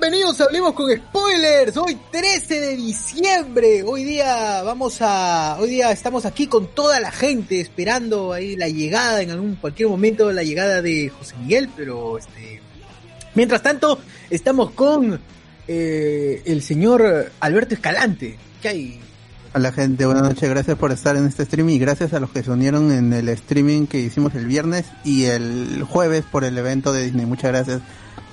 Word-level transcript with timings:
Bienvenidos 0.00 0.40
a 0.40 0.44
Hablemos 0.44 0.72
con 0.72 0.90
Spoilers. 0.90 1.76
Hoy 1.76 1.98
13 2.10 2.58
de 2.58 2.74
diciembre. 2.74 3.82
Hoy 3.82 4.04
día 4.04 4.62
vamos 4.62 4.96
a 5.02 5.58
hoy 5.60 5.68
día 5.68 5.92
estamos 5.92 6.24
aquí 6.24 6.46
con 6.46 6.68
toda 6.68 7.00
la 7.00 7.12
gente 7.12 7.60
esperando 7.60 8.32
ahí 8.32 8.56
la 8.56 8.68
llegada 8.68 9.20
en 9.20 9.30
algún 9.30 9.56
cualquier 9.56 9.90
momento 9.90 10.32
la 10.32 10.42
llegada 10.42 10.80
de 10.80 11.10
José 11.10 11.36
Miguel, 11.36 11.68
pero 11.76 12.16
este 12.16 12.62
mientras 13.34 13.62
tanto 13.62 13.98
estamos 14.30 14.70
con 14.70 15.20
eh, 15.68 16.42
el 16.46 16.62
señor 16.62 17.32
Alberto 17.38 17.74
Escalante. 17.74 18.38
¿Qué 18.62 18.68
hay? 18.68 19.00
Hola 19.52 19.70
gente, 19.70 20.06
buenas 20.06 20.22
noches, 20.22 20.48
gracias 20.48 20.78
por 20.78 20.92
estar 20.92 21.14
en 21.16 21.26
este 21.26 21.44
stream 21.44 21.68
y 21.68 21.78
gracias 21.78 22.14
a 22.14 22.20
los 22.20 22.30
que 22.30 22.42
se 22.42 22.50
unieron 22.50 22.90
en 22.90 23.12
el 23.12 23.28
streaming 23.28 23.86
que 23.86 23.98
hicimos 23.98 24.34
el 24.34 24.46
viernes 24.46 24.86
y 25.04 25.24
el 25.24 25.82
jueves 25.82 26.24
por 26.24 26.44
el 26.44 26.56
evento 26.56 26.94
de 26.94 27.02
Disney, 27.02 27.26
muchas 27.26 27.50
gracias. 27.50 27.82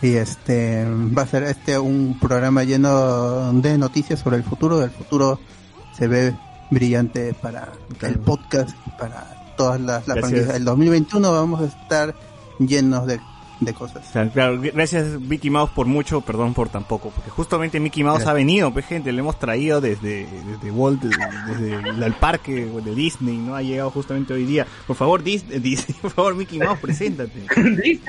Y 0.02 0.16
este 0.16 0.86
va 0.86 1.24
a 1.24 1.28
ser 1.28 1.44
este 1.44 1.80
un 1.80 2.20
programa 2.20 2.64
lleno 2.64 3.52
de 3.54 3.78
noticias 3.78 4.20
sobre 4.20 4.38
el 4.38 4.44
futuro, 4.44 4.84
el 4.84 4.92
futuro 4.92 5.40
se 5.98 6.08
ve 6.08 6.36
brillante 6.70 7.34
para 7.34 7.72
el 8.02 8.20
podcast, 8.20 8.76
para 9.00 9.56
todas 9.58 9.82
las, 9.82 10.08
las 10.08 10.20
franquicias. 10.20 10.56
El 10.56 10.66
2021 10.66 11.32
vamos 11.32 11.62
a 11.62 11.66
estar 11.66 12.16
llenos 12.60 13.08
de, 13.08 13.20
de 13.60 13.74
cosas. 13.74 14.06
Claro, 14.34 14.60
gracias 14.62 15.20
Mickey 15.20 15.50
Mouse 15.50 15.72
por 15.72 15.88
mucho, 15.88 16.22
perdón 16.22 16.54
por 16.54 16.70
tan 16.70 16.84
poco, 16.84 17.10
porque 17.10 17.30
justamente 17.30 17.80
Mickey 17.80 18.04
Mouse 18.04 18.20
Gracias. 18.20 18.32
ha 18.32 18.34
venido, 18.34 18.72
pues 18.72 18.86
gente, 18.86 19.12
le 19.12 19.20
hemos 19.20 19.40
traído 19.40 19.82
desde, 19.82 20.28
desde 20.46 20.72
Walt, 20.72 21.02
desde 21.02 21.74
el, 21.76 22.04
el 22.04 22.14
parque 22.14 22.66
de 22.66 22.96
Disney, 22.96 23.38
¿no? 23.38 23.56
Ha 23.56 23.62
llegado 23.62 23.90
justamente 23.90 24.34
hoy 24.34 24.46
día. 24.46 24.68
Por 24.86 24.96
favor, 24.96 25.24
Disney, 25.24 25.60
Disney, 25.68 25.98
por 26.02 26.12
favor, 26.12 26.36
Mickey 26.36 26.60
Mouse, 26.60 26.80
preséntate. 26.80 27.44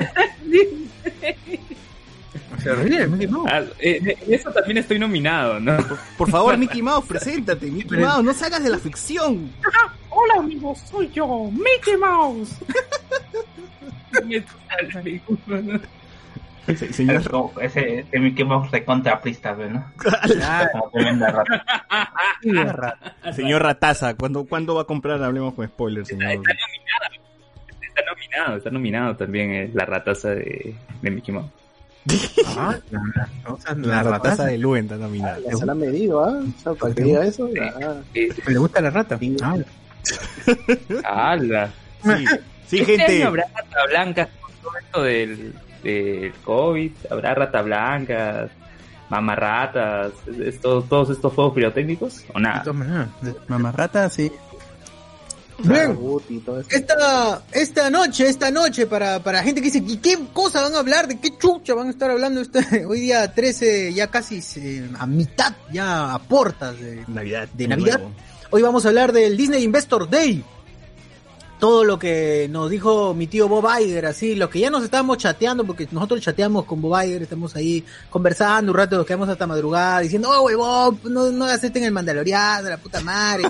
Ah, 3.46 3.62
eh, 3.78 4.16
en 4.20 4.34
eso 4.34 4.50
también 4.50 4.78
estoy 4.78 4.98
nominado, 4.98 5.60
¿no? 5.60 5.76
Por 6.16 6.30
favor, 6.30 6.56
Mickey 6.58 6.82
Mouse, 6.82 7.04
preséntate, 7.06 7.70
Mickey 7.70 7.98
Mouse, 7.98 8.24
no 8.24 8.34
salgas 8.34 8.62
de 8.62 8.70
la 8.70 8.78
ficción. 8.78 9.52
Hola 10.10 10.34
amigos, 10.38 10.80
soy 10.90 11.08
yo, 11.10 11.50
Mickey 11.52 11.96
Mouse. 11.96 12.56
Se- 16.76 16.92
señor, 16.92 17.16
Es 17.22 17.28
como 17.28 17.52
ese, 17.60 18.00
ese 18.00 18.18
Mickey 18.18 18.44
Mouse 18.44 18.70
recontra 18.70 19.20
prista, 19.22 19.54
¿no? 19.54 19.90
Como 20.72 20.90
tremenda 20.90 21.30
rata. 21.30 23.14
señor 23.34 23.62
Rataza, 23.62 24.14
¿cuándo, 24.14 24.44
¿cuándo 24.44 24.74
va 24.74 24.82
a 24.82 24.84
comprar 24.84 25.22
Hablemos 25.22 25.54
con 25.54 25.66
spoilers, 25.66 26.08
señor? 26.08 26.30
Está 27.80 28.02
nominado, 28.12 28.56
está 28.58 28.70
nominado 28.70 29.16
también 29.16 29.50
eh, 29.52 29.70
la 29.72 29.86
rataza 29.86 30.30
de, 30.30 30.74
de 31.00 31.10
Mickey 31.10 31.34
Mouse. 31.34 31.50
La 33.76 34.02
Rataza 34.02 34.46
de 34.46 34.56
Luen 34.56 34.84
está 34.84 34.96
nominada. 34.96 35.38
Se 35.54 35.66
la 35.66 35.72
han 35.72 35.78
medido, 35.78 36.24
¿ah? 36.24 36.40
O 36.40 36.60
sea, 36.62 36.72
para 36.74 36.94
que 36.94 37.02
diga 37.02 37.24
eso. 37.26 37.48
Eh, 38.14 38.28
¿Le 38.46 38.58
gusta 38.58 38.80
la 38.80 38.90
rata? 38.90 39.18
Ah, 39.42 39.56
¡Hala! 41.32 41.70
Sí, 42.02 42.24
sí 42.68 42.80
¿Este 42.80 42.96
gente. 42.96 43.16
año 43.16 43.28
habrá 43.28 43.44
rata 43.54 43.86
blanca 43.88 44.28
con 44.40 44.52
todo 44.62 44.72
esto 44.78 45.02
del, 45.02 45.54
del 45.82 46.32
COVID? 46.44 46.92
¿Habrá 47.10 47.34
rata 47.34 47.62
blancas, 47.62 48.50
mamarratas, 49.08 50.12
esto, 50.40 50.82
todos 50.82 51.10
estos 51.10 51.32
fuegos 51.32 51.54
pirotécnicos? 51.54 52.24
¿O 52.34 52.38
nada? 52.38 52.62
todas 52.62 52.76
maneras. 52.76 53.08
Mamarrata, 53.48 54.08
sí. 54.10 54.30
Bien. 55.58 55.98
Esta, 56.70 57.42
esta 57.50 57.90
noche, 57.90 58.28
esta 58.28 58.50
noche, 58.50 58.86
para, 58.86 59.20
para 59.20 59.42
gente 59.42 59.60
que 59.60 59.66
dice, 59.66 59.82
¿y 59.84 59.96
qué 59.96 60.16
cosa 60.32 60.62
van 60.62 60.74
a 60.74 60.78
hablar? 60.78 61.08
¿De 61.08 61.18
qué 61.18 61.36
chucha 61.36 61.74
van 61.74 61.88
a 61.88 61.90
estar 61.90 62.10
hablando 62.10 62.40
esta, 62.40 62.60
hoy 62.88 63.00
día 63.00 63.32
13, 63.32 63.92
ya 63.92 64.06
casi 64.06 64.40
eh, 64.56 64.88
a 64.96 65.06
mitad, 65.06 65.52
ya 65.72 66.14
a 66.14 66.18
portas 66.20 66.78
de, 66.78 67.04
Navidad. 67.08 67.48
de 67.52 67.68
Navidad? 67.68 67.98
Nuevo. 67.98 68.14
Hoy 68.50 68.62
vamos 68.62 68.84
a 68.84 68.88
hablar 68.88 69.12
del 69.12 69.36
Disney 69.36 69.64
Investor 69.64 70.08
Day. 70.08 70.44
Todo 71.58 71.82
lo 71.82 71.98
que 71.98 72.46
nos 72.50 72.70
dijo 72.70 73.14
mi 73.14 73.26
tío 73.26 73.48
Bob 73.48 73.66
Iger, 73.80 74.06
así, 74.06 74.36
lo 74.36 74.48
que 74.48 74.60
ya 74.60 74.70
nos 74.70 74.84
estábamos 74.84 75.18
chateando, 75.18 75.64
porque 75.64 75.88
nosotros 75.90 76.20
chateamos 76.20 76.64
con 76.66 76.80
Bob 76.80 77.02
Iger, 77.02 77.22
estamos 77.22 77.56
ahí 77.56 77.84
conversando 78.10 78.70
un 78.70 78.78
rato, 78.78 78.96
nos 78.96 79.04
quedamos 79.04 79.28
hasta 79.28 79.44
madrugada, 79.46 79.98
diciendo, 79.98 80.30
oh, 80.30 80.42
huevón, 80.42 81.00
no, 81.04 81.30
no 81.32 81.44
acepten 81.46 81.82
el 81.82 81.90
Mandaloriano, 81.90 82.68
la 82.68 82.76
puta 82.76 83.00
madre. 83.00 83.44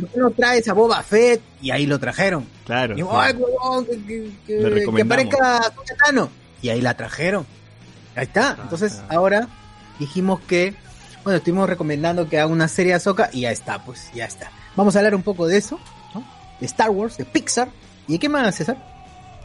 ¿Por 0.00 0.08
qué 0.08 0.18
no 0.20 0.30
traes 0.30 0.68
a 0.68 0.72
Boba 0.72 1.02
Fett? 1.02 1.40
Y 1.60 1.72
ahí 1.72 1.84
lo 1.84 1.98
trajeron. 1.98 2.46
Claro. 2.64 2.96
Y 2.96 3.00
ay, 3.10 3.34
huevón, 3.34 3.84
que, 3.86 3.98
que, 4.06 4.30
que- 4.46 5.02
aparezca. 5.02 5.72
Y 6.62 6.68
ahí 6.68 6.80
la 6.80 6.96
trajeron. 6.96 7.44
Ahí 8.14 8.22
está. 8.24 8.56
Entonces, 8.62 9.00
ahora 9.08 9.48
dijimos 9.98 10.38
que, 10.42 10.74
bueno, 11.24 11.38
estuvimos 11.38 11.68
recomendando 11.68 12.28
que 12.28 12.38
haga 12.38 12.46
una 12.46 12.68
serie 12.68 12.92
de 12.92 12.96
Ahsoka 12.98 13.30
y 13.32 13.40
ya 13.42 13.50
está, 13.50 13.82
pues, 13.84 14.10
ya 14.14 14.26
está. 14.26 14.52
Vamos 14.76 14.94
a 14.94 15.00
hablar 15.00 15.16
un 15.16 15.22
poco 15.24 15.48
de 15.48 15.56
eso. 15.56 15.80
De 16.60 16.66
Star 16.66 16.90
Wars, 16.90 17.16
de 17.16 17.24
Pixar. 17.24 17.68
¿Y 18.06 18.18
qué 18.18 18.28
más, 18.28 18.54
César? 18.54 18.76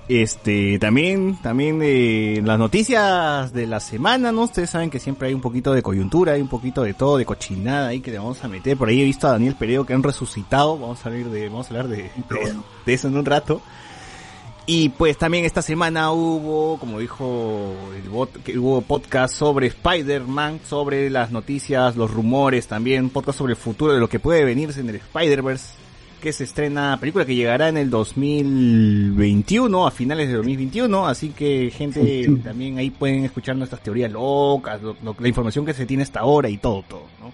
Este, 0.07 0.77
también, 0.77 1.37
también 1.41 1.79
de 1.79 2.41
las 2.45 2.59
noticias 2.59 3.51
de 3.53 3.65
la 3.65 3.79
semana, 3.79 4.31
¿no? 4.31 4.43
Ustedes 4.43 4.69
saben 4.69 4.91
que 4.91 4.99
siempre 4.99 5.29
hay 5.29 5.33
un 5.33 5.41
poquito 5.41 5.73
de 5.73 5.81
coyuntura, 5.81 6.33
hay 6.33 6.41
un 6.41 6.47
poquito 6.47 6.83
de 6.83 6.93
todo, 6.93 7.17
de 7.17 7.25
cochinada 7.25 7.87
ahí 7.87 8.01
que 8.01 8.11
le 8.11 8.19
vamos 8.19 8.43
a 8.43 8.47
meter. 8.47 8.77
Por 8.77 8.89
ahí 8.89 9.01
he 9.01 9.05
visto 9.05 9.27
a 9.27 9.31
Daniel 9.31 9.55
Peredo 9.55 9.85
que 9.85 9.93
han 9.93 10.03
resucitado. 10.03 10.77
Vamos 10.77 10.99
a 10.99 11.03
salir 11.03 11.29
de, 11.29 11.49
vamos 11.49 11.65
a 11.65 11.69
hablar 11.69 11.87
de, 11.87 12.03
de, 12.03 12.53
de 12.85 12.93
eso 12.93 13.07
en 13.07 13.17
un 13.17 13.25
rato. 13.25 13.61
Y 14.67 14.89
pues 14.89 15.17
también 15.17 15.45
esta 15.45 15.61
semana 15.61 16.11
hubo, 16.11 16.79
como 16.79 16.99
dijo 16.99 17.75
el 17.95 18.09
bot, 18.09 18.43
que 18.43 18.57
hubo 18.57 18.81
podcast 18.81 19.35
sobre 19.35 19.67
Spider-Man, 19.67 20.59
sobre 20.67 21.09
las 21.11 21.31
noticias, 21.31 21.95
los 21.95 22.09
rumores 22.09 22.67
también, 22.67 23.11
podcast 23.11 23.37
sobre 23.37 23.53
el 23.53 23.57
futuro 23.57 23.93
de 23.93 23.99
lo 23.99 24.09
que 24.09 24.19
puede 24.19 24.43
venirse 24.43 24.79
en 24.79 24.89
el 24.89 24.95
Spider-Verse, 24.95 25.67
que 26.25 26.33
se 26.33 26.43
estrena, 26.43 26.97
película 26.99 27.23
que 27.23 27.35
llegará 27.35 27.69
en 27.69 27.77
el 27.77 27.91
2021, 27.91 29.85
a 29.87 29.91
finales 29.91 30.27
de 30.27 30.33
2021, 30.35 31.07
así 31.07 31.29
que 31.29 31.69
gente 31.71 32.27
también 32.43 32.79
ahí 32.79 32.89
pueden 32.89 33.23
escuchar 33.25 33.55
nuestras 33.55 33.81
teorías 33.83 34.11
locas, 34.11 34.81
lo- 34.81 34.95
lo- 35.03 35.15
la 35.19 35.27
información 35.27 35.65
que 35.67 35.73
se 35.75 35.85
tiene 35.85 36.01
hasta 36.03 36.21
ahora 36.21 36.49
y 36.49 36.57
todo, 36.57 36.83
todo, 36.87 37.03
¿no? 37.21 37.31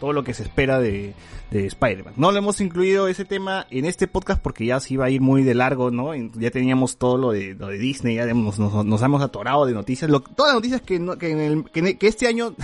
Todo 0.00 0.14
lo 0.14 0.24
que 0.24 0.32
se 0.32 0.44
espera 0.44 0.80
de, 0.80 1.12
de 1.50 1.66
Spider-Man. 1.66 2.14
No 2.16 2.32
lo 2.32 2.38
hemos 2.38 2.62
incluido 2.62 3.08
ese 3.08 3.26
tema 3.26 3.66
en 3.70 3.84
este 3.84 4.06
podcast 4.08 4.40
porque 4.40 4.64
ya 4.64 4.80
se 4.80 4.94
iba 4.94 5.04
a 5.04 5.10
ir 5.10 5.20
muy 5.20 5.42
de 5.42 5.54
largo, 5.54 5.90
¿no? 5.90 6.14
Ya 6.14 6.50
teníamos 6.50 6.96
todo 6.96 7.18
lo 7.18 7.32
de, 7.32 7.54
lo 7.54 7.66
de 7.66 7.76
Disney, 7.76 8.14
ya 8.16 8.24
nos, 8.32 8.58
nos, 8.58 8.86
nos 8.86 9.02
hemos 9.02 9.20
atorado 9.20 9.66
de 9.66 9.74
noticias, 9.74 10.10
lo- 10.10 10.20
todas 10.20 10.52
las 10.52 10.54
noticias 10.54 10.80
que, 10.80 10.98
no- 10.98 11.18
que, 11.18 11.30
en 11.30 11.38
el- 11.40 11.64
que, 11.70 11.98
que 11.98 12.06
este 12.06 12.26
año 12.26 12.54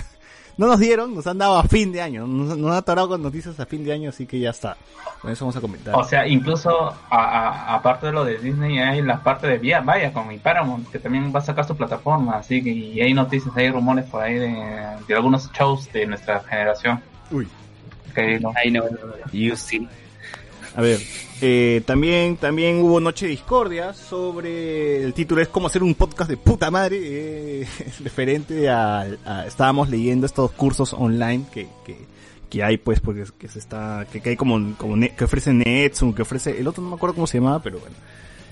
no 0.57 0.67
nos 0.67 0.79
dieron, 0.79 1.13
nos 1.15 1.25
han 1.27 1.37
dado 1.37 1.57
a 1.57 1.63
fin 1.63 1.91
de 1.91 2.01
año, 2.01 2.25
nos, 2.27 2.57
nos 2.57 2.71
han 2.71 2.77
atorado 2.77 3.09
con 3.09 3.21
noticias 3.21 3.59
a 3.59 3.65
fin 3.65 3.83
de 3.85 3.93
año, 3.93 4.09
así 4.09 4.25
que 4.25 4.39
ya 4.39 4.49
está. 4.49 4.75
Con 5.21 5.31
eso 5.31 5.45
vamos 5.45 5.55
a 5.55 5.61
comentar. 5.61 5.95
O 5.95 6.03
sea, 6.03 6.27
incluso 6.27 6.69
a- 6.79 6.95
a- 7.09 7.75
aparte 7.75 8.07
de 8.07 8.11
lo 8.11 8.23
de 8.25 8.37
Disney, 8.37 8.79
hay 8.79 9.01
la 9.01 9.21
parte 9.23 9.47
de 9.47 9.57
Vía, 9.57 9.81
vaya, 9.81 10.11
con 10.13 10.27
mi 10.27 10.37
Paramount, 10.37 10.89
que 10.91 10.99
también 10.99 11.31
va 11.33 11.39
a 11.39 11.43
sacar 11.43 11.65
su 11.65 11.75
plataforma, 11.75 12.37
así 12.37 12.63
que 12.63 12.69
y 12.71 13.01
hay 13.01 13.13
noticias, 13.13 13.55
hay 13.55 13.69
rumores 13.71 14.05
por 14.05 14.21
ahí 14.23 14.35
de, 14.35 14.55
de 15.07 15.15
algunos 15.15 15.51
shows 15.53 15.91
de 15.93 16.05
nuestra 16.05 16.39
generación. 16.41 17.01
Uy. 17.31 17.47
Que 18.15 18.39
no. 18.39 18.51
Ay, 18.55 18.71
no, 18.71 18.83
no, 18.83 18.89
no. 18.91 19.31
You 19.31 19.55
see. 19.55 19.87
A 20.77 20.81
ver, 20.81 20.99
eh, 21.41 21.81
también, 21.87 22.37
también 22.37 22.77
hubo 22.81 22.99
Noche 22.99 23.25
de 23.25 23.31
Discordia 23.31 23.93
sobre, 23.95 25.03
el 25.03 25.11
título 25.15 25.41
es 25.41 25.47
cómo 25.47 25.65
hacer 25.67 25.81
un 25.81 25.95
podcast 25.95 26.29
de 26.29 26.37
puta 26.37 26.69
madre, 26.69 26.99
eh, 27.01 27.67
es 27.85 27.99
referente 28.03 28.69
a, 28.69 28.99
a- 29.25 29.45
estábamos 29.47 29.89
leyendo 29.89 30.27
estos 30.27 30.51
cursos 30.51 30.93
online 30.93 31.45
que, 31.51 31.67
que, 31.83 31.97
que 32.47 32.63
hay 32.63 32.77
pues, 32.77 32.99
porque 32.99 33.23
que 33.39 33.47
se 33.47 33.57
está, 33.57 34.05
que, 34.11 34.21
que 34.21 34.29
hay 34.29 34.35
como, 34.37 34.75
como 34.77 34.95
ne- 34.95 35.15
que 35.15 35.23
ofrece 35.23 35.51
Netsum, 35.51 36.13
que 36.13 36.21
ofrece, 36.21 36.59
el 36.59 36.67
otro 36.67 36.83
no 36.83 36.89
me 36.91 36.95
acuerdo 36.95 37.15
cómo 37.15 37.25
se 37.27 37.39
llamaba, 37.39 37.59
pero 37.59 37.79
bueno. 37.79 37.95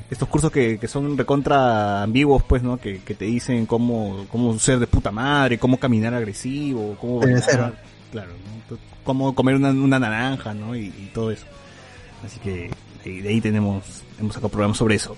estos 0.09 0.27
cursos 0.27 0.49
que, 0.51 0.79
que 0.79 0.87
son 0.87 1.15
recontra 1.15 2.01
ambiguos, 2.01 2.41
pues, 2.41 2.63
¿no? 2.63 2.77
Que, 2.77 3.01
que 3.01 3.13
te 3.13 3.25
dicen 3.25 3.67
cómo, 3.67 4.25
cómo 4.31 4.57
ser 4.57 4.79
de 4.79 4.87
puta 4.87 5.11
madre, 5.11 5.59
cómo 5.59 5.77
caminar 5.77 6.15
agresivo, 6.15 6.97
cómo 6.99 7.19
bailar, 7.19 7.43
claro, 8.11 8.31
¿no? 8.31 8.77
cómo 9.03 9.35
comer 9.35 9.53
una, 9.53 9.69
una 9.69 9.99
naranja, 9.99 10.55
¿no? 10.55 10.75
Y, 10.75 10.85
y 10.87 11.11
todo 11.13 11.29
eso. 11.29 11.45
Así 12.23 12.39
que 12.39 12.69
de 13.03 13.29
ahí, 13.29 13.41
tenemos, 13.41 13.83
hemos 14.19 14.33
sacado 14.33 14.49
programas 14.49 14.77
sobre 14.77 14.95
eso. 14.95 15.15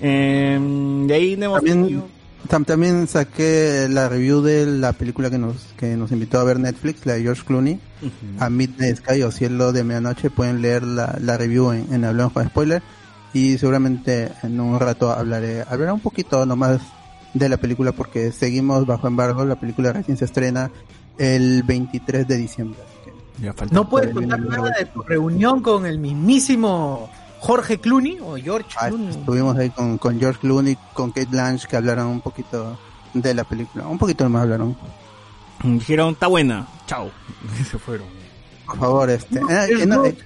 Eh, 0.00 0.58
de 1.06 1.14
ahí 1.14 1.34
tenemos 1.36 1.58
También, 1.62 2.02
tam- 2.48 2.64
también 2.66 3.06
saqué 3.06 3.86
la 3.88 4.08
review 4.08 4.42
de 4.42 4.66
la 4.66 4.92
película 4.92 5.30
que 5.30 5.38
nos, 5.38 5.56
que 5.76 5.96
nos 5.96 6.10
invitó 6.10 6.40
a 6.40 6.44
ver 6.44 6.58
Netflix, 6.58 7.06
la 7.06 7.14
de 7.14 7.22
George 7.22 7.42
Clooney, 7.46 7.78
a 8.40 8.50
Midnight 8.50 8.96
Sky 8.96 9.22
o 9.22 9.30
Cielo 9.30 9.70
de 9.72 9.84
Medianoche. 9.84 10.30
Pueden 10.30 10.60
leer 10.62 10.82
la, 10.82 11.16
la 11.20 11.36
review 11.38 11.70
en, 11.72 11.86
en 11.92 12.04
Hablamos 12.04 12.32
con 12.32 12.44
Spoiler. 12.46 12.82
Y 13.34 13.56
seguramente 13.58 14.30
en 14.42 14.60
un 14.60 14.78
rato 14.78 15.10
hablaré, 15.12 15.62
hablaré 15.62 15.92
un 15.92 16.00
poquito 16.00 16.44
nomás 16.44 16.80
de 17.32 17.48
la 17.48 17.56
película 17.56 17.92
porque 17.92 18.32
seguimos 18.32 18.84
bajo 18.84 19.06
embargo. 19.06 19.44
La 19.44 19.56
película 19.60 19.92
recién 19.92 20.16
se 20.16 20.24
estrena 20.24 20.70
el 21.18 21.62
23 21.62 22.26
de 22.26 22.36
diciembre. 22.36 22.80
Ya 23.40 23.52
falta. 23.52 23.74
¿No 23.74 23.88
puedes 23.88 24.12
contar 24.12 24.40
no- 24.40 24.50
nada 24.50 24.70
de 24.78 24.84
tu 24.86 25.02
reunión 25.02 25.62
con 25.62 25.86
el 25.86 25.98
mismísimo 25.98 27.10
Jorge 27.40 27.78
Clooney 27.78 28.18
o 28.20 28.36
George 28.36 28.68
Ah, 28.78 28.88
Clooney? 28.88 29.08
estuvimos 29.08 29.56
ahí 29.56 29.70
con, 29.70 29.98
con 29.98 30.18
George 30.20 30.40
Clooney, 30.40 30.76
con 30.92 31.10
Kate 31.10 31.26
Blanche, 31.30 31.66
que 31.68 31.76
hablaron 31.76 32.06
un 32.08 32.20
poquito 32.20 32.78
de 33.14 33.34
la 33.34 33.44
película. 33.44 33.86
Un 33.86 33.98
poquito 33.98 34.28
más 34.28 34.42
hablaron. 34.42 34.76
Dijeron, 35.62 36.14
está 36.14 36.26
buena, 36.26 36.66
chao. 36.86 37.10
Y 37.60 37.64
se 37.70 37.78
fueron. 37.78 38.06
Por 38.66 38.78
favor, 38.78 39.10
este. 39.10 39.38
eh, 39.38 39.42
es 39.70 39.80
eh, 39.82 39.86
no, 39.86 39.96
no. 39.96 40.06
eh, 40.06 40.16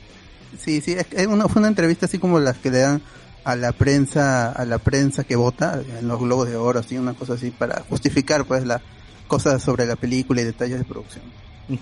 sí, 0.58 0.80
sí, 0.80 0.92
es, 0.92 1.06
es 1.12 1.26
una, 1.26 1.48
fue 1.48 1.60
una 1.60 1.68
entrevista 1.68 2.06
así 2.06 2.18
como 2.18 2.38
las 2.38 2.56
que 2.58 2.70
le 2.70 2.78
dan 2.78 3.02
a 3.44 3.54
la 3.56 3.72
prensa, 3.72 4.50
a 4.52 4.64
la 4.64 4.78
prensa 4.78 5.24
que 5.24 5.36
vota 5.36 5.80
en 5.98 6.08
los 6.08 6.18
globos 6.20 6.48
de 6.48 6.56
oro, 6.56 6.80
así, 6.80 6.98
una 6.98 7.14
cosa 7.14 7.34
así 7.34 7.50
para 7.50 7.82
justificar 7.88 8.44
pues 8.44 8.64
las 8.66 8.82
cosas 9.26 9.62
sobre 9.62 9.86
la 9.86 9.96
película 9.96 10.40
y 10.40 10.44
detalles 10.44 10.78
de 10.78 10.84
producción. 10.84 11.24
Ujú. 11.68 11.78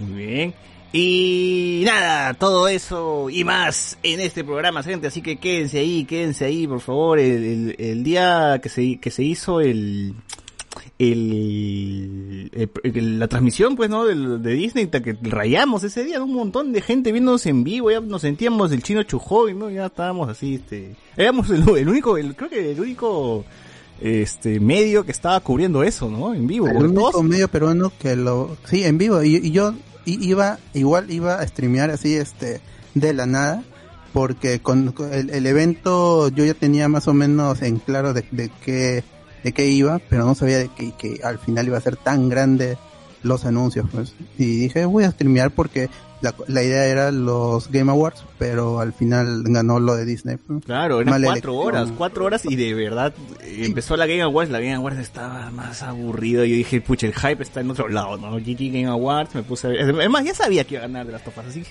Muy 0.00 0.24
bien. 0.26 0.54
Y 0.92 1.82
nada, 1.86 2.34
todo 2.34 2.66
eso 2.66 3.30
y 3.30 3.44
más 3.44 3.96
en 4.02 4.18
este 4.20 4.42
programa, 4.42 4.82
gente. 4.82 5.06
Así 5.06 5.22
que 5.22 5.36
quédense 5.36 5.78
ahí, 5.78 6.04
quédense 6.04 6.44
ahí, 6.44 6.66
por 6.66 6.80
favor. 6.80 7.20
El, 7.20 7.44
el- 7.44 7.76
el 7.78 8.02
día 8.02 8.58
que 8.60 8.68
se, 8.68 8.98
que 8.98 9.12
se 9.12 9.22
hizo 9.22 9.60
el, 9.60 10.14
el, 10.98 12.50
la 13.18 13.28
transmisión, 13.28 13.76
pues, 13.76 13.90
¿no? 13.90 14.04
Del- 14.04 14.42
de 14.42 14.52
Disney, 14.54 14.86
que 14.88 15.16
rayamos 15.22 15.84
ese 15.84 16.04
día, 16.04 16.22
un 16.22 16.34
montón 16.34 16.72
de 16.72 16.80
gente 16.82 17.12
viéndonos 17.12 17.46
en 17.46 17.64
vivo, 17.64 17.90
ya 17.90 18.00
nos 18.00 18.22
sentíamos 18.22 18.72
el 18.72 18.82
chino 18.82 19.02
Chujoy, 19.02 19.54
¿no? 19.54 19.70
Ya 19.70 19.86
estábamos 19.86 20.28
así, 20.28 20.56
este, 20.56 20.96
éramos 21.16 21.48
el, 21.50 21.68
el 21.76 21.88
único, 21.88 22.16
el, 22.16 22.34
creo 22.34 22.50
que 22.50 22.72
el 22.72 22.80
único, 22.80 23.44
este, 24.00 24.60
medio 24.60 25.04
que 25.04 25.12
estaba 25.12 25.40
cubriendo 25.40 25.82
eso, 25.82 26.10
¿no? 26.10 26.34
En 26.34 26.46
vivo. 26.46 26.68
El 26.68 26.76
único 26.78 27.10
todos- 27.12 27.24
medio 27.24 27.48
peruano 27.48 27.92
que 27.98 28.16
lo, 28.16 28.56
sí, 28.64 28.84
en 28.84 28.98
vivo, 28.98 29.22
y, 29.22 29.36
y 29.36 29.50
yo 29.52 29.74
iba, 30.20 30.58
igual 30.74 31.10
iba 31.10 31.34
a 31.34 31.46
streamear 31.46 31.90
así, 31.90 32.14
este, 32.14 32.60
de 32.94 33.12
la 33.12 33.26
nada, 33.26 33.62
porque 34.12 34.60
con, 34.60 34.94
el, 35.12 35.30
el 35.30 35.46
evento 35.46 36.28
yo 36.28 36.44
ya 36.44 36.54
tenía 36.54 36.88
más 36.88 37.08
o 37.08 37.14
menos 37.14 37.62
en 37.62 37.78
claro 37.78 38.12
de, 38.12 38.24
de 38.30 38.50
qué, 38.64 39.04
de 39.44 39.52
qué 39.52 39.66
iba, 39.68 40.00
pero 40.08 40.24
no 40.24 40.34
sabía 40.34 40.58
de 40.58 40.68
que 40.68 41.20
al 41.22 41.38
final 41.38 41.66
iba 41.66 41.78
a 41.78 41.82
ser 41.82 41.96
tan 41.96 42.28
grande 42.28 42.76
los 43.22 43.44
anuncios, 43.44 43.86
pues. 43.92 44.14
Y 44.38 44.60
dije, 44.60 44.84
voy 44.84 45.04
a 45.04 45.10
streamear 45.10 45.50
porque 45.50 45.88
la, 46.22 46.34
la 46.48 46.62
idea 46.62 46.84
era 46.86 47.10
los 47.10 47.70
Game 47.70 47.90
Awards, 47.90 48.24
pero 48.38 48.80
al 48.80 48.92
final 48.92 49.42
ganó 49.46 49.80
lo 49.80 49.94
de 49.96 50.04
Disney. 50.04 50.36
pues. 50.36 50.64
Claro, 50.64 51.00
eran 51.00 51.22
cuatro 51.22 51.30
elección. 51.32 51.56
horas, 51.56 51.92
cuatro 51.96 52.24
horas 52.26 52.44
y 52.44 52.56
de 52.56 52.74
verdad 52.74 53.14
eh, 53.42 53.62
empezó 53.64 53.96
la 53.96 54.06
Game 54.06 54.22
Awards, 54.22 54.50
la 54.50 54.60
Game 54.60 54.74
Awards 54.74 54.98
estaba 54.98 55.50
más 55.50 55.82
aburrido. 55.82 56.44
Yo 56.44 56.54
dije, 56.56 56.80
pucha, 56.80 57.06
el 57.06 57.14
hype 57.14 57.42
está 57.42 57.60
en 57.60 57.70
otro 57.70 57.88
lado, 57.88 58.16
¿no? 58.18 58.32
GG 58.38 58.70
Game 58.72 58.86
Awards, 58.86 59.34
me 59.34 59.42
puse 59.42 59.66
a 59.66 59.70
ver. 59.70 59.80
Además, 59.82 60.24
ya 60.24 60.34
sabía 60.34 60.64
que 60.64 60.74
iba 60.74 60.84
a 60.84 60.86
ganar 60.86 61.06
de 61.06 61.12
las 61.12 61.24
topas, 61.24 61.46
así 61.46 61.62
que 61.62 61.70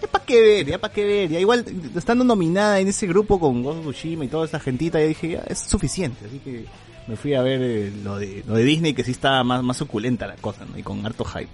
ya 0.00 0.08
para 0.08 0.24
qué 0.24 0.40
ver, 0.40 0.66
ya 0.66 0.78
para 0.78 0.92
qué 0.92 1.04
ver. 1.04 1.28
Ya 1.30 1.40
igual, 1.40 1.64
estando 1.94 2.24
nominada 2.24 2.80
en 2.80 2.88
ese 2.88 3.06
grupo 3.06 3.38
con 3.38 3.62
Ghost 3.62 3.80
Tsushima 3.82 4.24
y 4.24 4.28
toda 4.28 4.46
esa 4.46 4.60
gentita, 4.60 4.98
ya 4.98 5.06
dije, 5.06 5.28
ya 5.30 5.44
es 5.46 5.58
suficiente, 5.58 6.24
así 6.26 6.38
que 6.38 6.64
me 7.06 7.16
fui 7.16 7.34
a 7.34 7.42
ver 7.42 7.60
eh, 7.62 7.92
lo 8.02 8.18
de 8.18 8.42
lo 8.46 8.54
de 8.54 8.64
Disney 8.64 8.94
que 8.94 9.04
sí 9.04 9.10
estaba 9.10 9.42
más, 9.44 9.62
más 9.62 9.76
suculenta 9.76 10.26
la 10.26 10.36
cosa, 10.36 10.64
¿no? 10.64 10.78
Y 10.78 10.82
con 10.82 11.04
harto 11.04 11.24
hype. 11.24 11.50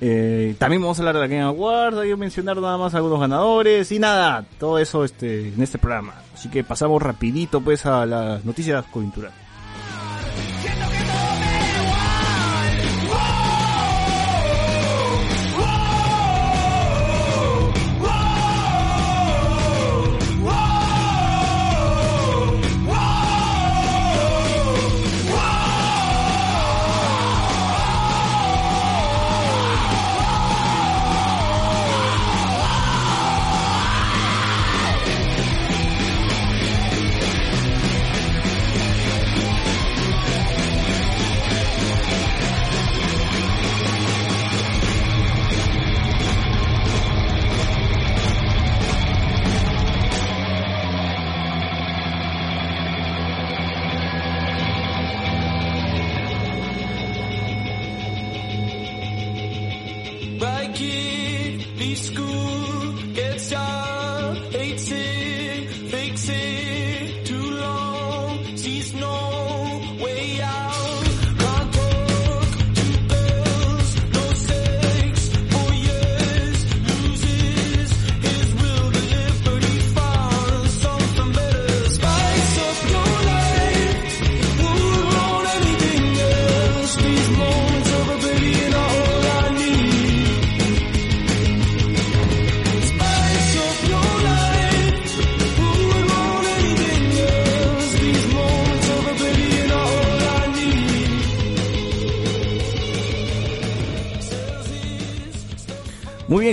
Eh, 0.00 0.54
también 0.58 0.80
vamos 0.80 0.98
a 0.98 1.02
hablar 1.02 1.16
de 1.16 1.20
la 1.22 1.26
Game 1.26 1.42
Awards, 1.42 1.98
hay 1.98 2.14
mencionar 2.14 2.56
nada 2.58 2.78
más 2.78 2.94
algunos 2.94 3.18
ganadores 3.18 3.90
y 3.90 3.98
nada, 3.98 4.44
todo 4.58 4.78
eso 4.78 5.04
este 5.04 5.48
en 5.48 5.60
este 5.60 5.78
programa. 5.78 6.14
Así 6.34 6.48
que 6.48 6.62
pasamos 6.62 7.02
rapidito 7.02 7.60
pues 7.60 7.84
a 7.86 8.06
las 8.06 8.44
noticias 8.44 8.84
coyunturales. 8.86 9.47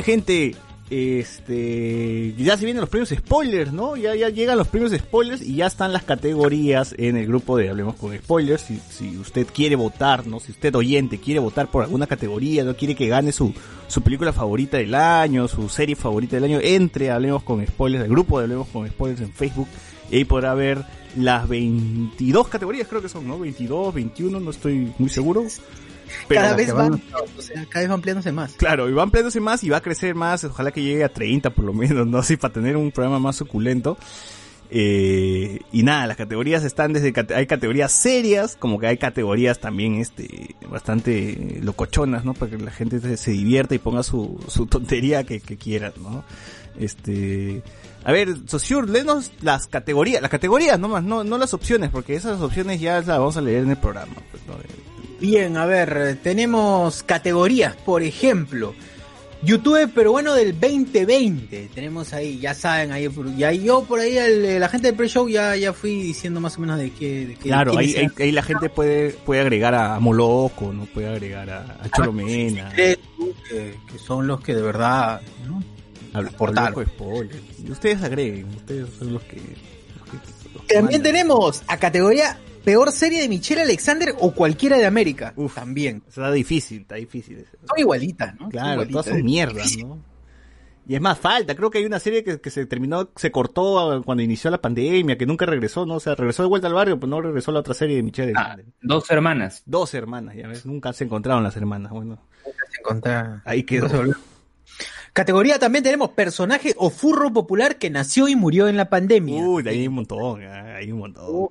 Gente, 0.06 0.56
este 0.92 2.36
ya 2.38 2.56
se 2.56 2.66
vienen 2.66 2.82
los 2.82 2.90
premios 2.90 3.10
spoilers, 3.10 3.74
¿no? 3.74 3.96
Ya 3.98 4.16
ya 4.16 4.30
llegan 4.30 4.58
los 4.58 4.68
premios 4.68 4.92
spoilers 4.92 5.42
y 5.42 5.56
ya 5.56 5.66
están 5.66 5.92
las 5.92 6.04
categorías 6.04 6.94
en 7.00 7.18
el 7.18 7.26
grupo 7.26 7.58
de 7.58 7.70
Hablemos 7.70 7.96
con 7.96 8.16
Spoilers. 8.16 8.62
Si, 8.62 8.80
si 8.90 9.18
usted 9.18 9.48
quiere 9.48 9.76
votar, 9.76 10.28
¿no? 10.28 10.40
Si 10.40 10.52
usted 10.52 10.76
oyente 10.76 11.20
quiere 11.20 11.40
votar 11.40 11.72
por 11.72 11.84
alguna 11.84 12.06
categoría, 12.06 12.64
no 12.64 12.76
quiere 12.76 12.96
que 12.96 13.08
gane 13.08 13.32
su 13.32 13.52
su 13.88 14.02
película 14.02 14.32
favorita 14.32 14.78
del 14.78 14.94
año, 14.94 15.48
su 15.48 15.70
serie 15.70 15.96
favorita 15.96 16.36
del 16.36 16.46
año, 16.46 16.60
entre 16.62 17.10
Hablemos 17.10 17.44
con 17.44 17.66
Spoilers, 17.66 18.04
el 18.06 18.12
grupo 18.12 18.38
de 18.38 18.44
Hablemos 18.44 18.68
con 18.68 18.88
Spoilers 18.88 19.22
en 19.22 19.34
Facebook 19.34 19.68
y 20.12 20.18
ahí 20.18 20.26
podrá 20.26 20.54
ver 20.54 20.84
las 21.18 21.48
22 21.48 22.48
categorías, 22.48 22.88
creo 22.88 23.02
que 23.02 23.10
son, 23.10 23.28
¿no? 23.28 23.40
22, 23.40 23.94
21, 23.94 24.40
no 24.40 24.52
estoy 24.52 24.94
muy 25.00 25.10
seguro. 25.10 25.46
Pero 26.28 26.42
cada 26.42 26.56
vez 26.56 26.74
van, 26.74 27.02
o 27.38 27.42
sea, 27.42 27.66
cada 27.70 27.82
vez 27.82 27.90
va 27.90 27.96
ampliándose 27.96 28.32
más. 28.32 28.54
Claro, 28.54 28.90
y 28.90 28.94
va 28.94 29.04
ampliándose 29.04 29.40
más 29.40 29.64
y 29.64 29.70
va 29.70 29.78
a 29.78 29.82
crecer 29.82 30.16
más, 30.16 30.44
ojalá 30.44 30.72
que 30.72 30.82
llegue 30.82 31.04
a 31.04 31.10
30 31.10 31.50
por 31.52 31.66
lo 31.66 31.74
menos, 31.74 32.08
¿no? 32.08 32.18
Así 32.26 32.38
para 32.38 32.54
tener 32.54 32.78
un 32.78 32.92
programa 32.92 33.20
más 33.20 33.36
suculento. 33.36 33.98
Eh, 34.72 35.60
y 35.72 35.84
nada, 35.84 36.08
las 36.08 36.18
categorías 36.18 36.64
están 36.64 36.92
desde, 36.92 37.14
hay 37.36 37.46
categorías 37.46 37.92
serias, 37.92 38.56
como 38.56 38.80
que 38.80 38.88
hay 38.88 38.98
categorías 38.98 39.60
también, 39.60 39.96
este, 39.96 40.56
bastante 40.70 41.60
locochonas, 41.62 42.26
¿no? 42.26 42.34
Para 42.34 42.52
que 42.52 42.58
la 42.58 42.72
gente 42.72 43.00
se, 43.00 43.16
se 43.16 43.32
divierta 43.32 43.76
y 43.76 43.80
ponga 43.80 44.02
su, 44.02 44.44
su 44.48 44.66
tontería 44.66 45.24
que, 45.24 45.40
que 45.40 45.58
quiera, 45.58 45.94
¿no? 46.02 46.24
Este, 46.80 47.62
a 48.04 48.12
ver, 48.12 48.36
Sosur, 48.48 48.90
léenos 48.90 49.32
las 49.42 49.68
categorías, 49.68 50.22
las 50.22 50.32
categorías 50.32 50.80
nomás, 50.80 51.04
no, 51.04 51.24
no 51.24 51.38
las 51.38 51.54
opciones, 51.54 51.90
porque 51.90 52.16
esas 52.16 52.42
opciones 52.42 52.82
ya 52.82 52.98
las 52.98 53.08
vamos 53.08 53.38
a 53.38 53.42
leer 53.42 53.64
en 53.64 53.72
el 53.72 53.78
programa. 53.78 54.14
pues, 54.32 54.44
¿no? 54.48 54.56
Bien, 55.26 55.58
a 55.58 55.66
ver, 55.66 56.20
tenemos 56.22 57.02
categorías, 57.02 57.76
por 57.76 58.04
ejemplo, 58.04 58.76
YouTube 59.42 59.88
peruano 59.92 60.36
del 60.36 60.52
2020. 60.60 61.70
Tenemos 61.74 62.14
ahí, 62.14 62.38
ya 62.40 62.54
saben, 62.54 62.92
ahí, 62.92 63.10
ya 63.36 63.52
yo 63.52 63.84
por 63.86 64.00
ahí, 64.02 64.18
el- 64.18 64.60
la 64.60 64.70
gente 64.70 64.88
del 64.90 64.96
pre-show 64.96 65.28
ya, 65.28 65.56
ya 65.56 65.74
fui 65.74 66.02
diciendo 66.04 66.40
más 66.40 66.58
o 66.58 66.62
menos 66.62 66.78
de 66.78 66.92
qué. 66.92 67.26
De 67.26 67.34
qué 67.36 67.50
Claro, 67.50 67.76
ahí, 67.76 67.88
ahí, 67.96 67.96
eran. 68.06 68.14
ahí 68.20 68.32
la 68.32 68.44
gente 68.44 68.70
puede, 68.70 69.12
puede 69.26 69.42
agregar 69.42 69.74
a 69.74 70.00
Moloco, 70.00 70.72
no 70.72 70.86
puede 70.86 71.08
agregar 71.10 71.50
a, 71.50 71.78
a 71.82 71.90
Cholomena, 71.90 72.72
que, 72.76 73.00
que 73.50 73.98
son 74.06 74.28
los 74.28 74.42
que 74.42 74.54
de 74.54 74.62
verdad 74.62 75.22
¿no? 75.48 75.64
aportaron. 76.20 76.86
Ustedes 77.68 78.04
agreguen, 78.04 78.46
ustedes 78.56 78.88
son 79.00 79.14
los 79.14 79.24
que... 79.24 79.38
los 79.38 80.10
que- 80.10 80.18
los 80.54 80.62
que 80.66 80.74
También 80.76 81.02
mandan. 81.02 81.02
tenemos 81.04 81.64
a 81.68 81.78
categoría 81.78 82.38
peor 82.66 82.92
serie 82.92 83.22
de 83.22 83.30
Michelle 83.30 83.62
Alexander 83.62 84.14
o 84.20 84.32
cualquiera 84.34 84.78
de 84.78 84.86
América. 84.86 85.34
Uf. 85.38 85.56
También. 85.56 86.04
Está 86.08 86.32
difícil, 86.32 86.82
está 86.82 86.96
difícil. 86.96 87.38
ese. 87.38 87.52
Son 87.66 87.80
igualitas, 87.80 88.38
¿no? 88.40 88.50
Claro, 88.50 88.86
todas 88.88 89.06
son 89.06 89.24
mierdas, 89.24 89.78
¿no? 89.78 90.00
Y 90.88 90.94
es 90.94 91.02
más, 91.02 91.18
falta. 91.18 91.56
Creo 91.56 91.72
que 91.72 91.80
hay 91.80 91.86
una 91.86 92.00
serie 92.00 92.24
que, 92.24 92.40
que 92.40 92.50
se 92.52 92.66
terminó, 92.68 93.10
se 93.16 93.32
cortó 93.32 94.04
cuando 94.06 94.22
inició 94.22 94.52
la 94.52 94.62
pandemia, 94.62 95.18
que 95.18 95.26
nunca 95.26 95.46
regresó, 95.46 95.86
¿no? 95.86 95.96
O 95.96 96.00
sea, 96.00 96.14
regresó 96.14 96.44
de 96.44 96.50
vuelta 96.50 96.68
al 96.68 96.74
barrio, 96.76 97.00
pero 97.00 97.10
no 97.10 97.22
regresó 97.22 97.52
la 97.52 97.62
otra 97.62 97.74
serie 97.74 97.96
de 97.96 98.04
Michelle. 98.04 98.34
Ah, 98.36 98.56
dos 98.82 99.10
hermanas. 99.10 99.64
Dos 99.66 99.94
hermanas, 99.96 100.36
ya 100.36 100.48
ves, 100.48 100.66
nunca 100.66 100.94
se 100.94 101.06
encontraron 101.06 101.44
las 101.44 101.58
hermanas. 101.58 101.92
Bueno, 101.92 102.20
Encontrar- 102.80 103.42
ahí 103.46 103.64
quedó. 103.64 103.90
Categoría 105.14 105.58
también 105.58 105.84
tenemos 105.84 106.10
personaje 106.10 106.74
o 106.78 106.90
furro 106.90 107.32
popular 107.32 107.78
que 107.78 107.90
nació 107.90 108.28
y 108.28 108.36
murió 108.36 108.68
en 108.68 108.78
la 108.78 108.90
pandemia. 108.90 109.44
Uy, 109.44 109.68
ahí 109.68 109.80
hay 109.80 109.88
un 109.88 109.96
montón, 109.96 110.44
ah, 110.44 110.76
hay 110.76 110.92
un 110.92 111.00
montón. 111.00 111.50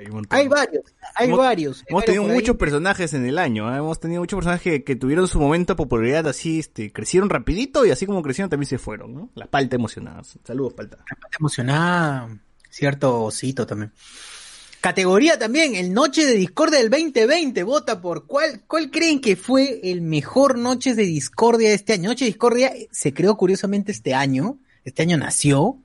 Hay 0.00 0.06
un 0.06 0.12
montón. 0.14 0.38
hay 0.38 0.48
varios, 0.48 0.82
hay 1.14 1.26
Hemos- 1.28 1.38
varios. 1.38 1.84
Hemos 1.86 2.00
varios 2.00 2.04
tenido 2.06 2.24
ahí. 2.24 2.32
muchos 2.40 2.56
personajes 2.56 3.12
en 3.14 3.26
el 3.26 3.38
año, 3.38 3.68
¿ah? 3.68 3.76
hemos 3.76 4.00
tenido 4.00 4.22
muchos 4.22 4.38
personajes 4.38 4.62
que, 4.62 4.82
que 4.84 4.96
tuvieron 4.96 5.28
su 5.28 5.38
momento 5.38 5.74
de 5.74 5.76
popularidad 5.76 6.26
así, 6.26 6.58
este, 6.58 6.90
crecieron 6.92 7.28
rapidito 7.28 7.84
y 7.84 7.90
así 7.90 8.06
como 8.06 8.22
crecieron 8.22 8.48
también 8.48 8.68
se 8.68 8.78
fueron, 8.78 9.14
¿no? 9.14 9.30
La 9.34 9.46
palta 9.46 9.76
emocionada. 9.76 10.22
Saludos, 10.44 10.72
palta. 10.72 10.96
Está 11.10 11.36
emocionada. 11.38 12.38
Cierto 12.70 13.24
osito 13.24 13.66
también. 13.66 13.92
Categoría 14.80 15.38
también, 15.38 15.74
el 15.74 15.92
Noche 15.92 16.24
de 16.24 16.32
Discordia 16.32 16.78
del 16.78 16.88
2020. 16.88 17.62
Vota 17.64 18.00
por 18.00 18.26
cuál, 18.26 18.62
cuál 18.66 18.90
creen 18.90 19.20
que 19.20 19.36
fue 19.36 19.80
el 19.90 20.00
mejor 20.00 20.56
Noches 20.56 20.96
de 20.96 21.02
Discordia 21.02 21.68
de 21.68 21.74
este 21.74 21.92
año. 21.92 22.08
Noche 22.08 22.24
de 22.24 22.30
Discordia 22.30 22.72
se 22.90 23.12
creó 23.12 23.36
curiosamente 23.36 23.92
este 23.92 24.14
año. 24.14 24.56
Este 24.84 25.02
año 25.02 25.18
nació. 25.18 25.76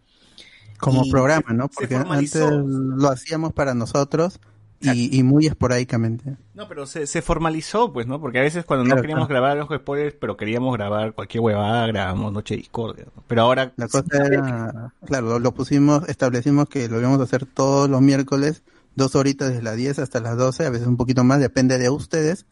Como 0.85 1.05
Y 1.05 1.11
programa, 1.11 1.53
¿no? 1.53 1.67
Porque 1.67 1.95
antes 1.95 2.35
lo 2.35 3.09
hacíamos 3.09 3.53
para 3.53 3.73
nosotros 3.73 4.39
y, 4.81 5.17
y 5.17 5.23
muy 5.23 5.47
esporádicamente. 5.47 6.37
No, 6.53 6.67
pero 6.67 6.85
se, 6.85 7.07
se 7.07 7.21
formalizó, 7.21 7.91
pues, 7.91 8.07
¿no? 8.07 8.19
Porque 8.19 8.39
a 8.39 8.43
veces 8.43 8.65
cuando 8.65 8.83
no 8.83 8.89
Claro, 8.89 9.01
queríamos 9.01 9.27
grabar 9.27 9.57
los 9.57 9.69
spoilers, 9.69 10.15
pero 10.19 10.37
queríamos 10.37 10.75
grabar 10.77 11.13
cualquier 11.13 11.41
huevada, 11.41 11.87
grabamos 11.87 12.31
Noche 12.33 12.55
Discordia. 12.55 13.05
¿no? 13.05 13.23
Pero 13.27 13.41
ahora, 13.41 13.73
La 13.77 13.87
cosa 13.87 14.05
era, 14.25 14.93
claro, 15.05 15.27
lo, 15.27 15.39
lo 15.39 15.53
pusimos, 15.53 16.07
establecimos 16.07 16.69
que 16.69 16.87
lo 16.87 16.99
íbamos 16.99 17.19
a 17.19 17.23
hacer 17.23 17.45
todos 17.45 17.89
los 17.89 18.01
miércoles, 18.01 18.63
dos 18.95 19.15
horitas 19.15 19.49
desde 19.49 19.63
las 19.63 19.75
10 19.75 19.99
hasta 19.99 20.19
las 20.19 20.37
12, 20.37 20.65
a 20.65 20.69
veces 20.69 20.87
un 20.87 20.97
poquito 20.97 21.23
más, 21.23 21.39
depende 21.39 21.77
de 21.77 21.89
ustedes. 21.89 22.45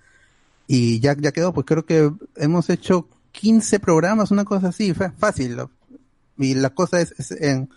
Y 0.67 0.99
ya, 1.01 1.15
ya 1.17 1.31
quedó, 1.31 1.53
pues 1.53 1.65
creo 1.65 1.85
que 1.85 2.11
hemos 2.37 2.69
hecho 2.69 3.07
15 3.33 3.79
programas, 3.79 4.31
una 4.31 4.45
cosa 4.45 4.69
así, 4.69 4.93
fue 4.93 5.11
fácil. 5.11 5.57
Y 6.37 6.55
la 6.55 6.71
cosa 6.71 7.01
es, 7.01 7.13
es 7.19 7.31
en 7.31 7.69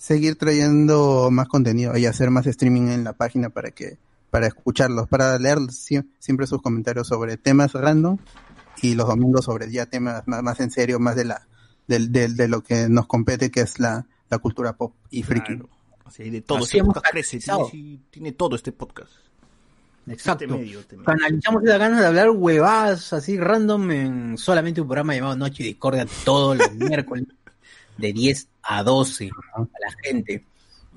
seguir 0.00 0.36
trayendo 0.36 1.28
más 1.30 1.46
contenido 1.46 1.94
y 1.98 2.06
hacer 2.06 2.30
más 2.30 2.46
streaming 2.46 2.88
en 2.88 3.04
la 3.04 3.12
página 3.12 3.50
para 3.50 3.70
que, 3.70 3.98
para 4.30 4.46
escucharlos, 4.46 5.08
para 5.08 5.38
leer 5.38 5.58
sie- 5.70 6.06
siempre 6.18 6.46
sus 6.46 6.62
comentarios 6.62 7.06
sobre 7.06 7.36
temas 7.36 7.74
random 7.74 8.16
y 8.80 8.94
los 8.94 9.06
domingos 9.06 9.44
sobre 9.44 9.70
ya 9.70 9.84
temas 9.84 10.26
más, 10.26 10.42
más 10.42 10.58
en 10.60 10.70
serio, 10.70 10.98
más 10.98 11.16
de 11.16 11.26
la, 11.26 11.46
del, 11.86 12.10
del- 12.10 12.34
de 12.34 12.48
lo 12.48 12.62
que 12.62 12.88
nos 12.88 13.06
compete, 13.06 13.50
que 13.50 13.60
es 13.60 13.78
la, 13.78 14.06
la 14.30 14.38
cultura 14.38 14.72
pop 14.72 14.94
y 15.10 15.22
friki. 15.22 15.56
claro, 15.58 15.68
así 16.06 16.22
hay 16.22 16.30
de 16.30 16.40
todo. 16.40 16.58
Así 16.58 16.64
Este 16.64 16.78
hemos 16.78 16.94
podcast 16.94 17.12
crece, 17.12 17.38
tiene, 17.38 17.64
sí, 17.70 18.00
tiene 18.10 18.32
todo 18.32 18.56
este 18.56 18.72
podcast. 18.72 19.12
Exacto. 20.06 20.44
Este 20.44 20.56
medio, 20.56 20.80
este 20.80 20.96
medio. 20.96 21.10
Analizamos 21.10 21.62
esas 21.62 21.78
ganas 21.78 22.00
de 22.00 22.06
hablar 22.06 22.30
huevadas 22.30 23.12
así 23.12 23.38
random 23.38 23.90
en 23.90 24.38
solamente 24.38 24.80
un 24.80 24.86
programa 24.88 25.14
llamado 25.14 25.36
Noche 25.36 25.62
de 25.62 25.68
Discordia 25.68 26.06
todos 26.24 26.56
los 26.56 26.72
miércoles 26.74 27.26
de 27.98 28.12
10 28.14 28.48
a 28.62 28.82
12 28.82 29.30
a 29.54 29.60
la 29.60 29.92
gente. 30.02 30.44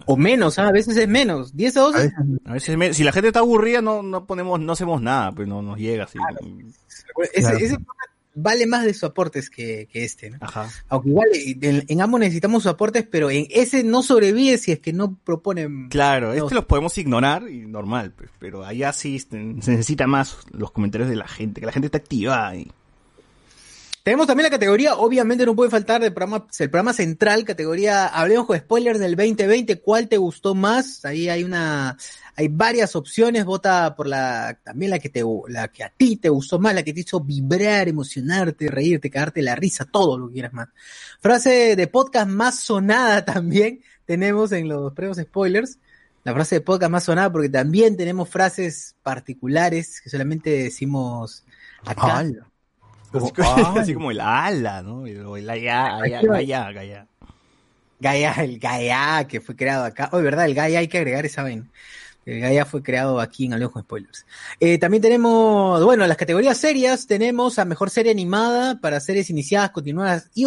O 0.06 0.18
menos, 0.18 0.60
¿ah? 0.60 0.68
a 0.68 0.72
veces 0.72 0.98
es 0.98 1.08
menos. 1.08 1.56
10 1.56 1.78
a 1.78 1.80
A 1.80 1.84
12 1.84 1.98
veces 2.00 2.14
A 2.46 2.54
veces, 2.54 2.78
me- 2.78 2.94
si 2.94 3.04
la 3.04 3.12
gente 3.12 3.28
está 3.28 3.40
aburrida, 3.40 3.82
no, 3.82 4.02
no 4.04 4.26
ponemos, 4.26 4.60
no 4.60 4.74
hacemos 4.74 5.02
nada, 5.02 5.32
pues 5.32 5.48
no 5.48 5.62
nos 5.62 5.78
llega 5.78 6.06
así. 6.06 6.18
ese, 7.34 7.42
Claro. 7.42 7.58
ese 7.58 7.78
vale 8.36 8.66
más 8.66 8.84
de 8.84 8.94
sus 8.96 9.04
aportes 9.04 9.50
que, 9.52 9.88
que 9.92 10.04
este, 10.04 10.32
¿no? 10.32 10.38
Ajá. 10.42 10.68
Aunque 10.90 11.10
igual 11.10 11.28
eh, 11.36 11.56
en, 11.62 11.86
en 11.88 12.02
ambos 12.02 12.20
necesitamos 12.20 12.64
sus 12.64 12.72
aportes, 12.72 13.06
pero 13.10 13.30
en 13.30 13.46
ese 13.52 13.84
no 13.84 14.02
sobrevive 14.02 14.58
si 14.58 14.72
es 14.72 14.80
que 14.80 14.92
no 14.92 15.16
proponen. 15.24 15.88
Claro, 15.90 16.30
No. 16.34 16.44
este 16.44 16.56
los 16.56 16.66
podemos 16.66 16.98
ignorar 16.98 17.48
y 17.48 17.60
normal, 17.68 18.12
pues, 18.18 18.32
pero 18.40 18.66
allá 18.66 18.92
sí 18.92 19.20
se 19.20 19.38
necesita 19.38 20.08
más 20.08 20.38
los 20.52 20.72
comentarios 20.72 21.10
de 21.12 21.16
la 21.16 21.28
gente, 21.28 21.60
que 21.62 21.68
la 21.68 21.72
gente 21.72 21.86
está 21.86 22.00
activa 22.00 22.56
y 22.56 22.72
Tenemos 24.04 24.28
también 24.28 24.44
la 24.44 24.50
categoría, 24.50 24.96
obviamente 24.96 25.46
no 25.46 25.56
puede 25.56 25.70
faltar 25.72 26.02
del 26.02 26.14
programa, 26.14 26.46
el 26.60 26.70
programa 26.70 26.92
central, 26.92 27.46
categoría 27.46 28.08
Hablemos 28.08 28.46
con 28.46 28.58
spoilers 28.58 29.00
del 29.00 29.16
2020, 29.16 29.80
¿cuál 29.80 30.10
te 30.10 30.18
gustó 30.18 30.54
más? 30.54 31.06
Ahí 31.06 31.30
hay 31.30 31.46
una, 31.46 31.98
hay 32.36 32.50
varias 32.50 32.98
opciones, 32.98 33.46
vota 33.46 33.96
por 33.96 34.08
la, 34.08 34.60
también 34.62 34.92
la 34.92 35.00
que 35.00 35.08
te, 35.08 35.24
la 35.48 35.70
que 35.70 35.86
a 35.86 35.90
ti 35.90 36.18
te 36.18 36.28
gustó 36.28 36.60
más, 36.60 36.76
la 36.76 36.84
que 36.84 36.92
te 36.92 37.00
hizo 37.00 37.22
vibrar, 37.22 37.88
emocionarte, 37.88 38.68
reírte, 38.68 39.10
cagarte 39.10 39.42
la 39.42 39.56
risa, 39.56 39.86
todo 39.86 40.18
lo 40.18 40.28
que 40.28 40.34
quieras 40.34 40.52
más. 40.52 40.68
Frase 41.22 41.78
de 41.78 41.88
podcast 41.88 42.28
más 42.28 42.60
sonada 42.60 43.24
también 43.34 43.80
tenemos 44.06 44.52
en 44.52 44.68
los 44.68 44.92
premios 44.92 45.18
spoilers. 45.18 45.78
La 46.26 46.34
frase 46.34 46.56
de 46.56 46.62
podcast 46.62 46.92
más 46.92 47.06
sonada 47.06 47.32
porque 47.32 47.50
también 47.50 47.96
tenemos 47.96 48.28
frases 48.28 48.96
particulares 49.02 50.02
que 50.02 50.10
solamente 50.10 50.50
decimos 50.50 51.46
acá. 51.86 52.26
Como, 53.14 53.80
así 53.80 53.94
como 53.94 54.12
el 54.12 54.20
ala, 54.20 54.82
¿no? 54.82 55.06
El, 55.06 55.26
o 55.26 55.38
el 55.38 55.50
allá, 55.50 55.98
allá, 55.98 56.20
allá, 56.20 56.68
allá. 56.68 57.08
Gaia, 58.00 58.34
el 58.40 58.60
Gaia 58.60 59.26
que 59.28 59.40
fue 59.40 59.56
creado 59.56 59.86
acá. 59.86 60.10
Oh, 60.12 60.18
verdad, 60.18 60.46
el 60.46 60.56
Gaia 60.56 60.80
hay 60.80 60.88
que 60.88 60.98
agregar 60.98 61.26
esa 61.26 61.44
vaina. 61.44 61.70
El 62.26 62.40
Gaia 62.40 62.66
fue 62.66 62.82
creado 62.82 63.20
aquí 63.20 63.46
en 63.46 63.68
con 63.70 63.82
Spoilers. 63.82 64.26
Eh, 64.60 64.78
también 64.78 65.02
tenemos, 65.02 65.84
bueno, 65.84 66.08
las 66.08 66.18
categorías 66.18 66.58
serias. 66.58 67.06
Tenemos 67.06 67.60
a 67.60 67.66
Mejor 67.66 67.90
Serie 67.90 68.12
Animada 68.12 68.80
para 68.80 69.00
series 69.00 69.30
iniciadas, 69.30 69.72
continuadas 69.72 70.30
y 70.34 70.46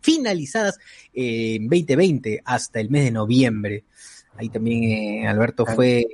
finalizadas 0.00 0.78
eh, 1.12 1.56
en 1.56 1.68
2020 1.68 2.42
hasta 2.44 2.80
el 2.80 2.90
mes 2.90 3.04
de 3.04 3.10
noviembre. 3.10 3.84
Ahí 4.36 4.48
también 4.48 4.84
eh, 5.24 5.28
Alberto 5.28 5.66
fue 5.66 6.06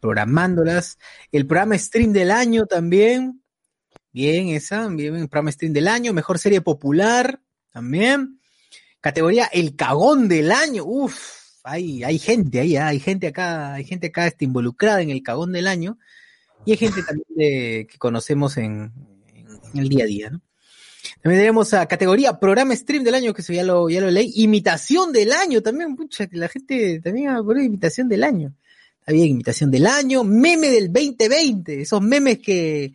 programándolas. 0.00 0.98
El 1.30 1.46
programa 1.46 1.78
Stream 1.78 2.12
del 2.12 2.30
año 2.30 2.66
también. 2.66 3.40
Bien, 4.12 4.48
esa, 4.48 4.88
bien, 4.88 5.28
programa 5.28 5.52
Stream 5.52 5.72
del 5.72 5.88
año. 5.88 6.12
Mejor 6.12 6.38
serie 6.38 6.60
popular 6.60 7.40
también. 7.70 8.40
Categoría 9.00 9.46
El 9.46 9.76
Cagón 9.76 10.28
del 10.28 10.50
Año. 10.50 10.84
Uf, 10.84 11.16
hay, 11.62 12.02
hay 12.02 12.18
gente 12.18 12.60
ahí, 12.60 12.76
ah, 12.76 12.88
hay 12.88 13.00
gente 13.00 13.28
acá, 13.28 13.74
hay 13.74 13.84
gente 13.84 14.08
acá 14.08 14.26
este, 14.26 14.44
involucrada 14.44 15.02
en 15.02 15.10
el 15.10 15.22
Cagón 15.22 15.52
del 15.52 15.66
Año. 15.66 15.98
Y 16.64 16.72
hay 16.72 16.76
gente 16.78 17.02
también 17.02 17.86
que 17.86 17.98
conocemos 17.98 18.56
en, 18.56 18.92
el 19.74 19.88
día 19.88 20.04
a 20.04 20.06
día, 20.06 20.30
¿no? 20.30 20.40
También 21.22 21.42
tenemos 21.42 21.72
a 21.74 21.86
categoría 21.86 22.38
Programa 22.38 22.74
Stream 22.74 23.04
del 23.04 23.14
Año, 23.14 23.32
que 23.32 23.42
eso 23.42 23.52
ya 23.52 23.62
lo, 23.62 23.88
ya 23.88 24.00
lo 24.00 24.10
leí. 24.10 24.32
Imitación 24.36 25.12
del 25.12 25.32
Año 25.32 25.62
también, 25.62 25.94
pucha, 25.94 26.26
que 26.26 26.36
la 26.36 26.48
gente 26.48 27.00
también 27.00 27.34
poner 27.44 27.64
Imitación 27.64 28.08
del 28.08 28.24
Año. 28.24 28.54
Está 29.00 29.12
bien, 29.12 29.28
Imitación 29.28 29.70
del 29.70 29.86
Año. 29.86 30.24
Meme 30.24 30.68
del 30.68 30.92
2020, 30.92 31.82
esos 31.82 32.02
memes 32.02 32.38
que, 32.40 32.92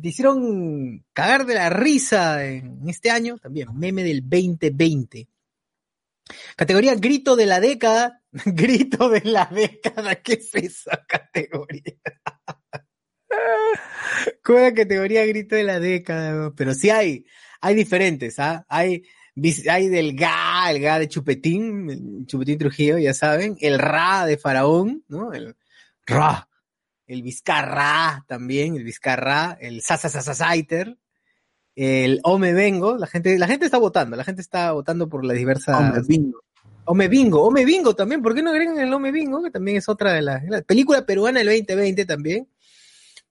te 0.00 0.08
hicieron 0.08 1.04
cagar 1.12 1.46
de 1.46 1.54
la 1.54 1.70
risa 1.70 2.44
en 2.44 2.88
este 2.88 3.10
año, 3.10 3.38
también, 3.38 3.68
meme 3.76 4.02
del 4.02 4.22
2020. 4.22 5.28
Categoría 6.56 6.94
Grito 6.94 7.36
de 7.36 7.46
la 7.46 7.60
década. 7.60 8.22
Grito 8.46 9.08
de 9.08 9.22
la 9.24 9.46
década, 9.46 10.16
¿qué 10.16 10.34
es 10.34 10.54
esa 10.54 11.04
categoría? 11.06 11.94
¿Cuál 14.44 14.58
es 14.58 14.62
la 14.64 14.74
categoría 14.74 15.26
Grito 15.26 15.56
de 15.56 15.64
la 15.64 15.80
década? 15.80 16.52
Pero 16.54 16.74
sí 16.74 16.90
hay, 16.90 17.24
hay 17.60 17.74
diferentes, 17.74 18.38
¿ah? 18.38 18.64
Hay, 18.68 19.04
hay 19.68 19.88
del 19.88 20.14
GA, 20.14 20.70
el 20.70 20.80
GA 20.80 20.98
de 20.98 21.08
Chupetín, 21.08 22.26
Chupetín 22.26 22.58
Trujillo, 22.58 22.98
ya 22.98 23.14
saben, 23.14 23.56
el 23.60 23.78
RA 23.78 24.26
de 24.26 24.38
Faraón, 24.38 25.04
¿no? 25.08 25.32
El 25.32 25.56
RA, 26.06 26.48
el 27.10 27.22
Vizcarra 27.22 28.24
también, 28.28 28.76
el 28.76 28.84
Vizcarra, 28.84 29.58
el 29.60 29.82
Sasasasaiter, 29.82 30.96
el 31.74 32.20
Ome 32.22 32.52
Vengo, 32.52 32.96
la 32.96 33.08
gente, 33.08 33.36
la 33.36 33.48
gente 33.48 33.64
está 33.64 33.78
votando, 33.78 34.16
la 34.16 34.22
gente 34.22 34.40
está 34.40 34.70
votando 34.72 35.08
por 35.08 35.24
las 35.24 35.36
diversas. 35.36 35.76
Hombre, 35.78 36.02
bingo. 36.06 36.40
Ome 36.84 37.08
Bingo, 37.08 37.42
Ome 37.42 37.64
Bingo 37.64 37.94
también, 37.94 38.22
¿por 38.22 38.34
qué 38.34 38.42
no 38.42 38.50
agregan 38.50 38.78
el 38.78 38.92
Ome 38.92 39.12
Bingo? 39.12 39.42
Que 39.42 39.50
también 39.50 39.76
es 39.76 39.88
otra 39.88 40.12
de 40.12 40.22
las, 40.22 40.44
la 40.44 40.62
película 40.62 41.04
peruana 41.04 41.40
del 41.40 41.48
2020 41.48 42.04
también. 42.04 42.48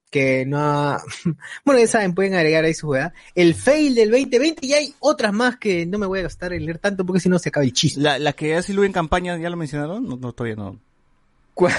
Que 0.10 0.46
no 0.46 0.58
ha- 0.60 1.02
bueno, 1.66 1.80
ya 1.80 1.88
saben, 1.88 2.14
pueden 2.14 2.34
agregar 2.34 2.66
ahí 2.66 2.74
su 2.74 2.88
juega. 2.88 3.14
El 3.36 3.56
fail 3.56 3.96
del 3.96 4.12
2020 4.12 4.66
y 4.66 4.74
hay 4.74 4.94
otras 5.00 5.32
más 5.34 5.58
que 5.58 5.86
no 5.86 6.00
me 6.00 6.06
voy 6.06 6.20
a 6.20 6.24
gastar 6.24 6.52
en 6.52 6.66
leer 6.66 6.80
tanto 6.80 7.06
porque 7.06 7.20
si 7.20 7.30
no 7.30 7.40
se 7.40 7.50
acaba 7.50 7.64
el 7.66 7.74
chiste. 7.74 8.02
La, 8.02 8.18
la 8.20 8.34
que 8.34 8.56
hace 8.56 8.74
Lu 8.74 8.84
en 8.84 8.92
campaña, 8.92 9.38
¿ya 9.38 9.50
lo 9.50 9.58
mencionaron? 9.58 10.06
No, 10.08 10.18
no, 10.18 10.34
todavía 10.34 10.56
no. 10.56 10.80
¿Cuál? 11.54 11.74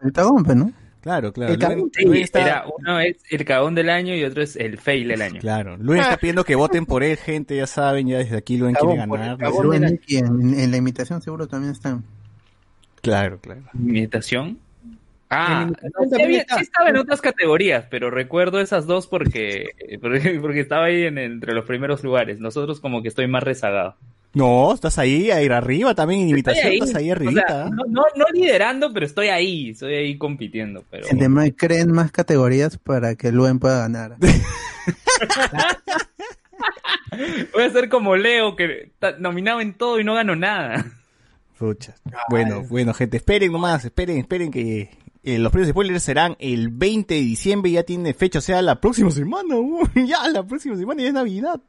El 0.00 0.12
¿no? 0.58 0.72
Claro, 1.08 1.32
claro. 1.32 1.54
El 1.54 1.58
Luen- 1.58 1.68
cagón, 1.68 1.90
Sí, 1.94 2.04
Luen 2.04 2.22
está- 2.22 2.42
era, 2.42 2.64
uno 2.78 3.00
es 3.00 3.16
el 3.30 3.44
cagón 3.46 3.74
del 3.74 3.88
año 3.88 4.14
y 4.14 4.24
otro 4.24 4.42
es 4.42 4.56
el 4.56 4.76
fail 4.76 5.08
del 5.08 5.22
año. 5.22 5.40
Claro, 5.40 5.78
Luen 5.78 6.00
está 6.00 6.18
pidiendo 6.18 6.44
que 6.44 6.54
voten 6.54 6.84
por 6.84 7.02
él, 7.02 7.16
gente, 7.16 7.56
ya 7.56 7.66
saben, 7.66 8.08
ya 8.08 8.18
desde 8.18 8.36
aquí 8.36 8.58
Luen 8.58 8.74
quiere 8.74 8.96
ganar. 8.96 9.38
de 9.38 9.80
la- 9.80 9.88
en, 9.88 10.60
en 10.60 10.70
la 10.70 10.76
imitación 10.76 11.22
seguro 11.22 11.46
también 11.48 11.72
están. 11.72 12.04
Claro, 13.00 13.38
claro. 13.40 13.62
¿Imitación? 13.72 14.58
Ah, 15.30 15.70
no, 15.70 16.16
sí, 16.16 16.22
había- 16.22 16.42
estaba 16.60 16.90
en 16.90 16.96
otras 16.98 17.22
categorías, 17.22 17.86
pero 17.88 18.10
recuerdo 18.10 18.60
esas 18.60 18.86
dos 18.86 19.06
porque, 19.06 19.68
porque, 20.02 20.38
porque 20.42 20.60
estaba 20.60 20.84
ahí 20.86 21.04
en, 21.04 21.16
entre 21.16 21.54
los 21.54 21.64
primeros 21.64 22.04
lugares. 22.04 22.38
Nosotros 22.38 22.80
como 22.80 23.00
que 23.00 23.08
estoy 23.08 23.28
más 23.28 23.42
rezagado. 23.42 23.96
No, 24.38 24.72
estás 24.72 24.96
ahí, 24.98 25.32
ahí 25.32 25.48
arriba 25.48 25.96
también, 25.96 26.20
en 26.20 26.28
imitación, 26.28 26.68
Estoy 26.68 26.88
estás 26.88 27.02
ahí 27.02 27.10
o 27.10 27.32
sea, 27.32 27.68
no, 27.70 27.82
no, 27.88 28.02
no 28.14 28.24
liderando, 28.32 28.92
pero 28.92 29.04
estoy 29.04 29.30
ahí, 29.30 29.70
estoy 29.70 29.94
ahí 29.94 30.16
compitiendo. 30.16 30.84
Pero 30.88 31.08
creen 31.56 31.90
más 31.90 32.12
categorías 32.12 32.78
para 32.78 33.16
que 33.16 33.32
Luen 33.32 33.58
pueda 33.58 33.80
ganar. 33.80 34.16
voy 37.52 37.64
a 37.64 37.70
ser 37.70 37.88
como 37.88 38.14
Leo, 38.14 38.54
que 38.54 38.92
está 38.92 39.18
nominado 39.18 39.60
en 39.60 39.74
todo 39.74 39.98
y 39.98 40.04
no 40.04 40.14
gano 40.14 40.36
nada. 40.36 40.86
Pucha. 41.58 41.96
Bueno, 42.30 42.62
bueno, 42.62 42.94
gente, 42.94 43.16
esperen 43.16 43.50
nomás, 43.50 43.84
esperen, 43.84 44.18
esperen 44.18 44.52
que 44.52 44.90
eh, 45.24 45.40
los 45.40 45.50
premios 45.50 45.70
spoilers 45.70 46.04
serán 46.04 46.36
el 46.38 46.68
20 46.68 47.12
de 47.12 47.20
diciembre, 47.20 47.72
ya 47.72 47.82
tiene 47.82 48.14
fecha, 48.14 48.38
o 48.38 48.42
sea, 48.42 48.62
la 48.62 48.80
próxima 48.80 49.10
semana, 49.10 49.56
ya 50.06 50.28
la 50.28 50.44
próxima 50.44 50.76
semana 50.76 51.02
ya 51.02 51.08
es 51.08 51.14
Navidad. 51.14 51.60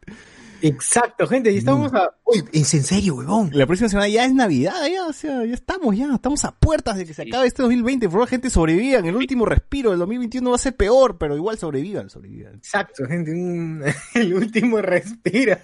Exacto, 0.61 1.25
gente, 1.27 1.51
y 1.51 1.57
estamos 1.57 1.93
a. 1.93 2.11
Uy, 2.25 2.43
es 2.51 2.73
en 2.73 2.83
serio, 2.83 3.15
huevón. 3.15 3.49
La 3.53 3.65
próxima 3.65 3.89
semana 3.89 4.07
ya 4.09 4.25
es 4.25 4.33
Navidad, 4.33 4.73
ya, 4.91 5.05
o 5.07 5.13
sea, 5.13 5.45
ya 5.45 5.53
estamos, 5.53 5.95
ya, 5.97 6.13
estamos 6.13 6.43
a 6.45 6.51
puertas 6.51 6.97
de 6.97 7.05
que 7.05 7.13
se 7.13 7.23
acabe 7.23 7.47
este 7.47 7.61
2020, 7.63 8.07
por 8.07 8.13
favor, 8.13 8.27
gente, 8.27 8.49
sobrevivan, 8.49 9.05
el 9.05 9.15
último 9.15 9.45
respiro 9.45 9.91
del 9.91 9.99
2021 9.99 10.49
va 10.49 10.55
a 10.55 10.59
ser 10.59 10.75
peor, 10.75 11.17
pero 11.17 11.35
igual 11.35 11.57
sobrevivan, 11.57 12.09
sobrevivan. 12.09 12.55
Exacto, 12.55 13.05
gente, 13.05 13.31
un- 13.31 13.83
el 14.15 14.33
último 14.33 14.81
respira. 14.81 15.61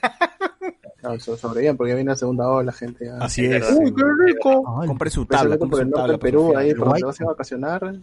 No, 1.04 1.20
so- 1.20 1.38
sobreviven 1.38 1.78
porque 1.78 1.92
ya 1.92 1.96
viene 1.96 2.10
la 2.12 2.16
segunda 2.18 2.48
ola, 2.50 2.72
gente. 2.72 3.06
ya. 3.06 3.18
Así 3.18 3.46
es. 3.46 3.64
Uy, 3.78 3.94
qué 3.94 4.04
rico. 4.28 4.80
Ay, 4.82 4.88
Compre 4.88 5.10
su 5.10 5.26
tabla, 5.26 5.58
compre 5.58 5.82
el 5.82 5.88
su 5.90 5.94
tabla. 5.94 6.18
Perú, 6.18 6.58
ahí 6.58 6.72
su 6.72 6.78
por 6.78 6.86
donde 6.88 6.94
Huayco. 7.04 7.08
vas 7.08 7.22
a 7.22 7.26
vacacionar. 7.26 7.96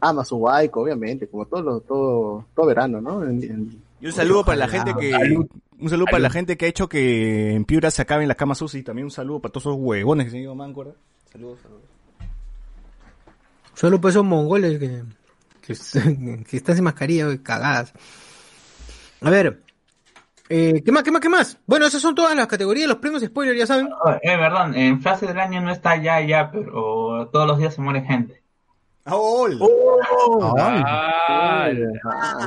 Ama 0.00 0.24
su 0.24 0.36
obviamente, 0.82 1.26
como 1.28 1.46
todo, 1.46 1.62
lo- 1.62 1.80
todo, 1.80 2.44
todo 2.54 2.66
verano, 2.66 3.00
¿no? 3.00 3.24
En- 3.24 3.42
en- 3.42 3.82
Y 4.00 4.06
un 4.06 4.12
saludo 4.12 4.44
para 4.44 4.56
la 4.58 4.68
gente 4.68 4.92
que 5.00 5.10
Salud. 5.12 5.46
Un 5.84 5.90
saludo 5.90 6.06
para 6.06 6.18
la 6.18 6.30
gente 6.30 6.56
que 6.56 6.64
ha 6.64 6.68
hecho 6.68 6.88
que 6.88 7.52
en 7.52 7.66
Piura 7.66 7.90
se 7.90 8.00
acaben 8.00 8.26
las 8.26 8.38
camas 8.38 8.56
sucias 8.56 8.80
y 8.80 8.84
también 8.84 9.04
un 9.04 9.10
saludo 9.10 9.40
para 9.40 9.52
todos 9.52 9.64
esos 9.64 9.76
huevones 9.78 10.24
que 10.24 10.30
se 10.30 10.36
han 10.38 10.42
ido 10.44 10.54
Máncora. 10.54 10.92
Saludos, 11.30 11.60
saludos. 11.62 11.82
Solo 13.74 14.00
por 14.00 14.10
esos 14.10 14.24
mongoles 14.24 14.78
que, 14.78 15.02
que, 15.60 16.44
que 16.48 16.56
están 16.56 16.74
sin 16.76 16.84
mascarilla, 16.84 17.26
cagadas. 17.42 17.92
A 19.20 19.28
ver, 19.28 19.62
eh, 20.48 20.82
¿qué 20.82 20.90
más, 20.90 21.02
qué 21.02 21.10
más, 21.10 21.20
qué 21.20 21.28
más? 21.28 21.58
Bueno, 21.66 21.84
esas 21.84 22.00
son 22.00 22.14
todas 22.14 22.34
las 22.34 22.46
categorías, 22.46 22.88
los 22.88 22.98
premios 22.98 23.22
spoiler, 23.22 23.54
ya 23.54 23.66
saben. 23.66 23.88
Oh, 23.92 24.10
eh, 24.10 24.38
perdón, 24.38 24.74
en 24.74 25.02
frase 25.02 25.26
del 25.26 25.38
año 25.38 25.60
no 25.60 25.70
está 25.70 25.96
ya, 25.96 26.18
ya, 26.22 26.50
pero 26.50 27.28
todos 27.30 27.46
los 27.46 27.58
días 27.58 27.74
se 27.74 27.82
muere 27.82 28.02
gente. 28.02 28.43
Ah, 30.56 31.68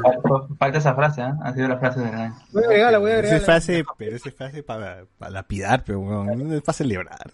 Falta- 0.04 0.48
Falta 0.58 0.78
esa 0.78 0.96
frase, 0.96 1.22
¿eh? 1.22 1.34
Ha 1.44 1.54
sido 1.54 1.68
la 1.68 1.78
frase 1.78 2.00
del 2.00 2.14
año. 2.16 2.36
Voy 2.52 2.64
a 2.64 2.68
agregarla, 2.68 2.98
voy 3.00 3.12
a 3.12 3.20
Esa 3.20 3.20
es 3.20 3.26
agregarla. 3.32 3.46
frase, 3.46 3.86
pero 3.98 4.16
esa 4.16 4.30
es 4.30 4.36
frase 4.36 4.64
para, 4.64 5.04
para 5.18 5.32
lapidar, 5.32 5.84
pero 5.86 6.00
bueno, 6.00 6.36
no 6.36 6.54
es 6.54 6.62
para 6.62 6.74
celebrar. 6.76 7.32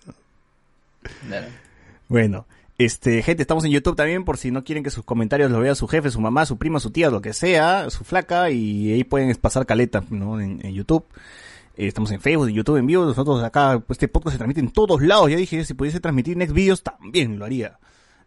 Bueno, 2.08 2.46
este, 2.78 3.22
gente, 3.24 3.42
estamos 3.44 3.66
en 3.66 3.72
YouTube 3.72 3.96
también 3.96 4.26
por 4.26 4.38
si 4.38 4.52
no 4.52 4.64
quieren 4.64 4.84
que 4.84 4.90
sus 4.90 5.04
comentarios 5.06 5.52
los 5.52 5.62
vea 5.62 5.76
su 5.76 5.88
jefe, 5.88 6.12
su 6.12 6.20
mamá, 6.22 6.46
su 6.46 6.58
prima, 6.58 6.80
su 6.80 6.92
tía, 6.92 7.10
lo 7.10 7.22
que 7.22 7.34
sea, 7.34 7.90
su 7.90 8.04
flaca, 8.04 8.50
y 8.50 8.92
ahí 8.94 9.04
pueden 9.04 9.34
pasar 9.36 9.66
caleta, 9.66 10.04
¿no? 10.10 10.40
En, 10.40 10.60
en 10.66 10.74
YouTube. 10.74 11.06
Eh, 11.76 11.88
estamos 11.88 12.12
en 12.12 12.22
Facebook, 12.22 12.50
en 12.50 12.56
YouTube 12.56 12.78
en 12.78 12.86
vivo, 12.88 13.06
nosotros 13.06 13.44
acá, 13.44 13.82
pues, 13.86 13.96
este 13.98 14.08
podcast 14.08 14.34
se 14.34 14.38
transmite 14.38 14.60
en 14.60 14.72
todos 14.72 15.02
lados, 15.02 15.30
ya 15.32 15.38
dije, 15.38 15.64
si 15.66 15.74
pudiese 15.74 16.00
transmitir 16.00 16.38
Next 16.38 16.54
Videos 16.54 16.84
también 16.84 17.40
lo 17.40 17.46
haría. 17.46 17.80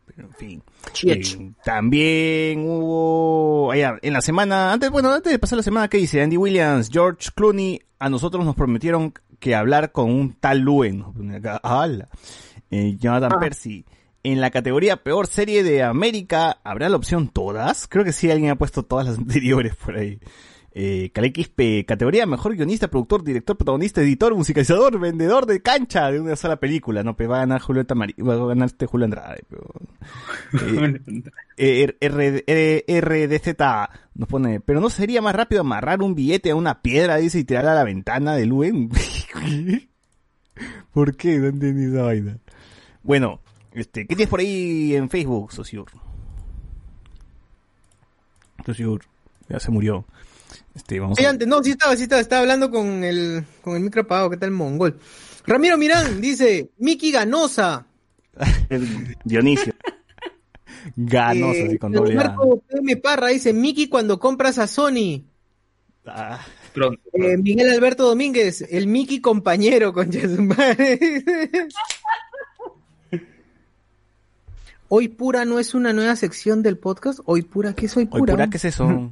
Pero 0.07 0.29
en 0.29 0.35
fin. 0.35 0.63
Eh, 1.05 1.53
también 1.65 2.65
hubo, 2.67 3.71
allá, 3.73 3.99
en 4.01 4.13
la 4.13 4.21
semana, 4.21 4.73
antes, 4.73 4.91
bueno, 4.91 5.13
antes 5.13 5.33
de 5.33 5.39
pasar 5.39 5.59
la 5.59 5.63
semana, 5.63 5.89
¿qué 5.89 5.99
dice? 5.99 6.23
Andy 6.23 6.37
Williams, 6.37 6.89
George 6.91 7.31
Clooney, 7.35 7.83
a 7.99 8.09
nosotros 8.09 8.45
nos 8.45 8.55
prometieron 8.55 9.13
que 9.39 9.55
hablar 9.55 9.93
con 9.93 10.11
un 10.11 10.35
tal 10.35 10.61
Luen. 10.61 11.05
¡Hala! 11.63 12.09
Eh, 12.71 12.97
Jonathan 12.99 13.39
Percy. 13.41 13.85
En 14.23 14.41
la 14.41 14.51
categoría 14.51 15.05
peor 15.05 15.29
serie 15.29 15.63
de 15.63 15.83
América, 15.83 16.59
¿habrá 16.65 16.89
la 16.89 16.97
opción 16.97 17.29
todas? 17.29 17.87
Creo 17.87 18.05
que 18.05 18.13
sí, 18.13 18.31
alguien 18.31 18.51
ha 18.51 18.57
puesto 18.57 18.83
todas 18.83 19.07
las 19.07 19.19
anteriores 19.19 19.77
por 19.77 19.97
ahí. 19.97 20.19
Eh, 20.79 21.11
categoría 21.87 22.27
mejor 22.27 22.55
guionista, 22.55 22.89
productor, 22.89 23.25
director, 23.25 23.57
protagonista, 23.57 24.03
editor, 24.03 24.35
musicalizador, 24.35 24.99
vendedor 25.01 25.47
de 25.47 25.63
cancha 25.63 26.11
de 26.11 26.21
una 26.21 26.37
sola 26.37 26.57
película. 26.57 27.03
No, 27.03 27.17
pero 27.17 27.31
va 27.31 27.37
a 27.37 27.41
ganar 27.41 27.63
Julio 27.63 27.87
Tamari, 27.87 28.13
va 28.21 28.35
a 28.35 28.47
ganar 28.49 28.67
este 28.67 28.85
Julio 28.85 29.07
Andrade. 29.07 29.43
Pero, 29.49 29.73
eh, 31.57 31.83
R- 31.85 31.97
R- 31.99 32.45
R- 32.47 33.01
RDZ 33.01 33.57
nos 34.17 34.29
pone, 34.29 34.61
pero 34.61 34.83
no 34.83 34.91
sería 34.91 35.23
más 35.23 35.35
rápido 35.35 35.63
amarrar 35.63 36.03
un 36.03 36.15
billete 36.15 36.51
a 36.51 36.55
una 36.57 36.83
piedra, 36.83 37.17
dice, 37.17 37.39
y 37.39 37.45
tirarla 37.45 37.73
a 37.73 37.77
la 37.77 37.85
ventana 37.85 38.35
de 38.35 38.45
Luen. 38.45 38.91
¿Por 40.93 41.17
qué? 41.17 41.39
No 41.39 41.47
entendí 41.47 41.87
esa 41.87 42.03
vaina. 42.03 42.37
Bueno, 43.03 43.41
este, 43.73 44.03
¿qué 44.07 44.15
tienes 44.15 44.29
por 44.29 44.41
ahí 44.41 44.95
en 44.95 45.09
Facebook, 45.09 45.53
Sociur? 45.53 45.87
Sociur, 48.67 49.01
ya 49.49 49.59
se 49.59 49.71
murió. 49.71 50.05
Este, 50.77 51.01
vamos 51.01 51.19
Oye, 51.19 51.27
a... 51.27 51.31
antes, 51.31 51.49
no, 51.49 51.65
sí 51.65 51.71
estaba, 51.71 51.97
sí 51.97 52.03
estaba, 52.03 52.21
estaba 52.21 52.43
hablando 52.43 52.71
con 52.71 53.03
el, 53.03 53.43
con 53.63 53.77
el 53.77 53.83
micro 53.83 54.03
apagado, 54.03 54.29
¿qué 54.29 54.37
tal 54.37 54.51
mongol? 54.51 54.99
Ramiro 55.47 55.79
Mirán 55.79 56.21
dice, 56.21 56.69
Miki 56.77 57.11
Ganosa. 57.11 57.87
Dionisio. 59.25 59.73
Ganoso, 60.95 61.55
Eh, 61.55 61.67
así 61.69 61.79
con 61.79 61.93
doble 61.93 62.13
A. 62.13 62.17
Marco 62.17 62.61
PM 62.69 62.99
Parra 62.99 63.29
dice, 63.29 63.55
Miki 63.55 63.89
cuando 63.89 64.21
compras 64.21 64.59
a 64.59 64.67
Sony. 64.67 65.25
Ah, 66.05 66.41
pronto. 66.75 67.01
Eh, 67.15 67.39
Miguel 67.39 67.71
Alberto 67.71 68.05
Domínguez, 68.07 68.61
el 68.71 68.87
Miki 68.87 69.23
compañero 69.23 69.95
con 69.95 70.11
Hoy 74.89 75.09
Pura 75.09 75.45
no 75.47 75.59
es 75.59 75.75
una 75.75 75.93
nueva 75.95 76.15
sección 76.17 76.63
del 76.63 76.77
podcast. 76.79 77.19
Hoy 77.25 77.43
Pura, 77.43 77.73
¿qué 77.73 77.87
es 77.87 77.97
Hoy 77.97 78.05
Pura? 78.07 78.35
pura, 78.35 78.51
¿qué 78.51 78.59
es 78.59 78.67
eso? 78.67 79.11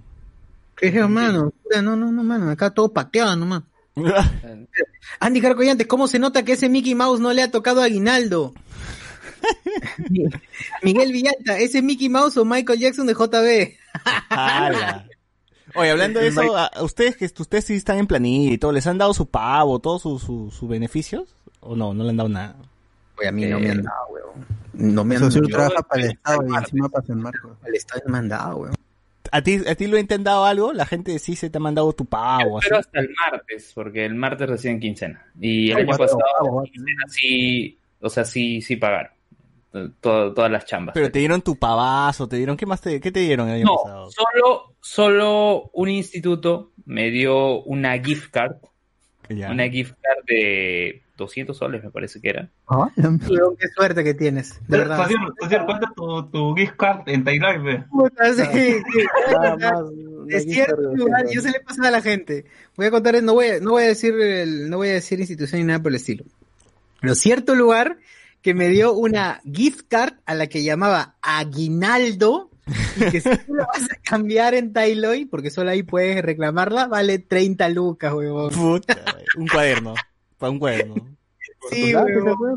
¿Qué 0.77 0.89
es, 0.89 0.95
hermano? 0.95 1.53
No, 1.83 1.97
no, 1.97 2.13
no, 2.13 2.23
mano. 2.23 2.51
Acá 2.51 2.71
todo 2.71 2.93
pateado 2.93 3.37
nomás. 3.37 3.63
Andy 5.21 5.41
Carcoyantes, 5.41 5.87
¿cómo 5.87 6.09
se 6.09 6.19
nota 6.19 6.45
que 6.45 6.53
ese 6.53 6.69
Mickey 6.69 6.95
Mouse 6.95 7.21
no 7.21 7.33
le 7.33 7.43
ha 7.43 7.51
tocado 7.51 7.81
a 7.81 7.85
Aguinaldo? 7.85 8.55
Miguel 10.83 11.13
Villanta, 11.13 11.59
¿ese 11.59 11.79
es 11.79 11.85
Mickey 11.85 12.09
Mouse 12.09 12.37
o 12.37 12.45
Michael 12.45 12.81
Jackson 12.81 13.07
de 13.07 13.15
JB? 13.15 13.77
Ala. 14.31 15.07
Oye, 15.75 15.91
hablando 15.91 16.21
de 16.21 16.29
eso, 16.29 16.57
¿a 16.57 16.67
a 16.67 16.83
ustedes 16.83 17.17
que 17.17 17.25
ustedes 17.25 17.65
sí 17.65 17.75
están 17.75 17.99
en 17.99 18.07
planilla 18.07 18.53
y 18.53 18.59
todo, 18.59 18.73
¿les 18.73 18.87
han 18.87 18.99
dado 18.99 19.13
su 19.15 19.27
pavo, 19.27 19.81
todos 19.81 20.03
sus 20.03 20.23
sus 20.23 20.55
sus 20.55 20.69
beneficios? 20.69 21.35
¿O 21.61 21.75
no? 21.75 21.95
No 21.95 22.05
le 22.05 22.11
han 22.11 22.17
dado 22.17 22.29
nada. 22.29 22.57
Oye, 23.19 23.29
a 23.29 23.33
mí 23.33 23.45
no 23.47 23.59
me 23.59 23.71
han 23.71 23.83
dado, 23.83 24.07
weón. 24.11 24.47
No 24.75 25.05
me 25.05 25.17
han 25.17 25.29
dado. 25.29 25.43
trabaja 25.49 25.83
para 25.83 26.03
el 26.03 26.11
Estado 26.11 26.49
y 26.49 26.55
encima 26.55 26.89
para 26.89 27.07
el 27.09 27.17
marco. 27.17 27.57
El 27.65 27.75
Estado 27.75 28.03
me 28.07 28.19
han 28.19 28.29
dado, 28.29 28.57
weón. 28.57 28.75
¿A 29.37 29.43
ti, 29.43 29.59
¿A 29.69 29.75
ti 29.75 29.89
lo 29.89 29.97
he 29.97 30.01
intentado 30.01 30.45
algo? 30.45 30.73
La 30.73 30.87
gente 30.87 31.19
sí 31.19 31.35
se 31.35 31.51
te 31.51 31.59
ha 31.59 31.61
mandado 31.61 31.93
tu 31.93 32.05
pavo. 32.05 32.61
Pero 32.63 32.79
hasta 32.79 33.01
el 33.01 33.11
martes, 33.19 33.73
porque 33.75 34.05
el 34.05 34.15
martes 34.15 34.49
recién 34.49 34.79
quincena. 34.79 35.27
Y 35.41 35.71
el 35.73 35.77
Ay, 35.77 35.83
año 35.83 35.87
guato, 35.97 36.03
pasado, 36.05 36.51
guato. 36.53 36.71
quincena 36.71 37.03
sí, 37.09 37.79
o 38.01 38.09
sea, 38.09 38.25
sí, 38.25 38.63
sí 38.63 38.77
pagaron. 38.77 39.11
Todo- 40.01 40.33
todas 40.33 40.53
las 40.53 40.65
chambas. 40.67 40.95
Pero 40.95 41.11
te 41.11 41.19
dieron 41.19 41.43
tu 41.43 41.57
pavazo, 41.57 42.29
te 42.29 42.37
dieron, 42.37 42.57
¿qué 42.57 42.65
más 42.65 42.81
te, 42.81 43.01
qué 43.01 43.11
te 43.11 43.19
dieron 43.21 43.49
el 43.49 43.57
año 43.57 43.65
No, 43.65 43.77
pasado? 43.83 44.09
solo, 44.13 44.75
solo 44.81 45.71
un 45.73 45.89
instituto 45.89 46.71
me 46.85 47.11
dio 47.11 47.61
una 47.65 47.99
gift 47.99 48.31
card, 48.31 48.55
Ya. 49.29 49.51
una 49.51 49.69
gift 49.69 49.95
card 50.01 50.25
de 50.29 51.03
200 51.17 51.57
soles 51.57 51.83
me 51.85 51.91
parece 51.91 52.21
que 52.21 52.29
era. 52.31 52.49
La. 52.69 52.91
Weón, 53.29 53.57
Qué 53.57 53.69
suerte 53.69 54.03
que 54.05 54.15
tienes, 54.15 54.61
de 54.67 54.79
verdad. 54.79 55.07
Cuenta 55.67 55.93
tu, 55.95 56.27
tu 56.31 56.55
gift 56.57 56.77
card 56.77 57.09
en 57.09 57.23
Tailandia. 57.25 57.87
Puta, 57.91 58.33
sí, 58.35 58.43
sí. 58.53 59.07
Que 60.29 60.41
cierto 60.41 60.81
lugar, 60.95 61.27
yo 61.33 61.41
se 61.41 61.51
le 61.51 61.61
pasa 61.61 61.87
a 61.89 61.91
la 61.91 62.01
gente. 62.03 62.47
Voy 62.77 62.87
a 62.87 62.91
contar, 62.91 63.23
no 63.23 63.35
voy 63.35 63.47
a, 63.47 63.61
no 63.61 63.73
voy 63.73 63.85
a 63.85 63.89
decir, 63.89 64.15
el- 64.21 64.71
no 64.71 64.79
voy 64.79 64.89
a 64.89 64.95
decir 64.95 65.21
institución 65.21 65.61
ni 65.61 65.67
nada 65.67 65.81
por 65.83 65.93
el 65.93 65.97
estilo. 65.97 66.25
Pero 67.01 67.15
cierto 67.15 67.55
lugar 67.55 67.99
que 68.41 68.55
me 68.55 68.69
dio 68.69 68.93
una 68.95 69.41
gift 69.51 69.83
card 69.89 70.15
a 70.27 70.35
la 70.35 70.47
que 70.49 70.63
llamaba 70.65 71.17
Aguinaldo 71.23 72.51
y 72.97 73.11
que 73.11 73.21
si 73.21 73.29
tú 73.47 73.55
lo 73.55 73.67
vas 73.67 73.85
a 73.85 73.97
cambiar 74.03 74.55
en 74.55 74.73
Tailoy, 74.73 75.27
porque 75.27 75.51
solo 75.51 75.71
ahí 75.71 75.83
puedes 75.83 76.23
reclamarla, 76.23 76.87
vale 76.87 77.19
30 77.19 77.69
lucas, 77.69 78.13
huevón. 78.15 78.51
Puta, 78.55 78.97
un 79.37 79.47
cuaderno. 79.49 79.95
Para 80.45 80.53
un 80.53 80.59
cuaderno. 80.59 80.95
Sí, 81.71 81.95
ah, 81.95 82.05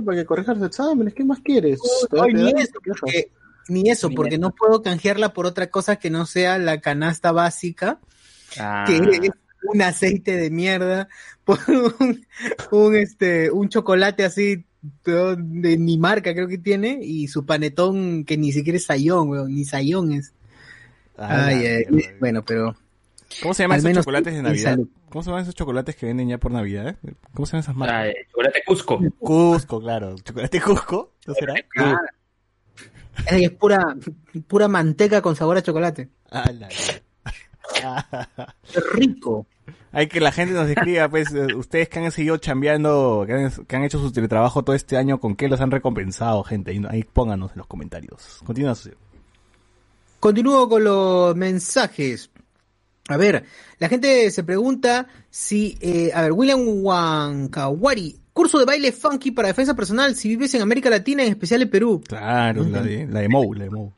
para 0.05 0.17
que 0.17 0.25
corrijas 0.25 0.57
los 0.57 0.67
exámenes, 0.67 1.13
¿qué 1.13 1.23
más 1.23 1.39
quieres? 1.39 1.79
Ay, 2.21 2.33
ni 2.33 2.49
eso, 2.49 2.73
porque, 2.83 3.31
ni 3.69 3.89
eso, 3.89 4.09
porque 4.09 4.37
no 4.37 4.53
puedo 4.53 4.81
canjearla 4.81 5.31
por 5.31 5.45
otra 5.45 5.67
cosa 5.71 5.95
que 5.95 6.09
no 6.09 6.25
sea 6.25 6.57
la 6.57 6.81
canasta 6.81 7.31
básica, 7.31 8.01
Ah, 8.59 8.83
que 8.85 8.97
es 8.97 9.31
un 9.73 9.81
aceite 9.81 10.35
de 10.35 10.49
mierda, 10.49 11.07
por 11.45 11.59
un, 11.69 12.25
un, 12.71 12.95
este, 12.97 13.51
un 13.51 13.69
chocolate 13.69 14.25
así, 14.25 14.65
de 15.05 15.77
ni 15.77 15.97
marca 15.97 16.33
creo 16.33 16.49
que 16.49 16.57
tiene, 16.57 16.99
y 17.01 17.29
su 17.29 17.45
panetón 17.45 18.25
que 18.25 18.35
ni 18.35 18.51
siquiera 18.51 18.75
es 18.75 18.83
sayón, 18.83 19.29
weón, 19.29 19.55
ni 19.55 19.63
sayón 19.63 20.11
es. 20.11 20.33
Ah, 21.17 21.45
Ay, 21.45 21.65
ay, 21.65 21.85
mierda. 21.89 22.17
bueno, 22.19 22.43
pero 22.43 22.75
¿Cómo 23.41 23.53
se 23.53 23.63
llaman 23.63 23.79
esos 23.79 23.93
chocolates 23.93 24.33
de 24.33 24.39
en 24.39 24.45
Navidad? 24.45 24.79
¿Cómo 25.09 25.23
se 25.23 25.29
llaman 25.29 25.43
esos 25.43 25.55
chocolates 25.55 25.95
que 25.95 26.05
venden 26.05 26.29
ya 26.29 26.37
por 26.37 26.51
Navidad? 26.51 26.87
eh? 27.03 27.13
¿Cómo 27.33 27.45
se 27.45 27.51
llaman 27.53 27.63
esas 27.63 27.75
marcas? 27.75 27.97
ah, 27.97 28.07
eh, 28.07 28.15
chocolate 28.31 28.63
Cusco. 28.65 28.99
Cusco, 29.19 29.81
claro. 29.81 30.15
¿Chocolate 30.23 30.61
Cusco? 30.61 31.13
¿No 31.25 31.33
será? 31.33 31.53
ah, 31.77 31.99
es, 33.31 33.49
pura, 33.51 33.95
pura 34.47 34.67
manteca 34.67 35.21
con 35.21 35.35
sabor 35.35 35.57
a 35.57 35.61
chocolate. 35.61 36.09
Ah, 36.31 36.49
la- 36.51 36.67
Es 38.73 38.83
rico. 38.93 39.45
Hay 39.91 40.07
que 40.07 40.19
la 40.19 40.31
gente 40.31 40.53
nos 40.53 40.69
escriba, 40.69 41.09
pues, 41.09 41.33
eh, 41.33 41.53
ustedes 41.55 41.89
que 41.89 41.99
han 41.99 42.11
seguido 42.11 42.37
chambeando, 42.37 43.23
que 43.27 43.33
han, 43.33 43.51
que 43.65 43.75
han 43.75 43.83
hecho 43.83 43.99
su 43.99 44.11
teletrabajo 44.11 44.63
todo 44.63 44.75
este 44.75 44.95
año, 44.97 45.19
¿con 45.19 45.35
qué 45.35 45.47
los 45.49 45.59
han 45.59 45.71
recompensado, 45.71 46.43
gente? 46.43 46.71
Ahí, 46.71 46.81
ahí 46.89 47.03
pónganos 47.03 47.51
en 47.51 47.57
los 47.59 47.67
comentarios. 47.67 48.39
Continúa. 48.45 48.73
Continúo 50.19 50.67
con 50.69 50.83
los 50.83 51.35
mensajes. 51.35 52.29
A 53.09 53.17
ver, 53.17 53.45
la 53.79 53.87
gente 53.87 54.29
se 54.31 54.43
pregunta 54.43 55.07
si, 55.29 55.77
eh, 55.81 56.11
a 56.13 56.23
ver, 56.23 56.33
William 56.33 56.61
Wankawari, 56.65 58.19
curso 58.33 58.59
de 58.59 58.65
baile 58.65 58.91
funky 58.91 59.31
para 59.31 59.47
defensa 59.47 59.75
personal 59.75 60.15
si 60.15 60.29
vives 60.29 60.53
en 60.55 60.61
América 60.61 60.89
Latina, 60.89 61.23
en 61.23 61.29
especial 61.29 61.61
en 61.61 61.69
Perú. 61.69 62.01
Claro, 62.05 62.63
la 62.63 62.81
de, 62.81 63.07
la 63.07 63.21
de 63.21 63.29
Mou, 63.29 63.53
la 63.53 63.63
de 63.63 63.69
Mou. 63.69 63.91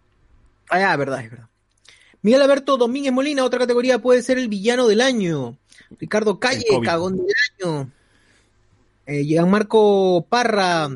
Ah, 0.69 0.79
ya, 0.79 0.95
verdad, 0.95 1.23
es 1.23 1.31
verdad. 1.31 1.47
Miguel 2.21 2.41
Alberto 2.41 2.77
Domínguez 2.77 3.13
Molina, 3.13 3.43
otra 3.43 3.59
categoría 3.59 3.99
puede 3.99 4.21
ser 4.21 4.37
el 4.37 4.47
villano 4.49 4.87
del 4.87 5.01
año. 5.01 5.57
Ricardo 5.99 6.39
Calle, 6.39 6.65
cagón 6.83 7.17
del 7.17 7.35
año. 7.61 7.91
Eh, 9.05 9.23
Gianmarco 9.23 10.25
Parra. 10.29 10.89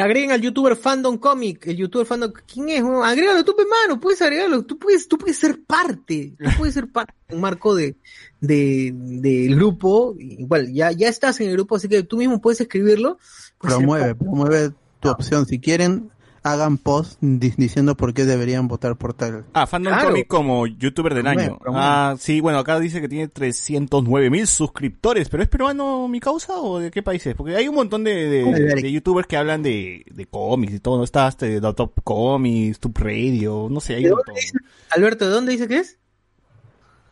Agreguen 0.00 0.30
al 0.30 0.40
youtuber 0.40 0.76
Fandom 0.76 1.18
Comic, 1.18 1.66
el 1.66 1.76
youtuber 1.76 2.06
Fandom, 2.06 2.32
¿quién 2.46 2.68
es? 2.70 2.82
weón? 2.82 3.04
Agrégalo 3.04 3.44
tú, 3.44 3.54
pe, 3.56 3.64
mano, 3.64 4.00
puedes 4.00 4.22
agregarlo, 4.22 4.64
tú 4.64 4.78
puedes, 4.78 5.08
tú 5.08 5.18
puedes 5.18 5.36
ser 5.36 5.62
parte, 5.64 6.34
tú 6.38 6.50
puedes 6.58 6.74
ser 6.74 6.88
parte, 6.90 7.12
un 7.30 7.40
marco 7.40 7.74
de, 7.74 7.96
de, 8.40 8.92
del 8.94 9.56
grupo, 9.56 10.14
igual, 10.18 10.72
ya, 10.72 10.92
ya 10.92 11.08
estás 11.08 11.40
en 11.40 11.48
el 11.48 11.54
grupo, 11.54 11.76
así 11.76 11.88
que 11.88 12.02
tú 12.02 12.16
mismo 12.16 12.40
puedes 12.40 12.60
escribirlo. 12.60 13.18
Puedes 13.58 13.76
Promueve, 13.76 14.14
promueve 14.14 14.72
tu 15.00 15.10
opción. 15.10 15.46
Si 15.46 15.58
quieren, 15.58 16.10
hagan 16.44 16.76
post 16.78 17.18
di- 17.20 17.54
diciendo 17.56 17.96
por 17.96 18.12
qué 18.14 18.24
deberían 18.24 18.66
votar 18.66 18.96
por 18.96 19.14
tal. 19.14 19.44
Ah, 19.52 19.66
Fandom 19.66 19.92
Claro. 19.92 20.08
Comic 20.08 20.26
como 20.26 20.66
youtuber 20.66 21.14
del 21.14 21.26
año. 21.28 21.58
Ah, 21.68 22.16
sí, 22.18 22.40
bueno, 22.40 22.58
acá 22.58 22.80
dice 22.80 23.00
que 23.00 23.08
tiene 23.08 23.28
309 23.28 24.28
mil 24.30 24.46
suscriptores, 24.46 25.28
pero 25.28 25.42
¿es 25.42 25.48
peruano 25.48 26.08
mi 26.08 26.18
causa 26.20 26.54
o 26.56 26.78
de 26.80 26.90
qué 26.90 27.02
país 27.02 27.24
es? 27.26 27.34
Porque 27.34 27.54
hay 27.56 27.68
un 27.68 27.74
montón 27.76 28.02
de, 28.04 28.12
de, 28.26 28.92
youtubers 28.92 29.26
que 29.28 29.36
hablan 29.36 29.62
de, 29.62 30.04
de 30.10 30.26
cómics 30.26 30.74
y 30.74 30.80
todo, 30.80 30.98
¿no? 30.98 31.04
Está 31.04 31.28
este, 31.28 31.60
de 31.60 31.72
Top 31.74 31.92
Comics, 32.02 32.80
Tube 32.80 32.94
Radio, 33.00 33.68
no 33.70 33.80
sé, 33.80 33.94
hay 33.94 34.04
¿De 34.04 34.10
un 34.10 34.16
montón. 34.16 34.34
dice? 34.34 34.52
Alberto, 34.90 35.26
¿de 35.26 35.30
dónde 35.30 35.52
dice 35.52 35.68
que 35.68 35.78
es? 35.78 35.98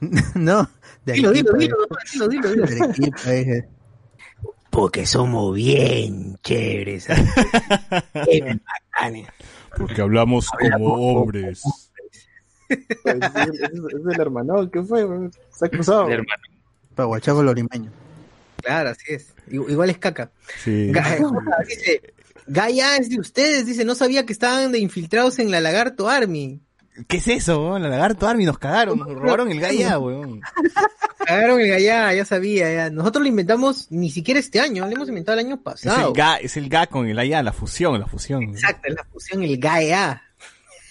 no, 0.35 0.69
de 1.05 1.13
Dilo, 1.13 1.31
dilo, 1.31 1.53
dilo, 1.53 1.77
dilo, 2.13 2.29
dilo, 2.29 2.49
dilo. 2.51 2.67
de 2.67 2.83
Arequipa, 2.85 3.35
eh. 3.35 3.69
Porque 4.71 5.05
somos 5.07 5.55
bien 5.55 6.39
chéveres. 6.43 7.07
Bien 8.31 8.63
bacanes. 8.93 9.27
Porque 9.77 10.01
hablamos 10.01 10.49
como 10.51 10.95
hombres. 10.95 11.63
Pues, 12.69 13.17
es, 13.17 13.61
es- 13.61 13.71
es 13.71 14.15
el 14.15 14.21
hermano, 14.21 14.71
¿qué 14.71 14.83
fue? 14.83 15.05
Se 15.53 15.67
ha 15.67 15.69
cruzado. 15.69 16.07
El 16.07 16.13
hermano. 16.21 16.43
Paguachaco 16.95 17.43
Lorimeño. 17.43 17.91
Claro, 18.63 18.91
así 18.91 19.13
es. 19.15 19.35
Igu- 19.51 19.71
Igual 19.71 19.91
es 19.91 19.99
caca. 19.99 20.31
Sí. 20.63 20.93
Dice, 21.67 22.03
Gaia 22.47 22.97
es 22.97 23.09
de 23.11 23.19
ustedes, 23.19 23.67
dice, 23.67 23.85
no 23.85 23.95
sabía 23.95 24.25
que 24.27 24.33
estaban 24.33 24.71
de 24.73 24.79
infiltrados 24.79 25.39
en 25.39 25.51
la 25.51 25.61
Lagarto 25.61 26.09
Army. 26.09 26.61
¿Qué 27.09 27.17
es 27.19 27.29
eso, 27.29 27.61
weón? 27.63 27.83
La 27.83 27.89
lagarto 27.89 28.27
Army 28.27 28.45
nos 28.45 28.59
cagaron, 28.59 28.99
nos 28.99 29.15
robaron 29.15 29.51
el 29.51 29.61
Gaia, 29.61 29.99
weón. 29.99 30.41
Cagaron 31.25 31.61
el 31.61 31.69
Gaia, 31.69 32.13
ya 32.15 32.25
sabía, 32.25 32.73
ya. 32.73 32.91
Nosotros 32.91 33.23
lo 33.23 33.29
inventamos 33.29 33.91
ni 33.91 34.11
siquiera 34.11 34.41
este 34.41 34.61
año, 34.61 34.87
lo 34.87 34.93
hemos 34.93 35.09
inventado 35.09 35.39
el 35.39 35.47
año 35.47 35.55
Es 35.57 35.61
pasado. 35.63 36.09
el 36.09 36.15
Ga, 36.15 36.37
es 36.37 36.57
el 36.57 36.69
Ga 36.69 36.87
con 36.89 37.07
el 37.07 37.19
Aya, 37.19 37.43
la 37.43 37.53
fusión, 37.53 37.99
la 38.01 38.07
fusión. 38.07 38.43
Exacto, 38.43 38.89
es 38.89 38.95
la 38.95 39.05
fusión, 39.05 39.43
el 39.43 39.57
Gaia. 39.59 40.23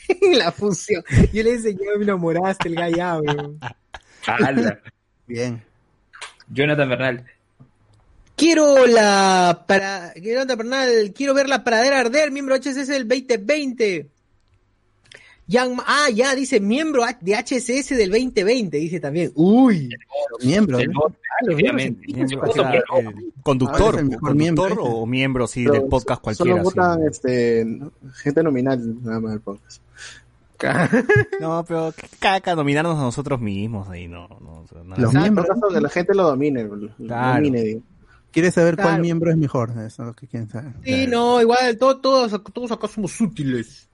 la 0.33 0.51
fusión. 0.51 1.03
Yo 1.33 1.43
le 1.43 1.53
enseñé, 1.53 1.79
me 1.97 2.03
enamoraste 2.03 2.69
el 2.69 2.75
Gaia, 2.75 3.17
weón. 3.19 3.59
Bien. 5.27 5.63
Jonathan 6.47 6.89
Bernal. 6.89 7.25
Quiero 8.35 8.87
la 8.87 9.65
para 9.67 10.13
quiero, 10.13 10.45
Bernal, 10.45 11.13
quiero 11.13 11.33
ver 11.33 11.49
la 11.49 11.63
pradera 11.65 11.99
arder, 11.99 12.31
miembro 12.31 12.55
HSS 12.55 12.87
del 12.87 13.07
2020. 13.07 14.09
Jan- 15.49 15.77
ah, 15.87 16.09
ya 16.13 16.35
dice 16.35 16.59
miembro 16.59 17.03
de 17.21 17.35
HSS 17.35 17.95
del 17.97 18.11
2020, 18.11 18.77
dice 18.77 18.99
también. 18.99 19.31
Uy, 19.35 19.89
¿no? 19.89 20.45
Miembro, 20.45 20.77
conductor, 23.43 23.95
conductor 23.95 24.35
miembro, 24.35 24.83
o 24.83 25.05
miembro 25.05 25.47
sí 25.47 25.63
Pero 25.63 25.73
del 25.73 25.89
podcast 25.89 26.21
cualquiera. 26.21 26.51
Solo 26.51 26.63
votan 26.63 26.99
sí. 26.99 27.05
este, 27.09 27.79
gente 28.15 28.43
nominal, 28.43 29.03
nada 29.03 29.19
más 29.19 29.31
del 29.31 29.41
podcast. 29.41 29.81
No, 31.39 31.63
pero 31.65 31.93
caca 32.19 32.53
nominarnos 32.53 32.97
a 32.97 33.01
nosotros 33.03 33.39
mismos 33.39 33.87
ahí, 33.89 34.09
no. 34.09 34.27
no, 34.41 34.61
o 34.63 34.67
sea, 34.67 34.83
nada. 34.83 35.01
Los 35.01 35.13
miembros. 35.13 35.47
que 35.73 35.79
la 35.81 35.89
gente 35.89 36.13
lo 36.13 36.23
domine. 36.23 36.63
lo 36.65 36.89
Claro. 37.07 37.35
domine. 37.35 37.81
¿Quieres 38.31 38.53
saber 38.53 38.75
Claro. 38.75 38.89
cuál 38.91 39.01
miembro 39.01 39.31
es 39.31 39.37
mejor? 39.37 39.69
Eso 39.71 39.85
es 39.85 39.99
lo 39.99 40.13
que 40.13 40.27
quieren 40.27 40.49
saber. 40.49 40.73
Sí, 40.83 41.07
no, 41.07 41.41
igual, 41.41 41.77
todo- 41.77 41.99
todos, 42.01 42.43
todos 42.53 42.71
acá 42.73 42.87
somos 42.89 43.19
útiles. 43.21 43.87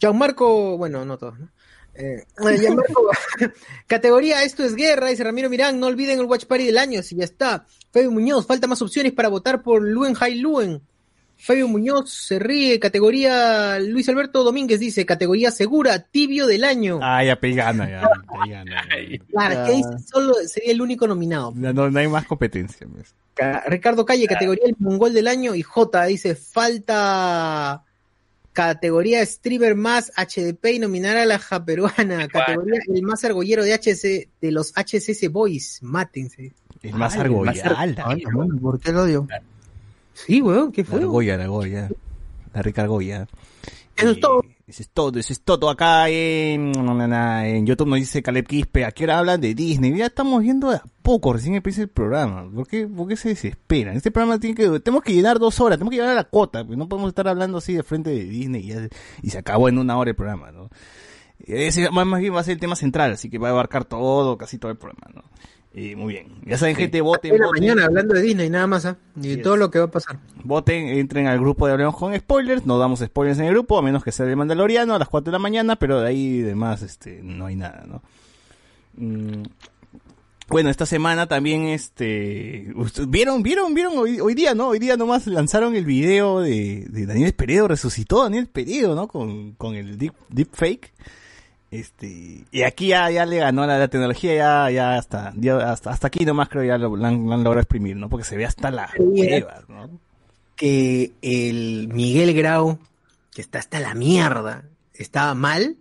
Gianmarco, 0.00 0.76
bueno, 0.76 1.04
no 1.04 1.18
todos, 1.18 1.38
¿no? 1.38 1.48
Eh, 1.94 2.24
Gianmarco, 2.60 3.10
categoría 3.86 4.42
Esto 4.44 4.64
es 4.64 4.74
Guerra, 4.76 5.08
dice 5.08 5.24
Ramiro 5.24 5.50
Mirán, 5.50 5.80
no 5.80 5.86
olviden 5.86 6.20
el 6.20 6.26
Watch 6.26 6.44
Party 6.46 6.66
del 6.66 6.78
año, 6.78 7.02
si 7.02 7.16
ya 7.16 7.24
está. 7.24 7.66
Fabio 7.92 8.10
Muñoz, 8.10 8.46
falta 8.46 8.66
más 8.66 8.80
opciones 8.82 9.12
para 9.12 9.28
votar 9.28 9.62
por 9.62 9.82
Luen 9.82 10.14
Hai 10.18 10.36
Luen. 10.38 10.80
Fabio 11.40 11.68
Muñoz 11.68 12.10
se 12.10 12.38
ríe, 12.40 12.80
categoría 12.80 13.78
Luis 13.78 14.08
Alberto 14.08 14.42
Domínguez 14.42 14.80
dice, 14.80 15.06
categoría 15.06 15.52
segura, 15.52 16.00
tibio 16.02 16.48
del 16.48 16.64
año. 16.64 16.98
Ah, 17.00 17.22
ya 17.24 17.36
pegana, 17.36 17.88
ya, 17.88 18.02
ya 18.02 18.64
gana. 18.64 18.84
Ay. 18.90 19.18
Claro, 19.18 19.64
que 19.64 19.70
ahí 19.72 19.82
solo 20.04 20.34
sería 20.46 20.72
el 20.72 20.82
único 20.82 21.06
nominado. 21.06 21.54
Ya 21.56 21.72
no, 21.72 21.90
no 21.90 21.98
hay 22.00 22.08
más 22.08 22.26
competencia. 22.26 22.88
Ca- 23.34 23.62
Ricardo 23.68 24.04
Calle, 24.04 24.26
categoría 24.26 24.64
el 24.66 24.74
mongol 24.80 25.14
del 25.14 25.28
año. 25.28 25.54
Y 25.54 25.62
J 25.62 26.04
dice, 26.06 26.34
falta 26.34 27.84
categoría 28.66 29.24
streamer 29.24 29.76
más 29.76 30.10
HDP 30.16 30.66
y 30.74 30.78
nominar 30.80 31.16
a 31.16 31.24
la 31.26 31.38
japeruana. 31.38 32.26
Categoría 32.26 32.80
el 32.92 33.02
más 33.02 33.24
argollero 33.24 33.62
de 33.62 33.72
HC, 33.72 34.28
de 34.40 34.50
los 34.50 34.72
HCC 34.74 35.30
Boys. 35.30 35.78
Mátense. 35.80 36.54
El 36.82 36.94
más. 36.94 37.16
Ay, 37.16 38.24
bueno, 38.32 38.58
¿Por 38.60 38.80
qué 38.80 38.90
lo 38.90 39.02
odio? 39.02 39.28
Sí, 40.12 40.42
weón, 40.42 40.72
¿qué 40.72 40.82
La 40.82 40.88
fue? 40.88 40.98
argolla, 40.98 41.36
la 41.36 41.44
argolla. 41.44 41.88
La 42.52 42.62
rica 42.62 42.82
argolla. 42.82 43.28
Eso 43.96 44.10
es 44.10 44.20
todo. 44.20 44.44
Eso 44.68 44.82
es 44.82 44.90
todo, 44.90 45.18
eso 45.18 45.32
es 45.32 45.40
todo. 45.40 45.70
Acá 45.70 46.10
en, 46.10 46.72
en 46.76 47.66
YouTube 47.66 47.88
nos 47.88 47.98
dice 48.00 48.22
Caleb 48.22 48.46
Quispe, 48.46 48.84
¿a 48.84 48.92
qué 48.92 49.04
hora 49.04 49.18
hablan 49.18 49.40
de 49.40 49.54
Disney? 49.54 49.96
Ya 49.96 50.06
estamos 50.06 50.42
viendo 50.42 50.70
a 50.70 50.82
poco, 51.00 51.32
recién 51.32 51.54
empieza 51.54 51.80
el 51.80 51.88
programa. 51.88 52.46
¿Por 52.54 52.68
qué, 52.68 52.86
por 52.86 53.08
qué 53.08 53.16
se 53.16 53.30
desesperan? 53.30 53.96
Este 53.96 54.10
programa 54.10 54.38
tiene 54.38 54.54
que, 54.54 54.68
tenemos 54.80 55.02
que 55.02 55.14
llenar 55.14 55.38
dos 55.38 55.58
horas, 55.60 55.78
tenemos 55.78 55.92
que 55.92 55.96
llegar 55.96 56.10
a 56.10 56.14
la 56.14 56.24
cuota, 56.24 56.66
pues 56.66 56.76
no 56.76 56.86
podemos 56.86 57.08
estar 57.08 57.26
hablando 57.28 57.56
así 57.56 57.72
de 57.72 57.82
frente 57.82 58.10
de 58.10 58.24
Disney 58.24 58.90
y, 59.22 59.30
se 59.30 59.38
acabó 59.38 59.70
en 59.70 59.78
una 59.78 59.96
hora 59.96 60.10
el 60.10 60.16
programa, 60.16 60.52
¿no? 60.52 60.68
Ese 61.38 61.90
más 61.90 62.20
bien 62.20 62.34
va 62.34 62.40
a 62.40 62.44
ser 62.44 62.52
el 62.52 62.60
tema 62.60 62.76
central, 62.76 63.12
así 63.12 63.30
que 63.30 63.38
va 63.38 63.48
a 63.48 63.52
abarcar 63.52 63.86
todo, 63.86 64.36
casi 64.36 64.58
todo 64.58 64.70
el 64.70 64.76
programa, 64.76 65.06
¿no? 65.14 65.22
Y 65.78 65.94
muy 65.96 66.14
bien. 66.14 66.26
Ya 66.44 66.58
saben, 66.58 66.74
gente, 66.76 67.00
voten, 67.00 67.34
En 67.34 67.40
la 67.40 67.46
voten. 67.46 67.62
mañana 67.62 67.84
hablando 67.84 68.14
de 68.14 68.22
Disney, 68.22 68.50
nada 68.50 68.66
más, 68.66 68.84
¿ah? 68.86 68.96
Y 69.20 69.36
todo 69.36 69.54
es. 69.54 69.60
lo 69.60 69.70
que 69.70 69.78
va 69.78 69.84
a 69.86 69.90
pasar. 69.90 70.18
Voten, 70.42 70.88
entren 70.88 71.26
al 71.26 71.38
grupo 71.38 71.66
de 71.66 71.72
Hablemos 71.74 71.96
con 71.96 72.14
Spoilers, 72.18 72.66
no 72.66 72.78
damos 72.78 73.00
spoilers 73.00 73.38
en 73.38 73.46
el 73.46 73.52
grupo, 73.52 73.78
a 73.78 73.82
menos 73.82 74.02
que 74.02 74.12
sea 74.12 74.26
de 74.26 74.34
Mandaloriano 74.36 74.94
a 74.94 74.98
las 74.98 75.08
4 75.08 75.30
de 75.30 75.32
la 75.32 75.38
mañana, 75.38 75.76
pero 75.76 76.00
de 76.00 76.08
ahí 76.08 76.40
demás 76.40 76.82
este, 76.82 77.20
no 77.22 77.46
hay 77.46 77.56
nada, 77.56 77.84
¿no? 77.86 78.02
Mm, 78.94 79.42
Bueno, 80.48 80.70
esta 80.70 80.86
semana 80.86 81.26
también, 81.26 81.66
este, 81.68 82.72
vieron, 83.06 83.42
vieron, 83.42 83.74
vieron 83.74 83.98
hoy, 83.98 84.18
hoy 84.20 84.34
día, 84.34 84.54
¿no? 84.54 84.68
Hoy 84.68 84.78
día 84.78 84.96
nomás 84.96 85.26
lanzaron 85.26 85.76
el 85.76 85.84
video 85.84 86.40
de, 86.40 86.86
de 86.88 87.04
Daniel 87.04 87.34
Peredo, 87.34 87.68
resucitó 87.68 88.22
Daniel 88.22 88.46
Peredo, 88.48 88.94
¿no? 88.94 89.08
Con, 89.08 89.52
con 89.52 89.74
el 89.74 89.98
deep, 89.98 90.14
deep 90.30 90.48
fake. 90.52 90.94
Este, 91.70 92.44
y 92.50 92.62
aquí 92.62 92.88
ya, 92.88 93.10
ya 93.10 93.26
le 93.26 93.38
ganó 93.38 93.66
la, 93.66 93.78
la 93.78 93.88
tecnología, 93.88 94.34
ya, 94.34 94.70
ya 94.70 94.96
hasta, 94.96 95.32
ya 95.36 95.70
hasta, 95.70 95.90
hasta 95.90 96.06
aquí 96.06 96.24
nomás 96.24 96.48
creo 96.48 96.64
ya 96.64 96.78
lo, 96.78 96.96
lo 96.96 97.04
han, 97.04 97.26
lo 97.26 97.34
han 97.34 97.44
logrado 97.44 97.60
exprimir, 97.60 97.96
¿no? 97.96 98.08
Porque 98.08 98.24
se 98.24 98.36
ve 98.36 98.46
hasta 98.46 98.70
la 98.70 98.90
hueva, 98.98 99.62
¿no? 99.68 99.90
que 100.56 101.12
el 101.22 101.88
Miguel 101.92 102.34
Grau, 102.34 102.78
que 103.32 103.40
está 103.42 103.58
hasta 103.60 103.80
la 103.80 103.94
mierda, 103.94 104.64
estaba 104.94 105.34
mal. 105.34 105.76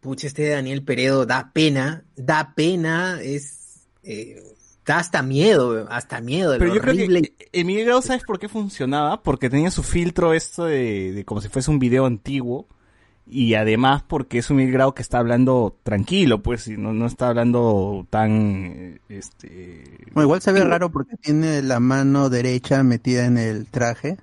Pucha, 0.00 0.28
este 0.28 0.48
Daniel 0.48 0.82
Peredo 0.82 1.26
da 1.26 1.50
pena, 1.52 2.04
da 2.16 2.52
pena, 2.54 3.18
es. 3.22 3.80
eh, 4.02 4.42
da 4.86 4.98
hasta 4.98 5.22
miedo, 5.22 5.86
hasta 5.90 6.20
miedo. 6.20 6.56
Pero 6.58 6.74
yo 6.74 6.80
creo 6.80 6.94
horrible. 6.94 7.22
que 7.22 7.48
Emilio 7.52 7.84
Grau, 7.86 8.02
¿sabes 8.02 8.24
por 8.24 8.38
qué 8.38 8.48
funcionaba? 8.48 9.22
Porque 9.22 9.48
tenía 9.50 9.70
su 9.70 9.82
filtro 9.82 10.32
esto 10.32 10.64
de, 10.64 11.12
de 11.12 11.24
como 11.24 11.40
si 11.40 11.48
fuese 11.48 11.70
un 11.70 11.78
video 11.78 12.06
antiguo. 12.06 12.66
Y 13.32 13.54
además 13.54 14.02
porque 14.06 14.38
es 14.38 14.50
un 14.50 14.58
Emilio 14.58 14.74
Grau 14.74 14.94
que 14.94 15.02
está 15.02 15.18
hablando 15.18 15.76
tranquilo, 15.84 16.42
pues, 16.42 16.66
y 16.66 16.76
no, 16.76 16.92
no 16.92 17.06
está 17.06 17.28
hablando 17.28 18.06
tan, 18.10 18.30
eh, 18.76 18.98
este... 19.08 19.84
Bueno, 20.12 20.26
igual 20.26 20.42
se 20.42 20.50
ve 20.52 20.64
raro 20.64 20.90
porque 20.90 21.16
tiene 21.16 21.62
la 21.62 21.78
mano 21.78 22.28
derecha 22.28 22.82
metida 22.82 23.26
en 23.26 23.38
el 23.38 23.66
traje 23.66 24.18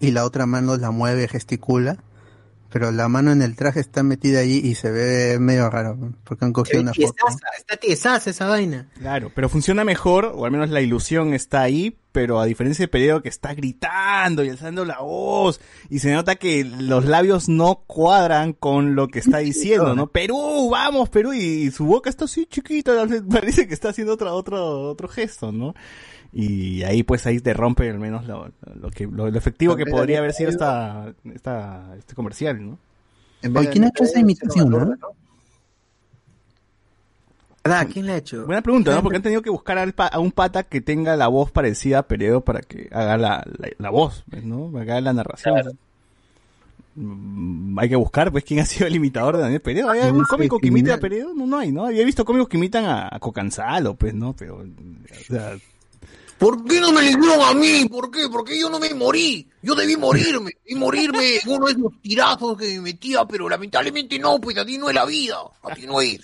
y 0.00 0.10
la 0.10 0.24
otra 0.24 0.44
mano 0.46 0.76
la 0.76 0.90
mueve, 0.90 1.28
gesticula. 1.28 1.96
Pero 2.72 2.90
la 2.90 3.06
mano 3.08 3.32
en 3.32 3.42
el 3.42 3.54
traje 3.54 3.80
está 3.80 4.02
metida 4.02 4.40
ahí 4.40 4.56
y 4.56 4.74
se 4.74 4.90
ve 4.90 5.38
medio 5.38 5.68
raro 5.68 5.98
porque 6.24 6.46
han 6.46 6.54
cogido 6.54 6.80
una 6.80 6.94
foto. 6.94 7.12
Tiesaza, 7.12 7.46
está 7.58 7.76
tiesaza 7.76 8.30
esa 8.30 8.46
vaina. 8.46 8.88
Claro, 8.98 9.30
pero 9.34 9.50
funciona 9.50 9.84
mejor, 9.84 10.32
o 10.34 10.46
al 10.46 10.52
menos 10.52 10.70
la 10.70 10.80
ilusión 10.80 11.34
está 11.34 11.60
ahí, 11.60 11.98
pero 12.12 12.40
a 12.40 12.46
diferencia 12.46 12.84
de 12.84 12.88
Peredo 12.88 13.22
que 13.22 13.28
está 13.28 13.52
gritando 13.52 14.42
y 14.42 14.48
alzando 14.48 14.86
la 14.86 15.00
voz, 15.00 15.60
y 15.90 15.98
se 15.98 16.12
nota 16.12 16.36
que 16.36 16.64
los 16.64 17.04
labios 17.04 17.50
no 17.50 17.84
cuadran 17.86 18.54
con 18.54 18.94
lo 18.94 19.08
que 19.08 19.18
está 19.18 19.38
diciendo, 19.38 19.94
¿no? 19.94 20.06
Perú, 20.06 20.70
vamos, 20.70 21.10
Perú, 21.10 21.34
y 21.34 21.70
su 21.70 21.84
boca 21.84 22.08
está 22.08 22.24
así 22.24 22.46
chiquita, 22.46 23.06
parece 23.30 23.68
que 23.68 23.74
está 23.74 23.90
haciendo 23.90 24.14
otro, 24.14 24.34
otro, 24.34 24.88
otro 24.88 25.08
gesto, 25.08 25.52
¿no? 25.52 25.74
Y 26.34 26.82
ahí 26.84 27.02
pues 27.02 27.26
ahí 27.26 27.40
te 27.40 27.52
rompe 27.52 27.90
al 27.90 27.98
menos 27.98 28.26
lo, 28.26 28.50
lo 28.80 28.90
que, 28.90 29.06
lo, 29.06 29.30
lo 29.30 29.38
efectivo 29.38 29.76
que 29.76 29.84
podría 29.86 30.18
haber 30.18 30.32
sido 30.32 30.48
esta, 30.50 31.12
esta, 31.34 31.94
este 31.98 32.14
comercial, 32.14 32.64
¿no? 32.64 32.78
Oye, 33.58 33.68
¿quién 33.70 33.84
ha 33.84 33.88
hecho 33.88 34.04
esa 34.04 34.20
imitación, 34.20 34.70
no? 34.70 34.96
¿Verdad? 37.64 37.86
¿Quién 37.92 38.06
la 38.06 38.14
ha 38.14 38.16
hecho? 38.16 38.44
Buena 38.44 38.60
pregunta, 38.62 38.92
¿no? 38.94 39.02
Porque 39.04 39.16
han 39.16 39.22
tenido 39.22 39.40
que 39.42 39.50
buscar 39.50 39.78
al 39.78 39.92
pa- 39.92 40.08
a 40.08 40.18
un 40.18 40.32
pata 40.32 40.64
que 40.64 40.80
tenga 40.80 41.14
la 41.16 41.28
voz 41.28 41.52
parecida 41.52 41.98
a 42.00 42.02
Peredo 42.08 42.40
para 42.40 42.60
que 42.60 42.88
haga 42.90 43.16
la, 43.16 43.44
la, 43.58 43.68
la 43.78 43.90
voz, 43.90 44.24
pues, 44.28 44.42
¿no? 44.42 44.70
Para 44.72 44.84
que 44.84 44.90
haga 44.92 45.00
la 45.00 45.12
narración. 45.12 45.78
Mm, 46.96 47.78
Hay 47.78 47.88
que 47.88 47.94
buscar, 47.96 48.32
pues, 48.32 48.42
quién 48.42 48.58
ha 48.60 48.66
sido 48.66 48.88
el 48.88 48.96
imitador 48.96 49.36
de 49.36 49.42
Daniel 49.42 49.60
Peredo. 49.60 49.90
¿Hay 49.90 50.00
algún 50.00 50.24
cómico 50.24 50.58
que 50.58 50.66
imite 50.68 50.92
a. 50.92 50.98
Peredo? 50.98 51.34
No, 51.34 51.46
no 51.46 51.58
hay, 51.58 51.70
¿no? 51.70 51.86
Había 51.86 52.04
visto 52.04 52.24
cómicos 52.24 52.48
que 52.48 52.56
imitan 52.56 52.84
a, 52.84 53.08
a 53.12 53.18
Cocanzalo, 53.20 53.94
pues, 53.94 54.12
¿no? 54.12 54.34
Pero, 54.34 54.56
o 54.58 55.24
sea, 55.28 55.56
¿Por 56.42 56.64
qué 56.64 56.80
no 56.80 56.90
me 56.90 57.02
eligieron 57.02 57.40
a 57.40 57.54
mí? 57.54 57.86
¿Por 57.88 58.10
qué? 58.10 58.28
Porque 58.28 58.58
yo 58.58 58.68
no 58.68 58.80
me 58.80 58.92
morí. 58.94 59.48
Yo 59.62 59.76
debí 59.76 59.96
morirme. 59.96 60.50
Y 60.66 60.74
morirme 60.74 61.36
en 61.36 61.48
uno 61.48 61.66
de 61.66 61.72
esos 61.72 61.92
tirazos 62.02 62.58
que 62.58 62.66
me 62.74 62.80
metía, 62.80 63.24
pero 63.26 63.48
lamentablemente 63.48 64.18
no, 64.18 64.40
pues 64.40 64.58
a 64.58 64.66
ti 64.66 64.76
no 64.76 64.88
es 64.88 64.94
la 64.96 65.04
vida. 65.06 65.36
A 65.62 65.72
ti 65.72 65.86
no 65.86 66.00
es. 66.00 66.18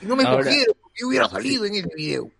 Y 0.00 0.06
no 0.06 0.16
me 0.16 0.24
cogieron 0.24 0.74
porque 0.80 1.00
yo 1.02 1.08
hubiera 1.08 1.28
salido 1.28 1.66
en 1.66 1.74
ese 1.74 1.90
video. 1.94 2.30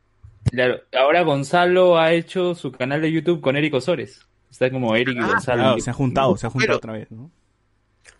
Claro, 0.51 0.81
ahora 0.99 1.21
Gonzalo 1.21 1.99
ha 1.99 2.15
hecho 2.15 2.55
su 2.55 2.73
canal 2.73 3.03
de 3.03 3.13
YouTube 3.13 3.43
con 3.43 3.57
Eric 3.57 3.75
Osores. 3.75 4.27
Está 4.51 4.71
como 4.71 4.97
Eric 4.97 5.19
y 5.19 5.21
Gonzalo. 5.21 5.63
claro, 5.65 5.81
se 5.81 5.91
han 5.91 5.97
juntado, 5.97 6.35
se 6.39 6.47
han 6.47 6.53
juntado 6.53 6.67
Pero- 6.69 6.77
otra 6.79 6.93
vez, 6.95 7.11
¿no? 7.11 7.31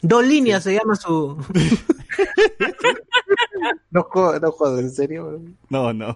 Dos 0.03 0.23
líneas 0.27 0.63
se 0.63 0.75
llama 0.75 0.97
su. 0.97 1.43
No 3.91 4.03
jodas, 4.03 4.41
no 4.43 4.51
jodas, 4.53 4.81
en 4.81 4.91
serio. 4.91 5.41
No, 5.71 5.93
no. 5.93 6.15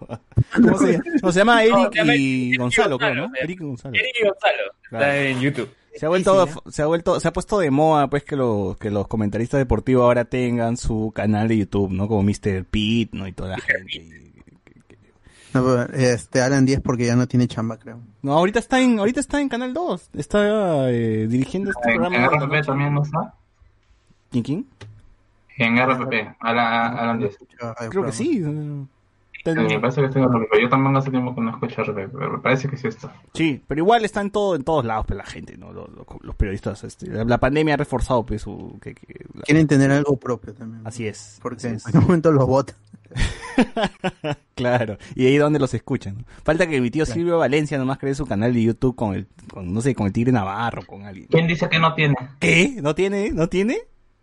¿Cómo 0.55 0.79
se 0.79 0.93
llama? 0.93 1.05
No, 1.23 1.33
se 1.33 1.39
llama 1.39 1.65
Eric 1.65 2.05
y 2.17 2.57
Gonzalo, 2.57 2.99
creo, 2.99 3.15
¿no? 3.15 3.31
Eric 3.41 3.61
y 3.61 3.65
Gonzalo. 3.65 3.95
Eric 3.95 4.13
y 4.21 4.27
Gonzalo. 4.27 4.63
Claro. 4.89 5.05
Está 5.05 5.19
en 5.23 5.41
YouTube. 5.41 5.71
Se 5.95 6.07
ha 6.07 6.09
vuelto, 6.09 6.47
Sí, 6.47 6.55
se 6.71 6.83
ha 6.83 6.87
vuelto, 6.87 7.21
se 7.21 7.29
ha 7.29 7.33
puesto 7.33 7.59
de 7.59 7.71
moda, 7.71 8.09
pues, 8.09 8.25
que 8.25 8.35
los, 8.37 8.77
que 8.79 8.91
los 8.91 9.07
comentaristas 9.09 9.59
deportivos 9.59 10.05
ahora 10.05 10.25
tengan 10.25 10.77
su 10.79 11.13
canal 11.15 11.49
de 11.49 11.59
YouTube, 11.59 11.91
¿no? 11.93 12.09
Como 12.09 12.23
Mr. 12.23 12.65
Pete, 12.65 13.11
¿no? 13.13 13.27
Y 13.29 13.33
toda 13.33 13.51
la 13.51 13.59
gente. 13.59 13.99
Y- 13.99 14.23
No, 15.55 15.63
pero, 15.65 15.83
este, 15.93 16.41
Alan 16.41 16.65
10 16.65 16.81
porque 16.81 17.05
ya 17.05 17.15
no 17.15 17.29
tiene 17.29 17.47
chamba, 17.47 17.77
creo. 17.79 18.01
No, 18.23 18.33
ahorita 18.33 18.59
está 18.59 18.81
en, 18.81 18.99
ahorita 18.99 19.21
está 19.21 19.39
en 19.41 19.51
Canal 19.51 19.75
2. 19.75 20.11
Está 20.15 20.91
eh, 20.91 21.27
dirigiendo 21.29 21.71
este 21.71 21.95
programa. 21.95 22.17
en 22.17 22.25
RPP 22.41 22.67
también 22.67 22.95
no 22.95 23.03
está. 23.03 23.35
¿Quién, 24.31 24.43
quién? 24.45 24.67
En 25.59 25.77
RPP, 25.79 26.37
Alan, 26.41 26.97
Alan 26.99 27.19
10. 27.19 27.39
Creo 27.91 28.05
que 28.05 28.13
sí. 28.13 28.43
eh, 28.45 28.85
me 29.45 29.81
parece 29.81 30.01
que 30.01 30.07
está 30.07 30.19
en 30.21 30.27
RPP. 30.33 30.61
Yo 30.63 30.69
también 30.69 30.97
hace 30.97 31.11
tiempo 31.11 31.35
que 31.35 31.41
no 31.41 31.51
escucho 31.51 31.83
RPP, 31.83 32.13
pero 32.17 32.33
me 32.33 32.39
parece 32.39 32.69
que 32.69 32.77
sí 32.77 32.89
está. 32.89 33.13
Sí, 33.35 33.61
pero 33.67 33.81
igual 33.81 34.05
está 34.05 34.21
en 34.21 34.31
todo, 34.31 34.55
en 34.57 34.63
todos 34.65 34.85
lados, 34.85 35.05
pues, 35.07 35.17
la 35.19 35.25
gente, 35.25 35.57
¿no? 35.59 35.73
Los, 35.73 35.89
los- 35.91 36.07
los 36.21 36.35
periodistas, 36.37 36.85
este, 36.85 37.09
la, 37.09 37.25
la 37.25 37.39
pandemia 37.39 37.75
ha 37.75 37.77
reforzado, 37.77 38.25
pues, 38.25 38.43
su, 38.43 38.79
que, 38.81 38.95
que- 38.95 39.27
la- 39.35 39.43
Quieren 39.43 39.67
tener 39.67 39.91
algo 39.91 40.17
propio 40.17 40.55
también. 40.55 40.87
así 40.87 41.07
es. 41.07 41.39
Porque 41.43 41.57
así 41.59 41.67
en 41.69 41.75
es. 41.75 41.87
algún 41.87 42.03
momento 42.05 42.31
los 42.33 42.47
votan. 42.47 42.77
Claro, 44.55 44.97
y 45.15 45.27
ahí 45.27 45.35
es 45.35 45.41
donde 45.41 45.59
los 45.59 45.73
escuchan. 45.75 46.25
Falta 46.45 46.67
que 46.67 46.81
mi 46.81 46.91
tío 46.91 47.05
Silvio 47.07 47.39
Valencia 47.39 47.79
nomás 47.79 47.99
cree 47.99 48.15
su 48.15 48.27
canal 48.27 48.53
de 48.55 48.63
YouTube 48.63 48.95
con 48.95 49.15
el, 49.15 49.27
con, 49.53 49.73
no 49.73 49.81
sé, 49.81 49.95
con 49.95 50.07
el 50.07 50.13
Tigre 50.13 50.31
Navarro, 50.31 50.83
con 50.87 51.05
alguien. 51.05 51.27
¿Quién 51.31 51.47
dice 51.49 51.69
que 51.69 51.79
no 51.79 51.95
tiene? 51.95 52.15
¿Qué? 52.39 52.77
¿No 52.83 52.95
tiene? 52.95 53.31
¿No 53.33 53.49
tiene? 53.49 53.79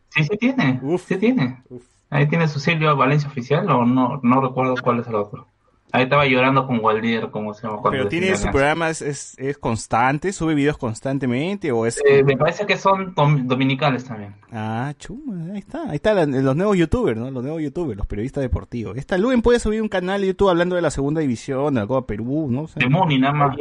Sí, 0.10 0.24
sí 0.24 0.38
tiene. 0.38 0.80
Sí 1.06 1.18
tiene. 1.18 1.62
Ahí 2.10 2.28
tiene 2.28 2.48
su 2.48 2.60
Silvio 2.60 2.96
Valencia 2.96 3.30
oficial 3.30 3.70
o 3.70 3.86
no, 3.86 4.20
no 4.24 4.42
recuerdo 4.42 4.76
cuál 4.84 5.00
es 5.00 5.08
el 5.08 5.16
otro. 5.16 5.48
Ahí 5.92 6.04
estaba 6.04 6.28
llorando 6.28 6.68
con 6.68 6.80
Waldir, 6.84 7.32
como 7.32 7.52
se 7.56 7.64
llama. 7.66 7.80
cuando 7.82 7.98
Pero 7.98 8.10
tiene 8.10 8.36
su 8.36 8.48
programa, 8.52 8.92
es, 8.92 9.02
es, 9.02 9.34
es 9.40 9.58
constante, 9.58 10.32
sube 10.34 10.54
videos 10.54 10.78
constantemente 10.78 11.72
o 11.72 11.84
es... 11.88 12.00
Eh, 12.08 12.24
me 12.24 12.38
parece 12.38 12.68
que 12.68 12.78
son 12.78 13.16
dom- 13.16 13.46
dominicales 13.48 14.06
también. 14.06 14.36
Ah, 14.52 14.94
chuma, 15.00 15.52
ahí 15.54 15.58
está, 15.58 15.90
ahí 15.90 15.96
está 15.96 16.14
la- 16.14 16.28
los 16.28 16.56
nuevos 16.56 16.78
youtubers, 16.78 17.18
¿no? 17.18 17.32
Los 17.32 17.42
nuevos 17.42 17.60
youtubers, 17.64 17.98
los 17.98 18.06
periodistas 18.06 18.44
deportivos. 18.44 18.98
Esta 18.98 19.18
Luen 19.18 19.42
puede 19.42 19.60
subir 19.60 19.82
un 19.82 19.90
canal 19.90 20.22
de 20.22 20.28
YouTube 20.28 20.50
hablando 20.50 20.76
de 20.76 20.84
la 20.84 20.92
segunda 20.92 21.22
división, 21.22 21.74
de 21.74 21.82
la 21.82 21.88
Copa 21.88 22.06
Perú, 22.06 22.48
¿no? 22.52 22.62
O 22.62 22.68
sea, 22.68 22.80
De 22.80 22.88
Muni 22.88 23.18
nada 23.18 23.34
más. 23.34 23.58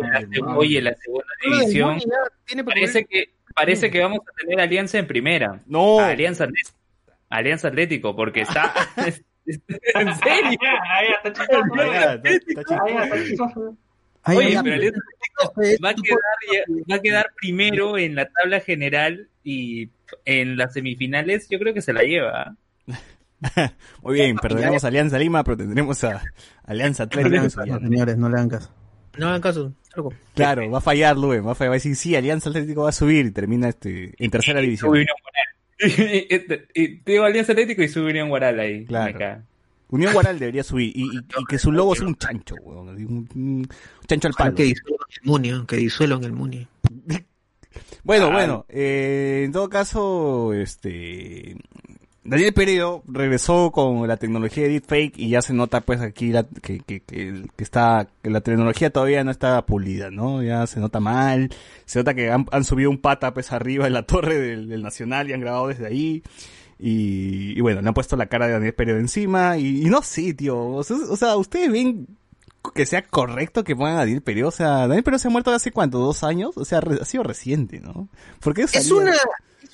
Oye, 0.54 0.82
la 0.82 0.94
segunda 0.96 1.24
división. 1.42 1.98
Parece 2.66 3.06
que, 3.06 3.24
parece 3.58 3.90
que 3.90 4.00
vamos 4.00 4.20
a 4.20 4.32
tener 4.40 4.60
alianza 4.60 4.98
en 4.98 5.06
primera. 5.06 5.60
No. 5.66 5.98
Alianza, 6.00 6.44
Atlético. 6.44 6.78
alianza 7.28 7.68
Atlético, 7.68 8.14
porque 8.14 8.42
está. 8.42 8.72
¿En 9.94 10.14
serio? 10.16 10.58
Oye, 14.26 14.58
pero. 14.62 14.74
Alianza 14.74 15.00
Atlético 15.42 15.78
va 15.84 15.90
a, 15.90 15.94
quedar, 15.94 16.64
va 16.90 16.96
a 16.96 17.00
quedar 17.00 17.26
primero 17.36 17.98
en 17.98 18.14
la 18.14 18.28
tabla 18.28 18.60
general 18.60 19.28
y 19.42 19.90
en 20.24 20.56
las 20.56 20.74
semifinales 20.74 21.48
yo 21.48 21.58
creo 21.58 21.74
que 21.74 21.82
se 21.82 21.92
la 21.92 22.02
lleva. 22.02 22.42
¿ah? 22.42 22.56
Muy 24.02 24.14
bien, 24.14 24.36
perderemos 24.36 24.84
Alianza 24.84 25.18
Lima, 25.18 25.44
pero 25.44 25.56
tendremos 25.56 26.02
a 26.04 26.22
Alianza 26.64 27.04
Atlético. 27.04 27.64
No, 27.66 27.80
señores, 27.80 28.16
no 28.16 28.28
le 28.28 28.36
hagan 28.36 28.48
caso. 28.48 28.70
No 29.18 29.28
hagan 29.28 29.40
caso. 29.40 29.72
loco. 29.96 30.14
Claro, 30.34 30.70
va 30.70 30.78
a 30.78 30.80
fallar 30.80 31.16
Luen, 31.16 31.46
va 31.46 31.52
a 31.52 31.54
fallar, 31.54 31.70
va 31.70 31.74
a 31.74 31.76
decir, 31.76 31.96
sí, 31.96 32.14
Alianza 32.16 32.50
Atlético 32.50 32.82
va 32.84 32.90
a 32.90 32.92
subir 32.92 33.26
y 33.26 33.30
termina 33.30 33.68
este, 33.68 34.14
en 34.18 34.30
tercera 34.30 34.60
división. 34.60 34.90
Sube 34.90 35.00
Unión 35.00 35.16
Guaral. 35.22 35.48
Y- 36.74 37.00
digo 37.04 37.24
Alianza 37.24 37.52
Atlético 37.52 37.82
y 37.82 37.88
sube 37.88 38.10
Unión 38.10 38.28
Guaral 38.28 38.58
ahí. 38.60 38.84
Claro. 38.86 39.42
Unión 39.90 40.12
Guaral 40.12 40.38
debería 40.38 40.62
subir 40.64 40.92
y, 40.96 41.04
y- 41.04 41.18
y 41.18 41.44
que 41.48 41.58
su 41.58 41.72
logo 41.72 41.94
sea 41.94 42.06
un 42.06 42.16
chancho, 42.16 42.54
weón, 42.62 42.88
un, 42.90 43.28
un 43.34 43.68
chancho 44.06 44.28
al 44.28 44.34
palo. 44.34 44.54
Que 44.54 44.64
disuelvan 44.64 45.06
el 45.10 45.20
Muni, 45.24 45.66
que 45.66 45.76
disuelvan 45.76 46.24
el 46.24 46.32
Muni. 46.32 46.66
Bueno, 48.02 48.26
Ah. 48.26 48.32
bueno, 48.32 48.66
eh, 48.70 49.42
en 49.44 49.52
todo 49.52 49.68
caso, 49.68 50.52
este 50.54 51.54
Daniel 52.28 52.52
Peredo 52.52 53.02
regresó 53.08 53.70
con 53.70 54.06
la 54.06 54.16
tecnología 54.18 54.64
de 54.64 54.70
deepfake 54.70 55.14
y 55.18 55.30
ya 55.30 55.40
se 55.42 55.54
nota 55.54 55.80
pues 55.80 56.00
aquí 56.00 56.30
la- 56.30 56.44
que, 56.44 56.80
que, 56.80 57.00
que, 57.00 57.44
que 57.56 57.64
está 57.64 58.08
que 58.22 58.30
la 58.30 58.40
tecnología 58.42 58.90
todavía 58.90 59.24
no 59.24 59.30
está 59.30 59.64
pulida, 59.64 60.10
¿no? 60.10 60.42
Ya 60.42 60.66
se 60.66 60.78
nota 60.80 61.00
mal, 61.00 61.50
se 61.86 61.98
nota 62.00 62.14
que 62.14 62.30
han, 62.30 62.46
han 62.52 62.64
subido 62.64 62.90
un 62.90 62.98
pata 62.98 63.32
pues 63.32 63.50
arriba 63.52 63.86
en 63.86 63.94
la 63.94 64.02
torre 64.02 64.38
del, 64.38 64.68
del 64.68 64.82
Nacional 64.82 65.28
y 65.28 65.32
han 65.32 65.40
grabado 65.40 65.68
desde 65.68 65.86
ahí. 65.86 66.22
Y, 66.78 67.58
y 67.58 67.60
bueno, 67.60 67.80
le 67.82 67.88
han 67.88 67.94
puesto 67.94 68.16
la 68.16 68.26
cara 68.26 68.46
de 68.46 68.52
Daniel 68.52 68.74
Peredo 68.74 68.98
encima. 68.98 69.56
Y, 69.58 69.82
y 69.82 69.90
no 69.90 70.02
sé, 70.02 70.34
tío, 70.34 70.58
o 70.58 70.82
sea, 70.84 70.96
o 71.08 71.16
sea, 71.16 71.36
ustedes 71.36 71.72
ven 71.72 72.06
que 72.74 72.84
sea 72.86 73.02
correcto 73.02 73.64
que 73.64 73.74
pongan 73.74 73.94
a 73.94 73.98
Daniel 74.00 74.20
Peredo, 74.20 74.48
o 74.48 74.52
sea, 74.52 74.86
Daniel 74.86 75.02
Peredo 75.02 75.18
se 75.18 75.28
ha 75.28 75.30
muerto 75.30 75.50
hace 75.50 75.72
cuánto, 75.72 75.98
dos 75.98 76.22
años, 76.22 76.56
o 76.56 76.64
sea, 76.64 76.80
re- 76.82 76.98
ha 77.00 77.04
sido 77.04 77.22
reciente, 77.22 77.80
¿no? 77.80 78.08
Porque 78.40 78.62
Es 78.62 78.90
una, 78.92 79.12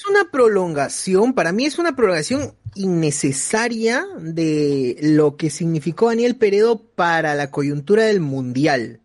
es 0.04 0.10
una 0.10 0.30
prolongación, 0.30 1.34
para 1.34 1.52
mí 1.52 1.64
es 1.64 1.78
una 1.78 1.96
prolongación 1.96 2.54
innecesaria 2.74 4.04
de 4.18 4.98
lo 5.00 5.36
que 5.36 5.50
significó 5.50 6.08
Daniel 6.08 6.36
Peredo 6.36 6.82
para 6.94 7.34
la 7.34 7.50
coyuntura 7.50 8.04
del 8.04 8.20
mundial. 8.20 9.00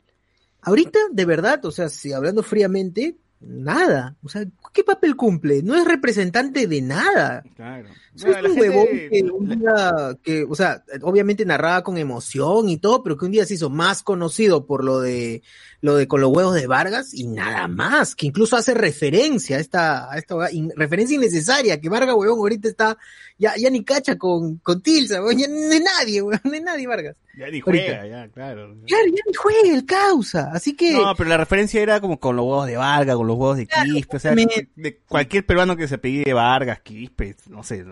Ahorita, 0.61 0.99
de 1.11 1.25
verdad, 1.25 1.63
o 1.65 1.71
sea, 1.71 1.89
si 1.89 2.11
hablando 2.11 2.43
fríamente, 2.43 3.17
nada. 3.39 4.17
O 4.23 4.29
sea, 4.29 4.45
¿qué 4.73 4.83
papel 4.83 5.15
cumple? 5.15 5.63
No 5.63 5.75
es 5.75 5.85
representante 5.85 6.67
de 6.67 6.81
nada. 6.81 7.43
Claro. 7.55 7.87
Es 8.15 8.23
un 8.23 8.59
huevón 8.59 8.87
que 9.09 9.29
un 9.31 9.59
día, 9.59 10.17
que, 10.21 10.43
o 10.43 10.55
sea, 10.55 10.83
obviamente 11.01 11.45
narraba 11.45 11.83
con 11.83 11.97
emoción 11.97 12.67
y 12.67 12.77
todo, 12.77 13.01
pero 13.01 13.17
que 13.17 13.25
un 13.25 13.31
día 13.31 13.45
se 13.45 13.53
hizo 13.53 13.69
más 13.69 14.03
conocido 14.03 14.65
por 14.65 14.83
lo 14.83 14.99
de, 14.99 15.41
lo 15.81 15.95
de 15.95 16.07
con 16.09 16.19
los 16.19 16.31
huevos 16.35 16.55
de 16.55 16.67
Vargas 16.67 17.13
y 17.13 17.25
nada 17.27 17.67
más, 17.69 18.13
que 18.15 18.25
incluso 18.27 18.57
hace 18.57 18.73
referencia 18.73 19.55
a 19.57 19.59
esta, 19.61 20.11
a 20.11 20.17
esta 20.17 20.51
in- 20.51 20.73
referencia 20.75 21.15
innecesaria, 21.15 21.79
que 21.79 21.87
Vargas, 21.87 22.15
huevón, 22.15 22.37
ahorita 22.39 22.67
está, 22.67 22.97
ya, 23.37 23.55
ya 23.55 23.69
ni 23.69 23.83
cacha 23.85 24.17
con, 24.17 24.57
con 24.57 24.81
Tilsa, 24.81 25.21
huevón, 25.21 25.37
ya 25.37 25.47
no 25.47 25.55
es 25.71 25.81
nadie, 25.81 26.21
huevón, 26.21 26.41
no 26.43 26.53
es 26.53 26.61
nadie 26.61 26.85
Vargas. 26.87 27.15
Ya 27.37 27.47
ni 27.49 27.61
Ahorita. 27.65 27.85
juega, 27.85 28.07
ya, 28.07 28.27
claro. 28.33 28.75
Claro, 28.85 29.05
ya 29.05 29.21
ni 29.25 29.33
juega 29.33 29.73
el 29.73 29.85
causa, 29.85 30.51
así 30.53 30.75
que... 30.75 30.91
No, 30.91 31.15
pero 31.15 31.29
la 31.29 31.37
referencia 31.37 31.81
era 31.81 32.01
como 32.01 32.19
con 32.19 32.35
los 32.35 32.43
huevos 32.45 32.67
de 32.67 32.75
Vargas, 32.75 33.15
con 33.15 33.27
los 33.27 33.37
huevos 33.37 33.55
de 33.55 33.67
Quispe, 33.67 34.17
o 34.17 34.19
sea, 34.19 34.35
me- 34.35 34.47
de 34.75 34.97
cualquier 35.07 35.45
peruano 35.45 35.77
que 35.77 35.87
se 35.87 35.95
apellide 35.95 36.33
Vargas, 36.33 36.81
Quispe, 36.81 37.37
no 37.47 37.63
sé, 37.63 37.85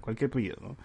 cualquier 0.00 0.30
apellido, 0.30 0.56
¿no? 0.62 0.76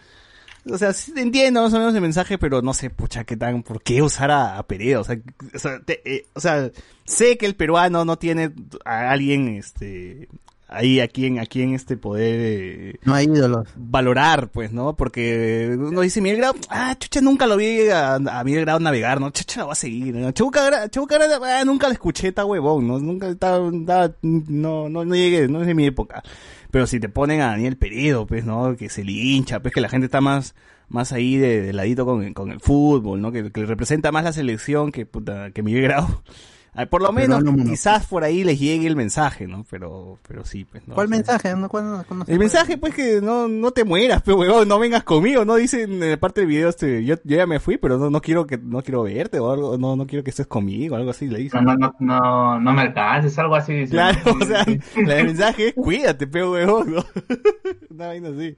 O 0.69 0.77
sea, 0.77 0.93
sí 0.93 1.11
entiendo 1.15 1.61
más 1.63 1.73
o 1.73 1.79
menos 1.79 1.95
el 1.95 2.01
mensaje, 2.01 2.37
pero 2.37 2.61
no 2.61 2.73
sé, 2.73 2.89
pucha, 2.89 3.23
qué 3.23 3.35
tan, 3.35 3.63
¿por 3.63 3.81
qué 3.81 4.01
usar 4.01 4.29
a, 4.31 4.57
a? 4.59 4.61
O 4.99 5.03
sea, 5.03 5.17
o 5.55 5.59
sea, 5.59 5.79
te- 5.81 6.01
eh, 6.05 6.25
o 6.33 6.39
sea, 6.39 6.69
sé 7.05 7.37
que 7.37 7.45
el 7.47 7.55
peruano 7.55 8.05
no 8.05 8.17
tiene 8.17 8.51
a 8.85 9.09
alguien, 9.11 9.47
este, 9.55 10.27
ahí 10.67 10.99
a 10.99 11.07
quien, 11.07 11.39
a 11.39 11.45
quien 11.47 11.73
este 11.73 11.97
poder, 11.97 12.39
eh, 12.39 12.95
No 13.03 13.15
hay 13.15 13.25
ídolos. 13.25 13.67
valorar, 13.75 14.49
pues, 14.49 14.71
¿no? 14.71 14.95
Porque 14.95 15.75
uno 15.77 16.01
dice 16.01 16.21
Miguel 16.21 16.37
Grau, 16.37 16.53
ah, 16.69 16.95
chucha, 16.97 17.21
nunca 17.21 17.47
lo 17.47 17.57
vi 17.57 17.89
a, 17.89 18.15
a 18.15 18.43
Miguel 18.43 18.61
Grau 18.65 18.79
navegar, 18.79 19.19
¿no? 19.19 19.31
Chucha, 19.31 19.61
lo 19.61 19.67
va 19.67 19.73
a 19.73 19.75
seguir, 19.75 20.13
¿no? 20.15 20.31
Chabuca 20.31 20.63
Grau, 20.65 21.43
ah, 21.43 21.65
nunca 21.65 21.87
lo 21.87 21.93
escuché, 21.93 22.27
está 22.29 22.45
huevón, 22.45 22.87
¿no? 22.87 22.99
Nunca, 22.99 23.27
está, 23.29 23.57
está- 23.67 24.13
no, 24.21 24.89
no, 24.89 25.03
no 25.05 25.15
llegué, 25.15 25.47
no 25.47 25.61
es 25.61 25.67
de 25.67 25.73
mi 25.73 25.87
época. 25.87 26.23
Pero 26.71 26.87
si 26.87 26.99
te 26.99 27.09
ponen 27.09 27.41
a 27.41 27.47
Daniel 27.47 27.77
Peredo, 27.77 28.25
pues, 28.25 28.45
¿no? 28.45 28.75
Que 28.77 28.89
se 28.89 29.03
le 29.03 29.11
hincha, 29.11 29.59
pues, 29.61 29.73
que 29.73 29.81
la 29.81 29.89
gente 29.89 30.05
está 30.05 30.21
más, 30.21 30.55
más 30.89 31.11
ahí 31.11 31.37
de, 31.37 31.61
de 31.61 31.73
ladito 31.73 32.05
con, 32.05 32.23
el- 32.23 32.33
con 32.33 32.51
el 32.51 32.59
fútbol, 32.61 33.21
¿no? 33.21 33.31
Que, 33.31 33.51
que 33.51 33.65
representa 33.65 34.11
más 34.11 34.23
la 34.23 34.33
selección 34.33 34.91
que, 34.91 35.05
puta, 35.05 35.51
que 35.51 35.63
Miguel 35.63 35.83
Grau. 35.83 36.07
Ah, 36.73 36.85
Por 36.85 37.01
lo 37.01 37.11
menos, 37.11 37.43
quizás 37.65 38.05
por 38.05 38.23
ahí 38.23 38.45
les 38.45 38.57
llegue 38.57 38.87
el 38.87 38.95
mensaje, 38.95 39.45
¿no? 39.45 39.65
Pero, 39.69 40.19
pero 40.25 40.45
sí, 40.45 40.63
pues, 40.63 40.87
¿no? 40.87 40.95
¿Cuál 40.95 41.07
O 41.07 41.09
sea, 41.09 41.17
mensaje? 41.17 41.55
¿No? 41.57 41.67
¿Cuándo- 41.67 42.05
cuándo 42.07 42.23
el 42.23 42.27
puede? 42.27 42.39
mensaje, 42.39 42.77
pues, 42.77 42.93
que 42.95 43.19
no, 43.21 43.49
no 43.49 43.71
te 43.71 43.83
mueras, 43.83 44.21
pero 44.23 44.37
huevón, 44.37 44.69
no 44.69 44.79
vengas 44.79 45.03
conmigo, 45.03 45.43
no 45.43 45.55
dicen 45.55 46.01
en 46.01 46.11
la 46.11 46.15
parte 46.17 46.39
del 46.41 46.47
video, 46.49 46.69
este, 46.69 47.03
yo, 47.03 47.15
yo 47.25 47.35
ya 47.37 47.45
me 47.45 47.59
fui, 47.59 47.75
pero 47.77 47.97
no, 47.97 48.09
no 48.09 48.21
quiero 48.21 48.47
que, 48.47 48.57
no 48.57 48.81
quiero 48.83 49.03
verte, 49.03 49.37
o 49.39 49.51
algo, 49.51 49.77
no, 49.77 49.97
no 49.97 50.07
quiero 50.07 50.23
que 50.23 50.29
estés 50.29 50.47
conmigo, 50.47 50.95
algo 50.95 51.11
así, 51.11 51.25
le 51.27 51.33
No, 51.33 51.37
dicen. 51.43 51.63
no, 51.65 51.75
no, 51.75 51.93
no, 51.99 52.59
no 52.61 52.73
me 52.73 52.81
alcances, 52.83 53.37
algo 53.37 53.55
así. 53.55 53.73
dice. 53.73 53.91
Claro, 53.91 54.19
o 54.41 54.45
sea, 54.45 54.63
del 54.63 55.25
mensaje 55.25 55.67
es 55.69 55.73
cuídate, 55.73 56.25
pero 56.25 56.51
huevón, 56.53 56.95
¿no? 56.95 57.03
Una 57.89 58.07
vaina 58.07 58.29
así. 58.29 58.55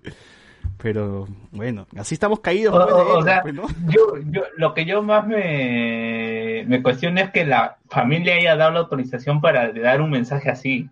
Pero, 0.81 1.27
bueno, 1.51 1.87
así 1.97 2.13
estamos 2.15 2.39
caídos, 2.41 2.75
O, 2.75 2.83
pues, 2.83 2.93
o- 2.93 3.17
o 3.19 3.23
sea, 3.23 3.41
pues, 3.41 3.53
¿no? 3.53 3.67
yo, 3.89 4.17
yo, 4.29 4.41
lo 4.57 4.73
que 4.73 4.85
yo 4.85 5.01
más 5.01 5.25
me, 5.27 6.65
me 6.67 6.81
cuestiono 6.83 7.21
es 7.21 7.31
que 7.31 7.45
la 7.45 7.77
familia 7.89 8.35
haya 8.35 8.55
dado 8.55 8.71
la 8.71 8.79
autorización 8.81 9.39
para 9.39 9.71
dar 9.71 10.01
un 10.01 10.09
mensaje 10.11 10.49
así. 10.49 10.89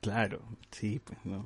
Claro, 0.00 0.40
sí, 0.70 1.00
pues, 1.04 1.18
no. 1.24 1.44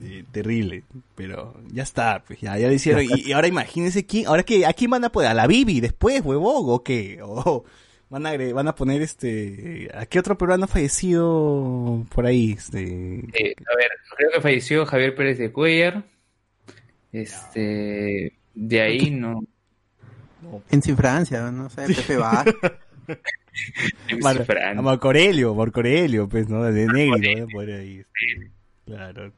Eh, 0.00 0.24
terrible, 0.32 0.84
pero 1.14 1.54
ya 1.70 1.82
está, 1.82 2.22
pues 2.26 2.40
ya, 2.40 2.56
ya 2.56 2.66
lo 2.68 2.72
hicieron. 2.72 3.02
Y, 3.04 3.28
y 3.28 3.32
ahora 3.32 3.46
imagínense 3.48 4.06
quién, 4.06 4.26
ahora 4.26 4.42
que, 4.42 4.64
¿a 4.64 4.72
quién 4.72 4.90
van 4.90 5.04
a 5.04 5.12
poner? 5.12 5.30
¿A 5.30 5.34
la 5.34 5.46
Bibi 5.46 5.80
después, 5.80 6.22
huevón? 6.24 6.64
¿O 6.68 6.82
qué? 6.82 7.18
¿O 7.22 7.64
van 8.08 8.26
a, 8.26 8.32
van 8.54 8.68
a 8.68 8.74
poner 8.74 9.02
este, 9.02 9.90
¿a 9.94 10.06
qué 10.06 10.18
otro 10.18 10.36
peruano 10.38 10.64
ha 10.64 10.68
fallecido 10.68 12.04
por 12.14 12.24
ahí? 12.26 12.52
Este, 12.52 12.80
Eh, 13.34 13.54
a 13.70 13.76
ver, 13.76 13.90
creo 14.16 14.30
que 14.34 14.40
falleció 14.40 14.86
Javier 14.86 15.14
Pérez 15.14 15.38
de 15.38 15.52
Cuellar. 15.52 16.02
Este, 17.12 18.38
de 18.54 18.80
ahí 18.80 19.10
no. 19.10 19.44
En 20.70 20.82
Francia, 20.96 21.50
no 21.50 21.70
sé, 21.70 21.86
Pepe 21.86 22.16
Bar. 22.16 22.46
Mar- 24.22 24.46
Marco 24.82 25.08
Aurelio, 25.08 25.54
Marco 25.54 25.80
Aurelio, 25.80 26.28
pues, 26.28 26.48
¿no? 26.48 26.62
De 26.64 26.86
negro, 26.86 27.18
¿no? 27.18 27.46
Por 27.48 27.68
ahí, 27.70 27.98
este, 27.98 28.50
claro, 28.86 29.32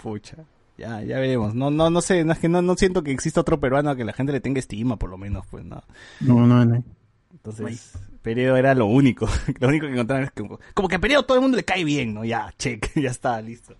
pucha. 0.00 0.36
Ya, 0.78 1.02
ya 1.02 1.18
veremos. 1.18 1.54
No, 1.54 1.70
no, 1.70 1.90
no 1.90 2.00
sé, 2.00 2.24
no 2.24 2.32
es 2.32 2.38
que 2.38 2.48
no, 2.48 2.62
no 2.62 2.76
siento 2.76 3.02
que 3.02 3.10
exista 3.10 3.40
otro 3.40 3.58
peruano 3.58 3.90
a 3.90 3.96
que 3.96 4.04
la 4.04 4.12
gente 4.12 4.32
le 4.32 4.40
tenga 4.40 4.60
estima, 4.60 4.96
por 4.96 5.10
lo 5.10 5.18
menos, 5.18 5.44
pues, 5.50 5.64
¿no? 5.64 5.82
No, 6.20 6.46
no, 6.46 6.64
no. 6.64 6.84
Entonces, 7.32 7.98
Peredo 8.22 8.56
era 8.56 8.74
lo 8.74 8.86
único. 8.86 9.28
lo 9.60 9.68
único 9.68 9.86
que 9.86 9.92
encontraron 9.92 10.24
es 10.24 10.30
que, 10.30 10.48
como 10.74 10.88
que 10.88 10.94
a 10.96 11.00
Peredo 11.00 11.24
todo 11.24 11.36
el 11.36 11.42
mundo 11.42 11.56
le 11.56 11.64
cae 11.64 11.84
bien, 11.84 12.14
¿no? 12.14 12.24
Ya, 12.24 12.52
check, 12.58 12.92
ya 13.00 13.10
está, 13.10 13.40
listo. 13.42 13.76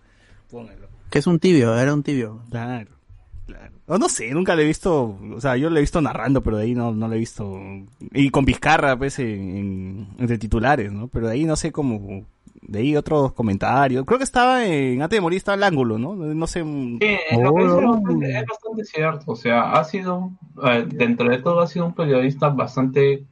Póngalo. 0.49 0.89
Que 1.09 1.19
es 1.19 1.27
un 1.27 1.39
tibio, 1.39 1.77
era 1.77 1.93
un 1.93 2.03
tibio. 2.03 2.43
Claro, 2.51 2.91
claro. 3.89 3.95
O 3.95 3.99
no 3.99 4.09
sé, 4.09 4.31
nunca 4.33 4.55
le 4.55 4.63
he 4.63 4.67
visto, 4.67 5.17
o 5.35 5.41
sea, 5.41 5.57
yo 5.57 5.69
le 5.69 5.79
he 5.79 5.81
visto 5.81 6.01
narrando, 6.01 6.41
pero 6.41 6.57
de 6.57 6.63
ahí 6.63 6.75
no, 6.75 6.91
no 6.93 7.07
le 7.07 7.15
he 7.15 7.19
visto. 7.19 7.59
Y 8.13 8.29
con 8.29 8.45
Vizcarra, 8.45 8.97
pues, 8.97 9.19
en, 9.19 9.27
en- 9.27 10.07
entre 10.19 10.37
titulares, 10.37 10.91
¿no? 10.91 11.07
Pero 11.07 11.27
de 11.27 11.33
ahí 11.33 11.45
no 11.45 11.55
sé 11.55 11.71
cómo. 11.71 12.23
De 12.61 12.79
ahí 12.79 12.95
otros 12.95 13.33
comentarios. 13.33 14.05
Creo 14.05 14.17
que 14.17 14.23
estaba 14.25 14.65
en. 14.65 15.01
Antes 15.01 15.17
de 15.17 15.21
morir 15.21 15.37
estaba 15.37 15.55
el 15.55 15.63
ángulo, 15.63 15.97
¿no? 15.97 16.13
No 16.15 16.45
sé. 16.47 16.63
mm, 16.63 16.99
Sí, 16.99 17.17
lo 17.41 17.53
que 17.55 17.63
dice 17.63 17.73
Oh. 17.75 17.79
es 17.79 17.85
bastante, 17.85 18.37
es 18.39 18.45
bastante 18.45 18.85
cierto. 18.85 19.23
O 19.31 19.35
sea, 19.35 19.71
ha 19.71 19.83
sido, 19.85 20.31
eh, 20.65 20.85
dentro 20.87 21.29
de 21.29 21.37
todo, 21.39 21.61
ha 21.61 21.67
sido 21.67 21.85
un 21.85 21.93
periodista 21.95 22.49
bastante 22.49 23.23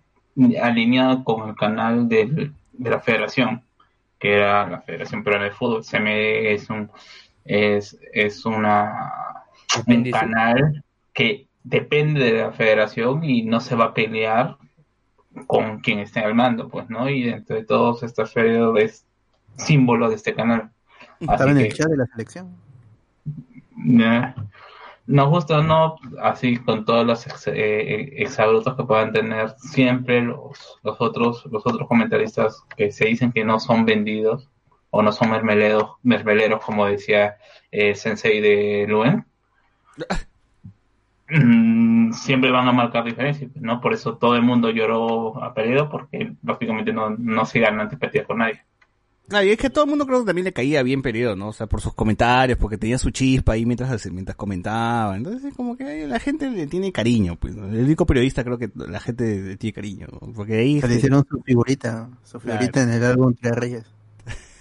alineado 0.62 1.24
con 1.24 1.50
el 1.50 1.56
canal 1.56 2.08
del- 2.08 2.54
de 2.74 2.90
la 2.90 3.00
federación, 3.00 3.62
que 4.20 4.34
era 4.36 4.68
la 4.70 4.82
Federación 4.82 5.24
Peruana 5.24 5.46
de 5.46 5.52
Fútbol. 5.52 5.84
CMD 5.84 6.54
es 6.54 6.70
un, 6.70 6.90
es, 7.46 7.98
es 8.14 8.46
una, 8.46 9.12
un 9.86 10.12
canal 10.12 10.84
que 11.14 11.48
depende 11.64 12.24
de 12.24 12.42
la 12.42 12.52
federación 12.52 13.24
y 13.24 13.44
no 13.44 13.60
se 13.60 13.76
va 13.76 13.86
a 13.86 13.94
pelear 13.94 14.58
con 15.46 15.80
quien 15.80 16.00
esté 16.00 16.22
al 16.22 16.34
mando, 16.34 16.70
pues, 16.70 16.90
¿no? 16.90 17.10
Y 17.10 17.24
dentro 17.24 17.56
de 17.56 17.64
todos, 17.64 18.04
este 18.04 18.22
Alfredo 18.22 18.76
es 18.78 19.06
símbolo 19.56 20.10
de 20.10 20.16
este 20.16 20.34
canal. 20.34 20.72
Estaba 21.20 21.52
en 21.52 21.58
el 21.58 21.74
chat 21.74 21.88
de 21.88 21.98
la 21.98 22.06
selección. 22.08 22.56
Nah. 23.76 24.34
No, 25.08 25.30
justo 25.30 25.64
no, 25.64 25.96
así 26.22 26.58
con 26.58 26.84
todos 26.84 27.06
los 27.06 27.26
ex, 27.28 27.48
eh, 27.48 28.22
exabruptos 28.22 28.76
que 28.76 28.84
puedan 28.84 29.14
tener 29.14 29.52
siempre 29.58 30.22
los, 30.22 30.80
los 30.84 31.00
otros 31.00 31.46
los 31.46 31.66
otros 31.66 31.88
comentaristas 31.88 32.62
que 32.76 32.92
se 32.92 33.06
dicen 33.06 33.32
que 33.32 33.46
no 33.46 33.58
son 33.58 33.86
vendidos 33.86 34.50
o 34.90 35.02
no 35.02 35.14
son 35.14 35.32
mermeleros, 35.32 35.92
mermeleros 36.04 36.64
como 36.64 36.86
decía 36.86 37.38
eh, 37.72 37.96
Sensei 37.96 38.42
de 38.42 38.86
Luen. 38.88 39.26
Mm, 41.30 42.14
siempre 42.14 42.52
van 42.52 42.68
a 42.68 42.72
marcar 42.72 43.04
diferencias, 43.04 43.52
¿no? 43.56 43.82
Por 43.82 43.94
eso 43.94 44.16
todo 44.16 44.36
el 44.36 44.44
mundo 44.44 44.70
lloró 44.70 45.44
a 45.44 45.54
Peredo 45.54 45.90
porque 45.90 46.34
lógicamente 46.44 46.94
no, 46.94 47.10
no 47.10 47.46
se 47.46 47.60
gana 47.60 47.84
antipatía 47.84 48.24
con 48.26 48.38
nadie. 48.38 48.62
Ah, 49.30 49.44
y 49.44 49.50
es 49.50 49.58
que 49.58 49.68
a 49.68 49.70
todo 49.70 49.84
el 49.84 49.90
mundo 49.90 50.06
creo 50.06 50.22
que 50.22 50.28
también 50.28 50.46
le 50.46 50.54
caía 50.54 50.82
bien 50.84 51.02
Peredo, 51.02 51.36
¿no? 51.36 51.50
O 51.50 51.54
sea, 51.54 51.68
por 51.68 51.82
sus 51.82 51.94
comentarios, 51.94 52.58
porque 52.58 52.78
tenía 52.78 52.98
su 52.98 53.10
chispa 53.12 53.54
ahí 53.54 53.66
mientras, 53.66 54.10
mientras 54.10 54.38
comentaba. 54.38 55.18
Entonces, 55.18 55.44
es 55.44 55.54
como 55.54 55.76
que 55.76 56.08
la 56.08 56.18
gente 56.20 56.50
le 56.50 56.66
tiene 56.68 56.94
cariño, 56.94 57.36
pues. 57.36 57.54
El 57.58 57.84
único 57.84 58.06
periodista 58.06 58.46
creo 58.46 58.58
que 58.58 58.72
la 58.74 59.02
gente 59.02 59.42
le 59.42 59.58
tiene 59.58 59.74
cariño, 59.74 60.08
¿no? 60.10 60.32
Porque 60.32 60.56
ahí... 60.60 60.80
Se 60.80 60.88
le 60.88 60.96
hicieron 60.96 61.26
su 61.30 61.42
figurita, 61.42 62.10
su 62.24 62.40
Claro. 62.40 62.58
figurita 62.60 62.84
en 62.84 62.90
el 62.92 63.04
álbum 63.04 63.36
Tres 63.38 63.54
Reyes. 63.58 63.86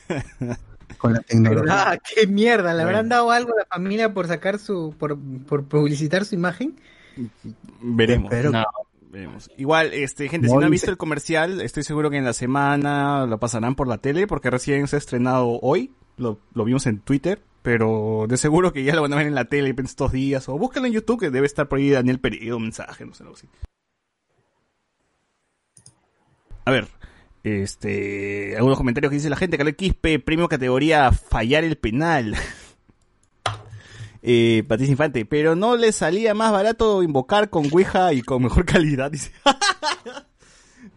Con 0.99 1.13
la 1.13 1.21
tecnología. 1.21 1.91
Ah, 1.91 1.99
qué 1.99 2.27
mierda, 2.27 2.75
¿le 2.75 2.83
habrán 2.83 3.09
dado 3.09 3.31
algo 3.31 3.53
a 3.53 3.61
la 3.61 3.67
familia 3.67 4.15
por 4.15 4.27
sacar 4.29 4.59
su, 4.59 4.95
por, 4.99 5.19
por 5.47 5.65
publicitar 5.65 6.25
su 6.25 6.35
imagen? 6.35 6.77
Veremos. 7.81 8.31
Pero 8.31 8.51
No. 8.51 8.65
Veremos. 9.11 9.51
Igual, 9.57 9.95
este, 9.95 10.29
gente, 10.29 10.49
si 10.49 10.55
No, 10.55 10.61
han 10.61 10.71
visto 10.71 10.91
el 10.91 10.97
comercial, 10.97 11.61
estoy 11.61 11.85
seguro 11.85 12.11
que 12.11 12.19
en 12.19 12.25
la 12.25 12.33
semana 12.33 13.25
lo 13.27 13.39
pasarán 13.39 13.75
por 13.75 13.89
la 13.89 13.99
tele, 13.99 14.27
porque 14.27 14.51
recién 14.51 14.87
se 14.89 14.97
ha 14.97 14.99
estrenado 14.99 15.59
hoy, 15.63 15.93
lo, 16.19 16.39
lo 16.53 16.65
vimos 16.65 16.87
en 16.87 16.99
Twitter, 17.01 17.41
pero 17.63 18.27
de 18.29 18.37
seguro 18.37 18.73
que 18.73 18.85
ya 18.85 18.95
lo 18.95 19.03
van 19.03 19.13
a 19.15 19.17
ver 19.17 19.27
en 19.27 19.35
la 19.35 19.47
tele 19.47 19.71
en 19.71 19.85
estos 19.85 20.13
días, 20.13 20.49
o 20.49 20.59
búsquenlo 20.59 20.87
en 20.87 20.93
YouTube, 20.93 21.19
que 21.21 21.31
debe 21.31 21.47
estar 21.47 21.67
por 21.69 21.79
ahí 21.79 21.91
Daniel 21.91 22.21
Peredo, 22.21 22.59
un 22.59 22.65
mensaje, 22.65 23.07
no 23.07 23.15
sé, 23.15 23.23
algo 23.23 23.37
así. 23.37 23.49
A 26.65 26.71
ver, 26.71 26.89
este, 27.47 28.57
algunos 28.57 28.77
comentarios 28.77 29.11
que 29.11 29.17
dice 29.17 29.31
la 29.31 29.37
gente, 29.37 29.57
Caleb 29.57 29.77
Quispe, 29.77 30.19
premio 30.19 30.49
categoría 30.49 31.13
fallar 31.13 31.65
el 31.65 31.77
penal. 31.77 32.37
Eh, 34.29 34.65
Patricia 34.67 34.91
Infante, 34.91 35.25
pero 35.25 35.55
no 35.55 35.77
le 35.77 35.93
salía 35.93 36.35
más 36.35 36.51
barato 36.51 37.05
invocar 37.05 37.49
con 37.49 37.73
Ouija 37.73 38.13
y 38.13 38.23
con 38.23 38.43
mejor 38.43 38.65
calidad, 38.67 39.09
dice. 39.09 39.31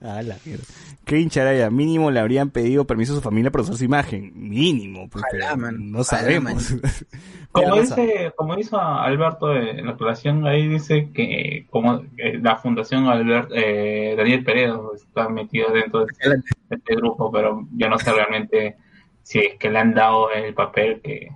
Ah, 0.02 0.22
la 0.22 0.38
mierda. 0.46 0.64
Kevin 1.04 1.30
Charaya, 1.30 1.70
mínimo 1.70 2.10
le 2.12 2.20
habrían 2.20 2.52
pedido 2.52 2.86
permiso 2.86 3.14
a 3.14 3.16
su 3.18 3.22
familia 3.22 3.52
para 3.52 3.64
usar 3.64 3.76
su 3.76 3.84
imagen. 3.84 4.32
Mínimo, 4.36 5.06
Ojalá, 5.14 5.28
pero 5.32 5.58
man. 5.58 5.92
no 5.92 6.00
Ojalá, 6.00 6.22
sabemos. 6.22 6.76
Como 7.52 7.82
dice, 7.82 8.32
como 8.38 8.56
hizo 8.60 8.80
Alberto 8.80 9.52
en 9.56 9.84
la 9.88 9.94
aclaración, 9.94 10.46
ahí 10.46 10.68
dice 10.68 11.10
que 11.12 11.66
como 11.72 12.04
eh, 12.18 12.38
la 12.40 12.58
fundación 12.58 13.08
Albert, 13.08 13.50
eh, 13.56 14.14
Daniel 14.16 14.44
Peredo 14.44 14.94
está 14.94 15.28
metido 15.30 15.72
dentro 15.74 16.02
de 16.02 16.12
este, 16.12 16.30
de 16.30 16.76
este 16.76 16.96
grupo, 16.96 17.32
pero 17.32 17.68
yo 17.76 17.90
no 17.90 17.98
sé 17.98 18.12
realmente 18.14 18.78
si 19.24 19.40
es 19.40 19.56
que 19.58 19.72
le 19.72 19.80
han 19.80 19.96
dado 19.96 20.30
el 20.32 20.54
papel 20.54 21.02
que, 21.02 21.30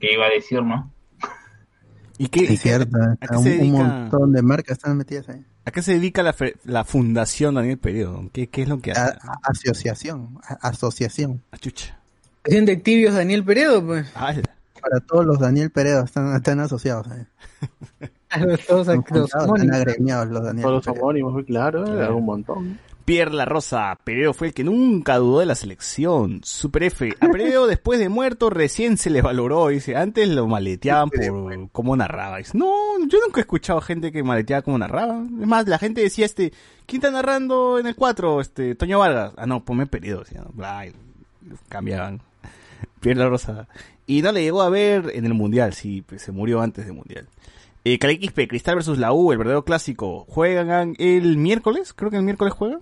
que 0.00 0.12
iba 0.12 0.26
a 0.26 0.30
decir, 0.30 0.60
¿no? 0.64 0.92
¿Y 2.18 2.26
qué, 2.26 2.46
Sí, 2.48 2.56
cierto. 2.56 2.98
¿a 3.20 3.26
qué 3.28 3.36
Un, 3.36 3.42
se 3.44 3.52
un 3.52 3.58
dedica? 3.58 3.84
montón 3.84 4.32
de 4.32 4.42
marcas 4.42 4.78
están 4.78 4.96
metidas 4.96 5.28
ahí. 5.28 5.44
¿A 5.64 5.70
qué 5.70 5.80
se 5.82 5.92
dedica 5.92 6.22
la, 6.22 6.32
fe- 6.32 6.56
la 6.64 6.84
fundación 6.84 7.54
Daniel 7.54 7.78
Peredo? 7.78 8.28
¿Qué, 8.32 8.48
qué 8.48 8.62
es 8.62 8.68
lo 8.68 8.80
que 8.80 8.92
hace? 8.92 9.00
A- 9.22 9.38
asociación. 9.44 10.38
a- 10.44 10.68
asociación. 10.68 11.42
Ah, 11.52 11.58
chucha. 11.58 11.98
Presidente 12.42 12.76
de 12.76 12.82
Tibios 12.82 13.14
Daniel 13.14 13.44
Peredo, 13.44 13.84
pues. 13.86 14.10
Ala. 14.16 14.42
Para 14.80 14.98
todos 15.00 15.24
los 15.24 15.38
Daniel 15.38 15.70
Peredo 15.70 16.02
están, 16.04 16.34
están 16.34 16.58
asociados 16.58 17.06
ahí. 17.08 17.24
Todos 18.66 18.86
los 18.86 19.34
agremiados 19.34 20.28
los 20.28 20.42
Daniel 20.42 20.62
Todos 20.62 20.74
los 20.74 20.84
Peredo. 20.86 21.02
homónimos, 21.02 21.32
muy 21.34 21.44
claro, 21.44 21.84
Claro. 21.84 22.16
un 22.16 22.24
montón. 22.24 22.78
Pierre 23.04 23.32
La 23.32 23.44
Rosa, 23.44 23.98
Peredo 24.04 24.32
fue 24.32 24.48
el 24.48 24.54
que 24.54 24.64
nunca 24.64 25.16
dudó 25.16 25.40
de 25.40 25.46
la 25.46 25.54
selección. 25.54 26.40
Super 26.44 26.84
F, 26.84 27.14
a 27.20 27.28
Peredo 27.28 27.66
después 27.68 27.98
de 27.98 28.08
muerto 28.08 28.50
recién 28.50 28.96
se 28.96 29.10
le 29.10 29.22
valoró, 29.22 29.68
dice, 29.68 29.96
antes 29.96 30.28
lo 30.28 30.46
maleteaban 30.46 31.10
por 31.10 31.70
cómo 31.70 31.96
narraba. 31.96 32.38
Dice, 32.38 32.56
no, 32.56 32.72
yo 33.08 33.18
nunca 33.24 33.40
he 33.40 33.42
escuchado 33.42 33.80
gente 33.80 34.12
que 34.12 34.22
maleteaba 34.22 34.62
como 34.62 34.78
narraba. 34.78 35.24
Es 35.40 35.46
más, 35.46 35.66
la 35.66 35.78
gente 35.78 36.00
decía, 36.00 36.26
este, 36.26 36.52
¿quién 36.86 37.00
está 37.00 37.10
narrando 37.10 37.78
en 37.78 37.86
el 37.86 37.96
4? 37.96 38.40
Este, 38.40 38.74
Toño 38.74 38.98
Vargas. 38.98 39.32
Ah, 39.36 39.46
no, 39.46 39.64
ponme 39.64 39.86
decía, 39.86 40.44
bla, 40.52 40.86
y 40.86 40.92
cambiaban. 41.68 42.22
Pierre 43.00 43.18
La 43.18 43.28
Rosa. 43.28 43.68
Y 44.06 44.22
no 44.22 44.32
le 44.32 44.42
llegó 44.42 44.62
a 44.62 44.70
ver 44.70 45.10
en 45.14 45.26
el 45.26 45.34
Mundial, 45.34 45.74
sí, 45.74 46.02
pues 46.02 46.22
se 46.22 46.32
murió 46.32 46.60
antes 46.60 46.86
del 46.86 46.94
Mundial. 46.94 47.28
Eh, 47.84 47.98
Cristal 47.98 48.76
versus 48.76 48.98
la 48.98 49.12
U, 49.12 49.32
el 49.32 49.38
verdadero 49.38 49.64
clásico. 49.64 50.24
Juegan 50.28 50.94
el 50.98 51.36
miércoles, 51.36 51.92
creo 51.92 52.10
que 52.10 52.16
el 52.16 52.22
miércoles 52.22 52.54
juegan. 52.54 52.80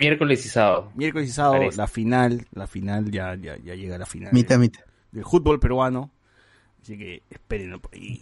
Miércoles 0.00 0.44
y 0.46 0.48
sábado. 0.48 0.90
Miércoles 0.94 1.28
y 1.28 1.32
sábado, 1.32 1.54
Parece. 1.58 1.76
la 1.76 1.86
final, 1.86 2.46
la 2.52 2.66
final, 2.66 3.10
ya, 3.10 3.34
ya, 3.36 3.56
ya 3.58 3.74
llega 3.74 3.98
la 3.98 4.06
final 4.06 4.32
Mitad, 4.32 4.54
del, 4.56 4.60
mitad. 4.60 4.80
del 5.12 5.24
fútbol 5.24 5.60
peruano. 5.60 6.10
Así 6.82 6.96
que 6.96 7.22
espérenlo 7.30 7.78
por 7.80 7.94
ahí. 7.94 8.20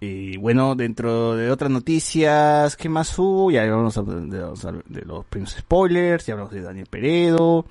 Eh, 0.00 0.36
bueno, 0.40 0.74
dentro 0.74 1.36
de 1.36 1.50
otras 1.50 1.70
noticias, 1.70 2.76
¿qué 2.76 2.88
más 2.88 3.16
hubo? 3.18 3.50
Ya 3.50 3.62
hablamos 3.62 3.94
de 3.94 4.38
los, 4.38 4.62
de 4.62 5.02
los 5.02 5.24
premios 5.26 5.52
spoilers, 5.52 6.26
ya 6.26 6.32
hablamos 6.34 6.52
de 6.54 6.62
Daniel 6.62 6.86
Peredo. 6.90 7.66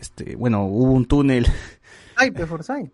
Este, 0.00 0.34
bueno, 0.36 0.64
hubo 0.64 0.92
un 0.92 1.04
túnel, 1.06 1.46
Ay, 2.16 2.30
Forsyth. 2.30 2.90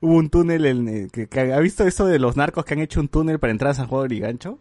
hubo 0.00 0.14
un 0.16 0.30
túnel 0.30 0.66
en, 0.66 1.10
que, 1.10 1.26
que- 1.28 1.52
¿ha 1.52 1.60
visto 1.60 1.86
eso 1.86 2.06
de 2.06 2.18
los 2.18 2.36
narcos 2.36 2.64
que 2.64 2.74
han 2.74 2.80
hecho 2.80 2.98
un 3.00 3.08
túnel 3.08 3.38
para 3.38 3.50
entrar 3.52 3.70
a 3.70 3.74
San 3.74 3.86
Juan 3.86 4.08
de 4.08 4.18
Gancho? 4.18 4.58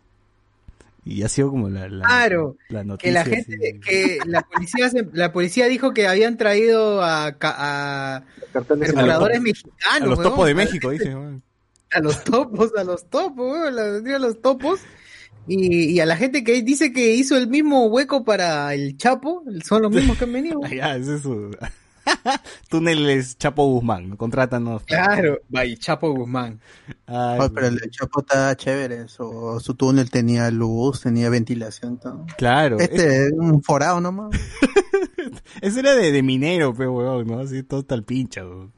Y 1.05 1.23
ha 1.23 1.29
sido 1.29 1.49
como 1.49 1.69
la, 1.69 1.89
la, 1.89 2.05
Claro, 2.05 2.55
la 2.69 2.79
Que 2.81 2.85
noticia. 2.85 3.11
la 3.13 3.23
gente, 3.25 3.55
así. 3.71 3.79
que 3.81 4.17
la 4.25 4.41
policía, 4.41 4.89
se- 4.89 5.07
la 5.11 5.33
policía 5.33 5.67
dijo 5.67 5.93
que 5.93 6.07
habían 6.07 6.37
traído 6.37 7.01
a, 7.03 7.35
a 7.41 8.23
en 8.53 8.63
perpetradores 8.63 9.37
a 9.37 9.41
mexicanos. 9.41 10.09
los 10.09 10.21
topos 10.21 10.47
de 10.47 10.53
México, 10.55 10.89
dice. 10.91 11.13
weón. 11.13 11.43
A 11.91 11.99
los 11.99 12.23
topos, 12.23 12.71
a 12.77 12.83
los 12.83 13.09
topos, 13.09 13.51
weón, 13.53 13.77
a 14.13 14.19
los 14.19 14.41
topos. 14.41 14.79
Y, 15.45 15.89
y 15.89 15.99
a 15.99 16.05
la 16.05 16.15
gente 16.15 16.41
que 16.45 16.61
dice 16.63 16.93
que 16.93 17.15
hizo 17.15 17.35
el 17.35 17.47
mismo 17.49 17.87
hueco 17.87 18.23
para 18.23 18.73
el 18.73 18.95
Chapo, 18.97 19.43
son 19.65 19.81
los 19.81 19.91
mismos 19.91 20.17
que 20.17 20.23
han 20.23 20.31
venido. 20.33 20.61
Ah, 20.63 20.73
ya, 20.73 20.95
es 20.95 21.21
su... 21.21 21.51
Túneles 22.69 23.37
Chapo 23.37 23.65
Guzmán, 23.67 24.15
contrátanos. 24.17 24.83
Claro, 24.83 25.39
by 25.49 25.75
Chapo 25.77 26.11
Guzmán. 26.13 26.59
Ay, 27.07 27.39
Oh, 27.41 27.49
pero 27.53 27.67
el 27.67 27.79
Chapo 27.91 28.21
está 28.21 28.55
chévere. 28.55 29.07
Su, 29.07 29.59
su 29.61 29.75
túnel 29.75 30.09
tenía 30.09 30.49
luz, 30.51 31.01
tenía 31.01 31.29
ventilación. 31.29 31.97
Todo. 31.97 32.25
Claro, 32.37 32.79
Este 32.79 33.27
es 33.27 33.31
un 33.33 33.61
forado 33.63 34.01
nomás. 34.01 34.31
ese 35.61 35.79
era 35.79 35.95
de, 35.95 36.11
de 36.11 36.23
minero, 36.23 36.73
pero 36.73 36.93
weón, 36.93 37.27
¿no? 37.27 37.39
Así 37.39 37.63
todo 37.63 37.83
tal 37.83 38.03
pincha, 38.03 38.43
weón. 38.45 38.71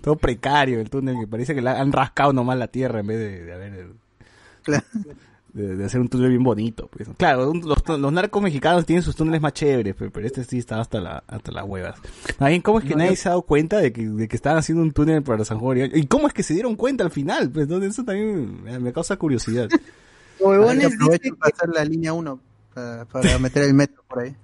Todo 0.00 0.16
precario 0.16 0.80
el 0.80 0.90
túnel, 0.90 1.16
que 1.18 1.26
parece 1.26 1.54
que 1.54 1.62
le 1.62 1.70
han 1.70 1.90
rascado 1.92 2.32
nomás 2.32 2.58
la 2.58 2.68
tierra 2.68 3.00
en 3.00 3.06
vez 3.06 3.18
de, 3.18 3.44
de 3.44 3.52
haber... 3.54 3.86
Claro. 4.62 4.84
De, 5.54 5.76
de 5.76 5.84
hacer 5.84 6.00
un 6.00 6.08
túnel 6.08 6.30
bien 6.30 6.42
bonito. 6.42 6.88
Pues. 6.88 7.08
Claro, 7.16 7.50
un- 7.50 7.60
los, 7.66 7.78
los 7.86 8.12
narcos 8.12 8.42
mexicanos 8.42 8.84
tienen 8.84 9.04
sus 9.04 9.14
túneles 9.14 9.40
más 9.40 9.52
chéveres, 9.52 9.94
pero, 9.96 10.10
pero 10.10 10.26
este 10.26 10.42
sí 10.42 10.58
estaba 10.58 10.82
hasta, 10.82 11.00
la, 11.00 11.22
hasta 11.28 11.52
las 11.52 11.64
huevas. 11.64 11.94
Bien, 12.40 12.60
¿cómo 12.60 12.80
es 12.80 12.84
que 12.84 12.96
nadie 12.96 13.14
se 13.14 13.28
ha 13.28 13.30
dado 13.30 13.42
cuenta 13.42 13.78
de 13.78 13.92
que, 13.92 14.04
de 14.04 14.26
que 14.26 14.34
estaban 14.34 14.58
haciendo 14.58 14.82
un 14.82 14.90
túnel 14.92 15.22
para 15.22 15.44
San 15.44 15.60
Juan? 15.60 15.90
¿Y 15.94 16.06
cómo 16.08 16.26
es 16.26 16.34
que 16.34 16.42
se 16.42 16.54
dieron 16.54 16.74
cuenta 16.74 17.04
al 17.04 17.12
final? 17.12 17.50
Pues 17.50 17.68
¿no? 17.68 17.80
eso 17.84 18.02
también 18.04 18.64
me, 18.64 18.78
me 18.80 18.92
causa 18.92 19.16
curiosidad. 19.16 19.68
Huevones 20.40 20.98
dicen 20.98 21.36
para 21.36 21.52
hacer 21.54 21.68
la 21.72 21.84
línea 21.84 22.12
1 22.12 22.40
para, 22.74 23.04
para 23.04 23.38
meter 23.38 23.62
el 23.62 23.74
metro 23.74 24.02
por 24.08 24.18
ahí. 24.24 24.34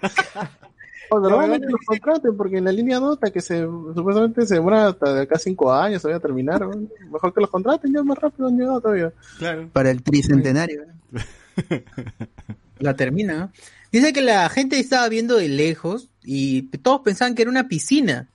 Pero 1.08 1.20
normalmente 1.22 1.66
los 1.68 1.80
contraten 1.86 2.36
porque 2.36 2.58
en 2.58 2.64
la 2.64 2.72
línea 2.72 3.00
nota 3.00 3.30
que 3.30 3.40
se 3.40 3.62
supuestamente 3.62 4.46
se 4.46 4.54
demora 4.54 4.88
hasta 4.88 5.14
de 5.14 5.22
acá 5.22 5.38
cinco 5.38 5.72
años 5.72 6.02
todavía 6.02 6.18
a 6.18 6.20
terminar. 6.20 6.60
¿no? 6.60 6.70
Mejor 7.10 7.32
que 7.32 7.40
los 7.40 7.50
contraten, 7.50 7.92
ya 7.92 8.02
más 8.02 8.18
rápido 8.18 8.48
han 8.48 8.58
llegado 8.58 8.80
todavía. 8.80 9.12
Claro. 9.38 9.68
Para 9.72 9.90
el 9.90 10.02
tricentenario. 10.02 10.82
la 12.78 12.94
termina. 12.94 13.38
¿no? 13.38 13.52
Dice 13.90 14.12
que 14.12 14.20
la 14.20 14.48
gente 14.48 14.78
estaba 14.78 15.08
viendo 15.08 15.36
de 15.36 15.48
lejos 15.48 16.10
y 16.22 16.62
todos 16.78 17.00
pensaban 17.00 17.34
que 17.34 17.42
era 17.42 17.50
una 17.50 17.68
piscina. 17.68 18.28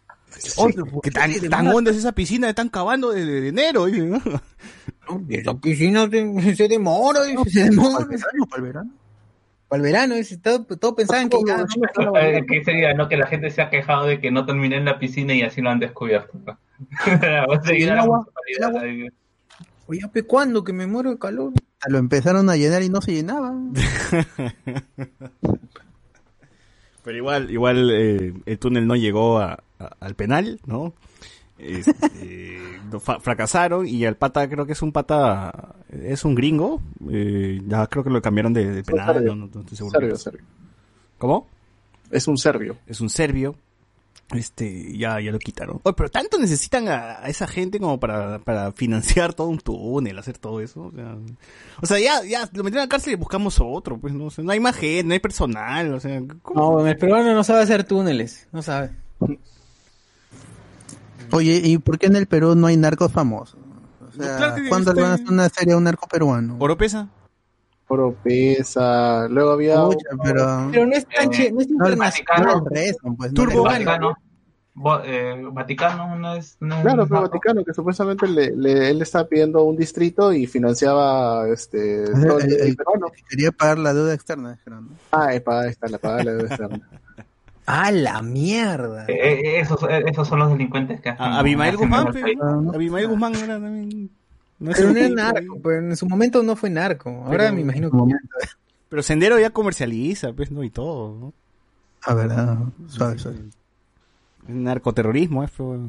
¿por 0.55 1.01
¿Qué 1.01 1.11
tan, 1.11 1.31
tan 1.49 1.87
es 1.87 1.97
esa 1.97 2.11
piscina? 2.11 2.49
Están 2.49 2.69
cavando 2.69 3.11
desde 3.11 3.41
de 3.41 3.47
enero. 3.49 3.87
¿no? 3.87 4.21
Esa 5.29 5.53
piscina 5.55 6.09
se 6.09 6.67
demora, 6.67 7.21
se 7.47 7.63
demora. 7.65 7.99
Para 7.99 8.03
el 8.03 8.09
verano, 8.09 8.45
para 8.49 8.57
el 8.57 8.63
verano. 8.63 8.91
Para 9.73 9.81
el 9.87 9.91
verano, 9.91 10.13
dice, 10.13 10.37
todo- 10.37 10.63
todos 10.65 10.93
pensaban 10.93 11.29
que 11.29 11.37
ya, 11.47 11.65
Eh, 12.21 12.45
que 12.47 12.93
¿no? 12.93 13.09
Que 13.09 13.17
la 13.17 13.25
gente 13.25 13.49
se 13.49 13.59
ha 13.59 13.71
quejado 13.71 14.05
de 14.05 14.21
que 14.21 14.29
no 14.29 14.45
terminé 14.45 14.77
en 14.77 14.85
la 14.85 14.99
piscina 14.99 15.33
y 15.33 15.41
así 15.41 15.61
lo 15.61 15.71
han 15.71 15.79
descubierto. 15.79 16.37
Oye, 19.87 20.01
¿pe 20.13 20.21
cuándo? 20.21 20.63
Que 20.63 20.73
me 20.73 20.85
muero 20.85 21.09
de 21.09 21.17
calor. 21.17 21.53
Lo 21.87 21.97
empezaron 21.97 22.51
a 22.51 22.55
llenar 22.55 22.83
y 22.83 22.89
no 22.89 23.01
se 23.01 23.13
llenaba. 23.13 23.51
Pero 27.03 27.17
igual, 27.17 27.49
igual 27.49 27.89
eh, 27.91 28.31
el 28.45 28.59
túnel 28.59 28.85
no 28.85 28.95
llegó 28.95 29.39
a- 29.39 29.53
a- 29.79 29.95
al 29.99 30.13
penal, 30.13 30.59
¿no? 30.67 30.93
Este, 31.65 32.59
fracasaron 33.21 33.87
y 33.87 34.03
el 34.05 34.15
pata 34.15 34.47
creo 34.49 34.65
que 34.65 34.73
es 34.73 34.81
un 34.81 34.91
pata, 34.91 35.75
es 35.89 36.23
un 36.25 36.35
gringo, 36.35 36.81
eh, 37.09 37.61
ya 37.67 37.87
creo 37.87 38.03
que 38.03 38.09
lo 38.09 38.21
cambiaron 38.21 38.53
de, 38.53 38.69
de 38.71 38.83
penal, 38.83 39.13
serbio. 39.15 39.35
no, 39.35 39.45
no- 39.47 39.51
no 39.53 39.61
estoy 39.61 39.77
seguro. 39.77 39.99
Serbio, 39.99 40.15
serbio. 40.17 40.45
¿Cómo? 41.17 41.47
Es 42.11 42.27
un 42.27 42.37
serbio. 42.37 42.77
Es 42.85 43.01
un 43.01 43.09
serbio, 43.09 43.55
este, 44.35 44.95
ya, 44.97 45.19
ya 45.19 45.31
lo 45.31 45.39
quitaron. 45.39 45.79
Oye, 45.83 45.93
pero 45.95 46.09
tanto 46.09 46.37
necesitan 46.37 46.87
a, 46.87 47.19
a 47.23 47.27
esa 47.29 47.47
gente 47.47 47.79
como 47.79 47.99
para, 47.99 48.39
para 48.39 48.71
financiar 48.71 49.33
todo 49.33 49.47
un 49.47 49.57
túnel, 49.59 50.17
hacer 50.19 50.37
todo 50.37 50.59
eso. 50.61 50.87
O 50.87 50.91
sea, 50.91 51.15
o 51.81 51.85
sea, 51.85 51.99
ya, 51.99 52.23
ya, 52.27 52.41
lo 52.53 52.63
metieron 52.63 52.81
a 52.81 52.85
la 52.85 52.89
cárcel 52.89 53.13
y 53.13 53.15
buscamos 53.15 53.59
otro, 53.59 53.97
pues 53.97 54.13
no, 54.13 54.25
O 54.25 54.29
sea, 54.29 54.43
no 54.43 54.51
hay 54.51 54.59
más 54.59 54.75
gente, 54.75 55.03
no 55.05 55.13
hay 55.13 55.19
personal, 55.19 55.93
o 55.93 55.99
sea, 55.99 56.21
¿cómo? 56.41 56.59
No, 56.59 56.71
bueno, 56.73 56.89
el 56.89 56.97
peruano 56.97 57.33
no 57.33 57.43
sabe 57.43 57.61
hacer 57.63 57.83
túneles, 57.83 58.47
no 58.51 58.61
sabe. 58.61 58.91
Oye, 61.33 61.61
¿y 61.63 61.77
por 61.79 61.97
qué 61.97 62.05
en 62.07 62.15
el 62.15 62.27
Perú 62.27 62.55
no 62.55 62.67
hay 62.67 62.77
narcos 62.77 63.11
famosos? 63.11 63.59
O 64.07 64.11
sea, 64.11 64.37
Claro 64.37 64.55
¿cuándo 64.69 64.91
este- 64.91 65.01
le 65.01 65.03
van 65.03 65.11
a 65.11 65.15
hacer 65.15 65.29
una 65.31 65.49
serie 65.49 65.73
a 65.73 65.77
un 65.77 65.83
narco 65.83 66.07
peruano? 66.07 66.55
¿Oropesa? 66.59 67.09
Oropesa. 67.87 69.27
Luego 69.29 69.51
había. 69.51 69.75
Pero... 70.23 70.69
Pero 70.71 70.85
no 70.85 70.93
es 70.95 71.05
tan 71.07 71.25
Eh, 71.27 71.29
che- 71.31 71.51
no 71.51 71.61
es 71.61 71.69
No, 71.69 71.85
el 71.87 71.93
internacional. 71.93 71.99
Vaticano 72.45 72.65
rezan, 72.69 73.15
pues, 73.15 73.33
Turbo. 73.33 73.63
Vaticano. 73.63 74.13
Bo- 74.75 75.01
eh, 75.03 75.39
Vaticano 75.51 76.15
no 76.17 76.35
es. 76.35 76.57
No 76.59 76.75
es 76.77 76.81
Claro, 76.81 77.05
pero. 77.07 77.21
Vaticano, 77.21 77.63
que 77.63 77.73
supuestamente 77.73 78.27
le, 78.27 78.55
le- 78.55 78.89
él 78.89 79.01
estaba 79.03 79.27
pidiendo 79.27 79.63
un 79.63 79.75
distrito 79.77 80.33
y 80.33 80.47
financiaba 80.47 81.47
este 81.49 82.05
el, 82.05 82.09
el- 82.23 82.41
el 82.53 82.61
el- 82.69 82.75
peruano. 82.75 83.07
Quería 83.29 83.51
pagar 83.51 83.77
la 83.77 83.93
deuda 83.93 84.13
externa, 84.15 84.53
dijeron, 84.53 84.87
¿no? 84.89 84.95
Ah, 85.11 85.33
epa, 85.33 85.61
ahí 85.61 85.69
está, 85.69 85.87
la 85.87 85.99
paga 85.99 86.23
la 86.23 86.31
deuda 86.31 86.47
externa. 86.47 86.89
¡Ah, 87.65 87.91
la 87.91 88.21
mierda! 88.21 89.05
Eh, 89.07 89.13
eh, 89.13 89.59
esos, 89.61 89.81
eh, 89.83 90.03
esos 90.07 90.27
son 90.27 90.39
los 90.39 90.49
delincuentes 90.51 90.99
que 91.01 91.09
hacen. 91.09 91.25
A- 91.25 91.39
Abimael 91.39 91.77
Guzmán, 91.77 92.03
mal 92.05 92.13
pe, 92.13 92.21
país. 92.21 92.37
¿no? 92.37 92.71
Abimael 92.73 93.07
Guzmán 93.07 93.35
era 93.35 93.53
también. 93.59 94.09
No 94.59 94.71
es 94.71 94.77
Pero 94.77 94.89
no 94.89 94.93
un- 94.93 94.97
era 94.97 95.09
narco, 95.31 95.59
pero 95.63 95.79
en 95.79 95.95
su 95.97 96.07
momento 96.07 96.43
no 96.43 96.55
fue 96.55 96.69
narco. 96.69 97.09
Ahora 97.09 97.37
Pero- 97.45 97.53
me 97.53 97.61
imagino 97.61 97.89
que 97.91 97.97
ya. 98.09 98.17
Pero 98.89 99.01
Sendero 99.01 99.39
ya 99.39 99.49
comercializa, 99.49 100.33
pues, 100.33 100.51
¿no? 100.51 100.63
Y 100.63 100.69
todo, 100.69 101.17
¿no? 101.19 101.33
A 102.05 102.13
ver, 102.13 102.31
ah, 102.31 102.59
suave, 102.87 103.17
suave. 103.17 103.39
Narcoterrorismo, 104.47 105.43
es, 105.43 105.51
pero... 105.51 105.79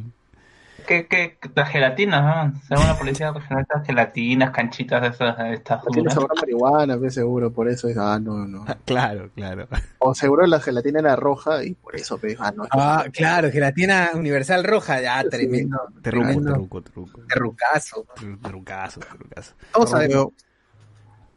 ¿Qué, 0.87 1.07
qué, 1.07 1.39
las 1.55 1.68
gelatinas, 1.70 2.53
¿no? 2.53 2.61
Según 2.68 2.87
la 2.87 2.99
policía, 2.99 3.32
estas 3.61 3.87
gelatinas, 3.87 4.51
canchitas 4.51 5.03
de 5.03 5.09
esas, 5.09 5.39
estas 5.53 5.82
Tiene 5.82 5.99
duras. 5.99 6.14
sabor 6.14 6.30
a 6.32 6.41
marihuana, 6.41 6.99
pues, 6.99 7.14
seguro, 7.14 7.53
por 7.53 7.68
eso 7.68 7.89
es, 7.89 7.97
ah, 7.97 8.18
no, 8.18 8.47
no. 8.47 8.64
Claro, 8.85 9.30
claro. 9.35 9.66
O 9.99 10.14
seguro 10.14 10.47
la 10.47 10.61
gelatina 10.61 11.01
era 11.01 11.16
roja 11.16 11.64
y 11.64 11.74
por 11.74 11.97
eso, 11.97 12.18
pues, 12.18 12.37
ah, 12.39 12.53
no. 12.55 12.64
Ah, 12.70 13.05
claro, 13.12 13.51
gelatina 13.51 14.11
universal 14.14 14.64
roja, 14.64 15.01
ya, 15.01 15.22
tremendo. 15.28 15.78
Terruco, 16.03 16.26
tremendo 16.26 16.53
terruco, 16.53 16.82
terruco. 16.82 17.20
terrucazo. 17.28 18.07
Terrucazo, 18.43 19.01
terrucazo. 19.01 19.55
Todos 19.72 19.91
sabemos. 19.91 20.28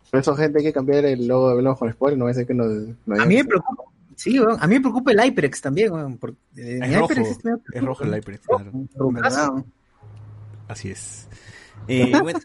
Por 0.10 0.20
eso, 0.22 0.36
gente, 0.36 0.60
hay 0.60 0.66
que 0.66 0.74
cambiar 0.74 1.06
el 1.06 1.28
logo 1.28 1.50
de 1.50 1.54
Hablamos 1.56 1.80
con 1.80 1.92
Spoiler, 1.92 2.18
no 2.18 2.26
va 2.26 2.32
a 2.32 2.34
ser 2.34 2.48
que 2.48 2.54
nos... 2.54 2.68
nos 3.06 3.20
A 3.20 3.26
mí 3.26 3.36
me 3.36 3.46
preocupa, 3.46 3.84
sí, 4.18 4.38
a 4.38 4.68
mí 4.68 4.76
me 4.76 4.82
preocupa 4.82 5.12
el 5.14 5.20
HyperX 5.22 5.62
también, 5.62 6.18
porque 6.18 6.38
eh, 6.58 6.80
Es 6.84 6.96
rojo, 6.96 7.14
HyperX 7.14 7.46
me 7.46 7.52
da- 7.52 7.60
es 7.72 7.84
rojo 7.84 8.04
el 8.04 8.14
HyperX, 8.16 8.46
claro. 8.48 8.72
Rojazo. 8.96 9.66
Así 10.68 10.90
es. 10.92 11.28
Eh, 11.88 12.12
bueno, 12.22 12.40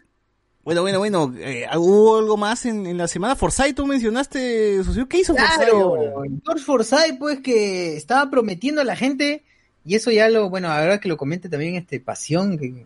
bueno, 0.63 0.81
bueno, 0.81 0.99
bueno, 0.99 1.33
eh, 1.37 1.65
¿hubo 1.75 2.17
algo 2.19 2.37
más 2.37 2.65
en, 2.65 2.85
en 2.85 2.97
la 2.97 3.09
semana? 3.09 3.35
Forsyth, 3.35 3.75
tú 3.75 3.85
mencionaste, 3.85 4.81
socio, 4.85 5.09
¿qué 5.09 5.19
hizo 5.19 5.35
Forsyth? 5.35 5.55
Claro, 5.57 6.23
George 6.45 6.63
Forsyth, 6.63 7.17
pues 7.19 7.39
que 7.41 7.97
estaba 7.97 8.29
prometiendo 8.31 8.79
a 8.79 8.85
la 8.85 8.95
gente, 8.95 9.43
y 9.83 9.95
eso 9.95 10.09
ya 10.11 10.29
lo, 10.29 10.49
bueno, 10.49 10.69
ahora 10.69 11.01
que 11.01 11.09
lo 11.09 11.17
comente 11.17 11.49
también 11.49 11.75
este 11.75 11.99
Pasión, 11.99 12.57
que 12.57 12.85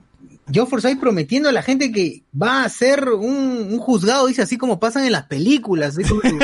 George 0.52 0.70
Forsyth 0.70 1.00
prometiendo 1.00 1.50
a 1.50 1.52
la 1.52 1.62
gente 1.62 1.92
que 1.92 2.24
va 2.40 2.64
a 2.64 2.70
ser 2.70 3.10
un, 3.10 3.68
un 3.72 3.78
juzgado, 3.80 4.28
dice 4.28 4.42
así 4.42 4.58
como 4.58 4.80
pasan 4.80 5.06
en 5.06 5.12
las 5.12 5.24
películas, 5.26 5.98
como 6.08 6.22
en- 6.24 6.40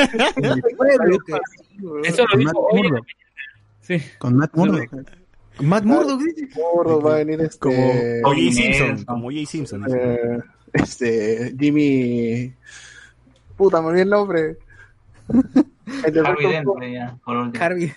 pueblo, 0.76 1.18
que- 1.26 2.08
Eso 2.08 2.24
lo 2.32 2.38
dijo. 2.38 2.68
Murdock. 2.72 3.06
Sí. 3.80 3.96
Con 4.18 4.36
Matt 4.36 4.54
Murdock. 4.54 4.90
Matt 5.60 5.84
Murdock 5.84 6.20
dice. 6.22 6.48
Gordo, 6.54 7.00
va 7.00 7.14
a 7.14 7.18
venir 7.18 7.40
este... 7.40 7.58
Como 7.58 7.76
O.J. 7.86 8.34
Nelson. 8.36 8.62
Simpson, 8.62 9.04
como 9.04 9.28
O.J. 9.28 9.46
Simpson. 9.46 9.84
eh, 9.94 10.38
este, 10.72 11.54
Jimmy... 11.58 12.52
Puta, 13.56 13.80
me 13.80 13.88
olvidé 13.88 14.02
el 14.02 14.10
nombre. 14.10 14.56
El 16.04 16.12
de 16.12 16.20
Harvey. 16.20 16.46
Dent, 16.50 16.66
ya, 16.92 17.18
por. 17.24 17.52
Harvey. 17.62 17.92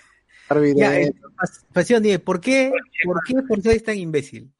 Harvey 0.50 0.74
Dent. 0.74 0.94
eh, 0.94 1.14
Pas- 1.36 1.64
Pasión, 1.74 2.04
¿por 2.24 2.40
qué, 2.40 2.72
¿por 3.04 3.22
qué 3.26 3.34
Forsyth 3.48 3.74
es 3.76 3.84
tan 3.84 3.98
imbécil? 3.98 4.52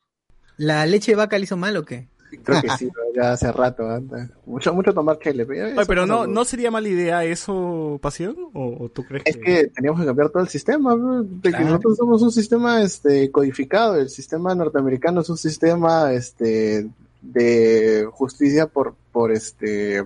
¿La 0.58 0.86
leche 0.86 1.12
de 1.12 1.16
vaca 1.18 1.38
le 1.38 1.44
hizo 1.46 1.58
mal 1.58 1.78
o 1.78 1.86
qué? 1.86 2.08
Creo 2.44 2.62
que 2.62 2.70
sí, 2.78 2.90
ya 3.16 3.32
hace 3.32 3.52
rato. 3.52 3.90
antes. 3.90 4.30
Mucho, 4.46 4.74
mucho 4.74 4.94
tomar 4.94 5.18
chile. 5.20 5.46
Pero, 5.88 6.06
no, 6.06 6.28
no 6.28 6.44
sería 6.46 6.70
mala 6.72 6.88
idea 6.90 7.24
eso, 7.24 8.00
Pasión, 8.02 8.36
o, 8.54 8.78
o 8.84 8.90
tú 8.90 9.04
crees 9.06 9.24
Es 9.26 9.38
que 9.38 9.68
teníamos 9.68 10.02
que 10.02 10.06
cambiar 10.08 10.30
todo 10.30 10.44
el 10.44 10.50
sistema, 10.50 10.96
de 10.96 11.42
que 11.42 11.50
Claro. 11.52 11.66
nosotros 11.66 11.98
somos 11.98 12.22
un 12.22 12.32
sistema 12.32 12.82
este 12.82 13.32
codificado, 13.32 13.96
el 13.96 14.10
sistema 14.10 14.54
norteamericano 14.56 15.22
es 15.22 15.30
un 15.30 15.38
sistema 15.38 16.12
este 16.14 16.88
de 17.22 18.08
justicia 18.12 18.68
por 18.68 18.94
por 19.12 19.32
este 19.32 20.04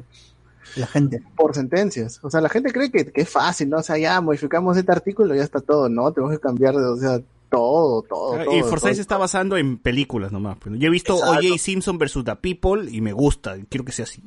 La 0.75 0.87
gente. 0.87 1.23
por 1.35 1.53
sentencias. 1.55 2.19
O 2.23 2.29
sea, 2.29 2.39
la 2.39 2.49
gente 2.49 2.71
cree 2.71 2.91
que, 2.91 3.05
que 3.11 3.21
es 3.21 3.29
fácil, 3.29 3.69
¿no? 3.69 3.77
O 3.77 3.83
sea, 3.83 3.97
ya 3.97 4.21
modificamos 4.21 4.77
este 4.77 4.91
artículo 4.91 5.33
y 5.33 5.39
ya 5.39 5.43
está 5.43 5.59
todo, 5.59 5.89
¿no? 5.89 6.11
Tenemos 6.13 6.33
que 6.35 6.39
cambiar, 6.41 6.75
o 6.75 6.97
sea, 6.97 7.19
todo, 7.51 8.01
todo, 8.01 8.33
Ah, 8.39 8.43
todo. 8.45 8.57
y 8.57 8.61
Forsyth 8.61 8.81
todo. 8.81 8.93
se 8.95 9.01
está 9.01 9.17
basando 9.17 9.57
en 9.57 9.77
películas 9.77 10.31
nomás. 10.31 10.57
pues, 10.59 10.71
¿no? 10.73 10.77
Yo 10.79 10.87
he 10.87 10.91
visto. 10.91 11.15
O.J. 11.17 11.57
Simpson 11.59 11.97
versus 11.99 12.23
The 12.23 12.35
People 12.37 12.89
y 12.89 13.01
me 13.01 13.13
gusta, 13.13 13.57
quiero 13.69 13.85
que 13.85 13.91
sea 13.91 14.03
así. 14.03 14.23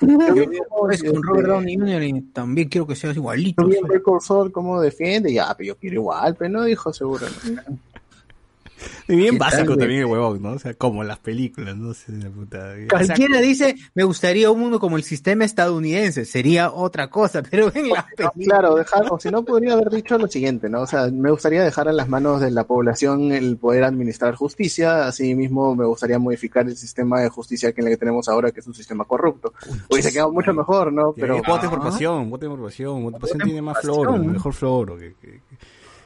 Yo 0.00 0.06
vi 0.46 0.58
Es 0.92 1.02
con 1.02 1.20
Robert 1.24 1.48
Downey 1.48 1.76
Jr. 1.76 2.02
y 2.04 2.20
también 2.32 2.68
quiero 2.68 2.86
que 2.86 2.94
seas 2.94 3.16
igualito. 3.16 3.62
En 3.64 3.82
Better 3.88 4.00
Sol 4.20 4.52
cómo 4.52 4.80
defiende, 4.80 5.32
ya, 5.32 5.52
pero 5.56 5.68
yo 5.68 5.76
quiero 5.76 5.96
igual, 5.96 6.36
pero 6.36 6.50
no 6.50 6.62
dijo 6.64 6.92
seguro. 6.92 7.26
¿no? 7.26 7.78
Y 9.08 9.16
bien 9.16 9.32
¿Qué 9.34 9.38
tal, 9.38 9.50
básico 9.50 9.66
güey? 9.66 9.78
también 9.78 10.00
el 10.00 10.06
huevón, 10.06 10.42
¿no? 10.42 10.50
O 10.52 10.58
sea, 10.58 10.74
como 10.74 11.02
las 11.04 11.18
películas, 11.18 11.76
no 11.76 11.94
sé, 11.94 12.12
la 12.12 12.30
puta. 12.30 12.58
O 12.58 12.76
sea, 12.76 12.88
Cualquiera 12.88 13.40
dice, 13.40 13.74
me 13.94 14.04
gustaría 14.04 14.50
un 14.50 14.60
mundo 14.60 14.78
como 14.80 14.96
el 14.96 15.02
sistema 15.02 15.44
estadounidense, 15.44 16.24
sería 16.24 16.70
otra 16.72 17.08
cosa, 17.10 17.42
pero 17.50 17.70
en 17.74 17.88
la 17.88 17.96
No, 18.02 18.06
película... 18.16 18.44
claro, 18.60 18.74
dejar, 18.76 19.06
o 19.10 19.18
si 19.18 19.30
no, 19.30 19.44
podría 19.44 19.72
haber 19.74 19.90
dicho 19.90 20.18
lo 20.18 20.26
siguiente, 20.28 20.68
¿no? 20.68 20.82
O 20.82 20.86
sea, 20.86 21.08
me 21.10 21.30
gustaría 21.30 21.62
dejar 21.62 21.88
en 21.88 21.96
las 21.96 22.08
manos 22.08 22.40
de 22.40 22.50
la 22.50 22.64
población 22.64 23.32
el 23.32 23.56
poder 23.56 23.84
administrar 23.84 24.34
justicia, 24.34 25.06
así 25.06 25.34
mismo 25.34 25.74
me 25.74 25.84
gustaría 25.86 26.18
modificar 26.18 26.66
el 26.66 26.76
sistema 26.76 27.20
de 27.20 27.28
justicia 27.28 27.72
que, 27.72 27.80
en 27.80 27.88
el 27.88 27.94
que 27.94 27.98
tenemos 27.98 28.28
ahora, 28.28 28.50
que 28.50 28.60
es 28.60 28.66
un 28.66 28.74
sistema 28.74 29.04
corrupto. 29.04 29.52
Hubiese 29.90 30.12
quedado 30.12 30.32
mucho 30.32 30.52
mejor, 30.52 30.92
¿no? 30.92 31.12
Pero 31.14 31.42
vote 31.46 31.68
por 31.68 31.80
pasión, 31.80 32.30
vote 32.30 32.46
por 32.48 32.62
pasión, 32.62 33.02
vote 33.02 33.18
por 33.18 33.20
pasión 33.28 33.40
tiene 33.44 33.62
más 33.62 33.78
floro, 33.80 34.12
pasión. 34.12 34.32
mejor 34.32 34.52
floro. 34.52 34.96
Que, 34.98 35.14
que- 35.20 35.40
que- 35.47 35.47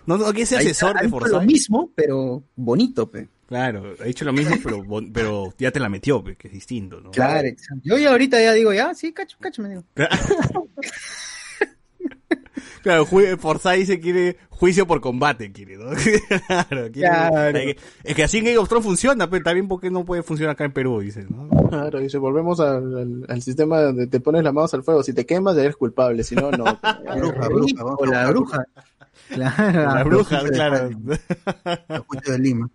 No, 0.07 0.16
no, 0.18 0.32
que 0.32 0.42
ese 0.42 0.57
Ahí 0.57 0.66
asesor 0.66 0.94
de 0.94 1.00
ha 1.00 1.03
dicho 1.05 1.18
lo 1.18 1.26
Forsyth. 1.26 1.46
mismo, 1.46 1.90
pero 1.94 2.42
bonito, 2.57 3.11
pe. 3.11 3.28
Claro, 3.46 3.94
ha 4.00 4.05
dicho 4.05 4.24
lo 4.24 4.32
mismo, 4.32 4.57
pero, 4.64 4.82
pero 5.12 5.55
ya 5.59 5.70
te 5.70 5.78
la 5.78 5.88
metió, 5.90 6.24
pe, 6.24 6.36
que 6.36 6.48
es 6.48 6.55
distinto, 6.55 7.00
¿no? 7.00 7.11
Claro, 7.11 7.46
exacto. 7.48 7.82
Yo 7.84 7.98
ya 7.98 8.11
ahorita 8.11 8.40
ya 8.40 8.53
digo, 8.55 8.72
ya, 8.72 8.94
sí, 8.94 9.12
cacho, 9.12 9.36
cacho, 9.40 9.62
me 9.62 9.68
digo. 9.68 9.84
Claro, 12.82 13.07
Forsyth 13.07 13.86
se 13.86 14.00
quiere 14.00 14.36
juicio 14.50 14.88
por 14.88 15.00
combate, 15.00 15.53
quiere, 15.53 15.76
¿no? 15.76 15.90
claro, 16.48 16.90
quiere- 16.90 17.09
Claro. 17.09 17.59
es 18.03 18.14
que 18.16 18.24
así 18.24 18.38
en 18.38 18.44
Game 18.46 18.59
of 18.59 18.68
Thrones 18.68 18.84
funciona, 18.86 19.30
pero 19.30 19.44
también 19.44 19.68
porque 19.68 19.88
no 19.88 20.05
puede 20.05 20.24
funcionar 20.24 20.55
acá 20.55 20.64
en 20.64 20.72
Perú, 20.72 20.98
dice, 21.00 21.24
¿no? 21.30 21.48
claro, 21.68 22.00
dice, 22.00 22.18
volvemos 22.18 22.59
al, 22.59 22.96
al- 22.98 23.26
al 23.28 23.42
sistema 23.42 23.80
donde 23.82 24.09
te 24.09 24.18
pones 24.18 24.42
las 24.42 24.53
manos 24.53 24.74
al 24.74 24.82
fuego. 24.82 25.03
Si 25.05 25.12
te 25.12 25.24
quemas, 25.24 25.57
eres 25.57 25.76
culpable, 25.76 26.24
si 26.24 26.34
no, 26.34 26.50
no. 26.50 26.64
La 26.82 27.14
bruja, 27.14 27.48
bruja, 27.48 27.84
vamos 27.84 27.98
o 28.00 28.05
a 28.05 28.07
la 28.09 28.30
bruja. 28.30 28.64
Claro. 29.33 29.83
La 29.95 30.05
bruja, 30.05 30.41
juicio 30.41 30.51
de 30.51 30.51
claro. 30.57 30.91
Juicio 32.07 32.33
de 32.33 32.39
Lima. 32.39 32.70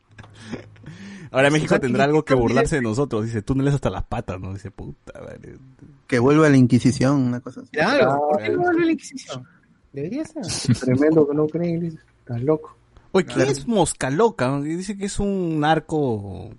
Ahora 1.32 1.50
México 1.50 1.80
tendrá 1.80 2.06
algo 2.06 2.24
que 2.24 2.34
burlarse 2.34 2.78
de 2.78 2.82
nosotros, 2.82 3.26
dice, 3.26 3.42
túneles 3.42 3.74
hasta 3.74 3.90
las 3.90 4.04
patas, 4.04 4.40
¿no? 4.40 4.54
Dice, 4.54 4.72
puta, 4.72 5.20
vale. 5.20 5.58
Que 6.08 6.20
vuelva 6.20 6.50
la 6.50 6.56
Inquisición, 6.58 7.16
una 7.22 7.42
cosa 7.42 7.62
así. 7.62 7.70
Claro, 7.72 8.18
¿por 8.32 8.42
qué 8.42 8.50
no 8.50 8.60
vuelve 8.62 8.86
la 8.86 8.92
Inquisición? 8.94 9.46
Debería 9.92 10.24
ser. 10.26 10.44
Tremendo 10.80 11.28
que 11.28 11.36
no 11.36 11.48
creen, 11.48 12.00
estás 12.20 12.42
loco. 12.42 12.76
Oye, 13.12 13.26
¿quién 13.26 13.48
es 13.50 13.68
Mosca 13.68 14.10
Loca? 14.10 14.60
Dice 14.62 14.98
que 14.98 15.06
es 15.06 15.20
un 15.20 15.60
narco... 15.60 16.50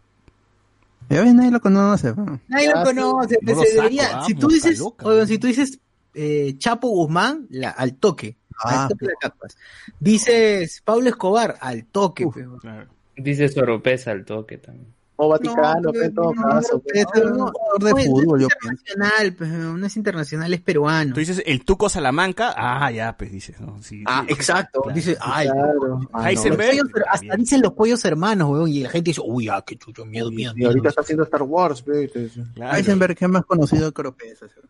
Ya 1.11 1.22
ves, 1.22 1.32
nadie 1.34 1.51
lo 1.51 1.61
conoce. 1.61 2.14
¿no? 2.14 2.40
Nadie 2.49 2.68
lo 2.70 2.78
Ah, 2.80 2.84
conoce, 2.84 3.38
No 3.40 3.55
pues, 3.55 3.74
lo 3.74 3.82
saco, 3.82 3.96
ah, 4.12 4.24
si 4.26 4.34
tú 4.34 4.49
dices, 4.49 4.78
Loca. 4.78 5.07
oigan, 5.07 5.26
si 5.28 5.38
tú 5.38 5.46
dices 5.46 5.78
eh, 6.14 6.55
Chapo 6.59 6.88
Guzmán, 6.88 7.46
la, 7.51 7.70
al 7.70 7.94
toque. 7.94 8.36
Ah, 8.64 8.88
capas. 9.20 9.56
Dices 10.00 10.82
Pablo 10.84 11.09
Escobar, 11.09 11.56
al 11.61 11.84
toque. 11.86 12.26
pe. 12.26 12.46
Claro. 12.61 12.88
Dice 13.16 13.48
su 13.48 13.61
europeza 13.61 14.12
al 14.12 14.24
toque 14.24 14.59
también. 14.59 14.94
O 15.20 15.28
Vaticano, 15.28 15.90
pero 15.90 16.04
en 16.04 16.14
todo 16.14 16.32
no, 16.32 16.42
caso. 16.42 16.80
pues. 16.80 17.04
no, 17.12 17.46
un 17.46 17.50
jugador 17.50 17.82
de 17.82 17.90
no 17.90 17.98
es- 17.98 18.06
no 18.06 18.12
fútbol, 18.12 18.40
es 18.40 18.42
yo 18.42 18.48
internacional, 18.54 19.34
pe, 19.34 19.46
no 19.48 19.86
es 19.86 19.96
internacional, 19.96 20.54
es 20.54 20.61
peruano. 20.61 21.12
Tú 21.14 21.18
dices 21.18 21.42
el 21.44 21.64
Tuco 21.64 21.88
Salamanca, 21.88 22.54
ah, 22.56 22.88
ya, 22.92 23.16
pues 23.16 23.32
dices, 23.32 23.61
¿no? 23.61 23.82
Sí, 23.82 24.04
Ah, 24.06 24.22
sí, 24.28 24.32
exacto. 24.34 24.82
claro. 24.82 24.94
Dice, 24.94 25.16
ay, 25.20 25.48
Claro. 25.48 26.00
Ah, 26.12 26.30
no. 26.32 27.04
Hasta 27.11 27.34
dicen 27.36 27.62
los 27.62 27.72
pollos 27.72 28.04
hermanos, 28.04 28.48
weón, 28.48 28.68
y 28.68 28.78
la 28.84 28.90
gente 28.90 29.11
dice, 29.11 29.20
uy, 29.24 29.48
ah, 29.48 29.64
qué 29.66 29.76
chucho, 29.76 30.04
miedo, 30.06 30.30
miedo. 30.30 30.52
Y 30.56 30.62
ahorita 30.66 30.74
miedo. 30.82 30.88
está 30.88 31.00
haciendo 31.00 31.24
Star 31.24 31.42
Wars, 31.42 31.82
entonces, 31.84 32.38
Claro. 32.54 32.76
Heisenberg 32.76 33.16
es 33.20 33.28
más 33.28 33.44
conocido 33.44 33.90
que 33.92 34.00
Oropesa. 34.02 34.46
¿sí? 34.46 34.61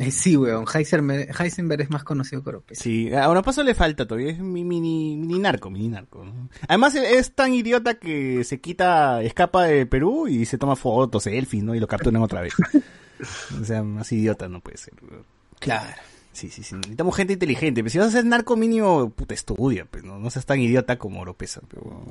Sí, 0.10 0.36
weón, 0.36 0.64
Heisenberg, 0.72 1.28
Heisenberg 1.40 1.82
es 1.82 1.90
más 1.90 2.04
conocido 2.04 2.42
que 2.42 2.48
Oropesa. 2.50 2.82
Sí, 2.82 3.12
a 3.14 3.28
Onopazo 3.28 3.62
le 3.62 3.74
falta 3.74 4.06
todavía, 4.06 4.32
es 4.32 4.38
mi 4.38 4.64
mini, 4.64 5.16
mini 5.16 5.38
narco, 5.38 5.70
mini 5.70 5.88
narco. 5.88 6.24
¿no? 6.24 6.48
Además 6.68 6.94
es- 6.94 7.12
es 7.12 7.34
tan 7.34 7.52
idiota 7.54 7.94
que 7.98 8.42
se 8.44 8.60
quita, 8.60 9.22
escapa 9.22 9.64
de 9.64 9.86
Perú 9.86 10.26
y 10.28 10.46
se 10.46 10.58
toma 10.58 10.76
fotos, 10.76 11.24
selfies, 11.24 11.62
¿no? 11.62 11.74
Y 11.74 11.80
lo 11.80 11.86
capturan 11.86 12.22
otra 12.22 12.40
vez. 12.40 12.54
o 13.60 13.64
sea, 13.64 13.82
más 13.82 14.10
idiota 14.12 14.48
no 14.48 14.60
puede 14.60 14.76
ser. 14.78 14.94
weón. 15.02 15.24
Claro. 15.58 16.00
Sí, 16.32 16.48
sí, 16.48 16.62
sí. 16.62 16.76
Necesitamos 16.76 17.16
gente 17.16 17.32
inteligente. 17.34 17.82
Pero 17.82 17.90
si 17.90 17.98
vas 17.98 18.08
a 18.08 18.12
ser 18.12 18.24
narco 18.24 18.56
mínimo, 18.56 19.10
puta, 19.10 19.34
estudia, 19.34 19.84
pues, 19.90 20.04
¿no? 20.04 20.18
No 20.18 20.30
seas 20.30 20.46
tan 20.46 20.60
idiota 20.60 20.96
como 20.96 21.20
Oropesa, 21.20 21.60
pero, 21.68 22.02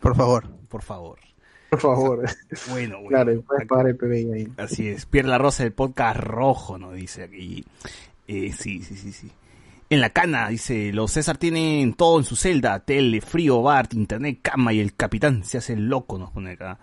Por 0.00 0.14
favor. 0.14 0.48
por 0.68 0.82
favor. 0.82 1.18
Por 1.72 1.80
favor. 1.80 2.24
Bueno, 2.70 2.96
bueno. 3.00 3.08
Claro, 3.08 3.42
puedes 3.42 3.66
pagar 3.66 3.88
el 3.88 3.96
PBI 3.96 4.32
ahí. 4.32 4.48
Así 4.58 4.88
es. 4.88 5.06
Pierre 5.06 5.28
La 5.28 5.38
Rosa 5.38 5.62
del 5.62 5.72
podcast 5.72 6.20
rojo, 6.20 6.78
¿no? 6.78 6.92
Dice 6.92 7.24
aquí. 7.24 7.64
Eh, 8.28 8.52
sí, 8.52 8.82
sí, 8.82 8.94
sí, 8.94 9.12
sí. 9.12 9.30
En 9.88 10.00
la 10.00 10.10
cana, 10.10 10.48
dice, 10.48 10.92
los 10.92 11.12
César 11.12 11.38
tienen 11.38 11.94
todo 11.94 12.18
en 12.18 12.24
su 12.24 12.36
celda, 12.36 12.80
tele, 12.80 13.20
frío, 13.20 13.62
bar, 13.62 13.88
internet, 13.92 14.38
cama 14.42 14.72
y 14.72 14.80
el 14.80 14.94
capitán 14.94 15.44
se 15.44 15.58
hace 15.58 15.76
loco, 15.76 16.18
nos 16.18 16.30
pone 16.30 16.52
acá. 16.52 16.78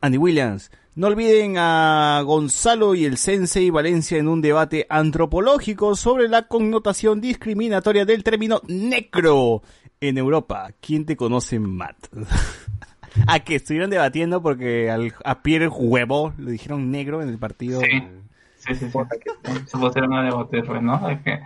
Andy 0.00 0.18
Williams, 0.18 0.70
no 0.94 1.08
olviden 1.08 1.56
a 1.58 2.22
Gonzalo 2.24 2.94
y 2.94 3.04
el 3.04 3.16
Sensei 3.16 3.70
Valencia 3.70 4.18
en 4.18 4.28
un 4.28 4.40
debate 4.40 4.86
antropológico 4.88 5.96
sobre 5.96 6.28
la 6.28 6.46
connotación 6.48 7.20
discriminatoria 7.20 8.04
del 8.04 8.22
término 8.22 8.60
necro 8.68 9.62
en 10.00 10.18
Europa. 10.18 10.72
¿Quién 10.80 11.06
te 11.06 11.16
conoce, 11.16 11.58
Matt? 11.58 12.08
a 13.26 13.40
que 13.40 13.56
estuvieron 13.56 13.90
debatiendo 13.90 14.42
porque 14.42 14.90
al, 14.90 15.12
a 15.24 15.42
Pierre 15.42 15.68
Huevo 15.68 16.32
le 16.38 16.52
dijeron 16.52 16.90
negro 16.90 17.22
en 17.22 17.28
el 17.28 17.38
partido. 17.38 17.80
Sí. 17.80 18.02
Sí, 18.56 18.76
sí, 18.76 18.90
sí. 18.90 18.98
Se 19.66 19.76
pusieron 19.76 20.12
a 20.14 20.22
debatir, 20.22 20.70
¿no? 20.82 21.08
Es 21.10 21.20
que, 21.22 21.40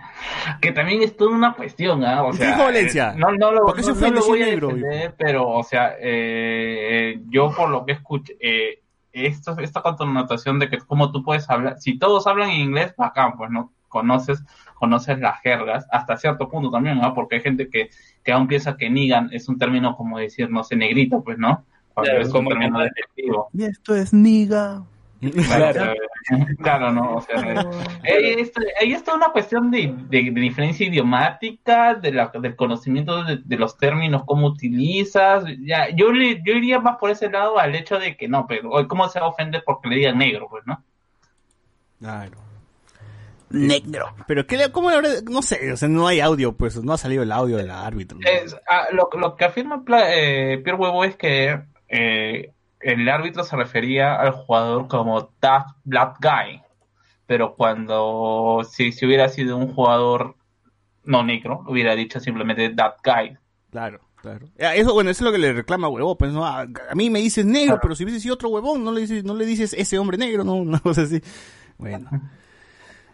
que 0.61 0.71
también 0.71 1.01
es 1.01 1.17
toda 1.17 1.31
una 1.35 1.53
cuestión, 1.55 2.03
¿ah? 2.05 2.21
O 2.23 2.29
¿Y 2.29 2.33
qué 2.33 2.89
sea, 2.89 3.13
eh, 3.13 3.15
No, 3.17 3.31
no 3.31 3.51
lo, 3.51 3.65
¿Por 3.65 3.75
qué 3.75 3.81
se 3.81 3.93
no- 3.93 3.99
no 4.01 4.19
lo 4.19 4.25
voy 4.27 4.43
a 4.43 4.45
defender, 4.45 5.15
pero, 5.17 5.47
o 5.49 5.63
sea, 5.63 5.95
eh, 5.99 7.19
yo 7.29 7.51
por 7.57 7.69
lo 7.69 7.85
que 7.87 7.93
escuché, 7.93 8.37
eh, 8.39 8.81
esto, 9.13 9.57
esta 9.59 9.81
connotación 9.81 10.59
de 10.59 10.69
que 10.69 10.77
como 10.77 11.11
tú 11.11 11.23
puedes 11.23 11.49
hablar, 11.49 11.79
si 11.79 11.97
todos 11.97 12.27
hablan 12.27 12.51
en 12.51 12.61
inglés, 12.61 12.93
bacán, 12.95 13.35
pues, 13.35 13.49
¿no? 13.49 13.71
Conoces, 13.87 14.43
conoces 14.77 15.19
las 15.19 15.39
jergas, 15.41 15.85
hasta 15.91 16.17
cierto 16.17 16.47
punto 16.49 16.69
también, 16.69 16.99
¿no? 16.99 17.13
Porque 17.13 17.35
hay 17.35 17.41
gente 17.41 17.69
que, 17.69 17.89
que 18.23 18.31
aún 18.31 18.47
piensa 18.47 18.77
que 18.77 18.89
nigan 18.89 19.29
es 19.31 19.49
un 19.49 19.57
término 19.57 19.95
como 19.97 20.17
decir, 20.19 20.49
no 20.49 20.63
sé, 20.63 20.75
negrito, 20.75 21.23
pues, 21.23 21.37
¿no? 21.37 21.65
Cuando 21.93 22.11
Claro, 22.11 22.21
es 22.21 22.27
un 22.27 22.33
como 22.33 22.49
término 22.49 22.77
que- 22.77 22.83
despectivo. 22.85 23.49
Y 23.53 23.63
esto 23.63 23.95
es 23.95 24.13
niga. 24.13 24.83
Claro, 25.19 25.93
claro, 26.59 26.91
no, 26.93 27.15
o 27.15 27.21
sea, 27.21 27.39
ahí 28.03 28.33
está, 28.37 28.61
ahí 28.79 28.93
está 28.93 29.15
una 29.15 29.29
cuestión 29.29 29.71
de, 29.71 29.91
de- 30.09 30.29
de 30.29 30.41
diferencia 30.41 30.85
idiomática, 30.85 31.95
de 31.95 32.11
la, 32.11 32.27
del 32.39 32.55
conocimiento 32.55 33.23
de, 33.23 33.37
de 33.43 33.57
los 33.57 33.77
términos, 33.79 34.21
cómo 34.27 34.45
utilizas, 34.45 35.43
ya, 35.65 35.89
yo 35.89 36.11
le, 36.11 36.39
yo 36.45 36.53
iría 36.53 36.79
más 36.79 36.97
por 36.97 37.09
ese 37.09 37.31
lado 37.31 37.57
al 37.57 37.73
hecho 37.73 37.97
de 37.97 38.15
que 38.15 38.27
no, 38.27 38.45
pero 38.45 38.69
hoy 38.69 38.85
cómo 38.87 39.09
se 39.09 39.19
va 39.19 39.25
a 39.25 39.29
ofender 39.29 39.63
porque 39.65 39.89
le 39.89 39.95
digan 39.95 40.19
negro, 40.19 40.45
pues, 40.51 40.63
¿no? 40.67 40.83
Claro. 41.99 42.37
Negro. 43.49 44.07
Pero 44.27 44.45
qué 44.45 44.57
le, 44.57 44.71
cómo 44.71 44.89
le 44.89 44.97
habrá- 44.97 45.21
no 45.29 45.41
sé, 45.41 45.71
o 45.71 45.77
sea, 45.77 45.87
no 45.87 46.07
hay 46.07 46.19
audio, 46.19 46.53
pues 46.55 46.81
no 46.83 46.91
ha 46.93 46.97
salido 46.97 47.23
el 47.23 47.31
audio 47.31 47.57
del 47.57 47.71
árbitro. 47.71 48.17
¿no? 48.19 48.27
Es- 48.29 48.55
ah, 48.69 48.87
lo, 48.91 49.09
lo 49.17 49.35
que 49.35 49.45
afirma 49.45 49.83
Pla- 49.85 50.13
eh, 50.13 50.57
Pierre 50.59 50.77
Huevo 50.79 51.03
es 51.05 51.15
que 51.15 51.61
eh, 51.87 52.51
el 52.81 53.07
árbitro 53.09 53.43
se 53.43 53.55
refería 53.55 54.15
al 54.15 54.31
jugador 54.31 54.87
como 54.87 55.27
tough 55.39 55.65
black 55.85 56.17
guy, 56.21 56.61
pero 57.25 57.55
cuando 57.55 58.61
si, 58.69 58.91
si 58.91 59.05
hubiera 59.05 59.29
sido 59.29 59.57
un 59.57 59.73
jugador 59.73 60.35
no 61.05 61.23
negro, 61.23 61.63
hubiera 61.67 61.95
dicho 61.95 62.19
simplemente 62.19 62.69
that 62.71 62.95
guy. 63.03 63.37
Claro, 63.71 64.01
claro. 64.17 64.47
Ah, 64.59 64.75
Eso, 64.75 64.93
bueno, 64.93 65.09
eso 65.09 65.23
es 65.23 65.25
lo 65.25 65.31
que 65.31 65.37
le 65.37 65.53
reclama 65.53 65.87
huevón, 65.87 66.17
pues 66.17 66.33
no, 66.33 66.45
a, 66.45 66.61
a 66.63 66.95
mí 66.95 67.09
me 67.09 67.19
dices 67.19 67.45
negro, 67.45 67.79
pero 67.81 67.95
si 67.95 68.03
hubiese 68.03 68.19
sido 68.19 68.33
otro 68.35 68.49
huevón, 68.49 68.83
no 68.83 68.91
le 68.91 69.01
dices, 69.01 69.23
no 69.23 69.33
le 69.33 69.45
dices 69.45 69.73
ese 69.73 69.97
hombre 69.97 70.17
negro, 70.17 70.43
no, 70.43 70.55
una 70.55 70.79
cosa 70.79 71.03
así. 71.03 71.21
Bueno. 71.77 72.09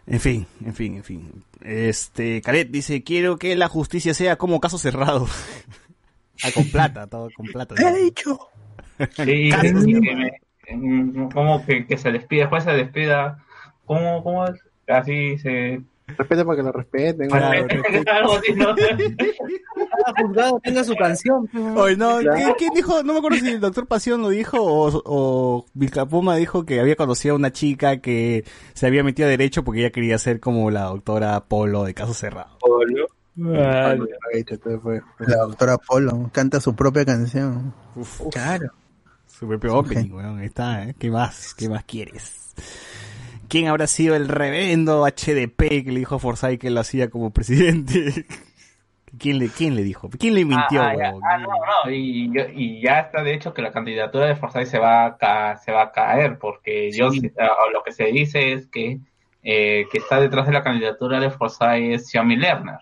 En 0.06 0.20
fin, 0.20 0.46
en 0.64 0.74
fin, 0.74 0.96
en 0.96 1.04
fin. 1.04 1.44
Este, 1.62 2.42
Caret 2.42 2.70
dice, 2.70 3.02
quiero 3.02 3.38
que 3.38 3.56
la 3.56 3.68
justicia 3.68 4.12
sea 4.12 4.36
como 4.36 4.60
caso 4.60 4.78
cerrado. 4.78 5.26
ah, 6.44 6.48
con 6.54 6.70
plata, 6.70 7.06
todo 7.06 7.28
con 7.34 7.46
plata. 7.46 7.74
¿Qué 7.74 7.84
ha 7.84 7.92
dicho? 7.92 8.38
Sí, 9.16 9.50
como 11.32 11.64
que, 11.64 11.86
que 11.86 11.96
se 11.96 12.12
despida, 12.12 12.42
después 12.42 12.64
se 12.64 12.72
despida, 12.72 13.42
¿cómo, 13.86 14.22
cómo 14.22 14.46
es? 14.46 14.60
Así 14.86 15.38
se... 15.38 15.80
Respeta 16.06 16.44
para 16.44 16.56
que 16.58 16.62
lo 16.62 16.72
respeten. 16.72 17.28
Claro, 17.30 17.66
Algo 18.12 18.32
así, 18.36 18.52
¿no? 18.54 18.74
Cada 18.76 20.22
juzgado 20.26 20.60
tenga 20.62 20.84
su 20.84 20.94
canción. 20.96 21.46
pues. 21.48 21.64
Oye, 21.76 21.96
no, 21.96 22.18
¿quién, 22.18 22.52
quién 22.58 22.74
dijo? 22.74 23.02
No 23.02 23.12
me 23.14 23.18
acuerdo 23.20 23.38
si 23.38 23.48
el 23.48 23.60
doctor 23.60 23.86
Pasión 23.86 24.20
lo 24.22 24.28
dijo 24.28 24.58
o, 24.60 25.02
o 25.04 25.66
Vilcapuma 25.74 26.36
dijo 26.36 26.64
que 26.66 26.80
había 26.80 26.96
conocido 26.96 27.34
a 27.34 27.38
una 27.38 27.52
chica 27.52 27.98
que 27.98 28.44
se 28.74 28.86
había 28.86 29.02
metido 29.02 29.26
a 29.28 29.30
derecho 29.30 29.64
porque 29.64 29.80
ella 29.80 29.90
quería 29.90 30.18
ser 30.18 30.40
como 30.40 30.70
la 30.70 30.84
doctora 30.84 31.40
Polo 31.44 31.84
de 31.84 31.94
caso 31.94 32.12
cerrado. 32.14 32.58
Lo 33.36 33.58
he 34.32 34.38
hecho, 34.38 34.54
entonces 34.54 34.80
fue- 34.82 35.00
La 35.20 35.38
doctora 35.38 35.78
Polo 35.78 36.30
canta 36.32 36.60
su 36.60 36.74
propia 36.76 37.04
canción. 37.04 37.72
Uf, 37.96 38.20
Claro. 38.30 38.70
su 39.26 39.48
propio 39.48 39.76
opening, 39.78 40.12
weón, 40.12 40.38
ahí 40.38 40.46
está, 40.46 40.84
¿eh? 40.84 40.94
¿Qué 40.98 41.10
más? 41.10 41.54
¿Qué 41.54 41.68
más 41.68 41.84
quieres? 41.84 42.54
¿Quién 43.54 43.68
habrá 43.68 43.86
sido 43.86 44.16
el 44.16 44.26
reverendo 44.26 45.04
HDP 45.06 45.84
que 45.84 45.92
le 45.92 46.00
dijo 46.00 46.16
a 46.16 46.18
Forsyth 46.18 46.60
que 46.60 46.70
lo 46.70 46.80
hacía 46.80 47.08
como 47.08 47.30
presidente? 47.30 48.26
¿Quién 49.16 49.38
le, 49.38 49.48
quién 49.48 49.76
le 49.76 49.84
dijo? 49.84 50.10
¿Quién 50.18 50.34
le 50.34 50.44
mintió, 50.44 50.82
Ah, 50.82 50.88
ah, 50.90 50.96
ya. 50.96 51.14
Ah, 51.22 51.38
no, 51.38 51.46
no, 51.46 51.88
y, 51.92 52.82
ya 52.82 52.98
está 52.98 53.22
de 53.22 53.32
hecho 53.32 53.54
que 53.54 53.62
la 53.62 53.70
candidatura 53.70 54.26
de 54.26 54.34
Forsyth 54.34 54.66
se 54.66 54.80
va 54.80 55.04
a, 55.04 55.16
ca- 55.16 55.56
se 55.58 55.70
va 55.70 55.82
a 55.82 55.92
caer, 55.92 56.36
porque 56.36 56.90
yo 56.90 57.10
ah, 57.38 57.48
lo 57.72 57.84
que 57.84 57.92
se 57.92 58.06
dice 58.06 58.54
es 58.54 58.66
que, 58.66 58.98
eh, 59.44 59.86
que 59.92 59.98
está 59.98 60.18
detrás 60.18 60.48
de 60.48 60.52
la 60.52 60.64
candidatura 60.64 61.20
de 61.20 61.30
Forsyth 61.30 61.94
es 61.94 62.10
Xiaomi 62.10 62.34
Lerner, 62.34 62.80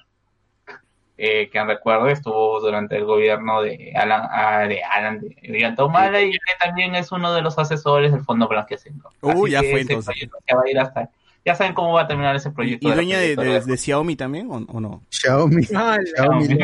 eh, 1.18 1.50
que 1.50 1.62
recuerdo 1.64 2.08
estuvo 2.08 2.60
durante 2.60 2.96
el 2.96 3.04
gobierno 3.04 3.62
de 3.62 3.92
Alan, 3.94 4.22
ah, 4.30 4.66
de 4.66 4.82
Alan 4.82 5.20
de 5.20 5.32
y 5.42 6.32
que 6.32 6.38
también 6.60 6.94
es 6.94 7.12
uno 7.12 7.32
de 7.34 7.42
los 7.42 7.58
asesores 7.58 8.12
del 8.12 8.24
Fondo 8.24 8.48
Blanquecinco. 8.48 9.12
Uh, 9.20 9.30
Así 9.30 9.50
ya 9.52 9.60
fue 9.60 9.80
entonces. 9.80 10.06
proyecto 10.06 10.38
se 10.46 10.54
va 10.54 10.62
a 10.64 10.70
ir 10.70 10.78
hasta, 10.78 11.10
ya 11.44 11.54
saben 11.54 11.74
cómo 11.74 11.92
va 11.92 12.02
a 12.02 12.06
terminar 12.06 12.34
ese 12.34 12.48
¿Y, 12.48 12.52
proyecto. 12.52 12.88
y 12.88 12.92
dueña 12.92 13.18
de, 13.18 13.28
de, 13.28 13.36
candidatura 13.36 13.72
de 13.72 13.78
Xiaomi 13.78 14.16
también 14.16 14.50
o, 14.50 14.56
o 14.56 14.80
no? 14.80 15.02
Xiaomi. 15.10 15.66
Ah, 15.74 15.98
Xiaomi. 16.16 16.58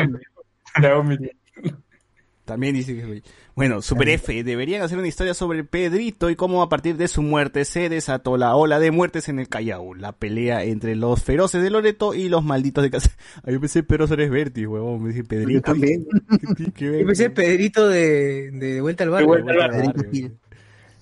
También 2.49 2.73
dice 2.75 2.95
que... 2.95 3.23
Bueno, 3.55 3.81
Super 3.81 4.09
F, 4.09 4.43
deberían 4.43 4.81
hacer 4.81 4.97
una 4.97 5.07
historia 5.07 5.33
sobre 5.33 5.63
Pedrito 5.63 6.29
y 6.29 6.35
cómo 6.35 6.61
a 6.63 6.69
partir 6.69 6.97
de 6.97 7.07
su 7.07 7.21
muerte 7.21 7.63
se 7.65 7.89
desató 7.89 8.37
la 8.37 8.55
ola 8.55 8.79
de 8.79 8.89
muertes 8.91 9.29
en 9.29 9.37
el 9.39 9.47
Callao. 9.49 9.93
La 9.93 10.13
pelea 10.13 10.63
entre 10.63 10.95
los 10.95 11.21
feroces 11.23 11.61
de 11.61 11.69
Loreto 11.69 12.13
y 12.13 12.29
los 12.29 12.43
malditos 12.43 12.83
de 12.83 12.89
casa. 12.89 13.11
Ay, 13.43 13.53
yo 13.53 13.59
pensé 13.59 13.83
Pedro 13.83 14.07
Suárez 14.07 14.29
Vértiz, 14.29 14.65
huevón. 14.65 15.03
Me 15.03 15.09
dice 15.09 15.21
Yo 15.23 15.27
Pedrito. 15.27 15.61
también. 15.61 16.05
¿Qué- 16.57 16.71
qué 16.73 16.89
ver- 16.89 16.99
Yo 17.01 17.05
pensé 17.05 17.29
Pedrito 17.29 17.87
de, 17.87 18.49
de, 18.51 18.73
de 18.75 18.81
Vuelta 18.81 19.03
al 19.03 19.09
Barrio. 19.11 19.27
Vuelta 19.27 19.51
al 19.51 19.57
Barrio. 19.57 20.31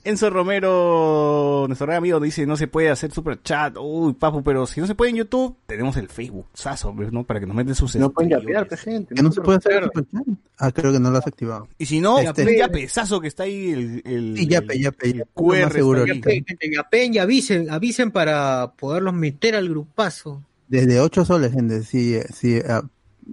Enzo 0.08 0.30
Romero, 0.30 1.66
nuestro 1.68 1.86
gran 1.88 1.98
amigo, 1.98 2.20
dice 2.20 2.46
no 2.46 2.56
se 2.58 2.68
puede 2.68 2.90
hacer 2.90 3.12
super 3.12 3.42
chat. 3.42 3.76
Uy, 3.80 4.14
papu, 4.14 4.44
pero 4.44 4.66
si 4.68 4.80
no 4.80 4.88
se 4.88 4.96
puede 4.96 5.12
en 5.12 5.18
YouTube, 5.18 5.56
tenemos 5.66 5.98
el 5.98 6.08
Facebook, 6.08 6.48
Saso, 6.54 6.94
¿no? 7.12 7.24
Para 7.24 7.40
que 7.40 7.46
nos 7.46 7.56
meten 7.56 7.76
sus 7.76 7.96
No 7.96 8.10
pueden 8.12 8.32
yapear, 8.32 8.68
pe, 8.68 8.78
gente. 8.78 9.16
Que 9.16 9.22
no 9.22 9.32
se 9.32 9.42
puede 9.42 9.58
hacer 9.58 9.72
Claro. 9.74 9.88
superchat. 9.94 10.38
Ah, 10.60 10.72
creo 10.72 10.92
que 10.94 11.00
no 11.00 11.12
lo 11.12 11.18
has 11.18 11.28
activado. 11.28 11.68
Y 11.78 11.86
si 11.86 12.00
no, 12.02 12.20
Este- 12.20 12.58
yape, 12.58 12.88
Saso 12.88 13.20
que 13.22 13.28
está 13.28 13.44
ahí 13.44 13.72
el, 13.72 14.02
el, 14.06 14.38
Sí, 14.38 14.48
yape, 14.48 14.80
yape, 14.80 15.08
el 15.08 15.14
yape. 15.20 15.30
QR 15.34 15.58
está 15.58 15.74
seguro 15.76 16.06
gente, 16.06 16.44
yapen 16.74 17.14
y 17.14 17.18
avisen, 17.18 17.70
avisen 17.70 18.12
para 18.12 18.74
poderlos 18.78 19.14
meter 19.14 19.56
al 19.56 19.70
grupazo. 19.70 20.44
Desde 20.68 21.00
8 21.00 21.26
soles, 21.26 21.52
gente. 21.54 21.84
Si, 21.84 22.18
si, 22.34 22.60
ah, 22.60 22.84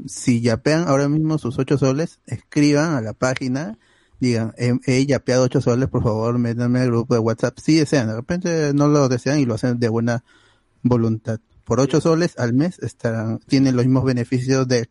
si 0.06 0.40
yapean 0.40 0.86
ahora 0.88 1.08
mismo 1.08 1.38
sus 1.38 1.58
8 1.58 1.78
soles, 1.78 2.20
escriban 2.26 2.94
a 2.94 3.00
la 3.00 3.12
página, 3.12 3.78
digan, 4.20 4.52
he, 4.56 4.72
he 4.86 5.04
yapeado 5.06 5.44
8 5.44 5.60
soles, 5.60 5.88
por 5.88 6.02
favor, 6.02 6.38
métanme 6.38 6.80
al 6.80 6.88
grupo 6.88 7.14
de 7.14 7.20
WhatsApp. 7.20 7.58
Si 7.58 7.76
desean, 7.76 8.08
de 8.08 8.16
repente 8.16 8.72
no 8.74 8.88
lo 8.88 9.08
desean 9.08 9.38
y 9.40 9.44
lo 9.46 9.54
hacen 9.54 9.78
de 9.78 9.88
buena 9.88 10.24
voluntad. 10.82 11.40
Por 11.64 11.80
8 11.80 12.00
soles 12.00 12.34
al 12.38 12.52
mes 12.52 12.78
estarán, 12.80 13.38
tienen 13.46 13.76
los 13.76 13.84
mismos 13.86 14.04
beneficios 14.04 14.68
de 14.68 14.88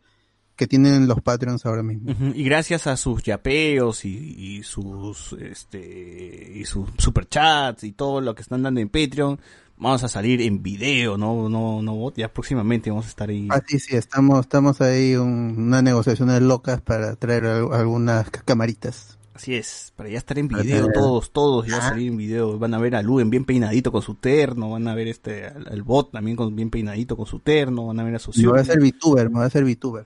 que 0.55 0.67
tienen 0.67 1.07
los 1.07 1.19
Patreons 1.21 1.65
ahora 1.65 1.81
mismo. 1.83 2.11
Y 2.35 2.43
gracias 2.43 2.85
a 2.85 2.95
sus 2.95 3.23
yapeos 3.23 4.05
y, 4.05 4.09
y 4.37 4.63
sus 4.63 5.33
este 5.33 6.51
y 6.55 6.65
sus 6.65 6.89
superchats 6.97 7.83
y 7.83 7.91
todo 7.91 8.21
lo 8.21 8.35
que 8.35 8.43
están 8.43 8.61
dando 8.61 8.79
en 8.79 8.89
Patreon, 8.89 9.39
vamos 9.77 10.03
a 10.03 10.07
salir 10.07 10.41
en 10.41 10.61
video, 10.61 11.17
no 11.17 11.49
no 11.49 11.81
no 11.81 12.13
ya 12.15 12.31
próximamente 12.31 12.91
vamos 12.91 13.05
a 13.05 13.09
estar 13.09 13.29
ahí. 13.29 13.47
Ah, 13.49 13.61
sí, 13.67 13.79
sí, 13.79 13.95
estamos, 13.95 14.41
estamos 14.41 14.79
ahí 14.81 15.15
un, 15.15 15.55
unas 15.57 15.81
negociaciones 15.81 16.39
locas 16.43 16.81
para 16.81 17.15
traer 17.15 17.45
al- 17.45 17.73
algunas 17.73 18.29
camaritas. 18.29 19.12
Así 19.33 19.55
es, 19.55 19.91
para 19.95 20.09
ya 20.09 20.19
estar 20.19 20.37
en 20.37 20.47
video 20.47 20.89
todos, 20.93 21.31
todos 21.31 21.65
ya 21.65 21.81
salir 21.81 22.09
en 22.09 22.17
video, 22.17 22.59
van 22.59 22.75
a 22.75 22.77
ver 22.77 22.95
a 22.95 23.01
Luen 23.01 23.31
bien 23.31 23.45
peinadito 23.45 23.91
con 23.91 24.03
su 24.03 24.13
terno, 24.13 24.69
van 24.69 24.87
a 24.87 24.93
ver 24.93 25.07
este 25.07 25.47
al, 25.47 25.67
al 25.67 25.81
bot 25.81 26.11
también 26.11 26.37
con 26.37 26.55
bien 26.55 26.69
peinadito 26.69 27.17
con 27.17 27.25
su 27.25 27.39
terno, 27.39 27.87
van 27.87 27.99
a 27.99 28.03
ver 28.03 28.15
a 28.15 28.19
Me 28.19 28.25
voy 28.25 28.33
Sociur, 28.33 28.57
a 28.59 28.61
hacer 28.61 28.79
VTuber, 28.79 29.29
me 29.29 29.35
voy 29.35 29.43
a 29.43 29.47
hacer 29.47 29.63
VTuber. 29.65 30.05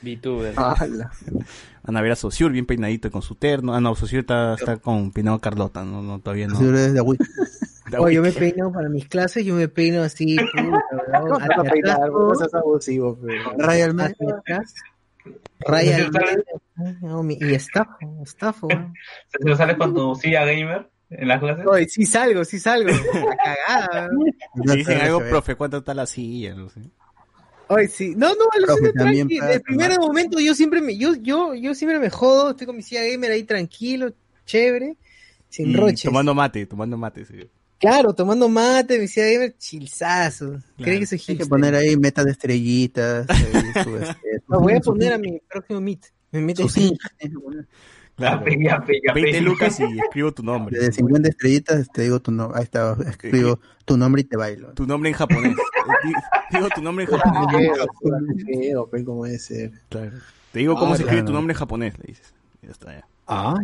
VTuber. 0.00 0.54
Van 0.54 1.96
a 1.96 2.00
ver 2.00 2.12
a 2.12 2.16
Sociur 2.16 2.50
bien 2.50 2.64
peinadito 2.64 3.10
con 3.10 3.20
su 3.20 3.34
terno, 3.34 3.74
ah 3.74 3.80
no, 3.80 3.94
Sociur 3.94 4.20
está, 4.20 4.54
está 4.54 4.78
con 4.78 5.12
peinado 5.12 5.38
Carlota, 5.38 5.84
no, 5.84 6.02
no 6.02 6.18
todavía 6.20 6.48
no. 6.48 6.56
Así 6.56 6.64
eres 6.64 6.94
de 6.94 7.00
Wii. 7.02 7.18
Oye, 7.98 8.14
yo 8.14 8.22
me 8.22 8.32
peino 8.32 8.72
para 8.72 8.88
mis 8.88 9.06
clases, 9.06 9.44
yo 9.44 9.54
me 9.54 9.68
peino 9.68 10.02
así, 10.02 10.36
puta, 10.36 10.64
weón, 11.12 11.28
No 11.28 11.38
vas 11.38 11.58
a 11.58 11.62
peinar, 11.62 12.00
abusivo. 12.54 13.18
Raya 15.60 16.10
mi- 17.22 17.36
y 17.40 17.54
estafo, 17.54 18.22
estafo. 18.24 18.66
weón. 18.68 18.94
¿Se 19.28 19.48
lo 19.48 19.56
sales 19.56 19.76
con 19.76 19.94
tu 19.94 20.14
silla 20.16 20.44
gamer 20.44 20.90
en 21.10 21.28
las 21.28 21.40
clases? 21.40 21.66
Oye, 21.66 21.88
sí 21.88 22.04
salgo, 22.06 22.44
sí 22.44 22.58
salgo, 22.58 22.88
la 23.28 23.36
cagada. 23.36 24.10
Si 24.54 24.76
dicen 24.76 24.98
algo, 24.98 25.20
profe, 25.20 25.54
¿cuánto 25.54 25.78
está 25.78 25.94
la 25.94 26.06
silla? 26.06 26.54
No 26.54 26.68
sé. 26.68 26.80
Oye, 27.68 27.88
sí, 27.88 28.14
no, 28.16 28.28
no, 28.34 28.44
alucina 28.52 28.92
también 28.92 29.28
tranqui. 29.28 29.38
para 29.38 29.52
El 29.54 29.62
primer 29.62 29.90
tomar. 29.90 30.00
momento 30.08 30.40
yo 30.40 30.54
siempre 30.54 30.80
me, 30.80 30.96
yo, 30.96 31.14
yo, 31.14 31.54
yo 31.54 31.74
siempre 31.74 31.98
me 31.98 32.10
jodo, 32.10 32.50
estoy 32.50 32.66
con 32.66 32.76
mi 32.76 32.82
silla 32.82 33.02
gamer 33.02 33.30
ahí 33.30 33.44
tranquilo, 33.44 34.12
chévere, 34.44 34.96
sin 35.48 35.72
Y 35.72 35.76
roches. 35.76 36.04
tomando 36.04 36.34
mate, 36.34 36.66
tomando 36.66 36.96
mate, 36.98 37.24
sí. 37.24 37.48
Claro, 37.82 38.14
tomando 38.14 38.48
mate, 38.48 38.96
mi 38.98 39.08
silla 39.08 39.26
gamer, 39.32 39.56
chilzazo. 39.58 40.60
¿Creen 40.78 41.00
que 41.00 41.06
soy 41.06 41.16
Hay 41.18 41.24
que 41.26 41.32
hipster? 41.32 41.48
poner 41.48 41.74
ahí 41.74 41.96
metas 41.96 42.24
de 42.24 42.30
estrellitas. 42.30 43.26
este, 43.28 44.40
No, 44.48 44.60
voy 44.60 44.74
a 44.74 44.80
poner 44.80 45.12
a 45.14 45.18
mi 45.18 45.40
próximo 45.50 45.80
meet. 45.80 46.06
Que 46.30 46.38
poner. 47.30 47.66
Claro. 48.14 48.44
Yape, 48.46 49.00
yape. 49.04 49.20
20 49.22 49.40
lucas 49.40 49.80
y 49.80 49.98
escribo 49.98 50.32
tu 50.32 50.42
nombre. 50.44 50.78
De 50.78 50.92
50 50.92 51.28
estrellitas 51.28 51.88
te 51.92 52.02
digo 52.02 52.20
tu 52.20 52.30
nombre. 52.30 52.58
Ahí 52.58 52.64
está, 52.64 52.96
escribo 53.06 53.58
tu 53.84 53.96
nombre 53.96 54.20
y 54.22 54.24
te 54.26 54.36
bailo. 54.36 54.72
Tu 54.74 54.86
nombre 54.86 55.10
en 55.10 55.16
japonés. 55.16 55.54
Di- 56.04 56.56
Digo 56.56 56.68
tu 56.74 56.82
nombre 56.82 57.04
en 57.04 57.10
japonés. 57.10 57.70
Pe, 58.92 59.04
¿Cómo 59.04 59.24
debe 59.24 59.38
ser? 59.38 59.72
Claro. 59.88 60.12
Te 60.52 60.58
digo 60.60 60.74
cómo 60.76 60.92
Ah, 60.92 60.96
se 60.96 61.02
escribe 61.02 61.22
claro. 61.22 61.26
tu 61.26 61.32
nombre 61.32 61.52
en 61.52 61.58
japonés, 61.58 61.98
le 61.98 62.04
dices. 62.06 62.32
Ya 62.62 62.70
está, 62.70 62.92
ya. 62.92 63.06
Ah. 63.26 63.56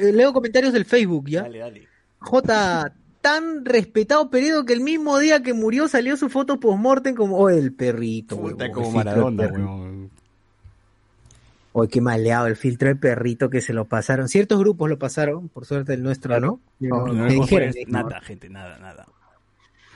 Leo 0.00 0.32
comentarios 0.32 0.72
del 0.72 0.84
Facebook, 0.84 1.28
¿ya? 1.28 1.42
Dale, 1.42 1.58
dale. 1.60 1.88
J, 2.22 2.92
tan 3.20 3.64
respetado 3.64 4.30
Peredo 4.30 4.64
que 4.64 4.72
el 4.72 4.80
mismo 4.80 5.18
día 5.18 5.42
que 5.42 5.54
murió 5.54 5.88
salió 5.88 6.16
su 6.16 6.28
foto 6.28 6.58
post-mortem 6.60 7.14
como, 7.14 7.38
oh, 7.38 7.48
el 7.50 7.72
perrito, 7.72 8.38
Puta, 8.38 8.70
como 8.70 8.90
Maradona, 8.90 9.46
weón. 9.46 10.10
Oye, 11.74 11.88
qué 11.88 12.00
maleado 12.02 12.46
el 12.48 12.56
filtro 12.56 12.88
de 12.88 12.96
perrito 12.96 13.48
que 13.48 13.62
se 13.62 13.72
lo 13.72 13.86
pasaron. 13.86 14.28
Ciertos 14.28 14.58
grupos 14.58 14.90
lo 14.90 14.98
pasaron, 14.98 15.48
por 15.48 15.64
suerte 15.64 15.94
el 15.94 16.02
nuestro, 16.02 16.38
¿no? 16.38 16.60
No, 16.80 17.06
No, 17.06 17.14
Me 17.14 17.34
no, 17.34 17.42
dijeron, 17.42 17.70
pues, 17.72 17.88
¿no? 17.88 18.02
nada, 18.02 18.20
gente, 18.20 18.50
nada, 18.50 18.78
nada. 18.78 19.06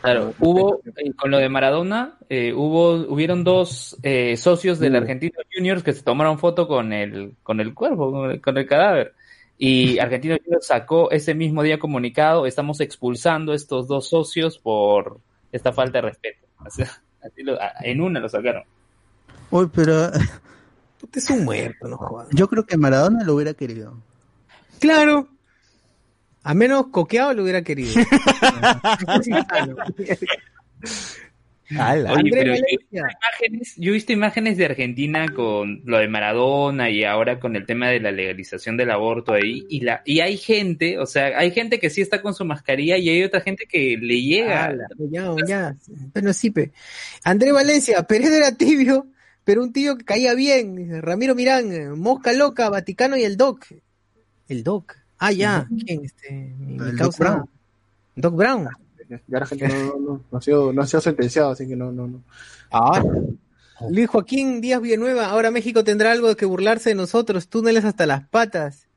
Claro, 0.01 0.35
hubo, 0.39 0.81
eh, 0.85 1.13
con 1.17 1.31
lo 1.31 1.39
de 1.39 1.49
Maradona, 1.49 2.17
eh, 2.29 2.53
hubo, 2.55 2.93
hubieron 3.13 3.45
dos 3.45 3.97
eh, 4.03 4.37
socios 4.37 4.79
del 4.79 4.95
Argentino 4.95 5.35
Juniors 5.53 5.83
que 5.83 5.93
se 5.93 6.03
tomaron 6.03 6.39
foto 6.39 6.69
con 6.69 6.93
el, 6.93 7.35
con 7.43 7.61
el 7.61 7.75
cuerpo, 7.75 8.13
con 8.13 8.31
el, 8.31 8.41
con 8.41 8.57
el 8.57 8.67
cadáver. 8.67 9.15
Y 9.59 9.99
Argentino 9.99 10.37
Juniors 10.43 10.67
sacó 10.67 11.11
ese 11.11 11.35
mismo 11.35 11.63
día 11.63 11.79
comunicado, 11.79 12.47
estamos 12.47 12.81
expulsando 12.81 13.53
a 13.53 13.57
estos 13.57 13.89
dos 13.89 14.09
socios 14.09 14.59
por 14.59 15.21
esta 15.53 15.73
falta 15.73 15.99
de 15.99 16.03
respeto. 16.03 16.47
O 16.65 16.71
sea, 16.71 16.91
así 17.23 17.43
lo- 17.43 17.61
a- 17.61 17.73
en 17.83 18.01
una 18.01 18.21
lo 18.21 18.29
sacaron. 18.29 18.65
Uy, 19.51 19.71
pero 19.75 20.11
es 21.15 21.31
un 21.31 21.45
muerto, 21.45 21.89
no 21.89 21.97
jodas. 21.97 22.29
yo 22.33 22.49
creo 22.49 22.67
que 22.67 22.77
Maradona 22.77 23.25
lo 23.25 23.35
hubiera 23.35 23.55
querido. 23.55 23.97
Claro. 24.79 25.29
A 26.43 26.53
menos 26.55 26.89
coqueado 26.89 27.33
lo 27.35 27.43
hubiera 27.43 27.63
querido. 27.63 27.93
Oye, 31.71 32.31
pero 32.31 32.55
yo, 32.55 32.63
Valencia. 32.63 33.19
imágenes, 33.21 33.75
yo 33.77 33.91
he 33.91 33.95
visto 33.95 34.13
imágenes 34.13 34.57
de 34.57 34.67
Argentina 34.67 35.27
con 35.29 35.83
lo 35.85 35.99
de 35.99 36.09
Maradona 36.09 36.91
y 36.91 37.03
ahora 37.03 37.41
con 37.41 37.57
el 37.57 37.67
tema 37.67 37.89
de 37.89 38.01
la 38.01 38.13
legalización 38.13 38.77
del 38.77 38.91
aborto 38.91 39.33
ahí 39.33 39.67
y 39.69 39.81
la 39.81 40.03
y 40.05 40.21
hay 40.21 40.37
gente, 40.37 40.99
o 40.99 41.07
sea, 41.07 41.39
hay 41.39 41.51
gente 41.51 41.81
que 41.81 41.91
sí 41.91 42.01
está 42.01 42.23
con 42.23 42.35
su 42.35 42.45
mascarilla 42.45 42.99
y 42.99 43.09
hay 43.09 43.23
otra 43.25 43.41
gente 43.41 43.67
que 43.67 43.97
le 44.01 44.23
llega. 44.23 44.67
Ala, 44.67 44.87
ya, 45.11 45.35
ya. 45.47 45.77
Pero 46.13 46.33
sí, 46.33 46.51
pe. 46.51 46.71
André 47.25 47.51
Valencia, 47.51 48.03
Pérez 48.05 48.31
era 48.31 48.53
tibio, 48.53 49.09
pero 49.43 49.63
un 49.63 49.73
tío 49.73 49.97
que 49.97 50.05
caía 50.05 50.35
bien. 50.35 51.03
Ramiro 51.03 51.35
Mirán, 51.35 51.99
Mosca 51.99 52.33
Loca, 52.33 52.71
Vaticano 52.71 53.17
y 53.17 53.25
el 53.25 53.37
Doc. 53.37 53.67
El 54.49 54.63
Doc. 54.63 54.97
Ah, 55.19 55.33
ya. 55.33 55.67
¿Quién? 55.85 56.05
Este, 56.05 56.31
mi, 56.31 56.77
mi 56.77 56.91
El 56.91 56.97
Doc 56.97 57.19
Brown. 57.19 57.49
Doc 58.15 58.37
Brown. 58.37 58.69
Ya 59.09 59.21
la 59.27 59.47
gente 59.47 59.69
no, 59.69 59.75
no, 59.75 59.99
no, 59.99 60.25
no 60.31 60.39
ha 60.39 60.43
sido, 60.43 60.73
no 60.73 60.83
ha 60.83 60.87
sido 60.87 61.01
sentenciado, 61.01 61.51
así 61.51 61.67
que 61.67 61.77
no, 61.77 61.93
no, 61.93 62.07
no. 62.07 62.23
Ah. 62.73 63.03
Luis 63.91 64.09
Joaquín 64.09 64.61
Díaz 64.61 64.81
Villanueva, 64.81 65.27
ahora 65.27 65.51
México 65.51 65.85
tendrá 65.85 66.13
algo 66.13 66.29
de 66.29 66.37
que 66.37 66.47
burlarse 66.47 66.91
de 66.91 66.95
nosotros, 66.95 67.49
túneles 67.49 67.85
hasta 67.85 68.07
las 68.07 68.27
patas. 68.29 68.89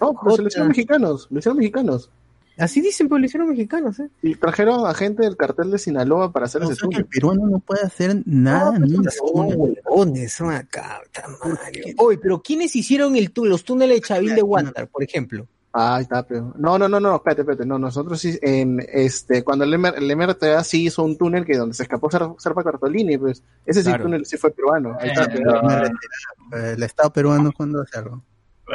No, 0.00 0.14
pues 0.14 0.38
lo 0.38 0.46
hicieron 0.46 0.68
mexicanos, 0.68 1.28
lo 1.30 1.38
hicieron 1.38 1.58
mexicanos. 1.58 2.10
Así 2.58 2.80
dicen, 2.80 3.08
pues 3.08 3.20
lo 3.20 3.26
hicieron 3.26 3.50
mexicanos, 3.50 3.98
¿eh? 4.00 4.08
Y 4.22 4.34
trajeron 4.34 4.86
a 4.86 4.94
gente 4.94 5.22
del 5.22 5.36
cartel 5.36 5.70
de 5.70 5.78
Sinaloa 5.78 6.32
para 6.32 6.46
hacer 6.46 6.62
O 6.62 6.70
ese 6.70 6.76
sea 6.76 6.88
que 6.88 6.96
el 6.96 7.04
peruano 7.04 7.46
no 7.46 7.58
puede 7.58 7.82
hacer 7.82 8.22
nada, 8.24 8.78
No, 8.78 8.86
nunca. 8.86 9.10
son 9.10 9.52
huevones, 9.54 10.32
son 10.32 10.50
acá, 10.52 11.00
puta 11.04 11.28
madre. 11.28 11.94
Oye, 11.98 12.16
pero 12.16 12.40
¿quiénes 12.40 12.74
hicieron 12.74 13.16
el 13.16 13.30
los 13.34 13.64
túneles 13.64 14.00
de 14.00 14.06
Chavil 14.06 14.34
de 14.34 14.42
Wander, 14.42 14.88
por 14.88 15.02
ejemplo? 15.02 15.46
Ah, 15.78 15.96
ahí 15.96 16.02
está, 16.04 16.22
pero. 16.26 16.54
No, 16.56 16.78
no, 16.78 16.88
no, 16.88 16.98
no, 17.00 17.16
espérate, 17.16 17.42
espérate. 17.42 17.66
No, 17.66 17.78
nosotros 17.78 18.18
sí, 18.18 18.38
en 18.40 18.80
este, 18.90 19.44
cuando 19.44 19.64
el, 19.64 19.74
MR 19.78 19.98
el 19.98 20.16
MRTA 20.16 20.64
sí 20.64 20.86
hizo 20.86 21.02
un 21.02 21.18
túnel 21.18 21.44
que 21.44 21.56
donde 21.56 21.74
se 21.74 21.82
escapó 21.82 22.10
Sar- 22.10 22.34
Serpa 22.38 22.64
Cartolini, 22.64 23.18
pues, 23.18 23.42
ese 23.66 23.82
sí 23.82 23.88
Claro. 23.90 24.04
túnel 24.04 24.24
sí 24.24 24.38
fue 24.38 24.52
peruano. 24.52 24.96
Ahí 24.98 25.10
está, 25.10 25.24
Eh, 25.24 25.28
pero- 25.34 25.60
no, 25.62 25.84
Eh, 25.84 26.72
El 26.76 26.82
Estado 26.82 27.12
peruano 27.12 27.52
cuando 27.54 27.82
hace 27.82 27.98
algo. 27.98 28.22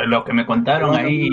lo 0.05 0.23
que 0.23 0.33
me 0.33 0.45
contaron 0.45 0.95
ahí, 0.95 1.27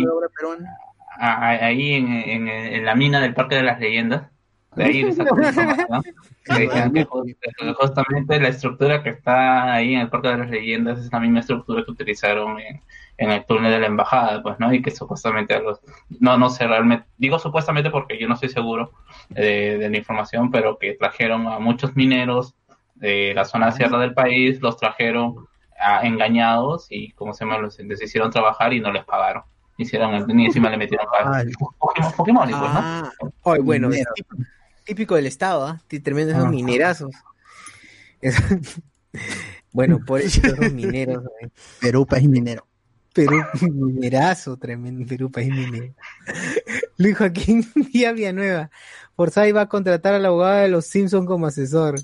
ahí 1.20 1.92
en, 1.94 2.08
en- 2.08 2.48
en 2.48 2.84
la 2.84 2.94
mina 2.94 3.20
del 3.20 3.34
Parque 3.34 3.56
de 3.56 3.62
las 3.62 3.80
Leyendas, 3.80 4.28
de 4.78 4.84
ahí 4.84 5.04
que 6.44 6.68
que 7.58 7.74
justamente 7.74 8.40
la 8.40 8.48
estructura 8.48 9.02
que 9.02 9.10
está 9.10 9.72
ahí 9.74 9.94
en 9.94 10.00
el 10.00 10.08
Parque 10.08 10.28
de 10.28 10.38
las 10.38 10.50
Leyendas 10.50 10.98
es 11.00 11.12
la 11.12 11.20
misma 11.20 11.40
estructura 11.40 11.84
que 11.84 11.90
utilizaron 11.90 12.58
en, 12.60 12.80
en 13.18 13.30
el 13.30 13.44
túnel 13.44 13.70
de 13.72 13.80
la 13.80 13.86
embajada, 13.86 14.42
pues, 14.42 14.58
¿no? 14.58 14.72
Y 14.72 14.80
que 14.80 14.90
supuestamente 14.90 15.54
algo, 15.54 15.78
no, 16.20 16.38
no 16.38 16.48
sé 16.50 16.66
realmente, 16.66 17.06
digo 17.18 17.38
supuestamente 17.38 17.90
porque 17.90 18.18
yo 18.18 18.28
no 18.28 18.34
estoy 18.34 18.48
seguro 18.48 18.92
de, 19.28 19.78
de 19.78 19.90
la 19.90 19.96
información, 19.98 20.50
pero 20.50 20.78
que 20.78 20.94
trajeron 20.94 21.46
a 21.48 21.58
muchos 21.58 21.94
mineros 21.96 22.54
de 22.94 23.32
la 23.34 23.44
zona 23.44 23.70
sierra 23.72 23.98
del 23.98 24.14
país, 24.14 24.60
los 24.60 24.76
trajeron 24.76 25.46
a- 25.80 26.06
engañados 26.06 26.86
y, 26.90 27.12
como 27.12 27.34
se 27.34 27.44
llama, 27.44 27.58
los 27.58 27.78
les 27.78 28.02
hicieron 28.02 28.30
trabajar 28.30 28.72
y 28.72 28.80
no 28.80 28.90
les 28.92 29.04
pagaron. 29.04 29.42
Hicieron 29.76 30.14
el, 30.14 30.26
ni 30.26 30.46
encima 30.46 30.70
le 30.70 30.76
metieron 30.76 31.06
Ay. 31.32 31.46
Pokémon, 31.78 32.12
Pokémon, 32.16 32.48
pues, 32.48 32.72
¿no? 32.72 32.80
Ah, 32.82 33.12
oye, 33.42 33.60
bueno. 33.62 33.90
Típico, 34.88 35.14
del 35.14 35.26
Estado, 35.26 35.66
¿ah? 35.66 35.82
T- 35.86 36.00
Tremendos 36.00 36.34
esos 36.34 36.46
Ah. 36.46 36.50
minerazos. 36.50 37.14
Bueno, 39.72 40.00
por 40.04 40.20
eso 40.20 40.40
esos 40.44 40.72
mineros, 40.72 41.22
¿eh? 41.42 41.48
Perú, 41.80 42.06
país 42.06 42.28
minero. 42.28 42.66
Perú, 43.14 43.36
minerazo, 43.70 44.56
tremendo 44.56 45.06
Perú, 45.06 45.30
país 45.30 45.50
minero. 45.50 45.94
Luis 46.96 47.16
Joaquín 47.16 47.66
Díaz 47.92 48.14
Villanueva. 48.14 48.70
Forsyth 49.14 49.54
va 49.54 49.62
a 49.62 49.68
contratar 49.68 50.14
al 50.14 50.24
abogado 50.26 50.60
de 50.62 50.68
los 50.68 50.86
Simpsons 50.86 51.26
como 51.26 51.46
asesor. 51.46 51.96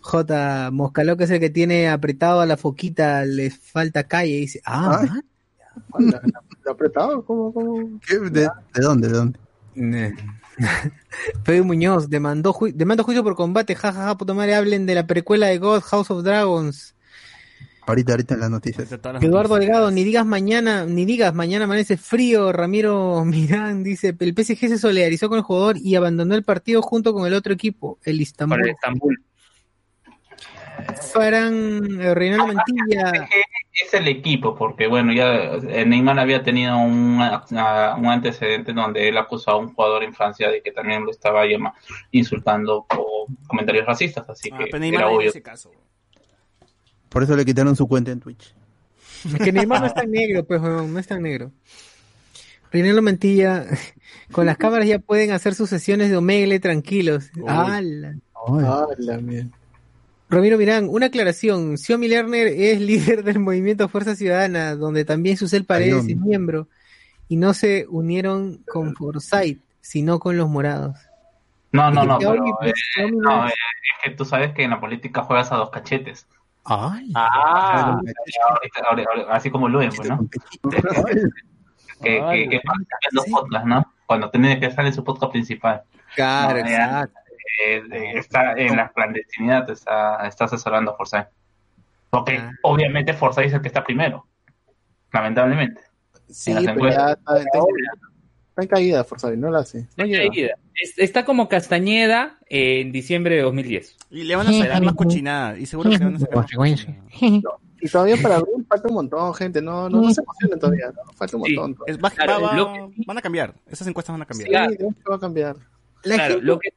J. 0.00 0.70
Moscaló, 0.72 1.16
que 1.16 1.24
es 1.24 1.30
el 1.30 1.38
que 1.40 1.50
tiene 1.50 1.88
apretado 1.88 2.40
a 2.40 2.46
la 2.46 2.56
foquita, 2.56 3.24
le 3.24 3.50
falta 3.50 4.02
calle. 4.04 4.36
Dice, 4.36 4.60
ah, 4.64 4.98
Ay. 5.00 5.08
man. 5.08 5.24
¿La, 6.10 6.20
la- 6.22 6.42
la 6.64 6.72
apretado? 6.72 7.24
¿Cómo, 7.24 7.52
cómo? 7.54 8.00
¿Qué? 8.06 8.18
¿De, 8.18 8.40
de 8.40 8.80
dónde? 8.80 9.08
¿De 9.08 9.14
dónde? 9.14 10.14
Fede 11.44 11.62
Muñoz 11.62 12.08
demandó, 12.10 12.52
ju- 12.52 12.72
demandó 12.72 13.04
juicio 13.04 13.22
por 13.22 13.34
combate. 13.36 13.74
Jajaja, 13.74 14.06
ja, 14.06 14.16
puta 14.16 14.34
madre, 14.34 14.54
hablen 14.54 14.86
de 14.86 14.94
la 14.94 15.06
precuela 15.06 15.46
de 15.48 15.58
God, 15.58 15.80
House 15.82 16.10
of 16.10 16.22
Dragons. 16.24 16.94
Ahorita, 17.84 18.12
ahorita 18.12 18.34
en 18.34 18.40
las 18.40 18.50
noticias. 18.50 18.92
Eduardo 18.92 19.12
noticias. 19.22 19.58
Delgado, 19.58 19.90
ni 19.90 20.04
digas 20.04 20.24
mañana, 20.24 20.86
ni 20.86 21.04
digas 21.04 21.34
mañana 21.34 21.64
amanece 21.64 21.96
frío. 21.96 22.52
Ramiro 22.52 23.24
Mirán 23.24 23.82
dice, 23.82 24.14
el 24.18 24.34
PSG 24.34 24.68
se 24.68 24.78
solidarizó 24.78 25.28
con 25.28 25.38
el 25.38 25.44
jugador 25.44 25.76
y 25.78 25.96
abandonó 25.96 26.34
el 26.36 26.44
partido 26.44 26.80
junto 26.80 27.12
con 27.12 27.26
el 27.26 27.34
otro 27.34 27.52
equipo, 27.52 27.98
el 28.04 28.20
Istanbul. 28.20 28.60
el 28.62 28.70
Estambul. 28.70 29.22
Farán 31.12 32.00
eh, 32.00 32.14
Reinaldo 32.14 32.46
Mantilla. 32.48 33.28
es 33.84 33.94
el 33.94 34.08
equipo, 34.08 34.54
porque 34.54 34.86
bueno, 34.86 35.12
ya 35.12 35.32
eh, 35.68 35.84
Neymar 35.86 36.18
había 36.18 36.42
tenido 36.42 36.76
un, 36.78 37.20
a- 37.20 37.96
un 37.98 38.06
antecedente 38.06 38.72
donde 38.72 39.08
él 39.08 39.16
acusó 39.18 39.52
a 39.52 39.56
un 39.56 39.72
jugador 39.74 40.02
en 40.04 40.12
Francia 40.14 40.50
de 40.50 40.62
que 40.62 40.72
también 40.72 41.04
lo 41.04 41.10
estaba 41.10 41.44
llama- 41.46 41.74
insultando 42.10 42.86
por 42.88 43.04
comentarios 43.46 43.86
racistas, 43.86 44.28
así 44.28 44.50
Ah, 44.52 44.58
que 44.58 44.64
pero 44.66 44.78
Neymar 44.78 45.00
era 45.02 45.10
obvio. 45.10 45.30
ese 45.30 45.42
caso. 45.42 45.70
Por 47.08 47.22
eso 47.22 47.36
le 47.36 47.44
quitaron 47.44 47.76
su 47.76 47.86
cuenta 47.88 48.10
en 48.10 48.20
Twitch. 48.20 48.54
Es 49.24 49.38
que 49.38 49.52
Neymar 49.52 49.80
no 49.80 49.86
es 49.86 49.94
tan 49.94 50.10
negro, 50.10 50.44
pues, 50.44 50.60
no 50.60 50.98
es 50.98 51.06
tan 51.06 51.22
negro. 51.22 51.52
Reinaldo 52.72 53.02
Mantilla, 53.02 53.66
con 54.32 54.46
las 54.46 54.56
cámaras 54.56 54.86
ya 54.88 54.98
pueden 54.98 55.30
hacer 55.32 55.54
sus 55.54 55.68
sesiones 55.68 56.10
de 56.10 56.16
Omegle 56.16 56.58
tranquilos. 56.58 57.30
¡Hala! 57.46 58.14
Ah, 58.34 58.86
la 58.98 59.18
mierda. 59.18 59.50
Ramiro 60.32 60.56
Mirán, 60.58 60.88
una 60.88 61.06
aclaración. 61.06 61.76
Xiomi 61.76 62.08
Lerner 62.08 62.46
es 62.48 62.80
líder 62.90 63.22
del 63.22 63.38
movimiento 63.38 63.88
Fuerza 63.88 64.16
Ciudadana, 64.16 64.74
donde 64.74 65.04
también 65.04 65.36
Susel 65.36 65.64
Paredes 65.66 66.06
es 66.08 66.16
miembro, 66.16 66.68
y 67.28 67.36
no 67.36 67.54
se 67.54 67.86
unieron 67.88 68.62
con 68.72 68.94
Forsyth, 68.96 69.60
sino 69.80 70.18
con 70.18 70.36
los 70.36 70.48
morados. 70.48 70.96
No, 71.70 71.90
no, 71.90 72.04
no, 72.04 72.18
pero, 72.18 72.44
pues, 72.60 72.72
eh, 72.98 73.10
no, 73.12 73.18
no 73.20 73.46
eh, 73.46 73.50
es- 73.50 73.54
que 74.04 74.10
tú 74.10 74.24
sabes 74.24 74.52
que 74.52 74.64
en 74.64 74.70
la 74.70 74.80
política 74.80 75.22
juegas 75.22 75.52
a 75.52 75.56
dos 75.56 75.70
cachetes. 75.70 76.26
¡Ay! 76.64 77.12
Ah, 77.14 77.98
así 79.30 79.50
como 79.50 79.68
Luis, 79.68 79.94
pues, 79.96 80.08
¿no? 80.08 80.28
Que, 82.02 82.20
que, 82.32 82.48
que 82.48 82.60
participa 82.64 82.98
en 83.10 83.14
dos 83.14 83.26
podcasts, 83.30 83.68
¿no? 83.68 83.92
Cuando 84.06 84.30
tiene 84.30 84.58
que 84.58 84.66
estar 84.66 84.84
en 84.84 84.92
su 84.92 85.04
podcast 85.04 85.30
principal. 85.32 85.82
Claro, 86.16 86.58
No, 86.60 86.68
ya. 86.68 86.84
exacto. 86.84 87.18
Eh, 87.64 87.82
está 88.14 88.52
en 88.54 88.76
la 88.76 88.90
clandestinidad, 88.90 89.68
está, 89.70 90.26
está 90.26 90.44
asesorando 90.46 90.92
a 90.92 90.96
Forsyth. 90.96 91.26
Porque 92.10 92.36
Ah. 92.38 92.50
obviamente 92.62 93.12
Forsyth 93.14 93.46
es 93.46 93.52
el 93.54 93.60
que 93.62 93.68
está 93.68 93.82
primero. 93.84 94.26
Lamentablemente. 95.12 95.80
Sí, 96.28 96.50
En 96.52 96.64
las 96.64 96.74
pero 96.74 96.88
ya 96.88 97.10
está, 97.12 97.38
está, 97.38 97.58
está 98.50 98.62
en 98.62 98.68
caída, 98.68 99.04
Forsyth, 99.04 99.34
no 99.36 99.50
la 99.50 99.60
hace. 99.60 99.78
está 99.80 100.04
caída. 100.04 100.54
Es- 100.74 100.98
Está 100.98 101.24
como 101.24 101.48
Castañeda 101.48 102.38
en 102.48 102.92
diciembre 102.92 103.36
de 103.36 103.42
2010. 103.42 103.96
Y 104.10 104.24
le 104.24 104.36
van 104.36 104.46
a 104.46 104.52
sacar 104.52 104.82
más 104.82 104.94
cochinada. 104.96 105.58
Y 105.58 105.66
seguro 105.66 105.90
que 105.90 105.98
le 105.98 106.04
van 106.04 106.16
a 106.16 106.18
sacar 106.18 106.36
más 106.36 106.50
cochinada. 106.50 106.96
Y 107.84 107.88
todavía 107.88 108.14
para 108.22 108.36
abril 108.36 108.64
falta 108.68 108.86
un 108.86 108.94
montón, 108.94 109.34
gente. 109.34 109.60
No, 109.60 109.88
no, 109.90 110.02
no 110.02 110.14
se 110.14 110.20
emocionen 110.22 110.56
todavía. 110.60 110.86
¿no? 110.94 111.12
Falta 111.14 111.36
un 111.36 111.42
Sí. 111.42 111.56
montón. 111.56 111.84
Es- 111.88 111.98
va- 111.98 112.10
Claro, 112.10 112.40
va- 112.40 112.50
va- 112.50 112.54
lo 112.54 112.72
que- 112.72 112.92
van 113.04 113.18
a 113.18 113.20
cambiar. 113.20 113.54
Esas 113.66 113.88
encuestas 113.88 114.14
van 114.14 114.22
a 114.22 114.24
cambiar. 114.26 114.46
Sí, 114.70 114.76
Claro. 114.76 114.94
va 115.10 115.16
a 115.16 115.18
cambiar. 115.18 115.56
La 116.04 116.14
Claro, 116.14 116.34
gente- 116.34 116.46
lo 116.46 116.58
que, 116.60 116.68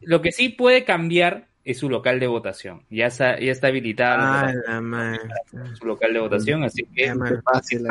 lo 0.00 0.22
que 0.22 0.32
sí 0.32 0.50
puede 0.50 0.84
cambiar 0.84 1.48
es 1.64 1.78
su 1.78 1.88
local 1.90 2.20
de 2.20 2.28
votación. 2.28 2.84
Ya 2.90 3.06
está, 3.06 3.40
ya 3.40 3.50
está 3.50 3.66
habilitado 3.68 4.18
Ah, 4.20 4.52
la 4.80 5.76
su 5.76 5.84
local 5.84 6.12
de 6.12 6.20
votación, 6.20 6.62
así 6.62 6.84
que. 6.94 7.12
Qué 7.12 7.40
fácil. 7.42 7.86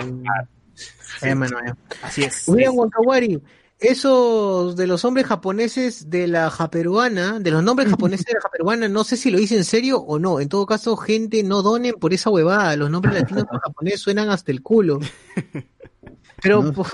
Así 2.02 2.24
es. 2.24 2.48
William 2.48 2.78
Wakawari, 2.78 3.42
esos 3.80 4.76
de 4.76 4.88
los 4.88 5.04
hombres 5.04 5.26
japoneses 5.26 6.10
de 6.10 6.28
la 6.28 6.50
japeruana, 6.50 7.40
de 7.40 7.52
los 7.52 7.64
nombres 7.64 7.90
japoneses 7.90 8.26
de 8.26 8.34
la 8.34 8.42
japeruana, 8.42 8.88
no 8.88 9.04
sé 9.04 9.18
si 9.18 9.30
lo 9.32 9.40
hice 9.40 9.58
en 9.58 9.66
serio 9.66 10.00
o 10.00 10.20
no. 10.20 10.40
En 10.40 10.48
todo 10.50 10.66
caso, 10.66 10.96
gente, 10.96 11.44
no 11.44 11.62
donen 11.62 11.96
por 11.96 12.14
esa 12.14 12.30
huevada. 12.30 12.76
Los 12.78 12.90
nombres 12.90 13.16
latinos 13.16 13.46
en 13.52 13.60
japonés 13.60 14.00
suenan 14.00 14.30
hasta 14.30 14.52
el 14.52 14.62
culo. 14.62 15.00
Pero, 16.42 16.64
No. 16.64 16.86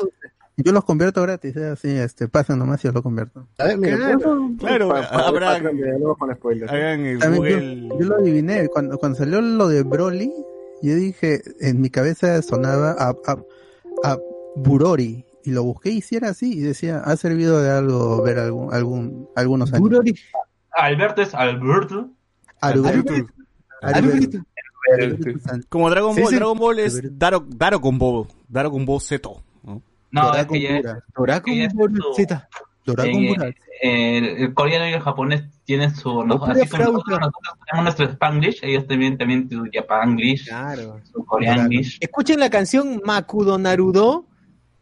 Yo 0.64 0.72
los 0.72 0.84
convierto 0.86 1.22
gratis, 1.22 1.56
eh, 1.58 1.68
así, 1.70 1.90
este, 1.90 2.28
pasen 2.28 2.60
nomás 2.60 2.84
y 2.84 2.88
yo 2.88 2.92
lo 2.94 3.02
convierto. 3.04 3.48
A 3.58 3.66
ver, 3.66 3.78
mira, 3.78 3.98
Claro. 3.98 4.20
¿cuánto- 4.20 4.66
Claro, 4.66 4.90
para- 4.90 5.10
para- 5.10 5.28
habrá- 5.28 5.62
con 6.18 6.36
spoilers. 6.36 6.72
Hagan 6.72 7.06
el 7.06 7.20
También 7.20 7.44
yo- 7.44 7.58
Google. 7.58 7.90
Yo, 8.00 8.10
lo 8.10 8.16
adiviné, 8.18 8.68
cuando, 8.70 8.98
cuando 8.98 9.18
salió 9.18 9.42
lo 9.42 9.68
de 9.68 9.84
Broly, 9.84 10.32
yo 10.82 10.96
dije, 10.96 11.42
en 11.60 11.80
mi 11.82 11.90
cabeza 11.90 12.42
sonaba 12.42 12.92
a, 12.98 13.10
a, 13.26 13.38
a 14.04 14.18
Burori, 14.56 15.26
y 15.44 15.52
lo 15.52 15.64
busqué 15.64 15.90
y 15.90 16.02
si 16.02 16.16
era 16.16 16.30
así, 16.30 16.54
y 16.54 16.62
decía, 16.62 17.00
ha 17.00 17.16
servido 17.18 17.62
de 17.62 17.70
algo 17.72 18.22
ver 18.22 18.38
algún, 18.40 18.74
algún, 18.74 19.30
algunos 19.36 19.74
años. 19.74 19.90
Burori- 19.90 20.20
Alberto 20.72 21.22
es 21.22 21.34
Alberto. 21.34 22.10
Aruberto. 22.62 23.14
Aruberto. 23.82 24.38
Aruberto. 24.88 25.30
Como 25.70 25.90
Dragon 25.90 26.16
Sí, 26.16 26.22
Ball, 26.22 26.30
sí. 26.30 26.36
Dragon 26.36 26.58
Ball 26.58 26.80
es 26.80 27.18
Daro, 27.20 27.46
Dragon 27.48 27.98
Ball, 27.98 28.28
Dragon 28.48 28.86
Ball 28.86 29.00
Z. 29.02 29.30
¿no? 30.12 30.34
Es 30.36 30.46
que 30.48 30.62
ya- 30.62 30.82
Ball. 31.74 33.56
el, 33.82 34.26
el 34.26 34.54
coreano 34.54 34.90
y 34.90 34.94
el 34.94 35.00
japonés 35.02 35.44
tienen 35.66 35.96
su. 35.96 36.24
no, 36.26 36.44
así 36.46 36.68
como 36.68 36.84
nosotros, 36.84 37.20
nosotros 37.20 37.54
tenemos 37.66 37.84
nuestro 37.84 38.06
Spanglish, 38.08 38.60
ellos 38.64 38.88
también 38.88 39.18
tienen 39.18 39.50
su 39.50 39.68
Japanglish, 39.72 40.48
Claro. 40.48 41.00
su 41.12 41.24
Koreanglish. 41.26 41.98
Escuchen 42.02 42.40
la 42.40 42.50
canción 42.50 43.02
Makudo 43.06 43.58
Narudo 43.58 44.26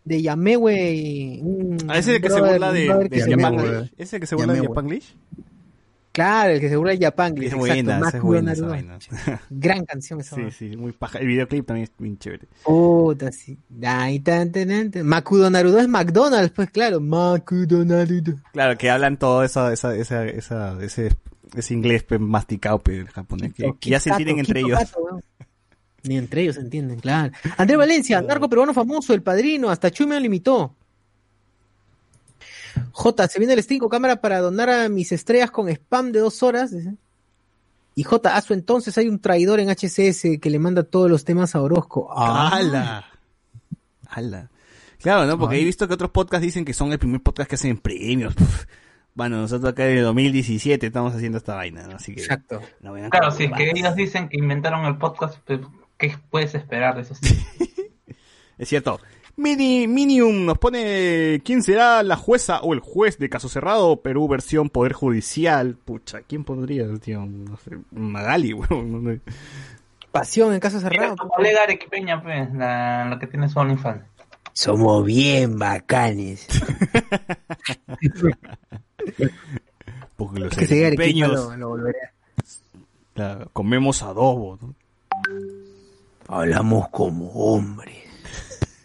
de 0.06 0.22
Yamewe. 0.22 1.40
un 1.42 1.78
Ah, 1.88 1.98
ese 1.98 2.12
es 2.12 2.16
el 2.18 2.22
que 2.22 2.30
se 2.30 2.40
burla 2.42 2.72
de, 2.72 2.82
de 2.94 3.10
que 3.10 3.22
se 3.22 3.30
Yamewe. 3.30 3.44
llama- 3.52 3.58
Japanglish. 3.64 3.92
Ese 3.94 4.04
es 4.04 4.14
el 4.14 4.20
que 4.22 4.28
se 4.28 4.36
burla 4.36 4.54
de. 4.54 4.62
Japanglish. 4.62 5.16
Claro, 6.20 6.52
el 6.52 6.60
que 6.60 6.68
se 6.68 6.76
burla 6.76 6.92
de 6.92 7.06
Japan. 7.06 7.34
Es 7.42 7.54
buena, 7.56 8.12
es 8.12 8.22
buena 8.22 8.52
esa. 8.52 9.42
Gran 9.50 9.86
canción 9.86 10.20
esa. 10.20 10.36
Sí, 10.36 10.52
sí, 10.52 10.76
muy 10.76 10.92
paja. 10.92 11.20
El 11.20 11.28
videoclip 11.28 11.66
también 11.66 11.86
es 11.86 11.94
bien 11.98 12.18
chévere. 12.18 12.46
Puta, 12.66 13.32
sí. 13.32 13.58
Makudo 15.02 15.50
Narudo 15.50 15.80
es 15.80 15.88
McDonald's, 15.88 16.52
pues 16.54 16.72
claro. 16.72 17.00
Makudo 17.00 17.86
Narudo. 17.86 18.34
Claro, 18.52 18.78
que 18.78 18.90
hablan 18.90 19.16
todo 19.16 19.46
esa, 19.46 19.72
esa, 19.72 19.96
esa, 19.96 20.26
esa, 20.26 20.84
ese, 20.84 21.16
ese 21.56 21.74
inglés 21.74 22.04
pe, 22.04 22.20
masticado 22.20 22.80
pe, 22.80 22.98
el 22.98 23.08
japonés, 23.08 23.54
que, 23.54 23.74
que 23.80 23.90
ya 23.90 24.02
se 24.02 24.10
entienden 24.10 24.40
entre 24.40 24.60
ellos. 24.60 24.78
Ni 26.04 26.18
entre 26.18 26.42
ellos 26.42 26.56
se 26.56 26.62
entienden, 26.62 27.00
claro. 27.00 27.32
Andrés 27.56 27.78
Valencia, 27.78 28.22
narco 28.28 28.50
peruano 28.50 28.74
famoso, 28.74 29.14
el 29.14 29.22
padrino, 29.22 29.70
hasta 29.70 29.90
Chuy 29.90 30.06
me 30.06 30.16
lo 30.16 30.20
limitó. 30.20 30.76
J, 32.92 33.28
se 33.28 33.40
viene 33.40 33.54
el 33.54 33.64
Stinko 33.64 33.90
cámara 33.90 34.22
para 34.22 34.40
donar 34.40 34.70
a 34.70 34.90
mis 34.90 35.12
estrellas 35.12 35.52
con 35.52 35.70
spam 35.70 36.12
de 36.12 36.20
dos 36.20 36.44
horas. 36.44 36.72
Y 37.96 38.04
J, 38.04 38.36
a 38.36 38.42
su 38.42 38.54
entonces 38.54 38.98
hay 38.98 39.08
un 39.08 39.20
traidor 39.20 39.60
en 39.60 39.70
HCS 39.70 40.40
que 40.42 40.50
le 40.50 40.60
manda 40.60 40.84
todos 40.84 41.10
los 41.10 41.26
temas 41.26 41.56
a 41.56 41.62
Orozco. 41.62 42.10
Ah, 42.16 42.50
¡Hala! 42.54 43.06
¡Hala! 44.08 44.50
Claro, 45.00 45.26
¿no? 45.26 45.38
Porque 45.40 45.60
he 45.60 45.64
visto 45.64 45.88
que 45.88 45.94
otros 45.94 46.12
podcasts 46.12 46.44
dicen 46.44 46.66
que 46.66 46.74
son 46.74 46.92
el 46.92 47.00
primer 47.00 47.22
podcast 47.22 47.50
que 47.50 47.56
hacen 47.56 47.78
premios. 47.78 48.36
Puf. 48.36 48.66
Bueno, 49.14 49.38
nosotros 49.38 49.72
acá 49.72 49.86
en 49.88 49.98
el 49.98 50.04
2017 50.04 50.88
estamos 50.88 51.14
haciendo 51.14 51.38
esta 51.38 51.56
vaina, 51.56 51.88
¿no? 51.88 51.96
Así 51.96 52.14
que... 52.14 52.22
Exacto. 52.22 52.62
no 52.82 52.94
Claro, 53.10 53.32
si 53.32 53.46
es 53.46 53.52
que 53.52 53.72
ellos 53.72 53.96
dicen 53.96 54.30
que 54.30 54.38
inventaron 54.38 54.86
el 54.86 54.98
podcast, 54.98 55.38
pues, 55.46 55.60
¿qué 55.98 56.16
puedes 56.30 56.56
esperar 56.56 56.96
de 56.96 57.02
esos? 57.02 57.20
Es 58.58 58.68
cierto. 58.68 59.00
Mini, 59.40 59.88
Minium 59.88 60.46
nos 60.46 60.58
pone 60.58 61.42
quién 61.46 61.64
será 61.64 62.04
la 62.04 62.18
jueza 62.18 62.60
o 62.62 62.74
el 62.74 62.82
juez 62.82 63.18
de 63.18 63.30
caso 63.30 63.48
cerrado 63.48 64.02
Perú 64.02 64.28
versión 64.28 64.70
poder 64.70 64.92
judicial. 64.94 65.76
Pucha, 65.76 66.22
¿quién 66.22 66.44
pondría, 66.44 66.86
tío? 66.98 67.26
No 67.26 67.56
sé, 67.58 67.78
Magali, 67.92 68.54
weón. 68.56 69.04
no 69.04 69.10
sé. 69.12 69.22
Pasión 70.12 70.54
en 70.54 70.60
caso 70.60 70.80
cerrado. 70.82 71.16
tu 71.16 71.30
colega 71.30 71.64
Arequipeña, 71.64 72.22
pues, 72.22 72.54
la, 72.54 73.06
la 73.06 73.18
que 73.18 73.28
tiene 73.28 73.48
su 73.48 73.60
OnlyFans. 73.60 74.04
Somos 74.54 75.06
bien 75.06 75.58
bacanes. 75.58 76.48
Porque 80.18 80.40
los 80.42 80.54
que 80.54 80.86
arequipeños, 80.86 81.32
lo, 81.32 81.56
lo 81.56 81.70
volveré. 81.70 82.00
comemos 83.54 84.04
adobo, 84.04 84.60
¿no? 84.62 84.76
Hablamos 86.28 86.90
como 86.90 87.30
hombres. 87.32 88.09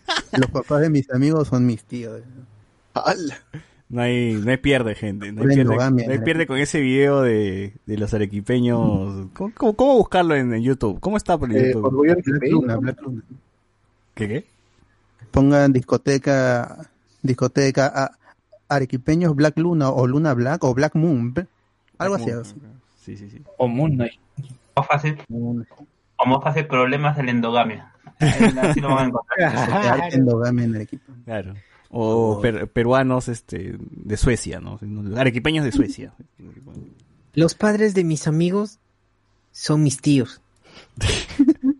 Los 0.38 0.50
papás 0.50 0.80
de 0.80 0.90
mis 0.90 1.10
amigos 1.10 1.48
son 1.48 1.66
mis 1.66 1.84
tíos. 1.84 2.20
¡Hala! 2.94 3.38
No 3.88 4.00
hay, 4.02 4.34
no 4.34 4.50
hay 4.50 4.56
pierde, 4.56 4.94
gente. 4.94 5.30
No 5.32 5.42
hay 5.42 5.48
pierde, 5.48 5.62
endogamia, 5.62 6.06
no 6.06 6.12
hay 6.12 6.18
¿no? 6.18 6.24
pierde 6.24 6.46
con 6.46 6.58
ese 6.58 6.80
video 6.80 7.22
de, 7.22 7.74
de 7.86 7.96
los 7.98 8.12
arequipeños. 8.14 9.28
¿Cómo, 9.34 9.52
cómo, 9.54 9.74
cómo 9.74 9.94
buscarlo 9.96 10.34
en, 10.34 10.52
en 10.54 10.62
YouTube? 10.62 10.98
¿Cómo 11.00 11.16
está 11.16 11.38
por 11.38 11.54
Eh, 11.54 11.68
YouTube? 11.68 11.84
orgullo 11.84 12.14
Black. 12.24 12.42
Luna, 12.50 12.76
Black 12.76 13.00
Luna. 13.02 13.22
¿Qué 14.14 14.28
qué? 14.28 14.44
Pongan 15.30 15.72
discoteca, 15.72 16.88
discoteca 17.22 17.86
a- 17.94 18.18
arequipeños 18.68 19.34
Black 19.36 19.58
Luna 19.58 19.90
o 19.90 20.06
Luna 20.06 20.34
Black 20.34 20.64
o 20.64 20.74
Black 20.74 20.94
Moon. 20.94 21.34
Algo 21.98 22.14
así. 22.16 22.30
Sí, 23.04 23.16
sí, 23.16 23.28
sí. 23.30 23.42
O 23.58 23.68
Moon 23.68 23.92
Knight. 23.92 24.18
Más 24.76 24.86
fácil, 24.86 25.16
o 25.32 25.54
más 26.26 26.42
fácil 26.42 26.66
problemas 26.66 27.16
de 27.16 27.22
la 27.24 27.30
endogamia. 27.30 27.92
Así 28.18 28.80
lo 28.80 28.88
van 28.88 28.98
a 28.98 29.08
encontrar. 29.08 30.14
Endogamia 30.14 30.64
en 30.64 30.74
Arequipa. 30.76 31.12
Claro. 31.24 31.54
O 31.90 32.40
per- 32.40 32.68
peruanos 32.68 33.28
este, 33.28 33.76
de 33.78 34.16
Suecia, 34.16 34.60
¿no? 34.60 34.78
Arequipeños 35.16 35.64
de 35.64 35.72
Suecia. 35.72 36.12
Los 37.34 37.54
padres 37.54 37.94
de 37.94 38.04
mis 38.04 38.26
amigos 38.26 38.78
son 39.52 39.82
mis 39.82 40.00
tíos. 40.00 40.40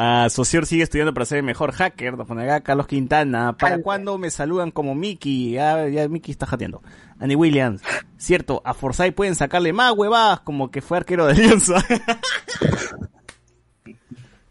Ah, 0.00 0.28
Socior 0.30 0.64
sigue 0.64 0.84
estudiando 0.84 1.12
para 1.12 1.26
ser 1.26 1.38
el 1.38 1.44
mejor 1.44 1.72
hacker. 1.72 2.16
Nos 2.16 2.28
pone 2.28 2.44
acá 2.44 2.60
Carlos 2.60 2.86
Quintana. 2.86 3.56
¿Para 3.56 3.82
cuándo 3.82 4.16
me 4.16 4.30
saludan 4.30 4.70
como 4.70 4.94
Mickey? 4.94 5.50
Ya, 5.50 5.88
ya 5.88 6.06
Mickey 6.08 6.30
está 6.30 6.46
jateando. 6.46 6.84
Annie 7.18 7.34
Williams. 7.34 7.82
Cierto, 8.16 8.62
a 8.64 8.74
Forsyth 8.74 9.12
pueden 9.12 9.34
sacarle 9.34 9.72
más 9.72 9.92
huevadas 9.96 10.38
como 10.38 10.70
que 10.70 10.82
fue 10.82 10.98
arquero 10.98 11.26
de 11.26 11.32
Alianza. 11.32 11.84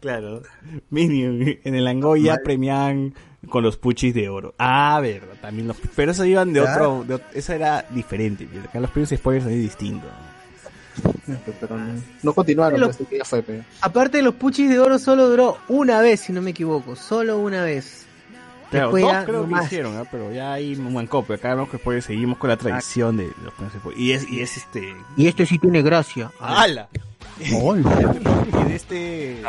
claro. 0.00 0.42
Minion. 0.90 1.40
En 1.64 1.74
el 1.74 1.86
Angoya 1.86 2.36
premian 2.44 3.14
con 3.48 3.62
los 3.62 3.78
puchis 3.78 4.12
de 4.12 4.28
oro. 4.28 4.54
Ah, 4.58 5.00
verdad. 5.00 5.32
También 5.40 5.68
los, 5.68 5.78
pero 5.96 6.12
eso 6.12 6.26
iban 6.26 6.52
de 6.52 6.60
otro. 6.60 7.06
De, 7.08 7.22
eso 7.32 7.54
era 7.54 7.86
diferente. 7.88 8.46
Acá 8.68 8.80
los 8.80 8.90
premios 8.90 9.14
spoilers 9.16 9.44
son 9.44 9.54
distintos. 9.54 10.10
Pero 11.60 11.76
no, 11.76 12.00
no 12.22 12.32
continuaron, 12.32 12.80
Lo- 12.80 12.86
pues, 12.90 13.08
que 13.08 13.18
ya 13.18 13.24
fue, 13.24 13.42
pero. 13.42 13.62
Aparte 13.80 14.22
los 14.22 14.34
puchis 14.34 14.68
de 14.70 14.78
oro, 14.78 14.98
solo 14.98 15.28
duró 15.28 15.58
una 15.68 16.00
vez, 16.00 16.20
si 16.20 16.32
no 16.32 16.42
me 16.42 16.50
equivoco. 16.50 16.96
Solo 16.96 17.38
una 17.38 17.62
vez. 17.64 18.04
Claro, 18.70 18.92
Después 18.92 19.04
dos 19.14 19.24
creo 19.24 19.40
no 19.42 19.44
que 19.48 19.50
más. 19.54 19.64
hicieron, 19.66 19.96
¿ah? 19.96 20.04
pero 20.10 20.30
ya 20.30 20.52
hay 20.52 20.74
un 20.74 20.92
buen 20.92 21.06
copio. 21.06 21.34
Acá 21.36 21.54
vemos 21.54 21.70
que 21.70 21.78
pues, 21.78 22.04
seguimos 22.04 22.36
con 22.36 22.50
la 22.50 22.56
tradición 22.58 23.16
de 23.16 23.32
los. 23.42 23.96
Y 23.96 24.12
es, 24.12 24.28
y 24.30 24.40
es 24.42 24.58
este. 24.58 24.94
Y 25.16 25.26
este 25.26 25.46
sí 25.46 25.58
tiene 25.58 25.80
gracia. 25.82 26.30
¡Hala! 26.40 26.88
Y 27.40 27.54
en 27.54 28.70
este. 28.72 29.40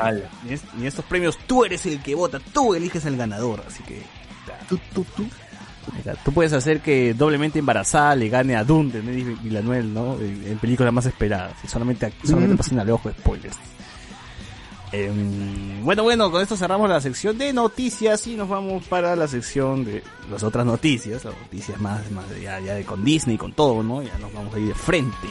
Y 0.48 0.82
en 0.82 0.86
estos 0.86 1.04
premios 1.06 1.38
tú 1.48 1.66
eres 1.66 1.86
el 1.86 2.02
que 2.04 2.14
vota, 2.16 2.40
tú 2.54 2.76
eliges 2.76 3.06
al 3.06 3.18
ganador. 3.18 3.64
Así 3.68 3.84
que. 3.84 4.02
Tú, 4.68 4.80
tú, 4.94 5.04
tú. 5.16 5.26
Tú 6.24 6.32
puedes 6.32 6.54
hacer 6.54 6.82
que 6.82 7.14
doblemente 7.14 7.60
embarazada 7.60 8.16
le 8.16 8.30
gane 8.30 8.56
a 8.56 8.64
Dune 8.64 8.92
de 8.92 9.02
Denis 9.02 9.42
Villeneuve, 9.42 9.84
¿no? 9.84 10.16
En, 10.16 10.44
en 10.46 10.58
películas 10.60 10.94
más 10.94 11.06
esperadas. 11.06 11.54
Solamente, 11.68 12.12
solamente 12.24 12.56
pasen 12.56 12.80
al 12.80 12.90
ojo 12.90 13.10
spoilers. 13.12 13.58
Em, 14.92 15.84
bueno, 15.84 16.04
bueno, 16.04 16.32
con 16.32 16.42
esto 16.42 16.58
cerramos 16.58 16.90
la 16.90 17.00
sección 17.00 17.38
de 17.38 17.54
noticias 17.54 18.26
y 18.26 18.36
nos 18.36 18.50
vamos 18.50 18.86
para 18.86 19.16
la 19.16 19.28
sección 19.28 19.86
de 19.86 20.04
las 20.32 20.42
otras 20.44 20.66
noticias, 20.66 21.24
las 21.24 21.38
noticias 21.38 21.80
más, 21.80 22.10
más 22.12 22.26
ya, 22.42 22.60
ya 22.60 22.74
de 22.74 22.86
con 22.86 23.04
Disney, 23.04 23.38
con 23.38 23.54
todo, 23.54 23.84
¿no? 23.84 24.02
Ya 24.02 24.18
nos 24.18 24.34
vamos 24.34 24.54
a 24.54 24.60
ir 24.60 24.70
de 24.70 24.74
frente. 24.74 25.28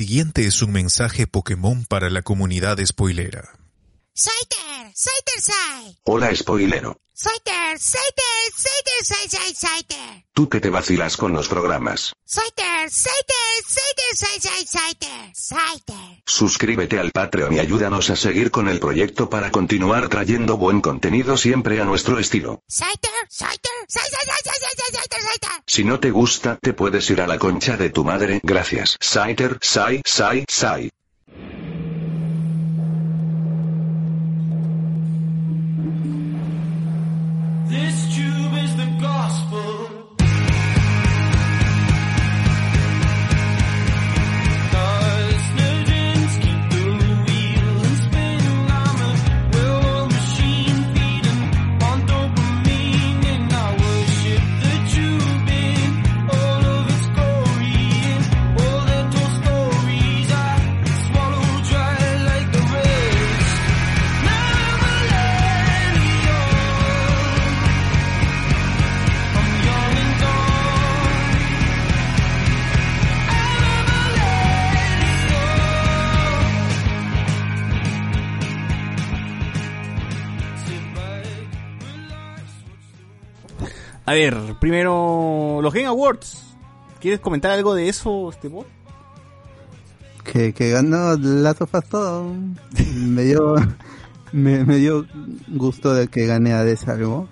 Siguiente 0.00 0.46
es 0.46 0.62
un 0.62 0.72
mensaje 0.72 1.26
Pokémon 1.26 1.84
para 1.84 2.08
la 2.08 2.22
comunidad 2.22 2.78
spoilera. 2.82 3.59
Saiter, 4.14 4.92
Saiter 4.94 5.40
Sai. 5.40 5.96
Hola 6.04 6.34
spoilero. 6.34 6.96
Saiter, 7.14 7.78
Saiter, 7.78 8.50
Saiter 8.56 9.04
Sai 9.04 9.28
Sai 9.28 9.54
Saiter. 9.54 10.24
Tú 10.34 10.48
que 10.48 10.60
te 10.60 10.68
vacilas 10.68 11.16
con 11.16 11.32
los 11.32 11.48
programas. 11.48 12.12
Saiter, 12.24 12.90
Saiter, 12.90 13.62
Saiter 13.66 14.16
Sai 14.16 14.40
Sai 14.40 14.66
Saiter. 14.66 15.32
Saiter. 15.34 16.22
Suscríbete 16.26 16.98
al 16.98 17.12
Patreon 17.12 17.54
y 17.54 17.58
ayúdanos 17.60 18.10
a 18.10 18.16
seguir 18.16 18.50
con 18.50 18.68
el 18.68 18.80
proyecto 18.80 19.30
para 19.30 19.50
continuar 19.50 20.08
trayendo 20.08 20.56
buen 20.56 20.80
contenido 20.80 21.36
siempre 21.36 21.80
a 21.80 21.84
nuestro 21.84 22.18
estilo. 22.18 22.62
Saiter, 22.68 23.10
Saiter, 23.28 23.70
Sai 23.88 24.02
Sai 24.10 24.26
Sai 24.26 24.42
Sai 24.44 24.54
Sai 24.60 24.74
Sai 24.76 25.00
Saiter 25.00 25.20
Saiter. 25.22 25.62
Si 25.66 25.84
no 25.84 26.00
te 26.00 26.10
gusta, 26.10 26.58
te 26.60 26.72
puedes 26.72 27.08
ir 27.10 27.20
a 27.20 27.26
la 27.26 27.38
concha 27.38 27.76
de 27.76 27.90
tu 27.90 28.04
madre. 28.04 28.40
Gracias. 28.42 28.96
Saiter, 29.00 29.58
Sai, 29.62 30.02
Sai, 30.04 30.44
Sai. 30.48 30.90
This 37.70 38.16
A 84.06 84.12
ver, 84.12 84.36
primero, 84.60 85.60
los 85.62 85.72
Game 85.72 85.86
Awards. 85.86 86.42
¿Quieres 87.00 87.20
comentar 87.20 87.50
algo 87.52 87.74
de 87.74 87.88
eso, 87.88 88.30
este 88.30 88.48
bot? 88.48 88.66
Que, 90.24 90.52
que 90.52 90.70
ganó 90.70 91.14
Us 91.14 91.88
todo. 91.88 92.34
me 92.94 93.22
dio 93.22 93.56
me, 94.32 94.64
dio 94.64 95.06
gusto 95.48 95.94
de 95.94 96.08
que 96.08 96.26
gane 96.26 96.52
Hades 96.52 96.88
algo. 96.88 97.28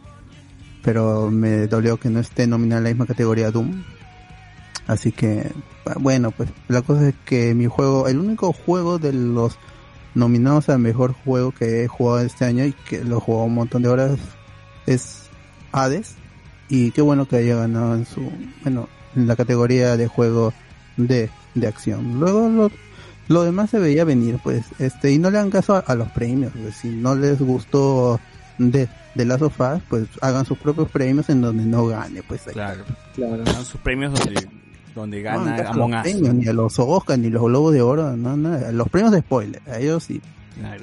Pero 0.83 1.31
me 1.31 1.67
dolió 1.67 1.99
que 1.99 2.09
no 2.09 2.21
esté 2.21 2.47
nominada 2.47 2.79
en 2.79 2.85
la 2.85 2.91
misma 2.91 3.07
categoría 3.07 3.51
Doom. 3.51 3.83
Así 4.87 5.13
que, 5.13 5.53
bueno, 6.01 6.31
pues 6.31 6.49
la 6.69 6.81
cosa 6.83 7.09
es 7.09 7.15
que 7.27 7.55
mi 7.55 7.67
juego, 7.67 8.09
el 8.09 8.19
único 8.19 8.53
juego 8.53 8.99
de 8.99 9.13
los 9.13 9.59
nominados 10.15 10.71
a 10.71 10.79
mejor 10.79 11.13
juego 11.13 11.53
que 11.53 11.85
he 11.85 11.89
jugado 11.89 12.21
este 12.21 12.47
año 12.47 12.65
y 12.65 12.73
que 12.73 13.05
lo 13.05 13.19
he 13.19 13.21
jugado 13.21 13.45
un 13.45 13.55
montón 13.55 13.83
de 13.83 13.89
horas 13.91 14.19
es 14.87 15.29
Hades. 15.73 16.17
Y 16.69 16.91
qué 16.91 17.01
bueno 17.01 17.27
que 17.27 17.37
haya 17.37 17.57
ganado 17.57 17.95
en 17.95 18.05
su, 18.05 18.31
bueno, 18.63 18.89
en 19.17 19.27
la 19.27 19.37
categoría 19.37 19.97
de 19.97 20.07
juego 20.07 20.53
de, 20.97 21.31
de 21.55 21.67
acción. 21.67 22.21
Luego 22.21 22.49
lo, 22.49 22.71
lo 23.29 23.45
demás 23.45 23.71
se 23.71 23.79
veía 23.79 24.05
venir, 24.05 24.39
pues, 24.43 24.67
este, 24.79 25.13
y 25.13 25.19
no 25.19 25.31
le 25.31 25.39
hagan 25.39 25.51
caso 25.51 25.75
a, 25.75 25.79
a 25.81 25.95
los 25.95 26.11
premios, 26.11 26.53
pues, 26.61 26.77
si 26.77 26.89
no 26.89 27.15
les 27.15 27.41
gustó 27.41 28.21
de, 28.59 28.89
de 29.15 29.25
Last 29.25 29.43
of 29.43 29.61
Us, 29.61 29.83
pues 29.89 30.07
hagan 30.21 30.45
sus 30.45 30.59
propios 30.59 30.91
premios 30.91 31.29
en 31.31 31.41
donde 31.41 31.65
no 31.65 31.87
gane, 31.87 32.23
pues 32.23 32.47
ahí. 32.49 32.53
Claro. 32.53 32.85
Claro. 33.15 33.45
Dan 33.45 33.65
sus 33.65 33.81
premios 33.81 34.13
donde, 34.13 34.49
donde 34.95 35.23
gana 35.23 35.57
no, 35.63 35.69
Among 35.71 35.91
los 35.93 36.01
Us. 36.05 36.13
premios, 36.13 36.35
ni 36.35 36.47
a 36.49 36.53
los 36.53 36.79
Oscar, 36.79 37.19
ni 37.19 37.31
los 37.31 37.43
Globos 37.45 37.73
de 37.73 37.81
Oro, 37.83 38.17
no, 38.17 38.37
nada. 38.37 38.73
Los 38.73 38.89
premios 38.89 39.13
de 39.13 39.21
spoiler, 39.21 39.63
a 39.67 39.79
ellos 39.79 40.05
sí. 40.05 40.21
Claro. 40.59 40.83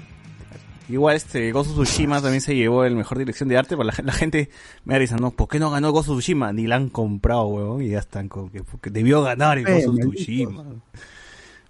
Igual 0.87 1.15
este 1.15 1.51
of 1.53 1.67
Tsushima 1.67 2.21
también 2.21 2.41
se 2.41 2.55
llevó 2.55 2.83
el 2.83 2.95
mejor 2.95 3.17
dirección 3.17 3.49
de 3.49 3.57
arte, 3.57 3.75
pero 3.75 3.83
la, 3.83 3.93
la 4.03 4.13
gente 4.13 4.49
me 4.83 4.93
da 4.93 4.99
risa, 4.99 5.17
¿no? 5.17 5.31
¿Por 5.31 5.47
qué 5.47 5.59
no 5.59 5.71
ganó 5.71 5.89
of 5.89 6.05
Tsushima? 6.05 6.53
Ni 6.53 6.67
la 6.67 6.75
han 6.75 6.89
comprado, 6.89 7.47
huevón, 7.47 7.81
y 7.81 7.89
ya 7.89 7.99
están 7.99 8.29
con 8.29 8.49
que 8.49 8.63
porque 8.63 8.89
debió 8.89 9.23
ganar 9.23 9.57
el 9.57 9.63
maldito. 9.63 10.09
Tsushima. 10.09 10.65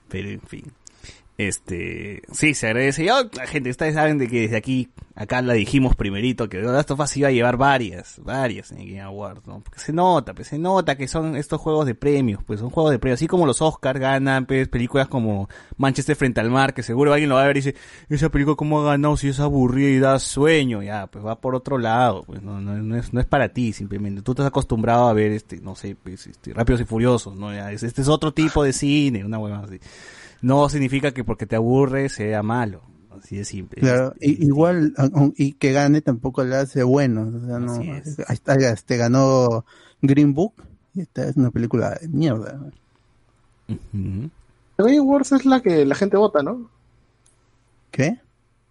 Pero 0.10 0.30
en 0.30 0.42
fin. 0.42 0.66
Este, 1.38 2.22
sí, 2.32 2.54
se 2.54 2.68
agradece. 2.68 3.04
Ya, 3.06 3.16
la 3.34 3.46
gente, 3.46 3.70
ustedes 3.70 3.96
saben 3.96 4.18
de 4.18 4.30
que 4.30 4.42
desde 4.44 4.56
aquí, 4.56 4.90
acá 5.16 5.42
la 5.42 5.54
dijimos 5.54 5.94
primerito, 5.96 6.48
que 6.48 6.62
Last 6.62 6.92
of 6.92 7.00
Us 7.02 7.18
iba 7.18 7.28
a 7.28 7.32
llevar 7.32 7.58
varias, 7.58 8.22
varias 8.24 8.72
en 8.72 8.78
Game 8.88 9.02
Awards, 9.02 9.46
¿no? 9.46 9.60
Porque 9.60 9.80
se 9.80 9.92
nota, 9.92 10.34
pues 10.34 10.48
se 10.48 10.58
nota 10.58 10.96
que 10.96 11.10
son 11.10 11.36
estos 11.36 11.60
juegos 11.60 11.88
de 11.88 11.94
premios, 11.96 12.42
pues 12.46 12.62
son 12.62 12.70
juegos 12.70 12.92
de 12.94 13.00
premios, 13.00 13.18
así 13.20 13.28
como 13.28 13.46
los 13.46 13.62
Oscars 13.62 14.00
ganan, 14.00 14.46
pues, 14.46 14.70
películas 14.70 15.10
como 15.10 15.50
Manchester 15.76 16.16
frente 16.16 16.40
al 16.40 16.50
mar, 16.52 16.74
que 16.74 16.84
seguro 16.84 17.12
alguien 17.12 17.30
lo 17.30 17.36
va 17.36 17.44
a 17.44 17.48
ver 17.48 17.58
y 17.58 17.60
dice, 17.60 17.76
esa 18.08 18.30
película 18.30 18.56
cómo 18.56 18.80
ha 18.82 18.92
ganado 18.92 19.18
si 19.18 19.28
es 19.28 19.42
aburrida 19.42 19.90
y 19.90 20.00
da 20.00 20.20
sueño, 20.20 20.84
ya, 20.84 21.08
pues 21.08 21.26
va 21.26 21.42
por 21.42 21.54
otro 21.54 21.78
lado, 21.78 22.24
pues 22.24 22.42
no, 22.42 22.62
no, 22.62 22.76
no 22.78 22.96
es, 22.96 23.12
no 23.14 23.20
es 23.20 23.26
para 23.26 23.50
ti 23.50 23.74
simplemente, 23.74 24.22
tú 24.22 24.32
estás 24.32 24.46
acostumbrado 24.48 25.10
a 25.10 25.14
ver 25.14 25.34
este, 25.34 25.58
no 25.60 25.76
sé, 25.76 25.98
pues, 26.02 26.28
este, 26.28 26.54
Rápidos 26.54 26.80
y 26.80 26.86
Furiosos, 26.86 27.36
¿no? 27.36 27.54
Ya, 27.54 27.74
es- 27.74 27.84
este 27.84 28.02
es 28.04 28.08
otro 28.08 28.34
tipo 28.34 28.64
de 28.64 28.72
cine, 28.72 29.26
una 29.26 29.38
hueva 29.38 29.60
así 29.66 29.80
no 30.42 30.68
significa 30.70 31.12
que 31.12 31.24
porque 31.24 31.46
te 31.46 31.56
aburre 31.56 32.10
sea 32.10 32.44
malo. 32.44 32.82
Así 33.18 33.38
de 33.38 33.46
simple. 33.46 33.82
Claro, 33.82 34.14
y- 34.20 34.46
igual, 34.46 34.94
y 35.38 35.54
que 35.54 35.72
gane 35.72 36.02
tampoco 36.02 36.44
le 36.44 36.56
hace 36.58 36.84
bueno. 36.84 37.32
O 37.36 37.48
sea, 37.48 37.60
no, 37.60 37.72
Así 37.74 37.90
es. 37.90 38.20
ahí 38.20 38.34
está, 38.34 38.56
este 38.56 38.98
ganó 38.98 39.66
Green 40.02 40.34
Book, 40.34 40.54
y 40.94 41.02
esta 41.02 41.28
es 41.28 41.38
una 41.38 41.50
película 41.50 41.98
de 42.02 42.08
mierda. 42.10 42.60
Ujú. 43.70 44.30
The 44.78 44.84
Game 44.84 44.98
Awards 44.98 45.32
es 45.32 45.46
la 45.46 45.62
que 45.62 45.86
la 45.86 45.96
gente 45.96 46.18
vota, 46.18 46.44
¿no? 46.44 46.70
¿Qué? 47.92 48.20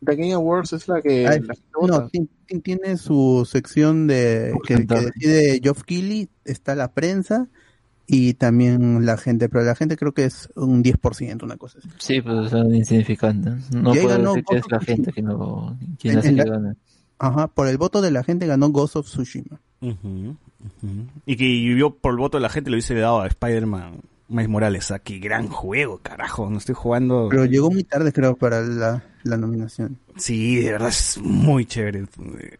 The 0.05 0.17
Game 0.17 0.35
Awards 0.35 0.75
es 0.75 0.87
la 0.89 1.01
que 1.01 1.27
Ay, 1.27 1.41
la 1.41 1.55
gente 1.55 1.71
vota. 1.75 2.01
no, 2.01 2.09
ti- 2.09 2.29
ti- 2.47 2.61
tiene 2.61 2.97
su 2.99 3.49
sección 3.51 4.07
de 4.07 4.53
que, 4.67 4.87
que 4.87 4.95
decide 5.01 5.61
Geoff 5.62 5.83
Keighley, 5.85 6.29
está 6.45 6.75
la 6.75 6.93
prensa 6.93 7.49
y 8.07 8.35
también 8.35 9.05
la 9.07 9.17
gente, 9.17 9.49
pero 9.49 9.65
la 9.65 9.75
gente 9.75 9.97
creo 9.97 10.13
que 10.13 10.25
es 10.25 10.49
un 10.57 10.83
10%, 10.83 11.43
una 11.45 11.57
cosa 11.57 11.79
así. 11.79 11.89
Sí, 11.99 12.21
pues 12.21 12.51
son 12.51 12.75
insignificantes. 12.75 13.73
No 13.75 13.93
puedo 13.93 14.09
ganó 14.09 14.31
decir 14.35 14.45
que 14.49 14.57
es 14.57 14.65
la 14.71 14.81
gente 14.81 15.13
que 15.13 15.23
no, 15.23 15.79
quien 15.99 16.15
En- 16.15 16.19
hace 16.19 16.29
en 16.29 16.37
que 16.37 16.45
la- 16.45 16.51
gane. 16.59 16.75
Ajá, 17.19 17.47
por 17.49 17.69
el 17.69 17.79
voto 17.79 18.03
de 18.03 18.11
la 18.11 18.23
gente 18.25 18.47
ganó 18.47 18.69
Ghost 18.71 18.97
of 18.97 19.07
Tsushima. 19.07 19.61
Y 21.27 21.37
que 21.37 21.45
vivió 21.45 21.95
por 21.95 22.13
el 22.13 22.19
voto 22.19 22.39
de 22.39 22.43
la 22.43 22.49
gente, 22.49 22.71
lo 22.71 22.75
hubiese 22.75 22.95
dado 22.95 23.21
a 23.21 23.27
Spider-Man 23.27 24.01
Miles 24.29 24.49
Morales. 24.49 24.91
Ah, 24.91 24.99
qué 24.99 25.19
gran 25.19 25.49
juego, 25.49 25.99
carajo. 26.03 26.49
No 26.51 26.59
estoy 26.59 26.75
jugando. 26.75 27.29
Pero 27.31 27.45
llegó 27.45 27.71
muy 27.71 27.85
tarde 27.85 28.13
creo 28.13 28.37
para 28.37 28.63
la, 28.63 29.05
la 29.23 29.37
nominación. 29.37 29.99
Sí, 30.17 30.57
de 30.61 30.73
verdad 30.73 30.89
es 30.89 31.19
muy 31.23 31.67
chévere. 31.67 32.05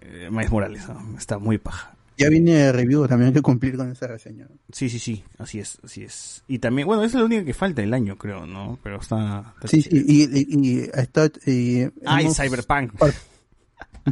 eh, 0.01 0.29
Miles 0.31 0.51
Morales, 0.53 0.89
¿no? 0.89 1.19
está 1.19 1.39
muy 1.39 1.59
paja. 1.59 1.94
Ya 2.17 2.29
viene 2.29 2.71
review, 2.71 3.09
también 3.09 3.29
hay 3.29 3.35
que 3.35 3.43
cumplir 3.43 3.77
con 3.77 3.91
esa 3.91 4.07
reseña. 4.07 4.47
Sí, 4.71 4.89
sí, 4.89 4.99
sí, 5.01 5.25
así 5.39 5.59
es, 5.59 5.79
así 5.85 6.05
es. 6.05 6.45
Y 6.47 6.61
también, 6.61 6.87
bueno, 6.87 7.03
esa 7.03 7.17
es 7.17 7.21
la 7.21 7.27
única 7.27 7.45
que 7.45 7.55
falta 7.55 7.83
el 7.83 7.93
año, 7.93 8.17
creo, 8.17 8.47
¿no? 8.47 8.79
Pero 8.85 9.01
está... 9.01 9.53
está 9.57 9.67
Sí, 9.69 9.83
sí, 9.83 9.89
y, 9.93 10.23
y, 10.25 10.47
y 10.79 10.91
está, 10.95 11.27
y 11.47 11.89
Ah, 12.07 12.23
y 12.23 12.33
Cyberpunk. 12.33 12.93
Por, 12.97 13.13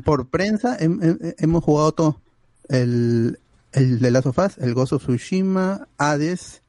por 0.04 0.26
prensa 0.28 0.76
hem- 0.78 0.98
hem- 1.00 1.34
hemos 1.38 1.62
jugado 1.62 1.92
todo. 1.92 2.20
El, 2.68 3.38
el 3.72 4.00
de 4.00 4.10
Last 4.10 4.26
of 4.26 4.38
Us, 4.38 4.58
el 4.58 4.74
Ghost 4.74 4.94
of 4.94 5.02
Tsushima, 5.04 5.86
Hades, 5.96 6.60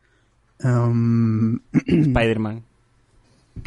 um, 0.63 1.55
Spider-Man. 1.88 2.63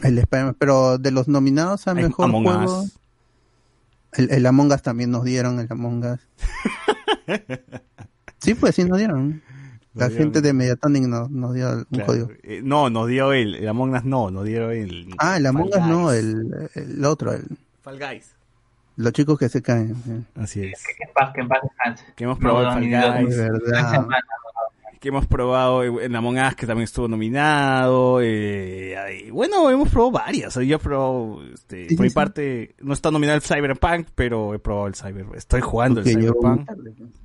el 0.04 0.14
de 0.14 0.20
Spider-Man, 0.20 0.56
pero 0.58 0.98
de 0.98 1.10
los 1.10 1.26
nominados 1.26 1.88
a 1.88 1.94
mejor 1.94 2.26
Among 2.26 2.44
juego, 2.44 2.80
Us. 2.82 2.92
el, 4.12 4.30
el 4.30 4.46
Among 4.46 4.70
Us 4.72 4.82
también 4.82 5.10
nos 5.10 5.24
dieron, 5.24 5.58
el 5.58 5.66
Among 5.68 6.04
Us. 6.04 6.20
sí, 8.38 8.54
pues 8.54 8.74
sí 8.74 8.84
nos 8.84 8.98
dieron. 8.98 9.42
La 9.94 10.04
Nos 10.06 10.10
dieron. 10.10 10.26
gente 10.26 10.40
de 10.42 10.52
Mediatonic 10.52 11.04
nos, 11.04 11.30
nos 11.30 11.54
dio 11.54 11.70
un 11.72 11.84
Claro. 11.84 12.06
código. 12.06 12.28
Eh, 12.42 12.60
no, 12.62 12.90
nos 12.90 13.08
dio 13.08 13.32
el, 13.32 13.54
el 13.54 13.68
Among 13.68 13.94
Us, 13.94 14.04
no, 14.04 14.30
nos 14.30 14.44
dieron 14.44 14.72
el... 14.72 15.08
Ah, 15.18 15.38
el 15.38 15.46
Among 15.46 15.70
Us 15.70 15.80
no, 15.80 16.12
el, 16.12 16.68
el 16.74 17.04
otro, 17.04 17.32
el, 17.32 17.44
Fall 17.82 17.98
Guys. 17.98 18.34
los 18.96 19.12
chicos 19.12 19.38
que 19.38 19.48
se 19.48 19.62
caen. 19.62 19.94
sí. 20.04 20.24
Así 20.34 20.62
es. 20.64 20.82
Que 20.84 21.04
en 21.04 21.12
paz, 21.14 21.32
que 21.34 21.40
en 21.40 21.48
paz 21.48 21.60
descanse. 21.62 22.04
Que 22.14 22.24
hemos 22.24 22.38
probado 22.38 22.72
No, 22.72 22.78
el 22.78 22.84
ni 22.84 22.92
Fall 22.94 23.24
Guys. 23.24 23.36
Verdad. 23.38 24.06
Que 25.06 25.10
hemos 25.10 25.26
probado 25.28 25.84
en 25.84 26.16
Among 26.16 26.36
Us, 26.38 26.56
que 26.56 26.66
también 26.66 26.82
estuvo 26.82 27.06
nominado. 27.06 28.18
Eh, 28.20 29.30
bueno, 29.32 29.70
hemos 29.70 29.88
probado 29.88 30.10
varias. 30.10 30.56
Yo 30.56 30.74
he 30.74 30.78
probado, 30.80 31.44
este, 31.54 31.88
Sí, 31.88 31.94
por 31.94 32.06
sí, 32.06 32.08
mi 32.08 32.12
parte, 32.12 32.74
no 32.80 32.92
está 32.92 33.12
nominado 33.12 33.36
el 33.36 33.42
Cyberpunk, 33.42 34.08
pero 34.16 34.52
he 34.52 34.58
probado 34.58 34.88
el 34.88 34.96
Cyber. 34.96 35.26
Estoy 35.36 35.60
jugando 35.60 36.00
el 36.00 36.06
Cyberpunk. 36.08 36.68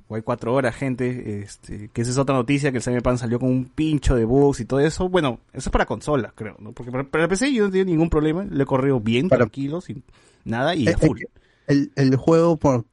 Voy 0.08 0.22
cuatro 0.22 0.54
horas, 0.54 0.76
gente. 0.76 1.40
Este, 1.40 1.88
que 1.92 2.02
esa 2.02 2.12
es 2.12 2.18
otra 2.18 2.36
noticia, 2.36 2.70
que 2.70 2.76
el 2.76 2.84
Cyberpunk 2.84 3.16
salió 3.16 3.40
con 3.40 3.48
un 3.48 3.64
pincho 3.64 4.14
de 4.14 4.26
bugs 4.26 4.60
y 4.60 4.64
todo 4.64 4.78
eso. 4.78 5.08
Bueno, 5.08 5.40
eso 5.52 5.68
es 5.68 5.72
para 5.72 5.84
consolas, 5.84 6.32
creo, 6.36 6.54
¿no? 6.60 6.70
Porque 6.70 6.92
para, 6.92 7.02
para 7.02 7.24
el 7.24 7.30
PC 7.30 7.52
yo 7.52 7.64
no 7.64 7.72
tengo 7.72 7.86
ningún 7.86 8.10
problema. 8.10 8.44
Lo 8.48 8.62
he 8.62 8.66
corrido 8.66 9.00
bien, 9.00 9.28
tranquilo, 9.28 9.80
sin 9.80 10.04
nada 10.44 10.76
y 10.76 10.86
a 10.86 10.92
Eh, 10.92 10.96
full. 10.96 11.18
eh, 11.20 11.26
El, 11.66 11.90
el 11.96 12.14
juego 12.14 12.56
por, 12.58 12.84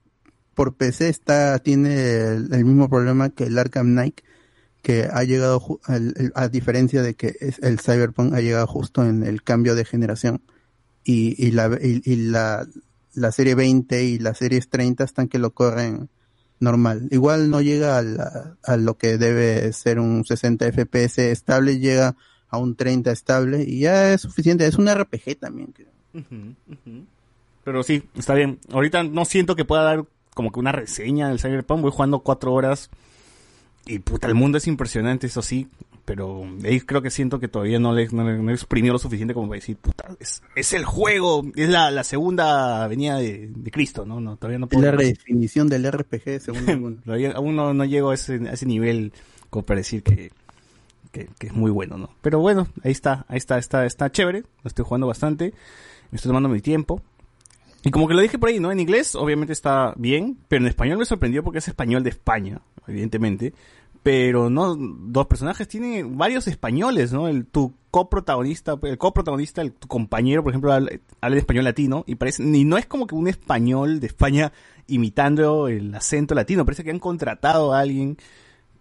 por 0.56 0.74
PC 0.74 1.10
está, 1.10 1.60
tiene 1.60 1.94
el, 2.22 2.52
el 2.52 2.66
mismo 2.66 2.90
problema 2.90 3.30
que 3.30 3.44
el 3.44 3.60
Arkham 3.60 3.86
Knight, 3.92 4.22
que 4.82 5.08
ha 5.12 5.24
llegado, 5.24 5.80
a 6.36 6.48
diferencia 6.48 7.02
de 7.02 7.14
que 7.16 7.36
el 7.62 7.80
Cyberpunk 7.80 8.34
ha 8.34 8.42
llegado 8.42 8.66
justo 8.68 9.06
en 9.06 9.24
el 9.24 9.44
cambio 9.44 9.76
de 9.76 9.86
generación. 9.86 10.42
Y, 11.04 11.36
y, 11.44 11.52
la, 11.52 11.78
y, 11.82 12.02
y 12.06 12.16
la, 12.16 12.66
la 13.14 13.32
serie 13.32 13.56
20 13.56 14.04
y 14.04 14.20
las 14.20 14.38
series 14.38 14.70
30 14.70 15.04
están 15.04 15.28
que 15.28 15.40
lo 15.40 15.52
corren 15.54 16.10
normal. 16.60 17.08
Igual 17.12 17.50
no 17.50 17.62
llega 17.62 17.98
a, 17.98 18.02
la- 18.02 18.58
a 18.64 18.78
lo 18.78 18.98
que 18.98 19.18
debe 19.18 19.72
ser 19.74 20.00
un 20.00 20.24
60 20.26 20.66
FPS 20.72 21.18
estable, 21.32 21.80
llega 21.80 22.16
a 22.50 22.58
un 22.58 22.76
30 22.76 23.12
estable 23.12 23.64
y 23.64 23.80
ya 23.80 24.14
es 24.14 24.22
suficiente. 24.22 24.66
Es 24.66 24.76
un 24.76 24.88
RPG 24.94 25.40
también. 25.40 25.74
creo. 25.74 25.90
Pero 27.64 27.84
sí, 27.84 28.04
está 28.16 28.34
bien. 28.34 28.60
Ahorita 28.72 29.04
no 29.04 29.26
siento 29.26 29.56
que 29.56 29.66
pueda 29.66 29.84
dar 29.84 30.06
como 30.34 30.52
que 30.52 30.60
una 30.60 30.72
reseña 30.72 31.30
del 31.30 31.40
Cyberpunk. 31.40 31.82
Voy 31.82 31.92
jugando 31.92 32.20
cuatro 32.20 32.54
horas 32.54 32.90
y 33.90 34.00
puta, 34.00 34.28
el 34.28 34.36
mundo 34.36 34.58
es 34.58 34.68
impresionante, 34.68 35.28
eso 35.28 35.42
sí. 35.42 35.68
Pero 36.06 36.44
ahí 36.64 36.80
creo 36.82 37.04
que 37.04 37.12
siento 37.12 37.40
que 37.40 37.48
todavía 37.48 37.78
no 37.78 37.94
le, 37.94 38.08
no 38.10 38.24
le- 38.24 38.40
no 38.40 38.50
he 38.50 38.54
exprimido 38.54 38.94
lo 38.94 39.00
suficiente 39.00 39.36
como 39.36 39.48
para 39.48 39.60
decir, 39.60 39.78
puta, 39.78 40.06
es, 40.20 40.42
es 40.56 40.74
el 40.74 40.84
juego, 40.84 41.46
es 41.56 41.70
la, 41.70 41.92
la 41.92 42.04
segunda 42.04 42.88
venida 42.88 43.18
de, 43.20 43.52
de 43.56 43.70
Cristo, 43.72 44.06
¿no? 44.08 44.20
no 44.20 44.36
todavía 44.36 44.58
no 44.58 44.66
Es 44.66 44.72
puedo. 44.72 44.86
la 44.86 44.92
redefinición 44.94 45.70
del 45.70 45.86
RPG 45.92 46.40
según 46.42 46.64
algunos. 46.70 47.04
Todavía 47.04 47.34
aún 47.34 47.56
no, 47.56 47.76
no 47.76 47.86
llego 47.86 48.10
a 48.10 48.16
ese, 48.16 48.40
a 48.50 48.54
ese 48.54 48.66
nivel 48.66 49.14
como 49.52 49.64
para 49.68 49.82
decir 49.82 50.02
que, 50.02 50.32
que, 51.12 51.30
que 51.38 51.48
es 51.48 51.54
muy 51.54 51.70
bueno, 51.70 51.98
¿no? 52.00 52.10
Pero 52.22 52.40
bueno, 52.40 52.68
ahí 52.84 52.92
está, 52.92 53.26
ahí 53.28 53.38
está, 53.38 53.60
está, 53.60 53.86
está 53.86 54.12
chévere, 54.12 54.40
lo 54.64 54.68
estoy 54.68 54.86
jugando 54.86 55.06
bastante, 55.06 55.54
me 56.10 56.16
estoy 56.16 56.30
tomando 56.30 56.50
mi 56.50 56.60
tiempo. 56.62 57.04
Y 57.84 57.92
como 57.92 58.08
que 58.08 58.16
lo 58.16 58.22
dije 58.22 58.40
por 58.40 58.50
ahí, 58.50 58.60
¿no? 58.60 58.72
En 58.72 58.80
inglés 58.80 59.14
obviamente 59.14 59.54
está 59.54 59.94
bien, 59.96 60.38
pero 60.48 60.64
en 60.64 60.68
español 60.70 60.98
me 60.98 61.06
sorprendió 61.06 61.44
porque 61.44 61.60
es 61.60 61.68
español 61.68 62.04
de 62.04 62.10
España, 62.10 62.62
evidentemente. 62.88 63.54
Pero 64.04 64.50
no, 64.50 64.76
dos 64.78 65.28
personajes 65.28 65.68
tienen 65.68 66.18
varios 66.18 66.47
españoles, 66.47 67.12
¿no? 67.12 67.28
El, 67.28 67.45
tu 67.45 67.74
coprotagonista, 67.91 68.78
el 68.84 68.97
coprotagonista, 68.97 69.62
el, 69.62 69.74
tu 69.74 69.88
compañero, 69.88 70.43
por 70.43 70.52
ejemplo, 70.52 70.72
habla, 70.72 70.91
en 71.22 71.34
español 71.34 71.66
latino 71.66 72.04
y 72.08 72.16
parece, 72.16 72.43
y 72.43 72.64
no 72.64 72.78
es 72.78 72.86
como 72.86 73.08
que 73.08 73.16
un 73.16 73.28
español 73.28 74.00
de 74.00 74.08
España 74.08 74.54
imitando 74.88 75.68
el 75.68 75.93
acento 75.93 76.34
latino, 76.34 76.66
parece 76.66 76.84
que 76.84 76.91
han 76.91 77.00
contratado 77.00 77.74
a 77.74 77.80
alguien 77.80 78.18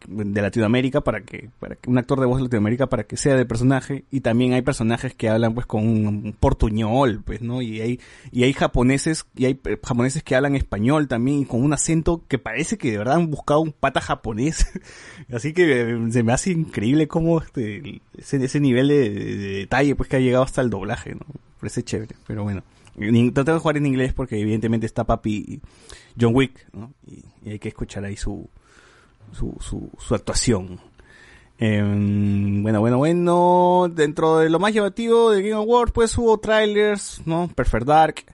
de 0.07 0.43
Latinoamérica 0.43 1.01
para 1.03 1.23
que, 1.23 1.51
para 1.59 1.77
un 1.87 1.99
actor 1.99 2.21
de 2.21 2.27
voz 2.27 2.39
de 2.39 2.45
Latinoamérica 2.45 2.87
para 2.89 3.05
que 3.05 3.17
sea 3.17 3.35
del 3.37 3.47
personaje. 3.47 4.05
Y 4.11 4.21
también 4.21 4.53
hay 4.53 4.63
personajes 4.63 5.15
que 5.15 5.29
hablan 5.29 5.55
pues 5.55 5.67
con 5.67 5.87
un, 5.87 6.37
portuñol 6.39 7.23
pues 7.25 7.43
no 7.43 7.63
y 7.63 7.81
hay 7.81 8.01
y 8.31 8.45
hay 8.45 8.53
japoneses 8.53 9.27
y 9.35 9.47
hay 9.47 9.61
eh, 9.65 9.79
japoneses 9.83 10.23
que 10.23 10.37
hablan 10.37 10.55
español 10.55 11.09
también 11.09 11.45
con 11.45 11.63
un 11.63 11.73
acento 11.73 12.23
que 12.29 12.39
parece 12.39 12.79
que 12.79 12.91
de 12.93 12.99
verdad 12.99 13.17
han 13.17 13.31
buscado 13.31 13.61
un 13.61 13.73
pata 13.73 14.01
japonés. 14.01 14.67
Así 15.33 15.53
que 15.53 15.83
eh, 15.93 15.99
se 16.11 16.23
me 16.23 16.33
hace 16.33 16.53
increíble 16.53 17.09
cómo 17.09 17.41
este, 17.41 18.01
ese, 18.17 18.43
ese 18.45 18.61
nivel 18.61 18.89
de, 18.89 19.11
de- 19.11 19.37
de 19.37 19.49
detalle 19.59 19.95
pues 19.97 20.09
que 20.09 20.17
ha 20.17 20.21
llegado 20.21 20.45
hasta 20.45 20.61
el 20.61 20.71
doblaje 20.71 21.15
no 21.15 21.27
parece 21.61 21.83
chévere 21.83 22.15
pero 22.27 22.45
bueno. 22.45 22.63
En- 22.97 23.33
trato 23.33 23.53
de 23.53 23.59
jugar 23.61 23.77
en 23.77 23.87
inglés 23.87 24.13
porque 24.13 24.41
evidentemente 24.41 24.87
está 24.87 25.05
papi 25.05 25.61
John 26.21 26.35
Wick 26.35 26.67
¿no? 26.73 26.93
y, 27.07 27.25
y 27.45 27.51
hay 27.53 27.59
que 27.59 27.69
escuchar 27.69 28.05
ahí 28.05 28.17
su 28.17 28.49
su, 29.33 29.57
su, 29.61 29.91
su 29.99 30.15
actuación. 30.15 30.81
Em, 31.59 32.63
bueno, 32.63 32.81
bueno, 32.81 32.99
bueno. 32.99 33.87
Dentro 33.91 34.39
de 34.39 34.51
lo 34.51 34.59
más 34.59 34.73
llamativo 34.73 35.31
de 35.31 35.43
Game 35.43 35.55
Awards, 35.55 35.93
pues 35.93 36.17
hubo 36.17 36.39
trailers, 36.39 37.21
¿no? 37.25 37.49
Perfect 37.55 37.87
Dark. 37.87 38.25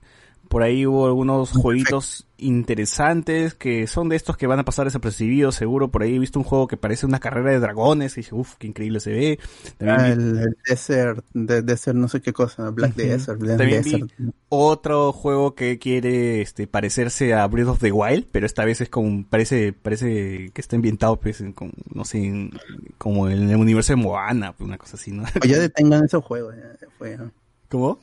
Por 0.48 0.62
ahí 0.62 0.86
hubo 0.86 1.06
algunos 1.06 1.50
jueguitos 1.50 2.26
interesantes 2.36 3.54
que 3.54 3.86
son 3.86 4.08
de 4.08 4.16
estos 4.16 4.36
que 4.36 4.46
van 4.46 4.58
a 4.58 4.64
pasar 4.64 4.84
desapercibidos, 4.84 5.54
seguro. 5.56 5.88
Por 5.88 6.02
ahí 6.02 6.14
he 6.14 6.18
visto 6.18 6.38
un 6.38 6.44
juego 6.44 6.68
que 6.68 6.76
parece 6.76 7.06
una 7.06 7.18
carrera 7.18 7.50
de 7.50 7.58
dragones 7.60 8.16
y 8.16 8.20
dije, 8.20 8.34
uff, 8.34 8.54
qué 8.58 8.66
increíble 8.68 9.00
se 9.00 9.10
ve. 9.10 9.38
También 9.78 10.00
Ah, 10.00 10.04
vi- 10.06 10.12
el, 10.12 10.38
el 10.38 10.56
Desert, 10.68 11.24
de, 11.32 11.62
Desert 11.62 11.96
no 11.96 12.06
sé 12.08 12.20
qué 12.20 12.32
cosa, 12.32 12.70
Black. 12.70 12.94
Desert, 12.94 13.40
Black 13.40 13.58
También 13.58 13.82
vi 13.82 14.04
otro 14.48 15.12
juego 15.12 15.54
que 15.54 15.78
quiere 15.78 16.40
este 16.40 16.66
parecerse 16.68 17.34
a 17.34 17.46
Breath 17.48 17.68
of 17.68 17.80
the 17.80 17.90
Wild, 17.90 18.26
pero 18.30 18.46
esta 18.46 18.64
vez 18.64 18.80
es 18.80 18.88
como 18.88 19.24
parece 19.28 19.72
parece 19.72 20.50
que 20.52 20.60
está 20.60 20.76
ambientado 20.76 21.16
pues 21.18 21.40
en, 21.40 21.52
con- 21.52 21.72
no 21.92 22.04
sé, 22.04 22.18
en- 22.24 22.50
como 22.98 23.28
en 23.28 23.50
el 23.50 23.56
universo 23.56 23.92
de 23.92 23.96
Moana, 23.96 24.52
pues, 24.52 24.66
una 24.68 24.78
cosa 24.78 24.96
así, 24.96 25.10
¿no? 25.10 25.24
O 25.24 25.46
ya 25.46 25.58
detengan 25.58 26.04
esos 26.04 26.22
juegos. 26.24 26.54
ya, 26.56 26.76
ya 26.80 26.88
fue, 26.98 27.16
¿no? 27.16 27.32
¿Cómo? 27.68 27.98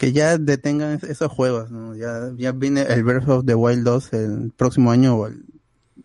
Que 0.00 0.12
ya 0.12 0.38
detengan 0.38 0.92
es- 0.94 1.02
esos 1.02 1.30
juegos, 1.30 1.70
¿no? 1.70 1.94
Ya, 1.94 2.30
ya 2.38 2.52
viene 2.52 2.80
el 2.88 3.04
Breath 3.04 3.28
of 3.28 3.44
the 3.44 3.54
Wild 3.54 3.84
2 3.84 4.14
el 4.14 4.50
próximo 4.56 4.90
año 4.92 5.14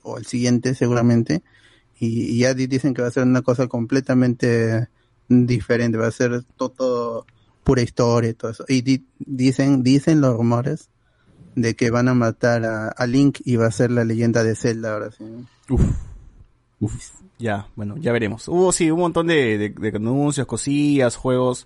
o 0.03 0.17
el, 0.17 0.25
siguiente 0.25 0.75
seguramente. 0.75 1.43
Y, 1.97 2.39
ya 2.39 2.53
di- 2.53 2.67
dicen 2.67 2.93
que 2.93 3.01
va 3.01 3.07
a 3.07 3.11
ser 3.11 3.23
una 3.23 3.41
cosa 3.41 3.67
completamente 3.67 4.89
diferente. 5.29 5.97
Va 5.97 6.07
a 6.07 6.11
ser 6.11 6.43
todo, 6.57 7.25
pura 7.63 7.81
historia 7.83 8.31
y 8.31 8.33
todo 8.33 8.51
eso. 8.51 8.65
Y 8.67 8.81
di- 8.81 9.05
dicen, 9.17 9.81
dicen 9.81 10.19
los 10.19 10.35
rumores 10.35 10.89
de 11.55 11.73
que 11.77 11.89
van 11.89 12.09
a 12.09 12.13
matar 12.13 12.65
a, 12.65 13.07
Link 13.07 13.39
y 13.45 13.55
va 13.55 13.67
a 13.67 13.71
ser 13.71 13.91
la 13.91 14.03
leyenda 14.03 14.43
de 14.43 14.57
Zelda 14.57 14.91
ahora 14.91 15.11
sí. 15.11 15.23
Uf. 15.69 17.11
Ya, 17.39 17.69
bueno, 17.77 17.95
ya 17.97 18.11
veremos. 18.11 18.49
Hubo 18.49 18.73
sí 18.73 18.91
un 18.91 18.99
montón 18.99 19.27
de 19.27 19.73
anuncios, 19.95 20.45
cosillas, 20.47 21.15
juegos, 21.15 21.65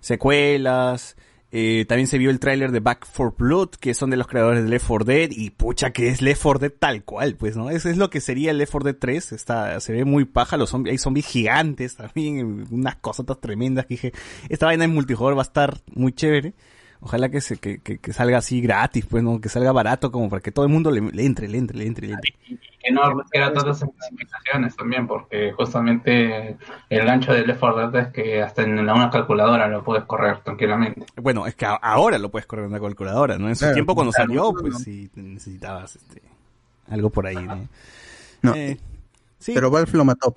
secuelas. 0.00 1.16
Eh, 1.52 1.84
también 1.88 2.06
se 2.06 2.18
vio 2.18 2.30
el 2.30 2.38
tráiler 2.38 2.70
de 2.70 2.78
Back 2.78 3.06
for 3.06 3.34
Blood, 3.36 3.70
que 3.70 3.92
son 3.94 4.10
de 4.10 4.16
los 4.16 4.28
creadores 4.28 4.62
de 4.62 4.70
Left 4.70 4.86
4 4.86 5.04
Dead, 5.04 5.30
y 5.32 5.50
pucha 5.50 5.92
que 5.92 6.08
es 6.08 6.22
Left 6.22 6.42
4 6.42 6.58
Dead 6.60 6.72
tal 6.78 7.04
cual, 7.04 7.34
pues, 7.34 7.56
¿no? 7.56 7.70
Eso 7.70 7.88
es 7.88 7.96
lo 7.96 8.08
que 8.08 8.20
sería 8.20 8.52
Left 8.52 8.70
4 8.72 8.92
Dead 8.92 8.98
3, 8.98 9.32
está, 9.32 9.80
se 9.80 9.92
ve 9.92 10.04
muy 10.04 10.24
paja, 10.24 10.56
los 10.56 10.70
zombies, 10.70 10.92
hay 10.92 10.98
zombies 10.98 11.26
gigantes 11.26 11.96
también, 11.96 12.66
unas 12.70 12.96
cosotas 12.96 13.40
tremendas 13.40 13.86
que 13.86 13.94
dije, 13.94 14.12
esta 14.48 14.66
vaina 14.66 14.84
en 14.84 14.94
multijugador 14.94 15.36
va 15.36 15.42
a 15.42 15.44
estar 15.44 15.80
muy 15.92 16.12
chévere. 16.12 16.54
Ojalá 17.02 17.30
que 17.30 17.40
se, 17.40 17.56
que, 17.58 17.78
que, 17.80 17.98
que 17.98 18.12
salga 18.12 18.38
así 18.38 18.60
gratis, 18.60 19.06
pues, 19.06 19.22
¿no? 19.22 19.40
Que 19.40 19.48
salga 19.48 19.72
barato 19.72 20.12
como 20.12 20.28
para 20.28 20.42
que 20.42 20.52
todo 20.52 20.66
el 20.66 20.70
mundo 20.72 20.90
le, 20.90 21.00
le 21.00 21.24
entre, 21.24 21.48
le 21.48 21.58
entre, 21.58 21.78
le 21.78 21.86
entre, 21.86 22.06
le 22.08 22.12
entre. 22.14 22.34
que 22.82 22.92
no 22.92 23.14
requiera 23.14 23.52
tantas 23.52 23.82
especificaciones 23.82 24.76
también, 24.76 25.06
porque 25.06 25.52
justamente 25.52 26.56
el 26.90 27.04
gancho 27.06 27.32
de 27.32 27.46
Left 27.46 27.60
4 27.60 27.90
Dead 27.90 28.06
es 28.06 28.12
que 28.12 28.42
hasta 28.42 28.62
en 28.62 28.78
una 28.78 29.10
calculadora 29.10 29.68
lo 29.68 29.82
puedes 29.82 30.04
correr 30.04 30.40
tranquilamente. 30.40 31.06
Bueno, 31.16 31.46
es 31.46 31.54
que 31.54 31.66
a- 31.66 31.74
ahora 31.74 32.18
lo 32.18 32.30
puedes 32.30 32.46
correr 32.46 32.64
en 32.66 32.70
una 32.72 32.80
calculadora, 32.80 33.38
¿no? 33.38 33.48
En 33.48 33.56
su 33.56 33.60
Claro, 33.60 33.74
tiempo 33.74 33.94
cuando 33.94 34.12
claro, 34.12 34.28
salió, 34.28 34.52
no, 34.52 34.60
pues 34.60 34.72
no. 34.74 34.78
sí 34.78 35.10
necesitabas 35.14 35.96
este, 35.96 36.22
algo 36.88 37.10
por 37.10 37.26
ahí, 37.26 37.36
¿no? 37.36 37.68
No. 38.42 38.54
Eh, 38.54 38.78
sí, 39.38 39.52
Pero 39.54 39.70
Valve 39.70 39.92
lo 39.92 40.04
mató. 40.04 40.34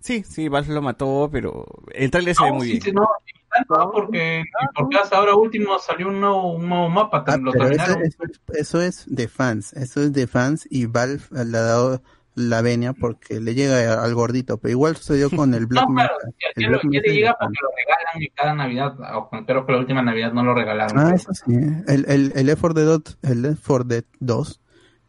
sí, 0.00 0.24
sí, 0.24 0.48
Valve 0.48 0.74
lo 0.74 0.82
mató, 0.82 1.28
pero 1.30 1.66
el 1.92 2.10
trailer 2.10 2.34
se 2.34 2.44
ve 2.44 2.52
muy 2.52 2.66
sí, 2.66 2.72
bien. 2.72 2.82
sí, 2.82 2.92
no, 2.92 3.08
y 3.26 3.31
tanto, 3.54 3.90
porque, 3.92 4.42
porque 4.74 4.96
hasta 4.96 5.18
ahora 5.18 5.34
último 5.34 5.78
salió 5.78 6.08
un 6.08 6.20
nuevo, 6.20 6.54
un 6.54 6.68
nuevo 6.68 6.88
mapa, 6.88 7.24
Ah, 7.26 7.38
Pero 7.52 7.68
eso, 7.68 7.98
eso 8.00 8.22
es- 8.24 8.40
eso 8.58 8.80
es 8.82 9.04
de 9.06 9.28
fans, 9.28 9.72
eso 9.74 10.02
es 10.02 10.12
de 10.12 10.26
fans 10.26 10.66
y 10.70 10.86
Valve 10.86 11.20
le 11.30 11.58
ha 11.58 11.62
dado 11.62 12.02
la 12.34 12.62
venia 12.62 12.94
porque 12.94 13.40
le 13.40 13.54
llega 13.54 14.02
al 14.02 14.14
gordito, 14.14 14.56
pero 14.56 14.70
igual 14.72 14.96
sucedió 14.96 15.28
con 15.30 15.52
el 15.52 15.66
Black 15.66 15.86
No, 15.88 15.94
claro, 15.94 16.14
Mesa. 16.24 16.36
ya, 16.40 16.48
El 16.54 16.62
ya 16.62 16.68
lo- 16.68 16.72
Black 16.72 16.82
ya 16.84 16.88
Mesa 16.88 17.02
le 17.08 17.14
llega 17.14 17.28
de 17.30 17.36
porque 17.40 17.58
lo 17.62 17.68
regalan 17.76 18.22
y 18.22 18.28
cada 18.30 18.54
Navidad, 18.54 19.16
o 19.16 19.28
creo 19.44 19.66
que 19.66 19.72
la 19.72 19.78
última 19.78 20.02
Navidad 20.02 20.32
no 20.32 20.42
lo 20.42 20.54
regalaron. 20.54 20.98
Ah, 20.98 21.14
eso 21.14 21.32
sí. 21.34 21.52
El, 21.86 22.06
el, 22.08 22.32
el 22.34 22.46
Left 22.46 22.60
4 22.62 22.74
Dead, 22.86 23.02
el 23.22 23.58
4 23.66 23.84
Dead 23.84 24.04
2 24.20 24.60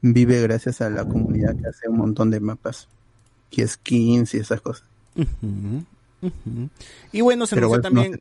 vive 0.02 0.42
gracias 0.42 0.82
a 0.82 0.90
la 0.90 1.06
comunidad 1.06 1.56
que 1.56 1.68
hace 1.70 1.88
un 1.88 1.98
montón 1.98 2.30
de 2.30 2.42
mapas 2.42 2.90
y 3.52 3.66
skins 3.66 4.34
y 4.34 4.40
esas 4.40 4.60
cosas. 4.60 4.86
Y 7.12 7.22
bueno, 7.22 7.46
se 7.46 7.56
Pero 7.56 7.68
anunció 7.68 7.82
también 7.82 8.20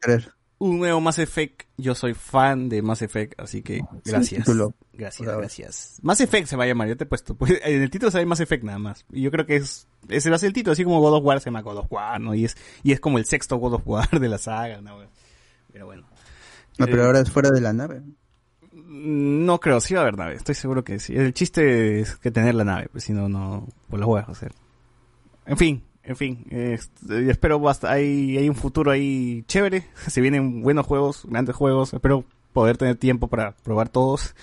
un 0.59 0.79
nuevo 0.79 1.01
Mass 1.01 1.19
Effect. 1.19 1.63
Yo 1.77 1.95
soy 1.95 2.15
fan 2.15 2.69
de 2.69 2.83
Mass 2.83 3.03
Effect, 3.03 3.39
así 3.41 3.63
que 3.63 3.83
gracias. 4.05 4.47
Gracias, 4.93 5.37
gracias. 5.37 5.99
Mass 6.03 6.21
Effect 6.21 6.47
se 6.47 6.57
va 6.57 6.65
a 6.65 6.67
llamar, 6.69 6.89
yo 6.89 6.97
te 6.97 7.05
he 7.05 7.07
puesto. 7.07 7.35
Pues, 7.35 7.61
en 7.65 7.83
el 7.83 7.91
título 7.91 8.11
se 8.11 8.19
llama 8.19 8.31
Mass 8.31 8.41
Effect 8.41 8.63
nada 8.63 8.79
más. 8.79 9.05
Y 9.11 9.23
yo 9.23 9.31
creo 9.31 9.45
que 9.45 9.57
es, 9.57 9.89
ese 10.09 10.31
va 10.31 10.37
a 10.37 10.39
ser 10.39 10.49
el 10.49 10.53
título, 10.53 10.73
así 10.73 10.85
como 10.85 11.01
God 11.01 11.15
of 11.17 11.25
War 11.25 11.41
se 11.41 11.47
llama 11.47 11.63
God 11.63 11.79
of 11.79 11.87
War, 11.91 12.21
¿no? 12.21 12.35
Y 12.35 12.45
es, 12.45 12.57
y 12.83 12.93
es 12.93 13.01
como 13.01 13.19
el 13.19 13.25
sexto 13.25 13.57
God 13.57 13.75
of 13.75 13.83
War 13.87 14.09
de 14.21 14.29
la 14.29 14.39
saga, 14.39 14.81
¿no? 14.81 14.99
Pero 15.73 15.87
bueno. 15.87 16.07
No, 16.79 16.87
pero 16.87 17.03
Eh, 17.03 17.07
ahora 17.07 17.21
es 17.21 17.31
fuera 17.31 17.51
de 17.51 17.61
la 17.61 17.73
nave. 17.73 18.03
No 18.73 19.59
creo, 19.59 19.81
sí 19.81 19.95
va 19.95 20.01
a 20.01 20.03
haber 20.05 20.17
nave, 20.17 20.35
estoy 20.35 20.55
seguro 20.55 20.85
que 20.85 20.99
sí. 20.99 21.17
El 21.17 21.35
chiste 21.35 22.01
es 22.01 22.17
que 22.17 22.31
tener 22.31 22.55
la 22.55 22.65
nave, 22.65 22.89
pues 22.93 23.05
si 23.05 23.13
no, 23.13 23.29
no, 23.29 23.69
pues 23.89 24.01
lo 24.01 24.07
voy 24.07 24.21
a 24.21 24.31
hacer. 24.31 24.53
En 25.45 25.57
fin, 25.57 25.83
En 26.05 26.17
fin, 26.17 26.45
eh, 26.51 26.79
espero 27.29 27.61
bast- 27.61 27.89
hay, 27.89 28.37
hay 28.37 28.49
un 28.49 28.57
futuro 28.57 28.91
ahí 28.91 29.45
chévere. 29.47 29.87
Se 30.09 30.21
vienen 30.21 30.63
buenos 30.63 30.87
juegos, 30.87 31.25
grandes 31.29 31.55
juegos. 31.55 31.95
Espero 31.95 32.25
poder 32.53 32.77
tener 32.77 32.97
tiempo 32.97 33.29
para 33.29 33.53
probar 33.53 33.89
todos 33.89 34.35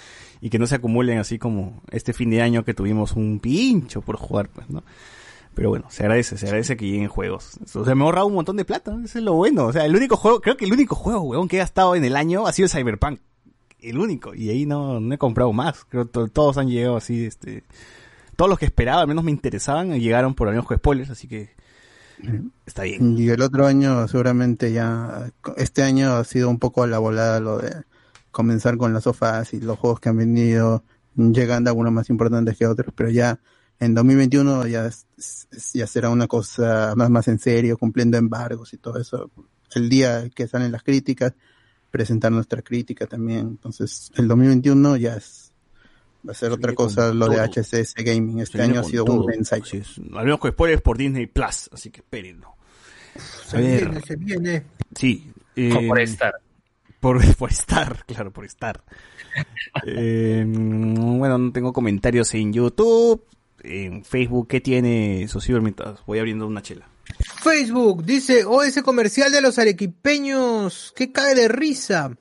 y 0.41 0.49
que 0.49 0.57
no 0.57 0.67
se 0.67 0.75
acumulen 0.75 1.17
así 1.19 1.37
como 1.37 1.81
este 1.91 2.13
fin 2.13 2.29
de 2.29 2.41
año 2.41 2.63
que 2.63 2.73
tuvimos 2.73 3.13
un 3.13 3.39
pincho 3.39 4.01
por 4.01 4.15
jugar, 4.15 4.49
pues, 4.49 4.69
¿no? 4.69 4.83
Pero 5.53 5.69
bueno, 5.69 5.85
se 5.89 6.03
agradece, 6.03 6.37
se 6.37 6.45
agradece 6.45 6.77
que 6.77 6.85
lleguen 6.85 7.09
juegos. 7.09 7.59
O 7.75 7.83
sea, 7.83 7.93
me 7.93 8.01
he 8.01 8.05
ahorrado 8.05 8.27
un 8.27 8.35
montón 8.35 8.55
de 8.55 8.63
plata, 8.63 8.97
eso 9.03 9.17
es 9.17 9.23
lo 9.25 9.33
bueno. 9.33 9.65
O 9.65 9.73
sea, 9.73 9.85
el 9.85 9.93
único 9.95 10.15
juego, 10.15 10.39
creo 10.39 10.55
que 10.55 10.63
el 10.63 10.71
único 10.71 10.95
juego, 10.95 11.21
weón, 11.23 11.49
que 11.49 11.57
he 11.57 11.59
gastado 11.59 11.95
en 11.95 12.05
el 12.05 12.15
año 12.15 12.47
ha 12.47 12.53
sido 12.53 12.69
Cyberpunk. 12.69 13.19
El 13.81 13.97
único. 13.97 14.33
Y 14.33 14.49
ahí 14.49 14.65
no, 14.65 15.01
no 15.01 15.13
he 15.13 15.17
comprado 15.17 15.51
más. 15.51 15.83
Creo 15.85 16.05
que 16.05 16.11
to- 16.11 16.27
todos 16.29 16.57
han 16.57 16.69
llegado 16.69 16.95
así, 16.95 17.25
este... 17.25 17.63
Todos 18.39 18.51
los 18.51 18.59
que 18.59 18.67
esperaba, 18.67 19.01
al 19.01 19.07
menos 19.09 19.25
me 19.25 19.31
interesaban, 19.31 19.99
llegaron 19.99 20.33
por 20.33 20.47
amigos 20.47 20.65
con 20.65 20.77
spoilers, 20.77 21.09
así 21.09 21.27
que... 21.27 21.49
Está 22.65 22.83
bien. 22.83 23.17
Y 23.17 23.27
el 23.27 23.41
otro 23.41 23.67
año 23.67 24.07
seguramente 24.07 24.71
ya, 24.71 25.29
este 25.57 25.83
año 25.83 26.15
ha 26.15 26.23
sido 26.23 26.49
un 26.49 26.57
poco 26.57 26.83
a 26.83 26.87
la 26.87 26.99
volada 26.99 27.41
lo 27.41 27.57
de 27.57 27.83
comenzar 28.31 28.77
con 28.77 28.93
las 28.93 29.03
sofás 29.03 29.53
y 29.53 29.59
los 29.59 29.77
juegos 29.77 29.99
que 29.99 30.07
han 30.07 30.15
venido, 30.15 30.85
llegando 31.17 31.69
algunos 31.69 31.91
más 31.91 32.09
importantes 32.09 32.57
que 32.57 32.65
otros, 32.65 32.93
pero 32.95 33.09
ya 33.09 33.41
en 33.77 33.93
2021 33.93 34.67
ya, 34.67 34.89
ya 35.73 35.87
será 35.87 36.09
una 36.09 36.27
cosa 36.27 36.93
más, 36.95 37.09
más 37.09 37.27
en 37.27 37.39
serio, 37.39 37.77
cumpliendo 37.77 38.17
embargos 38.17 38.73
y 38.73 38.77
todo 38.77 39.01
eso. 39.01 39.31
El 39.75 39.89
día 39.89 40.29
que 40.29 40.47
salen 40.47 40.71
las 40.71 40.83
críticas, 40.83 41.33
presentar 41.91 42.31
nuestra 42.31 42.61
crítica 42.61 43.05
también. 43.05 43.39
Entonces, 43.39 44.13
el 44.15 44.29
2021 44.29 44.95
ya 44.95 45.15
es, 45.15 45.48
va 46.27 46.31
a 46.31 46.35
ser 46.35 46.51
otra 46.51 46.73
cosa 46.73 47.13
lo 47.13 47.27
de. 47.27 47.37
HCS 47.39 47.95
Gaming. 47.95 48.39
Este 48.39 48.61
año 48.61 48.81
ha 48.81 48.83
sido 48.83 49.05
todo, 49.05 49.23
un 49.23 49.33
ensayo. 49.33 49.63
así 49.63 49.77
es. 49.77 49.99
Hablemos 50.13 50.39
con 50.39 50.51
spoilers 50.51 50.81
por 50.81 50.97
Disney 50.97 51.27
Plus, 51.27 51.69
así 51.71 51.89
que 51.89 52.01
espérenlo. 52.01 52.55
Se 53.47 53.57
A 53.57 53.59
ver. 53.61 53.85
viene, 53.85 54.01
se 54.01 54.15
viene. 54.15 54.63
Sí. 54.95 55.31
Por 55.87 55.99
eh, 55.99 56.03
estar. 56.03 56.33
Por, 56.99 57.35
por 57.37 57.51
estar, 57.51 58.05
claro, 58.05 58.31
por 58.31 58.45
estar. 58.45 58.83
Eh, 59.85 60.43
bueno, 60.47 61.37
no 61.37 61.51
tengo 61.51 61.71
comentarios 61.71 62.33
en 62.33 62.51
YouTube. 62.51 63.23
En 63.61 64.03
Facebook, 64.03 64.47
¿qué 64.47 64.59
tiene 64.59 65.27
Socio 65.27 65.61
mientras 65.61 66.03
voy 66.05 66.17
abriendo 66.19 66.47
una 66.47 66.61
chela? 66.61 66.89
Facebook 67.43 68.03
dice, 68.03 68.43
oh, 68.45 68.63
ese 68.63 68.81
comercial 68.83 69.31
de 69.31 69.41
los 69.41 69.59
arequipeños, 69.59 70.91
que 70.95 71.11
cae 71.11 71.35
de 71.35 71.47
risa. 71.47 72.17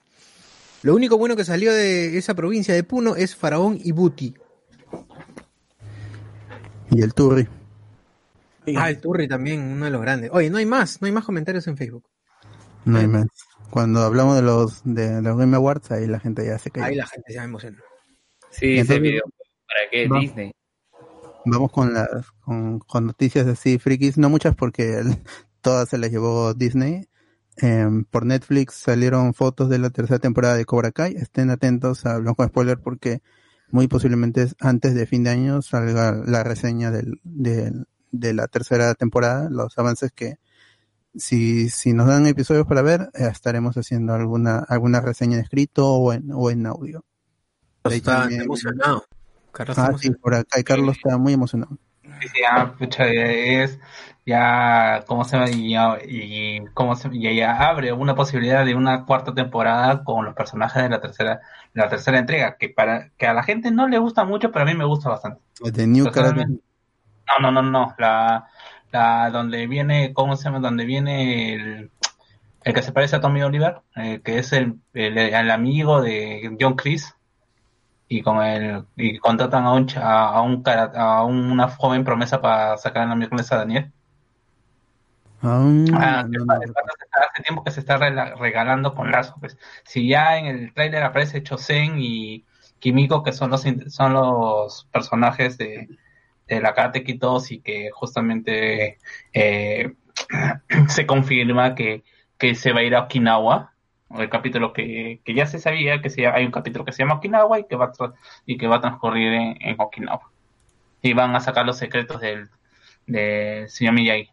Lo 0.83 0.95
único 0.95 1.19
bueno 1.19 1.37
que 1.37 1.45
salió 1.45 1.73
de 1.73 2.17
esa 2.19 2.35
provincia 2.35 2.75
de 2.75 2.85
Puno 2.85 3.17
es 3.17 3.35
Faraón 3.35 3.79
y 3.83 3.93
Buti. 3.93 4.35
Y 6.91 7.03
el 7.03 7.15
Turri. 7.15 7.47
Ah, 8.77 8.91
el 8.91 9.01
Turri 9.01 9.29
también, 9.29 9.61
uno 9.63 9.87
de 9.87 9.91
los 9.91 10.01
grandes. 10.01 10.31
Oye, 10.33 10.51
no 10.51 10.59
hay 10.59 10.67
más, 10.67 11.01
no 11.01 11.07
hay 11.07 11.13
más 11.13 11.25
comentarios 11.25 11.67
en 11.67 11.77
Facebook. 11.77 12.05
No 12.85 12.99
hay 12.99 13.07
más. 13.07 13.27
Cuando 13.71 14.01
hablamos 14.03 14.37
de 14.37 14.43
los 14.43 14.81
de 14.85 15.21
los 15.21 15.37
Game 15.37 15.57
Awards, 15.57 15.91
ahí 15.91 16.07
la 16.07 16.21
gente 16.21 16.45
ya 16.47 16.59
se 16.59 16.71
cae. 16.71 16.85
Ahí 16.85 16.95
la 16.95 17.07
gente 17.07 17.33
se 17.33 17.39
emociona. 17.39 17.79
Sí, 18.51 18.79
ese 18.79 18.99
video. 18.99 19.23
¿Para 19.67 19.91
qué? 19.91 20.09
Va. 20.09 20.21
Disney. 20.21 20.53
Vamos 21.45 21.71
con 21.73 21.93
las 21.93 22.09
con, 22.41 22.79
con 22.81 23.07
noticias 23.07 23.47
así 23.47 23.79
frikis, 23.79 24.17
no 24.19 24.29
muchas 24.31 24.55
porque 24.55 24.99
el- 24.99 25.17
todas 25.61 25.89
se 25.89 25.99
las 25.99 26.11
llevó 26.11 26.55
Disney. 26.55 27.08
Em, 27.61 28.05
por 28.05 28.25
Netflix 28.25 28.75
salieron 28.75 29.35
fotos 29.35 29.69
de 29.69 29.79
la 29.79 29.91
tercera 29.91 30.19
temporada 30.19 30.55
de 30.57 30.65
Cobra 30.65 30.93
Kai. 30.93 31.15
Estén 31.17 31.51
atentos 31.51 32.07
a 32.07 32.23
con 32.35 32.47
Spoiler 32.49 32.79
porque 32.79 33.21
muy 33.71 33.89
posiblemente 33.89 34.43
es 34.43 34.57
antes 34.61 34.95
de 34.95 35.07
fin 35.07 35.25
de 35.25 35.31
año 35.31 35.61
salga 35.63 36.13
la 36.25 36.43
reseña 36.45 36.91
del, 36.91 37.21
del- 37.25 37.87
de 38.11 38.33
la 38.33 38.47
tercera 38.49 38.95
temporada, 38.95 39.51
los 39.51 39.77
avances 39.77 40.13
que 40.13 40.37
si, 41.15 41.69
si 41.69 41.93
nos 41.93 42.07
dan 42.07 42.27
episodios 42.27 42.67
para 42.67 42.81
ver, 42.81 43.11
eh, 43.15 43.29
estaremos 43.31 43.77
haciendo 43.77 44.15
alguna, 44.15 44.59
alguna 44.61 45.01
reseña 45.03 45.37
en 45.37 45.43
escrito 45.43 45.87
o 45.93 46.13
en, 46.15 46.31
o 46.33 46.51
en 46.51 46.65
audio. 46.67 47.05
Ahí 47.85 47.97
Está 47.99 48.21
también- 48.21 48.43
emocionado. 48.43 49.05
Carlos 49.53 49.79
Ah, 49.79 49.87
está 49.87 49.99
sí, 49.99 50.11
por 50.11 50.35
acá 50.35 50.63
Carlos 50.63 50.97
está 50.97 51.19
muy 51.19 51.33
emocionado. 51.33 51.77
Ya, 52.41 52.75
pucha, 52.79 53.07
es 53.07 53.79
ya, 54.29 55.05
¿cómo 55.07 55.25
se 55.25 55.39
llama? 55.39 55.51
Y, 55.51 55.75
y 56.07 56.65
cómo 56.75 56.95
se, 56.97 57.09
y 57.13 57.35
ya 57.37 57.67
abre 57.71 57.93
una 57.93 58.15
posibilidad 58.15 58.63
de 58.67 58.75
una 58.75 59.07
cuarta 59.07 59.33
temporada 59.33 60.05
con 60.05 60.27
los 60.27 60.35
personajes 60.35 60.83
de 60.83 60.91
la 60.91 61.01
tercera, 61.01 61.41
de 61.73 61.83
la 61.83 61.89
tercera 61.89 62.19
entrega, 62.19 62.59
que 62.59 62.69
para, 62.69 63.09
que 63.17 63.27
a 63.27 63.33
la 63.33 63.43
gente 63.43 63.71
no 63.71 63.89
le 63.89 63.97
gusta 63.97 64.25
mucho, 64.25 64.53
pero 64.53 64.65
a 64.65 64.67
mí 64.67 64.75
me 64.75 64.85
gusta 64.85 65.09
bastante. 65.09 65.41
De 65.63 65.87
New 65.87 66.05
No, 66.05 67.51
no, 67.51 67.51
no, 67.51 67.63
no, 67.63 67.95
la, 67.97 68.49
la, 68.93 69.31
donde 69.31 69.67
viene, 69.67 70.13
¿cómo 70.13 70.37
se 70.37 70.45
llama? 70.45 70.61
Donde 70.61 70.85
viene 70.85 71.55
el, 71.55 71.91
el 72.65 72.75
que 72.75 72.83
se 72.83 72.93
parece 72.93 73.17
a 73.17 73.21
Tommy 73.23 73.43
Oliver, 73.43 73.81
eh, 73.97 74.21
que 74.23 74.39
es 74.39 74.53
el, 74.53 74.79
el, 74.93 75.17
el 75.17 75.51
amigo 75.51 76.03
de 76.03 76.55
John 76.61 76.75
Chris, 76.75 77.15
y 78.09 78.23
con 78.23 78.43
el, 78.43 78.85
y 78.97 79.19
contratan 79.19 79.65
a 79.65 79.73
un, 79.73 79.87
a 79.97 80.41
un, 80.43 80.63
a 80.67 81.25
una 81.25 81.69
joven 81.69 82.05
promesa 82.05 82.41
para 82.41 82.77
sacar 82.79 83.03
en 83.03 83.11
la 83.11 83.15
miércoles 83.15 83.51
a 83.53 83.57
Daniel. 83.57 83.93
Ah, 85.43 86.25
no, 86.29 86.45
no, 86.45 86.55
hace 86.55 87.43
tiempo 87.45 87.63
que 87.63 87.71
se 87.71 87.81
está 87.81 87.97
regalando 87.97 88.95
con 88.95 89.11
Lazo, 89.11 89.37
pues. 89.39 89.57
Si 89.85 90.09
ya 90.09 90.37
en 90.39 90.47
el 90.47 90.75
tráiler 90.75 91.03
aparece 91.03 91.43
Chosen 91.43 91.97
y 91.99 92.45
Kimiko, 92.81 93.23
que 93.23 93.33
son 93.33 93.51
los 93.51 93.65
son 93.89 94.13
los 94.15 94.89
personajes 94.91 95.57
de, 95.59 95.89
de 96.49 96.61
la 96.61 96.75
Karate 96.75 97.05
Kid 97.05 97.21
2 97.21 97.53
y 97.53 97.61
que 97.61 97.91
justamente 97.93 98.99
eh, 99.33 99.93
se 100.89 101.07
confirma 101.07 101.75
que, 101.75 102.03
que 102.37 102.55
se 102.55 102.73
va 102.73 102.81
a 102.81 102.85
ir 102.85 102.97
a 102.97 103.03
Okinawa, 103.03 103.75
el 104.17 104.31
capítulo 104.31 104.73
que, 104.73 105.21
que 105.25 105.35
ya 105.35 105.47
se 105.47 105.59
sabía 105.59 106.01
que 106.01 106.11
se, 106.11 106.27
hay 106.27 106.45
un 106.45 106.51
capítulo 106.53 106.85
que 106.85 106.93
se 106.93 107.03
llama 107.03 107.17
Okinawa 107.17 107.59
y 107.61 107.65
que 107.65 107.77
va 107.77 107.87
a, 107.87 108.13
y 108.47 108.57
que 108.57 108.67
va 108.67 108.77
a 108.77 108.81
transcurrir 108.81 109.33
en, 109.33 109.57
en 109.61 109.77
Okinawa. 109.79 110.31
Y 111.03 111.13
van 111.13 111.35
a 111.37 111.41
sacar 111.41 111.65
los 111.67 111.77
secretos 111.79 112.21
del, 112.21 112.49
del 113.07 113.69
señor 113.69 113.95
Miyagi, 113.95 114.29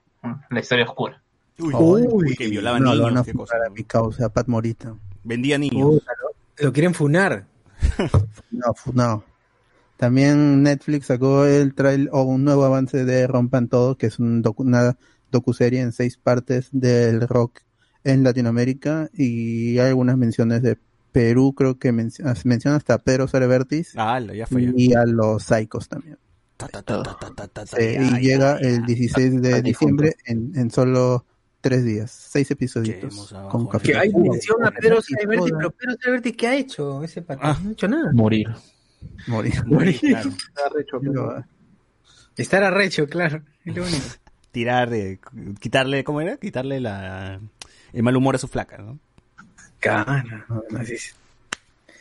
la 0.49 0.59
historia 0.59 0.85
oscura. 0.85 1.21
Uy, 1.57 2.35
que 2.35 2.47
violaba 2.47 2.79
no, 2.79 2.87
lo 2.87 2.91
niños, 2.93 3.05
van 3.13 3.17
a 3.17 3.23
qué 3.23 3.33
cosa. 3.33 3.53
funar 3.53 3.67
a 3.67 3.69
mi 3.71 3.83
causa, 3.83 4.29
Pat 4.29 4.47
Morita. 4.47 4.95
Vendía 5.23 5.57
niños. 5.57 6.01
Lo, 6.57 6.73
quieren 6.73 6.93
funar. 6.93 7.45
No, 8.51 8.73
fu- 8.73 8.93
no. 8.93 9.23
También 9.97 10.63
Netflix 10.63 11.07
sacó 11.07 11.45
el 11.45 11.73
trail 11.73 12.09
o 12.11 12.23
un 12.23 12.43
nuevo 12.45 12.63
avance 12.65 13.03
de 13.05 13.27
Rompan 13.27 13.67
Todo, 13.67 13.95
que 13.97 14.07
es 14.07 14.19
un 14.19 14.41
docu- 14.43 14.65
una 14.65 14.97
docuserie 15.31 15.81
en 15.81 15.91
seis 15.91 16.17
partes 16.17 16.69
del 16.71 17.27
rock 17.27 17.59
en 18.05 18.23
Latinoamérica 18.23 19.09
y 19.13 19.77
hay 19.79 19.89
algunas 19.89 20.17
menciones 20.17 20.61
de 20.61 20.77
Perú, 21.11 21.53
creo 21.53 21.77
que 21.77 21.91
menciona, 21.91 22.33
menciona 22.45 22.77
hasta 22.77 22.97
Pedro 22.99 23.27
Cerebertis 23.27 23.93
Ah, 23.97 24.19
ya 24.21 24.47
fue. 24.47 24.63
ya. 24.65 24.71
y 24.75 24.93
a 24.93 25.05
los 25.05 25.43
Psychos 25.43 25.89
también. 25.89 26.17
Ta, 26.57 26.67
ta, 26.69 26.81
ta, 26.83 27.63
ya, 27.77 27.81
y 27.81 28.21
llega 28.21 28.57
el 28.59 28.85
16 28.85 29.41
de 29.41 29.61
diciembre 29.61 30.15
en, 30.25 30.53
en 30.55 30.71
solo 30.71 31.25
tres 31.59 31.83
días, 31.83 32.11
seis 32.11 32.49
episodios 32.51 33.31
con 33.49 33.67
café. 33.67 33.91
Que 33.91 33.97
hay 33.97 34.13
mención 34.13 34.63
a 34.63 34.71
Pedro 34.71 34.99
toda- 35.01 35.59
pero 35.59 35.71
Pedro 35.71 35.95
Cereberti, 35.99 36.31
¿qué 36.33 36.47
ha 36.47 36.55
hecho 36.55 37.03
ese 37.03 37.21
pata? 37.23 37.41
Ah. 37.43 37.59
No 37.61 37.69
ha 37.69 37.71
hecho 37.73 37.87
nada. 37.89 38.11
Morir. 38.13 38.47
Morir. 39.27 39.65
Morir, 39.65 39.99
claro. 39.99 40.29
Está 40.29 40.69
recho, 40.73 40.99
pero- 41.01 41.43
Estar 42.37 42.63
arrecho, 42.63 43.07
claro. 43.07 43.41
Es 43.65 43.75
lo 43.75 43.83
único. 43.83 44.05
Tirar, 44.51 44.89
de, 44.89 45.19
quitarle, 45.59 46.03
¿cómo 46.05 46.21
era? 46.21 46.37
Quitarle 46.37 46.79
la, 46.79 47.41
el 47.95 48.03
mal 48.03 48.15
humor 48.15 48.35
a 48.35 48.37
su 48.37 48.47
flaca, 48.47 48.77
¿no? 48.77 48.99
Cara, 49.79 50.23
así 50.77 50.93
es. 50.93 51.15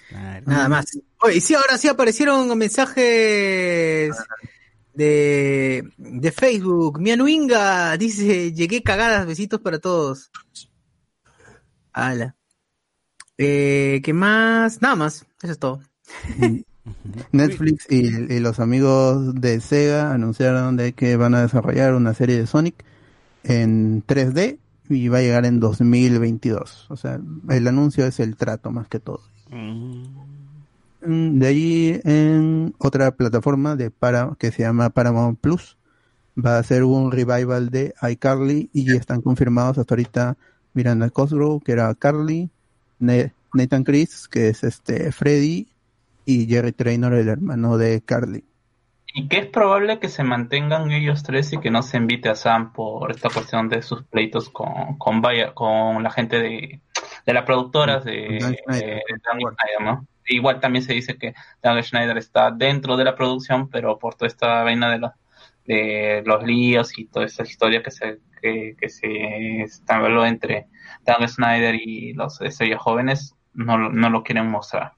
Claro. 0.08 0.44
Nada 0.46 0.68
más. 0.68 0.98
Oye, 1.20 1.40
sí, 1.40 1.54
ahora 1.54 1.78
sí 1.78 1.88
aparecieron 1.88 2.56
mensajes 2.58 4.14
de, 4.92 5.88
de 5.96 6.32
Facebook. 6.32 7.00
Mianuinga 7.00 7.96
dice, 7.96 8.52
llegué 8.52 8.82
cagadas, 8.82 9.26
besitos 9.26 9.60
para 9.60 9.78
todos. 9.78 10.30
Ala. 11.92 12.34
Eh, 13.38 14.00
¿Qué 14.04 14.12
más? 14.12 14.82
Nada 14.82 14.96
más, 14.96 15.26
eso 15.42 15.52
es 15.52 15.58
todo. 15.58 15.80
Netflix 17.32 17.86
y, 17.88 18.34
y 18.34 18.40
los 18.40 18.60
amigos 18.60 19.34
de 19.40 19.60
Sega 19.60 20.12
anunciaron 20.12 20.76
de 20.76 20.92
que 20.92 21.16
van 21.16 21.34
a 21.34 21.42
desarrollar 21.42 21.94
una 21.94 22.14
serie 22.14 22.36
de 22.36 22.46
Sonic 22.46 22.84
en 23.44 24.04
3D 24.06 24.58
y 24.88 25.08
va 25.08 25.18
a 25.18 25.22
llegar 25.22 25.46
en 25.46 25.60
2022. 25.60 26.86
O 26.90 26.96
sea, 26.96 27.20
el 27.48 27.68
anuncio 27.68 28.06
es 28.06 28.20
el 28.20 28.36
trato 28.36 28.70
más 28.70 28.88
que 28.88 29.00
todo. 29.00 29.20
Mm. 29.50 31.38
De 31.38 31.46
allí 31.46 32.00
en 32.04 32.74
otra 32.78 33.10
plataforma 33.10 33.76
de 33.76 33.90
para 33.90 34.34
que 34.38 34.50
se 34.50 34.62
llama 34.62 34.88
Paramount 34.88 35.38
Plus 35.38 35.76
va 36.34 36.58
a 36.58 36.62
ser 36.62 36.84
un 36.84 37.12
revival 37.12 37.68
de 37.68 37.94
iCarly 38.10 38.70
y 38.72 38.90
están 38.92 39.20
confirmados 39.20 39.76
hasta 39.76 39.94
ahorita 39.94 40.36
Miranda 40.72 41.10
Cosgrove 41.10 41.62
que 41.62 41.72
era 41.72 41.94
Carly, 41.94 42.48
Nathan 42.98 43.84
Chris 43.84 44.28
que 44.28 44.48
es 44.48 44.64
este 44.64 45.12
Freddy 45.12 45.68
y 46.24 46.46
Jerry 46.46 46.72
Traynor 46.72 47.12
el 47.14 47.28
hermano 47.28 47.76
de 47.76 48.00
Carly. 48.00 48.44
Y 49.16 49.28
que 49.28 49.38
es 49.38 49.46
probable 49.46 50.00
que 50.00 50.08
se 50.08 50.24
mantengan 50.24 50.90
ellos 50.90 51.22
tres 51.22 51.52
y 51.52 51.58
que 51.58 51.70
no 51.70 51.82
se 51.82 51.96
invite 51.98 52.28
a 52.28 52.34
Sam 52.34 52.72
por 52.72 53.12
esta 53.12 53.30
cuestión 53.30 53.68
de 53.68 53.80
sus 53.80 54.02
pleitos 54.04 54.50
con, 54.50 54.98
con, 54.98 55.22
Bayer- 55.22 55.54
con 55.54 56.02
la 56.02 56.10
gente 56.10 56.40
de, 56.40 56.80
de 57.24 57.32
las 57.32 57.44
productoras 57.44 58.04
de, 58.04 58.38
Dan 58.40 58.54
Schneider. 58.56 58.88
de 58.88 59.02
Dan 59.24 59.38
Schneider, 59.40 59.80
¿no? 59.82 60.06
Igual 60.26 60.58
también 60.58 60.82
se 60.82 60.94
dice 60.94 61.16
que 61.16 61.32
Dan 61.62 61.80
Schneider 61.82 62.18
está 62.18 62.50
dentro 62.50 62.96
de 62.96 63.04
la 63.04 63.14
producción, 63.14 63.68
pero 63.70 63.98
por 63.98 64.16
toda 64.16 64.26
esta 64.26 64.62
vaina 64.64 64.90
de 64.90 64.98
los, 64.98 65.12
de 65.64 66.22
los 66.26 66.42
líos 66.42 66.98
y 66.98 67.06
toda 67.06 67.26
esa 67.26 67.44
historia 67.44 67.82
que 67.84 67.92
se, 67.92 68.18
que, 68.42 68.74
que 68.80 68.88
se 68.88 69.62
establó 69.62 70.26
entre 70.26 70.66
Dan 71.02 71.28
Schneider 71.28 71.76
y 71.76 72.14
los 72.14 72.40
estrellas 72.40 72.80
jóvenes, 72.80 73.36
no, 73.52 73.78
no 73.90 74.10
lo 74.10 74.24
quieren 74.24 74.50
mostrar. 74.50 74.94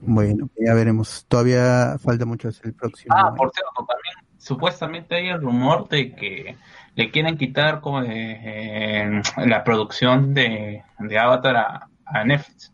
Bueno, 0.00 0.48
ya 0.58 0.74
veremos. 0.74 1.24
Todavía 1.28 1.96
falta 1.98 2.24
mucho 2.26 2.48
hasta 2.48 2.68
el 2.68 2.74
próximo. 2.74 3.14
Ah, 3.16 3.34
por 3.34 3.50
cierto, 3.52 3.72
también 3.76 4.14
supuestamente 4.38 5.14
hay 5.16 5.28
el 5.28 5.40
rumor 5.40 5.88
de 5.88 6.14
que 6.14 6.56
le 6.94 7.10
quieren 7.10 7.36
quitar 7.36 7.80
como 7.80 8.02
de, 8.02 8.38
eh, 8.42 9.22
la 9.44 9.64
producción 9.64 10.34
de, 10.34 10.82
de 10.98 11.18
Avatar 11.18 11.56
a, 11.56 11.88
a 12.04 12.24
Netflix, 12.24 12.72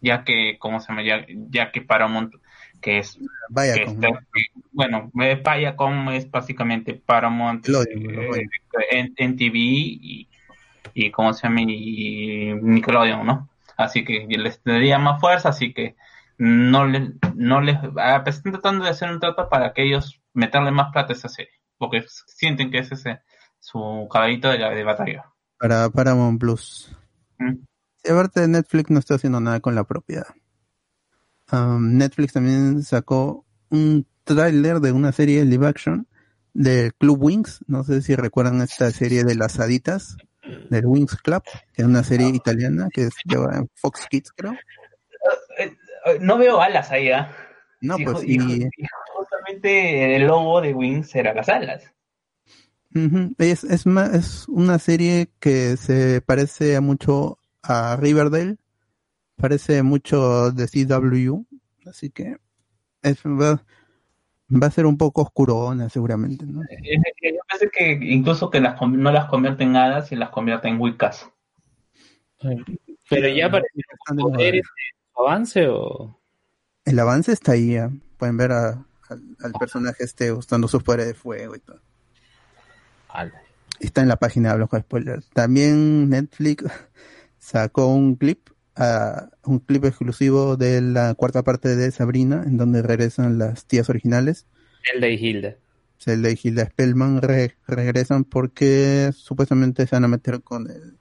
ya 0.00 0.24
que, 0.24 0.56
¿cómo 0.58 0.80
se 0.80 0.88
llama? 0.88 1.02
Ya, 1.02 1.26
ya 1.50 1.70
que 1.72 1.82
Paramount, 1.82 2.34
que 2.80 2.98
es, 2.98 3.18
Vaya 3.50 3.74
que 3.74 3.82
está- 3.84 4.08
bueno, 4.72 5.10
eh, 5.20 5.40
Viacom 5.44 6.10
es 6.10 6.30
básicamente 6.30 6.94
Paramount, 6.94 7.68
eh, 7.68 8.46
en, 8.90 9.14
en 9.16 9.36
TV 9.36 9.58
y, 9.58 10.28
y, 10.94 11.10
¿cómo 11.10 11.32
se 11.32 11.46
llama? 11.46 11.62
Y 11.62 12.52
Nickelodeon, 12.60 13.26
¿no? 13.26 13.48
Así 13.76 14.04
que 14.04 14.26
les 14.28 14.62
daría 14.64 14.98
más 14.98 15.20
fuerza, 15.20 15.48
así 15.50 15.72
que 15.72 15.96
no 16.42 16.86
les, 16.86 17.08
no 17.36 17.60
les, 17.60 17.76
ah, 17.98 18.22
pues 18.24 18.36
están 18.36 18.50
tratando 18.50 18.84
de 18.84 18.90
hacer 18.90 19.08
un 19.12 19.20
trato 19.20 19.48
para 19.48 19.72
que 19.72 19.84
ellos 19.84 20.20
meterle 20.34 20.72
más 20.72 20.90
plata 20.92 21.12
a 21.12 21.16
esa 21.16 21.28
serie, 21.28 21.52
porque 21.78 22.04
sienten 22.26 22.72
que 22.72 22.78
ese 22.78 22.94
es 22.94 23.06
eh, 23.06 23.20
su 23.60 24.08
caballito 24.10 24.48
de, 24.48 24.58
de 24.58 24.82
batalla. 24.82 25.32
Para 25.56 25.88
Paramount 25.88 26.40
Plus. 26.40 26.90
Mm. 27.38 27.58
Aparte 28.10 28.40
de 28.40 28.48
Netflix 28.48 28.90
no 28.90 28.98
está 28.98 29.14
haciendo 29.14 29.40
nada 29.40 29.60
con 29.60 29.76
la 29.76 29.84
propiedad. 29.84 30.26
Um, 31.52 31.96
Netflix 31.96 32.32
también 32.32 32.82
sacó 32.82 33.46
un 33.68 34.04
tráiler 34.24 34.80
de 34.80 34.90
una 34.90 35.12
serie 35.12 35.44
live 35.44 35.68
action 35.68 36.08
del 36.54 36.92
Club 36.94 37.22
Wings. 37.22 37.60
No 37.68 37.84
sé 37.84 38.02
si 38.02 38.16
recuerdan 38.16 38.60
esta 38.62 38.90
serie 38.90 39.22
de 39.22 39.36
las 39.36 39.60
haditas 39.60 40.16
del 40.70 40.86
Wings 40.86 41.14
Club, 41.22 41.44
que 41.72 41.82
es 41.82 41.86
una 41.86 42.02
serie 42.02 42.30
italiana 42.30 42.88
que 42.92 43.10
lleva 43.26 43.56
en 43.58 43.70
Fox 43.76 44.08
Kids, 44.10 44.32
creo. 44.32 44.54
Eh, 46.06 46.18
No 46.20 46.38
veo 46.38 46.60
alas 46.60 46.90
ahí, 46.90 47.10
¿ah? 47.10 47.30
No, 47.80 47.98
Y 47.98 48.04
pues 48.04 48.24
y 48.24 48.38
ju- 48.38 48.56
y- 48.56 48.82
y 48.82 48.86
justamente 49.14 50.16
el 50.16 50.26
logo 50.26 50.60
de 50.60 50.72
Wings 50.74 51.14
era 51.14 51.34
las 51.34 51.48
alas. 51.48 51.90
Es, 53.38 53.64
es, 53.64 53.86
ma- 53.86 54.10
es 54.12 54.46
una 54.48 54.78
serie 54.78 55.30
que 55.40 55.76
se 55.76 56.20
parece 56.20 56.76
a 56.76 56.80
mucho 56.80 57.38
a 57.62 57.96
Riverdale, 57.96 58.56
parece 59.36 59.82
mucho 59.82 60.50
de 60.52 60.66
CW, 60.68 61.44
así 61.86 62.10
que 62.10 62.36
es, 63.02 63.22
va, 63.24 63.64
va 64.50 64.66
a 64.66 64.70
ser 64.70 64.84
un 64.86 64.98
poco 64.98 65.22
oscurona 65.22 65.88
seguramente, 65.88 66.44
¿no? 66.44 66.62
Es- 66.64 66.78
es- 66.82 67.32
Yo 67.32 67.40
pensé 67.48 67.70
que 67.70 67.92
incluso 68.12 68.50
que 68.50 68.60
las 68.60 68.78
con- 68.78 69.00
no 69.00 69.10
las 69.10 69.24
convierte 69.26 69.62
en 69.64 69.74
hadas 69.76 70.12
y 70.12 70.16
las 70.16 70.28
convierte 70.30 70.68
en 70.68 70.80
Wicas. 70.80 71.28
Pero 73.08 73.28
ya 73.28 73.48
de 73.48 73.62
poderes 74.16 74.66
avance 75.16 75.66
o. 75.68 76.18
El 76.84 76.98
avance 76.98 77.32
está 77.32 77.52
ahí, 77.52 77.72
ya. 77.74 77.90
pueden 78.18 78.36
ver 78.36 78.52
a- 78.52 78.86
al, 79.08 79.36
al 79.42 79.52
personaje 79.52 80.04
este 80.04 80.32
usando 80.32 80.68
sus 80.68 80.82
poderes 80.82 81.06
de 81.06 81.14
fuego 81.14 81.54
y 81.56 81.60
todo. 81.60 81.80
Está 83.80 84.00
en 84.02 84.08
la 84.08 84.16
página 84.16 84.48
de 84.48 84.52
Hablamos 84.52 84.70
con 84.70 84.80
Spoilers. 84.80 85.28
También 85.30 86.08
Netflix 86.08 86.64
sacó 87.38 87.88
un 87.88 88.14
clip, 88.16 88.48
ah, 88.76 89.28
un 89.44 89.58
clip 89.58 89.84
exclusivo 89.84 90.56
de 90.56 90.80
la 90.80 91.14
cuarta 91.14 91.42
parte 91.42 91.74
de 91.76 91.90
Sabrina, 91.90 92.42
en 92.46 92.56
donde 92.56 92.82
regresan 92.82 93.38
las 93.38 93.66
tías 93.66 93.88
originales. 93.90 94.46
Zelda 94.90 95.08
y 95.08 95.14
Hilda. 95.14 95.56
Zelda 95.98 96.30
y 96.30 96.38
Hilda 96.42 96.66
Spellman 96.66 97.22
re- 97.22 97.56
regresan 97.66 98.24
porque 98.24 99.10
supuestamente 99.14 99.86
se 99.86 99.94
van 99.96 100.04
a 100.04 100.08
meter 100.08 100.42
con 100.42 100.68
el 100.70 100.96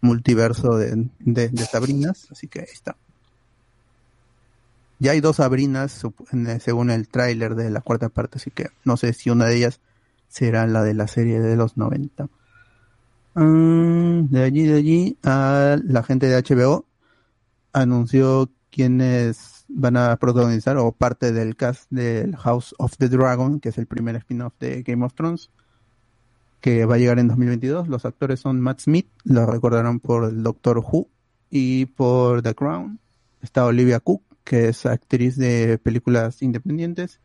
multiverso 0.00 0.76
de, 0.76 1.08
de, 1.20 1.48
de 1.48 1.64
Sabrinas, 1.64 2.28
así 2.30 2.46
que 2.46 2.60
ahí 2.60 2.66
está. 2.70 2.96
Ya 4.98 5.12
hay 5.12 5.20
dos 5.20 5.36
Sabrinas 5.36 6.04
según 6.60 6.90
el 6.90 7.08
tráiler 7.08 7.54
de 7.54 7.70
la 7.70 7.80
cuarta 7.80 8.08
parte, 8.08 8.38
así 8.38 8.50
que 8.50 8.68
no 8.84 8.96
sé 8.96 9.12
si 9.12 9.30
una 9.30 9.46
de 9.46 9.56
ellas 9.56 9.80
será 10.28 10.66
la 10.66 10.82
de 10.82 10.94
la 10.94 11.08
serie 11.08 11.40
de 11.40 11.56
los 11.56 11.76
90. 11.76 12.28
Mm, 13.34 14.26
de 14.30 14.42
allí, 14.44 14.62
de 14.62 14.76
allí, 14.76 15.18
la 15.22 16.02
gente 16.06 16.26
de 16.26 16.40
HBO 16.40 16.86
anunció 17.72 18.50
quienes 18.70 19.64
van 19.68 19.96
a 19.96 20.16
protagonizar 20.16 20.76
o 20.76 20.92
parte 20.92 21.32
del 21.32 21.56
cast 21.56 21.90
del 21.90 22.36
House 22.36 22.74
of 22.78 22.96
the 22.98 23.08
Dragon, 23.08 23.60
que 23.60 23.70
es 23.70 23.78
el 23.78 23.86
primer 23.86 24.16
spin-off 24.16 24.54
de 24.60 24.82
Game 24.82 25.04
of 25.04 25.14
Thrones, 25.14 25.50
que 26.60 26.84
va 26.86 26.94
a 26.94 26.98
llegar 26.98 27.18
en 27.18 27.28
2022. 27.28 27.88
Los 27.88 28.04
actores 28.04 28.40
son 28.40 28.60
Matt 28.60 28.80
Smith, 28.80 29.08
lo 29.24 29.46
recordarán 29.46 30.00
por 30.00 30.24
el 30.24 30.42
Doctor 30.42 30.78
Who 30.78 31.08
y 31.50 31.86
por 31.86 32.42
The 32.42 32.54
Crown. 32.54 32.98
Está 33.42 33.66
Olivia 33.66 34.00
Cook, 34.00 34.22
que 34.44 34.68
es 34.68 34.86
actriz 34.86 35.36
de 35.36 35.78
películas 35.78 36.42
independientes, 36.42 37.20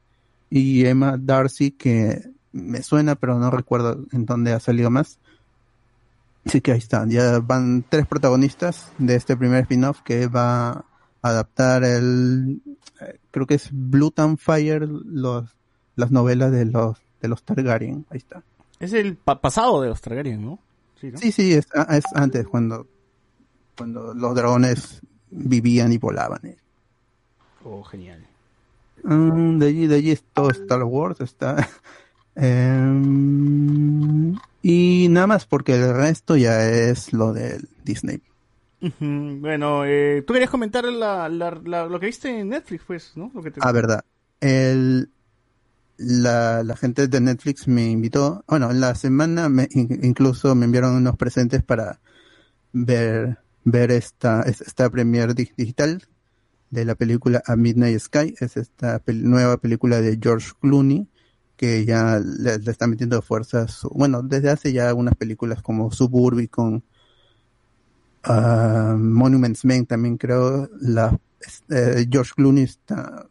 y 0.49 0.85
Emma 0.85 1.17
Darcy, 1.19 1.71
que 1.71 2.31
me 2.51 2.81
suena, 2.81 3.15
pero 3.15 3.37
no 3.37 3.51
recuerdo 3.51 4.05
en 4.11 4.25
dónde 4.25 4.53
ha 4.53 4.59
salido 4.59 4.89
más. 4.89 5.19
Así 6.45 6.61
que 6.61 6.71
ahí 6.71 6.79
están, 6.79 7.09
ya 7.11 7.39
van 7.39 7.83
tres 7.87 8.07
protagonistas 8.07 8.91
de 8.97 9.15
este 9.15 9.37
primer 9.37 9.61
spin-off 9.63 10.01
que 10.01 10.25
va 10.27 10.69
a 10.71 10.85
adaptar 11.21 11.83
el, 11.83 12.61
eh, 13.01 13.19
creo 13.29 13.45
que 13.45 13.55
es 13.55 13.69
Blue 13.71 14.11
Fire, 14.37 14.87
los, 14.87 15.55
las 15.95 16.11
novelas 16.11 16.51
de 16.51 16.65
los, 16.65 16.97
de 17.21 17.27
los 17.27 17.43
Targaryen, 17.43 18.05
ahí 18.09 18.17
está. 18.17 18.41
Es 18.79 18.93
el 18.93 19.17
pa- 19.17 19.41
pasado 19.41 19.81
de 19.81 19.89
los 19.89 20.01
Targaryen, 20.01 20.43
¿no? 20.43 20.59
Sí, 20.99 21.11
¿no? 21.11 21.17
Sí, 21.19 21.31
sí, 21.31 21.53
es, 21.53 21.67
ah, 21.75 21.97
es 21.97 22.05
antes, 22.15 22.47
cuando, 22.47 22.87
cuando 23.77 24.13
los 24.13 24.33
dragones 24.33 25.01
vivían 25.29 25.91
y 25.91 25.97
volaban. 25.97 26.39
Eh. 27.59 27.63
Oh, 27.65 27.83
genial. 27.83 28.25
Mm, 29.03 29.59
de 29.59 29.67
allí, 29.67 29.87
de 29.87 29.95
allí 29.95 30.11
es 30.11 30.23
todo 30.33 30.49
Star 30.51 30.83
Wars, 30.83 31.21
está. 31.21 31.67
em, 33.09 34.35
y 34.61 35.07
nada 35.09 35.27
más 35.27 35.45
porque 35.45 35.75
el 35.75 35.93
resto 35.95 36.35
ya 36.35 36.69
es 36.69 37.13
lo 37.13 37.33
del 37.33 37.67
Disney. 37.83 38.21
Bueno, 38.99 39.83
eh, 39.85 40.23
tú 40.25 40.33
querías 40.33 40.49
comentar 40.49 40.85
la, 40.85 41.27
la- 41.29 41.59
la- 41.65 41.85
lo 41.87 41.99
que 41.99 42.05
viste 42.07 42.39
en 42.39 42.49
Netflix, 42.49 42.83
pues, 42.87 43.11
¿no? 43.15 43.29
Lo 43.33 43.41
que 43.41 43.51
te- 43.51 43.59
Ah, 43.63 43.71
verdad. 43.73 44.03
El, 44.39 45.09
la, 45.97 46.63
la 46.63 46.75
gente 46.77 47.07
de 47.09 47.19
Netflix 47.19 47.67
me 47.67 47.89
invitó, 47.89 48.43
bueno, 48.47 48.71
en 48.71 48.79
la 48.79 48.95
semana 48.95 49.49
me, 49.49 49.67
in- 49.71 49.99
incluso 50.03 50.55
me 50.55 50.63
enviaron 50.65 50.95
unos 50.95 51.17
presentes 51.17 51.61
para 51.61 51.99
ver, 52.71 53.37
ver 53.65 53.91
esta, 53.91 54.43
es- 54.43 54.61
esta 54.61 54.89
premier 54.89 55.35
di- 55.35 55.51
digital 55.57 56.01
de 56.71 56.85
la 56.85 56.95
película 56.95 57.41
A 57.45 57.55
Midnight 57.55 57.99
Sky. 57.99 58.35
Es 58.39 58.57
esta 58.57 59.01
nueva 59.07 59.57
película 59.57 60.01
de 60.01 60.19
George 60.21 60.51
Clooney 60.61 61.07
que 61.59 61.83
ya 61.83 62.19
le, 62.19 62.53
está 62.71 62.87
metiendo 62.87 63.21
fuerzas, 63.21 63.81
bueno, 63.91 64.23
desde 64.23 64.49
hace 64.49 64.71
ya 64.71 64.87
algunas 64.87 65.15
películas 65.15 65.61
como 65.61 65.91
Suburbicon, 65.91 66.85
ah, 68.23 68.95
Monuments 68.97 69.65
Men 69.65 69.85
también 69.85 70.15
creo, 70.15 70.69
la, 70.79 71.19
eh, 71.69 72.07
George 72.09 72.31
Clooney 72.33 72.63
está, 72.63 73.27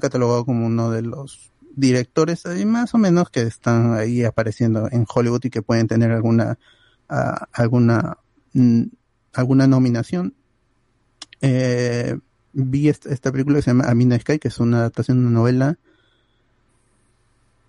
catalogado 0.00 0.44
como 0.44 0.66
uno 0.66 0.90
de 0.90 1.02
los 1.02 1.52
directores 1.76 2.46
ahí 2.46 2.66
más 2.66 2.94
o 2.94 2.98
menos 2.98 3.30
que 3.30 3.42
están 3.42 3.94
ahí 3.94 4.24
apareciendo 4.24 4.88
en 4.90 5.06
Hollywood 5.08 5.44
y 5.44 5.50
que 5.50 5.62
pueden 5.62 5.86
tener 5.86 6.10
alguna 6.10 6.58
ah, 7.08 7.46
alguna 7.52 8.18
mm, 8.54 8.82
alguna 9.34 9.68
nominación 9.68 10.34
Eh, 11.40 12.18
vi 12.58 12.88
esta, 12.88 13.10
esta 13.10 13.32
película 13.32 13.56
que 13.56 13.62
se 13.62 13.70
llama 13.70 13.84
Amina 13.88 14.18
Sky 14.18 14.38
que 14.38 14.48
es 14.48 14.58
una 14.58 14.78
adaptación 14.78 15.20
de 15.20 15.26
una 15.26 15.38
novela 15.38 15.78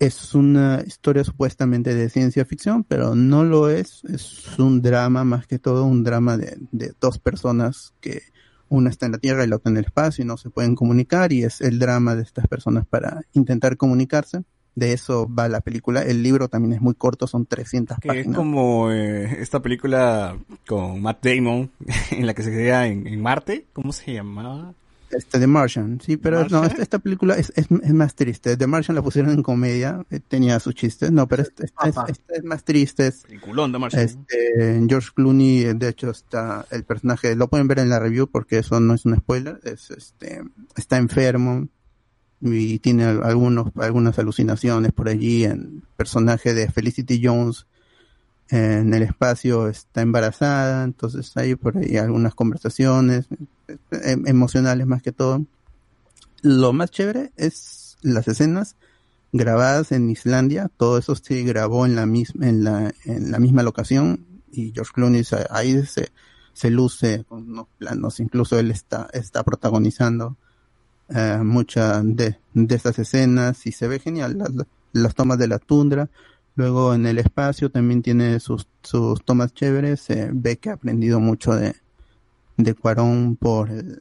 es 0.00 0.34
una 0.34 0.82
historia 0.86 1.22
supuestamente 1.24 1.94
de 1.94 2.08
ciencia 2.08 2.46
ficción, 2.46 2.84
pero 2.84 3.14
no 3.14 3.44
lo 3.44 3.68
es. 3.68 4.02
Es 4.04 4.58
un 4.58 4.80
drama, 4.80 5.24
más 5.24 5.46
que 5.46 5.58
todo, 5.58 5.84
un 5.84 6.02
drama 6.02 6.38
de, 6.38 6.56
de 6.72 6.94
dos 6.98 7.18
personas 7.18 7.92
que 8.00 8.22
una 8.70 8.88
está 8.88 9.04
en 9.06 9.12
la 9.12 9.18
Tierra 9.18 9.44
y 9.44 9.46
la 9.46 9.56
otra 9.56 9.70
en 9.70 9.76
el 9.76 9.84
espacio 9.84 10.24
y 10.24 10.26
no 10.26 10.38
se 10.38 10.48
pueden 10.48 10.74
comunicar 10.74 11.32
y 11.34 11.44
es 11.44 11.60
el 11.60 11.78
drama 11.78 12.14
de 12.16 12.22
estas 12.22 12.46
personas 12.48 12.86
para 12.86 13.20
intentar 13.34 13.76
comunicarse. 13.76 14.42
De 14.74 14.94
eso 14.94 15.28
va 15.28 15.48
la 15.48 15.60
película. 15.60 16.00
El 16.00 16.22
libro 16.22 16.48
también 16.48 16.72
es 16.72 16.80
muy 16.80 16.94
corto, 16.94 17.26
son 17.26 17.44
300 17.44 17.98
Que 17.98 18.08
es 18.08 18.14
páginas. 18.14 18.36
como 18.36 18.90
eh, 18.90 19.42
esta 19.42 19.60
película 19.60 20.38
con 20.66 21.02
Matt 21.02 21.26
Damon, 21.26 21.70
en 22.12 22.26
la 22.26 22.32
que 22.32 22.42
se 22.42 22.50
queda 22.50 22.86
en, 22.86 23.06
en 23.06 23.20
Marte. 23.20 23.66
¿Cómo 23.74 23.92
se 23.92 24.14
llamaba? 24.14 24.72
Este, 25.10 25.38
The 25.40 25.46
Martian, 25.46 26.00
sí, 26.00 26.16
pero 26.16 26.46
no, 26.48 26.64
esta, 26.64 26.82
esta 26.82 26.98
película 27.00 27.34
es, 27.36 27.52
es, 27.56 27.66
es 27.82 27.92
más 27.92 28.14
triste. 28.14 28.56
The 28.56 28.66
Martian 28.66 28.94
la 28.94 29.02
pusieron 29.02 29.32
en 29.32 29.42
comedia, 29.42 30.04
eh, 30.10 30.20
tenía 30.26 30.60
sus 30.60 30.74
chistes, 30.74 31.10
no, 31.10 31.26
pero 31.26 31.42
esta, 31.42 31.64
esta 31.64 31.88
es, 32.06 32.18
esta 32.18 32.34
es 32.34 32.44
más 32.44 32.62
triste. 32.64 33.08
Es, 33.08 33.22
Peliculón, 33.24 33.72
The 33.72 33.78
Martian. 33.78 34.02
este, 34.02 34.84
George 34.88 35.08
Clooney, 35.14 35.64
eh, 35.64 35.74
de 35.74 35.88
hecho, 35.88 36.10
está 36.10 36.64
el 36.70 36.84
personaje, 36.84 37.34
lo 37.34 37.48
pueden 37.48 37.66
ver 37.66 37.80
en 37.80 37.88
la 37.88 37.98
review 37.98 38.28
porque 38.28 38.58
eso 38.58 38.78
no 38.78 38.94
es 38.94 39.04
un 39.04 39.16
spoiler, 39.16 39.60
es, 39.64 39.90
este, 39.90 40.42
está 40.76 40.96
enfermo 40.98 41.66
y 42.40 42.78
tiene 42.78 43.04
al- 43.04 43.22
algunos, 43.24 43.72
algunas 43.76 44.18
alucinaciones 44.18 44.92
por 44.92 45.08
allí. 45.08 45.44
El 45.44 45.82
personaje 45.96 46.54
de 46.54 46.70
Felicity 46.70 47.20
Jones 47.22 47.66
en 48.48 48.94
el 48.94 49.02
espacio 49.02 49.68
está 49.68 50.02
embarazada, 50.02 50.82
entonces 50.84 51.36
hay 51.36 51.54
por 51.54 51.76
ahí 51.78 51.96
algunas 51.96 52.34
conversaciones 52.34 53.26
emocionales 53.90 54.86
más 54.86 55.02
que 55.02 55.12
todo. 55.12 55.44
Lo 56.42 56.72
más 56.72 56.90
chévere 56.90 57.32
es 57.36 57.96
las 58.02 58.28
escenas 58.28 58.76
grabadas 59.32 59.92
en 59.92 60.10
Islandia, 60.10 60.70
todo 60.76 60.98
eso 60.98 61.14
se 61.14 61.42
grabó 61.42 61.86
en 61.86 61.94
la 61.94 62.06
misma, 62.06 62.48
en 62.48 62.64
la, 62.64 62.92
en 63.04 63.30
la 63.30 63.38
misma 63.38 63.62
locación 63.62 64.26
y 64.50 64.72
George 64.72 64.92
Clooney 64.94 65.22
ahí 65.50 65.84
se, 65.86 66.10
se 66.52 66.70
luce 66.70 67.24
con 67.28 67.48
unos 67.48 67.68
planos, 67.78 68.18
incluso 68.20 68.58
él 68.58 68.70
está, 68.70 69.08
está 69.12 69.44
protagonizando 69.44 70.36
eh, 71.10 71.38
muchas 71.42 72.02
de, 72.04 72.38
de 72.54 72.74
esas 72.74 72.98
escenas 72.98 73.66
y 73.66 73.72
se 73.72 73.86
ve 73.86 74.00
genial 74.00 74.38
las, 74.38 74.50
las 74.92 75.14
tomas 75.14 75.38
de 75.38 75.48
la 75.48 75.58
tundra. 75.58 76.08
Luego 76.56 76.94
en 76.94 77.06
el 77.06 77.18
espacio 77.18 77.70
también 77.70 78.02
tiene 78.02 78.40
sus, 78.40 78.66
sus 78.82 79.24
tomas 79.24 79.54
chéveres, 79.54 80.00
se 80.00 80.30
ve 80.32 80.58
que 80.58 80.70
ha 80.70 80.74
aprendido 80.74 81.20
mucho 81.20 81.54
de, 81.54 81.76
de 82.62 82.74
Cuarón 82.74 83.36
por, 83.36 83.70
el- 83.70 84.00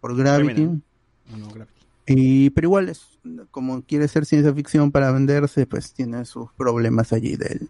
por 0.00 0.16
Gravity. 0.16 0.62
No, 0.64 1.48
Gravity. 1.52 1.72
Y, 2.06 2.50
pero 2.50 2.66
igual 2.66 2.88
es, 2.90 3.18
como 3.50 3.82
quiere 3.82 4.08
ser 4.08 4.26
ciencia 4.26 4.52
ficción 4.52 4.92
para 4.92 5.10
venderse, 5.10 5.66
pues 5.66 5.92
tiene 5.94 6.24
sus 6.26 6.52
problemas 6.52 7.12
allí 7.14 7.36
del, 7.36 7.68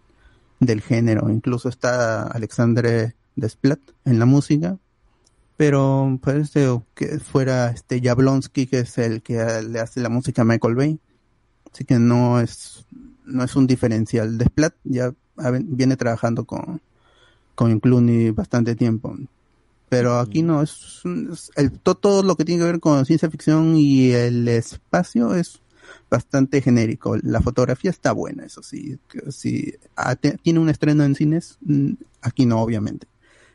del 0.61 0.81
género. 0.81 1.31
Incluso 1.31 1.69
está 1.69 2.25
Alexandre 2.27 3.15
Desplat 3.37 3.79
en 4.05 4.19
la 4.19 4.27
música, 4.27 4.77
pero 5.57 6.19
parece 6.21 6.67
que 6.95 7.21
fuera 7.21 7.71
este 7.71 8.01
Jablonski, 8.03 8.67
que 8.67 8.81
es 8.81 8.99
el 8.99 9.23
que 9.23 9.37
le 9.69 9.79
hace 9.79 10.01
la 10.01 10.09
música 10.09 10.43
a 10.43 10.45
Michael 10.45 10.75
Bay. 10.75 10.99
Así 11.73 11.85
que 11.85 11.99
no 12.01 12.41
es, 12.41 12.87
no 13.25 13.45
es 13.45 13.55
un 13.55 13.69
diferencial. 13.69 14.37
Desplat 14.37 14.75
ya 14.83 15.13
viene 15.63 15.97
trabajando 15.97 16.45
con, 16.45 16.81
con 17.55 17.79
Clooney 17.79 18.31
bastante 18.31 18.75
tiempo. 18.75 19.17
Pero 19.89 20.19
aquí 20.19 20.43
no, 20.43 20.63
es, 20.63 21.03
el, 21.57 21.73
to- 21.81 21.95
todo 21.95 22.23
lo 22.23 22.37
que 22.37 22.45
tiene 22.45 22.61
que 22.63 22.67
ver 22.73 22.81
con 22.81 23.05
ciencia 23.07 23.31
ficción 23.31 23.77
y 23.77 24.11
el 24.11 24.49
espacio 24.49 25.35
es 25.35 25.61
bastante 26.11 26.61
genérico. 26.63 27.17
La 27.23 27.41
fotografía 27.41 27.91
está 27.91 28.13
buena, 28.13 28.45
eso 28.45 28.63
sí. 28.63 28.99
te- 30.21 30.39
tiene 30.39 30.59
un 30.61 30.69
estreno 30.69 31.05
en 31.05 31.15
cines, 31.15 31.59
mm, 31.63 31.93
aquí 32.23 32.47
no, 32.47 32.61
obviamente. 32.61 33.07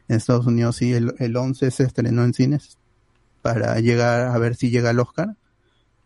En 0.08 0.18
Estados 0.18 0.48
Unidos 0.48 0.78
sí, 0.78 0.94
el, 0.94 1.14
el 1.20 1.36
11 1.38 1.72
se 1.72 1.84
estrenó 1.84 2.24
en 2.24 2.34
cines 2.34 2.78
para 3.42 3.80
llegar 3.80 4.28
a 4.28 4.38
ver 4.40 4.56
si 4.56 4.70
llega 4.72 4.92
al 4.92 5.00
Oscar. 5.00 5.36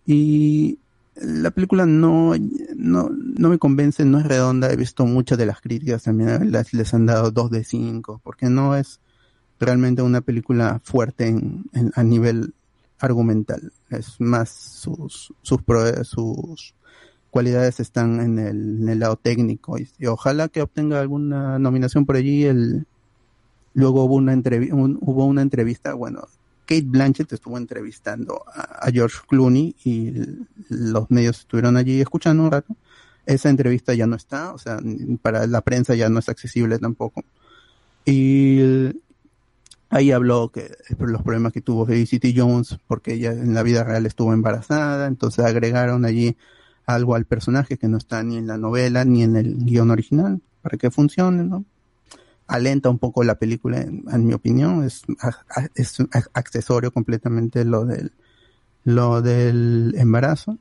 Y 0.05 0.79
la 1.15 1.51
película 1.51 1.85
no, 1.85 2.33
no, 2.75 3.09
no 3.11 3.49
me 3.49 3.57
convence, 3.59 4.05
no 4.05 4.19
es 4.19 4.25
redonda. 4.25 4.71
He 4.71 4.75
visto 4.75 5.05
muchas 5.05 5.37
de 5.37 5.45
las 5.45 5.61
críticas 5.61 6.03
también, 6.03 6.51
las, 6.51 6.73
les 6.73 6.93
han 6.93 7.05
dado 7.05 7.31
2 7.31 7.51
de 7.51 7.63
5, 7.63 8.19
porque 8.23 8.49
no 8.49 8.75
es 8.75 8.99
realmente 9.63 10.01
una 10.01 10.21
película 10.21 10.79
fuerte 10.83 11.27
en, 11.27 11.65
a 11.95 12.03
nivel 12.03 12.53
argumental. 12.99 13.71
Es 13.89 14.19
más 14.19 14.49
sus, 14.49 15.33
sus, 15.41 15.61
sus 16.03 16.73
cualidades 17.29 17.79
están 17.79 18.19
en 18.21 18.39
el, 18.39 18.99
lado 18.99 19.15
técnico 19.17 19.77
y, 19.77 19.89
ojalá 20.05 20.47
que 20.47 20.61
obtenga 20.61 20.99
alguna 21.01 21.59
nominación 21.59 22.05
por 22.05 22.15
allí. 22.15 22.45
El, 22.45 22.85
luego 23.73 24.05
hubo 24.05 24.15
una, 24.15 24.33
entrevi- 24.33 24.71
un- 24.71 24.99
hubo 25.01 25.25
una 25.25 25.41
entrevista, 25.41 25.93
bueno, 25.95 26.27
Kate 26.65 26.85
Blanchett 26.85 27.33
estuvo 27.33 27.57
entrevistando 27.57 28.43
a, 28.53 28.89
George 28.91 29.17
Clooney 29.27 29.75
y 29.83 30.13
los 30.69 31.09
medios 31.11 31.39
estuvieron 31.39 31.75
allí 31.75 31.99
escuchando 31.99 32.43
un 32.43 32.51
rato. 32.51 32.75
Esa 33.25 33.49
entrevista 33.49 33.93
ya 33.93 34.05
no 34.05 34.15
está, 34.15 34.53
o 34.53 34.57
sea, 34.57 34.79
para 35.21 35.47
la 35.47 35.61
prensa 35.61 35.95
ya 35.95 36.09
no 36.09 36.19
es 36.19 36.29
accesible 36.29 36.77
tampoco. 36.79 37.23
Y 38.05 38.91
ahí 39.93 40.11
habló 40.11 40.49
que 40.49 40.71
por 40.97 41.09
los 41.09 41.21
problemas 41.21 41.53
que 41.53 41.61
tuvo 41.61 41.85
Felicity 41.85 42.33
Jones, 42.35 42.77
porque 42.87 43.13
ella 43.13 43.31
en 43.31 43.53
la 43.53 43.63
vida 43.63 43.83
real 43.83 44.05
estuvo 44.05 44.33
embarazada, 44.33 45.07
entonces 45.07 45.45
agregaron 45.45 46.03
allí 46.05 46.35
algo 46.85 47.15
al 47.15 47.25
personaje 47.25 47.77
que 47.77 47.87
no 47.87 47.97
está 47.97 48.23
ni 48.23 48.37
en 48.37 48.47
la 48.47 48.57
novela 48.57 49.05
ni 49.05 49.23
en 49.23 49.35
el 49.35 49.57
guion 49.57 49.91
original, 49.91 50.41
para 50.61 50.77
que 50.77 50.91
funcione, 50.91 51.43
¿no? 51.43 51.65
alenta 52.47 52.89
un 52.89 52.99
poco 52.99 53.23
la 53.23 53.35
película, 53.35 53.81
en, 53.81 54.25
mi 54.25 54.33
opinión, 54.33 54.83
es, 54.83 55.03
es 55.75 55.97
accesorio 56.33 56.91
completamente 56.91 57.63
lo 57.63 57.85
del, 57.85 58.11
lo 58.83 59.21
del 59.21 59.95
embarazo, 59.97 60.57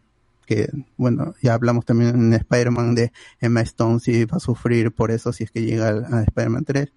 que 0.47 0.71
bueno, 0.97 1.35
ya 1.43 1.55
hablamos 1.55 1.85
también 1.85 2.11
en 2.11 2.33
Spider-Man 2.35 2.95
de 2.95 3.13
Emma 3.41 3.63
Stone 3.63 4.01
si 4.01 4.25
va 4.25 4.37
a 4.37 4.41
sufrir 4.41 4.93
por 4.93 5.11
eso 5.11 5.33
si 5.33 5.45
es 5.45 5.51
que 5.51 5.63
llega 5.63 5.89
a, 5.89 6.19
a 6.19 6.23
Spider-Man 6.23 6.65
3, 6.65 6.93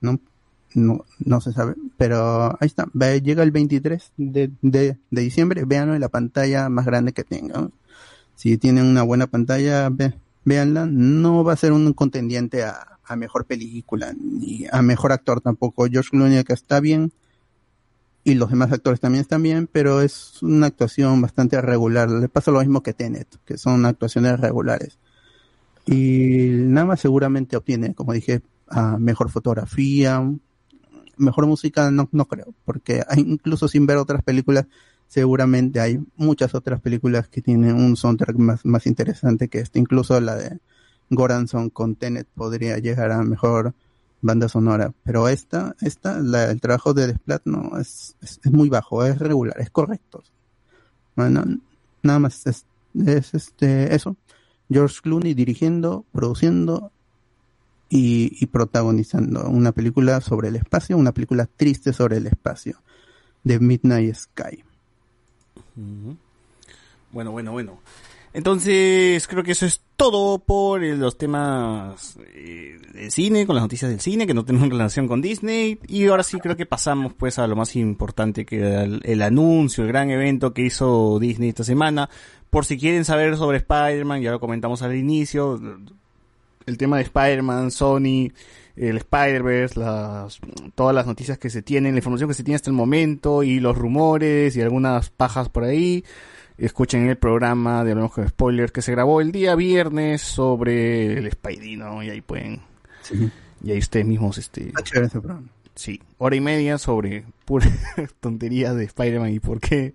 ¿no? 0.00 0.20
No, 0.78 1.04
no 1.18 1.40
se 1.40 1.52
sabe, 1.52 1.74
pero 1.96 2.56
ahí 2.60 2.66
está, 2.66 2.86
llega 3.20 3.42
el 3.42 3.50
23 3.50 4.12
de, 4.16 4.50
de, 4.62 4.98
de 5.10 5.20
diciembre, 5.20 5.64
véanlo 5.64 5.94
en 5.94 6.00
la 6.00 6.08
pantalla 6.08 6.68
más 6.68 6.86
grande 6.86 7.12
que 7.12 7.24
tengan. 7.24 7.72
Si 8.34 8.56
tienen 8.58 8.84
una 8.84 9.02
buena 9.02 9.26
pantalla, 9.26 9.88
ve, 9.90 10.14
véanla. 10.44 10.86
No 10.86 11.44
va 11.44 11.54
a 11.54 11.56
ser 11.56 11.72
un 11.72 11.92
contendiente 11.92 12.62
a, 12.64 12.98
a 13.04 13.16
mejor 13.16 13.44
película, 13.44 14.14
ni 14.18 14.66
a 14.70 14.82
mejor 14.82 15.12
actor 15.12 15.40
tampoco. 15.40 15.86
George 15.86 16.10
Clooney 16.10 16.44
que 16.44 16.52
está 16.52 16.80
bien, 16.80 17.12
y 18.24 18.34
los 18.34 18.50
demás 18.50 18.70
actores 18.72 19.00
también 19.00 19.22
están 19.22 19.42
bien, 19.42 19.68
pero 19.70 20.02
es 20.02 20.42
una 20.42 20.66
actuación 20.66 21.20
bastante 21.22 21.60
regular. 21.62 22.10
Le 22.10 22.28
pasa 22.28 22.50
lo 22.50 22.60
mismo 22.60 22.82
que 22.82 22.92
Tenet, 22.92 23.26
que 23.44 23.56
son 23.56 23.86
actuaciones 23.86 24.38
regulares. 24.38 24.98
Y 25.86 26.50
nada 26.52 26.86
más 26.86 27.00
seguramente 27.00 27.56
obtiene, 27.56 27.94
como 27.94 28.12
dije, 28.12 28.42
a 28.68 28.98
mejor 28.98 29.30
fotografía, 29.30 30.22
mejor 31.18 31.46
música, 31.46 31.90
no, 31.90 32.08
no 32.12 32.26
creo, 32.26 32.54
porque 32.64 33.02
hay- 33.08 33.20
incluso 33.20 33.68
sin 33.68 33.86
ver 33.86 33.96
otras 33.98 34.22
películas, 34.22 34.66
seguramente 35.06 35.80
hay 35.80 36.00
muchas 36.16 36.54
otras 36.54 36.80
películas 36.80 37.28
que 37.28 37.42
tienen 37.42 37.74
un 37.76 37.96
soundtrack 37.96 38.36
más, 38.36 38.64
más 38.64 38.86
interesante 38.86 39.48
que 39.48 39.60
este, 39.60 39.78
incluso 39.78 40.20
la 40.20 40.36
de 40.36 40.58
Goranson 41.10 41.70
con 41.70 41.96
Tenet 41.96 42.26
podría 42.34 42.78
llegar 42.78 43.12
a 43.12 43.22
mejor 43.22 43.74
banda 44.20 44.48
sonora, 44.48 44.92
pero 45.04 45.28
esta, 45.28 45.76
esta, 45.80 46.18
la, 46.20 46.50
el 46.50 46.60
trabajo 46.60 46.92
de 46.94 47.06
Desplat 47.08 47.42
no 47.46 47.78
es, 47.78 48.16
es, 48.20 48.40
es 48.44 48.52
muy 48.52 48.68
bajo, 48.68 49.04
es 49.04 49.18
regular, 49.18 49.56
es 49.60 49.70
correcto. 49.70 50.22
Bueno, 51.16 51.44
nada 52.02 52.18
más 52.18 52.46
es, 52.46 52.66
es 53.06 53.34
este 53.34 53.94
eso. 53.94 54.16
George 54.70 54.98
Clooney 55.02 55.34
dirigiendo, 55.34 56.04
produciendo 56.12 56.92
y, 57.88 58.46
protagonizando 58.46 59.48
una 59.48 59.72
película 59.72 60.20
sobre 60.20 60.48
el 60.48 60.56
espacio, 60.56 60.96
una 60.96 61.12
película 61.12 61.46
triste 61.46 61.92
sobre 61.92 62.18
el 62.18 62.26
espacio, 62.26 62.82
de 63.44 63.58
Midnight 63.60 64.14
Sky. 64.14 64.64
Bueno, 67.12 67.30
bueno, 67.32 67.52
bueno. 67.52 67.78
Entonces, 68.34 69.26
creo 69.26 69.42
que 69.42 69.52
eso 69.52 69.64
es 69.64 69.80
todo 69.96 70.38
por 70.38 70.84
eh, 70.84 70.94
los 70.96 71.16
temas 71.16 72.18
eh, 72.34 72.78
de 72.92 73.10
cine, 73.10 73.46
con 73.46 73.56
las 73.56 73.64
noticias 73.64 73.90
del 73.90 74.00
cine, 74.00 74.26
que 74.26 74.34
no 74.34 74.44
tienen 74.44 74.70
relación 74.70 75.08
con 75.08 75.22
Disney. 75.22 75.78
Y 75.88 76.06
ahora 76.06 76.22
sí 76.22 76.38
creo 76.38 76.56
que 76.56 76.66
pasamos 76.66 77.14
pues 77.14 77.38
a 77.38 77.46
lo 77.46 77.56
más 77.56 77.74
importante, 77.74 78.44
que 78.44 78.82
el, 78.82 79.00
el 79.04 79.22
anuncio, 79.22 79.84
el 79.84 79.88
gran 79.88 80.10
evento 80.10 80.52
que 80.52 80.62
hizo 80.62 81.18
Disney 81.18 81.48
esta 81.48 81.64
semana. 81.64 82.10
Por 82.50 82.66
si 82.66 82.78
quieren 82.78 83.04
saber 83.04 83.36
sobre 83.36 83.58
Spider-Man, 83.58 84.20
ya 84.20 84.30
lo 84.30 84.40
comentamos 84.40 84.82
al 84.82 84.94
inicio, 84.94 85.60
el 86.68 86.78
tema 86.78 86.98
de 86.98 87.02
Spider-Man, 87.04 87.70
Sony, 87.70 88.30
el 88.76 88.98
Spider-Verse, 88.98 89.80
las, 89.80 90.38
todas 90.74 90.94
las 90.94 91.06
noticias 91.06 91.38
que 91.38 91.50
se 91.50 91.62
tienen, 91.62 91.94
la 91.94 91.98
información 91.98 92.28
que 92.28 92.34
se 92.34 92.44
tiene 92.44 92.56
hasta 92.56 92.70
el 92.70 92.76
momento 92.76 93.42
y 93.42 93.58
los 93.58 93.76
rumores 93.76 94.54
y 94.56 94.60
algunas 94.60 95.10
pajas 95.10 95.48
por 95.48 95.64
ahí. 95.64 96.04
Escuchen 96.56 97.08
el 97.08 97.16
programa 97.16 97.84
de 97.84 97.92
Hablamos 97.92 98.12
con 98.12 98.28
Spoilers 98.28 98.72
que 98.72 98.82
se 98.82 98.92
grabó 98.92 99.20
el 99.20 99.32
día 99.32 99.54
viernes 99.54 100.22
sobre 100.22 101.18
el 101.18 101.30
Spidey, 101.30 101.76
¿no? 101.76 102.02
Y 102.02 102.10
ahí 102.10 102.20
pueden... 102.20 102.60
Y 103.64 103.72
ahí 103.72 103.78
ustedes 103.78 104.06
mismos, 104.06 104.38
este... 104.38 104.72
programa. 105.10 105.48
Sí, 105.74 106.00
hora 106.18 106.34
y 106.34 106.40
media 106.40 106.76
sobre 106.78 107.24
pura 107.44 107.68
tonterías 108.20 108.74
de 108.76 108.84
Spider-Man 108.84 109.32
y 109.32 109.38
por 109.38 109.60
qué 109.60 109.94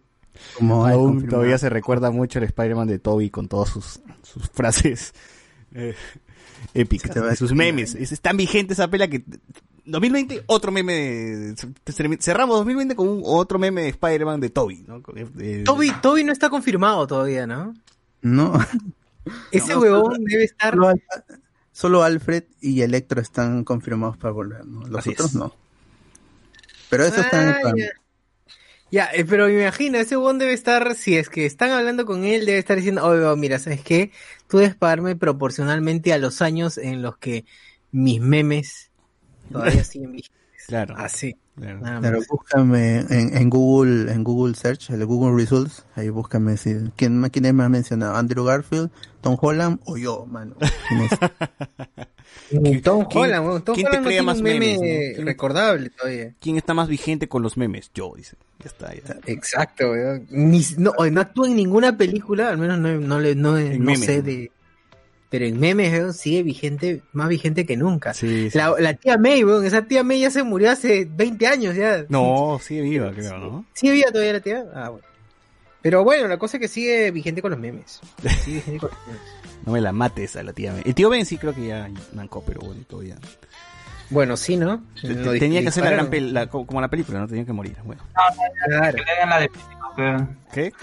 Como 0.57 0.87
aún 0.87 1.05
confirmado. 1.05 1.29
todavía 1.29 1.57
se 1.57 1.69
recuerda 1.69 2.09
mucho 2.09 2.39
el 2.39 2.45
Spider-Man 2.45 2.87
de 2.87 2.99
Toby 2.99 3.29
con 3.29 3.49
todas 3.49 3.69
sus, 3.69 3.99
sus 4.21 4.49
frases 4.49 5.13
eh, 5.75 5.95
a 7.29 7.35
sus 7.35 7.53
memes. 7.53 7.95
Es, 7.95 8.11
es 8.11 8.21
tan 8.21 8.37
vigente 8.37 8.73
esa 8.73 8.87
pela 8.89 9.07
que 9.07 9.23
2020, 9.85 10.43
otro 10.47 10.71
meme 10.71 10.93
de- 10.93 12.17
cerramos 12.19 12.57
2020 12.57 12.95
con 12.95 13.07
un 13.09 13.21
otro 13.25 13.59
meme 13.59 13.81
de 13.83 13.89
Spider-Man 13.89 14.39
de 14.39 14.49
Toby, 14.49 14.83
¿no? 14.87 15.01
Toby, 15.65 15.91
Toby 16.01 16.23
no 16.23 16.31
está 16.31 16.49
confirmado 16.49 17.05
todavía, 17.07 17.45
¿no? 17.47 17.73
No. 18.21 18.53
Ese 19.51 19.73
No, 19.73 19.79
huevón 19.81 20.13
solo- 20.15 20.25
debe 20.27 20.43
estar. 20.45 20.73
Solo, 20.73 20.87
Al- 20.87 21.03
solo 21.71 22.03
Alfred 22.03 22.43
y 22.61 22.81
Electro 22.81 23.21
están 23.21 23.63
confirmados 23.63 24.17
para 24.17 24.31
volver, 24.31 24.65
¿no? 24.65 24.81
Los 24.87 24.99
Así 24.99 25.11
otros 25.11 25.29
es. 25.31 25.35
no. 25.35 25.55
Pero 26.89 27.05
eso 27.05 27.21
está 27.21 27.41
en 27.41 27.47
el 27.49 27.55
Ah, 27.55 27.59
plan. 27.61 27.75
ya. 27.77 27.85
Ya, 28.93 29.09
eh, 29.11 29.25
pero 29.25 29.47
me 29.47 29.59
imagino, 29.59 29.97
ese 29.97 30.15
huevón 30.15 30.37
debe 30.37 30.53
estar, 30.53 30.93
si 30.93 31.17
es 31.17 31.27
que 31.27 31.47
están 31.47 31.71
hablando 31.71 32.05
con 32.05 32.25
él, 32.25 32.45
debe 32.45 32.59
estar 32.59 32.77
diciendo, 32.77 33.03
oye, 33.03 33.25
oh, 33.25 33.35
mira, 33.35 33.57
¿sabes 33.57 33.81
qué? 33.81 34.11
Tú 34.47 34.59
debes 34.59 34.75
pagarme 34.75 35.15
proporcionalmente 35.15 36.13
a 36.13 36.19
los 36.19 36.43
años 36.43 36.77
en 36.77 37.01
los 37.01 37.17
que 37.17 37.43
mis 37.91 38.21
memes 38.21 38.91
todavía 39.51 39.83
siguen 39.83 40.11
vigentes. 40.11 40.67
Claro. 40.67 40.93
Así. 40.95 41.35
Claro. 41.55 41.79
nada 41.81 41.99
Claro, 41.99 42.17
más. 42.19 42.27
búscame 42.27 42.99
en, 43.09 43.37
en 43.37 43.49
Google, 43.49 44.11
en 44.11 44.23
Google 44.23 44.55
Search, 44.55 44.89
el 44.89 45.05
Google 45.05 45.35
Results, 45.39 45.85
ahí 45.95 46.09
búscame 46.09 46.57
si, 46.57 46.73
¿quién, 46.95 47.21
quién 47.29 47.55
me 47.55 47.63
ha 47.63 47.69
mencionado? 47.69 48.15
¿Andrew 48.15 48.43
Garfield, 48.43 48.89
Tom 49.21 49.37
Holland 49.39 49.79
o 49.85 49.95
yo, 49.97 50.25
mano? 50.25 50.55
¿Quién 50.87 51.01
es? 51.01 51.11
Tom 52.83 53.05
Holland. 53.13 53.63
Tom 53.63 53.75
quién 53.75 53.85
te 53.87 53.97
Holland 53.97 54.03
no 54.03 54.07
crea 54.09 54.23
más 54.23 54.37
un 54.37 54.43
meme 54.43 54.59
memes, 54.59 54.77
no? 54.79 54.83
¿Quién- 55.15 55.25
recordable 55.27 55.89
todavía. 55.91 56.33
¿Quién 56.39 56.57
está 56.57 56.73
más 56.73 56.87
vigente 56.87 57.27
con 57.27 57.41
los 57.43 57.57
memes? 57.57 57.91
Yo, 57.93 58.13
dice. 58.15 58.35
Ya 58.59 58.65
está, 58.65 58.93
ya. 58.93 59.17
Exacto, 59.25 59.91
weón. 59.91 60.25
Ni, 60.31 60.61
no, 60.77 60.91
no 61.11 61.21
actúa 61.21 61.47
en 61.47 61.55
ninguna 61.55 61.95
película, 61.97 62.49
al 62.49 62.57
menos 62.57 62.79
no, 62.79 62.99
no, 62.99 63.19
le- 63.19 63.35
no, 63.35 63.57
En 63.57 63.79
no 63.79 63.85
memes, 63.85 64.05
sé 64.05 64.17
¿no? 64.17 64.23
de... 64.23 64.51
Pero 65.33 65.45
en 65.47 65.59
memes, 65.59 65.91
weón, 65.91 66.13
sigue 66.13 66.43
vigente, 66.43 67.01
más 67.11 67.27
vigente 67.27 67.65
que 67.65 67.75
nunca. 67.75 68.13
Sí, 68.13 68.51
sí. 68.51 68.55
La, 68.57 68.75
la 68.77 68.93
tía 68.93 69.17
May, 69.17 69.43
weón, 69.43 69.65
esa 69.65 69.81
tía 69.81 70.03
May 70.03 70.19
ya 70.19 70.29
se 70.29 70.43
murió 70.43 70.69
hace 70.69 71.07
20 71.09 71.47
años 71.47 71.75
ya. 71.75 72.05
No, 72.07 72.59
sigue 72.61 72.83
viva, 72.83 73.11
creo, 73.11 73.39
¿no? 73.39 73.65
¿Sigue 73.73 73.93
viva 73.93 74.11
todavía 74.11 74.33
la 74.33 74.39
tía? 74.41 74.63
Ah, 74.75 74.89
bueno. 74.89 75.05
Pero 75.81 76.03
bueno, 76.03 76.27
la 76.27 76.37
cosa 76.37 76.57
es 76.57 76.61
que 76.61 76.67
sigue 76.67 77.09
vigente 77.09 77.41
con 77.41 77.49
los 77.49 77.59
memes. 77.59 77.99
Sigue 78.43 78.57
vigente 78.57 78.79
con 78.79 78.89
los 78.91 78.99
memes. 79.07 79.21
No 79.65 79.71
me 79.71 79.81
la 79.81 79.91
mates 79.91 80.35
a 80.35 80.43
la 80.43 80.53
tía 80.53 80.71
Ben. 80.73 80.83
El 80.85 80.93
tío 80.93 81.09
Ben 81.09 81.25
sí 81.25 81.37
creo 81.37 81.55
que 81.55 81.65
ya 81.67 81.89
mancó, 82.13 82.43
pero 82.45 82.59
bueno, 82.59 82.81
todavía. 82.87 83.15
Bueno, 84.11 84.37
sí, 84.37 84.55
¿no? 84.57 84.83
Tenía 85.39 85.61
que 85.61 85.69
hacer 85.69 85.83
la 85.85 85.91
gran 85.91 86.33
la- 86.33 86.47
co- 86.47 86.67
como 86.67 86.79
la 86.81 86.89
película, 86.89 87.19
¿no? 87.19 87.27
Tenía 87.27 87.45
que 87.45 87.53
morir. 87.53 87.75
Bueno. 87.83 88.03
Claro. 88.67 88.95
Que 88.97 89.03
le 89.03 89.11
hagan 89.11 89.29
la 89.29 89.39
de 89.39 89.49
¿Qué? 90.53 90.73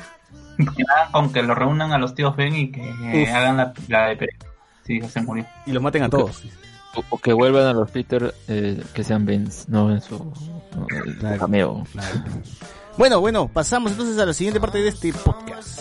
Que, 0.67 0.75
que 0.77 0.83
hagan 0.95 1.13
con 1.13 1.33
que 1.33 1.43
lo 1.43 1.55
reúnan 1.55 1.93
a 1.93 1.99
los 1.99 2.15
tíos 2.15 2.37
Ben 2.37 2.55
y 2.55 2.71
que 2.73 2.83
eh, 2.89 3.23
Uf. 3.29 3.35
hagan 3.35 3.57
la, 3.57 3.73
la 3.89 4.07
de 4.09 4.17
Perico. 4.17 4.47
Sí, 4.85 5.01
se 5.03 5.21
murió. 5.23 5.47
Y 5.67 5.73
los 5.73 5.83
maten 5.83 6.03
a 6.05 6.09
todos. 6.09 6.43
O, 6.97 7.05
o 7.11 7.19
que 7.19 7.33
vuelvan 7.33 7.67
a 7.67 7.73
los 7.73 7.91
Peter 7.91 8.35
eh, 8.49 8.83
que 8.95 9.05
sean 9.05 9.25
Benz, 9.25 9.69
no 9.69 9.91
en 9.93 10.01
su, 10.01 10.17
no, 10.19 10.87
el 11.05 11.17
Claro. 11.19 11.39
cameo. 11.39 11.85
Claro. 11.93 12.21
Bueno, 12.99 13.21
bueno, 13.21 13.49
pasamos 13.49 13.93
entonces 13.93 14.19
a 14.19 14.27
la 14.27 14.33
siguiente 14.33 14.61
parte 14.61 14.79
de 14.79 14.89
este 14.89 15.13
podcast. 15.13 15.81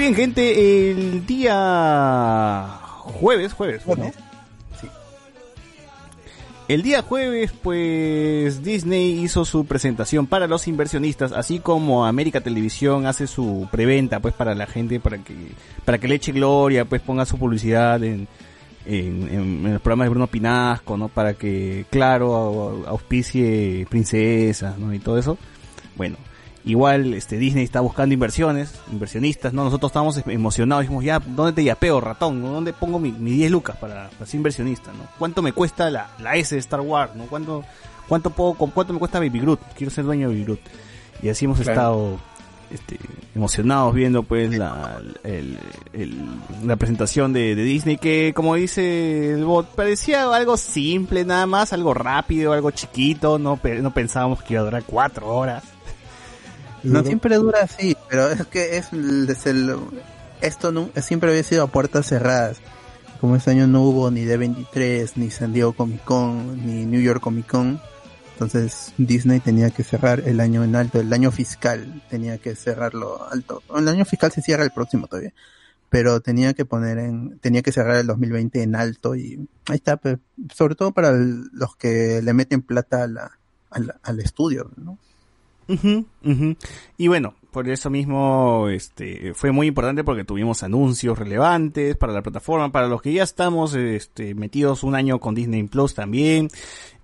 Muy 0.00 0.06
bien, 0.06 0.16
gente, 0.16 0.90
el 0.92 1.26
día 1.26 2.78
jueves, 3.20 3.52
jueves, 3.52 3.86
¿no? 3.86 4.10
El 6.68 6.80
día 6.82 7.02
jueves, 7.02 7.52
pues 7.62 8.62
Disney 8.64 9.22
hizo 9.22 9.44
su 9.44 9.66
presentación 9.66 10.26
para 10.26 10.46
los 10.46 10.66
inversionistas, 10.68 11.32
así 11.32 11.58
como 11.58 12.06
América 12.06 12.40
Televisión 12.40 13.04
hace 13.04 13.26
su 13.26 13.68
preventa, 13.70 14.20
pues 14.20 14.32
para 14.32 14.54
la 14.54 14.64
gente, 14.66 15.00
para 15.00 15.18
que 15.18 15.34
para 15.84 15.98
que 15.98 16.08
le 16.08 16.14
eche 16.14 16.32
gloria, 16.32 16.86
pues 16.86 17.02
ponga 17.02 17.26
su 17.26 17.36
publicidad 17.36 18.02
en, 18.02 18.26
en, 18.86 19.28
en- 19.30 19.66
en 19.66 19.72
los 19.74 19.82
programas 19.82 20.06
de 20.06 20.10
Bruno 20.10 20.28
Pinasco, 20.28 20.96
¿no? 20.96 21.08
Para 21.08 21.34
que, 21.34 21.84
claro, 21.90 22.32
au- 22.32 22.86
auspicie 22.86 23.86
princesas, 23.90 24.78
¿no? 24.78 24.94
Y 24.94 24.98
todo 24.98 25.18
eso. 25.18 25.36
Bueno, 25.94 26.16
igual 26.64 27.14
este 27.14 27.38
Disney 27.38 27.64
está 27.64 27.80
buscando 27.80 28.12
inversiones, 28.14 28.74
inversionistas, 28.92 29.52
¿no? 29.52 29.64
Nosotros 29.64 29.90
estábamos 29.90 30.20
emocionados, 30.26 30.82
dijimos, 30.82 31.04
ya, 31.04 31.18
¿dónde 31.18 31.52
te 31.52 31.64
yapeo, 31.64 32.00
ratón? 32.00 32.42
¿Dónde 32.42 32.72
pongo 32.72 32.98
mi, 32.98 33.12
mi 33.12 33.30
10 33.32 33.50
lucas 33.50 33.76
para, 33.76 34.10
para 34.10 34.26
ser 34.26 34.36
inversionista, 34.36 34.92
¿no? 34.92 35.04
¿Cuánto 35.18 35.42
me 35.42 35.52
cuesta 35.52 35.90
la, 35.90 36.10
la 36.20 36.36
S 36.36 36.54
de 36.54 36.60
Star 36.60 36.80
Wars, 36.80 37.14
¿no? 37.16 37.24
¿Cuánto, 37.24 37.64
cuánto 38.08 38.30
puedo, 38.30 38.54
con 38.54 38.70
cuánto 38.70 38.92
me 38.92 38.98
cuesta 38.98 39.18
Baby 39.18 39.40
Groot? 39.40 39.60
Quiero 39.76 39.90
ser 39.90 40.04
dueño 40.04 40.28
de 40.28 40.34
Baby 40.34 40.44
Groot. 40.44 40.60
Y 41.22 41.28
así 41.28 41.44
hemos 41.46 41.58
Claro. 41.60 41.72
estado 41.72 42.18
este, 42.70 42.98
emocionados 43.34 43.92
viendo 43.94 44.22
pues 44.22 44.56
la, 44.56 45.00
el- 45.24 45.58
el- 45.92 46.24
la 46.64 46.76
presentación 46.76 47.32
de, 47.32 47.54
de 47.56 47.62
Disney 47.64 47.96
que 47.96 48.32
como 48.34 48.54
dice 48.54 49.32
el 49.32 49.44
bot 49.44 49.66
parecía 49.74 50.32
algo 50.32 50.56
simple 50.56 51.24
nada 51.24 51.46
más, 51.46 51.72
algo 51.72 51.94
rápido, 51.94 52.52
algo 52.52 52.70
chiquito, 52.70 53.38
no, 53.40 53.58
no 53.80 53.90
pensábamos 53.92 54.42
que 54.42 54.54
iba 54.54 54.62
a 54.62 54.64
durar 54.66 54.84
cuatro 54.86 55.26
horas. 55.34 55.64
No 56.82 57.00
siempre 57.04 57.36
dura 57.36 57.60
así, 57.62 57.96
pero 58.08 58.30
es 58.30 58.46
que 58.46 58.76
es, 58.78 58.92
es 58.92 59.46
el, 59.46 59.76
esto 60.40 60.72
no, 60.72 60.90
siempre 61.02 61.30
había 61.30 61.42
sido 61.42 61.64
a 61.64 61.66
puertas 61.66 62.06
cerradas. 62.06 62.58
Como 63.20 63.36
este 63.36 63.50
año 63.50 63.66
no 63.66 63.82
hubo 63.82 64.10
ni 64.10 64.24
D23, 64.24 65.12
ni 65.16 65.30
San 65.30 65.52
Diego 65.52 65.74
Comic 65.74 66.02
Con, 66.04 66.64
ni 66.66 66.86
New 66.86 67.00
York 67.02 67.20
Comic 67.20 67.46
Con. 67.46 67.80
Entonces 68.32 68.94
Disney 68.96 69.40
tenía 69.40 69.68
que 69.70 69.84
cerrar 69.84 70.22
el 70.26 70.40
año 70.40 70.64
en 70.64 70.74
alto, 70.74 70.98
el 70.98 71.12
año 71.12 71.30
fiscal 71.30 72.02
tenía 72.08 72.38
que 72.38 72.54
cerrarlo 72.56 73.28
alto. 73.30 73.62
El 73.76 73.86
año 73.86 74.06
fiscal 74.06 74.32
se 74.32 74.40
cierra 74.40 74.64
el 74.64 74.70
próximo 74.70 75.06
todavía, 75.06 75.34
pero 75.90 76.20
tenía 76.20 76.54
que 76.54 76.64
poner 76.64 76.96
en, 76.96 77.38
tenía 77.40 77.60
que 77.60 77.72
cerrar 77.72 77.96
el 77.98 78.06
2020 78.06 78.62
en 78.62 78.74
alto 78.76 79.14
y 79.14 79.46
ahí 79.66 79.76
está, 79.76 79.98
pues, 79.98 80.16
sobre 80.54 80.74
todo 80.74 80.92
para 80.92 81.10
el- 81.10 81.50
los 81.52 81.76
que 81.76 82.22
le 82.22 82.32
meten 82.32 82.62
plata 82.62 83.02
a 83.02 83.06
la, 83.06 83.30
a 83.70 83.78
la- 83.78 83.96
al 84.02 84.20
estudio, 84.20 84.70
¿no? 84.78 84.96
Ujú, 85.70 86.04
ujú. 86.24 86.56
Y 86.96 87.06
bueno, 87.06 87.34
por 87.52 87.68
eso 87.68 87.90
mismo 87.90 88.68
este 88.68 89.34
fue 89.34 89.52
muy 89.52 89.68
importante 89.68 90.02
porque 90.02 90.24
tuvimos 90.24 90.64
anuncios 90.64 91.16
relevantes 91.16 91.96
para 91.96 92.12
la 92.12 92.22
plataforma, 92.22 92.72
para 92.72 92.88
los 92.88 93.00
que 93.00 93.12
ya 93.12 93.22
estamos 93.22 93.74
este, 93.74 94.34
metidos 94.34 94.82
un 94.82 94.96
año 94.96 95.20
con 95.20 95.36
Disney 95.36 95.62
Plus 95.64 95.94
también, 95.94 96.48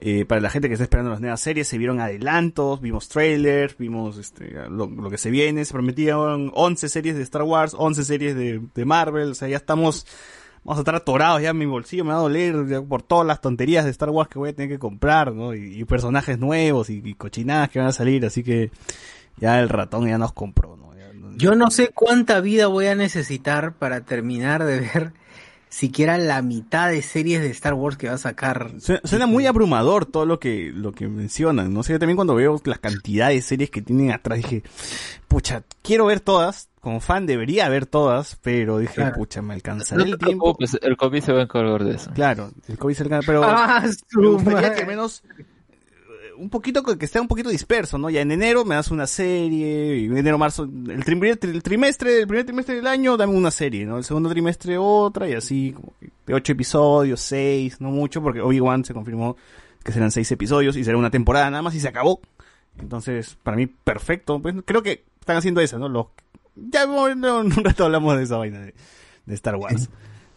eh, 0.01 0.24
para 0.24 0.40
la 0.40 0.51
gente 0.51 0.66
que 0.66 0.74
está 0.74 0.82
esperando 0.82 1.12
las 1.12 1.20
nuevas 1.20 1.40
series, 1.40 1.68
se 1.68 1.78
vieron 1.78 2.01
adelantos, 2.01 2.80
vimos 2.80 3.09
trailers, 3.09 3.78
vimos 3.78 4.18
este, 4.18 4.52
lo, 4.68 4.86
lo 4.86 5.10
que 5.10 5.18
se 5.18 5.30
viene, 5.30 5.64
se 5.64 5.72
prometían 5.72 6.51
11 6.52 6.88
series 6.88 7.14
de 7.14 7.22
Star 7.22 7.44
Wars, 7.44 7.72
11 7.78 8.05
series 8.05 8.34
de, 8.34 8.60
de 8.74 8.84
Marvel, 8.84 9.30
o 9.30 9.34
sea, 9.34 9.47
ya 9.47 9.59
estamos 9.59 10.06
vamos 10.66 10.78
a 10.78 10.80
estar 10.80 10.97
atorados 10.97 11.40
ya 11.40 11.51
en 11.51 11.59
mi 11.59 11.64
bolsillo, 11.64 12.05
me 12.05 12.10
va 12.10 12.16
a 12.16 12.22
doler 12.22 12.66
ya 12.66 12.82
por 12.82 13.01
todas 13.01 13.24
las 13.24 13.40
tonterías 13.40 13.84
de 13.84 13.93
Star 13.93 14.10
Wars 14.10 14.28
que 14.28 14.40
voy 14.40 14.51
a 14.51 14.52
tener 14.52 14.68
que 14.68 14.80
comprar, 14.80 15.32
¿no? 15.32 15.55
Y, 15.55 15.80
y 15.80 15.84
personajes 15.84 16.40
nuevos 16.40 16.90
y, 16.90 17.01
y 17.05 17.14
cochinadas 17.14 17.70
que 17.70 17.78
van 17.78 17.86
a 17.86 17.93
salir, 17.93 18.26
así 18.26 18.43
que 18.43 18.72
ya 19.36 19.60
el 19.60 19.68
ratón 19.68 20.09
ya 20.09 20.18
nos 20.18 20.32
compró, 20.32 20.76
¿no? 20.76 20.93
Ya 20.97 21.12
Yo 21.36 21.55
no 21.55 21.70
sé 21.70 21.90
cuánta 21.94 22.40
vida 22.40 22.66
voy 22.66 22.86
a 22.86 22.97
necesitar 22.97 23.74
para 23.74 24.01
terminar 24.01 24.64
de 24.64 24.80
ver 24.80 25.12
siquiera 25.68 26.18
la 26.18 26.43
mitad 26.43 26.90
de 26.90 27.01
series 27.01 27.43
de 27.43 27.51
Star 27.51 27.74
Wars 27.74 27.97
que 27.97 28.09
va 28.09 28.14
a 28.14 28.18
sacar. 28.18 28.72
Suena, 28.80 29.02
suena 29.05 29.26
muy 29.26 29.47
abrumador 29.47 30.05
todo 30.05 30.26
lo 30.26 30.40
que, 30.40 30.72
lo 30.74 30.90
que 30.90 31.06
mencionan, 31.06 31.72
no 31.72 31.84
sé, 31.84 31.93
yo 31.93 32.01
también 32.01 32.16
cuando 32.16 32.34
veo 32.34 32.60
la 32.64 32.78
cantidad 32.78 33.28
de 33.28 33.40
series 33.40 33.70
que 33.70 33.82
tienen 33.82 34.10
atrás 34.10 34.38
dije, 34.38 34.64
pucha, 35.28 35.62
quiero 35.82 36.06
ver 36.06 36.18
todas, 36.18 36.70
como 36.86 37.00
fan 37.00 37.26
debería 37.26 37.68
ver 37.68 37.84
todas, 37.84 38.38
pero 38.42 38.78
dije, 38.78 38.94
Claro. 38.94 39.16
pucha, 39.16 39.42
me 39.42 39.56
No 39.56 39.60
te 39.60 39.94
el 40.02 40.16
tiempo. 40.18 40.56
el 40.82 40.96
COVID 40.96 41.20
se 41.20 41.32
va 41.32 41.40
a 41.40 41.42
encargar 41.42 41.82
de 41.82 41.96
eso. 41.96 42.12
Claro, 42.14 42.52
el 42.68 42.78
COVID 42.78 42.94
cerca, 42.94 43.18
pero 43.26 43.42
Ah, 43.42 43.82
me 44.16 44.28
gustaría 44.28 44.72
que 44.72 44.82
al 44.82 44.86
menos 44.86 45.24
eh, 45.36 45.44
un 46.38 46.48
poquito 46.48 46.84
que 46.84 47.04
esté 47.04 47.18
un 47.18 47.26
poquito 47.26 47.48
disperso, 47.50 47.98
¿no? 47.98 48.08
Ya 48.08 48.20
en 48.20 48.30
enero 48.30 48.64
me 48.64 48.76
das 48.76 48.92
una 48.92 49.08
serie, 49.08 49.96
y 49.96 50.04
en 50.04 50.16
enero, 50.16 50.38
marzo, 50.38 50.62
el, 50.62 51.04
trim- 51.04 51.24
el 51.24 51.60
trimestre, 51.64 52.20
el 52.20 52.26
primer 52.28 52.44
trimestre 52.46 52.76
del 52.76 52.86
año 52.86 53.16
dame 53.16 53.32
una 53.34 53.50
serie, 53.50 53.84
¿no? 53.84 53.98
El 53.98 54.04
segundo 54.04 54.28
trimestre 54.28 54.78
otra 54.78 55.28
y 55.28 55.32
así, 55.32 55.72
como 55.72 55.92
que 55.98 56.10
de 56.24 56.34
ocho 56.34 56.52
episodios, 56.52 57.20
seis, 57.20 57.80
no 57.80 57.90
mucho, 57.90 58.22
porque 58.22 58.40
Obi-Wan 58.40 58.84
se 58.84 58.94
confirmó 58.94 59.36
que 59.82 59.90
serán 59.90 60.12
seis 60.12 60.30
episodios 60.30 60.76
y 60.76 60.84
será 60.84 60.96
una 60.98 61.10
temporada 61.10 61.50
nada 61.50 61.62
más 61.62 61.74
y 61.74 61.80
se 61.80 61.88
acabó. 61.88 62.20
Entonces, 62.78 63.36
para 63.42 63.56
mí, 63.56 63.66
perfecto. 63.66 64.40
Pues 64.40 64.54
creo 64.64 64.82
que 64.84 65.04
están 65.20 65.36
haciendo 65.38 65.60
eso, 65.60 65.78
¿no? 65.78 65.88
Los, 65.88 66.06
ya 66.57 66.83
en 66.85 67.24
un 67.24 67.51
rato 67.65 67.85
hablamos 67.85 68.16
de 68.16 68.24
esa 68.24 68.37
vaina 68.37 68.61
de, 68.61 68.74
Star 69.35 69.57
Wars. 69.57 69.89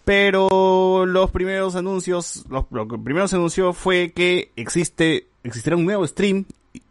Pero 0.06 1.06
los 1.06 1.30
primeros 1.32 1.76
anuncios, 1.76 2.46
los- 2.50 2.66
lo 2.72 2.88
que 2.88 2.98
primero 2.98 3.28
se 3.28 3.36
anunció 3.36 3.74
fue 3.74 4.12
que 4.16 4.52
existe, 4.56 5.28
existirá 5.44 5.76
un 5.76 5.86
nuevo 5.86 6.06
stream 6.08 6.46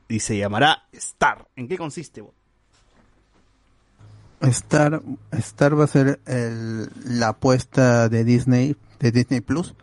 y, 0.09 0.21
se 0.21 0.39
llamará 0.39 0.85
Star. 0.93 1.49
¿En 1.57 1.67
qué 1.69 1.77
consiste? 1.77 2.21
Bo? 2.21 2.33
Star, 4.41 5.03
Star 5.33 5.79
va 5.79 5.85
a 5.85 5.89
ser 5.89 6.21
la 7.05 7.29
apuesta 7.29 8.09
de 8.09 8.23
Disney, 8.25 8.77
de 9.01 9.11
Disney 9.11 9.41
Plus, 9.41 9.75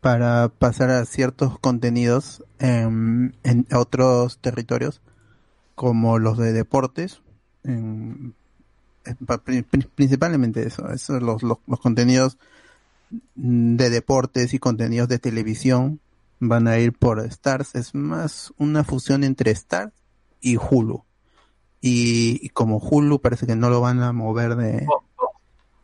para 0.00 0.48
pasar 0.50 0.90
a 0.90 1.04
ciertos 1.06 1.58
contenidos 1.58 2.44
en, 2.58 3.34
en 3.44 3.66
otros 3.74 4.38
territorios, 4.38 5.00
como 5.74 6.18
los 6.18 6.36
de 6.36 6.52
deportes, 6.52 7.22
en- 7.64 8.34
principalmente 9.94 10.66
eso, 10.66 10.88
eso 10.90 11.20
los, 11.20 11.42
los, 11.42 11.58
los 11.66 11.80
contenidos 11.80 12.38
de 13.34 13.90
deportes 13.90 14.54
y 14.54 14.58
contenidos 14.58 15.08
de 15.08 15.18
televisión 15.18 16.00
van 16.40 16.68
a 16.68 16.78
ir 16.78 16.92
por 16.92 17.20
Stars, 17.20 17.74
es 17.74 17.94
más 17.94 18.52
una 18.58 18.84
fusión 18.84 19.24
entre 19.24 19.50
Stars 19.50 19.92
y 20.40 20.56
Hulu. 20.56 21.04
Y, 21.80 22.38
y 22.44 22.48
como 22.50 22.78
Hulu 22.78 23.20
parece 23.20 23.46
que 23.46 23.56
no 23.56 23.70
lo 23.70 23.80
van 23.80 24.02
a 24.02 24.12
mover 24.12 24.56
de, 24.56 24.86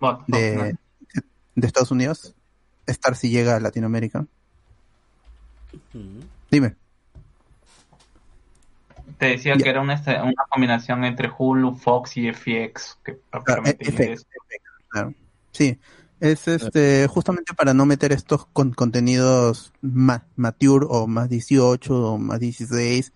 Bueno, 0.00 0.24
de, 0.26 0.76
de 1.54 1.66
Estados 1.66 1.90
Unidos, 1.90 2.34
Star 2.86 3.16
si 3.16 3.30
llega 3.30 3.56
a 3.56 3.60
Latinoamérica. 3.60 4.26
Dime. 6.50 6.76
Te 9.24 9.30
decía 9.30 9.56
que 9.56 9.68
era 9.70 9.80
una, 9.80 9.94
una 10.22 10.44
combinación 10.50 11.04
entre 11.04 11.30
Hulu, 11.36 11.76
Fox 11.76 12.16
y 12.18 12.28
FX, 12.28 12.98
que 13.04 13.12
prácticamente 13.30 13.84
FX, 13.90 14.10
es- 14.10 14.26
Claro. 14.88 15.14
Sí, 15.50 15.78
es 16.20 16.46
este 16.46 17.06
justamente 17.08 17.54
para 17.54 17.74
no 17.74 17.86
meter 17.86 18.12
estos 18.12 18.46
con 18.46 18.72
contenidos 18.72 19.72
más 19.80 20.22
mature 20.36 20.86
o 20.88 21.06
más 21.06 21.28
18 21.28 22.12
o 22.12 22.18
más 22.18 22.38
16, 22.38 23.12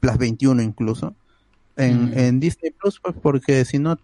plus 0.00 0.16
21 0.18 0.62
incluso, 0.62 1.14
en, 1.76 2.10
Mm. 2.10 2.18
en 2.18 2.40
Disney 2.40 2.70
Plus, 2.72 3.00
pues 3.00 3.14
porque 3.20 3.64
si 3.64 3.78
no 3.78 3.98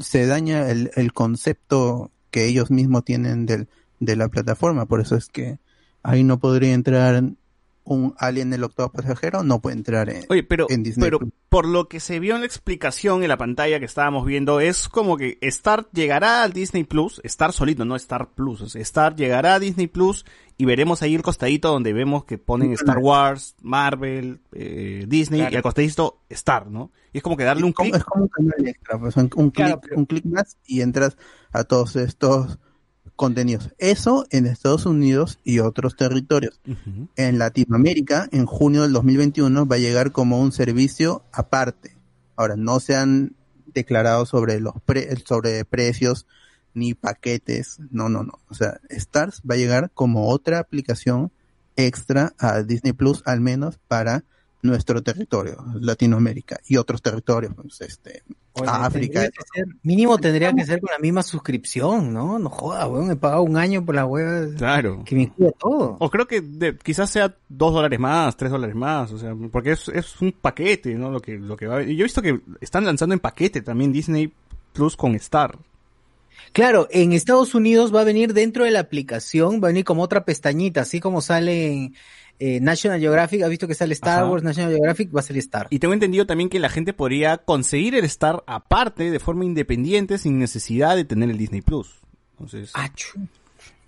se 0.00 0.26
daña 0.26 0.68
el, 0.70 0.90
el 0.96 1.12
concepto 1.12 2.10
que 2.30 2.46
ellos 2.46 2.70
mismos 2.70 3.04
tienen 3.04 3.46
del, 3.46 3.68
de 4.00 4.16
la 4.16 4.28
plataforma, 4.28 4.86
por 4.86 5.00
eso 5.00 5.16
es 5.16 5.28
que 5.28 5.58
ahí 6.02 6.24
no 6.24 6.38
podría 6.38 6.72
entrar 6.74 7.22
un 7.94 8.14
Alien 8.18 8.52
el 8.52 8.64
octavo 8.64 8.90
pasajero, 8.90 9.42
no 9.42 9.60
puede 9.60 9.76
entrar 9.76 10.10
en, 10.10 10.24
Oye, 10.28 10.42
pero, 10.42 10.66
en 10.68 10.82
Disney 10.82 11.04
pero 11.06 11.18
Plus. 11.18 11.32
por 11.48 11.66
lo 11.66 11.88
que 11.88 12.00
se 12.00 12.20
vio 12.20 12.34
en 12.34 12.40
la 12.40 12.46
explicación 12.46 13.22
en 13.22 13.28
la 13.28 13.36
pantalla 13.36 13.78
que 13.78 13.86
estábamos 13.86 14.26
viendo, 14.26 14.60
es 14.60 14.88
como 14.88 15.16
que 15.16 15.38
Star 15.40 15.88
llegará 15.92 16.42
al 16.42 16.52
Disney 16.52 16.84
Plus, 16.84 17.20
Star 17.24 17.52
solito, 17.52 17.84
no 17.84 17.96
Star 17.96 18.30
Plus, 18.34 18.60
o 18.60 18.68
sea, 18.68 18.82
Star 18.82 19.16
llegará 19.16 19.54
a 19.54 19.58
Disney 19.58 19.86
Plus 19.86 20.24
y 20.56 20.64
veremos 20.64 21.02
ahí 21.02 21.14
el 21.14 21.22
costadito 21.22 21.70
donde 21.70 21.92
vemos 21.92 22.24
que 22.24 22.36
ponen 22.36 22.72
Star 22.72 22.98
Wars, 22.98 23.54
Marvel, 23.62 24.40
eh, 24.52 25.04
Disney 25.06 25.40
y 25.50 25.54
al 25.56 25.62
costadito 25.62 26.20
Star, 26.28 26.66
¿no? 26.66 26.90
Y 27.12 27.18
es 27.18 27.22
como 27.22 27.36
que 27.36 27.44
darle 27.44 27.64
un 27.64 27.72
clic. 27.72 27.94
Es 27.94 28.04
como 28.04 28.24
un 28.24 28.28
canal 28.28 28.66
extra, 28.66 28.98
pues, 28.98 29.16
un, 29.16 29.30
un 29.36 29.50
Claro, 29.50 29.80
clic, 29.80 29.96
un 29.96 30.06
clic 30.06 30.24
más 30.24 30.56
y 30.66 30.80
entras 30.80 31.16
a 31.52 31.64
todos 31.64 31.96
estos 31.96 32.58
contenidos. 33.18 33.70
Eso 33.78 34.24
en 34.30 34.46
Estados 34.46 34.86
Unidos 34.86 35.40
y 35.42 35.58
otros 35.58 35.96
territorios. 35.96 36.60
En 37.16 37.38
Latinoamérica, 37.38 38.28
en 38.30 38.46
junio 38.46 38.82
del 38.82 38.92
2021, 38.92 39.66
va 39.66 39.74
a 39.76 39.80
llegar 39.80 40.12
como 40.12 40.40
un 40.40 40.52
servicio 40.52 41.24
aparte. 41.32 41.96
Ahora, 42.36 42.54
no 42.56 42.78
se 42.78 42.94
han 42.94 43.34
declarado 43.74 44.24
sobre 44.24 44.60
los 44.60 44.74
pre- 44.86 45.14
sobre 45.26 45.64
precios 45.64 46.26
ni 46.74 46.94
paquetes. 46.94 47.80
No, 47.90 48.08
no, 48.08 48.22
no. 48.22 48.38
O 48.48 48.54
sea, 48.54 48.80
Stars 48.88 49.42
va 49.48 49.56
a 49.56 49.58
llegar 49.58 49.90
como 49.92 50.28
otra 50.28 50.60
aplicación 50.60 51.32
extra 51.74 52.34
a 52.38 52.62
Disney 52.62 52.92
Plus, 52.92 53.22
al 53.26 53.40
menos 53.40 53.80
para 53.88 54.22
nuestro 54.62 55.02
territorio, 55.02 55.64
Latinoamérica 55.80 56.58
y 56.66 56.76
otros 56.76 57.00
territorios, 57.00 57.52
pues, 57.54 57.80
este, 57.80 58.22
Oye, 58.54 58.68
a 58.68 58.86
África. 58.86 59.20
tendría 59.22 59.42
ser- 59.54 59.66
mínimo 59.84 60.18
tendría 60.18 60.52
que 60.52 60.64
ser 60.66 60.80
con 60.80 60.90
la 60.90 60.98
misma 60.98 61.22
suscripción, 61.22 62.12
¿no? 62.12 62.38
No 62.40 62.50
joda, 62.50 62.88
weón, 62.88 63.10
he 63.12 63.16
pagado 63.16 63.42
un 63.42 63.56
año 63.56 63.84
por 63.84 63.94
la 63.94 64.04
web. 64.04 64.56
Claro. 64.56 65.04
Que 65.04 65.14
me 65.14 65.22
incluye 65.22 65.52
todo. 65.60 65.96
O 66.00 66.10
creo 66.10 66.26
que 66.26 66.40
de- 66.40 66.76
quizás 66.76 67.08
sea 67.08 67.36
dos 67.48 67.72
dólares 67.72 68.00
más, 68.00 68.36
tres 68.36 68.50
dólares 68.50 68.74
más, 68.74 69.12
o 69.12 69.18
sea, 69.18 69.32
porque 69.52 69.72
es, 69.72 69.88
es 69.88 70.20
un 70.20 70.32
paquete, 70.32 70.94
¿no? 70.96 71.10
Lo 71.10 71.20
que, 71.20 71.38
lo 71.38 71.56
que 71.56 71.66
va. 71.68 71.82
y 71.84 71.94
Yo 71.94 72.02
he 72.02 72.04
visto 72.04 72.20
que 72.22 72.40
están 72.60 72.84
lanzando 72.84 73.12
en 73.14 73.20
paquete 73.20 73.62
también 73.62 73.92
Disney 73.92 74.32
Plus 74.72 74.96
con 74.96 75.14
Star. 75.14 75.56
Claro, 76.52 76.88
en 76.90 77.12
Estados 77.12 77.54
Unidos 77.54 77.94
va 77.94 78.00
a 78.00 78.04
venir 78.04 78.32
dentro 78.32 78.64
de 78.64 78.70
la 78.70 78.80
aplicación, 78.80 79.56
va 79.62 79.68
a 79.68 79.70
venir 79.70 79.84
como 79.84 80.02
otra 80.02 80.24
pestañita, 80.24 80.80
así 80.80 80.98
como 80.98 81.20
sale 81.20 81.72
en 81.72 81.94
eh, 82.38 82.60
National 82.60 83.00
Geographic, 83.00 83.42
¿has 83.42 83.50
visto 83.50 83.66
que 83.66 83.74
sale 83.74 83.94
Star 83.94 84.20
Ajá. 84.22 84.30
Wars, 84.30 84.42
National 84.42 84.70
Geographic? 84.70 85.14
Va 85.14 85.20
a 85.20 85.22
salir 85.22 85.40
Star. 85.40 85.66
Y 85.70 85.78
tengo 85.78 85.94
entendido 85.94 86.26
también 86.26 86.48
que 86.48 86.58
la 86.58 86.68
gente 86.68 86.92
podría 86.92 87.38
conseguir 87.38 87.94
el 87.94 88.04
Star 88.04 88.42
aparte, 88.46 89.10
de 89.10 89.18
forma 89.18 89.44
independiente, 89.44 90.18
sin 90.18 90.38
necesidad 90.38 90.96
de 90.96 91.04
tener 91.04 91.30
el 91.30 91.38
Disney 91.38 91.62
Plus. 91.62 92.00
Entonces, 92.32 92.72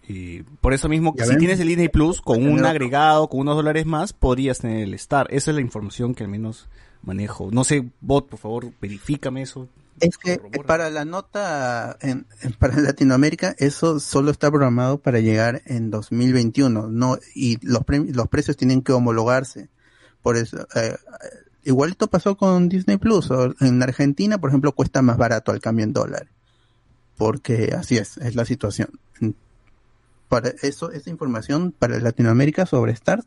y 0.09 0.43
por 0.43 0.75
eso 0.75 0.89
mismo, 0.89 1.15
si 1.17 1.29
ven. 1.29 1.39
tienes 1.39 1.61
el 1.61 1.69
Disney 1.69 1.89
Plus 1.89 2.21
con 2.21 2.45
un 2.45 2.65
agregado, 2.65 3.29
con 3.29 3.41
unos 3.41 3.55
dólares 3.55 3.87
más, 3.87 4.13
podrías 4.13 4.59
tener 4.59 4.83
el 4.83 4.95
Star. 4.95 5.29
Esa 5.31 5.53
es 5.53 5.55
la 5.55 5.61
información 5.61 6.17
que 6.17 6.25
al 6.25 6.31
menos 6.31 6.69
manejo. 7.03 7.51
No 7.53 7.63
sé, 7.63 7.89
bot, 8.01 8.29
por 8.29 8.41
favor, 8.41 8.73
verifícame 8.81 9.43
eso. 9.43 9.69
Es 10.01 10.17
que 10.17 10.39
para 10.67 10.89
la 10.91 11.05
nota 11.05 11.97
en, 12.01 12.27
para 12.59 12.77
Latinoamérica 12.81 13.55
eso 13.59 14.01
solo 14.01 14.31
está 14.31 14.51
programado 14.51 14.99
para 14.99 15.21
llegar 15.21 15.63
en 15.67 15.91
2021, 15.91 16.89
no 16.89 17.19
y 17.35 17.59
los 17.67 17.85
pre- 17.85 18.13
los 18.13 18.29
precios 18.29 18.57
tienen 18.57 18.83
que 18.83 18.93
homologarse. 18.93 19.69
Por 20.23 20.37
eso 20.37 20.67
eh, 20.75 20.97
igualito 21.65 22.07
pasó 22.09 22.37
con 22.37 22.69
Disney 22.69 22.97
Plus. 22.97 23.29
En 23.61 23.83
Argentina, 23.83 24.39
por 24.39 24.51
ejemplo, 24.51 24.73
cuesta 24.73 25.03
más 25.03 25.17
barato 25.19 25.53
al 25.53 25.61
cambio 25.61 25.85
en 25.85 25.93
dólar. 25.93 26.29
Porque 27.17 27.75
así 27.77 27.99
es, 27.99 28.17
es 28.17 28.35
la 28.35 28.45
situación. 28.47 28.89
Para 30.29 30.53
eso 30.63 30.93
esa 30.93 31.11
información 31.11 31.73
para 31.77 31.99
Latinoamérica 31.99 32.65
sobre 32.65 32.93
Stars 32.93 33.27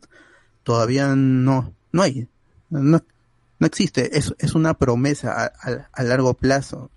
todavía 0.62 1.14
no 1.14 1.74
No 1.92 2.02
hay. 2.02 2.28
No, 2.70 3.02
no 3.58 3.66
existe. 3.66 4.18
Es, 4.18 4.34
es 4.38 4.54
una 4.54 4.74
promesa 4.74 5.44
a, 5.44 5.52
a- 5.92 6.02
largo 6.02 6.34
plazo. 6.34 6.90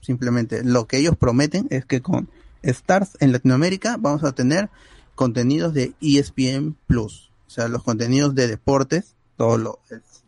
Simplemente 0.00 0.62
lo 0.64 0.86
que 0.86 0.98
ellos 0.98 1.16
prometen 1.16 1.66
es 1.70 1.84
que 1.86 2.02
con 2.02 2.28
Stars 2.62 3.16
en 3.20 3.32
Latinoamérica 3.32 3.96
vamos 3.98 4.22
a 4.24 4.32
tener 4.32 4.68
contenidos 5.14 5.72
de 5.74 5.94
ESPN 6.00 6.76
Plus. 6.86 7.30
O 7.46 7.50
sea, 7.50 7.68
los 7.68 7.82
contenidos 7.82 8.34
de 8.34 8.48
deportes, 8.48 9.14
todo 9.36 9.56
lo, 9.58 9.80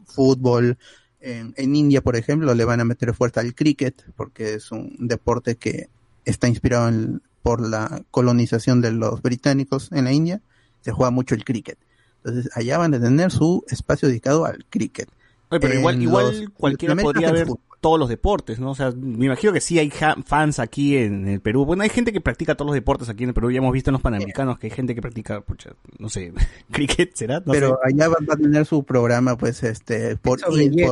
fútbol. 0.07 0.79
En, 1.21 1.55
en 1.57 1.75
India, 1.75 2.03
por 2.03 2.15
ejemplo, 2.17 2.55
le 2.55 2.65
van 2.65 2.81
a 2.81 2.85
meter 2.85 3.13
fuerza 3.15 3.41
al 3.41 3.55
cricket 3.55 4.05
porque 4.17 4.55
es 4.55 4.71
un 4.71 4.95
deporte 5.01 5.57
que 5.57 5.89
está 6.25 6.49
inspirado 6.49 6.89
en- 6.89 7.23
por 7.43 7.61
la 7.61 8.03
colonización 8.11 8.81
de 8.81 8.91
los 8.93 9.23
británicos 9.23 9.91
en 9.93 10.05
la 10.05 10.13
India. 10.13 10.41
Se 10.81 10.93
juega 10.93 11.11
mucho 11.11 11.35
el 11.35 11.45
cricket. 11.45 11.79
Entonces, 12.25 12.51
allá 12.57 12.79
van 12.79 12.95
a 12.95 13.01
tener 13.01 13.31
su 13.31 13.65
espacio 13.69 14.09
dedicado 14.09 14.45
al 14.47 14.65
cricket. 14.69 15.09
Oye, 15.51 15.61
pero 15.61 15.75
igual, 15.75 16.03
igual 16.03 16.27
los- 16.43 16.51
cualquiera 16.51 16.97
podría 16.97 17.31
ver 17.33 17.47
fútbol. 17.47 17.61
todos 17.81 18.01
los 18.01 18.09
deportes, 18.09 18.59
¿no? 18.59 18.71
O 18.71 18.75
sea, 18.75 18.91
me 18.91 19.27
imagino 19.27 19.53
que 19.53 19.61
sí 19.61 19.79
hay 19.79 19.91
fans 19.91 20.59
aquí 20.59 20.97
en 20.97 21.29
el 21.29 21.41
Perú. 21.41 21.65
Bueno, 21.65 21.85
hay 21.85 21.89
gente 21.89 22.13
que 22.13 22.21
practica 22.21 22.57
todos 22.57 22.67
los 22.67 22.75
deportes 22.75 23.09
aquí 23.09 23.23
en 23.23 23.29
el 23.31 23.35
Perú. 23.35 23.51
Ya 23.53 23.59
hemos 23.59 23.73
visto 23.73 23.91
en 23.91 23.93
los 23.93 24.03
Panamericanos 24.03 24.59
que 24.59 24.67
hay 24.67 24.71
gente 24.73 24.95
que 24.97 25.01
practica, 25.03 25.41
pucha, 25.43 25.71
no 25.99 26.09
sé, 26.09 26.33
cricket, 26.73 27.15
¿será? 27.15 27.41
No 27.47 27.53
pero 27.53 27.79
sé. 27.85 27.95
allá 27.95 28.09
va, 28.09 28.17
a 28.29 28.37
tener 28.37 28.67
su 28.67 28.83
programa, 28.83 29.37
pues, 29.39 29.63
este, 29.63 30.17
por, 30.17 30.41
por 30.41 30.57
gente 30.57 30.83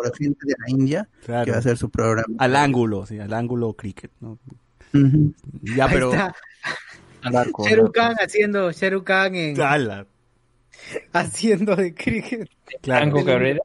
de 0.46 0.54
la 0.58 0.68
India, 0.70 1.08
Claro. 1.24 1.44
que 1.46 1.50
va 1.50 1.56
a 1.56 1.60
hacer 1.60 1.76
su 1.76 1.90
programa. 1.90 2.32
Al 2.38 2.54
ángulo, 2.54 3.06
sí, 3.06 3.18
al 3.18 3.32
ángulo 3.32 3.72
cricket, 3.72 4.12
¿no? 4.20 4.38
Ya, 5.76 5.88
pero... 5.88 6.12
está. 6.12 6.34
Al 7.22 7.34
arco. 7.36 7.66
Sheru 7.66 7.90
Khan 7.90 8.14
haciendo 8.20 8.70
Sheru 8.70 9.02
Khan 9.02 9.34
en 9.34 9.60
Ala, 9.60 10.06
haciendo 11.12 11.74
de 11.74 11.94
cricket. 11.94 12.48
claro. 12.82 13.10
Franco 13.10 13.24
Cabrera. 13.24 13.60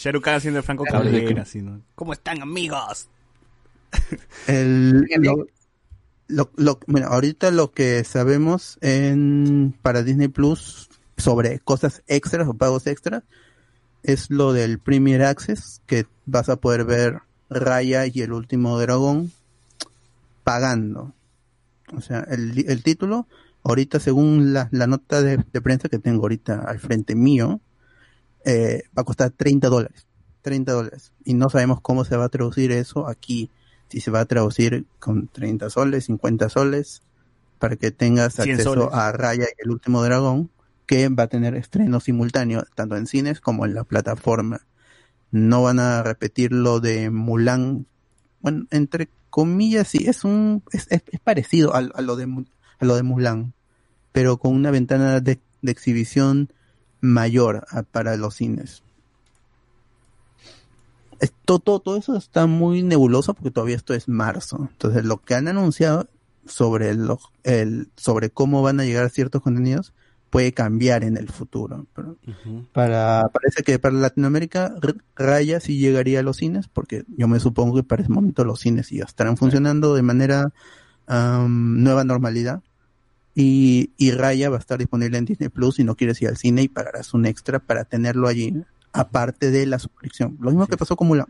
Shahrukh 0.00 0.22
Khan 0.22 0.34
haciendo 0.36 0.58
el 0.58 0.64
Franco. 0.64 0.84
Cabrera, 0.84 1.42
así, 1.42 1.60
¿no? 1.60 1.80
¿Cómo 1.96 2.12
están, 2.12 2.40
amigos? 2.40 3.08
El, 4.46 5.00
lo, 5.18 5.46
lo- 6.28 6.50
lo- 6.56 6.78
bueno, 6.86 7.08
ahorita 7.08 7.50
lo 7.50 7.72
que 7.72 8.04
sabemos 8.04 8.78
en 8.80 9.74
para 9.82 10.02
Disney 10.02 10.28
Plus 10.28 10.88
sobre 11.16 11.58
cosas 11.58 12.02
extras 12.06 12.46
o 12.46 12.54
pagos 12.54 12.86
extras 12.86 13.24
es 14.04 14.30
lo 14.30 14.52
del 14.52 14.78
Premier 14.78 15.22
Access, 15.24 15.82
que 15.86 16.06
vas 16.26 16.48
a 16.48 16.56
poder 16.56 16.84
ver 16.84 17.18
Raya 17.50 18.06
y 18.06 18.20
el 18.20 18.32
último 18.32 18.78
dragón 18.78 19.32
pagando. 20.44 21.12
O 21.96 22.00
sea, 22.00 22.20
el, 22.30 22.64
el 22.68 22.82
título, 22.82 23.26
ahorita 23.64 23.98
según 23.98 24.52
la, 24.52 24.68
la 24.70 24.86
nota 24.86 25.22
de, 25.22 25.42
de 25.52 25.60
prensa 25.60 25.88
que 25.88 25.98
tengo 25.98 26.22
ahorita 26.22 26.60
al 26.66 26.78
frente 26.78 27.14
mío, 27.14 27.60
eh, 28.50 28.84
va 28.96 29.02
a 29.02 29.04
costar 29.04 29.30
30 29.30 29.68
dólares. 29.68 30.06
30 30.42 30.72
dólares. 30.72 31.12
Y 31.24 31.34
no 31.34 31.50
sabemos 31.50 31.80
cómo 31.82 32.04
se 32.04 32.16
va 32.16 32.24
a 32.24 32.28
traducir 32.30 32.72
eso 32.72 33.06
aquí. 33.08 33.50
Si 33.88 34.00
se 34.00 34.10
va 34.10 34.20
a 34.20 34.24
traducir 34.24 34.86
con 34.98 35.28
30 35.28 35.68
soles, 35.70 36.04
50 36.06 36.48
soles, 36.48 37.02
para 37.58 37.76
que 37.76 37.90
tengas 37.90 38.34
100 38.34 38.50
acceso 38.52 38.74
soles. 38.74 38.88
a 38.94 39.12
Raya 39.12 39.44
y 39.44 39.62
el 39.62 39.70
último 39.70 40.02
dragón, 40.02 40.50
que 40.86 41.08
va 41.08 41.24
a 41.24 41.26
tener 41.28 41.54
estreno 41.54 42.00
simultáneo, 42.00 42.64
tanto 42.74 42.96
en 42.96 43.06
cines 43.06 43.40
como 43.40 43.66
en 43.66 43.74
la 43.74 43.84
plataforma. 43.84 44.60
No 45.30 45.62
van 45.62 45.78
a 45.80 46.02
repetir 46.02 46.52
lo 46.52 46.80
de 46.80 47.10
Mulan. 47.10 47.86
Bueno, 48.40 48.66
entre 48.70 49.08
comillas, 49.30 49.88
sí, 49.88 50.06
es 50.06 50.24
un, 50.24 50.62
es, 50.72 50.86
es- 50.90 51.02
es 51.10 51.20
parecido 51.20 51.74
a, 51.74 51.78
a 51.78 52.00
lo 52.02 52.16
de, 52.16 52.24
a 52.78 52.84
lo 52.84 52.96
de 52.96 53.02
Mulan, 53.02 53.52
pero 54.12 54.38
con 54.38 54.54
una 54.54 54.70
ventana 54.70 55.20
de, 55.20 55.38
de 55.60 55.72
exhibición 55.72 56.50
mayor 57.00 57.66
a- 57.70 57.82
para 57.82 58.16
los 58.16 58.34
cines. 58.34 58.82
Esto, 61.20 61.58
todo, 61.58 61.80
todo 61.80 61.96
eso 61.96 62.16
está 62.16 62.46
muy 62.46 62.82
nebuloso 62.82 63.34
porque 63.34 63.50
todavía 63.50 63.76
esto 63.76 63.92
es 63.94 64.08
marzo. 64.08 64.68
Entonces, 64.70 65.04
lo 65.04 65.18
que 65.18 65.34
han 65.34 65.48
anunciado 65.48 66.06
sobre 66.46 66.94
lo- 66.94 67.18
el, 67.42 67.88
sobre 67.96 68.30
cómo 68.30 68.62
van 68.62 68.80
a 68.80 68.84
llegar 68.84 69.10
ciertos 69.10 69.42
contenidos 69.42 69.92
puede 70.30 70.52
cambiar 70.52 71.04
en 71.04 71.16
el 71.16 71.28
futuro. 71.28 71.86
Pero 71.94 72.16
para, 72.72 73.28
parece 73.32 73.62
que 73.64 73.78
para 73.78 73.94
Latinoamérica 73.96 74.74
Raya 75.16 75.58
sí 75.58 75.78
llegaría 75.78 76.20
a 76.20 76.22
los 76.22 76.36
cines, 76.36 76.68
porque 76.68 77.04
yo 77.16 77.26
me 77.26 77.40
supongo 77.40 77.76
que 77.76 77.82
para 77.82 78.02
ese 78.02 78.12
momento 78.12 78.44
los 78.44 78.60
cines 78.60 78.90
ya 78.90 79.04
estarán 79.04 79.36
funcionando 79.36 79.94
de 79.94 80.02
manera 80.02 80.52
nueva 81.08 82.04
normalidad. 82.04 82.62
Y, 83.40 83.92
y 83.96 84.10
Raya 84.10 84.50
va 84.50 84.56
a 84.56 84.58
estar 84.58 84.78
disponible 84.80 85.16
en 85.16 85.24
Disney 85.24 85.48
Plus 85.48 85.76
si 85.76 85.84
no 85.84 85.94
quieres 85.94 86.20
ir 86.20 86.26
al 86.28 86.36
cine 86.36 86.62
y 86.62 86.68
pagarás 86.68 87.14
un 87.14 87.24
extra 87.24 87.60
para 87.60 87.84
tenerlo 87.84 88.26
allí, 88.26 88.52
aparte 88.92 89.52
de 89.52 89.64
la 89.64 89.78
suscripción. 89.78 90.36
Lo 90.40 90.50
mismo 90.50 90.66
que 90.66 90.76
pasó 90.76 90.96
con 90.96 91.06
Mulan. 91.06 91.26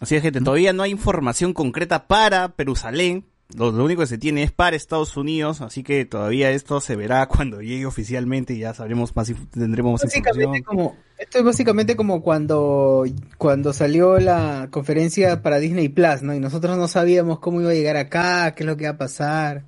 Así 0.00 0.16
es, 0.16 0.22
gente, 0.22 0.40
todavía 0.40 0.72
no 0.72 0.82
hay 0.82 0.90
información 0.90 1.52
concreta 1.54 2.08
para 2.08 2.52
Jerusalén. 2.58 3.24
Lo, 3.56 3.70
lo 3.70 3.84
único 3.84 4.00
que 4.00 4.08
se 4.08 4.18
tiene 4.18 4.42
es 4.42 4.50
para 4.50 4.74
Estados 4.74 5.16
Unidos, 5.16 5.60
así 5.60 5.84
que 5.84 6.04
todavía 6.04 6.50
esto 6.50 6.80
se 6.80 6.96
verá 6.96 7.26
cuando 7.28 7.60
llegue 7.62 7.86
oficialmente 7.86 8.54
y 8.54 8.58
ya 8.58 8.74
sabremos 8.74 9.14
más, 9.14 9.30
inf- 9.30 9.46
tendremos 9.52 10.02
más 10.02 10.16
información. 10.16 10.62
como, 10.64 10.96
esto 11.16 11.38
es 11.38 11.44
básicamente 11.44 11.94
como 11.94 12.22
cuando, 12.22 13.04
cuando 13.38 13.72
salió 13.72 14.18
la 14.18 14.66
conferencia 14.72 15.42
para 15.42 15.60
Disney 15.60 15.88
Plus, 15.90 16.22
¿no? 16.22 16.34
Y 16.34 16.40
nosotros 16.40 16.76
no 16.76 16.88
sabíamos 16.88 17.38
cómo 17.38 17.60
iba 17.60 17.70
a 17.70 17.74
llegar 17.74 17.96
acá, 17.98 18.52
qué 18.56 18.64
es 18.64 18.66
lo 18.66 18.76
que 18.76 18.84
iba 18.84 18.92
a 18.94 18.98
pasar. 18.98 19.62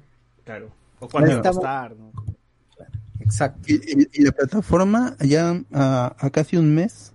Claro. 0.44 0.70
O 1.04 1.08
cuánto 1.08 1.30
iba 1.30 1.40
a 1.40 1.42
costar, 1.52 1.96
¿no? 1.96 2.12
Exacto. 3.20 3.60
Y, 3.66 3.74
y- 3.74 4.08
y 4.12 4.22
la 4.22 4.32
plataforma 4.32 5.16
ya 5.20 5.60
a, 5.72 6.14
a 6.18 6.30
casi 6.30 6.56
un 6.56 6.74
mes 6.74 7.12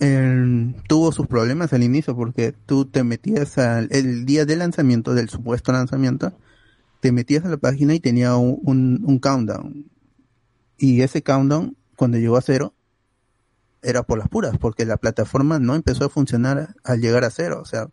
eh, 0.00 0.74
tuvo 0.88 1.12
sus 1.12 1.26
problemas 1.26 1.72
al 1.72 1.82
inicio 1.82 2.14
porque 2.16 2.54
tú 2.66 2.84
te 2.84 3.04
metías 3.04 3.58
al 3.58 3.88
el 3.90 4.26
día 4.26 4.44
del 4.44 4.58
lanzamiento, 4.60 5.14
del 5.14 5.28
supuesto 5.28 5.72
lanzamiento, 5.72 6.32
te 7.00 7.10
metías 7.12 7.44
a 7.44 7.48
la 7.48 7.56
página 7.56 7.94
y 7.94 8.00
tenía 8.00 8.36
un, 8.36 8.60
un, 8.64 9.02
un 9.06 9.18
countdown. 9.18 9.86
Y 10.78 11.02
ese 11.02 11.22
countdown, 11.22 11.76
cuando 11.96 12.18
llegó 12.18 12.36
a 12.36 12.42
cero, 12.42 12.74
era 13.82 14.02
por 14.02 14.18
las 14.18 14.28
puras, 14.28 14.56
porque 14.58 14.84
la 14.84 14.96
plataforma 14.96 15.58
no 15.58 15.74
empezó 15.74 16.04
a 16.06 16.08
funcionar 16.08 16.74
al 16.84 17.00
llegar 17.00 17.24
a 17.24 17.30
cero. 17.30 17.60
O 17.62 17.64
sea, 17.66 17.88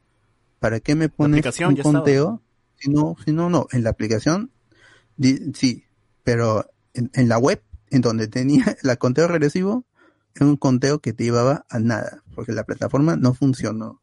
¿para 0.60 0.80
qué 0.80 0.96
me 0.96 1.10
pones 1.10 1.46
un 1.46 1.78
estaba. 1.78 1.82
conteo? 1.84 2.42
Si 2.78 2.90
no, 2.90 3.16
si 3.24 3.32
no, 3.32 3.50
no. 3.50 3.68
En 3.72 3.84
la 3.84 3.90
aplicación, 3.92 4.50
sí, 5.54 5.86
pero 6.24 6.66
en, 6.94 7.12
en 7.14 7.30
la 7.30 7.38
web, 7.38 7.62
en 7.90 8.02
donde 8.02 8.28
tenía 8.28 8.78
el 8.84 8.98
conteo 8.98 9.28
regresivo, 9.28 9.86
era 10.36 10.46
un 10.46 10.58
conteo 10.58 11.00
que 11.00 11.14
te 11.14 11.24
llevaba 11.24 11.66
a 11.70 11.80
nada, 11.80 12.24
porque 12.36 12.52
la 12.54 12.64
plataforma 12.64 13.16
no 13.16 13.34
funcionó. 13.34 14.02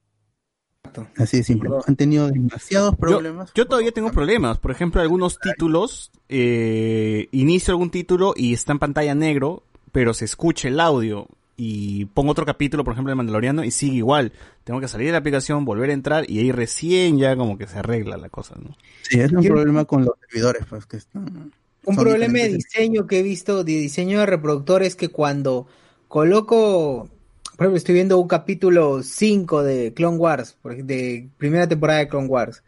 Así 1.17 1.39
de 1.39 1.43
simple. 1.45 1.71
Han 1.87 1.97
tenido 1.97 2.29
demasiados 2.29 2.97
problemas. 2.97 3.53
Yo 3.55 3.67
todavía 3.67 3.93
tengo 3.93 4.11
problemas. 4.11 4.59
Por 4.59 4.71
ejemplo, 4.71 5.01
algunos 5.01 5.39
títulos, 5.39 6.11
eh, 6.29 7.29
inicio 7.33 7.73
algún 7.73 7.91
título 7.91 8.33
y 8.37 8.55
está 8.55 8.73
en 8.73 8.79
pantalla 8.79 9.15
negro, 9.15 9.65
pero 9.93 10.15
se 10.15 10.25
escucha 10.25 10.69
el 10.69 10.81
audio. 10.81 11.29
Y 11.61 12.05
pongo 12.05 12.31
otro 12.31 12.47
capítulo, 12.47 12.85
por 12.85 12.93
ejemplo, 12.93 13.11
de 13.11 13.17
Mandaloriano, 13.17 13.65
y 13.65 13.73
sigue 13.73 13.97
igual. 13.97 14.33
Tengo 14.63 14.79
que 14.81 14.87
salir 14.87 15.07
de 15.09 15.13
la 15.13 15.19
aplicación, 15.19 15.65
volver 15.65 15.91
a 15.91 15.93
entrar, 15.93 16.31
y 16.31 16.39
ahí 16.39 16.53
recién 16.53 17.19
ya 17.19 17.35
como 17.37 17.59
que 17.59 17.67
se 17.67 17.81
arregla 17.81 18.17
la 18.17 18.29
cosa, 18.29 18.55
¿no? 18.63 18.77
Sí, 19.03 19.19
es 19.19 19.33
un 19.33 19.43
Yo- 19.43 19.51
problema 19.55 19.85
con 19.85 20.05
los 20.05 20.15
servidores, 20.21 20.63
pues 20.71 20.87
que 20.87 20.99
están. 20.99 21.53
Un 21.85 21.97
problema 21.97 22.39
de 22.39 22.55
diseño 22.55 23.09
que 23.09 23.19
he 23.19 23.23
visto, 23.23 23.65
de 23.65 23.73
diseño 23.73 24.21
de 24.21 24.27
reproductor, 24.27 24.85
es 24.85 24.95
que 24.95 25.09
cuando 25.09 25.67
coloco, 26.07 27.09
por 27.57 27.65
ejemplo, 27.65 27.77
estoy 27.77 27.95
viendo 27.95 28.19
un 28.19 28.29
capítulo 28.29 29.03
5 29.03 29.63
de 29.65 29.93
Clone 29.95 30.17
Wars, 30.19 30.57
de 30.63 31.29
primera 31.39 31.67
temporada 31.69 31.99
de 32.01 32.09
Clone 32.09 32.29
Wars, 32.29 32.63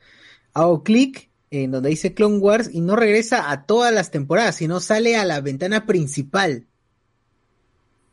hago 0.52 0.82
clic 0.82 1.28
en 1.52 1.70
donde 1.70 1.90
dice 1.90 2.12
Clone 2.14 2.38
Wars 2.38 2.70
y 2.72 2.80
no 2.80 2.96
regresa 2.96 3.50
a 3.52 3.66
todas 3.66 3.92
las 3.92 4.10
temporadas, 4.10 4.56
sino 4.56 4.80
sale 4.80 5.16
a 5.16 5.24
la 5.24 5.40
ventana 5.40 5.86
principal. 5.86 6.64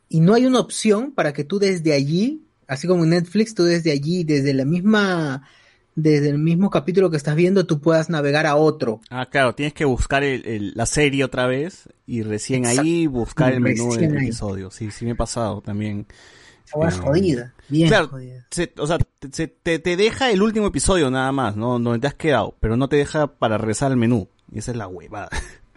Y 0.08 0.20
no 0.20 0.34
hay 0.34 0.46
una 0.46 0.60
opción 0.60 1.12
para 1.12 1.32
que 1.32 1.44
tú 1.44 1.58
desde 1.58 1.92
allí, 1.92 2.42
así 2.66 2.86
como 2.86 3.04
en 3.04 3.10
Netflix, 3.10 3.54
tú 3.54 3.64
desde 3.64 3.90
allí, 3.92 4.24
desde 4.24 4.54
la 4.54 4.64
misma, 4.64 5.42
desde 5.94 6.30
el 6.30 6.38
mismo 6.38 6.70
capítulo 6.70 7.10
que 7.10 7.16
estás 7.16 7.36
viendo, 7.36 7.66
tú 7.66 7.80
puedas 7.80 8.08
navegar 8.08 8.46
a 8.46 8.56
otro. 8.56 9.00
Ah, 9.10 9.26
claro, 9.30 9.54
tienes 9.54 9.74
que 9.74 9.84
buscar 9.84 10.22
el- 10.24 10.46
el- 10.46 10.72
la 10.74 10.86
serie 10.86 11.24
otra 11.24 11.46
vez, 11.46 11.88
y 12.06 12.22
recién 12.22 12.64
ahí 12.66 13.06
buscar 13.06 13.52
el 13.52 13.60
menú 13.60 13.90
Recién 13.90 14.10
del 14.10 14.18
ahí. 14.18 14.26
episodio. 14.26 14.70
Sí, 14.70 14.90
sí 14.90 15.04
me 15.04 15.10
ha 15.12 15.16
pasado 15.16 15.60
también. 15.60 16.06
Es 16.86 16.96
jodida, 16.98 17.54
bien 17.70 17.88
claro, 17.88 18.08
jodida. 18.08 18.46
se- 18.50 18.72
o 18.76 18.86
sea, 18.86 18.98
te, 18.98 19.28
se- 19.32 19.48
te, 19.48 19.78
te 19.78 19.96
deja 19.96 20.30
el 20.30 20.42
último 20.42 20.66
episodio 20.66 21.10
nada 21.10 21.32
más, 21.32 21.56
¿no? 21.56 21.78
Donde 21.78 21.98
te 21.98 22.06
has 22.06 22.14
quedado, 22.14 22.54
pero 22.60 22.76
no 22.76 22.88
te 22.90 22.96
deja 22.96 23.26
para 23.26 23.56
regresar 23.56 23.90
al 23.90 23.96
menú. 23.96 24.28
Y 24.52 24.58
esa 24.58 24.70
es 24.72 24.76
la 24.76 24.86
huevada. 24.86 25.28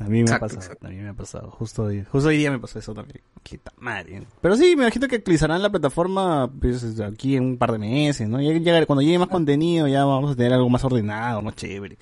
A 0.00 0.04
mí 0.04 0.24
me 0.24 0.32
Exacto, 0.32 0.46
ha 0.46 0.48
pasado, 0.56 0.78
a 0.82 0.88
mí 0.88 0.96
me 0.96 1.10
ha 1.10 1.14
pasado. 1.14 1.50
Justo 1.50 1.82
hoy, 1.84 2.02
justo 2.10 2.30
hoy 2.30 2.38
día 2.38 2.50
me 2.50 2.58
pasó 2.58 2.78
eso 2.78 2.94
también. 2.94 3.20
Qué 3.42 3.58
ta 3.58 3.72
madre. 3.78 4.26
Pero 4.40 4.56
sí, 4.56 4.74
me 4.74 4.84
imagino 4.84 5.06
que 5.08 5.16
actualizarán 5.16 5.62
la 5.62 5.68
plataforma 5.70 6.50
pues, 6.60 6.98
aquí 7.00 7.36
en 7.36 7.44
un 7.44 7.58
par 7.58 7.72
de 7.72 7.78
meses, 7.78 8.26
¿no? 8.28 8.40
Ya 8.40 8.52
llega- 8.52 8.86
cuando 8.86 9.02
llegue 9.02 9.18
más 9.18 9.28
contenido 9.28 9.86
ya 9.88 10.04
vamos 10.06 10.32
a 10.32 10.36
tener 10.36 10.54
algo 10.54 10.70
más 10.70 10.84
ordenado, 10.84 11.42
más 11.42 11.54
chévere. 11.54 11.98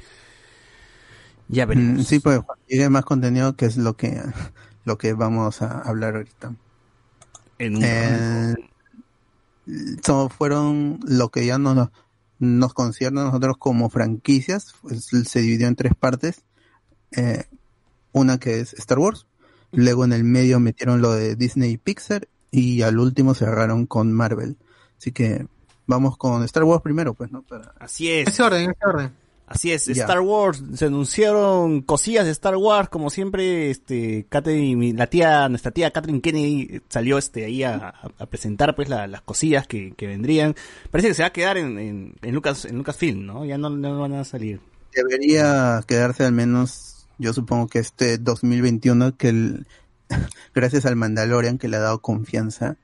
Ya 1.49 1.67
Mm, 1.67 1.67
veremos. 1.67 2.03
Sí, 2.03 2.21
pues 2.21 2.41
cuando 2.41 2.65
llegue 2.67 2.89
más 2.91 3.05
contenido, 3.05 3.57
que 3.57 3.67
es 3.67 3.77
lo 3.77 3.97
que, 3.97 4.21
lo 4.85 4.99
que 4.99 5.13
vamos 5.15 5.63
a 5.63 5.81
hablar 5.83 6.17
ahorita. 6.17 6.55
En 7.59 7.77
un 7.77 7.83
Eh, 7.85 8.55
fueron 10.37 11.01
lo 11.07 11.31
que 11.31 11.47
ya 11.47 11.59
no 11.59 11.75
nos, 11.75 11.91
nos 12.39 12.75
concierne 12.75 13.21
a 13.21 13.25
nosotros 13.25 13.57
como 13.59 13.91
franquicias, 13.91 14.75
pues, 14.83 15.05
se 15.07 15.41
dividió 15.41 15.67
en 15.69 15.77
tres 15.77 15.93
partes. 15.95 16.45
Eh, 17.13 17.45
una 18.13 18.39
que 18.39 18.61
es 18.61 18.73
Star 18.75 18.99
Wars, 18.99 19.27
luego 19.73 20.05
en 20.05 20.13
el 20.13 20.25
medio 20.25 20.61
metieron 20.61 21.01
lo 21.03 21.13
de 21.13 21.37
Disney 21.37 21.73
y 21.73 21.77
Pixar 21.79 22.29
y 22.51 22.83
al 22.83 22.99
último 22.99 23.35
cerraron 23.35 23.87
con 23.87 24.13
Marvel. 24.13 24.57
Así 24.99 25.13
que 25.13 25.47
vamos 25.87 26.17
con 26.17 26.43
Star 26.45 26.65
Wars 26.65 26.83
primero, 26.83 27.15
pues, 27.15 27.31
¿no? 27.31 27.43
Para... 27.43 27.73
Así 27.79 28.11
es. 28.11 28.29
Ese 28.29 28.43
orden, 28.43 28.71
ese 28.71 28.87
orden. 28.87 29.13
Así 29.47 29.73
es. 29.73 29.89
Star 29.89 30.21
Wars, 30.21 30.63
se 30.75 30.85
anunciaron 30.85 31.81
cosillas 31.81 32.27
de 32.27 32.33
Star 32.33 32.57
Wars, 32.57 32.91
como 32.91 33.09
siempre, 33.09 33.71
este, 33.71 34.27
Catherine, 34.29 34.77
mi- 34.77 34.93
la 34.93 35.07
tía, 35.07 35.49
nuestra 35.49 35.71
tía 35.71 35.91
Catherine 35.91 36.21
Kennedy 36.21 36.83
salió 36.91 37.17
este 37.17 37.47
ahí 37.47 37.63
a, 37.63 37.95
a 38.19 38.27
presentar 38.27 38.77
pues 38.77 38.91
la- 38.91 39.07
las 39.07 39.23
cosillas 39.23 39.67
que, 39.67 39.95
que 39.97 40.07
vendrían. 40.07 40.55
Parece 40.91 41.09
que 41.09 41.15
se 41.15 41.23
va 41.23 41.29
a 41.29 41.33
quedar 41.33 41.57
en, 41.57 41.79
en, 41.79 42.15
en 42.21 42.35
Lucas, 42.35 42.67
en 42.67 42.77
Lucasfilm, 42.77 43.25
¿no? 43.25 43.47
Ya 43.47 43.57
no, 43.57 43.71
no 43.71 43.99
van 44.01 44.13
a 44.13 44.25
salir. 44.25 44.61
Debería 44.95 45.83
quedarse 45.87 46.25
al 46.25 46.33
menos, 46.33 46.98
yo 47.19 47.33
supongo 47.33 47.67
que 47.67 47.81
este 47.81 48.19
2021, 48.19 49.17
que 49.17 49.29
el, 49.29 49.67
gracias 50.55 50.87
al 50.87 50.97
Mandalorian 50.97 51.59
que 51.59 51.69
le 51.69 51.77
ha 51.77 51.81
dado 51.81 52.01
confianza 52.01 52.77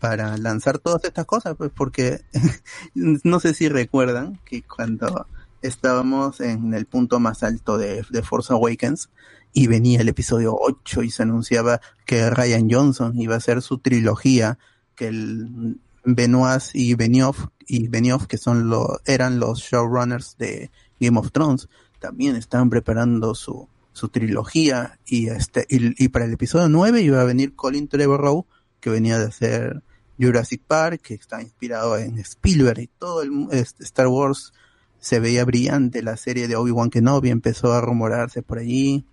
para 0.00 0.36
lanzar 0.36 0.78
todas 0.78 1.04
estas 1.04 1.26
cosas, 1.26 1.54
pues 1.56 1.70
porque 1.74 2.22
no 2.94 3.40
sé 3.40 3.54
si 3.54 3.68
recuerdan 3.68 4.40
que 4.44 4.62
cuando 4.62 5.26
estábamos 5.62 6.40
en 6.40 6.74
el 6.74 6.86
punto 6.86 7.20
más 7.20 7.42
alto 7.42 7.78
de, 7.78 8.04
de 8.10 8.22
Force 8.22 8.52
Awakens 8.52 9.10
y 9.52 9.66
venía 9.66 10.00
el 10.00 10.08
episodio 10.08 10.56
8 10.58 11.02
y 11.02 11.10
se 11.10 11.22
anunciaba 11.22 11.80
que 12.04 12.30
Ryan 12.30 12.68
Johnson 12.70 13.18
iba 13.20 13.34
a 13.34 13.38
hacer 13.38 13.62
su 13.62 13.78
trilogía, 13.78 14.58
que 14.96 15.08
el 15.08 15.78
Benoit 16.04 16.62
y 16.74 16.94
Benioff, 16.94 17.46
y 17.66 17.88
Benioff 17.88 18.26
que 18.26 18.38
son 18.38 18.68
los, 18.68 18.88
eran 19.04 19.38
los 19.38 19.60
showrunners 19.60 20.36
de 20.36 20.70
Game 20.98 21.18
of 21.18 21.30
Thrones, 21.32 21.68
también 22.00 22.34
estaban 22.34 22.70
preparando 22.70 23.34
su, 23.34 23.68
su 23.92 24.08
trilogía 24.08 24.98
y 25.06 25.28
este, 25.28 25.66
y, 25.68 26.08
para 26.08 26.24
el 26.24 26.32
episodio 26.32 26.68
9 26.68 27.02
iba 27.02 27.20
a 27.20 27.24
venir 27.24 27.54
Colin 27.54 27.88
Trevorrow, 27.88 28.46
que 28.80 28.90
venía 28.90 29.18
de 29.18 29.26
hacer 29.26 29.82
Jurassic 30.18 30.62
Park, 30.66 31.02
que 31.02 31.14
está 31.14 31.42
inspirado 31.42 31.96
en 31.96 32.18
Spielberg 32.18 32.80
y 32.80 32.86
todo 32.86 33.22
el 33.22 33.48
este, 33.50 33.84
Star 33.84 34.08
Wars 34.08 34.52
se 34.98 35.20
veía 35.20 35.44
brillante, 35.44 36.02
la 36.02 36.16
serie 36.16 36.48
de 36.48 36.56
Obi-Wan 36.56 36.90
Kenobi 36.90 37.30
empezó 37.30 37.72
a 37.72 37.80
rumorarse 37.80 38.42
por 38.42 38.58
allí, 38.58 39.04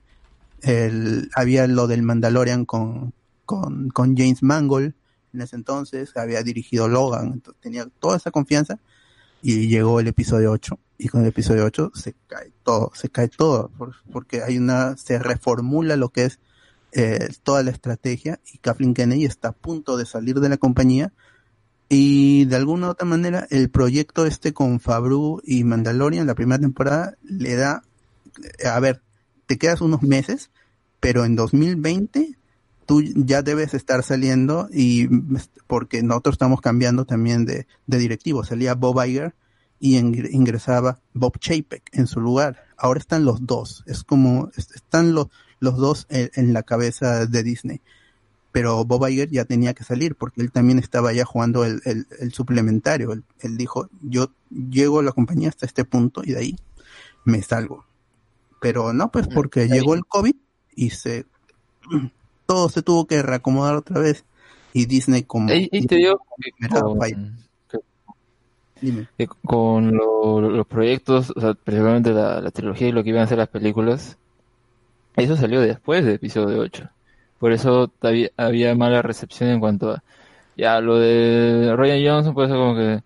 el, 0.62 1.30
había 1.36 1.68
lo 1.68 1.88
del 1.88 2.04
Mandalorian 2.04 2.66
con, 2.66 3.14
con, 3.46 3.90
con 3.90 4.16
James 4.16 4.44
Mangold 4.44 4.94
en 5.34 5.42
ese 5.42 5.56
entonces, 5.56 6.16
había 6.16 6.44
dirigido 6.44 6.88
Logan, 6.88 7.34
entonces 7.34 7.62
tenía 7.62 7.88
toda 8.00 8.18
esa 8.18 8.32
confianza 8.32 8.80
y 9.42 9.68
llegó 9.68 10.00
el 10.00 10.08
episodio 10.08 10.52
8 10.52 10.78
y 10.98 11.08
con 11.08 11.22
el 11.22 11.28
episodio 11.28 11.66
8 11.66 11.92
se 11.96 12.14
cae 12.28 12.52
todo, 12.64 12.92
se 12.94 13.10
cae 13.10 13.30
todo 13.30 13.70
por- 13.78 13.96
porque 14.12 14.44
hay 14.44 14.58
una, 14.58 14.98
se 14.98 15.18
reformula 15.20 15.96
lo 15.96 16.10
que 16.10 16.26
es 16.26 16.40
eh, 16.92 17.30
toda 17.44 17.62
la 17.64 17.72
estrategia 17.72 18.40
y 18.52 18.58
Kathleen 18.58 18.94
Kennedy 18.96 19.26
está 19.26 19.50
a 19.50 19.54
punto 19.54 19.96
de 19.96 20.06
salir 20.06 20.40
de 20.40 20.50
la 20.50 20.58
compañía 20.58 21.14
y 21.88 22.46
de 22.46 22.56
alguna 22.56 22.88
u 22.88 22.90
otra 22.92 23.06
manera 23.06 23.48
el 23.52 23.70
proyecto 23.70 24.26
este 24.26 24.54
con 24.54 24.80
Fabru 24.80 25.42
y 25.46 25.64
Mandalorian 25.64 26.28
la 26.28 26.36
primera 26.36 26.60
temporada 26.60 27.16
le 27.24 27.56
da 27.56 27.84
eh, 28.60 28.68
a 28.68 28.80
ver 28.80 29.02
te 29.46 29.58
quedas 29.58 29.82
unos 29.82 30.02
meses 30.04 30.50
pero 31.00 31.26
en 31.26 31.36
2020 31.36 32.38
tú 32.90 33.04
ya 33.04 33.44
debes 33.44 33.76
estar 33.76 34.02
saliendo 34.02 34.68
y 34.74 35.08
porque 35.68 36.02
nosotros 36.02 36.34
estamos 36.34 36.60
cambiando 36.60 37.06
también 37.06 37.46
de, 37.46 37.68
de 37.86 37.98
directivo. 38.00 38.44
Salía 38.44 38.74
Bob 38.74 39.00
Iger 39.06 39.36
y 39.80 40.00
ingr- 40.00 40.30
ingresaba 40.32 40.98
Bob 41.14 41.38
Chapek 41.38 41.84
en 41.92 42.08
su 42.08 42.20
lugar. 42.20 42.66
Ahora 42.78 43.00
están 43.00 43.26
los 43.26 43.46
dos. 43.46 43.84
Es 43.86 44.04
como 44.04 44.50
es- 44.58 44.72
están 44.72 45.14
los 45.14 45.28
los 45.60 45.78
dos 45.78 46.08
en, 46.10 46.32
en 46.34 46.52
la 46.52 46.64
cabeza 46.64 47.28
de 47.28 47.44
Disney. 47.44 47.80
Pero 48.52 48.84
Bob 48.86 49.08
Iger 49.08 49.30
ya 49.30 49.46
tenía 49.46 49.76
que 49.76 49.84
salir 49.84 50.16
porque 50.16 50.42
él 50.42 50.52
también 50.52 50.80
estaba 50.80 51.14
ya 51.14 51.26
jugando 51.26 51.66
el, 51.66 51.82
el, 51.86 52.08
el 52.20 52.34
suplementario. 52.34 53.12
Él, 53.12 53.24
él 53.42 53.56
dijo, 53.56 53.88
yo 54.02 54.32
llego 54.50 54.98
a 54.98 55.04
la 55.04 55.12
compañía 55.12 55.50
hasta 55.50 55.68
este 55.68 55.86
punto 55.86 56.24
y 56.26 56.32
de 56.32 56.40
ahí 56.40 56.56
me 57.24 57.44
salgo. 57.44 57.86
Pero 58.60 58.94
no, 58.94 59.12
pues 59.12 59.28
porque 59.28 59.68
llegó 59.68 59.94
el 59.94 60.08
COVID 60.08 60.34
y 60.76 60.90
se 60.90 61.28
todo 62.50 62.70
se 62.70 62.82
tuvo 62.82 63.06
que 63.08 63.22
reacomodar 63.24 63.76
otra 63.76 64.02
vez 64.02 64.26
y 64.74 64.86
Disney 64.86 65.24
como 65.24 65.50
Ahí, 65.50 65.70
ahí 65.72 65.86
te 65.86 65.96
digo 65.96 66.20
que 66.42 66.52
me 66.60 66.68
da 66.68 66.82
con, 66.82 67.00
falla. 67.00 67.18
Dime. 68.82 69.08
que 69.18 69.28
con 69.28 69.92
lo- 69.96 70.42
los 70.42 70.68
proyectos, 70.68 71.32
o 71.36 71.40
sea, 71.42 71.54
principalmente 71.54 72.12
la, 72.12 72.42
la 72.42 72.52
trilogía 72.52 72.88
y 72.88 72.92
lo 72.92 73.04
que 73.04 73.10
iban 73.10 73.24
a 73.24 73.28
ser 73.28 73.38
las 73.38 73.50
películas, 73.50 74.18
eso 75.18 75.36
salió 75.36 75.62
después 75.62 76.06
del 76.06 76.16
episodio 76.16 76.60
8. 76.62 76.90
Por 77.40 77.52
eso 77.54 77.92
había, 78.02 78.30
había 78.38 78.76
mala 78.76 79.02
recepción 79.02 79.50
en 79.50 79.60
cuanto 79.60 79.92
a 79.92 80.04
ya 80.58 80.82
lo 80.82 80.98
de 81.00 81.76
Ryan 81.78 82.06
Johnson, 82.16 82.34
puede 82.36 82.50
ser 82.50 82.58
como 82.58 82.76
que 82.76 83.02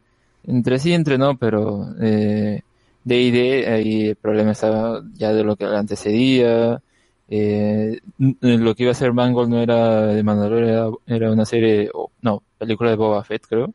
entre 0.46 0.80
sí, 0.80 0.94
entre 0.94 1.18
no, 1.20 1.38
pero 1.38 1.88
eh, 2.02 2.62
de 3.06 3.22
ID 3.22 3.68
ahí 3.68 4.08
el 4.10 4.16
problema 4.18 4.52
estaba 4.52 5.04
ya 5.16 5.34
de 5.34 5.44
lo 5.44 5.56
que 5.56 5.66
antecedía. 5.66 6.82
Eh, 7.30 8.00
lo 8.18 8.76
que 8.76 8.84
iba 8.84 8.92
a 8.92 8.96
ser 8.96 9.14
Mangold 9.14 9.50
no 9.50 9.60
era 9.62 10.08
de 10.08 10.24
Mandalorian, 10.24 10.70
era, 10.70 10.90
era 11.08 11.32
una 11.32 11.46
serie, 11.46 11.90
no, 12.22 12.44
película 12.58 12.90
de 12.92 12.96
Boba 12.96 13.24
Fett, 13.24 13.46
creo. 13.48 13.74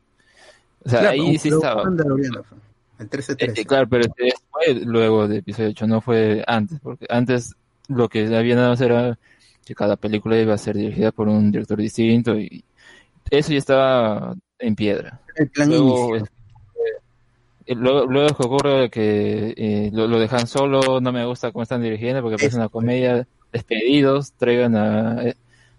O 0.85 0.89
sea, 0.89 0.99
Claro, 1.01 1.13
ahí 1.13 1.37
sí 1.37 1.49
estaba. 1.49 1.83
Mandaloriano 1.83 2.43
fue, 2.43 2.57
El 2.99 3.09
13-13. 3.09 3.59
Eh, 3.59 3.65
claro, 3.65 3.87
pero 3.89 4.03
este 4.05 4.33
fue 4.49 4.73
luego 4.85 5.27
de 5.27 5.37
episodio 5.37 5.69
8, 5.69 5.87
no 5.87 6.01
fue 6.01 6.43
antes, 6.47 6.79
porque 6.79 7.05
antes 7.09 7.55
lo 7.87 8.07
que 8.07 8.33
había 8.35 8.55
nada 8.55 8.69
más 8.69 8.81
era 8.81 9.17
que 9.65 9.75
cada 9.75 9.97
película 9.97 10.39
iba 10.39 10.53
a 10.53 10.57
ser 10.57 10.75
dirigida 10.77 11.11
por 11.11 11.27
un 11.27 11.51
director 11.51 11.77
distinto 11.77 12.37
y 12.37 12.63
eso 13.29 13.51
ya 13.51 13.57
estaba 13.57 14.35
en 14.57 14.75
piedra. 14.75 15.19
El 15.35 15.49
plan 15.49 15.69
Luego, 15.69 16.15
inicial. 16.15 16.29
eh, 17.65 17.75
luego, 17.75 18.05
luego 18.05 18.35
que 18.35 18.43
ocurre 18.47 18.89
que 18.89 19.53
eh, 19.57 19.89
lo, 19.93 20.07
lo 20.07 20.19
dejan 20.19 20.47
solo, 20.47 20.99
no 21.01 21.11
me 21.11 21.25
gusta 21.25 21.51
cómo 21.51 21.63
están 21.63 21.81
dirigiendo 21.81 22.21
porque 22.21 22.37
parece 22.37 22.57
una 22.57 22.69
comedia, 22.69 23.27
despedidos, 23.51 24.33
traigan 24.33 24.75
a, 24.75 25.23
eh, 25.23 25.35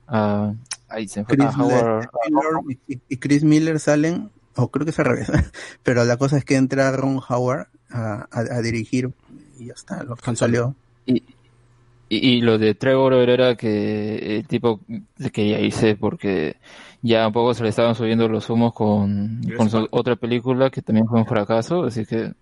a, 0.06 0.52
se 1.06 1.24
fue, 1.24 1.36
Chris 1.36 1.48
a 1.54 1.62
Howard, 1.62 2.08
Miller 2.28 2.78
y, 2.88 2.98
y 3.08 3.16
Chris 3.16 3.44
Miller 3.44 3.78
salen, 3.78 4.30
o 4.56 4.70
creo 4.70 4.84
que 4.84 4.90
es 4.90 4.98
al 4.98 5.06
revés, 5.06 5.30
pero 5.82 6.04
la 6.04 6.16
cosa 6.16 6.36
es 6.38 6.44
que 6.44 6.56
entra 6.56 6.90
Ron 6.92 7.20
Howard 7.28 7.68
a, 7.90 8.26
a, 8.30 8.40
a 8.40 8.62
dirigir 8.62 9.10
y 9.58 9.66
ya 9.66 9.74
está, 9.74 10.02
lo 10.02 10.16
que 10.16 10.36
salió. 10.36 10.74
Y, 11.06 11.22
y, 12.08 12.28
y 12.38 12.40
lo 12.40 12.58
de 12.58 12.74
Trevor 12.74 13.14
era 13.14 13.54
que 13.56 14.36
el 14.38 14.46
tipo 14.46 14.80
se 15.16 15.30
quería 15.30 15.60
irse 15.60 15.94
porque 15.94 16.56
ya 17.02 17.26
un 17.26 17.32
poco 17.32 17.54
se 17.54 17.62
le 17.62 17.68
estaban 17.68 17.94
subiendo 17.94 18.28
los 18.28 18.50
humos 18.50 18.74
con, 18.74 19.40
con 19.56 19.70
su 19.70 19.86
otra 19.90 20.16
película 20.16 20.70
que 20.70 20.82
también 20.82 21.06
fue 21.06 21.20
un 21.20 21.26
fracaso, 21.26 21.84
así 21.84 22.04
que 22.04 22.32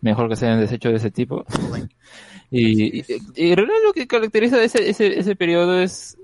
mejor 0.00 0.28
que 0.28 0.36
se 0.36 0.46
hayan 0.46 0.60
deshecho 0.60 0.90
de 0.90 0.96
ese 0.96 1.10
tipo. 1.10 1.44
y, 2.50 2.98
y, 2.98 3.04
y 3.34 3.50
en 3.50 3.56
realidad 3.56 3.78
lo 3.84 3.92
que 3.92 4.06
caracteriza 4.06 4.62
ese, 4.62 4.88
ese, 4.88 5.18
ese 5.18 5.36
periodo 5.36 5.80
es, 5.80 6.18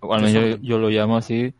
o 0.00 0.14
al 0.14 0.22
menos 0.22 0.58
yo, 0.58 0.62
yo 0.62 0.78
lo 0.78 0.88
llamo 0.90 1.16
así, 1.16 1.54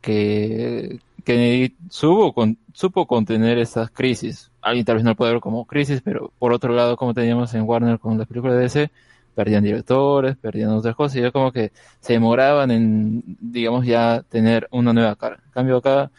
que 0.00 0.98
Kennedy 1.24 1.74
supo, 1.90 2.32
con, 2.32 2.58
supo 2.72 3.06
contener 3.06 3.58
estas 3.58 3.90
crisis. 3.90 4.50
Alguien 4.60 4.84
tal 4.84 4.96
vez 4.96 5.04
no 5.04 5.10
lo 5.10 5.16
puede 5.16 5.32
ver 5.32 5.40
como 5.40 5.64
crisis, 5.64 6.00
pero 6.04 6.32
por 6.38 6.52
otro 6.52 6.74
lado, 6.74 6.96
como 6.96 7.14
teníamos 7.14 7.54
en 7.54 7.62
Warner 7.62 7.98
con 7.98 8.18
las 8.18 8.28
películas 8.28 8.56
de 8.56 8.62
DC, 8.62 8.90
perdían 9.34 9.64
directores, 9.64 10.36
perdían 10.36 10.70
otras 10.70 10.94
cosas, 10.94 11.16
y 11.16 11.22
ya 11.22 11.30
como 11.30 11.52
que 11.52 11.72
se 12.00 12.12
demoraban 12.14 12.70
en, 12.70 13.22
digamos, 13.40 13.86
ya 13.86 14.22
tener 14.28 14.68
una 14.70 14.92
nueva 14.92 15.16
cara. 15.16 15.40
En 15.46 15.50
cambio 15.52 15.78
acá, 15.78 16.10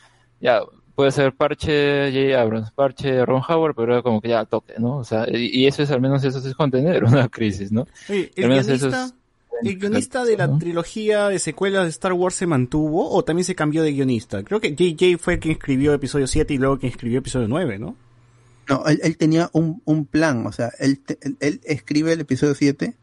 ya, 0.42 0.62
puede 0.96 1.12
ser 1.12 1.34
parche 1.34 2.12
J. 2.12 2.40
Abrams, 2.42 2.72
parche 2.72 3.26
Ron 3.26 3.42
Howard, 3.48 3.76
pero 3.76 3.94
era 3.94 4.02
como 4.02 4.22
que 4.22 4.30
ya 4.30 4.46
toque, 4.46 4.74
¿no? 4.80 4.98
O 4.98 5.04
sea, 5.04 5.26
y, 5.30 5.62
y 5.62 5.68
eso 5.68 5.84
es, 5.84 5.92
al 5.92 6.02
menos 6.02 6.24
eso 6.24 6.40
es 6.40 6.54
contener 6.56 7.04
una 7.04 7.28
crisis, 7.30 7.72
¿no? 7.72 7.88
Oye, 8.10 8.32
Al 8.38 8.44
el 8.44 8.50
menos 8.50 8.68
eso 8.68 8.88
guionista, 8.88 9.06
es- 9.06 9.14
el 9.64 9.78
guionista 9.80 10.26
de 10.26 10.38
la 10.38 10.48
¿no? 10.48 10.58
trilogía 10.58 11.30
de 11.30 11.40
secuelas 11.40 11.84
de 11.84 11.90
Star 11.90 12.12
Wars 12.14 12.36
se 12.36 12.46
mantuvo 12.48 13.10
o 13.10 13.24
también 13.24 13.46
se 13.46 13.56
cambió 13.56 13.84
de 13.84 13.94
guionista. 13.94 14.44
Creo 14.44 14.60
que 14.60 14.76
JJ 14.76 15.18
fue 15.18 15.40
quien 15.40 15.54
escribió 15.54 15.94
episodio 15.94 16.28
7 16.28 16.54
y 16.54 16.58
luego 16.58 16.78
quien 16.78 16.92
escribió 16.92 17.20
episodio 17.20 17.48
9, 17.48 17.80
¿no? 17.80 17.96
No, 18.68 18.86
él, 18.88 19.00
él 19.04 19.16
tenía 19.18 19.50
un, 19.54 19.82
un 19.86 20.06
plan, 20.06 20.46
o 20.48 20.52
sea, 20.52 20.72
él, 20.80 21.00
te- 21.00 21.20
él, 21.22 21.38
él 21.40 21.62
escribe 21.64 22.12
el 22.14 22.22
episodio 22.22 22.54
7 22.56 22.96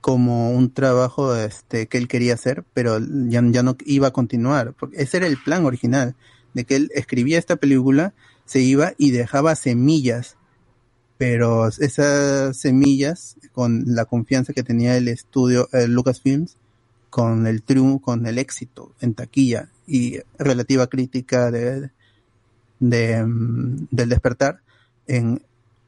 como 0.00 0.50
un 0.52 0.70
trabajo 0.72 1.34
este, 1.36 1.86
que 1.86 1.96
él 1.98 2.08
quería 2.08 2.34
hacer, 2.34 2.64
pero 2.74 2.98
ya, 2.98 3.42
ya 3.46 3.62
no 3.62 3.76
iba 3.86 4.08
a 4.08 4.12
continuar, 4.12 4.72
porque 4.78 4.96
ese 5.02 5.16
era 5.18 5.26
el 5.26 5.38
plan 5.38 5.64
original, 5.64 6.14
de 6.54 6.64
que 6.64 6.76
él 6.76 6.90
escribía 6.94 7.38
esta 7.38 7.56
película, 7.56 8.14
se 8.46 8.60
iba 8.60 8.94
y 8.98 9.10
dejaba 9.10 9.54
semillas, 9.56 10.36
pero 11.18 11.68
esas 11.68 12.56
semillas, 12.56 13.36
con 13.52 13.84
la 13.86 14.04
confianza 14.04 14.52
que 14.52 14.62
tenía 14.62 14.96
el 14.96 15.08
estudio 15.08 15.68
eh, 15.72 15.86
Lucasfilms, 15.88 16.56
con 17.10 17.46
el 17.46 17.62
triunfo, 17.62 18.00
con 18.00 18.26
el 18.26 18.38
éxito 18.38 18.92
en 19.00 19.14
taquilla 19.14 19.68
y 19.86 20.18
relativa 20.38 20.88
crítica 20.88 21.50
de, 21.52 21.90
de, 22.80 23.24
mm, 23.24 23.86
del 23.90 24.08
despertar 24.08 24.60
en, 25.06 25.42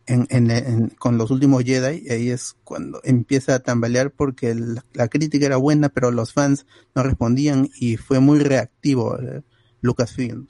en, 0.06 0.26
en- 0.30 0.88
con 0.98 1.18
los 1.18 1.32
últimos 1.32 1.64
Jedi, 1.64 2.09
ahí 2.09 2.30
es 2.30 2.55
cuando 2.62 3.01
empieza 3.02 3.56
a 3.56 3.59
tambalear 3.59 4.12
porque 4.12 4.55
la 4.93 5.09
crítica 5.09 5.47
era 5.47 5.56
buena, 5.56 5.88
pero 5.88 6.12
los 6.12 6.32
fans 6.32 6.64
no 6.94 7.02
respondían 7.02 7.68
y 7.80 7.97
fue 7.97 8.20
muy 8.20 8.38
reactivo 8.38 9.18
eh, 9.20 9.43
Lucasfilms 9.80 10.48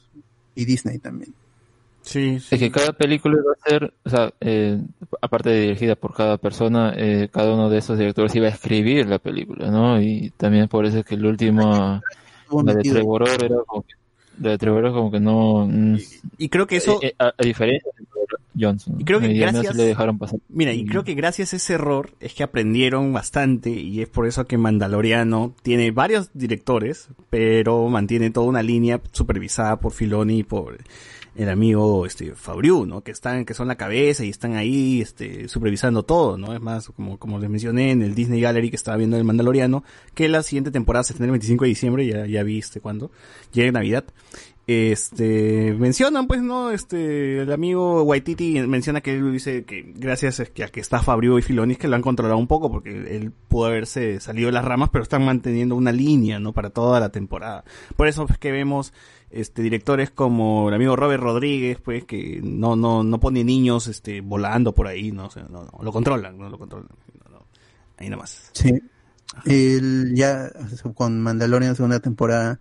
y 0.56 0.64
Disney 0.64 0.98
también. 0.98 1.32
Sí, 2.02 2.38
Es 2.50 2.60
que 2.60 2.70
cada 2.70 2.92
película 2.92 3.36
iba 3.36 3.52
a 3.52 3.68
ser, 3.68 3.92
o 4.04 4.10
sea, 4.10 4.32
eh, 4.40 4.80
aparte 5.20 5.50
de 5.50 5.60
dirigida 5.60 5.96
por 5.96 6.14
cada 6.14 6.38
persona, 6.38 6.94
eh, 6.96 7.28
cada 7.32 7.52
uno 7.52 7.68
de 7.68 7.78
esos 7.78 7.98
directores 7.98 8.32
iba 8.36 8.46
a 8.46 8.50
escribir 8.50 9.08
la 9.08 9.18
película, 9.18 9.72
¿no? 9.72 10.00
Y 10.00 10.32
también 10.36 10.68
por 10.68 10.86
eso 10.86 11.00
es 11.00 11.04
que 11.04 11.16
el 11.16 11.26
último, 11.26 12.00
la 12.64 12.74
de. 12.74 12.82
Trevor 12.82 13.28
era 13.28 13.56
como 13.66 13.82
que, 13.82 13.94
de 14.38 14.58
Trevor 14.58 14.84
era 14.84 14.92
como 14.92 15.10
que 15.10 15.20
no, 15.20 15.66
mm, 15.66 15.96
Y 16.38 16.48
creo 16.48 16.66
que 16.66 16.76
eso, 16.76 16.98
eh, 17.02 17.08
eh, 17.08 17.14
a, 17.18 17.32
a 17.36 17.42
diferencia 17.44 17.90
de 17.98 18.06
Johnson. 18.58 18.94
Y 18.98 19.04
creo 19.04 19.20
que 19.20 19.28
Y 19.30 19.38
gracias- 19.38 19.76
le 19.76 19.84
dejaron 19.84 20.18
pasar. 20.18 20.38
Mira, 20.48 20.72
y 20.72 20.86
creo 20.86 21.04
que 21.04 21.12
gracias 21.14 21.52
a 21.52 21.56
ese 21.56 21.74
error 21.74 22.10
es 22.20 22.32
que 22.32 22.42
aprendieron 22.42 23.12
bastante 23.12 23.68
y 23.70 24.00
es 24.00 24.08
por 24.08 24.26
eso 24.26 24.46
que 24.46 24.56
Mandaloriano 24.56 25.52
tiene 25.62 25.90
varios 25.90 26.30
directores, 26.32 27.08
pero 27.28 27.86
mantiene 27.90 28.30
toda 28.30 28.46
una 28.46 28.62
línea 28.62 29.00
supervisada 29.12 29.78
por 29.78 29.92
Filoni 29.92 30.38
y 30.38 30.42
por 30.42 30.78
el 31.36 31.48
amigo 31.48 32.06
este 32.06 32.34
Fabriu, 32.34 32.86
¿no? 32.86 33.02
Que 33.02 33.10
están 33.10 33.44
que 33.44 33.54
son 33.54 33.68
la 33.68 33.76
cabeza 33.76 34.24
y 34.24 34.30
están 34.30 34.54
ahí 34.54 35.00
este 35.00 35.48
supervisando 35.48 36.02
todo, 36.02 36.38
¿no? 36.38 36.54
Es 36.54 36.60
más 36.60 36.88
como 36.88 37.18
como 37.18 37.38
les 37.38 37.50
mencioné 37.50 37.90
en 37.90 38.02
el 38.02 38.14
Disney 38.14 38.40
Gallery 38.40 38.70
que 38.70 38.76
estaba 38.76 38.96
viendo 38.96 39.16
el 39.16 39.24
Mandaloriano, 39.24 39.84
que 40.14 40.28
la 40.28 40.42
siguiente 40.42 40.70
temporada 40.70 41.04
se 41.04 41.12
tendrá 41.12 41.26
el 41.26 41.32
25 41.32 41.64
de 41.64 41.68
diciembre, 41.68 42.06
ya 42.06 42.26
ya 42.26 42.42
viste 42.42 42.80
cuando 42.80 43.10
llega 43.52 43.72
Navidad. 43.72 44.04
Este, 44.66 45.74
mencionan 45.78 46.26
pues, 46.26 46.42
¿no? 46.42 46.72
Este, 46.72 47.42
el 47.42 47.52
amigo 47.52 48.02
Waititi 48.02 48.60
menciona 48.66 49.00
que 49.00 49.14
él 49.14 49.32
dice 49.32 49.64
que 49.64 49.92
gracias 49.94 50.40
a 50.40 50.46
que, 50.46 50.80
está 50.80 51.00
Fabio 51.02 51.38
y 51.38 51.42
Filoni 51.42 51.74
es 51.74 51.78
que 51.78 51.86
lo 51.86 51.94
han 51.94 52.02
controlado 52.02 52.36
un 52.36 52.48
poco 52.48 52.68
porque 52.68 53.16
él 53.16 53.30
pudo 53.46 53.66
haberse 53.66 54.18
salido 54.18 54.46
de 54.46 54.52
las 54.52 54.64
ramas, 54.64 54.90
pero 54.90 55.04
están 55.04 55.24
manteniendo 55.24 55.76
una 55.76 55.92
línea, 55.92 56.40
¿no? 56.40 56.52
Para 56.52 56.70
toda 56.70 56.98
la 56.98 57.10
temporada. 57.10 57.62
Por 57.94 58.08
eso 58.08 58.26
es 58.28 58.38
que 58.38 58.50
vemos 58.50 58.92
este 59.30 59.62
directores 59.62 60.10
como 60.10 60.68
el 60.68 60.74
amigo 60.74 60.96
Robert 60.96 61.22
Rodríguez, 61.22 61.78
pues, 61.80 62.04
que 62.04 62.40
no, 62.42 62.74
no, 62.74 63.04
no 63.04 63.20
pone 63.20 63.44
niños, 63.44 63.86
este, 63.86 64.20
volando 64.20 64.74
por 64.74 64.88
ahí, 64.88 65.12
¿no? 65.12 65.26
O 65.26 65.40
no, 65.48 65.70
lo 65.80 65.92
controlan, 65.92 66.36
no 66.36 66.50
lo 66.50 66.58
controlan. 66.58 66.88
No, 67.24 67.38
no. 67.38 67.46
Ahí 67.98 68.10
nomás. 68.10 68.50
Sí. 68.52 68.72
El, 69.44 70.12
ya 70.16 70.50
con 70.94 71.20
Mandalorian 71.20 71.76
segunda 71.76 72.00
temporada 72.00 72.58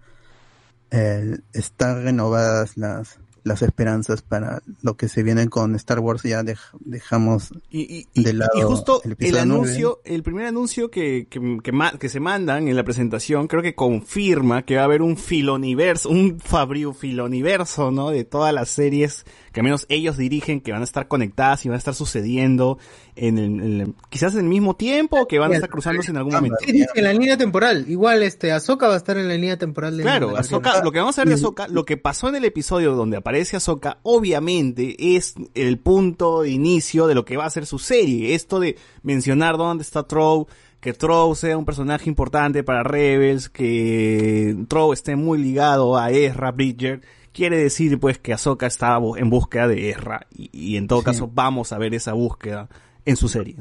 están 0.89 2.03
renovadas 2.03 2.77
las 2.77 3.19
las 3.45 3.61
esperanzas 3.61 4.21
para 4.23 4.61
lo 4.81 4.97
que 4.97 5.07
se 5.07 5.23
viene 5.23 5.47
con 5.49 5.75
Star 5.75 5.99
Wars 5.99 6.23
ya 6.23 6.41
dej- 6.41 6.57
dejamos 6.79 7.53
y, 7.69 8.07
de 8.15 8.33
lado 8.33 8.51
Y 8.55 8.61
justo 8.63 9.01
el 9.03 9.15
el, 9.19 9.37
anuncio, 9.37 10.01
el 10.03 10.23
primer 10.23 10.47
anuncio 10.47 10.89
que, 10.89 11.27
que, 11.29 11.59
que, 11.63 11.71
ma- 11.71 11.93
que 11.97 12.09
se 12.09 12.19
mandan 12.19 12.67
en 12.67 12.75
la 12.75 12.83
presentación, 12.83 13.47
creo 13.47 13.61
que 13.61 13.75
confirma 13.75 14.63
que 14.65 14.75
va 14.77 14.81
a 14.81 14.85
haber 14.85 15.03
un 15.03 15.15
filoniverso, 15.15 16.09
un 16.09 16.39
Fabriu 16.39 16.91
filoniverso, 16.93 17.91
¿no? 17.91 18.09
De 18.09 18.23
todas 18.25 18.51
las 18.53 18.67
series 18.69 19.25
que 19.53 19.59
al 19.61 19.63
menos 19.63 19.85
ellos 19.89 20.17
dirigen, 20.17 20.59
que 20.59 20.71
van 20.73 20.81
a 20.81 20.83
estar 20.83 21.07
conectadas 21.07 21.63
y 21.65 21.69
van 21.69 21.75
a 21.75 21.77
estar 21.77 21.93
sucediendo 21.93 22.77
en 23.15 23.37
el, 23.37 23.45
en 23.61 23.81
el- 23.81 23.93
quizás 24.09 24.33
en 24.33 24.39
el 24.41 24.45
mismo 24.47 24.75
tiempo 24.75 25.21
o 25.21 25.27
que 25.27 25.37
van 25.39 25.51
a 25.51 25.55
estar 25.55 25.69
cruzándose 25.69 26.09
en 26.11 26.17
algún 26.17 26.33
momento. 26.33 26.57
Sí, 26.65 26.71
dice, 26.71 26.87
en 26.95 27.03
la 27.03 27.13
línea 27.13 27.37
temporal. 27.37 27.85
Igual, 27.87 28.23
este, 28.23 28.51
Ahsoka 28.51 28.87
va 28.87 28.95
a 28.95 28.97
estar 28.97 29.17
en 29.17 29.27
la 29.27 29.35
línea 29.35 29.57
temporal 29.57 29.95
de 29.97 30.03
Claro. 30.03 30.35
Ahsoka, 30.35 30.83
lo 30.83 30.91
que 30.91 30.99
vamos 30.99 31.17
a 31.19 31.21
ver 31.21 31.29
de 31.29 31.35
Ahsoka, 31.35 31.67
lo 31.67 31.85
que 31.85 31.95
pasó 31.95 32.27
en 32.27 32.35
el 32.35 32.43
episodio 32.45 32.95
donde 32.95 33.17
aparece 33.17 33.34
Ahsoka, 33.41 33.99
obviamente 34.03 34.95
es 35.15 35.35
el 35.53 35.79
punto 35.79 36.41
de 36.41 36.49
inicio 36.49 37.07
de 37.07 37.15
lo 37.15 37.25
que 37.25 37.37
va 37.37 37.45
a 37.45 37.49
ser 37.49 37.65
su 37.65 37.79
serie. 37.79 38.35
Esto 38.35 38.59
de 38.59 38.77
mencionar 39.03 39.57
dónde 39.57 39.83
está 39.83 40.03
Trow, 40.03 40.47
que 40.79 40.93
Trow 40.93 41.35
sea 41.35 41.57
un 41.57 41.65
personaje 41.65 42.09
importante 42.09 42.63
para 42.63 42.83
Rebels, 42.83 43.49
que 43.49 44.55
Trow 44.67 44.93
esté 44.93 45.15
muy 45.15 45.37
ligado 45.37 45.97
a 45.97 46.11
Ezra 46.11 46.51
Bridger, 46.51 47.01
quiere 47.33 47.57
decir 47.57 47.99
pues 47.99 48.17
que 48.17 48.33
Ahsoka 48.33 48.67
está 48.67 48.97
en 49.17 49.29
búsqueda 49.29 49.67
de 49.67 49.89
Ezra 49.89 50.25
y, 50.31 50.49
y 50.51 50.77
en 50.77 50.87
todo 50.87 51.03
caso 51.03 51.29
vamos 51.31 51.73
a 51.73 51.77
ver 51.77 51.93
esa 51.93 52.13
búsqueda 52.13 52.69
en 53.05 53.17
su 53.17 53.27
serie. 53.27 53.57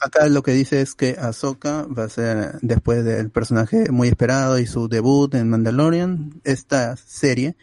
Acá 0.00 0.28
lo 0.28 0.42
que 0.42 0.52
dice 0.52 0.80
es 0.80 0.94
que 0.94 1.16
Ahsoka 1.18 1.86
va 1.86 2.04
a 2.04 2.08
ser 2.08 2.58
después 2.62 3.04
del 3.04 3.30
personaje 3.30 3.90
muy 3.90 4.08
esperado 4.08 4.58
y 4.58 4.66
su 4.66 4.88
debut 4.88 5.34
en 5.34 5.50
Mandalorian. 5.50 6.40
Esta 6.44 6.96
serie 6.96 7.56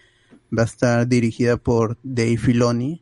va 0.58 0.64
a 0.64 0.66
estar 0.66 1.08
dirigida 1.08 1.58
por 1.58 1.98
Dave 2.04 2.38
Filoni 2.38 3.02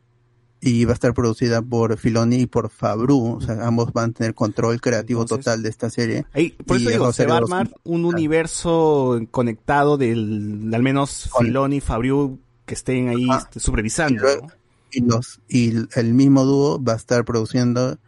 y 0.60 0.84
va 0.86 0.92
a 0.92 0.94
estar 0.94 1.12
producida 1.12 1.60
por 1.60 1.98
Filoni 1.98 2.36
y 2.36 2.46
por 2.46 2.70
Fabru. 2.70 3.36
O 3.36 3.40
sea, 3.40 3.66
ambos 3.66 3.92
van 3.92 4.10
a 4.10 4.12
tener 4.14 4.34
control 4.34 4.80
creativo 4.80 5.26
total 5.26 5.62
de 5.62 5.68
esta 5.68 5.90
serie. 5.90 6.24
Ahí, 6.32 6.50
por 6.66 6.78
eso 6.78 6.88
digo, 6.88 7.12
se 7.12 7.26
va 7.26 7.36
a 7.36 7.40
los- 7.40 7.50
armar 7.50 7.70
un 7.84 8.04
universo 8.06 9.20
conectado 9.30 9.96
del, 9.98 10.70
de 10.70 10.76
al 10.76 10.82
menos 10.82 11.30
Filoni 11.38 11.76
y 11.76 11.80
Fabriu 11.80 12.38
que 12.64 12.74
estén 12.74 13.08
ahí 13.08 13.26
este, 13.36 13.60
supervisando. 13.60 14.14
Y, 14.14 14.22
luego- 14.22 14.46
y 14.90 15.00
los 15.02 15.40
y 15.48 15.72
el 16.00 16.14
mismo 16.14 16.44
dúo 16.44 16.82
va 16.82 16.94
a 16.94 16.96
estar 16.96 17.24
produciendo 17.26 17.98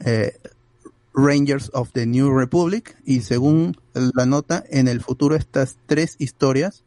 eh, 0.00 0.32
Rangers 1.14 1.70
of 1.74 1.92
the 1.92 2.06
New 2.06 2.36
Republic 2.36 2.96
y 3.04 3.20
según 3.20 3.76
la 3.92 4.26
nota 4.26 4.64
en 4.68 4.88
el 4.88 5.00
futuro 5.00 5.36
estas 5.36 5.76
tres 5.86 6.16
historias 6.18 6.82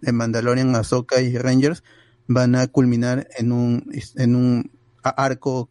de 0.00 0.12
Mandalorian, 0.12 0.74
Ahsoka 0.74 1.20
y 1.20 1.36
Rangers 1.36 1.82
van 2.26 2.54
a 2.54 2.66
culminar 2.68 3.26
en 3.36 3.52
un 3.52 3.90
en 4.16 4.36
un 4.36 4.70
arco 5.02 5.68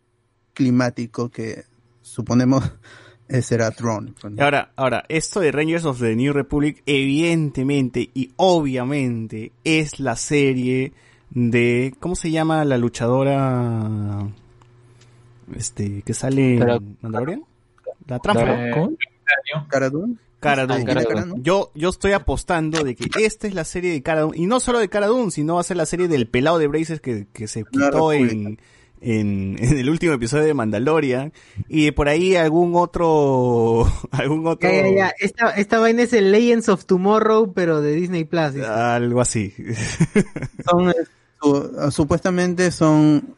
climático 0.53 1.29
que 1.29 1.63
suponemos 2.01 2.63
eh, 3.29 3.41
será 3.41 3.71
Tron. 3.71 4.15
Y 4.35 4.41
Ahora, 4.41 4.71
ahora, 4.75 5.03
esto 5.07 5.39
de 5.39 5.51
Rangers 5.51 5.85
of 5.85 5.99
the 5.99 6.15
New 6.15 6.33
Republic, 6.33 6.81
evidentemente 6.85 8.09
y 8.13 8.31
obviamente 8.37 9.51
es 9.63 9.99
la 9.99 10.15
serie 10.15 10.93
de, 11.29 11.93
¿cómo 11.99 12.15
se 12.15 12.31
llama 12.31 12.65
la 12.65 12.77
luchadora? 12.77 14.27
Este, 15.55 16.01
que 16.03 16.13
sale 16.13 16.57
en 16.57 16.97
Mandalorian? 17.01 17.43
La 18.07 18.19
trampa. 18.19 18.43
Cara- 18.45 18.71
¿cómo? 18.73 18.91
Cara 20.39 20.65
Dune. 20.65 20.85
Cara 20.85 21.01
Ah, 21.01 21.03
Dune. 21.03 21.13
Cara 21.15 21.25
Dune. 21.27 21.41
Yo, 21.43 21.71
yo 21.75 21.89
estoy 21.89 22.13
apostando 22.13 22.83
de 22.83 22.95
que 22.95 23.09
esta 23.25 23.47
es 23.47 23.53
la 23.53 23.63
serie 23.65 23.91
de 23.91 24.01
Cara 24.01 24.21
Dune, 24.21 24.37
y 24.37 24.45
no 24.47 24.59
solo 24.59 24.79
de 24.79 24.89
Cara 24.89 25.07
Dune, 25.07 25.31
sino 25.31 25.55
va 25.55 25.61
a 25.61 25.63
ser 25.63 25.77
la 25.77 25.85
serie 25.85 26.07
del 26.07 26.27
pelado 26.27 26.57
de 26.59 26.67
Braces 26.67 27.01
que, 27.01 27.27
que 27.33 27.47
se 27.47 27.63
quitó 27.69 28.13
en, 28.13 28.59
en, 29.01 29.55
en 29.59 29.77
el 29.77 29.89
último 29.89 30.13
episodio 30.13 30.43
de 30.45 30.53
Mandalorian, 30.53 31.33
y 31.67 31.91
por 31.91 32.07
ahí 32.09 32.35
algún 32.35 32.73
otro, 32.75 33.85
algún 34.11 34.45
otro, 34.47 34.69
Ya, 34.69 34.81
ya, 34.89 34.95
ya. 34.95 35.13
Esta, 35.19 35.51
esta 35.51 35.79
vaina 35.79 36.03
es 36.03 36.13
el 36.13 36.31
Legends 36.31 36.69
of 36.69 36.85
Tomorrow, 36.85 37.53
pero 37.53 37.81
de 37.81 37.93
Disney 37.95 38.23
Plus. 38.25 38.55
algo 38.65 39.21
así. 39.21 39.53
Son, 40.69 40.89
eh, 40.89 40.93
su- 41.41 41.91
supuestamente 41.91 42.71
son 42.71 43.35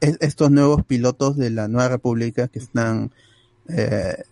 es- 0.00 0.16
estos 0.20 0.50
nuevos 0.50 0.82
pilotos 0.84 1.36
de 1.36 1.50
la 1.50 1.68
Nueva 1.68 1.88
República 1.90 2.48
que 2.48 2.58
están 2.58 3.10
eh, 3.68 4.24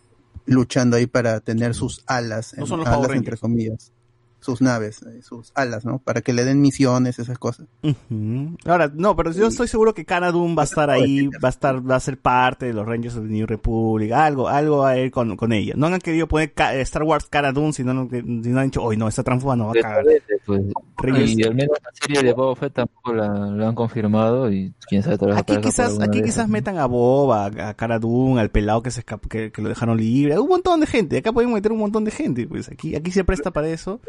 luchando 0.46 0.96
ahí 0.96 1.06
para 1.06 1.40
tener 1.40 1.74
sus 1.74 2.02
alas, 2.06 2.54
No 2.56 2.62
en- 2.64 2.68
son 2.68 2.78
los 2.80 2.88
alas 2.88 3.10
entre 3.16 3.36
comillas, 3.36 3.92
sus 4.42 4.60
naves, 4.60 5.02
eh, 5.02 5.22
sus 5.22 5.52
alas, 5.54 5.84
¿no? 5.84 5.98
Para 6.00 6.20
que 6.20 6.32
le 6.32 6.44
den 6.44 6.60
misiones, 6.60 7.18
esas 7.20 7.38
cosas. 7.38 7.68
Ujú. 7.82 8.56
Ahora, 8.66 8.90
no, 8.92 9.14
pero 9.14 9.30
yo 9.30 9.46
estoy 9.46 9.68
seguro 9.68 9.94
que 9.94 10.04
Cara 10.04 10.32
Dune 10.32 10.56
va 10.56 10.62
a 10.62 10.64
estar 10.64 10.90
ahí, 10.90 11.28
va 11.28 11.48
a 11.48 11.50
estar, 11.50 11.88
va 11.90 11.96
a 11.96 12.00
ser 12.00 12.18
parte 12.18 12.66
de 12.66 12.72
los 12.72 12.84
Rangers 12.84 13.16
of 13.16 13.22
the 13.22 13.28
New 13.32 13.46
Republic, 13.46 14.10
algo, 14.12 14.48
algo 14.48 14.78
va 14.78 14.90
a 14.90 14.98
ir 14.98 15.12
con, 15.12 15.36
con 15.36 15.52
ella. 15.52 15.74
No 15.76 15.86
han 15.86 15.98
querido 16.00 16.26
poner 16.26 16.52
Ca- 16.52 16.74
Star 16.74 17.04
Wars 17.04 17.26
Cara 17.30 17.52
Dune, 17.52 17.72
si 17.72 17.84
no, 17.84 18.08
si 18.10 18.20
no 18.22 18.60
han 18.60 18.66
dicho, 18.66 18.82
hoy 18.82 18.96
no, 18.96 19.06
esta 19.06 19.22
transforma 19.22 19.54
no 19.56 19.66
va 19.66 19.70
a 19.78 19.82
cagar. 19.82 20.04
Pues, 20.44 20.62
y 21.38 21.42
al 21.44 21.54
menos 21.54 21.76
la 21.82 21.90
serie 21.92 22.22
de 22.22 22.32
Boba 22.32 22.56
Fett 22.56 22.74
tampoco 22.74 23.12
la, 23.14 23.28
la 23.28 23.68
han 23.68 23.74
confirmado 23.74 24.50
y 24.52 24.72
quién 24.88 25.02
sabe 25.02 25.18
tal 25.18 25.32
Aquí 25.36 25.56
quizás, 25.58 25.98
aquí 26.00 26.22
quizás 26.22 26.48
metan 26.48 26.78
a 26.78 26.86
Bob, 26.86 27.32
a, 27.32 27.98
Dune, 27.98 28.40
al 28.40 28.50
pelado 28.50 28.82
que 28.82 28.90
se 28.90 29.00
escapó, 29.00 29.28
que, 29.28 29.52
que 29.52 29.62
lo 29.62 29.68
dejaron 29.68 29.96
libre, 29.96 30.38
un 30.38 30.48
montón 30.48 30.80
de 30.80 30.86
gente, 30.86 31.18
acá 31.18 31.32
pueden 31.32 31.52
meter 31.52 31.70
un 31.72 31.78
montón 31.78 32.04
de 32.04 32.10
gente, 32.10 32.46
pues 32.46 32.68
aquí, 32.68 32.96
aquí 32.96 33.10
se 33.10 33.24
presta 33.24 33.50
para 33.50 33.68
eso. 33.68 34.00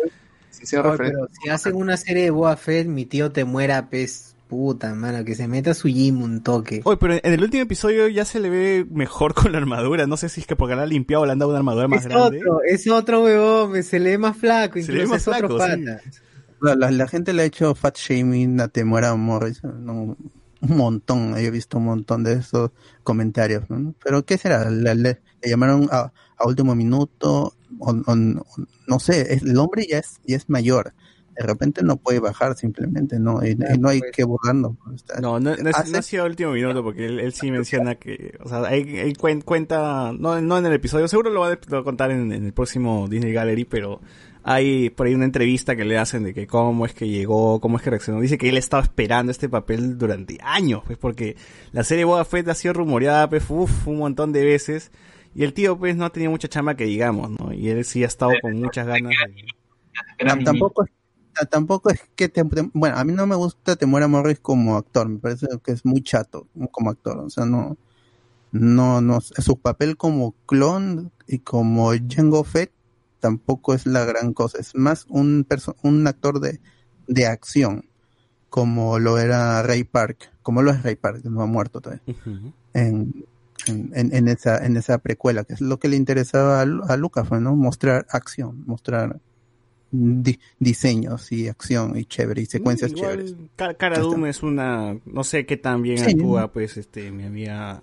Oye, 0.62 0.98
pero 0.98 1.28
si 1.42 1.50
hacen 1.50 1.76
una 1.76 1.98
serie 1.98 2.24
de 2.24 2.30
Boa 2.32 2.56
Fett, 2.58 2.88
mi 2.88 3.06
tío 3.06 3.32
te 3.32 3.44
muera, 3.46 3.90
pez 3.90 4.36
puta, 4.48 4.94
mano, 4.94 5.26
que 5.26 5.34
se 5.36 5.48
meta 5.48 5.74
su 5.74 5.88
Jim 5.88 6.22
un 6.22 6.42
toque. 6.44 6.82
Oye, 6.84 6.98
pero 6.98 7.14
en 7.16 7.22
el 7.34 7.42
último 7.44 7.64
episodio 7.64 8.08
ya 8.08 8.24
se 8.24 8.40
le 8.40 8.50
ve 8.50 8.86
mejor 8.92 9.34
con 9.34 9.52
la 9.52 9.58
armadura, 9.58 10.06
no 10.06 10.16
sé 10.18 10.30
si 10.30 10.42
es 10.42 10.48
que 10.48 10.56
porque 10.56 10.76
la 10.76 10.84
ha 10.84 10.86
limpiado 10.86 11.24
o 11.24 11.26
le 11.26 11.32
han 11.32 11.40
dado 11.40 11.50
una 11.52 11.60
armadura 11.60 11.88
más 11.88 12.02
es 12.02 12.08
grande. 12.08 12.38
otro, 12.38 12.60
es 12.64 12.88
otro 12.88 13.24
huevón, 13.24 13.82
se 13.84 14.00
le 14.00 14.12
ve 14.12 14.18
más 14.20 14.38
flaco, 14.38 14.80
Se 14.80 14.92
le 14.92 15.00
ve 15.00 15.04
incluso 15.06 15.14
más 15.14 15.22
es 15.22 15.28
otro 15.28 15.58
flaco, 15.58 15.76
sí. 15.76 15.84
pata. 15.86 16.02
La, 16.62 16.76
la- 16.76 16.92
la 16.92 17.08
gente 17.08 17.34
le 17.34 17.42
ha 17.42 17.46
hecho 17.46 17.74
fat 17.76 17.98
shaming 17.98 18.62
a 18.62 18.68
Temuera 18.68 19.16
Morris, 19.16 19.64
no, 19.64 20.16
un 20.62 20.78
montón, 20.78 21.36
he 21.38 21.50
visto 21.52 21.78
un 21.80 21.86
montón 21.86 22.24
de 22.24 22.34
esos 22.34 22.72
comentarios, 23.04 23.70
¿no? 23.70 23.96
Pero 24.04 24.24
¿qué 24.24 24.38
será? 24.38 24.70
¿Le, 24.70 24.94
le- 24.96 25.20
le 25.42 25.50
llamaron 25.50 25.90
a, 25.92 26.14
a 26.38 26.48
último 26.48 26.76
minuto? 26.76 27.54
O, 27.80 27.94
no 27.94 29.00
sé, 29.00 29.34
el 29.34 29.58
hombre 29.58 29.86
ya 29.90 30.00
es, 30.00 30.20
ya 30.26 30.38
es 30.38 30.50
mayor. 30.50 30.94
De 31.36 31.44
repente 31.44 31.82
no 31.84 31.98
puede 31.98 32.20
bajar 32.20 32.56
simplemente, 32.56 33.18
¿no? 33.20 33.44
Y, 33.44 33.52
y 33.52 33.78
no 33.80 33.90
hay 33.90 34.02
que 34.14 34.24
burlarlo. 34.24 34.78
No, 35.20 35.40
no, 35.40 35.56
no, 35.56 35.70
es- 35.70 35.76
hace- 35.76 35.92
no 35.92 35.98
ha 35.98 36.02
sido 36.04 36.26
último 36.26 36.52
minuto 36.52 36.84
porque 36.84 37.08
él, 37.08 37.20
él 37.20 37.34
sí 37.34 37.50
menciona 37.52 37.96
que, 37.96 38.38
o 38.44 38.48
sea, 38.50 38.60
él, 38.76 38.88
él 38.90 39.18
cuen- 39.18 39.44
cuenta, 39.44 40.12
no, 40.18 40.40
no 40.42 40.58
en 40.60 40.66
el 40.68 40.74
episodio, 40.74 41.08
seguro 41.08 41.32
lo 41.32 41.40
va 41.40 41.48
a, 41.54 41.60
lo 41.68 41.78
va 41.78 41.80
a 41.80 41.84
contar 41.84 42.12
en, 42.12 42.32
en 42.32 42.46
el 42.46 42.54
próximo 42.54 43.08
Disney 43.10 43.34
Gallery, 43.34 43.66
pero 43.66 44.00
hay 44.44 44.92
por 44.92 45.08
ahí 45.08 45.16
una 45.16 45.26
entrevista 45.26 45.76
que 45.76 45.86
le 45.86 45.98
hacen 45.98 46.24
de 46.24 46.36
que 46.36 46.46
cómo 46.46 46.86
es 46.86 46.94
que 46.94 47.08
llegó, 47.10 47.60
cómo 47.60 47.78
es 47.78 47.84
que 47.84 47.90
reaccionó. 47.90 48.22
Dice 48.22 48.38
que 48.38 48.50
él 48.50 48.58
estaba 48.58 48.84
esperando 48.84 49.32
este 49.32 49.50
papel 49.50 49.98
durante 49.98 50.38
años, 50.44 50.84
pues 50.86 51.00
porque 51.00 51.36
la 51.72 51.84
serie 51.84 52.04
Boba 52.06 52.26
Fett 52.26 52.48
ha 52.50 52.54
sido 52.54 52.76
rumoreada, 52.76 53.28
pues, 53.28 53.44
uf, 53.50 53.88
un 53.88 53.98
montón 53.98 54.34
de 54.34 54.46
veces. 54.46 54.92
Y 55.36 55.44
el 55.44 55.54
tío, 55.54 55.78
pues, 55.78 55.96
no 55.96 56.06
ha 56.06 56.12
tenido 56.12 56.32
mucha 56.32 56.48
chamba 56.48 56.76
que 56.76 56.86
digamos, 56.86 57.30
¿no? 57.32 57.54
Y 57.54 57.70
él 57.70 57.84
sí 57.86 58.04
ha 58.04 58.08
estado 58.08 58.32
con 58.42 58.60
muchas 58.60 58.86
ganas 58.88 59.12
de... 59.28 59.46
Tam- 60.20 60.44
tampoco, 60.46 60.86
ta- 61.34 61.46
tampoco 61.46 61.90
es 61.90 62.02
que 62.16 62.30
te, 62.30 62.44
te- 62.44 62.70
bueno, 62.74 62.98
a 62.98 63.04
mí 63.04 63.14
no 63.14 63.26
me 63.28 63.36
gusta 63.36 63.76
Temuera 63.76 64.08
Morris 64.08 64.40
como 64.40 64.78
actor, 64.78 65.08
me 65.10 65.20
parece 65.20 65.48
que 65.64 65.72
es 65.72 65.86
muy 65.86 66.02
chato 66.02 66.48
como 66.72 66.90
actor, 66.92 67.18
o 67.20 67.30
sea, 67.30 67.46
no, 67.46 67.78
no, 68.52 69.02
no, 69.02 69.22
su 69.22 69.58
papel 69.58 69.98
como 69.98 70.34
clon 70.46 71.12
y 71.28 71.40
como 71.40 71.92
Jango 72.10 72.44
Fett 72.44 72.72
tampoco 73.20 73.74
es 73.74 73.86
la 73.86 74.04
gran 74.06 74.34
cosa, 74.34 74.60
es 74.60 74.76
más 74.76 75.06
un 75.10 75.46
perso- 75.48 75.76
un 75.82 76.06
actor 76.08 76.40
de, 76.40 76.60
de 77.08 77.26
acción, 77.28 77.86
como 78.50 79.00
lo 79.00 79.18
era 79.18 79.62
Ray 79.64 79.84
Park, 79.84 80.32
como 80.44 80.62
lo 80.62 80.72
es 80.72 80.84
Ray 80.84 80.96
Park, 80.96 81.22
que 81.24 81.30
no 81.30 81.42
ha 81.42 81.48
muerto 81.48 81.82
todavía, 81.82 82.04
en, 82.74 83.26
en, 83.68 83.92
en- 83.94 84.14
en 84.16 84.28
esa, 84.28 84.66
en 84.66 84.78
esa 84.78 84.98
precuela, 84.98 85.44
que 85.44 85.54
es 85.54 85.62
lo 85.62 85.78
que 85.80 85.88
le 85.88 85.96
interesaba 85.96 86.60
a, 86.60 86.64
a 86.64 86.98
Lucas, 86.98 87.30
¿no? 87.32 87.56
Mostrar 87.56 88.06
acción, 88.10 88.64
mostrar 88.66 89.20
di- 89.92 90.40
diseños 90.60 91.32
y 91.32 91.48
acción 91.48 91.98
y 91.98 92.06
chévere 92.06 92.42
y 92.42 92.46
secuencias 92.46 92.92
Igual, 92.92 93.12
chéveres. 93.18 93.36
Ca- 93.56 93.74
Cara 93.76 94.02
es 94.28 94.44
una, 94.44 94.98
no 95.06 95.24
sé 95.24 95.46
qué 95.46 95.58
tan 95.58 95.82
bien 95.82 96.00
Sí. 96.00 96.12
actúa, 96.12 96.52
pues, 96.52 96.78
este, 96.78 97.12
mi 97.12 97.24
amiga, 97.26 97.82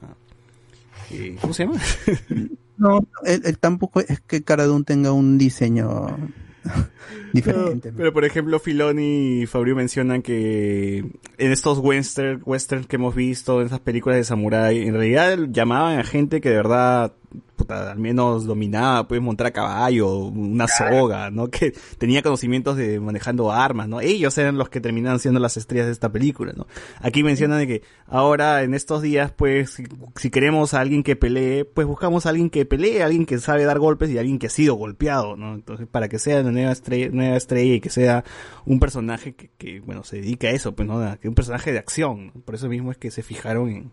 eh, 1.12 1.36
¿cómo 1.40 1.54
se 1.54 1.64
llama? 1.64 1.80
No, 2.76 3.06
él, 3.26 3.42
él 3.44 3.58
tampoco 3.58 4.00
es 4.00 4.20
que 4.20 4.42
Cara 4.42 4.64
tenga 4.86 5.12
un 5.12 5.36
diseño 5.36 6.16
diferente. 7.32 7.90
Pero, 7.90 7.96
pero, 7.96 8.12
por 8.12 8.24
ejemplo, 8.24 8.58
Filoni 8.58 9.42
y 9.42 9.46
Fabio 9.46 9.76
mencionan 9.76 10.22
que 10.22 10.98
en 11.38 11.52
estos 11.52 11.78
western, 11.78 12.42
western 12.44 12.84
que 12.84 12.96
hemos 12.96 13.14
visto, 13.14 13.60
en 13.60 13.66
esas 13.66 13.80
películas 13.80 14.16
de 14.18 14.24
samurai, 14.24 14.78
en 14.78 14.94
realidad 14.94 15.38
llamaban 15.50 15.98
a 15.98 16.04
gente 16.04 16.40
que 16.40 16.50
de 16.50 16.56
verdad, 16.56 17.12
puta, 17.56 17.90
al 17.92 17.98
menos 17.98 18.46
dominaba, 18.46 19.06
puedes 19.06 19.22
montar 19.22 19.48
a 19.48 19.50
caballo, 19.50 20.16
una 20.16 20.66
soga, 20.66 21.30
¿no? 21.30 21.48
Que 21.48 21.72
tenía 21.98 22.22
conocimientos 22.22 22.76
de 22.76 22.98
manejando 23.00 23.52
armas, 23.52 23.86
¿no? 23.88 24.00
Ellos 24.00 24.36
eran 24.38 24.56
los 24.58 24.68
que 24.70 24.80
terminaban 24.80 25.18
siendo 25.20 25.38
las 25.40 25.56
estrellas 25.56 25.86
de 25.86 25.92
esta 25.92 26.10
película, 26.10 26.52
¿no? 26.56 26.66
Aquí 27.00 27.22
mencionan 27.22 27.58
de 27.58 27.66
que 27.66 27.82
ahora, 28.06 28.62
en 28.62 28.74
estos 28.74 29.02
días, 29.02 29.30
pues, 29.32 29.70
si, 29.70 29.84
si 30.16 30.30
queremos 30.30 30.74
a 30.74 30.80
alguien 30.80 31.02
que 31.02 31.16
pelee, 31.16 31.64
pues 31.64 31.86
buscamos 31.86 32.26
a 32.26 32.30
alguien 32.30 32.50
que 32.50 32.64
pelee, 32.64 33.02
alguien 33.02 33.26
que 33.26 33.38
sabe 33.38 33.64
dar 33.64 33.78
golpes 33.78 34.10
y 34.10 34.18
alguien 34.18 34.38
que 34.38 34.46
ha 34.46 34.50
sido 34.50 34.74
golpeado, 34.74 35.36
¿no? 35.36 35.54
Entonces, 35.54 35.86
para 35.86 36.08
que 36.08 36.18
sea 36.18 36.42
la 36.42 36.50
nueva 36.50 36.72
estrella, 36.72 37.10
nueva 37.12 37.36
estrella 37.36 37.74
y 37.74 37.80
que 37.80 37.90
sea 37.90 38.24
un 38.64 38.80
personaje 38.80 39.34
que, 39.34 39.50
que, 39.58 39.80
bueno, 39.80 40.02
se 40.02 40.16
dedica 40.16 40.48
a 40.48 40.52
eso, 40.52 40.74
pues, 40.74 40.88
¿no? 40.88 40.98
A- 41.00 41.16
Que 41.18 41.28
un 41.28 41.34
personaje 41.34 41.72
de 41.72 41.78
acción, 41.78 42.26
¿no? 42.34 42.40
Por 42.40 42.54
eso 42.54 42.68
mismo 42.68 42.90
es 42.90 42.96
que 42.98 43.10
se 43.10 43.22
fijaron 43.22 43.68
en, 43.68 43.90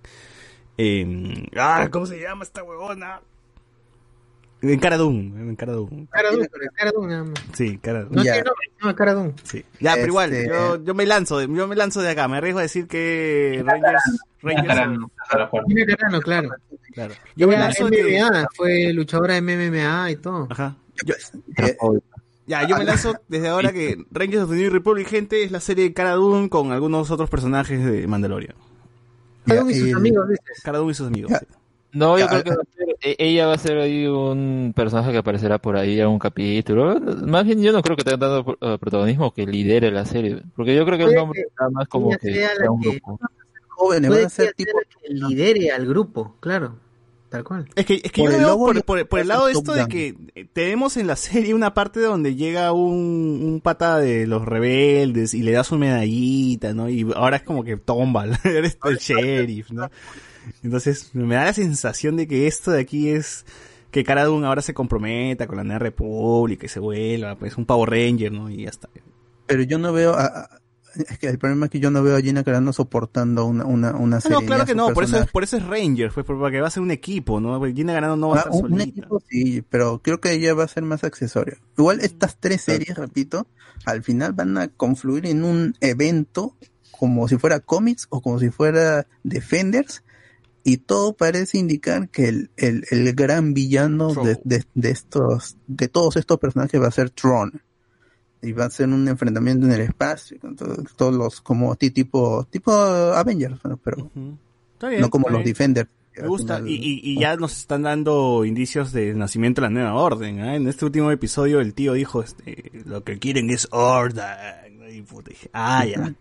en, 0.78 1.48
ah, 1.58 1.88
¿cómo 1.91 2.06
se 2.06 2.20
llama 2.20 2.44
esta 2.44 2.64
huevona? 2.64 3.22
En 4.60 4.80
Cara 4.80 4.98
Dune, 4.98 5.40
en 5.40 5.56
Cara 5.56 5.74
Dune. 5.74 6.08
Cara 6.10 6.32
Dune, 6.32 6.48
pero 6.52 6.66
Cara 6.76 6.91
Dune 6.91 7.08
nada 7.10 7.24
más. 7.26 7.44
Sí. 7.54 7.74
No 8.80 8.95
Cara 8.95 9.14
Dune. 9.14 9.34
Sí. 9.44 9.64
Ya, 9.80 9.94
pero 9.94 10.08
igual, 10.08 10.34
Este- 10.34 10.49
yo, 10.49 10.84
yo 10.84 10.94
me 10.95 11.06
lanzo, 11.06 11.38
de- 11.38 11.48
yo 11.56 11.68
me 11.68 11.76
lanzo 11.76 12.02
de 12.02 12.10
acá, 12.10 12.28
me 12.28 12.38
arriesgo 12.38 12.60
a 12.60 12.64
decir 12.64 12.88
que 12.88 13.64
Rangers, 13.64 14.02
Rangers, 14.41 14.64
Tiene 15.68 15.86
Carano, 15.86 16.22
claro. 16.22 16.49
claro. 16.94 17.14
Yo 17.36 17.48
me 17.48 17.56
lanzo 17.58 17.88
de 17.88 18.02
MMA, 18.02 18.48
fue 18.56 18.91
luchadora 18.94 19.36
de 19.36 19.41
MMA 19.41 20.12
y 20.12 20.16
todo. 20.16 20.48
Ajá. 20.49 20.76
Ya, 22.48 22.66
yo 22.68 22.78
me 22.78 22.86
lanzo 22.86 23.14
desde 23.28 23.49
ahora 23.49 23.72
que 23.74 24.06
Rangers 24.10 24.44
of 24.44 24.49
the 24.49 24.56
New 24.56 24.72
Republic, 24.72 25.08
gente, 25.08 25.44
es 25.44 25.52
la 25.52 25.60
serie 25.60 25.84
de 25.84 25.94
Cara 25.94 26.14
Dune 26.14 26.49
con 26.49 26.72
algunos 26.72 27.12
otros 27.12 27.30
personajes 27.30 27.84
de 27.86 28.08
Mandalorian. 28.08 28.56
Cara 29.48 29.61
Dune 29.61 29.74
y 29.74 29.80
sus 29.80 29.94
amigos, 29.94 30.30
dices. 30.30 30.61
Cara 30.64 30.78
Dune 30.80 30.91
y 30.91 30.95
sus 30.95 31.07
amigos. 31.07 31.32
sí. 31.40 31.45
No, 31.94 32.19
yo 32.19 32.26
Ya, 32.26 32.30
creo 32.30 32.44
que 32.44 32.49
va 32.52 32.56
a 32.61 32.76
ser- 32.76 32.95
e- 33.02 33.15
ella 33.18 33.48
va 33.48 33.53
a 33.53 33.57
ser 33.57 33.78
ahí 33.78 34.06
un 34.06 34.74
personaje 34.76 35.11
que 35.11 35.18
aparecerá 35.19 35.57
por 35.57 35.78
ahí 35.78 35.99
en 35.99 36.07
un 36.07 36.19
capítulo. 36.19 36.99
Más 36.99 37.45
bien, 37.45 37.61
yo 37.61 37.72
no 37.72 37.82
creo 37.82 37.95
que 37.95 38.03
tenga 38.03 38.18
tanto 38.19 38.57
eh, 38.61 38.78
protagonismo 38.78 39.34
que 39.34 39.48
lidere 39.48 39.90
la 39.90 40.06
serie. 40.06 40.44
Porque 40.56 40.76
yo 40.76 40.86
creo 40.86 40.98
que 40.98 41.06
el 41.06 41.15
nombre 41.15 41.41
que 41.41 41.48
está 41.48 41.69
más 41.69 41.88
como 41.88 42.10
que 42.18 42.34
sea 42.34 42.49
un 42.69 42.82
grupo. 42.82 43.19
Jóvenes, 43.69 44.10
Puede 44.10 44.22
van 44.24 44.28
a 44.28 44.30
ser 44.30 44.53
tipo 44.53 44.78
que 45.02 45.14
lidere 45.14 45.72
al 45.72 45.86
grupo, 45.88 46.36
claro. 46.40 46.76
Tal 47.30 47.44
cual. 47.44 47.68
Es 47.76 47.86
que, 47.86 47.95
es 47.95 48.12
que 48.12 48.22
Por 48.22 48.32
yo 48.32 48.38
veo 48.38 48.58
por, 48.58 48.76
yo 48.76 48.82
por- 48.84 49.08
por 49.10 49.20
el 49.20 49.28
lado 49.28 49.48
de 49.48 49.52
esto 49.52 49.74
de 49.74 49.88
que 49.90 50.16
eh, 50.36 50.45
tenemos 50.54 50.95
en 50.95 51.08
la 51.08 51.16
serie 51.18 51.54
una 51.54 51.74
parte 51.74 51.99
donde 51.99 52.36
llega 52.36 52.72
un, 52.72 53.41
un 53.44 53.60
pata 53.62 53.98
de 53.99 54.26
los 54.28 54.45
rebeldes 54.45 55.34
y 55.34 55.44
le 55.44 55.52
da 55.52 55.64
su 55.66 55.78
medallita, 55.78 56.74
¿no? 56.74 56.90
Y 56.90 57.06
ahora 57.16 57.38
es 57.38 57.44
como 57.44 57.64
que 57.66 57.76
tomba, 57.76 58.26
eres 58.45 58.78
el 58.86 58.98
sheriff, 58.98 59.72
¿no? 59.72 59.90
Entonces 60.64 61.14
me 61.14 61.36
da 61.36 61.44
la 61.45 61.54
sensación 61.54 62.16
de 62.16 62.28
que 62.28 62.48
esto 62.48 62.72
de 62.72 62.80
aquí 62.80 63.10
es 63.10 63.45
que 63.91 64.06
Cara 64.06 64.24
Dune 64.26 64.48
ahora 64.48 64.62
se 64.62 64.74
comprometa 64.74 65.48
con 65.48 65.58
la 65.58 65.64
Nueva 65.66 65.80
República 65.80 66.66
y 66.66 66.70
se 66.70 66.80
vuelva, 66.80 67.36
pues 67.36 67.58
un 67.58 67.66
Power 67.66 67.90
Ranger, 67.90 68.32
¿no? 68.32 68.49
Y 68.49 68.64
ya 68.64 68.70
está. 68.70 68.88
Pero 69.48 69.64
yo 69.64 69.78
no 69.80 69.91
veo 69.91 70.14
a, 70.14 70.26
a- 70.26 70.49
es 70.96 71.18
que 71.20 71.28
el 71.28 71.38
problema 71.38 71.66
es 71.66 71.72
que 71.72 71.80
yo 71.80 71.92
no 71.92 72.02
veo 72.04 72.16
a 72.18 72.22
Gina 72.22 72.44
Carano 72.44 72.74
soportando 72.74 73.46
una, 73.46 73.66
una, 73.66 73.92
una 73.96 74.16
No, 74.18 74.22
serie. 74.22 74.38
no, 74.40 74.46
claro 74.46 74.66
que 74.66 74.74
no, 74.76 74.94
por 74.94 75.04
eso, 75.04 75.18
es, 75.20 75.28
por 75.32 75.44
eso 75.44 75.58
es 75.58 75.66
Ranger, 75.66 76.12
pues 76.12 76.26
porque 76.26 76.60
va 76.62 76.68
a 76.68 76.72
ser 76.72 76.82
un 76.84 76.92
equipo, 76.92 77.40
¿no? 77.40 77.58
Porque 77.60 77.74
Gina 77.76 77.94
Ganado 77.94 78.16
no 78.16 78.30
va 78.30 78.38
a 78.38 78.40
Ah, 78.40 78.50
estar 78.52 78.54
un, 78.54 78.74
un 78.74 78.80
solita. 78.80 78.90
equipo 78.90 79.22
sí, 79.30 79.62
pero 79.70 80.02
creo 80.02 80.20
que 80.20 80.32
ella 80.34 80.54
va 80.54 80.64
a 80.64 80.68
ser 80.68 80.84
más 80.84 81.04
accesorio. 81.04 81.58
Igual 81.78 82.00
estas 82.02 82.38
tres 82.40 82.62
series, 82.62 82.98
repito, 82.98 83.48
al 83.86 84.04
final 84.04 84.34
van 84.34 84.58
a 84.58 84.68
confluir 84.70 85.26
en 85.28 85.44
un 85.44 85.76
evento 85.82 86.56
como 86.92 87.28
si 87.28 87.38
fuera 87.38 87.60
cómics 87.60 88.08
o 88.10 88.22
como 88.22 88.40
si 88.40 88.50
fuera 88.50 89.06
Defenders 89.24 90.04
y 90.64 90.78
todo 90.78 91.16
parece 91.16 91.60
indicar 91.60 92.10
que 92.10 92.28
el, 92.28 92.50
el, 92.58 92.86
el 92.90 93.14
gran 93.14 93.54
villano 93.54 94.14
de, 94.16 94.40
de, 94.44 94.66
de 94.74 94.90
estos 94.90 95.58
de 95.68 95.88
todos 95.88 96.16
estos 96.18 96.40
personajes 96.40 96.82
va 96.82 96.88
a 96.88 96.92
ser 96.92 97.10
Tron 97.12 97.62
y 98.42 98.52
va 98.52 98.66
a 98.66 98.70
ser 98.70 98.88
un 98.90 99.08
enfrentamiento 99.08 99.66
en 99.66 99.72
el 99.74 99.82
espacio 99.82 100.40
con 100.40 100.56
todo- 100.56 100.78
todos 100.96 101.14
los 101.14 101.42
como 101.42 101.76
ti- 101.76 101.92
tipo 101.92 102.46
tipo 102.50 102.72
Avengers 102.72 103.62
bueno, 103.64 103.80
pero 103.84 104.12
Está 104.74 104.90
bien, 104.90 105.02
no 105.02 105.10
como 105.10 105.28
está 105.28 105.34
los 105.34 105.44
bien. 105.44 105.54
Defenders 105.54 105.90
Me 106.22 106.28
gusta, 106.28 106.62
y, 106.66 106.74
y, 106.76 107.00
y 107.04 107.20
ya 107.20 107.36
nos 107.36 107.58
están 107.58 107.84
dando 107.84 108.44
indicios 108.46 108.92
del 108.92 109.18
nacimiento 109.18 109.62
de 109.62 109.68
la 109.68 109.74
nueva 109.74 109.94
orden. 109.96 110.40
¿ah? 110.42 110.56
En 110.56 110.68
este 110.68 110.86
último 110.86 111.12
episodio 111.12 111.60
el 111.62 111.74
tío 111.76 111.94
dijo, 111.94 112.22
este, 112.24 112.72
lo 112.86 113.04
que 113.04 113.18
quieren 113.20 113.50
es 113.52 113.68
orden. 113.72 114.24
Y 114.92 115.02
puta, 115.04 115.30
dije, 115.30 115.50
ah, 115.54 115.86
ya. 115.86 116.14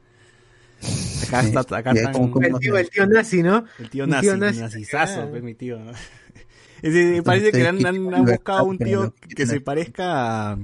Acá 1.27 1.41
está, 1.41 1.61
acá 1.79 1.93
están- 1.93 2.13
como- 2.13 2.31
como- 2.31 2.47
El 2.47 2.59
tío, 2.59 2.77
el 2.77 2.91
tío 2.91 3.07
nazi, 3.07 3.43
¿no? 3.43 3.65
el 3.79 3.89
tío 3.91 4.05
El 4.05 4.11
nazi, 4.11 4.27
tío 4.27 4.37
nazi. 4.37 4.61
nazizazo, 4.61 5.23
Ah. 5.23 5.27
pues, 5.31 5.43
mi 5.43 5.55
tío. 5.55 5.79
¿no? 5.79 5.93
Es 6.83 6.93
decir, 6.93 7.23
parece 7.23 7.53
que 7.53 7.67
han, 7.67 7.85
han- 7.87 8.15
han 8.15 8.25
buscado 8.27 8.65
un 8.65 8.77
tío 8.79 9.15
que 9.35 9.47
se 9.47 9.61
parezca 9.63 10.53
a, 10.53 10.59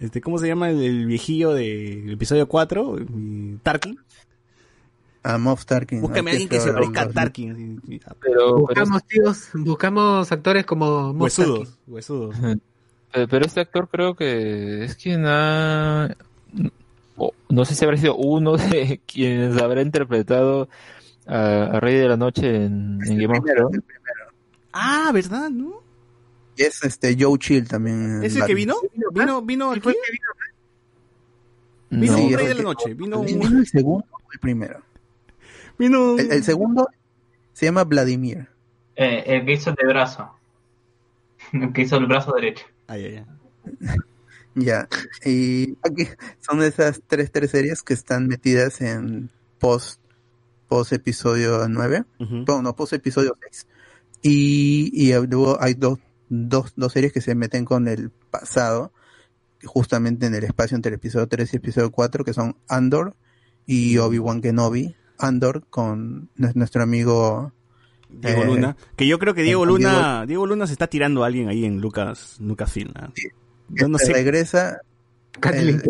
este, 0.00 0.20
¿cómo 0.20 0.38
se 0.38 0.46
llama 0.48 0.70
el, 0.70 0.82
el 0.82 1.06
viejillo 1.06 1.52
del 1.54 2.10
episodio 2.12 2.46
4? 2.48 2.98
Y- 3.00 3.58
Tarkin. 3.62 3.98
a 5.22 5.38
Moff 5.38 5.64
Tarkin 5.64 6.00
Búscame 6.02 6.30
a 6.30 6.32
alguien 6.32 6.48
que 6.48 6.60
se 6.60 6.72
parezca 6.72 7.02
a 7.02 7.08
Tarkin. 7.10 7.80
y- 7.88 8.00
Pero, 8.20 8.58
Buscamos 8.58 9.04
tíos, 9.04 9.48
buscamos 9.54 10.30
actores 10.32 10.66
como 10.66 11.12
Moff 11.14 11.34
Tarkin. 11.36 11.52
Huesudos, 11.54 11.78
huesudos. 11.86 12.36
pero, 13.12 13.44
este 13.46 13.60
actor 13.60 13.88
creo 13.88 14.14
que 14.14 14.84
es 14.84 14.96
quien 14.96 15.24
ha... 15.26 16.14
o 17.16 17.32
No 17.48 17.64
sé 17.64 17.74
si 17.74 17.84
habrá 17.84 17.96
sido 17.96 18.16
uno 18.16 18.56
de 18.56 19.00
quienes 19.06 19.56
habrá 19.62 19.80
interpretado 19.82 20.68
a, 21.26 21.64
a 21.76 21.80
Rey 21.80 21.94
de 21.96 22.08
la 22.08 22.16
Noche 22.16 22.64
en, 22.66 22.98
en 23.06 23.18
Game 23.18 23.38
of 23.38 23.44
Thrones. 23.44 23.80
Ah, 24.72 25.10
¿verdad? 25.14 25.48
¿No? 25.50 25.83
Y 26.56 26.62
es 26.62 26.82
este 26.84 27.16
Joe 27.18 27.38
Chill 27.38 27.66
también. 27.68 28.22
¿Es 28.22 28.36
el 28.36 28.44
que 28.46 28.54
vino? 28.54 28.76
¿Vino, 29.12 29.42
vino 29.42 29.70
aquí? 29.72 29.92
Vino 31.90 32.16
No, 32.16 32.22
un 32.24 32.32
rey 32.32 32.32
es 32.32 32.36
de 32.36 32.42
el 32.42 32.48
la 32.50 32.54
que- 32.56 32.62
noche, 32.62 32.94
vino 32.94 33.20
¿Vino 33.22 33.46
un... 33.46 33.58
el 33.58 33.66
segundo 33.66 34.06
o 34.10 34.32
el 34.32 34.38
primero? 34.40 34.80
Vino... 35.78 36.18
El, 36.18 36.32
el 36.32 36.44
segundo 36.44 36.88
se 37.52 37.66
llama 37.66 37.84
Vladimir. 37.84 38.48
Eh, 38.96 39.22
el 39.26 39.44
que 39.44 39.52
hizo 39.52 39.70
el 39.70 39.76
de 39.76 39.86
brazo. 39.88 40.30
El 41.52 41.72
que 41.72 41.82
hizo 41.82 41.96
el 41.96 42.06
brazo 42.06 42.32
derecho. 42.32 42.64
Ay, 42.86 43.04
ay, 43.04 43.24
ay. 43.86 43.96
Ya. 44.56 44.86
Y 45.24 45.76
aquí 45.82 46.08
son 46.38 46.62
esas 46.62 47.02
tres, 47.08 47.32
tres 47.32 47.50
series 47.50 47.82
que 47.82 47.92
están 47.92 48.28
metidas 48.28 48.80
en 48.80 49.28
post 49.58 50.00
post 50.68 50.92
episodio 50.92 51.66
9, 51.68 52.04
bueno, 52.20 52.62
no, 52.62 52.76
post 52.76 52.92
episodio 52.92 53.36
6. 53.50 53.66
Y, 54.22 54.90
y 54.94 55.12
luego 55.26 55.60
hay 55.60 55.74
dos, 55.74 55.98
dos, 56.28 56.72
dos 56.76 56.92
series 56.92 57.12
que 57.12 57.20
se 57.20 57.34
meten 57.34 57.64
con 57.64 57.88
el 57.88 58.10
pasado, 58.30 58.92
justamente 59.64 60.26
en 60.26 60.34
el 60.34 60.44
espacio 60.44 60.74
entre 60.76 60.90
el 60.90 60.94
episodio 60.96 61.26
3 61.26 61.52
y 61.52 61.56
el 61.56 61.62
episodio 61.62 61.90
4, 61.90 62.24
que 62.24 62.32
son 62.34 62.56
Andor 62.68 63.14
y 63.66 63.96
Obi-Wan 63.98 64.40
Kenobi. 64.42 64.94
Andor 65.18 65.64
con 65.70 66.28
nu- 66.34 66.50
nuestro 66.54 66.82
amigo 66.82 67.52
Diego 68.10 68.42
eh, 68.42 68.46
Luna. 68.46 68.76
Que 68.96 69.06
yo 69.06 69.18
creo 69.18 69.32
que 69.34 69.42
Diego 69.42 69.64
Luna, 69.64 70.26
Diego 70.26 70.44
Luna 70.46 70.66
se 70.66 70.72
está 70.72 70.88
tirando 70.88 71.22
a 71.22 71.28
alguien 71.28 71.48
ahí 71.48 71.64
en 71.64 71.80
Lucas, 71.80 72.36
Lucasfilm. 72.40 72.92
¿ah? 72.96 73.10
Yo 73.68 73.88
no 73.88 73.96
sé. 73.98 74.12
regresa. 74.12 74.80
El- 75.52 75.82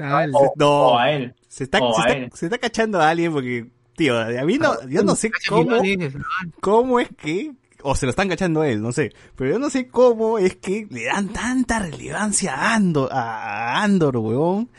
ah, 0.00 0.26
O- 0.32 0.52
no, 0.56 0.68
o 0.88 0.98
a 0.98 1.10
él. 1.12 1.34
Se 1.48 1.64
está, 1.64 1.78
O 1.80 1.94
se, 1.94 2.00
a 2.02 2.04
está, 2.04 2.16
él. 2.18 2.30
se 2.34 2.46
está 2.46 2.58
cachando 2.58 3.00
a 3.00 3.08
alguien 3.10 3.32
porque, 3.32 3.68
tío, 3.96 4.18
a 4.18 4.44
mí 4.44 4.58
no, 4.58 4.74
yo 4.88 5.02
no 5.02 5.14
sé 5.16 5.30
cómo, 5.48 5.80
cómo 6.60 7.00
es 7.00 7.08
que, 7.16 7.52
o 7.86 7.94
se 7.94 8.06
lo 8.06 8.10
están 8.10 8.28
cachando 8.28 8.62
a 8.62 8.68
él, 8.68 8.80
no 8.82 8.92
sé, 8.92 9.12
pero 9.36 9.50
yo 9.50 9.58
no 9.58 9.68
sé 9.70 9.88
cómo 9.88 10.38
es 10.38 10.56
que 10.56 10.86
le 10.90 11.04
dan 11.04 11.28
tanta 11.28 11.78
relevancia 11.78 12.54
a 12.54 12.74
Andor, 12.74 13.10
a 13.12 13.82
Andor, 13.82 14.16
weón, 14.16 14.70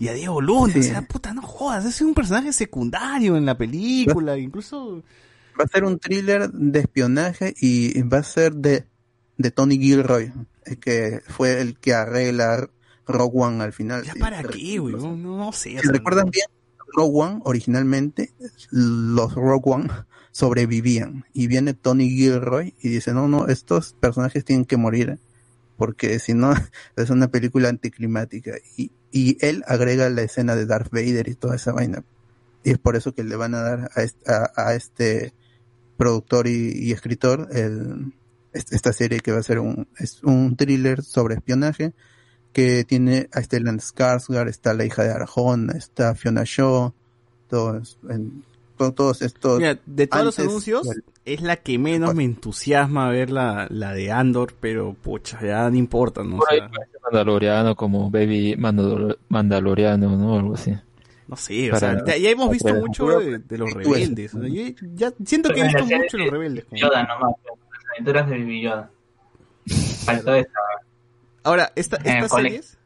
y 0.00 0.08
a 0.08 0.12
Diego 0.12 0.40
Luna, 0.40 0.72
Sí. 0.72 0.80
o 0.80 0.82
sea, 0.82 1.02
puta, 1.02 1.32
no 1.32 1.42
jodas, 1.42 1.84
es 1.84 2.00
un 2.02 2.14
personaje 2.14 2.52
secundario 2.52 3.36
en 3.36 3.46
la 3.46 3.56
película, 3.56 4.36
incluso, 4.36 5.02
Va 5.58 5.64
a 5.64 5.68
ser 5.68 5.84
un 5.84 5.98
thriller 5.98 6.50
de 6.52 6.80
espionaje 6.80 7.54
y 7.60 8.02
va 8.02 8.18
a 8.18 8.22
ser 8.22 8.54
de, 8.54 8.86
de 9.36 9.50
Tony 9.50 9.78
Gilroy, 9.78 10.32
el 10.64 10.78
que 10.78 11.20
fue 11.26 11.60
el 11.60 11.76
que 11.78 11.94
arregla 11.94 12.68
Rogue 13.06 13.32
One 13.40 13.64
al 13.64 13.72
final. 13.72 14.04
ya 14.04 14.14
para 14.20 14.42
qué, 14.42 14.78
weón, 14.80 15.22
no, 15.22 15.36
no 15.36 15.52
sé. 15.52 15.70
Si 15.80 15.88
recuerdan 15.88 16.30
bien, 16.30 16.46
Rogue 16.96 17.20
One 17.22 17.40
originalmente, 17.44 18.32
los 18.70 19.34
Rogue 19.34 19.62
One 19.64 19.88
sobrevivían. 20.32 21.24
Y 21.32 21.46
viene 21.46 21.74
Tony 21.74 22.10
Gilroy 22.10 22.74
y 22.80 22.88
dice, 22.88 23.12
no, 23.12 23.28
no, 23.28 23.46
estos 23.48 23.94
personajes 23.94 24.44
tienen 24.44 24.64
que 24.64 24.76
morir 24.76 25.18
porque 25.76 26.18
si 26.18 26.34
no 26.34 26.52
es 26.96 27.10
una 27.10 27.28
película 27.28 27.68
anticlimática 27.68 28.52
y, 28.76 28.90
y 29.12 29.38
él 29.44 29.64
agrega 29.66 30.10
la 30.10 30.22
escena 30.22 30.56
de 30.56 30.66
Darth 30.66 30.90
Vader 30.90 31.28
y 31.28 31.34
toda 31.34 31.56
esa 31.56 31.72
vaina. 31.72 32.04
Y 32.64 32.70
es 32.70 32.78
por 32.78 32.96
eso 32.96 33.14
que 33.14 33.24
le 33.24 33.36
van 33.36 33.54
a 33.54 33.60
dar 33.62 33.90
a 33.94 34.02
este, 34.02 34.32
a, 34.32 34.50
a 34.56 34.74
este 34.74 35.32
productor 35.96 36.48
y, 36.48 36.92
escritor 36.92 37.48
el, 37.52 38.12
est- 38.52 38.72
esta 38.72 38.92
serie 38.92 39.20
que 39.20 39.32
va 39.32 39.38
a 39.38 39.42
ser 39.44 39.58
un, 39.60 39.88
es 39.98 40.22
un 40.22 40.56
thriller 40.56 41.02
sobre 41.02 41.36
espionaje 41.36 41.92
que 42.52 42.84
tiene 42.84 43.28
a 43.32 43.42
Stellan 43.42 43.78
Skarsgård, 43.78 44.48
está 44.48 44.74
la 44.74 44.84
hija 44.84 45.04
de 45.04 45.10
Arjona, 45.10 45.74
está 45.74 46.14
Fiona 46.14 46.42
Shaw, 46.44 46.92
todos, 47.48 47.98
en, 48.08 48.42
to- 48.78 48.92
todos 48.92 49.20
estos. 49.20 49.58
Mira, 49.58 49.78
de 49.84 50.06
todos 50.06 50.24
los 50.24 50.38
anuncios, 50.38 50.88
del- 50.88 51.04
es 51.26 51.42
la 51.42 51.56
que 51.56 51.78
menos 51.78 52.14
me 52.14 52.24
entusiasma 52.24 53.10
ver 53.10 53.28
la, 53.30 53.66
la 53.68 53.92
de 53.92 54.10
Andor, 54.10 54.54
pero 54.58 54.94
pucha, 54.94 55.38
ya 55.44 55.68
no 55.68 55.76
importa, 55.76 56.22
¿no? 56.24 56.36
O 56.36 56.38
Por 56.38 56.50
ahí 56.52 56.60
sea, 56.60 56.70
parece 56.70 56.96
Mandaloriano 57.02 57.76
como 57.76 58.10
Baby 58.10 58.56
Mandalor- 58.56 59.18
Mandaloriano, 59.28 60.16
¿no? 60.16 60.38
Algo 60.38 60.54
así. 60.54 60.72
No 61.26 61.36
sé, 61.36 61.68
o 61.70 61.74
Para- 61.74 61.94
sea, 61.96 62.04
ya, 62.06 62.16
ya 62.16 62.30
hemos 62.30 62.50
visto 62.50 62.68
para- 62.68 62.80
mucho 62.80 63.06
de, 63.20 63.38
de 63.40 63.58
los 63.58 63.70
rebeldes. 63.74 64.34
o 64.34 64.40
sea, 64.40 64.48
yo 64.48 64.62
ya 64.94 65.12
siento 65.26 65.50
que 65.52 65.60
he 65.60 65.64
visto 65.64 65.84
mucho 65.84 66.16
de 66.16 66.22
los 66.24 66.32
rebeldes. 66.32 66.64
Yoda 66.72 67.02
nomás, 67.02 67.34
las 67.44 67.84
aventuras 67.92 68.30
de 68.30 68.38
Baby 68.38 68.62
Yoda. 68.62 68.90
Faltó 70.06 70.34
esa. 70.34 70.50
Ahora, 71.44 71.70
esta, 71.76 71.96
Eh, 71.98 72.00
estas 72.04 72.30
series, 72.30 72.77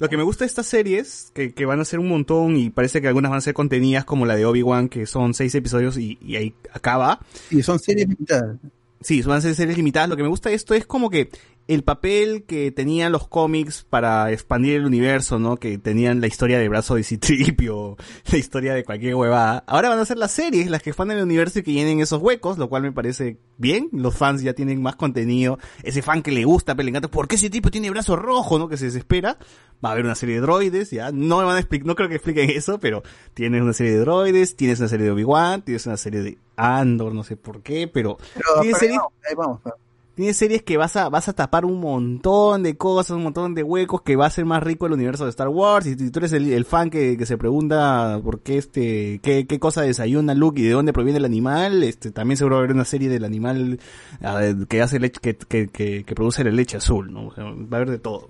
lo 0.00 0.08
que 0.08 0.16
me 0.16 0.22
gusta 0.22 0.44
de 0.44 0.46
estas 0.46 0.66
series, 0.66 1.30
que, 1.34 1.52
que 1.52 1.66
van 1.66 1.78
a 1.78 1.84
ser 1.84 2.00
un 2.00 2.08
montón 2.08 2.56
y 2.56 2.70
parece 2.70 3.02
que 3.02 3.08
algunas 3.08 3.30
van 3.30 3.36
a 3.36 3.42
ser 3.42 3.52
contenidas 3.52 4.06
como 4.06 4.24
la 4.24 4.34
de 4.34 4.46
Obi-Wan, 4.46 4.88
que 4.88 5.04
son 5.04 5.34
seis 5.34 5.54
episodios 5.54 5.98
y, 5.98 6.18
y 6.22 6.36
ahí 6.36 6.54
acaba. 6.72 7.20
Y 7.50 7.62
son 7.62 7.78
series 7.78 8.08
limitadas. 8.08 8.56
Sí, 9.02 9.20
van 9.20 9.36
a 9.36 9.40
ser 9.42 9.54
series 9.54 9.76
limitadas. 9.76 10.08
Lo 10.08 10.16
que 10.16 10.22
me 10.22 10.30
gusta 10.30 10.48
de 10.48 10.54
esto 10.54 10.72
es 10.72 10.86
como 10.86 11.10
que 11.10 11.28
el 11.74 11.84
papel 11.84 12.44
que 12.46 12.72
tenían 12.72 13.12
los 13.12 13.28
cómics 13.28 13.86
para 13.88 14.32
expandir 14.32 14.74
el 14.76 14.86
universo, 14.86 15.38
¿no? 15.38 15.56
Que 15.56 15.78
tenían 15.78 16.20
la 16.20 16.26
historia 16.26 16.58
de 16.58 16.68
Brazo 16.68 16.96
de 16.96 17.04
Citripio, 17.04 17.96
la 18.32 18.38
historia 18.38 18.74
de 18.74 18.84
cualquier 18.84 19.14
huevada. 19.14 19.62
Ahora 19.66 19.88
van 19.88 20.00
a 20.00 20.04
ser 20.04 20.18
las 20.18 20.32
series 20.32 20.68
las 20.68 20.82
que 20.82 20.90
expanden 20.90 21.18
el 21.18 21.24
universo 21.24 21.60
y 21.60 21.62
que 21.62 21.72
llenen 21.72 22.00
esos 22.00 22.20
huecos, 22.20 22.58
lo 22.58 22.68
cual 22.68 22.82
me 22.82 22.92
parece 22.92 23.38
bien. 23.56 23.88
Los 23.92 24.16
fans 24.16 24.42
ya 24.42 24.52
tienen 24.52 24.82
más 24.82 24.96
contenido. 24.96 25.58
Ese 25.84 26.02
fan 26.02 26.22
que 26.22 26.32
le 26.32 26.44
gusta, 26.44 26.74
pero 26.74 26.84
le 26.84 26.90
encanta, 26.90 27.08
¿por 27.08 27.28
qué 27.28 27.36
ese 27.36 27.50
tipo 27.50 27.70
tiene 27.70 27.88
brazo 27.90 28.16
rojo, 28.16 28.58
no? 28.58 28.68
Que 28.68 28.76
se 28.76 28.86
desespera. 28.86 29.38
Va 29.84 29.90
a 29.90 29.92
haber 29.92 30.04
una 30.04 30.14
serie 30.16 30.34
de 30.34 30.40
droides, 30.40 30.90
ya. 30.90 31.12
No 31.12 31.38
me 31.38 31.44
van 31.44 31.56
a 31.56 31.60
explicar, 31.60 31.86
no 31.86 31.94
creo 31.94 32.08
que 32.08 32.16
expliquen 32.16 32.50
eso, 32.50 32.80
pero 32.80 33.02
tienes 33.32 33.62
una 33.62 33.72
serie 33.72 33.92
de 33.92 34.00
droides, 34.00 34.56
tienes 34.56 34.80
una 34.80 34.88
serie 34.88 35.06
de 35.06 35.12
Obi-Wan, 35.12 35.62
tienes 35.62 35.86
una 35.86 35.96
serie 35.96 36.20
de 36.22 36.38
Andor, 36.56 37.14
no 37.14 37.22
sé 37.22 37.36
por 37.36 37.62
qué, 37.62 37.86
pero, 37.88 38.18
Pero, 38.34 38.56
no, 38.56 38.60
ahí 38.62 39.34
vamos. 39.36 39.60
pero- 39.62 39.76
Tienes 40.20 40.36
series 40.36 40.62
que 40.62 40.76
vas 40.76 40.96
a, 40.96 41.08
vas 41.08 41.30
a 41.30 41.32
tapar 41.32 41.64
un 41.64 41.80
montón 41.80 42.62
de 42.62 42.76
cosas, 42.76 43.16
un 43.16 43.22
montón 43.22 43.54
de 43.54 43.62
huecos, 43.62 44.02
que 44.02 44.16
va 44.16 44.26
a 44.26 44.30
ser 44.30 44.44
más 44.44 44.62
rico 44.62 44.84
el 44.84 44.92
universo 44.92 45.24
de 45.24 45.30
Star 45.30 45.48
Wars. 45.48 45.86
Y 45.86 45.94
si 45.94 46.10
tú 46.10 46.18
eres 46.18 46.34
el, 46.34 46.52
el 46.52 46.66
fan 46.66 46.90
que, 46.90 47.16
que 47.16 47.24
se 47.24 47.38
pregunta 47.38 48.20
por 48.22 48.40
qué 48.42 48.58
este, 48.58 49.18
qué, 49.22 49.46
qué 49.46 49.58
cosa 49.58 49.80
desayuna 49.80 50.34
Luke 50.34 50.60
y 50.60 50.64
de 50.64 50.72
dónde 50.72 50.92
proviene 50.92 51.20
el 51.20 51.24
animal, 51.24 51.82
este, 51.82 52.10
también 52.10 52.36
seguro 52.36 52.56
va 52.56 52.60
a 52.60 52.64
haber 52.64 52.74
una 52.76 52.84
serie 52.84 53.08
del 53.08 53.24
animal 53.24 53.80
ah, 54.20 54.42
que 54.68 54.82
hace 54.82 55.00
leche, 55.00 55.20
que, 55.22 55.36
que, 55.38 55.68
que, 55.68 56.04
que 56.04 56.14
produce 56.14 56.44
la 56.44 56.50
leche 56.50 56.76
azul, 56.76 57.10
¿no? 57.10 57.28
O 57.28 57.34
sea, 57.34 57.44
va 57.44 57.52
a 57.72 57.76
haber 57.76 57.90
de 57.90 57.98
todo. 57.98 58.28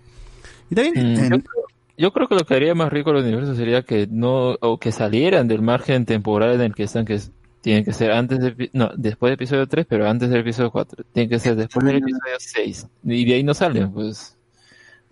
Y 0.70 0.76
también, 0.76 0.94
Mm, 0.94 1.16
yo, 1.24 1.28
creo, 1.40 1.64
yo 1.98 2.12
creo 2.12 2.28
que 2.28 2.34
lo 2.36 2.44
que 2.46 2.54
haría 2.54 2.74
más 2.76 2.92
rico 2.92 3.10
el 3.10 3.16
universo 3.24 3.56
sería 3.56 3.82
que 3.82 4.06
no, 4.08 4.54
o 4.60 4.78
que 4.78 4.92
salieran 4.92 5.48
del 5.48 5.60
margen 5.62 6.06
temporal 6.06 6.52
en 6.54 6.60
el 6.60 6.74
que 6.76 6.84
están, 6.84 7.04
que 7.04 7.14
es- 7.14 7.32
tienen 7.60 7.84
que 7.84 7.92
ser 7.92 8.12
antes 8.12 8.38
de, 8.40 8.70
no, 8.72 8.90
después 8.96 9.30
del 9.30 9.34
episodio 9.34 9.66
3, 9.66 9.86
pero 9.88 10.08
antes 10.08 10.30
del 10.30 10.40
episodio 10.40 10.70
4. 10.70 11.04
Tienen 11.12 11.28
que 11.28 11.38
ser 11.38 11.56
después 11.56 11.84
del 11.84 11.96
episodio 11.96 12.36
6. 12.38 12.86
Y 13.04 13.24
de 13.24 13.34
ahí 13.34 13.42
no 13.42 13.54
salen, 13.54 13.92
pues. 13.92 14.36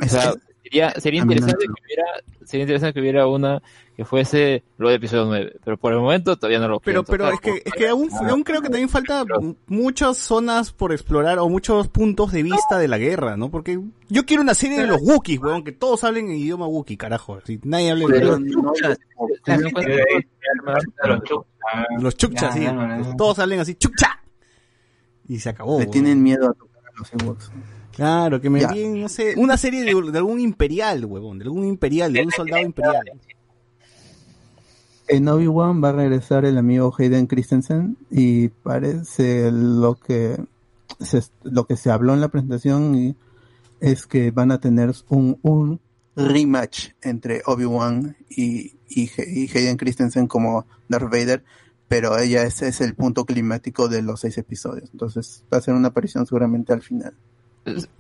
O 0.00 0.06
sea, 0.06 0.32
sería, 0.68 0.90
sería 1.00 1.20
interesante 1.22 1.66
que 1.66 1.72
hubiera, 1.72 2.04
sería 2.44 2.62
interesante 2.62 2.94
que 2.94 3.00
hubiera 3.00 3.26
una 3.26 3.62
que 3.96 4.04
fuese 4.04 4.62
lo 4.76 4.90
de 4.90 4.94
episodio 4.94 5.24
9, 5.24 5.56
pero 5.64 5.76
por 5.76 5.92
el 5.92 5.98
momento 5.98 6.36
todavía 6.36 6.60
no 6.60 6.68
lo 6.68 6.78
Pero, 6.78 7.02
pero 7.02 7.30
tocar, 7.30 7.34
es 7.34 7.40
que, 7.40 7.62
es 7.68 7.72
que 7.72 7.88
aún, 7.88 8.08
aún 8.12 8.44
creo 8.44 8.62
que 8.62 8.68
también 8.68 8.88
falta 8.88 9.24
muchas 9.66 10.18
zonas 10.18 10.72
por 10.72 10.92
explorar 10.92 11.40
o 11.40 11.48
muchos 11.48 11.88
puntos 11.88 12.30
de 12.30 12.44
vista 12.44 12.78
de 12.78 12.86
la 12.86 12.98
guerra, 12.98 13.36
¿no? 13.36 13.50
Porque 13.50 13.80
yo 14.08 14.24
quiero 14.24 14.42
una 14.42 14.54
serie 14.54 14.78
de 14.78 14.86
los 14.86 15.02
Wookiees, 15.02 15.40
weón, 15.40 15.64
que 15.64 15.72
todos 15.72 16.04
hablen 16.04 16.30
en 16.30 16.36
idioma 16.36 16.68
Wookiee, 16.68 16.96
carajo. 16.96 17.40
Si 17.44 17.58
nadie 17.64 17.90
hable 17.90 18.06
Pero 18.06 18.36
en 18.36 18.44
que 18.46 18.96
los 22.00 22.16
chukchas, 22.16 22.54
sí. 22.54 22.66
Todos 23.16 23.40
hablen 23.40 23.60
así, 23.60 23.74
chukcha. 23.74 24.22
Y 25.26 25.40
se 25.40 25.48
acabó. 25.48 25.80
Le 25.80 25.86
tienen 25.86 26.22
miedo 26.22 26.48
a 26.48 26.54
tocar 26.54 26.82
a 26.86 26.98
los 26.98 27.12
Ewoks. 27.14 27.50
Claro, 27.98 28.40
que 28.40 28.48
me 28.48 28.60
Ya. 28.60 28.68
envíen, 28.68 29.00
no 29.00 29.08
sé, 29.08 29.34
una 29.36 29.56
serie 29.56 29.82
de, 29.82 29.92
de 30.12 30.18
algún 30.18 30.38
imperial, 30.38 31.04
huevón, 31.04 31.40
de 31.40 31.46
algún 31.46 31.66
imperial, 31.66 32.12
de 32.12 32.22
un 32.22 32.30
soldado 32.30 32.62
imperial. 32.62 33.02
En 35.08 35.26
Obi-Wan 35.28 35.82
va 35.82 35.88
a 35.88 35.92
regresar 35.92 36.44
el 36.44 36.58
amigo 36.58 36.94
Hayden 36.96 37.26
Christensen 37.26 37.96
y 38.08 38.48
parece 38.50 39.50
lo 39.50 39.96
que 39.96 40.40
se, 41.00 41.22
lo 41.42 41.66
que 41.66 41.76
se 41.76 41.90
habló 41.90 42.14
en 42.14 42.20
la 42.20 42.28
presentación 42.28 42.94
y 42.94 43.16
es 43.80 44.06
que 44.06 44.30
van 44.30 44.52
a 44.52 44.60
tener 44.60 44.92
un, 45.08 45.36
un 45.42 45.80
rematch 46.14 46.90
entre 47.02 47.42
Obi-Wan 47.46 48.16
y, 48.30 48.74
y, 48.88 49.10
y 49.26 49.50
Hayden 49.52 49.76
Christensen 49.76 50.28
como 50.28 50.66
Darth 50.88 51.10
Vader, 51.10 51.42
pero 51.88 52.16
ella 52.16 52.44
ese 52.44 52.68
es 52.68 52.80
el 52.80 52.94
punto 52.94 53.24
climático 53.24 53.88
de 53.88 54.02
los 54.02 54.20
seis 54.20 54.38
episodios. 54.38 54.88
Entonces 54.92 55.42
va 55.52 55.58
a 55.58 55.62
ser 55.62 55.74
una 55.74 55.88
aparición 55.88 56.26
seguramente 56.26 56.72
al 56.72 56.82
final. 56.82 57.14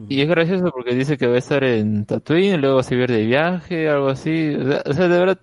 Y 0.08 0.20
es 0.20 0.28
gracioso 0.28 0.70
porque 0.72 0.94
dice 0.94 1.18
que 1.18 1.26
va 1.26 1.34
a 1.34 1.38
estar 1.38 1.62
en 1.64 2.04
Tatooine, 2.06 2.60
luego 2.60 2.82
se 2.82 2.94
va 2.94 3.02
a 3.02 3.04
ir 3.04 3.10
de 3.10 3.26
viaje, 3.26 3.88
algo 3.88 4.08
así. 4.08 4.54
O 4.54 4.66
sea, 4.66 4.82
o 4.86 4.92
sea, 4.92 5.08
de 5.08 5.18
verdad, 5.18 5.40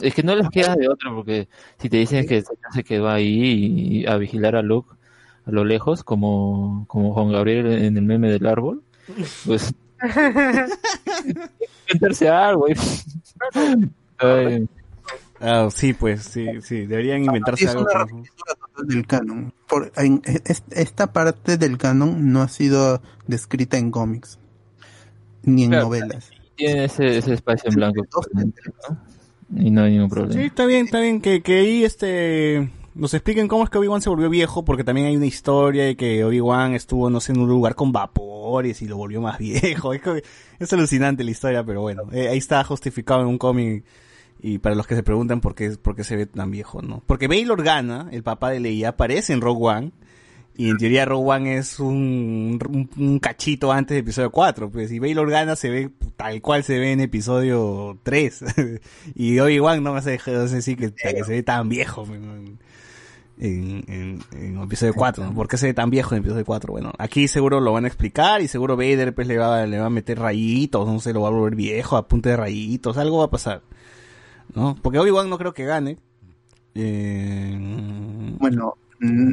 es 0.00 0.14
que 0.14 0.22
no 0.22 0.34
les 0.36 0.48
queda 0.50 0.74
de 0.76 0.88
otra 0.88 1.10
porque 1.12 1.48
si 1.78 1.88
te 1.88 1.96
dicen 1.96 2.26
que 2.26 2.42
se 2.72 2.84
quedó 2.84 3.08
ahí 3.08 4.02
y 4.02 4.06
a 4.06 4.16
vigilar 4.16 4.56
a 4.56 4.62
Luke 4.62 4.94
a 5.46 5.50
lo 5.50 5.64
lejos, 5.64 6.02
como, 6.02 6.84
como 6.88 7.14
Juan 7.14 7.30
Gabriel 7.30 7.66
en 7.66 7.96
el 7.96 8.04
meme 8.04 8.30
del 8.30 8.46
árbol, 8.46 8.82
pues 9.46 9.72
inventarse 11.88 12.28
algo. 12.28 12.66
Ah, 15.40 15.68
sí, 15.70 15.92
pues, 15.92 16.22
sí, 16.22 16.46
sí, 16.62 16.86
deberían 16.86 17.22
inventarse 17.24 17.64
Es 17.64 17.70
algo. 17.70 17.82
una 17.82 17.92
como- 17.92 18.04
reescritura 18.22 18.54
total 18.54 18.86
del 18.88 19.06
canon. 19.06 19.52
Por, 19.68 19.92
en- 19.96 20.22
es- 20.44 20.62
esta 20.70 21.12
parte 21.12 21.56
del 21.58 21.76
canon 21.78 22.32
no 22.32 22.42
ha 22.42 22.48
sido 22.48 23.02
descrita 23.26 23.76
en 23.76 23.90
cómics 23.90 24.38
ni 25.42 25.64
en 25.64 25.70
Claro. 25.70 25.84
novelas. 25.86 26.30
tiene 26.56 26.86
ese, 26.86 27.18
ese 27.18 27.34
espacio 27.34 27.68
en 27.68 27.76
blanco 27.76 28.02
¿no? 28.32 29.60
y 29.62 29.70
no 29.70 29.82
hay 29.82 29.92
ningún 29.92 30.08
problema. 30.08 30.32
Sí, 30.32 30.46
está 30.46 30.64
bien, 30.64 30.86
está 30.86 31.00
bien, 31.00 31.20
que, 31.20 31.42
que 31.42 31.58
ahí 31.58 31.84
este 31.84 32.70
nos 32.94 33.12
expliquen 33.12 33.46
cómo 33.46 33.62
es 33.62 33.68
que 33.68 33.76
Obi-Wan 33.76 34.00
se 34.00 34.08
volvió 34.08 34.30
viejo, 34.30 34.64
porque 34.64 34.82
también 34.82 35.06
hay 35.06 35.16
una 35.18 35.26
historia 35.26 35.84
de 35.84 35.96
que 35.98 36.24
Obi-Wan 36.24 36.72
estuvo, 36.72 37.10
no 37.10 37.20
sé, 37.20 37.32
en 37.32 37.40
un 37.40 37.48
lugar 37.50 37.74
con 37.74 37.92
vapores 37.92 38.80
y 38.80 38.86
lo 38.88 38.96
volvió 38.96 39.20
más 39.20 39.38
viejo. 39.38 39.92
Es 40.58 40.72
alucinante 40.72 41.22
la 41.24 41.30
historia, 41.30 41.62
pero 41.62 41.82
bueno, 41.82 42.04
eh, 42.10 42.28
ahí 42.28 42.38
está 42.38 42.64
justificado 42.64 43.20
en 43.20 43.26
un 43.26 43.36
cómic 43.36 43.84
Y 44.40 44.58
para 44.58 44.74
los 44.74 44.86
que 44.86 44.94
se 44.94 45.02
preguntan 45.02 45.40
por 45.40 45.54
qué, 45.54 45.70
por 45.70 45.96
qué 45.96 46.04
se 46.04 46.16
ve 46.16 46.26
tan 46.26 46.50
viejo, 46.50 46.82
¿no? 46.82 47.02
Porque 47.06 47.28
Bail 47.28 47.50
Organa, 47.50 48.08
el 48.12 48.22
papá 48.22 48.50
de 48.50 48.60
Leia, 48.60 48.90
aparece 48.90 49.32
en 49.32 49.40
Rogue 49.40 49.66
One. 49.66 49.92
Y 50.58 50.70
en 50.70 50.78
teoría 50.78 51.04
Rogue 51.04 51.30
One 51.30 51.56
es 51.58 51.80
un, 51.80 52.58
un, 52.96 53.18
cachito 53.18 53.72
antes 53.72 53.94
de 53.94 54.00
episodio 54.00 54.30
4. 54.30 54.70
Pues, 54.70 54.90
y 54.90 54.98
Bail 54.98 55.18
Organa 55.18 55.54
se 55.54 55.68
ve 55.68 55.90
tal 56.16 56.40
cual 56.40 56.64
se 56.64 56.78
ve 56.78 56.92
en 56.92 57.00
episodio 57.00 57.98
3. 58.02 58.44
y 59.14 59.38
Obi-Wan 59.38 59.82
no 59.82 59.92
me 59.92 59.98
hace 59.98 60.12
decir 60.12 60.78
que, 60.78 60.92
que 60.92 61.24
se 61.24 61.32
ve 61.32 61.42
tan 61.42 61.68
viejo. 61.68 62.04
pues, 62.04 62.20
en, 63.38 64.22
en 64.32 64.62
episodio 64.62 64.94
4, 64.94 65.24
¿no? 65.24 65.34
¿Por 65.34 65.48
qué 65.48 65.56
se 65.56 65.66
ve 65.66 65.74
tan 65.74 65.90
viejo 65.90 66.14
en 66.14 66.20
episodio 66.20 66.44
4? 66.44 66.72
Bueno, 66.72 66.92
aquí 66.98 67.28
seguro 67.28 67.60
lo 67.60 67.72
van 67.72 67.84
a 67.84 67.88
explicar 67.88 68.40
y 68.40 68.48
seguro 68.48 68.76
Vader 68.76 69.14
pues 69.14 69.26
le 69.26 69.36
va, 69.38 69.66
le 69.66 69.78
va 69.78 69.86
a 69.86 69.90
meter 69.90 70.18
rayitos, 70.18 70.86
no 70.86 71.00
sé, 71.00 71.12
lo 71.12 71.22
va 71.22 71.28
a 71.28 71.32
volver 71.32 71.54
viejo 71.54 71.96
a 71.96 72.08
punta 72.08 72.30
de 72.30 72.36
rayitos, 72.36 72.96
algo 72.96 73.18
va 73.18 73.24
a 73.24 73.30
pasar. 73.30 73.62
¿No? 74.54 74.76
Porque 74.82 74.98
Obi-Wan 74.98 75.28
no 75.28 75.38
creo 75.38 75.52
que 75.54 75.64
gane. 75.64 75.98
Eh, 76.74 77.56
Bueno, 78.38 78.74
mm, 79.00 79.32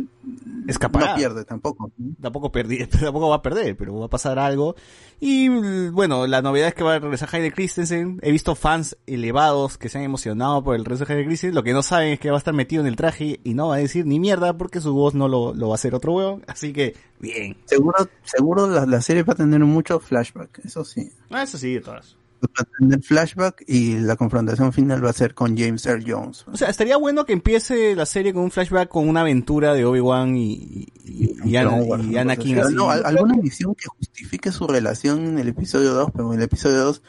escapará. 0.67 1.11
no 1.11 1.15
pierde 1.15 1.45
tampoco. 1.45 1.91
Tampoco, 2.21 2.51
perdi- 2.51 2.87
tampoco 3.03 3.29
va 3.29 3.35
a 3.37 3.41
perder, 3.41 3.75
pero 3.77 3.97
va 3.99 4.05
a 4.05 4.09
pasar 4.09 4.39
algo. 4.39 4.75
Y 5.19 5.47
bueno, 5.89 6.25
la 6.27 6.41
novedad 6.41 6.69
es 6.69 6.73
que 6.73 6.83
va 6.83 6.95
a 6.95 6.99
regresar 6.99 7.29
Hayden 7.31 7.51
Christensen. 7.51 8.19
He 8.21 8.31
visto 8.31 8.55
fans 8.55 8.97
elevados 9.07 9.77
que 9.77 9.89
se 9.89 9.97
han 9.97 10.03
emocionado 10.05 10.63
por 10.63 10.75
el 10.75 10.85
regreso 10.85 11.05
de 11.05 11.13
Hayden 11.13 11.27
Christensen. 11.27 11.55
Lo 11.55 11.63
que 11.63 11.73
no 11.73 11.83
saben 11.83 12.13
es 12.13 12.19
que 12.19 12.29
va 12.29 12.37
a 12.37 12.39
estar 12.39 12.53
metido 12.53 12.81
en 12.81 12.87
el 12.87 12.95
traje 12.95 13.39
y 13.43 13.53
no 13.53 13.67
va 13.69 13.75
a 13.75 13.79
decir 13.79 14.05
ni 14.05 14.19
mierda 14.19 14.57
porque 14.57 14.81
su 14.81 14.93
voz 14.93 15.13
no 15.13 15.27
lo, 15.27 15.53
lo 15.53 15.67
va 15.69 15.73
a 15.73 15.75
hacer 15.75 15.95
otro 15.95 16.13
huevo. 16.13 16.41
Así 16.47 16.71
que, 16.73 16.95
bien. 17.19 17.55
Seguro, 17.65 18.07
seguro 18.23 18.67
la, 18.69 18.85
la 18.85 19.01
serie 19.01 19.23
va 19.23 19.33
a 19.33 19.37
tener 19.37 19.59
mucho 19.61 19.99
flashback, 19.99 20.59
eso 20.65 20.83
sí. 20.85 21.09
Ah, 21.29 21.43
eso 21.43 21.57
sí, 21.57 21.73
de 21.75 21.81
todas. 21.81 22.15
Va 22.43 22.61
a 22.61 22.63
tener 22.77 23.01
flashback 23.01 23.63
y 23.67 23.97
la 23.99 24.15
confrontación 24.15 24.73
final 24.73 25.03
va 25.03 25.09
a 25.09 25.13
ser 25.13 25.33
con 25.33 25.57
James 25.57 25.85
Earl 25.85 26.03
Jones. 26.05 26.45
O 26.51 26.57
sea, 26.57 26.69
estaría 26.69 26.97
bueno 26.97 27.25
que 27.25 27.33
empiece 27.33 27.95
la 27.95 28.05
serie 28.05 28.33
con 28.33 28.43
un 28.43 28.51
flashback 28.51 28.89
con 28.89 29.07
una 29.07 29.21
aventura 29.21 29.73
de 29.73 29.85
Obi-Wan 29.85 30.35
y, 30.35 30.87
y, 31.05 31.35
y 31.45 31.55
Ana- 31.55 31.77
y 32.03 32.17
Anakin 32.17 32.57
no, 32.75 32.89
al- 32.89 33.05
alguna 33.05 33.35
misión 33.35 33.73
que 33.75 33.87
justifique 33.97 34.51
su 34.51 34.67
relación 34.67 35.25
en 35.25 35.39
el 35.39 35.47
episodio 35.47 35.93
2, 35.93 36.11
pero 36.11 36.33
en 36.33 36.39
el 36.39 36.43
episodio 36.45 36.83
2 36.83 37.01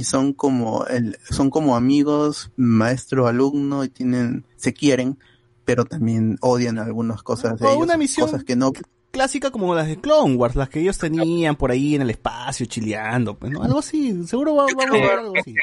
son 0.00 0.32
como 0.32 0.86
el, 0.86 1.18
son 1.30 1.50
como 1.50 1.76
amigos, 1.76 2.50
maestro, 2.56 3.26
alumno 3.26 3.84
y 3.84 3.90
tienen, 3.90 4.46
se 4.56 4.72
quieren, 4.72 5.18
pero 5.66 5.84
también 5.84 6.38
odian 6.40 6.78
algunas 6.78 7.22
cosas 7.22 7.58
de 7.60 7.66
O 7.66 7.70
ellos, 7.72 7.82
una 7.84 7.96
misión 7.98 8.26
cosas 8.26 8.42
que 8.44 8.56
no 8.56 8.72
clásica 9.12 9.50
como 9.52 9.74
las 9.74 9.86
de 9.86 10.00
Clone 10.00 10.34
Wars, 10.34 10.56
las 10.56 10.68
que 10.68 10.80
ellos 10.80 10.98
tenían 10.98 11.54
por 11.54 11.70
ahí 11.70 11.94
en 11.94 12.02
el 12.02 12.10
espacio 12.10 12.66
chileando, 12.66 13.36
pues, 13.36 13.52
¿no? 13.52 13.62
Algo 13.62 13.78
así, 13.78 14.24
seguro 14.26 14.56
va, 14.56 14.64
vamos 14.66 14.86
a 14.86 14.90
ver 15.06 15.18
algo 15.18 15.34
así. 15.38 15.54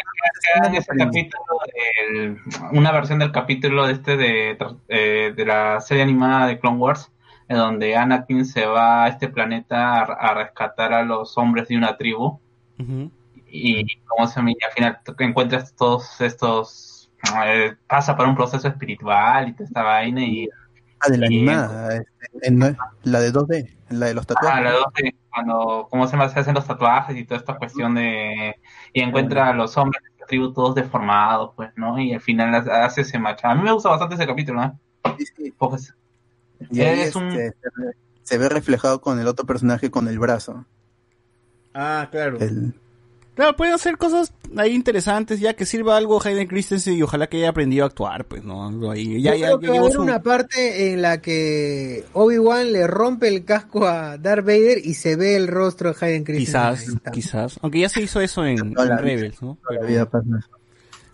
ese 0.78 0.92
capítulo 0.98 1.44
del- 2.14 2.38
una 2.72 2.92
versión 2.92 3.20
del 3.20 3.32
capítulo 3.32 3.88
de 3.88 3.94
este 3.94 4.16
de, 4.18 4.58
eh, 4.88 5.34
de 5.36 5.46
la 5.46 5.82
serie 5.82 6.04
animada 6.04 6.48
de 6.48 6.60
Clone 6.60 6.78
Wars 6.78 7.12
en 7.48 7.58
donde 7.58 7.96
Anakin 7.96 8.46
se 8.46 8.66
va 8.66 9.06
a 9.06 9.08
este 9.10 9.28
planeta 9.28 10.02
a, 10.02 10.04
a 10.04 10.34
rescatar 10.36 10.94
a 10.94 11.04
los 11.04 11.38
hombres 11.38 11.68
de 11.68 11.78
una 11.78 11.98
tribu 11.98 12.40
y 13.52 13.98
como 14.06 14.28
se? 14.28 14.40
Y 14.42 14.64
al 14.64 14.72
final 14.76 15.00
encuentras 15.18 15.74
todos 15.76 16.22
estos 16.22 17.10
eh, 17.46 17.74
pasa 17.88 18.16
por 18.16 18.28
un 18.28 18.36
proceso 18.36 18.68
espiritual 18.68 19.50
y 19.50 19.54
toda 19.54 19.66
esta 19.66 19.82
vaina 19.84 20.24
y 20.24 20.48
Ah, 21.02 21.10
de 21.10 21.18
la 21.18 21.26
y- 21.32 21.38
animada, 21.38 21.96
este, 21.96 22.48
en- 22.48 22.78
la 23.04 23.20
de 23.20 23.32
2D, 23.32 23.76
la 23.90 24.06
de 24.08 24.14
los 24.14 24.28
tatuajes. 24.28 24.60
Ah, 24.60 24.62
la 24.62 24.72
dos 24.72 24.86
de 24.96 25.16
cuando, 25.30 25.88
¿cómo 25.90 26.06
se 26.08 26.14
llama? 26.14 26.30
Se 26.30 26.40
hacen 26.40 26.56
los 26.56 26.66
tatuajes 26.66 27.16
y 27.16 27.24
toda 27.26 27.40
esta 27.40 27.56
cuestión 27.56 27.96
de... 27.96 28.56
Y 28.94 29.02
encuentra 29.02 29.50
a 29.50 29.54
los 29.54 29.78
hombres 29.78 30.04
de 30.04 30.10
la 30.20 30.26
tribu 30.26 30.52
todos 30.52 30.76
deformados, 30.76 31.52
pues, 31.56 31.70
¿no? 31.76 31.98
Y 32.00 32.14
al 32.14 32.20
final 32.22 32.54
hace 32.70 33.02
ese 33.02 33.20
match. 33.20 33.42
A 33.46 33.54
mí 33.56 33.62
me 33.64 33.72
gusta 33.72 33.90
bastante 33.90 34.16
ese 34.16 34.26
capítulo, 34.28 34.62
¿no? 34.62 34.80
Porque 35.58 35.76
es- 35.78 35.94
Y 36.72 36.82
ahí, 36.82 37.00
es 37.02 37.16
un... 37.16 37.28
este, 37.30 37.52
se, 37.52 37.70
ve, 37.82 37.92
se 38.24 38.38
ve 38.38 38.50
reflejado 38.50 39.00
con 39.02 39.20
el 39.20 39.28
otro 39.28 39.46
personaje 39.46 39.90
con 39.92 40.08
el 40.08 40.20
brazo. 40.20 40.66
Ah, 41.74 42.08
claro. 42.12 42.38
El, 42.40 42.74
Claro, 43.40 43.56
pueden 43.56 43.74
hacer 43.74 43.98
cosas 43.98 44.34
ahí 44.58 44.72
interesantes, 44.76 45.40
ya 45.40 45.54
que 45.54 45.66
sirva 45.66 45.96
algo 45.96 46.22
Hayden 46.22 46.46
Christensen 46.48 46.96
y 46.96 47.04
ojalá 47.04 47.28
que 47.28 47.38
haya 47.38 47.48
aprendido 47.50 47.86
a 47.86 47.88
actuar, 47.88 48.26
pues, 48.26 48.44
¿no? 48.44 48.68
Algo 48.68 48.92
ahí. 48.92 49.22
Ya, 49.22 49.32
Yo 49.32 49.38
ya, 49.38 49.46
creo 49.46 49.56
ya 49.56 49.62
que 49.62 49.68
va 49.68 49.72
a 49.72 49.76
llevó 49.76 49.86
haber 49.86 49.96
su- 49.96 50.02
una 50.02 50.22
parte 50.22 50.92
en 50.92 51.02
la 51.02 51.22
que 51.22 52.04
Obi-Wan 52.12 52.74
le 52.74 52.86
rompe 52.86 53.30
el 53.30 53.46
casco 53.46 53.88
a 53.88 54.18
Darth 54.18 54.46
Vader 54.46 54.80
y 54.84 54.94
se 54.96 55.16
ve 55.16 55.38
el 55.38 55.48
rostro 55.48 55.94
de 55.94 56.06
Hayden 56.06 56.26
Christensen. 56.26 57.00
Quizás, 57.00 57.12
quizás. 57.54 57.60
Aunque 57.62 57.80
ya 57.80 57.88
se 57.88 58.02
hizo 58.02 58.20
eso 58.20 58.46
en, 58.46 58.58
en 58.78 58.98
Rebels, 58.98 59.42
¿no? 59.42 59.58
Pero, 59.70 59.88
eso. 59.88 60.10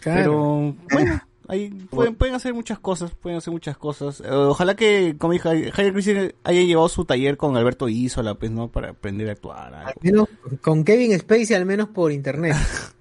pero, 0.03 0.75
bueno, 0.91 1.21
ahí 1.47 1.69
pueden, 1.89 2.15
pueden 2.15 2.35
hacer 2.35 2.53
muchas 2.53 2.79
cosas, 2.79 3.11
pueden 3.11 3.37
hacer 3.37 3.51
muchas 3.51 3.77
cosas. 3.77 4.21
Eh, 4.21 4.29
ojalá 4.31 4.75
que, 4.75 5.15
como 5.17 5.33
dije, 5.33 5.47
Hayden 5.49 5.93
Christensen 5.93 6.33
haya 6.43 6.61
llevado 6.61 6.89
su 6.89 7.05
taller 7.05 7.37
con 7.37 7.55
Alberto 7.57 7.87
Isola, 7.89 8.35
pues, 8.35 8.51
¿no? 8.51 8.67
Para 8.69 8.89
aprender 8.91 9.29
a 9.29 9.33
actuar. 9.33 9.73
algo. 9.73 9.87
Al 9.89 9.95
menos 10.01 10.27
con 10.61 10.83
Kevin 10.83 11.17
Spacey, 11.19 11.55
al 11.55 11.65
menos 11.65 11.89
por 11.89 12.11
internet. 12.11 12.55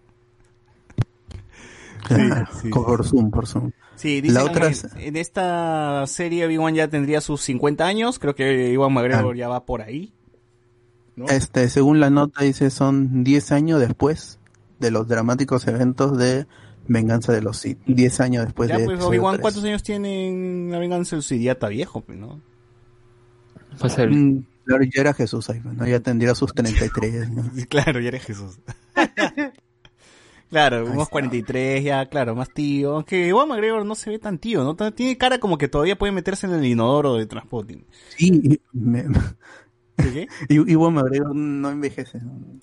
Claro, 2.07 2.47
Por 2.71 3.03
Zoom, 3.07 3.31
por 3.31 3.47
Zoom. 3.47 3.71
Sí, 3.97 4.21
dicen 4.21 4.35
la 4.35 4.45
otra 4.45 4.67
que 4.67 4.73
es- 4.73 4.87
en 4.99 5.17
esta 5.17 6.05
serie 6.07 6.45
Obi-Wan 6.45 6.75
ya 6.75 6.89
tendría 6.89 7.23
sus 7.23 7.41
50 7.41 7.87
años, 7.87 8.19
creo 8.19 8.35
que 8.35 8.73
Iwan 8.73 8.93
McGregor 8.93 9.35
Ah. 9.35 9.39
ya 9.39 9.49
va 9.49 9.65
por 9.65 9.81
ahí. 9.81 10.13
¿no? 11.17 11.27
Este, 11.29 11.69
según 11.71 12.01
la 12.01 12.11
nota 12.11 12.43
dice 12.45 12.69
son 12.71 13.25
10 13.25 13.53
años 13.53 13.81
después 13.81 14.39
de 14.81 14.91
los 14.91 15.07
dramáticos 15.09 15.67
eventos 15.69 16.19
de 16.19 16.47
Venganza 16.87 17.33
de 17.33 17.41
los 17.43 17.57
Sith. 17.59 17.79
10 17.87 18.21
años 18.21 18.45
después 18.45 18.69
ya, 18.69 18.79
de 18.79 18.85
pues 18.85 18.95
episodio 18.97 19.21
Obi-Wan. 19.21 19.41
¿cuántos 19.41 19.65
años 19.65 19.83
tiene 19.83 20.29
en 20.29 20.71
la 20.71 20.79
venganza 20.79 21.17
del 21.17 21.23
su 21.23 21.35
ya 21.37 21.53
está 21.53 21.69
viejo, 21.69 22.01
pues, 22.03 22.19
¿no? 22.19 22.41
Pues 23.79 23.99
el- 23.99 24.11
Mm, 24.11 24.45
claro, 24.65 24.85
ya 24.85 25.01
era 25.01 25.15
Jesús 25.15 25.51
ahí, 25.51 25.61
¿no? 25.65 25.87
Ya 25.87 26.01
tendría 26.01 26.35
sus 26.35 26.53
33, 26.55 27.31
¿no? 27.31 27.43
Claro, 27.69 28.01
ya 28.01 28.09
eres 28.09 28.25
Jesús. 28.25 28.59
claro, 30.51 30.85
unos 30.87 31.09
43 31.09 31.83
ya, 31.85 32.07
claro, 32.07 32.35
más 32.37 32.49
tío. 32.53 32.95
Aunque 32.95 33.27
Iwan 33.29 33.49
McGregor 33.49 33.85
no 33.85 33.95
se 33.95 34.11
ve 34.11 34.19
tan 34.19 34.39
tío, 34.39 34.63
¿no? 34.63 34.75
Tiene 34.93 35.17
cara 35.19 35.39
como 35.39 35.59
que 35.59 35.69
todavía 35.69 35.97
puede 35.99 36.13
meterse 36.13 36.47
en 36.47 36.55
el 36.55 36.65
inodoro 36.65 37.15
de 37.17 37.27
transporte. 37.27 37.85
Sí, 38.17 38.61
me- 38.73 39.05
Y 40.49 40.59
McGregor 40.77 41.35
no 41.35 41.71
envejece. 41.71 42.19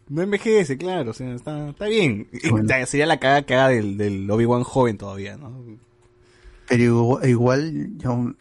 ¿no? 0.10 0.22
Envejece, 0.22 0.78
claro, 0.78 1.12
o 1.12 1.14
sea, 1.14 1.34
está, 1.34 1.70
está 1.70 1.86
bien. 1.86 2.28
Bueno. 2.50 2.68
Sería 2.86 3.06
la 3.06 3.20
caga 3.20 3.38
haga 3.38 3.68
del, 3.70 3.98
del 3.98 4.30
Obi-Wan 4.30 4.64
joven 4.64 4.98
todavía, 4.98 5.38
¿no? 5.38 5.52
Pero 6.68 7.20
igual, 7.26 7.98
yo 7.98 8.34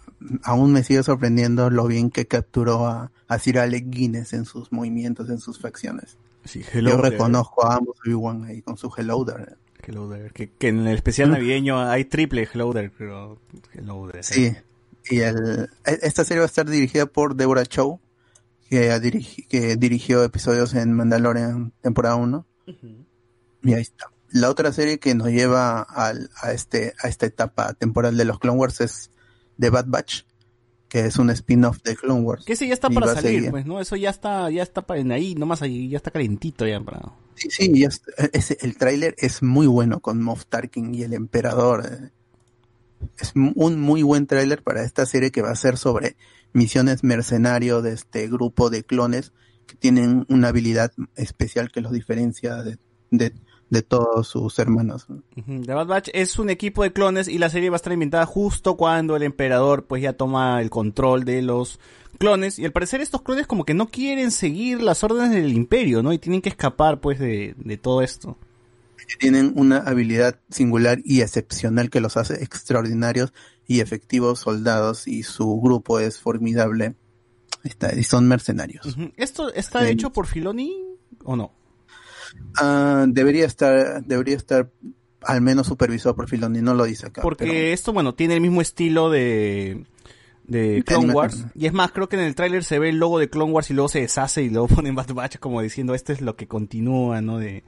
aún- 0.44 0.72
me 0.72 0.82
sigue 0.84 1.02
sorprendiendo 1.02 1.70
lo 1.70 1.86
bien 1.86 2.10
que 2.10 2.26
capturó 2.26 2.86
a, 2.86 3.10
a 3.26 3.38
Sir 3.38 3.58
Alec 3.58 3.86
Guinness 3.88 4.32
en 4.32 4.44
sus 4.44 4.70
movimientos, 4.72 5.28
en 5.30 5.38
sus 5.38 5.58
facciones. 5.58 6.16
Sí, 6.44 6.62
hello 6.72 6.90
yo 6.90 6.96
there. 6.96 7.10
reconozco 7.10 7.66
a 7.66 7.76
ambos 7.76 7.96
Obi-Wan 8.04 8.44
ahí 8.44 8.62
con 8.62 8.76
su 8.76 8.90
Hello 8.96 9.24
there. 9.24 9.54
Hello 9.86 10.08
there. 10.08 10.30
Que, 10.30 10.48
que 10.50 10.68
en 10.68 10.86
el 10.86 10.94
especial 10.94 11.30
navideño 11.30 11.80
hay 11.80 12.04
triple 12.04 12.46
Hello 12.52 12.72
there, 12.72 12.90
pero 12.96 13.38
Hello 13.74 14.08
there. 14.10 14.22
Sí, 14.22 14.52
y 15.10 15.20
el, 15.20 15.68
e- 15.84 15.98
esta 16.02 16.24
serie 16.24 16.40
va 16.40 16.44
a 16.44 16.46
estar 16.46 16.68
dirigida 16.68 17.06
por 17.06 17.34
Deborah 17.34 17.66
Chow, 17.66 17.98
que, 18.70 18.90
dirigi- 19.01 19.47
que 19.48 19.76
dirigió 19.76 20.24
episodios 20.24 20.72
en 20.74 20.92
Mandalorian 20.94 21.72
temporada 21.82 22.16
1. 22.16 22.47
Y 23.62 23.74
ahí 23.74 23.82
está. 23.82 24.06
La 24.30 24.48
otra 24.48 24.72
serie 24.72 24.98
que 25.01 25.14
nos 25.14 25.28
lleva 25.28 25.82
al- 25.82 26.30
a, 26.40 26.52
este, 26.52 26.94
a 27.02 27.09
esta 27.09 27.26
etapa 27.26 27.74
temporal 27.74 28.16
de 28.16 28.24
los 28.24 28.38
Clone 28.38 28.59
Wars 28.59 28.80
es 28.80 29.10
The 29.59 29.70
Bad 29.70 29.86
Batch, 29.88 30.22
que 30.88 31.01
es 31.01 31.16
un 31.16 31.30
spin-off 31.30 31.82
de 31.82 31.97
Clone 31.97 32.20
Wars. 32.20 32.44
Que 32.44 32.52
ese 32.52 32.66
ya 32.68 32.74
está 32.74 32.88
para 32.90 33.14
salir, 33.14 33.51
pues, 33.51 33.66
¿no? 33.66 33.80
Eso 33.80 33.97
ya 33.97 34.09
está, 34.10 34.48
ya 34.51 34.62
está 34.62 34.84
en 34.94 35.10
ahí, 35.12 35.34
nomás 35.34 35.62
ahí, 35.62 35.88
ya 35.88 35.97
está 35.98 36.10
calentito 36.12 36.66
ya 36.66 36.80
para... 36.80 37.01
Sí, 37.34 37.48
sí, 37.51 37.80
ya 37.80 37.88
está- 37.88 38.12
ese- 38.32 38.59
el 38.60 38.76
tráiler 38.76 39.14
es 39.18 39.42
muy 39.42 39.66
bueno 39.66 40.01
con 40.01 40.22
Moff 40.22 40.47
Tarkin 40.47 40.94
y 40.94 41.02
el 41.02 41.12
Emperador. 41.12 41.84
eh. 41.90 42.10
Es 43.18 43.32
un 43.34 43.80
muy 43.80 44.02
buen 44.02 44.26
tráiler 44.26 44.62
para 44.62 44.84
esta 44.84 45.06
serie 45.06 45.30
que 45.32 45.42
va 45.42 45.51
a 45.51 45.56
ser 45.56 45.76
sobre 45.78 46.16
misiones 46.52 47.05
mercenario 47.05 47.82
de 47.82 47.93
este 47.93 48.28
grupo 48.28 48.70
de 48.70 48.85
clones 48.85 49.32
que 49.66 49.77
tienen 49.77 50.27
una 50.28 50.48
habilidad 50.48 50.93
especial 51.16 51.70
que 51.70 51.81
los 51.81 51.93
diferencia 51.93 52.62
de, 52.62 52.78
de, 53.10 53.32
de 53.70 53.82
todos 53.82 54.27
sus 54.27 54.59
hermanos. 54.59 55.06
The 55.36 55.72
Bad 55.74 55.86
Batch 55.86 56.09
es 56.12 56.39
un 56.39 56.51
equipo 56.51 56.82
de 56.82 56.93
clones 56.93 57.28
y 57.28 57.39
la 57.39 57.51
serie 57.51 57.70
va 57.70 57.77
a 57.77 57.78
estar 57.78 57.93
inventada 57.93 58.27
justo 58.27 58.77
cuando 58.77 59.14
el 59.14 59.22
emperador 59.22 59.85
pues 59.86 60.02
ya 60.02 60.12
toma 60.12 60.60
el 60.60 60.70
control 60.70 61.24
de 61.24 61.43
los 61.43 61.78
clones 62.18 62.59
y 62.59 62.64
al 62.64 62.72
parecer 62.72 63.01
estos 63.01 63.22
clones 63.22 63.47
como 63.47 63.64
que 63.64 63.74
no 63.74 63.86
quieren 63.89 64.32
seguir 64.32 64.82
las 64.82 65.05
órdenes 65.05 65.31
del 65.31 65.52
imperio, 65.52 66.02
¿no? 66.02 66.12
Y 66.12 66.18
tienen 66.18 66.43
que 66.43 66.48
escapar 66.48 67.01
pues 67.01 67.18
de, 67.20 67.55
de 67.56 67.77
todo 67.77 68.02
esto. 68.02 68.36
que 68.97 69.16
tienen 69.16 69.52
una 69.56 69.78
habilidad 69.78 70.39
singular 70.51 71.01
y 71.05 71.22
excepcional 71.22 71.90
que 71.90 72.01
los 72.01 72.16
hace 72.16 72.43
extraordinarios 72.43 73.32
y 73.70 73.78
efectivos 73.78 74.40
soldados 74.40 75.06
y 75.06 75.22
su 75.22 75.60
grupo 75.60 76.01
es 76.01 76.18
formidable. 76.18 76.97
Está, 77.62 77.94
y 77.97 78.02
son 78.02 78.26
mercenarios. 78.26 78.97
¿Esto 79.16 79.55
está 79.55 79.88
hecho 79.88 80.10
por 80.10 80.26
Filoni 80.26 80.74
o 81.22 81.36
no? 81.36 81.52
Ah, 82.60 83.05
debería 83.06 83.47
estar, 83.47 84.05
debería 84.05 84.34
estar 84.34 84.72
al 85.22 85.40
menos 85.40 85.68
supervisado 85.68 86.16
por 86.16 86.28
Filoni, 86.28 86.60
no 86.62 86.74
lo 86.74 86.82
dice 86.82 87.06
acá. 87.06 87.22
Porque 87.22 87.44
pero- 87.44 87.55
esto, 87.72 87.92
bueno, 87.92 88.12
tiene 88.12 88.34
el 88.34 88.40
mismo 88.40 88.60
estilo 88.60 89.09
de, 89.09 89.84
de 90.48 90.82
Clone 90.84 91.12
Wars. 91.12 91.44
Y 91.55 91.66
es 91.66 91.72
más, 91.72 91.92
creo 91.92 92.09
que 92.09 92.16
en 92.16 92.22
el 92.22 92.34
tráiler 92.34 92.64
se 92.64 92.80
ve 92.80 92.88
el 92.88 92.98
logo 92.98 93.20
de 93.20 93.30
Clone 93.30 93.52
Wars 93.52 93.70
y 93.70 93.74
luego 93.74 93.88
se 93.88 94.01
deshace 94.01 94.42
y 94.42 94.51
luego 94.51 94.66
ponen 94.74 94.97
Bad 94.97 95.14
Batch 95.14 95.38
como 95.38 95.62
diciendo, 95.62 95.94
este 95.94 96.12
es 96.12 96.20
lo 96.20 96.34
que 96.34 96.48
continúa, 96.48 97.20
¿no? 97.20 97.38
De, 97.38 97.62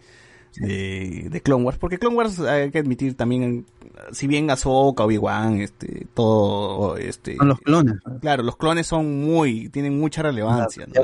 de, 0.56 1.28
de 1.30 1.40
Clone 1.42 1.62
Wars. 1.64 1.78
Porque 1.78 1.98
Clone 1.98 2.16
Wars, 2.16 2.40
hay 2.40 2.72
que 2.72 2.80
admitir 2.80 3.14
también, 3.14 3.66
si 4.12 4.26
bien 4.26 4.50
Ahsoka, 4.50 5.04
Obi-Wan, 5.04 5.60
este, 5.60 6.06
todo, 6.14 6.96
este... 6.96 7.36
Son 7.36 7.48
los 7.48 7.60
clones. 7.60 7.94
Claro, 8.20 8.42
los 8.42 8.56
clones 8.56 8.86
son 8.86 9.22
muy, 9.24 9.68
tienen 9.68 9.98
mucha 9.98 10.22
relevancia, 10.22 10.86
¿no? 10.86 10.94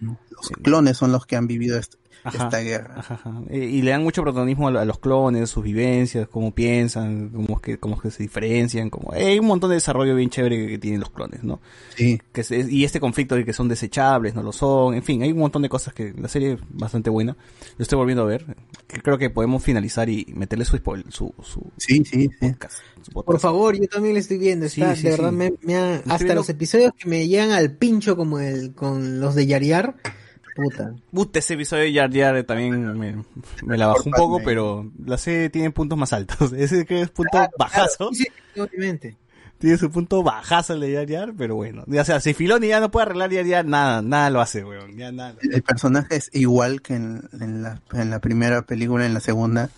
Los 0.00 0.48
clones 0.62 0.96
son 0.96 1.10
los 1.12 1.26
que 1.26 1.36
han 1.36 1.46
vivido 1.46 1.78
est- 1.78 1.94
Ajá. 2.24 2.44
esta 2.44 2.58
guerra. 2.60 2.94
Ajá, 2.98 3.14
ajá. 3.14 3.42
Y 3.50 3.82
le 3.82 3.90
dan 3.92 4.02
mucho 4.02 4.22
protagonismo 4.22 4.68
a, 4.68 4.80
a 4.80 4.84
los 4.84 4.98
clones, 4.98 5.48
sus 5.50 5.64
vivencias, 5.64 6.28
cómo 6.28 6.52
piensan, 6.54 7.30
cómo 7.30 7.56
es 7.56 7.60
que, 7.60 7.78
cómo 7.78 7.94
es 7.96 8.02
que 8.02 8.10
se 8.10 8.22
diferencian, 8.22 8.90
como 8.90 9.14
eh, 9.14 9.26
hay 9.26 9.38
un 9.38 9.46
montón 9.46 9.70
de 9.70 9.74
desarrollo 9.76 10.14
bien 10.14 10.28
chévere 10.30 10.66
que 10.66 10.78
tienen 10.78 11.00
los 11.00 11.10
clones, 11.10 11.42
¿no? 11.44 11.60
Sí. 11.96 12.20
Que 12.32 12.42
se- 12.42 12.66
y 12.68 12.84
este 12.84 13.00
conflicto 13.00 13.34
de 13.34 13.44
que 13.44 13.52
son 13.52 13.68
desechables, 13.68 14.34
no 14.34 14.42
lo 14.42 14.52
son, 14.52 14.94
en 14.94 15.02
fin, 15.02 15.22
hay 15.22 15.32
un 15.32 15.38
montón 15.38 15.62
de 15.62 15.68
cosas 15.68 15.94
que 15.94 16.12
la 16.18 16.28
serie 16.28 16.52
es 16.54 16.60
bastante 16.70 17.08
buena. 17.10 17.36
Lo 17.76 17.82
estoy 17.82 17.96
volviendo 17.96 18.22
a 18.24 18.26
ver, 18.26 18.44
creo 18.86 19.16
que 19.18 19.30
podemos 19.30 19.62
finalizar 19.62 20.08
y 20.08 20.26
meterle 20.34 20.64
su 20.64 20.76
su, 21.10 21.34
su 21.42 21.62
Sí, 21.76 22.04
sí, 22.04 22.28
sí. 22.28 22.48
podcast. 22.50 22.78
su 23.02 23.12
podcast. 23.12 23.26
Por 23.26 23.40
favor, 23.40 23.76
yo 23.80 23.86
también 23.88 24.14
le 24.14 24.20
estoy 24.20 24.38
viendo. 24.38 24.66
Está, 24.66 24.94
Sí, 24.94 25.00
sí, 25.02 25.06
de 25.06 25.10
verdad, 25.12 25.30
sí. 25.30 25.36
me, 25.36 25.52
me 25.62 25.76
ha- 25.76 25.94
hasta 25.96 26.16
viendo- 26.18 26.34
los 26.34 26.48
episodios 26.48 26.92
que 26.98 27.08
me 27.08 27.26
llegan 27.28 27.52
al 27.52 27.72
pincho 27.72 28.16
como 28.16 28.38
el 28.40 28.74
con 28.74 29.20
los 29.20 29.34
de 29.34 29.46
Yariar. 29.46 29.96
Puta. 30.62 30.92
Puta, 31.12 31.38
ese 31.38 31.54
episodio 31.54 31.84
de 31.84 31.94
Jar 31.94 32.12
Jar 32.12 32.42
también 32.42 32.98
me, 32.98 33.24
me 33.64 33.78
la 33.78 33.86
bajó 33.86 34.02
un 34.06 34.12
poco, 34.12 34.40
pero 34.44 34.90
la 35.06 35.16
serie 35.16 35.50
tiene 35.50 35.70
puntos 35.70 35.96
más 35.96 36.12
altos. 36.12 36.52
Ese 36.56 36.84
que 36.84 37.02
es 37.02 37.10
punto 37.10 37.38
bajazo. 37.56 38.10
Sí, 38.12 38.26
sí, 38.54 38.60
obviamente. 38.60 39.16
Tiene 39.58 39.76
su 39.76 39.88
punto 39.90 40.22
bajazo 40.24 40.74
el 40.74 40.80
de 40.80 40.94
Jar 40.94 41.08
Jar, 41.08 41.34
pero 41.38 41.54
bueno. 41.54 41.84
O 41.88 42.04
sea, 42.04 42.18
si 42.20 42.34
Filoni 42.34 42.68
ya 42.68 42.80
no 42.80 42.90
puede 42.90 43.06
arreglar 43.06 43.32
Jar 43.32 43.46
Jar, 43.46 43.66
nada, 43.66 44.02
nada 44.02 44.30
lo 44.30 44.40
hace, 44.40 44.64
weón. 44.64 44.96
Ya 44.96 45.12
nada. 45.12 45.36
El 45.42 45.62
personaje 45.62 46.16
es 46.16 46.30
igual 46.32 46.82
que 46.82 46.94
en, 46.96 47.22
en 47.40 47.62
la, 47.62 47.80
en 47.92 48.10
la 48.10 48.18
primera 48.20 48.62
película, 48.62 49.06
en 49.06 49.14
la 49.14 49.20
segunda, 49.20 49.70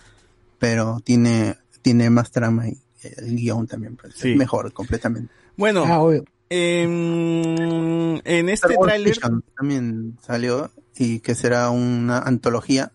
pero 0.57 0.99
tiene, 1.03 1.57
tiene 1.83 2.09
más 2.09 2.31
trama 2.31 2.67
y 2.69 2.77
el 3.17 3.35
guion 3.35 3.67
también. 3.67 3.95
pues, 3.97 4.13
Sí. 4.15 4.31
Es 4.31 4.37
mejor, 4.37 4.71
completamente. 4.73 5.31
Bueno, 5.57 5.83
Ah, 5.85 6.21
em, 6.51 8.21
en 8.25 8.49
este 8.49 8.75
tráiler... 8.75 9.17
También 9.55 10.17
salió 10.21 10.71
y 10.95 11.19
que 11.21 11.33
será 11.33 11.69
una 11.69 12.19
antología 12.19 12.91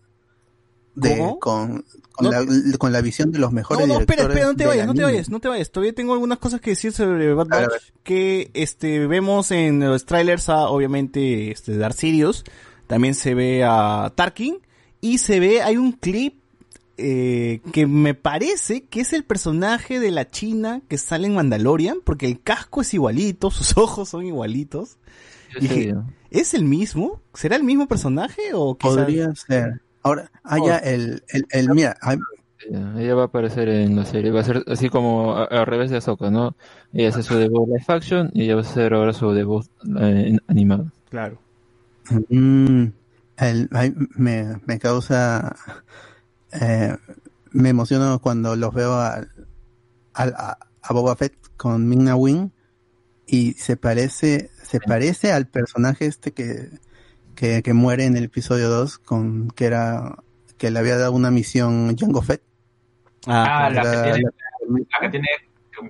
de 0.95 1.16
¿Cómo? 1.16 1.39
con, 1.39 1.85
con, 2.12 2.24
No. 2.24 2.31
la, 2.31 2.78
con 2.78 2.93
la 2.93 3.01
visión 3.01 3.33
de 3.33 3.39
los 3.39 3.53
mejores 3.53 3.87
No, 3.87 3.95
no, 3.95 4.01
espera, 4.01 4.23
directores 4.24 4.37
espera, 4.37 4.53
no 4.53 4.57
te 4.57 4.66
vayas, 4.66 4.87
no 4.87 4.95
te 4.95 5.03
vayas, 5.05 5.31
no 5.31 5.41
te 5.41 5.49
vayas. 5.49 5.70
Todavía 5.70 5.95
tengo 5.95 6.12
algunas 6.12 6.39
cosas 6.39 6.61
que 6.61 6.70
decir 6.70 6.93
sobre 6.93 7.33
Bad 7.33 7.49
Batch. 7.49 7.93
Que, 8.03 8.51
este, 8.55 9.07
vemos 9.07 9.51
en 9.51 9.81
los 9.81 10.05
trailers 10.05 10.49
a, 10.49 10.69
obviamente, 10.69 11.51
este, 11.51 11.77
Darth 11.77 11.97
Sirius. 11.97 12.45
También 12.87 13.15
se 13.15 13.35
ve 13.35 13.65
a 13.65 14.12
Tarkin. 14.15 14.59
Y 15.01 15.19
se 15.19 15.41
ve, 15.41 15.62
hay 15.62 15.77
un 15.77 15.93
clip, 15.93 16.41
eh, 16.98 17.60
que 17.73 17.86
me 17.86 18.14
parece 18.14 18.85
que 18.85 19.01
es 19.01 19.12
el 19.12 19.24
personaje 19.24 20.01
de 20.01 20.10
la 20.10 20.31
China 20.31 20.82
que 20.89 20.98
sale 20.98 21.27
en 21.27 21.35
Mandalorian. 21.35 21.98
Porque 22.05 22.27
el 22.27 22.40
casco 22.40 22.81
es 22.82 22.93
igualito, 22.94 23.51
sus 23.52 23.77
ojos 23.77 24.09
son 24.09 24.24
igualitos. 24.27 24.98
Yo 25.55 25.60
Dije, 25.60 25.90
sé, 25.93 25.97
¿es 26.31 26.55
el 26.55 26.64
mismo? 26.64 27.20
¿Será 27.35 27.56
el 27.56 27.62
mismo 27.64 27.86
personaje 27.86 28.43
o 28.52 28.77
quizás... 28.77 28.97
Podría 28.97 29.35
ser. 29.35 29.81
Ahora, 30.02 30.31
haya 30.44 30.78
el, 30.78 31.23
el, 31.28 31.47
el, 31.51 31.68
mira, 31.70 31.97
hay- 32.01 32.18
Ella 32.97 33.14
va 33.14 33.23
a 33.23 33.27
aparecer 33.27 33.68
en 33.68 33.97
la 33.97 34.05
serie, 34.05 34.31
va 34.31 34.40
a 34.40 34.44
ser 34.44 34.64
así 34.68 34.89
como 34.89 35.36
al 35.36 35.66
revés 35.66 35.90
de 35.90 35.97
Ahsoka, 35.98 36.31
¿no? 36.31 36.56
Ella 36.93 37.09
hace 37.10 37.23
su 37.23 37.35
debut 37.36 37.66
live 37.68 37.85
action 37.89 38.31
y 38.32 38.44
ella 38.44 38.55
va 38.56 38.60
a 38.62 38.64
hacer 38.64 38.94
ahora 38.94 39.12
su 39.12 39.31
debut 39.32 39.66
eh, 40.01 40.36
animado. 40.48 40.90
Claro. 41.10 41.39
Mm, 42.28 42.86
el- 43.39 43.68
me, 44.16 44.60
me 44.64 44.78
causa, 44.78 45.56
eh, 46.61 46.97
me 47.53 47.69
emociono 47.70 48.19
cuando 48.20 48.57
los 48.57 48.73
veo 48.74 48.93
a, 48.95 49.20
a 50.15 50.93
Boba 50.93 51.16
Fett 51.16 51.35
con 51.57 51.89
Ming 51.89 52.05
Na 52.05 52.16
Wing 52.16 52.51
y 53.27 53.53
se 53.55 53.77
parece, 53.77 54.51
se 54.62 54.78
parece 54.81 55.33
al 55.33 55.47
personaje 55.49 56.07
este 56.07 56.33
que, 56.33 56.69
que, 57.35 57.62
que 57.62 57.73
muere 57.74 58.05
en 58.05 58.16
el 58.16 58.24
episodio 58.24 58.69
2 58.69 58.99
con, 58.99 59.49
que 59.51 59.65
era, 59.66 60.16
que 60.59 60.70
le 60.70 60.78
había 60.78 60.97
dado 60.97 61.12
una 61.12 61.31
misión 61.31 61.97
Jango 61.97 62.23
Fett. 62.23 62.43
Ah, 63.27 63.69
la, 63.73 63.81
Era- 63.81 63.93
que 64.05 64.12
tiene, 64.12 64.31
la 64.93 65.01
que 65.01 65.09
tiene 65.11 65.28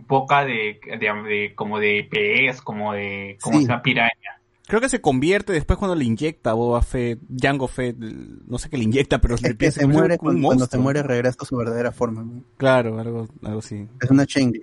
boca 0.09 0.45
de, 0.45 0.81
de, 0.99 0.99
de- 1.29 1.53
como 1.55 1.79
de 1.79 2.09
pez, 2.11 2.61
como 2.63 2.93
de 2.95 3.37
como 3.43 3.59
Sí. 3.59 3.65
una 3.67 3.83
piraña. 3.83 4.36
Creo 4.67 4.81
que 4.81 4.89
se 4.89 5.01
convierte 5.01 5.53
después 5.53 5.79
cuando 5.79 5.95
le 5.95 6.05
inyecta 6.05 6.53
Boba 6.53 6.83
Fett, 6.83 7.21
Jango 7.41 7.69
Fett, 7.69 7.97
no 7.97 8.59
sé 8.59 8.69
qué 8.69 8.77
le 8.77 8.85
inyecta, 8.85 9.21
pero 9.21 9.35
le 9.35 9.37
Es 9.37 9.43
que 9.43 9.51
empieza 9.51 9.81
se 9.81 9.85
a 9.85 9.89
muere 9.89 10.19
cuando, 10.19 10.47
cuando 10.47 10.67
se 10.67 10.79
muere 10.79 11.03
regresa 11.05 11.37
a 11.41 11.45
su 11.45 11.57
verdadera 11.57 11.93
forma. 11.93 12.25
¿no? 12.25 12.43
Claro, 12.57 12.99
algo, 12.99 13.29
algo 13.43 13.59
así. 13.61 13.87
Es 14.01 14.11
una 14.11 14.27
Chengli. 14.27 14.63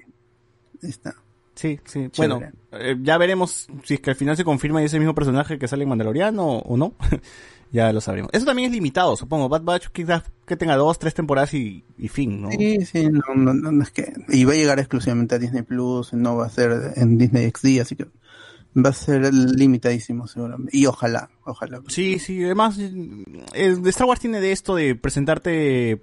Ahí 0.84 0.90
está. 0.90 1.16
Sí, 1.56 1.80
sí. 1.86 2.10
Chévere. 2.10 2.34
Bueno, 2.36 2.52
eh, 2.72 2.98
ya 3.02 3.18
veremos 3.18 3.68
si 3.84 3.94
es 3.94 4.00
que 4.02 4.10
al 4.10 4.16
final 4.18 4.36
se 4.36 4.44
confirma 4.44 4.82
y 4.82 4.86
es 4.86 4.94
el 4.94 5.00
mismo 5.00 5.16
personaje 5.16 5.58
que 5.58 5.68
sale 5.68 5.84
en 5.84 5.90
Mandaloriano 5.90 6.46
o, 6.46 6.60
o 6.60 6.78
no. 6.78 6.96
ya 7.72 7.94
lo 7.94 8.02
sabremos. 8.02 8.30
Eso 8.34 8.46
también 8.46 8.70
es 8.70 8.76
limitado, 8.76 9.16
supongo. 9.16 9.48
Bad 9.48 9.64
Batch 9.64 9.88
quizás 9.88 10.24
que 10.46 10.58
tenga 10.58 10.76
dos, 10.76 11.00
tres 11.00 11.14
temporadas 11.14 11.54
y, 11.54 11.86
y 11.98 12.10
fin, 12.10 12.42
¿no? 12.42 12.52
Sí, 12.52 12.86
sí, 12.86 13.08
no, 13.10 13.22
no, 13.36 13.54
no 13.54 13.84
es 13.84 13.92
que... 13.92 14.14
Y 14.30 14.44
va 14.44 14.52
a 14.52 14.56
llegar 14.56 14.80
exclusivamente 14.80 15.36
a 15.36 15.40
Disney 15.40 15.62
Plus, 15.62 16.12
no 16.14 16.36
va 16.36 16.48
a 16.48 16.50
ser 16.50 16.94
en 16.98 17.18
Disney 17.18 17.50
XD, 17.50 17.82
así 17.82 17.96
que 17.96 18.08
va 18.76 18.90
a 18.90 18.94
ser 18.94 19.34
limitadísimo 19.34 20.28
seguramente. 20.28 20.76
Y 20.76 20.86
ojalá, 20.86 21.30
ojalá. 21.44 21.82
Sí, 21.88 22.20
sí, 22.20 22.44
además, 22.44 22.78
eh, 22.80 23.78
Star 23.86 24.08
Wars 24.08 24.20
tiene 24.20 24.40
de 24.42 24.52
esto 24.52 24.76
de 24.76 24.96
presentarte 24.96 26.02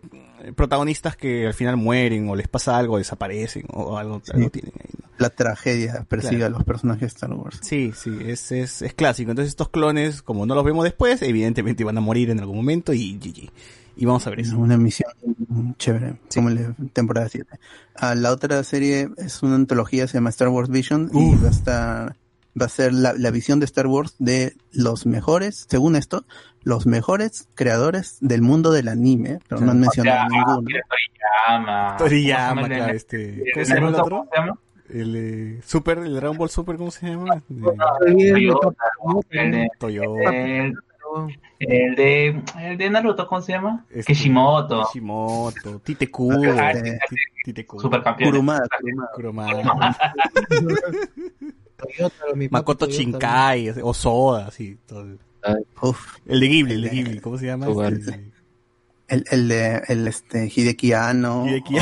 protagonistas 0.56 1.16
que 1.16 1.46
al 1.46 1.54
final 1.54 1.76
mueren 1.76 2.28
o 2.28 2.36
les 2.36 2.48
pasa 2.48 2.76
algo, 2.78 2.96
desaparecen 2.98 3.64
o 3.72 3.98
algo, 3.98 4.22
algo 4.32 4.50
tienen 4.50 4.72
ahí, 4.80 4.88
¿no? 4.98 5.08
La 5.18 5.28
tragedia 5.28 6.06
persigue 6.08 6.38
Claro. 6.38 6.54
a 6.54 6.58
los 6.58 6.64
personajes 6.66 7.00
de 7.02 7.06
Star 7.08 7.32
Wars. 7.34 7.58
Sí, 7.62 7.92
sí, 7.94 8.10
es, 8.24 8.50
es, 8.52 8.80
es 8.80 8.94
clásico. 8.94 9.30
Entonces 9.32 9.50
estos 9.50 9.68
clones, 9.68 10.22
como 10.22 10.46
no 10.46 10.54
los 10.54 10.64
vemos 10.64 10.82
después, 10.84 11.20
evidentemente 11.20 11.84
van 11.84 11.98
a 11.98 12.00
morir 12.00 12.30
en 12.30 12.40
algún 12.40 12.56
momento 12.56 12.94
y 12.94 13.18
GG. 13.18 13.50
Y 13.96 14.06
vamos 14.06 14.26
a 14.26 14.30
ver 14.30 14.40
eso. 14.40 14.56
Una 14.58 14.78
misión 14.78 15.10
chévere, 15.76 16.14
como 16.34 16.48
la 16.48 16.74
temporada 16.94 17.28
7. 17.28 17.46
Ah, 17.96 18.14
la 18.14 18.30
otra 18.32 18.62
serie 18.64 19.10
es 19.18 19.42
una 19.42 19.56
antología, 19.56 20.06
se 20.06 20.14
llama 20.14 20.30
Star 20.30 20.48
Wars 20.48 20.70
Vision 20.70 21.10
y 21.12 21.34
va 21.36 21.48
a 21.48 21.50
estar, 21.50 22.16
va 22.60 22.66
a 22.66 22.68
ser 22.68 22.92
la, 22.92 23.12
la 23.14 23.30
visión 23.30 23.58
de 23.60 23.64
Star 23.66 23.86
Wars 23.86 24.14
de 24.18 24.54
los 24.72 25.06
mejores, 25.06 25.66
según 25.68 25.96
esto, 25.96 26.24
los 26.62 26.86
mejores 26.86 27.48
creadores 27.54 28.18
del 28.20 28.42
mundo 28.42 28.70
del 28.72 28.88
anime, 28.88 29.38
pero 29.48 29.60
no 29.62 29.70
han 29.70 29.80
mencionado 29.80 30.28
ninguno. 30.28 30.62
Toriyama. 31.48 31.96
Toriyama, 31.96 32.50
¿Cómo 32.62 32.66
se 32.66 32.72
llama 32.72 32.76
claro, 32.76 32.90
el- 32.90 32.96
este, 32.96 33.44
¿cómo 33.54 33.64
se 33.66 33.74
llama 33.74 33.88
el 33.88 33.94
otro? 33.94 34.28
El 34.92 35.16
eh, 35.16 35.60
Super, 35.64 35.98
el 35.98 36.14
Dragon 36.16 36.36
Ball 36.36 36.50
Super, 36.50 36.76
¿cómo 36.76 36.90
se 36.90 37.06
llama? 37.06 37.40
De- 37.48 37.62
Toyota, 37.62 38.84
el 39.30 39.50
de, 39.52 39.68
Toyota. 39.78 40.30
el, 41.60 41.94
de 41.94 42.42
el 42.58 42.76
de 42.78 42.90
Naruto, 42.90 43.26
¿cómo 43.28 43.40
se 43.40 43.52
llama? 43.52 43.84
Este, 43.90 44.12
Kishimoto. 44.12 44.82
Kishimoto, 44.86 45.78
Tite 45.80 46.10
Kubo, 46.10 46.42
Ah, 46.58 46.72
Tite- 46.72 46.98
Tite 47.44 47.66
Kubo. 47.66 47.80
Supercampeón. 47.82 48.30
Kurumada, 48.32 48.66
Kurumada. 51.80 52.48
Makoto 52.50 52.86
Shinkai, 52.86 53.70
o 53.82 53.94
Soda, 53.94 54.46
así. 54.48 54.78
Todo. 54.86 55.06
Uf. 55.82 56.16
El 56.26 56.40
de 56.40 56.48
Ghibli, 56.48 56.74
el 56.74 56.82
de 56.82 56.88
Ghibli, 56.90 57.20
¿cómo 57.20 57.38
se 57.38 57.46
llama? 57.46 57.66
Este, 57.88 58.30
El, 59.08 59.24
el 59.30 59.48
de 59.48 59.82
el 59.88 60.06
este 60.08 60.50
Hideki 60.54 60.92
Anno. 60.92 61.46
Hideki 61.46 61.76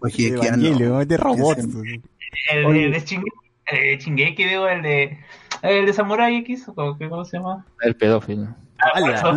o 0.00 0.08
Hideki 0.08 0.46
Anno. 0.48 1.04
De 1.04 1.16
robots. 1.16 1.64
El, 2.52 2.76
el 2.76 2.92
de 2.92 3.00
Shinge- 3.00 3.32
el 3.66 3.98
de 3.98 3.98
Shingeki, 3.98 4.44
digo, 4.44 4.68
el 4.68 4.82
de 4.82 5.18
el 5.62 5.86
de 5.86 5.92
Samurai 5.92 6.36
X, 6.36 6.66
¿cómo, 6.74 6.96
cómo 6.98 7.24
se 7.24 7.38
llama? 7.38 7.66
El 7.82 7.96
pedófilo. 7.96 8.54
Ah, 8.78 9.34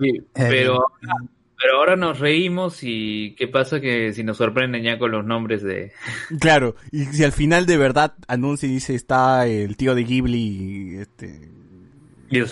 Sí, 0.00 0.22
pero, 0.32 0.86
pero 1.60 1.78
ahora 1.78 1.96
nos 1.96 2.20
reímos 2.20 2.78
y 2.82 3.34
¿qué 3.36 3.48
pasa 3.48 3.80
que 3.80 4.12
si 4.12 4.22
nos 4.22 4.36
sorprenden 4.36 4.82
ya 4.82 4.98
con 4.98 5.10
los 5.10 5.24
nombres 5.24 5.62
de... 5.62 5.92
Claro, 6.40 6.76
y 6.92 7.04
si 7.06 7.24
al 7.24 7.32
final 7.32 7.66
de 7.66 7.76
verdad 7.76 8.14
anuncia 8.28 8.68
y 8.68 8.72
dice 8.72 8.94
está 8.94 9.46
el 9.46 9.76
tío 9.76 9.94
de 9.94 10.04
Ghibli, 10.04 10.98
este... 10.98 11.50
Y. 12.30 12.42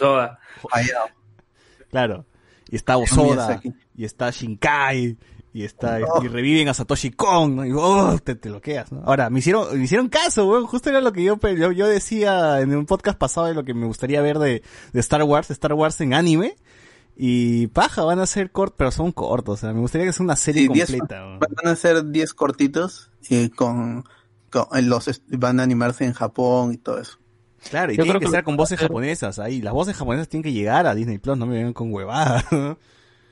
Claro, 1.91 2.27
y 2.70 2.77
está 2.77 2.97
Osoda, 2.97 3.61
y 3.95 4.05
está 4.05 4.31
Shinkai, 4.31 5.16
y 5.53 5.65
está 5.65 6.01
Oh. 6.07 6.23
y 6.23 6.28
reviven 6.28 6.69
a 6.69 6.74
Satoshi 6.74 7.12
Kon, 7.12 7.57
¿no? 7.57 7.65
y 7.65 7.73
oh, 7.74 8.19
te, 8.23 8.35
te 8.35 8.51
lo 8.51 8.61
quedas, 8.61 8.93
¿no? 8.93 9.03
Ahora, 9.07 9.31
me 9.31 9.39
hicieron, 9.39 9.78
me 9.78 9.85
hicieron 9.85 10.09
caso, 10.09 10.47
weón, 10.47 10.66
justo 10.66 10.91
era 10.91 11.01
lo 11.01 11.12
que 11.12 11.24
yo, 11.24 11.39
yo, 11.41 11.73
yo 11.73 11.87
decía 11.87 12.61
en 12.61 12.74
un 12.74 12.87
podcast 12.87 13.19
pasado 13.19 13.47
de 13.47 13.55
lo 13.55 13.65
que 13.65 13.73
me 13.73 13.87
gustaría 13.87 14.20
ver 14.20 14.39
de, 14.39 14.62
de 14.93 15.01
Star 15.01 15.23
Wars, 15.23 15.51
Star 15.51 15.73
Wars 15.73 16.01
en 16.01 16.12
anime, 16.12 16.57
Y 17.17 17.69
paja, 17.69 18.03
van 18.05 18.19
a 18.19 18.27
ser 18.27 18.51
cortos, 18.51 18.75
pero 18.77 18.91
son 18.91 19.11
cortos. 19.13 19.55
O 19.55 19.57
sea, 19.59 19.73
me 19.73 19.81
gustaría 19.81 20.07
que 20.07 20.13
sea 20.13 20.25
una 20.25 20.37
serie 20.37 20.63
Sí, 20.63 20.69
completa. 20.69 21.25
Van 21.39 21.73
a 21.73 21.77
ser 21.77 22.05
10 22.05 22.35
cortitos 22.35 23.11
y 23.29 23.49
con, 23.49 24.05
con- 24.51 24.67
en 24.75 24.89
los 24.91 25.23
van 25.29 25.61
a 25.61 25.63
animarse 25.63 26.05
en 26.05 26.13
Japón 26.13 26.73
y 26.75 26.77
todo 26.77 26.99
eso. 27.01 27.19
Claro, 27.71 27.91
y 27.93 27.97
Yo 27.97 28.03
tiene 28.05 28.19
creo 28.19 28.21
que 28.21 28.27
que 28.27 28.31
ser 28.31 28.41
lo 28.41 28.45
con 28.45 28.57
voces 28.57 28.79
hacer- 28.79 28.89
japonesas. 28.89 29.39
Ahí, 29.39 29.63
las 29.63 29.73
voces 29.73 29.97
japonesas 29.97 30.29
tienen 30.29 30.43
que 30.45 30.53
llegar 30.53 30.87
a 30.87 30.95
Disney 30.95 31.19
Plus, 31.19 31.39
no 31.39 31.47
me 31.47 31.55
vengan 31.57 31.73
con 31.73 31.93
huevadas. 31.93 32.45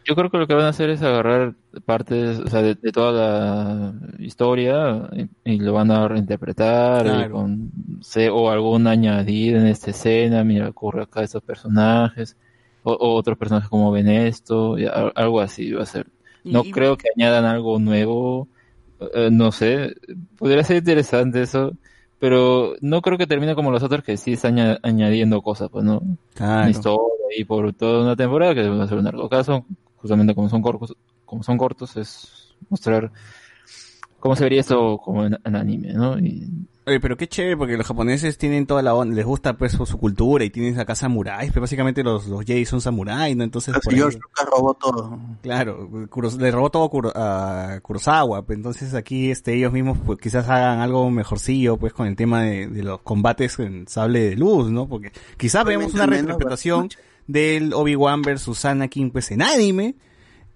Yo 0.07 0.15
creo 0.15 0.31
que 0.31 0.37
lo 0.37 0.47
que 0.47 0.53
van 0.55 0.67
a 0.67 0.69
hacer 0.69 0.91
es 0.91 1.01
agarrar 1.01 1.55
partes, 1.87 2.39
o 2.39 2.47
sea, 2.49 2.61
de, 2.61 2.75
de 2.75 2.93
toda 2.93 3.13
la 3.13 3.95
historia 4.19 5.09
y, 5.45 5.53
y 5.53 5.59
lo 5.61 5.73
van 5.73 5.91
a 5.91 6.07
reinterpretar 6.09 7.05
Claro. 7.05 7.33
con 7.33 7.71
o 8.33 8.51
algún 8.51 8.87
añadido 8.87 9.59
en 9.59 9.67
esta 9.67 9.91
escena, 9.93 10.45
mira, 10.45 10.69
ocurre 10.69 11.05
acá 11.05 11.23
estos 11.23 11.43
personajes, 11.43 12.37
o, 12.85 12.93
o 12.93 13.15
otros 13.17 13.37
personajes 13.37 13.69
como 13.69 13.91
ven 13.91 14.09
esto, 14.09 14.79
y 14.79 14.87
a- 14.87 15.11
algo 15.17 15.41
así 15.41 15.73
va 15.73 15.83
a 15.83 15.87
ser. 15.87 16.07
No 16.45 16.63
Y- 16.65 16.71
creo 16.71 16.97
que 16.97 17.09
añadan 17.17 17.45
algo 17.45 17.79
nuevo, 17.81 18.47
eh, 19.15 19.31
no 19.33 19.51
sé, 19.51 19.95
podría 20.39 20.63
ser 20.63 20.77
interesante 20.77 21.43
eso, 21.43 21.73
pero 22.21 22.75
no 22.81 23.03
creo 23.03 23.19
que 23.19 23.27
termine 23.27 23.55
como 23.57 23.71
los 23.73 23.83
otros 23.83 24.05
que 24.05 24.17
sí 24.17 24.35
están 24.35 24.59
aña- 24.59 24.79
añadiendo 24.83 25.43
cosas, 25.43 25.69
pues 25.71 25.85
no. 25.85 26.01
Claro. 26.35 26.71
Historia 26.71 27.27
y 27.37 27.45
por 27.45 27.73
toda 27.73 28.03
una 28.05 28.15
temporada 28.17 28.55
que 28.55 28.69
va 28.69 28.85
a 28.85 28.89
ser 28.89 28.99
un 28.99 29.05
largo 29.05 29.29
caso, 29.29 29.67
justamente 29.97 30.35
como 30.35 30.49
son 30.49 30.63
cortos, 30.63 30.95
como 31.25 31.43
son 31.43 31.59
cortos 31.59 31.97
es 31.97 32.55
mostrar 32.71 33.11
cómo 34.21 34.37
se 34.37 34.45
vería 34.45 34.61
esto 34.61 34.99
como 34.99 35.25
en, 35.27 35.37
en 35.45 35.57
anime, 35.57 35.93
¿no? 35.93 36.19
Y 36.19 36.49
Oye, 36.87 37.01
pero 37.01 37.17
qué 37.17 37.27
chévere, 37.27 37.57
porque 37.57 37.79
los 37.79 37.87
japoneses 37.87 38.37
tienen 38.37 38.67
toda 38.67 38.83
la 38.83 38.95
onda, 38.95 39.15
les 39.17 39.25
gusta 39.25 39.57
pues 39.57 39.73
su, 39.73 39.87
cultura 39.97 40.45
y 40.45 40.51
tienen 40.51 40.79
acá 40.79 40.95
samuráis, 40.95 41.51
pero 41.51 41.63
básicamente 41.63 42.03
los, 42.03 42.27
los 42.27 42.45
Jedi 42.45 42.67
son 42.67 42.83
samuráis, 42.83 43.35
¿no? 43.35 43.43
Entonces, 43.43 43.75
por 43.83 43.91
ahí- 43.91 43.99
George 43.99 44.19
Lucas 44.21 44.47
robó 44.51 44.75
todo. 44.75 45.19
claro, 45.41 45.89
le 46.39 46.51
robó 46.51 46.71
todo 46.71 46.91
a 47.15 47.79
Kurosawa, 47.81 48.43
pues 48.43 48.59
entonces 48.59 48.93
aquí 48.93 49.31
este 49.31 49.55
ellos 49.55 49.73
mismos 49.73 49.97
pues 50.05 50.19
quizás 50.19 50.47
hagan 50.49 50.81
algo 50.81 51.11
mejorcillo 51.11 51.79
pues 51.79 51.95
con 51.95 52.07
el 52.07 52.17
tema 52.17 52.43
de, 52.43 52.67
de 52.67 52.83
los 52.83 53.01
combates 53.01 53.59
en 53.61 53.89
sable 53.89 54.21
de 54.21 54.37
luz, 54.37 54.71
¿no? 54.71 54.87
Porque 54.87 55.11
quizás 55.39 55.65
vemos 55.65 55.95
una 55.95 56.05
reinterpretación 56.05 56.91
del 57.27 57.73
Obi-Wan 57.73 58.21
versus 58.21 58.63
Anakin 58.67 59.11
pues 59.11 59.31
en 59.31 59.41
anime, 59.41 59.95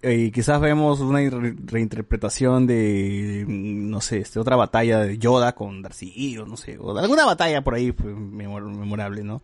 eh, 0.03 0.31
quizás 0.33 0.61
vemos 0.61 1.01
una 1.01 1.19
re- 1.19 1.57
reinterpretación 1.65 2.67
de, 2.67 3.45
no 3.49 4.01
sé, 4.01 4.19
este, 4.19 4.39
otra 4.39 4.57
batalla 4.57 5.01
de 5.01 5.19
Yoda 5.19 5.55
con 5.55 5.83
Darth 5.83 6.01
Vader, 6.03 6.47
no 6.47 6.57
sé, 6.57 6.79
o 6.79 6.97
alguna 6.97 7.25
batalla 7.25 7.63
por 7.63 7.75
ahí 7.75 7.93
pues, 7.93 8.15
memor- 8.15 8.65
memorable, 8.71 9.25
¿no? 9.25 9.43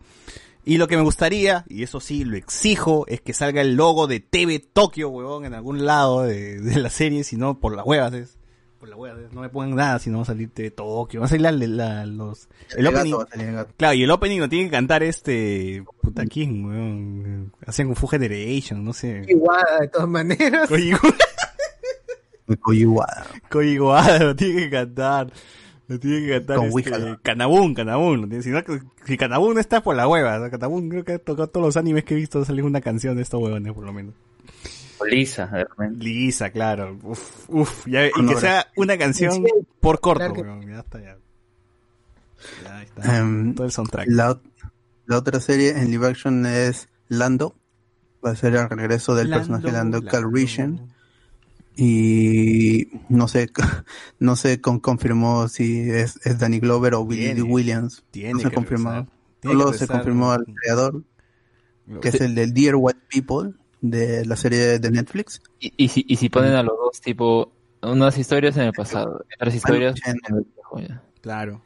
Y 0.67 0.77
lo 0.77 0.87
que 0.87 0.97
me 0.97 1.03
gustaría, 1.03 1.63
y 1.69 1.83
eso 1.83 1.99
sí 1.99 2.23
lo 2.25 2.37
exijo, 2.37 3.05
es 3.07 3.21
que 3.21 3.33
salga 3.33 3.61
el 3.61 3.75
logo 3.75 4.07
de 4.07 4.19
TV 4.19 4.59
Tokio, 4.59 5.09
huevón, 5.09 5.45
en 5.45 5.53
algún 5.53 5.85
lado 5.85 6.23
de, 6.23 6.59
de 6.59 6.79
la 6.79 6.89
serie, 6.89 7.23
si 7.23 7.35
no 7.37 7.59
por 7.59 7.75
las 7.75 7.85
huevas 7.85 8.13
es. 8.13 8.37
Por 8.85 8.89
las 8.89 8.99
huevas 8.99 9.19
es. 9.23 9.33
No 9.33 9.41
me 9.41 9.49
pongan 9.49 9.75
nada 9.75 9.97
si 9.99 10.09
no 10.11 10.17
va 10.17 10.23
a 10.23 10.25
salir 10.27 10.49
TV 10.51 10.69
Tokio. 10.71 11.19
Va 11.21 11.25
a 11.25 11.29
salir 11.29 11.41
la, 11.41 11.51
la- 11.51 12.05
los... 12.05 12.47
El 12.75 12.85
El 12.85 12.91
gato 12.93 12.97
opening. 12.99 13.15
va 13.17 13.23
a 13.23 13.27
salir 13.27 13.47
el 13.47 13.55
gato. 13.55 13.73
Claro, 13.77 13.93
y 13.95 14.03
el 14.03 14.11
opening 14.11 14.39
lo 14.39 14.49
tiene 14.49 14.65
que 14.65 14.71
cantar 14.71 15.01
este... 15.03 15.83
Puta, 16.01 16.23
¿quién, 16.25 16.65
weón? 16.65 17.53
Hacen 17.65 17.87
Kung 17.87 17.95
Fu 17.97 18.05
Generation, 18.07 18.83
no 18.85 18.93
sé. 18.93 19.23
Igual, 19.27 19.63
de 19.81 19.87
todas 19.87 20.07
maneras. 20.07 20.69
Koyiwada. 22.61 23.25
Koyiwada 23.49 24.19
lo 24.19 24.35
tiene 24.35 24.61
que 24.63 24.69
cantar. 24.69 25.31
Lo 25.87 25.99
tiene 25.99 26.25
que 26.27 26.31
cantar 26.33 26.57
Con 26.57 26.65
este, 26.67 26.73
lo 28.21 28.27
tiene- 28.27 28.43
Si, 28.43 28.49
no, 28.49 28.61
si 29.05 29.17
no 29.17 29.59
está 29.59 29.81
por 29.81 29.95
la 29.95 30.07
hueva. 30.07 30.37
¿no? 30.39 30.49
Kanabun 30.51 30.89
creo 30.89 31.03
que 31.03 31.13
ha 31.13 31.19
tocado 31.19 31.47
todos 31.49 31.65
los 31.65 31.77
animes 31.77 32.03
que 32.03 32.13
he 32.13 32.17
visto 32.17 32.43
salir 32.45 32.63
una 32.63 32.81
canción 32.81 33.15
de 33.15 33.23
estos 33.23 33.41
huevones 33.41 33.73
por 33.73 33.83
lo 33.83 33.93
menos. 33.93 34.13
O 34.97 35.05
Lisa, 35.05 35.47
de 35.47 35.65
repente. 35.65 36.03
Lisa, 36.03 36.49
claro. 36.51 36.97
Uf, 37.03 37.49
uf. 37.49 37.87
ya- 37.87 38.07
y 38.07 38.11
que 38.27 38.35
sea 38.35 38.67
una 38.75 38.97
canción 38.97 39.43
por 39.79 39.99
corto, 39.99 40.19
claro 40.19 40.33
que- 40.33 40.41
weón, 40.41 40.67
Ya 40.67 40.79
está, 40.79 40.99
ya. 41.01 41.17
Ya 42.63 42.83
está. 42.83 43.17
Em, 43.17 43.53
Todo 43.55 43.65
el 43.65 43.71
soundtrack. 43.71 44.07
La, 44.09 44.39
la 45.05 45.17
otra 45.17 45.39
serie 45.39 45.71
en 45.77 45.91
live 45.91 46.07
action 46.07 46.45
es 46.45 46.89
Lando. 47.07 47.55
Va 48.25 48.31
a 48.31 48.35
ser 48.35 48.55
el 48.55 48.69
regreso 48.69 49.15
del 49.15 49.29
Lando, 49.29 49.39
personaje 49.47 49.71
Lando 49.71 49.97
Lando. 49.97 50.11
Calrissian. 50.11 50.87
Y 51.77 52.87
no 53.09 53.27
sé, 53.27 53.49
no 54.19 54.35
sé 54.35 54.61
con, 54.61 54.79
confirmó 54.79 55.47
si 55.49 55.89
es, 55.89 56.19
es 56.25 56.39
Danny 56.39 56.59
Glover 56.59 56.93
o 56.93 57.05
Billy 57.05 57.41
Williams. 57.41 58.03
tiene 58.11 58.33
no 58.33 58.39
se 58.39 58.51
confirmó. 58.51 59.07
Solo 59.43 59.73
se 59.73 59.85
confirmó 59.87 60.31
al 60.31 60.45
creador, 60.45 61.03
que 62.01 62.09
es 62.09 62.21
el 62.21 62.33
de 62.33 62.47
Dear 62.47 62.75
White 62.77 62.99
People, 63.11 63.53
de 63.89 64.25
la 64.25 64.35
serie 64.35 64.79
de 64.79 64.91
Netflix. 64.91 65.41
Y, 65.59 65.73
y 65.77 65.87
si, 65.89 66.05
y 66.07 66.15
si 66.17 66.29
ponen 66.29 66.53
a 66.53 66.63
los 66.63 66.77
dos, 66.77 67.01
tipo, 67.01 67.51
unas 67.81 68.17
historias 68.17 68.55
en 68.57 68.63
el 68.63 68.73
pasado, 68.73 69.23
otras 69.35 69.55
historias 69.55 69.95
en 70.05 70.17
el 70.35 70.45
viejo, 70.53 70.79
ya. 70.79 71.01
Claro. 71.21 71.61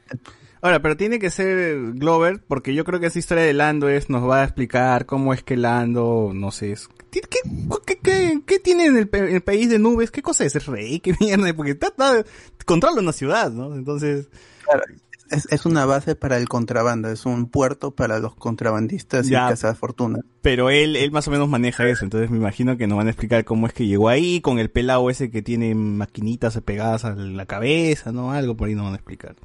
Ahora, 0.62 0.82
pero 0.82 0.98
tiene 0.98 1.20
que 1.20 1.30
ser 1.30 1.94
Glover, 1.94 2.42
porque 2.46 2.74
yo 2.74 2.84
creo 2.84 3.00
que 3.00 3.06
esa 3.08 3.20
historia 3.20 3.44
de 3.46 3.54
Lando 3.54 3.88
es, 3.88 4.10
nos 4.10 4.28
va 4.30 4.42
a 4.42 4.44
explicar 4.44 5.06
cómo 5.06 5.34
es 5.34 5.42
que 5.44 5.56
Lando, 5.56 6.32
no 6.34 6.52
sé, 6.52 6.74
es- 6.74 6.90
¿qué, 7.12 7.22
qué, 7.22 8.42
qué, 8.46 8.60
tiene 8.60 8.86
en 8.88 8.98
el, 8.98 9.08
pe- 9.08 9.34
el 9.34 9.42
país 9.42 9.70
de 9.70 9.80
nubes? 9.80 10.12
¿Qué 10.12 10.22
cosa 10.22 10.44
es? 10.46 10.56
¿Es 10.58 10.66
rey? 10.66 11.00
¿Qué 11.00 11.14
mierda? 11.20 11.54
Porque 11.54 11.72
está, 11.72 11.88
está- 11.88 12.26
controla 12.66 13.02
una 13.02 13.14
ciudad, 13.14 13.52
¿no? 13.52 13.74
Entonces, 13.74 14.28
Claro, 14.64 14.84
es, 15.30 15.48
es 15.52 15.66
una 15.66 15.86
base 15.86 16.16
para 16.16 16.38
el 16.38 16.48
contrabando, 16.50 17.10
es 17.10 17.26
un 17.26 17.48
puerto 17.48 17.92
para 17.92 18.20
los 18.20 18.36
contrabandistas 18.36 19.28
Ya. 19.28 19.46
y 19.48 19.50
casas 19.52 19.78
fortuna. 19.78 20.20
pero 20.42 20.70
él, 20.70 20.96
él 20.96 21.12
más 21.12 21.28
o 21.28 21.32
menos 21.32 21.48
maneja 21.50 21.88
eso, 21.88 22.04
entonces 22.06 22.30
me 22.30 22.38
imagino 22.38 22.78
que 22.78 22.88
nos 22.88 22.98
van 22.98 23.08
a 23.08 23.12
explicar 23.12 23.46
cómo 23.46 23.68
es 23.68 23.74
que 23.74 23.86
llegó 23.88 24.10
ahí, 24.10 24.42
con 24.42 24.60
el 24.60 24.70
pelado 24.70 25.10
ese 25.10 25.30
que 25.32 25.42
tiene 25.42 25.76
maquinitas 25.76 26.60
pegadas 26.62 27.06
a 27.06 27.16
la 27.16 27.46
cabeza, 27.46 28.12
¿no? 28.12 28.32
Algo 28.32 28.56
por 28.58 28.68
ahí 28.68 28.76
nos 28.76 28.86
van 28.86 28.94
a 28.94 28.98
explicar. 28.98 29.36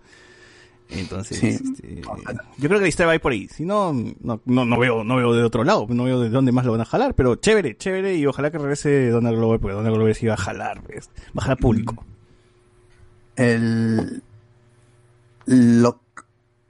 Entonces, 0.91 1.39
Sí. 1.39 1.47
este, 1.49 2.03
yo 2.03 2.69
creo 2.69 2.79
que 2.79 2.83
la 2.85 2.89
historia 2.89 3.07
va 3.07 3.13
a 3.13 3.15
ir 3.17 3.21
por 3.21 3.33
ahí. 3.33 3.49
Si 3.49 3.65
no, 3.65 3.93
no, 4.21 4.41
no, 4.45 4.65
no 4.67 4.79
veo, 4.79 5.03
no 5.03 5.17
veo 5.17 5.33
de 5.33 5.43
otro 5.43 5.65
lado, 5.65 5.87
no 5.89 6.05
veo 6.05 6.21
de 6.21 6.29
dónde 6.29 6.53
más 6.53 6.67
lo 6.67 6.73
van 6.73 6.83
a 6.83 6.85
jalar, 6.85 7.15
pero 7.15 7.37
chévere, 7.37 7.77
chévere, 7.77 8.17
y 8.17 8.27
ojalá 8.27 8.51
que 8.51 8.59
regrese 8.59 9.09
Donald 9.09 9.37
Glover, 9.39 9.59
porque 9.61 9.75
Donald 9.77 9.97
Glover 9.97 10.15
sí 10.15 10.27
va 10.27 10.35
a 10.35 10.37
jalar, 10.37 10.83
pues, 10.83 11.09
va 11.29 11.39
a 11.39 11.43
jalar 11.43 11.59
público. 11.59 12.05
El, 13.37 14.23
lo 15.47 16.01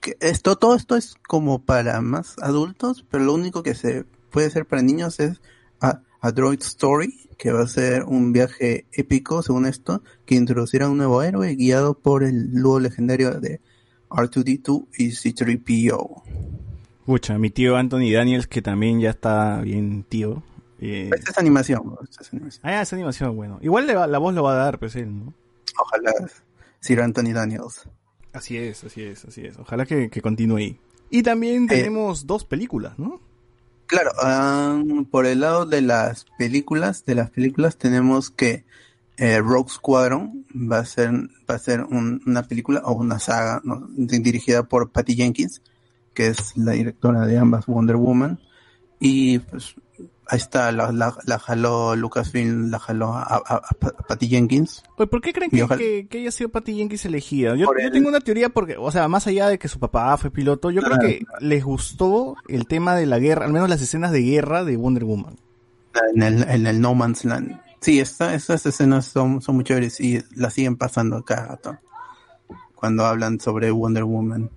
que 0.00 0.16
esto, 0.20 0.56
todo 0.56 0.74
esto 0.74 0.96
es 0.96 1.14
como 1.26 1.60
para 1.62 2.00
más 2.00 2.36
adultos, 2.40 3.04
pero 3.10 3.24
lo 3.24 3.34
único 3.34 3.62
que 3.62 3.74
se 3.74 4.04
puede 4.30 4.46
hacer 4.48 4.66
para 4.66 4.82
niños 4.82 5.20
es 5.20 5.40
a, 5.80 6.00
a 6.20 6.32
Droid 6.32 6.60
Story, 6.62 7.28
que 7.38 7.52
va 7.52 7.62
a 7.62 7.66
ser 7.68 8.04
un 8.04 8.32
viaje 8.32 8.86
épico, 8.92 9.42
según 9.42 9.66
esto, 9.66 10.02
que 10.26 10.34
introducirá 10.34 10.88
un 10.88 10.98
nuevo 10.98 11.22
héroe 11.22 11.54
guiado 11.54 11.94
por 11.94 12.22
el 12.24 12.52
dúo 12.52 12.80
legendario 12.80 13.40
de 13.40 13.60
R2D2 14.10 14.86
y 14.98 15.08
C3PO. 15.10 16.22
Pucha, 17.06 17.38
mi 17.38 17.50
tío 17.50 17.76
Anthony 17.76 18.12
Daniels, 18.12 18.46
que 18.46 18.62
también 18.62 19.00
ya 19.00 19.10
está 19.10 19.60
bien 19.60 20.04
tío. 20.08 20.42
eh, 20.80 21.10
Esta 21.14 21.32
es 21.32 21.38
animación. 21.38 21.96
Esta 22.02 22.22
es 22.22 22.32
animación. 22.32 22.60
ah, 22.64 22.80
esa 22.82 22.96
animación, 22.96 23.36
bueno. 23.36 23.58
Igual 23.62 23.86
le 23.86 23.94
va- 23.94 24.06
la 24.06 24.18
voz 24.18 24.34
lo 24.34 24.42
va 24.42 24.52
a 24.52 24.56
dar, 24.56 24.78
pues 24.78 24.96
él, 24.96 25.18
¿no? 25.26 25.34
Ojalá 25.80 26.12
Sir 26.80 27.00
Anthony 27.00 27.32
Daniels. 27.34 27.88
Así 28.34 28.56
es, 28.58 28.84
así 28.84 29.02
es, 29.02 29.24
así 29.24 29.46
es. 29.46 29.58
Ojalá 29.58 29.86
que, 29.86 30.10
que 30.10 30.20
continúe. 30.20 30.76
Y 31.10 31.22
también 31.22 31.66
tenemos 31.68 32.26
dos 32.26 32.44
películas, 32.44 32.98
¿no? 32.98 33.20
Claro, 33.86 34.10
ah, 34.22 34.82
por 35.10 35.26
el 35.26 35.40
lado 35.40 35.66
de 35.66 35.80
las 35.82 36.26
películas, 36.38 37.04
de 37.04 37.14
las 37.14 37.30
películas 37.30 37.76
tenemos 37.76 38.30
que 38.30 38.64
eh, 39.16 39.38
Rogue 39.38 39.70
Squadron 39.70 40.44
va 40.52 40.78
a 40.80 40.84
ser 40.84 41.10
va 41.48 41.54
a 41.54 41.58
ser 41.58 41.82
un- 41.84 42.20
una 42.26 42.42
película 42.42 42.80
o 42.84 42.94
una 42.94 43.18
saga 43.20 43.60
¿no? 43.62 43.86
di- 43.96 44.18
dirigida 44.18 44.64
por 44.64 44.90
Patty 44.90 45.14
Jenkins, 45.14 45.62
que 46.14 46.26
es 46.28 46.56
la 46.56 46.72
directora 46.72 47.24
de 47.26 47.38
ambas 47.38 47.66
Wonder 47.66 47.94
Woman 47.96 48.40
y 48.98 49.38
pues 49.38 49.76
ahí 50.28 50.38
está 50.38 50.72
la, 50.72 50.90
la, 50.92 51.16
la 51.26 51.38
jaló 51.38 51.94
Lucasfilm, 51.96 52.70
la 52.70 52.78
jaló 52.78 53.12
a, 53.14 53.22
a- 53.22 53.42
a- 53.56 53.60
Patty 54.08 54.28
Jenkins. 54.28 54.82
Oye, 54.96 55.06
¿por 55.06 55.20
qué 55.20 55.32
creen 55.32 55.50
que, 55.50 55.62
ojalá- 55.62 55.78
que, 55.78 56.06
que 56.08 56.18
haya 56.18 56.30
sido 56.30 56.48
Patty 56.50 56.74
Jenkins 56.76 57.04
elegida? 57.04 57.50
Yo, 57.56 57.66
yo 57.66 57.72
el- 57.78 57.92
tengo 57.92 58.08
una 58.08 58.20
teoría 58.20 58.48
porque, 58.48 58.76
o 58.78 58.90
sea, 58.90 59.06
más 59.08 59.26
allá 59.26 59.48
de 59.48 59.58
que 59.58 59.68
su 59.68 59.78
papá 59.78 60.16
fue 60.16 60.30
piloto, 60.30 60.70
yo 60.70 60.80
Claro. 60.80 60.96
creo 60.98 61.08
que 61.18 61.24
les 61.40 61.62
gustó 61.64 62.36
el 62.48 62.66
tema 62.66 62.94
de 62.96 63.06
la 63.06 63.18
guerra, 63.18 63.44
al 63.46 63.52
menos 63.52 63.68
las 63.68 63.82
escenas 63.82 64.12
de 64.12 64.22
guerra 64.22 64.64
de 64.64 64.76
Wonder 64.76 65.04
Woman. 65.04 65.36
en 66.14 66.22
el, 66.22 66.42
en 66.48 66.66
el 66.66 66.80
No 66.80 66.94
Man's 66.94 67.24
Land. 67.24 67.60
Sí, 67.80 68.00
esta, 68.00 68.34
estas 68.34 68.64
escenas 68.66 69.04
son, 69.04 69.42
son 69.42 69.56
muy 69.56 69.64
chéveres 69.64 70.00
y 70.00 70.22
las 70.34 70.54
siguen 70.54 70.76
pasando 70.76 71.16
acá 71.18 71.46
rato 71.46 71.76
cuando 72.74 73.04
hablan 73.06 73.38
sobre 73.40 73.70
Wonder 73.70 74.04
Woman. 74.04 74.50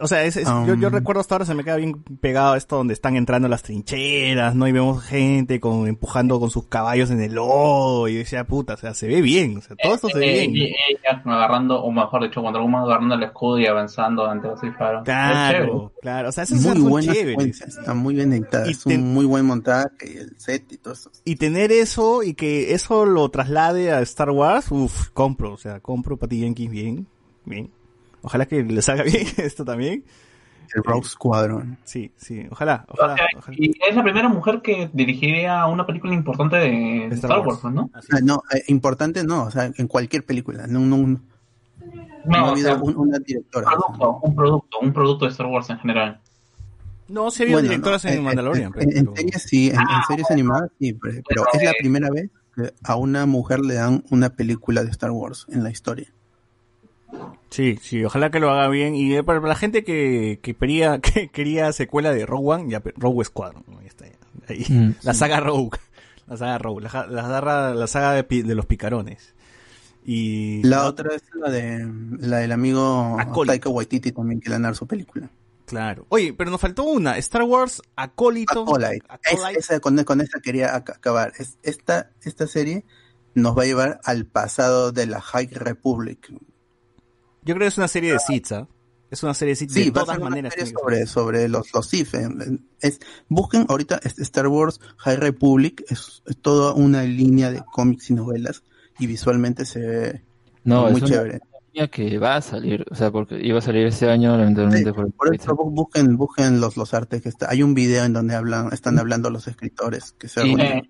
O 0.00 0.06
sea, 0.08 0.24
es, 0.24 0.36
es- 0.36 0.48
yo, 0.66 0.74
yo 0.74 0.90
recuerdo 0.90 1.20
hasta 1.20 1.34
ahora 1.36 1.44
se 1.44 1.54
me 1.54 1.64
queda 1.64 1.76
bien 1.76 2.02
pegado 2.20 2.56
esto 2.56 2.76
donde 2.76 2.94
están 2.94 3.16
entrando 3.16 3.48
las 3.48 3.62
trincheras, 3.62 4.54
¿no? 4.54 4.66
Y 4.66 4.72
vemos 4.72 5.02
gente 5.04 5.60
con 5.60 5.86
empujando 5.86 6.38
con 6.40 6.50
sus 6.50 6.66
caballos 6.66 7.10
en 7.10 7.20
el 7.22 7.34
lodo 7.34 8.08
y 8.08 8.16
decía, 8.16 8.44
puta, 8.44 8.74
o 8.74 8.76
sea, 8.76 8.94
se 8.94 9.06
ve 9.08 9.20
bien, 9.22 9.58
o 9.58 9.60
sea, 9.62 9.76
todo 9.76 9.94
esto 9.94 10.08
se 10.08 10.18
ve 10.18 10.44
Eh, 10.44 10.48
bien. 10.48 10.56
y 10.56 10.62
ella 10.64 11.22
agarrando, 11.24 11.82
o 11.82 11.90
mejor 11.92 12.22
dicho, 12.24 12.42
Wonder 12.42 12.62
Woman 12.62 12.82
agarrando 12.84 13.14
el 13.14 13.22
escudo 13.22 13.58
y 13.58 13.66
avanzando 13.66 14.26
ante 14.26 14.48
los 14.48 14.60
disparos. 14.60 15.02
Claro, 15.04 15.92
claro, 16.02 16.28
o 16.28 16.32
sea, 16.32 16.44
esas 16.44 16.58
muy 16.60 16.66
escenas 16.70 16.82
son 16.82 16.90
buena 16.90 17.12
chéveres. 17.12 17.30
secuencia, 17.32 17.66
está 17.66 17.94
muy 17.94 18.14
bien 18.14 18.32
editada, 18.32 18.68
Y 18.68 18.70
es 18.72 18.86
un 18.86 19.14
muy 19.14 19.24
buen 19.24 19.46
montaje 19.46 19.86
el 20.18 20.34
set 20.38 20.72
y 20.72 20.78
todo 20.78 20.94
eso. 20.94 21.10
Y 21.24 21.36
tener 21.36 21.72
eso 21.72 22.22
y 22.22 22.34
que 22.34 22.74
eso 22.74 23.06
lo 23.06 23.28
traslade 23.28 23.92
a 23.92 24.00
Star 24.02 24.30
Wars, 24.30 24.70
uff, 24.70 25.08
compro, 25.10 25.52
o 25.52 25.56
sea, 25.58 25.80
compro 25.80 26.16
Patty 26.16 26.40
Jenkins 26.40 26.70
bien, 26.70 27.06
bien. 27.44 27.70
Ojalá 28.26 28.44
que 28.46 28.62
le 28.64 28.82
salga 28.82 29.04
bien 29.04 29.24
esto 29.38 29.64
también. 29.64 30.04
El 30.74 30.82
Rogue 30.82 31.04
Squadron. 31.08 31.78
Sí, 31.84 32.10
sí, 32.16 32.44
ojalá, 32.50 32.84
O 32.88 32.94
ojalá. 32.94 33.14
sea, 33.14 33.26
y 33.56 33.70
es 33.88 33.94
la 33.94 34.02
primera 34.02 34.28
mujer 34.28 34.60
que 34.62 34.90
dirigiría 34.92 35.64
una 35.66 35.86
película 35.86 36.12
importante 36.12 36.56
de 36.56 37.04
Star 37.06 37.30
Star, 37.30 37.46
Wars. 37.46 37.62
Wars, 37.62 37.74
¿no? 37.74 37.90
Ah, 37.94 38.18
no, 38.22 38.42
eh, 38.52 38.62
importante 38.66 39.22
no, 39.22 39.44
o 39.44 39.50
sea, 39.52 39.70
en 39.74 39.86
cualquier 39.86 40.24
película, 40.26 40.66
no, 40.66 40.80
no, 40.80 40.96
no, 40.98 41.20
No, 42.24 42.36
ha 42.46 42.50
habido 42.50 42.70
sea, 42.74 42.82
un- 42.82 42.96
una 42.96 43.18
directora. 43.20 43.70
producto, 43.70 44.18
un 44.22 44.34
producto, 44.34 44.78
un 44.80 44.92
producto 44.92 45.24
de 45.26 45.30
Star 45.30 45.46
Wars 45.46 45.70
en 45.70 45.78
general. 45.78 46.20
No, 47.08 47.30
se 47.30 47.44
vio 47.44 47.54
Bueno, 47.54 47.68
directoras 47.68 48.04
no, 48.04 48.10
en 48.10 48.18
eh, 48.18 48.22
Mandalorian. 48.22 48.72
En, 48.76 49.14
series 49.14 49.42
sí, 49.44 49.68
en, 49.68 49.76
en 49.76 50.02
series 50.08 50.28
animadas 50.32 50.70
sí, 50.80 50.92
pero, 50.94 51.22
pero 51.28 51.44
es 51.52 51.62
la 51.62 51.72
primera 51.78 52.10
vez 52.10 52.28
que 52.56 52.72
a 52.82 52.96
una 52.96 53.24
mujer 53.26 53.60
le 53.60 53.74
dan 53.74 54.02
una 54.10 54.30
película 54.30 54.82
de 54.82 54.90
Star 54.90 55.12
Wars 55.12 55.46
en 55.48 55.62
la 55.62 55.70
historia. 55.70 56.08
Sí, 57.50 57.78
sí, 57.80 58.04
ojalá 58.04 58.30
que 58.30 58.40
lo 58.40 58.50
haga 58.50 58.68
bien. 58.68 58.94
Y 58.94 59.14
eh, 59.14 59.22
para 59.22 59.40
la 59.40 59.54
gente 59.54 59.84
que, 59.84 60.40
que 60.42 60.54
quería, 60.54 60.98
que 61.00 61.28
quería 61.28 61.72
secuela 61.72 62.12
de 62.12 62.26
Rogue 62.26 62.48
One, 62.54 62.70
ya, 62.70 62.82
Rogue 62.96 63.24
Squadron, 63.24 63.64
¿no? 63.68 63.78
ahí 63.78 63.86
está. 63.86 64.06
ya. 64.06 64.12
Ahí. 64.48 64.64
Mm, 64.68 64.94
la 65.02 65.12
sí. 65.12 65.18
saga 65.20 65.40
Rogue. 65.40 65.78
La 66.26 66.36
saga 66.36 66.58
Rogue, 66.58 66.82
la, 66.82 67.06
la, 67.06 67.22
saga- 67.22 67.74
la 67.74 67.86
saga 67.86 68.12
de, 68.12 68.24
los 68.56 68.66
picarones. 68.66 69.34
Y 70.04 70.62
La 70.64 70.86
otra 70.86 71.14
es 71.14 71.22
la 71.34 71.50
de 71.50 71.88
la 72.18 72.38
del 72.38 72.52
amigo. 72.52 73.16
Taika 73.46 73.68
Waititi 73.68 74.12
también 74.12 74.40
que 74.40 74.50
le 74.50 74.74
su 74.74 74.86
película. 74.86 75.28
Claro. 75.66 76.06
Oye, 76.10 76.32
pero 76.32 76.50
nos 76.50 76.60
faltó 76.60 76.84
una. 76.84 77.18
Star 77.18 77.42
Wars 77.42 77.82
Acólito. 77.96 78.62
Acolyte. 78.62 79.04
Acolyte. 79.08 79.58
Es- 79.58 79.70
esa, 79.70 79.80
con, 79.80 80.02
con 80.04 80.20
esa 80.20 80.40
quería 80.40 80.74
ac- 80.76 80.94
acabar. 80.94 81.32
Es, 81.38 81.58
esta, 81.64 82.10
esta 82.22 82.46
serie 82.46 82.84
nos 83.34 83.56
va 83.58 83.62
a 83.62 83.66
llevar 83.66 84.00
al 84.04 84.26
pasado 84.26 84.92
de 84.92 85.06
la 85.06 85.20
High 85.20 85.48
Republic. 85.52 86.32
Yo 87.46 87.54
creo 87.54 87.64
que 87.64 87.68
es 87.68 87.78
una 87.78 87.88
serie 87.88 88.12
de 88.12 88.18
Sith, 88.18 88.52
¿ah? 88.52 88.68
Es 89.10 89.22
una 89.22 89.34
serie 89.34 89.52
de 89.52 89.56
Sith 89.56 89.70
Sí, 89.70 89.84
de 89.84 89.90
va 89.92 90.00
a 90.00 90.04
todas 90.04 90.16
ser 90.16 90.20
una 90.22 90.30
maneras. 90.30 90.52
serie 90.54 90.72
sobre, 90.72 91.06
sobre 91.06 91.48
los, 91.48 91.72
los 91.72 91.86
Sith. 91.88 92.12
eh, 92.14 92.28
Es, 92.80 92.98
busquen 93.28 93.64
ahorita 93.68 94.00
es- 94.02 94.18
Star 94.18 94.48
Wars 94.48 94.80
High 94.98 95.16
Republic. 95.16 95.84
Es, 95.88 96.22
es 96.26 96.36
toda 96.38 96.74
una 96.74 97.02
línea 97.04 97.50
de 97.52 97.62
cómics 97.72 98.10
y 98.10 98.14
novelas. 98.14 98.62
Y 98.98 99.06
visualmente 99.06 99.64
se 99.64 99.78
ve 99.80 100.22
No, 100.64 100.82
muy 100.82 100.90
es 100.92 100.96
una 100.98 101.06
chévere. 101.06 101.40
línea 101.72 101.88
que 101.88 102.18
va 102.18 102.36
a 102.36 102.42
salir, 102.42 102.84
o 102.90 102.94
sea, 102.96 103.10
porque 103.12 103.38
iba 103.40 103.58
a 103.58 103.62
salir 103.62 103.86
este 103.86 104.10
año, 104.10 104.36
lamentablemente 104.36 104.92
por 104.92 105.06
el 105.06 105.12
Por 105.12 105.34
eso 105.34 105.52
bu- 105.54 105.70
busquen, 105.72 106.16
busquen 106.16 106.60
los, 106.60 106.76
los 106.76 106.92
artes 106.94 107.22
que 107.22 107.28
está. 107.28 107.48
Hay 107.50 107.62
un 107.62 107.74
video 107.74 108.04
en 108.04 108.12
donde 108.12 108.34
hablan, 108.34 108.72
están 108.72 108.98
hablando 108.98 109.30
los 109.30 109.46
escritores 109.46 110.12
que 110.18 110.26
se 110.28 110.40
Sí. 110.42 110.46
reúnen. 110.48 110.88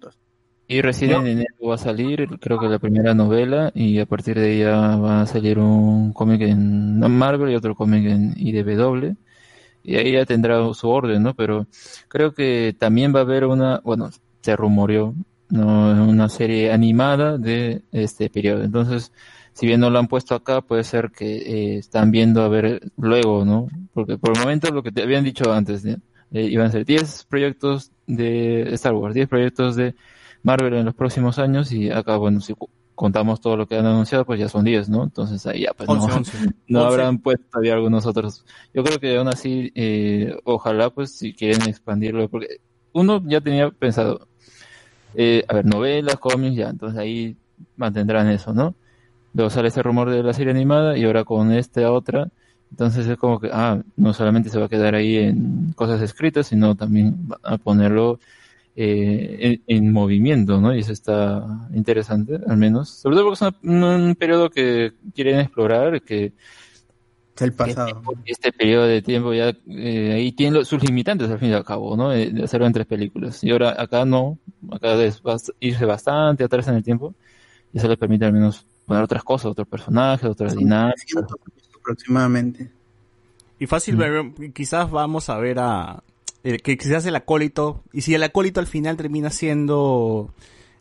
Y 0.68 0.80
recién 0.80 1.12
en 1.12 1.26
enero 1.26 1.54
va 1.68 1.76
a 1.76 1.78
salir, 1.78 2.28
creo 2.40 2.58
que 2.58 2.66
la 2.68 2.80
primera 2.80 3.14
novela, 3.14 3.70
y 3.74 4.00
a 4.00 4.06
partir 4.06 4.38
de 4.38 4.56
ella 4.56 4.96
va 4.96 5.22
a 5.22 5.26
salir 5.26 5.58
un 5.60 6.12
cómic 6.12 6.40
en 6.42 6.98
Marvel 6.98 7.52
y 7.52 7.54
otro 7.54 7.76
cómic 7.76 8.04
en 8.06 8.34
IDW. 8.36 9.14
Y 9.84 9.96
ahí 9.96 10.12
ya 10.12 10.26
tendrá 10.26 10.58
su 10.74 10.88
orden, 10.88 11.22
¿no? 11.22 11.34
Pero 11.34 11.68
creo 12.08 12.34
que 12.34 12.74
también 12.76 13.14
va 13.14 13.20
a 13.20 13.22
haber 13.22 13.44
una, 13.44 13.80
bueno, 13.84 14.10
se 14.40 14.56
rumoreó, 14.56 15.14
¿no? 15.50 16.04
Una 16.04 16.28
serie 16.28 16.72
animada 16.72 17.38
de 17.38 17.82
este 17.92 18.28
periodo. 18.28 18.64
Entonces, 18.64 19.12
si 19.52 19.66
bien 19.66 19.80
no 19.80 19.90
lo 19.90 20.00
han 20.00 20.08
puesto 20.08 20.34
acá, 20.34 20.60
puede 20.62 20.82
ser 20.82 21.12
que 21.12 21.36
eh, 21.36 21.78
están 21.78 22.10
viendo 22.10 22.42
a 22.42 22.48
ver 22.48 22.90
luego, 22.96 23.44
¿no? 23.44 23.68
Porque 23.94 24.18
por 24.18 24.36
el 24.36 24.40
momento 24.42 24.70
lo 24.72 24.82
que 24.82 24.92
te 24.92 25.02
habían 25.02 25.24
dicho 25.24 25.52
antes, 25.52 25.84
¿no? 25.84 25.96
Eh, 26.32 26.42
iban 26.42 26.66
a 26.66 26.72
ser 26.72 26.84
10 26.84 27.24
proyectos 27.30 27.92
de 28.06 28.74
Star 28.74 28.94
Wars, 28.94 29.14
10 29.14 29.28
proyectos 29.28 29.76
de 29.76 29.94
Marvel 30.46 30.74
en 30.74 30.84
los 30.86 30.94
próximos 30.94 31.40
años 31.40 31.72
y 31.72 31.90
acá, 31.90 32.16
bueno, 32.18 32.40
si 32.40 32.54
contamos 32.94 33.40
todo 33.40 33.56
lo 33.56 33.66
que 33.66 33.76
han 33.76 33.84
anunciado, 33.84 34.24
pues 34.24 34.38
ya 34.38 34.48
son 34.48 34.64
10, 34.64 34.88
¿no? 34.88 35.02
Entonces 35.02 35.44
ahí 35.44 35.62
ya, 35.62 35.72
pues 35.76 35.88
no, 36.68 36.80
habrán 36.86 37.18
puesto 37.18 37.44
todavía 37.50 37.74
algunos 37.74 38.06
otros. 38.06 38.44
Yo 38.72 38.84
creo 38.84 39.00
que 39.00 39.16
aún 39.16 39.26
así, 39.26 39.72
eh, 39.74 40.38
ojalá, 40.44 40.90
pues, 40.90 41.10
si 41.10 41.32
quieren 41.32 41.68
expandirlo, 41.68 42.28
porque 42.28 42.60
uno 42.92 43.20
ya 43.26 43.40
tenía 43.40 43.70
pensado, 43.70 44.28
eh, 45.16 45.44
a 45.48 45.54
ver, 45.54 45.66
novelas, 45.66 46.14
cómics, 46.16 46.54
ya, 46.54 46.68
entonces 46.68 46.96
ahí 46.96 47.36
mantendrán 47.76 48.28
eso, 48.28 48.54
¿no? 48.54 48.76
Luego 49.34 49.50
sale 49.50 49.66
ese 49.66 49.82
rumor 49.82 50.10
de 50.10 50.22
la 50.22 50.32
serie 50.32 50.52
animada 50.52 50.96
y 50.96 51.04
ahora 51.04 51.24
con 51.24 51.50
esta 51.50 51.90
otra, 51.90 52.28
entonces 52.70 53.08
es 53.08 53.18
como 53.18 53.40
que, 53.40 53.50
ah, 53.52 53.82
no 53.96 54.14
solamente 54.14 54.48
se 54.48 54.60
va 54.60 54.66
a 54.66 54.68
quedar 54.68 54.94
ahí 54.94 55.16
en 55.16 55.72
cosas 55.74 56.00
escritas, 56.02 56.46
sino 56.46 56.76
también 56.76 57.16
a 57.42 57.58
ponerlo 57.58 58.20
eh, 58.76 59.58
en, 59.66 59.78
en 59.86 59.92
movimiento, 59.92 60.60
¿no? 60.60 60.74
Y 60.74 60.80
eso 60.80 60.92
está 60.92 61.44
interesante, 61.74 62.38
al 62.46 62.56
menos. 62.58 62.90
Sobre 62.90 63.16
todo 63.16 63.24
porque 63.30 63.44
es 63.46 63.54
una- 63.62 63.96
un, 63.96 64.14
periodo 64.14 64.50
que 64.50 64.92
quieren 65.14 65.40
explorar, 65.40 66.02
que 66.02 66.32
Es 67.34 67.42
el 67.42 67.52
pasado. 67.54 68.02
este 68.26 68.52
periodo 68.52 68.84
de 68.86 69.00
tiempo 69.02 69.32
ya 69.32 69.54
eh, 69.68 70.12
ahí 70.14 70.32
tiene 70.32 70.58
lo- 70.58 70.64
sus 70.64 70.82
limitantes 70.82 71.30
al 71.30 71.38
fin 71.38 71.50
y 71.50 71.52
al 71.54 71.64
cabo, 71.64 71.96
¿no? 71.96 72.12
Eh, 72.12 72.30
De 72.30 72.44
hacerlo 72.44 72.66
en 72.66 72.72
tres 72.74 72.86
películas. 72.86 73.42
Y 73.42 73.50
ahora 73.50 73.74
acá 73.80 74.04
no, 74.04 74.38
acá 74.70 74.94
es 75.02 75.22
bast- 75.22 75.54
irse 75.60 75.84
bastante 75.86 76.44
atrás 76.44 76.68
en 76.68 76.74
el 76.76 76.82
tiempo 76.82 77.14
y 77.72 77.78
eso 77.78 77.88
le 77.88 77.96
permite 77.96 78.24
al 78.26 78.32
menos 78.32 78.64
poner 78.86 79.02
otras 79.02 79.24
cosas, 79.24 79.46
otros 79.52 79.66
personajes, 79.68 80.28
otras 80.28 80.54
dinámicas. 80.54 81.24
aproximadamente. 81.80 82.70
Y 83.58 83.66
fácil, 83.66 83.96
ver- 83.96 84.52
quizás 84.52 84.90
vamos 84.90 85.28
a 85.30 85.38
ver 85.38 85.58
a... 85.60 86.02
eh, 86.54 86.58
que 86.58 86.76
quizás 86.76 87.04
el 87.06 87.16
acólito... 87.16 87.82
Y 87.92 88.02
si 88.02 88.14
el 88.14 88.22
acólito 88.22 88.60
al 88.60 88.66
final 88.66 88.96
termina 88.96 89.30
siendo... 89.30 90.32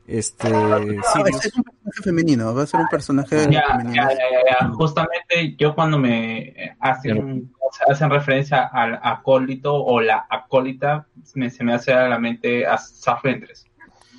Este... 0.07 0.47
Ah, 0.53 0.79
Sirius. 1.13 1.45
es 1.45 1.55
un 1.57 1.63
personaje 1.63 2.03
femenino, 2.03 2.53
va 2.53 2.61
a 2.63 2.67
ser 2.67 2.79
un 2.79 2.87
personaje 2.89 3.35
Ya, 3.51 3.63
femenino. 3.71 3.95
ya, 3.95 4.09
ya, 4.09 4.17
ya, 4.31 4.57
ya. 4.61 4.67
Justamente 4.69 5.55
yo 5.57 5.73
cuando 5.73 5.97
me 5.97 6.49
eh, 6.49 6.75
hacen, 6.79 7.51
hacen 7.89 8.09
referencia 8.11 8.65
al 8.65 8.99
acólito 9.01 9.73
o 9.73 9.99
la 10.01 10.27
acólita, 10.29 11.07
me- 11.33 11.49
se 11.49 11.63
me 11.63 11.73
hace 11.73 11.91
a 11.93 12.07
la 12.07 12.19
mente 12.19 12.67
a 12.67 12.77
Saf 12.77 13.23
Ventress. 13.23 13.65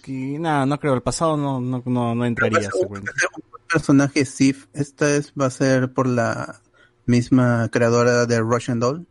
Que, 0.02 0.38
nada, 0.40 0.66
no 0.66 0.78
creo, 0.80 0.94
el 0.94 1.02
pasado 1.02 1.36
no, 1.36 1.60
no, 1.60 1.82
no, 1.84 2.14
no 2.16 2.24
entraría. 2.24 2.68
personaje 3.72 4.24
Sif, 4.24 4.66
esta 4.72 5.14
es, 5.14 5.32
va 5.40 5.46
a 5.46 5.50
ser 5.50 5.92
por 5.92 6.08
la 6.08 6.60
misma 7.06 7.68
creadora 7.70 8.26
de 8.26 8.40
Russian 8.40 8.80
Doll. 8.80 9.06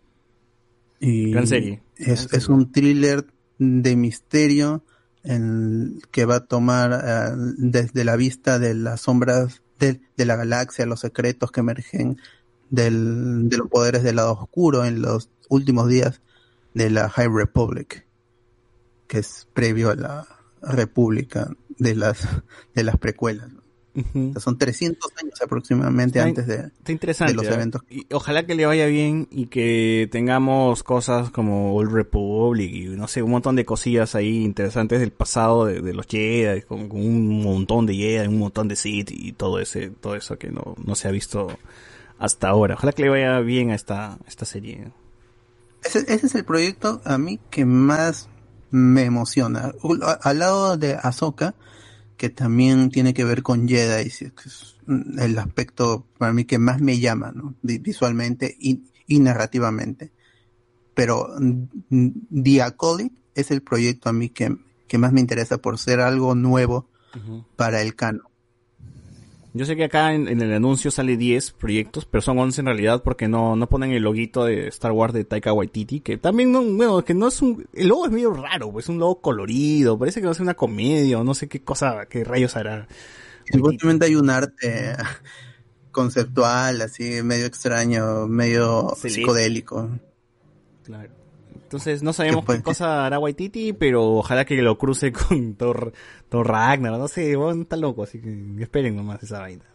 Y 0.99 1.31
Gran 1.31 1.47
serie. 1.47 1.81
Es, 1.97 2.31
es 2.33 2.49
un 2.49 2.71
thriller 2.71 3.25
de 3.57 3.95
misterio 3.95 4.83
en 5.23 5.99
que 6.11 6.25
va 6.25 6.35
a 6.35 6.45
tomar 6.45 6.91
eh, 6.93 7.35
desde 7.57 8.03
la 8.03 8.15
vista 8.15 8.59
de 8.59 8.73
las 8.73 9.01
sombras 9.01 9.61
de, 9.79 10.01
de 10.15 10.25
la 10.25 10.35
galaxia, 10.35 10.85
los 10.85 10.99
secretos 11.01 11.51
que 11.51 11.61
emergen 11.61 12.17
del, 12.69 13.49
de 13.49 13.57
los 13.57 13.69
poderes 13.69 14.03
del 14.03 14.17
lado 14.17 14.33
oscuro 14.33 14.85
en 14.85 15.01
los 15.01 15.29
últimos 15.49 15.87
días 15.89 16.21
de 16.73 16.89
la 16.89 17.09
High 17.09 17.29
Republic, 17.29 18.05
que 19.07 19.19
es 19.19 19.47
previo 19.53 19.89
a 19.91 19.95
la 19.95 20.27
República 20.61 21.49
de 21.77 21.95
las, 21.95 22.27
de 22.73 22.83
las 22.83 22.97
precuelas. 22.97 23.49
Ujú. 23.95 24.29
O 24.29 24.31
sea, 24.33 24.41
son 24.41 24.57
300 24.57 25.11
años 25.23 25.41
aproximadamente 25.41 26.19
Está 26.19 26.27
antes 26.27 26.47
de, 26.47 26.55
Está 26.55 26.91
interesante. 26.91 27.33
de 27.33 27.37
los 27.37 27.47
¿eh? 27.47 27.53
eventos. 27.53 27.81
Y 27.89 28.05
ojalá 28.13 28.45
que 28.45 28.55
le 28.55 28.65
vaya 28.65 28.85
bien 28.87 29.27
y 29.31 29.47
que 29.47 30.09
tengamos 30.11 30.83
cosas 30.83 31.31
como 31.31 31.75
Old 31.75 31.93
Republic 31.93 32.71
y 32.73 32.85
no 32.89 33.07
sé, 33.07 33.21
un 33.23 33.31
montón 33.31 33.55
de 33.55 33.65
cosillas 33.65 34.15
ahí 34.15 34.43
interesantes 34.43 34.99
del 34.99 35.11
pasado 35.11 35.65
de, 35.65 35.81
de 35.81 35.93
los 35.93 36.07
Jedi, 36.07 36.61
con, 36.63 36.89
con 36.89 36.99
un 36.99 37.41
montón 37.41 37.85
de 37.85 37.95
Jedi, 37.95 38.27
un 38.27 38.39
montón 38.39 38.67
de 38.67 38.75
Sith 38.75 39.11
y 39.11 39.31
todo 39.31 39.59
ese, 39.59 39.89
todo 39.89 40.15
eso 40.15 40.37
que 40.37 40.51
no, 40.51 40.75
no 40.83 40.95
se 40.95 41.07
ha 41.07 41.11
visto 41.11 41.47
hasta 42.19 42.49
ahora. 42.49 42.75
Ojalá 42.75 42.91
que 42.91 43.03
le 43.03 43.09
vaya 43.09 43.39
bien 43.39 43.71
a 43.71 43.75
esta, 43.75 44.17
esta 44.27 44.45
serie. 44.45 44.91
Ese, 45.83 45.99
ese 45.99 46.27
es 46.27 46.35
el 46.35 46.43
proyecto 46.43 47.01
a 47.05 47.17
mí 47.17 47.39
que 47.49 47.65
más 47.65 48.27
me 48.71 49.03
emociona. 49.03 49.71
Al 50.21 50.39
lado 50.39 50.77
de 50.77 50.97
Ahsoka, 51.01 51.55
que 52.17 52.29
también 52.29 52.89
tiene 52.89 53.13
que 53.13 53.23
ver 53.25 53.43
con 53.43 53.67
Jedi, 53.67 54.07
es 54.07 54.75
el 55.17 55.37
aspecto 55.37 56.05
para 56.17 56.33
mí 56.33 56.45
que 56.45 56.57
más 56.59 56.79
me 56.81 56.99
llama, 56.99 57.31
¿no? 57.35 57.55
Vi- 57.61 57.79
visualmente 57.79 58.55
y, 58.59 58.83
y 59.07 59.19
narrativamente. 59.19 60.11
Pero 60.93 61.27
mm, 61.39 62.09
The 62.43 62.61
Acolyte 62.61 63.15
es 63.35 63.51
el 63.51 63.61
proyecto 63.61 64.09
a 64.09 64.13
mí 64.13 64.29
que, 64.29 64.55
que 64.87 64.97
más 64.97 65.11
me 65.11 65.19
interesa 65.19 65.57
por 65.57 65.77
ser 65.77 65.99
algo 65.99 66.35
nuevo 66.35 66.89
para 67.55 67.81
el 67.81 67.95
canon. 67.95 68.23
Yo 69.55 69.65
sé 69.65 69.77
que 69.77 69.85
acá 69.85 70.13
en, 70.13 70.27
en 70.27 70.41
el 70.41 70.53
anuncio 70.53 70.91
sale 70.91 71.15
10 71.15 71.53
proyectos, 71.53 72.03
pero 72.03 72.21
son 72.21 72.37
11 72.37 72.59
en 72.59 72.65
realidad 72.67 73.01
porque 73.01 73.29
no, 73.29 73.55
no 73.55 73.69
ponen 73.69 73.93
el 73.93 74.03
loguito 74.03 74.43
de 74.43 74.67
Star 74.67 74.91
Wars 74.91 75.13
de 75.13 75.23
Taika 75.23 75.53
Waititi, 75.53 76.01
que 76.01 76.17
también 76.17 76.51
no, 76.51 76.61
bueno, 76.61 77.05
que 77.05 77.13
no 77.13 77.29
es 77.29 77.41
un, 77.41 77.65
el 77.71 77.87
logo 77.87 78.05
es 78.05 78.11
medio 78.11 78.33
raro, 78.33 78.69
pues 78.69 78.83
es 78.83 78.89
un 78.89 78.99
logo 78.99 79.21
colorido, 79.21 79.97
parece 79.97 80.19
que 80.19 80.25
va 80.25 80.31
a 80.31 80.35
ser 80.35 80.43
una 80.43 80.55
comedia 80.55 81.17
o 81.19 81.23
no 81.23 81.33
sé 81.33 81.47
qué 81.47 81.61
cosa, 81.61 82.05
qué 82.09 82.25
rayos 82.25 82.57
hará. 82.57 82.89
Supuestamente 83.49 84.07
hay 84.07 84.15
un 84.15 84.29
arte 84.29 84.97
conceptual, 85.91 86.81
así, 86.81 87.23
medio 87.23 87.45
extraño, 87.45 88.27
medio 88.27 88.89
Celeste. 88.97 89.21
psicodélico. 89.21 89.89
Claro. 90.83 91.13
Entonces 91.75 92.03
no 92.03 92.13
sabemos 92.13 92.45
qué 92.45 92.61
cosa 92.63 93.05
hará 93.05 93.19
Waititi, 93.19 93.73
pero 93.73 94.05
ojalá 94.15 94.45
que 94.45 94.55
lo 94.61 94.77
cruce 94.77 95.11
con 95.11 95.55
Thor, 95.57 95.91
Thor 96.29 96.47
Ragnar, 96.47 96.93
no 96.93 97.09
sé, 97.09 97.35
bueno, 97.35 97.63
está 97.63 97.75
loco, 97.75 98.03
así 98.03 98.21
que 98.21 98.63
esperen 98.63 98.95
nomás 98.95 99.21
esa 99.21 99.41
vaina. 99.41 99.65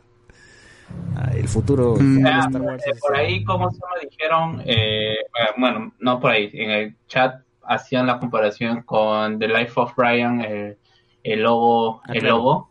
Ah, 1.14 1.30
el 1.34 1.46
futuro, 1.46 1.96
el 1.98 2.02
Mm. 2.02 2.26
Ah, 2.26 2.44
Star 2.46 2.62
Wars 2.62 2.86
eh, 2.86 2.90
es- 2.94 3.00
por 3.00 3.14
ahí, 3.16 3.44
como 3.44 3.70
se 3.70 3.78
me 3.94 4.08
dijeron, 4.08 4.62
eh, 4.64 5.12
eh, 5.12 5.52
bueno, 5.58 5.92
no 6.00 6.18
por 6.18 6.30
ahí, 6.30 6.48
en 6.54 6.70
el 6.70 6.96
chat 7.06 7.42
hacían 7.64 8.06
la 8.06 8.18
comparación 8.18 8.82
con 8.82 9.38
The 9.38 9.46
Life 9.46 9.72
of 9.76 9.92
Brian, 9.94 10.40
eh, 10.40 10.78
el 11.22 11.42
logo, 11.42 12.00
Ah, 12.04 12.12
el 12.14 12.20
claro. 12.20 12.36
logo, 12.38 12.70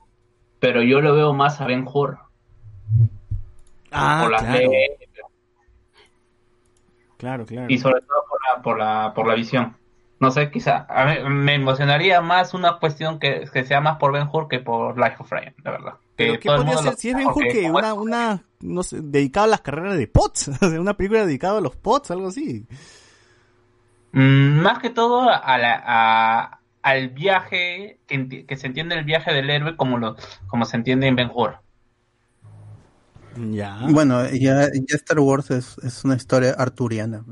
pero 0.59 0.81
yo 0.81 1.01
lo 1.01 1.13
veo 1.13 1.33
más 1.33 1.61
a 1.61 1.67
Ben 1.67 1.85
Hur. 1.87 2.17
Ah, 3.91 4.21
por 4.23 4.31
las 4.31 4.41
claro. 4.41 4.57
leyes, 4.71 4.98
Claro, 7.19 7.45
claro. 7.45 7.67
y 7.69 7.77
sobre 7.77 8.01
todo 8.01 8.23
por 8.27 8.39
la, 8.47 8.61
por 8.63 8.79
la, 8.79 9.13
por 9.13 9.27
la 9.27 9.35
visión. 9.35 9.75
No 10.21 10.31
sé, 10.31 10.49
quizá 10.51 10.85
a 10.89 11.05
mí 11.05 11.29
me 11.29 11.55
emocionaría 11.55 12.19
más 12.21 12.53
una 12.53 12.77
cuestión 12.79 13.19
que, 13.19 13.45
que 13.53 13.63
sea 13.63 13.79
más 13.81 13.97
por 13.97 14.11
Ben 14.11 14.27
Hur 14.31 14.47
que 14.47 14.59
por 14.59 14.97
Life 14.97 15.17
of 15.19 15.29
Brian, 15.29 15.53
la 15.63 15.71
verdad. 15.71 15.93
Que 16.17 16.39
¿qué 16.39 16.49
podría 16.49 16.77
ser? 16.77 16.95
Si 16.95 17.09
es 17.09 17.15
Ben 17.15 17.27
Hur 17.27 17.47
que 17.47 17.69
una, 17.69 17.93
una, 17.93 18.43
no 18.61 18.83
sé, 18.83 18.99
dedicada 19.01 19.45
a 19.45 19.49
las 19.49 19.61
carreras 19.61 19.97
de 19.97 20.07
POTS, 20.07 20.61
una 20.79 20.95
película 20.95 21.25
dedicada 21.25 21.59
a 21.59 21.61
los 21.61 21.75
POTS, 21.75 22.11
algo 22.11 22.27
así. 22.29 22.65
Mm, 24.11 24.61
más 24.61 24.79
que 24.79 24.89
todo 24.89 25.29
a 25.29 25.57
la, 25.57 25.83
a- 25.85 26.59
al 26.81 27.09
viaje, 27.09 27.99
que, 28.07 28.45
que 28.45 28.55
se 28.57 28.67
entiende 28.67 28.95
el 28.95 29.03
viaje 29.05 29.33
del 29.33 29.49
héroe 29.49 29.75
como, 29.77 29.97
lo, 29.97 30.15
como 30.47 30.65
se 30.65 30.77
entiende 30.77 31.07
en 31.07 31.15
Ben 31.15 31.31
Hur. 31.33 31.57
Ya. 33.37 33.79
Bueno, 33.89 34.29
ya, 34.29 34.69
ya 34.73 34.95
Star 34.95 35.19
Wars 35.19 35.51
es, 35.51 35.77
es 35.83 36.03
una 36.03 36.15
historia 36.15 36.51
arturiana. 36.57 37.23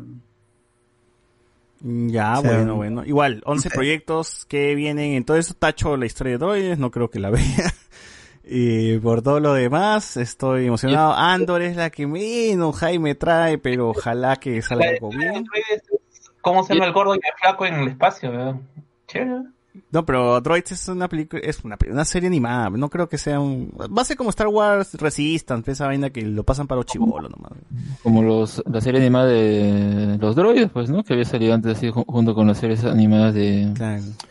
Ya, 1.82 2.40
O 2.40 2.42
sea, 2.42 2.58
bueno, 2.58 2.76
bueno. 2.76 3.06
Igual, 3.06 3.42
11 3.46 3.70
proyectos 3.70 4.46
que 4.46 4.74
vienen. 4.76 5.14
Entonces, 5.14 5.56
tacho 5.58 5.96
la 5.98 6.06
historia 6.06 6.34
de 6.34 6.38
droides, 6.40 6.80
no 6.80 6.92
creo 6.92 7.10
que 7.10 7.20
la 7.20 7.30
vea. 7.32 7.74
Y 8.44 8.98
por 9.00 9.22
todo 9.22 9.40
lo 9.40 9.54
demás, 9.54 10.18
estoy 10.18 10.68
emocionado. 10.68 11.14
Andor 11.14 11.62
es 11.62 11.76
la 11.76 11.90
que 11.90 12.08
menos 12.08 12.78
Jaime 12.78 13.14
trae, 13.16 13.58
pero 13.58 13.90
ojalá 13.90 14.38
que 14.38 14.62
salga 14.62 14.90
algo 14.90 15.10
bien. 15.10 15.46
¿Cómo 16.42 16.64
se 16.64 16.74
llama 16.74 16.86
el 16.86 16.94
gordo 16.94 17.14
y 17.16 17.18
el 17.18 17.34
flaco 17.38 17.66
en 17.66 17.76
el 17.76 17.88
espacio? 17.90 18.32
¿verdad? 18.32 18.56
Chévere. 19.08 19.57
No, 19.92 20.06
pero 20.06 20.40
Droids 20.42 20.72
es 20.72 20.88
una 20.88 21.08
película, 21.08 21.42
es 21.44 21.64
una, 21.64 21.78
una 21.90 22.06
serie 22.06 22.28
animada. 22.28 22.70
No 22.70 22.90
creo 22.90 23.08
que 23.10 23.18
sea 23.18 23.40
un. 23.40 23.72
Va 23.78 24.02
a 24.02 24.06
ser 24.06 24.18
como 24.18 24.30
Star 24.32 24.48
Wars 24.48 24.94
Resistance, 24.96 25.72
esa 25.72 25.86
vaina 25.88 26.10
que 26.10 26.22
lo 26.22 26.44
pasan 26.44 26.68
para 26.68 26.78
los 26.78 26.86
chivolos 26.86 27.32
nomás. 27.32 27.54
Como 28.04 28.24
los, 28.24 28.62
la 28.70 28.82
serie 28.82 29.00
animada 29.02 29.28
de 29.28 30.18
los 30.20 30.36
droides, 30.36 30.70
pues, 30.72 30.90
¿no? 30.90 31.04
Que 31.04 31.14
había 31.14 31.26
salido 31.26 31.54
antes 31.54 31.78
así 31.78 31.88
ju- 31.88 32.06
junto 32.08 32.34
con 32.36 32.48
las 32.48 32.58
series 32.58 32.84
animadas 32.84 33.34
de... 33.34 33.74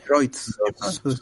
Droids. 0.08 0.56
¿Cómo 1.02 1.14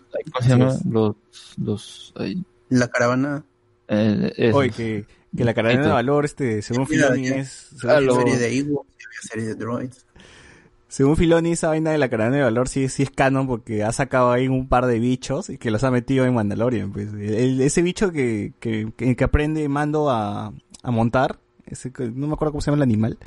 se 0.42 0.48
llama? 0.48 0.74
Los... 0.90 1.16
los 1.56 2.12
ay, 2.16 2.42
La 2.68 2.88
caravana. 2.88 3.44
eh, 3.88 4.32
esos. 4.36 4.56
Oye, 4.60 4.70
que, 4.70 5.06
que 5.36 5.44
la 5.44 5.54
cadena 5.54 5.82
de 5.86 5.92
valor, 5.92 6.24
este, 6.24 6.62
según 6.62 6.86
Filoni 6.86 7.28
es. 7.28 7.70
había 7.84 8.00
según- 8.00 8.16
serie 8.20 8.36
de 8.38 8.58
Ewoks, 8.58 8.88
había 9.06 9.20
serie 9.30 9.44
de 9.46 9.54
Droids. 9.54 10.06
Según 10.94 11.16
Filoni, 11.16 11.50
esa 11.50 11.70
vaina 11.70 11.90
de 11.90 11.98
la 11.98 12.08
cadena 12.08 12.36
de 12.36 12.42
valor 12.44 12.68
sí, 12.68 12.88
sí 12.88 13.02
es 13.02 13.10
canon 13.10 13.48
porque 13.48 13.82
ha 13.82 13.90
sacado 13.90 14.30
ahí 14.30 14.46
un 14.46 14.68
par 14.68 14.86
de 14.86 15.00
bichos 15.00 15.50
y 15.50 15.58
que 15.58 15.72
los 15.72 15.82
ha 15.82 15.90
metido 15.90 16.24
en 16.24 16.32
Mandalorian. 16.34 16.92
Pues. 16.92 17.12
Ese 17.14 17.82
bicho 17.82 18.12
que, 18.12 18.52
que, 18.60 18.92
que, 18.96 19.24
aprende 19.24 19.68
mando 19.68 20.08
a, 20.08 20.52
a 20.84 20.90
montar, 20.92 21.40
no 21.98 22.28
me 22.28 22.34
acuerdo 22.34 22.52
cómo 22.52 22.60
se 22.60 22.70
llama 22.70 22.76
el 22.76 22.88
animal, 22.88 23.18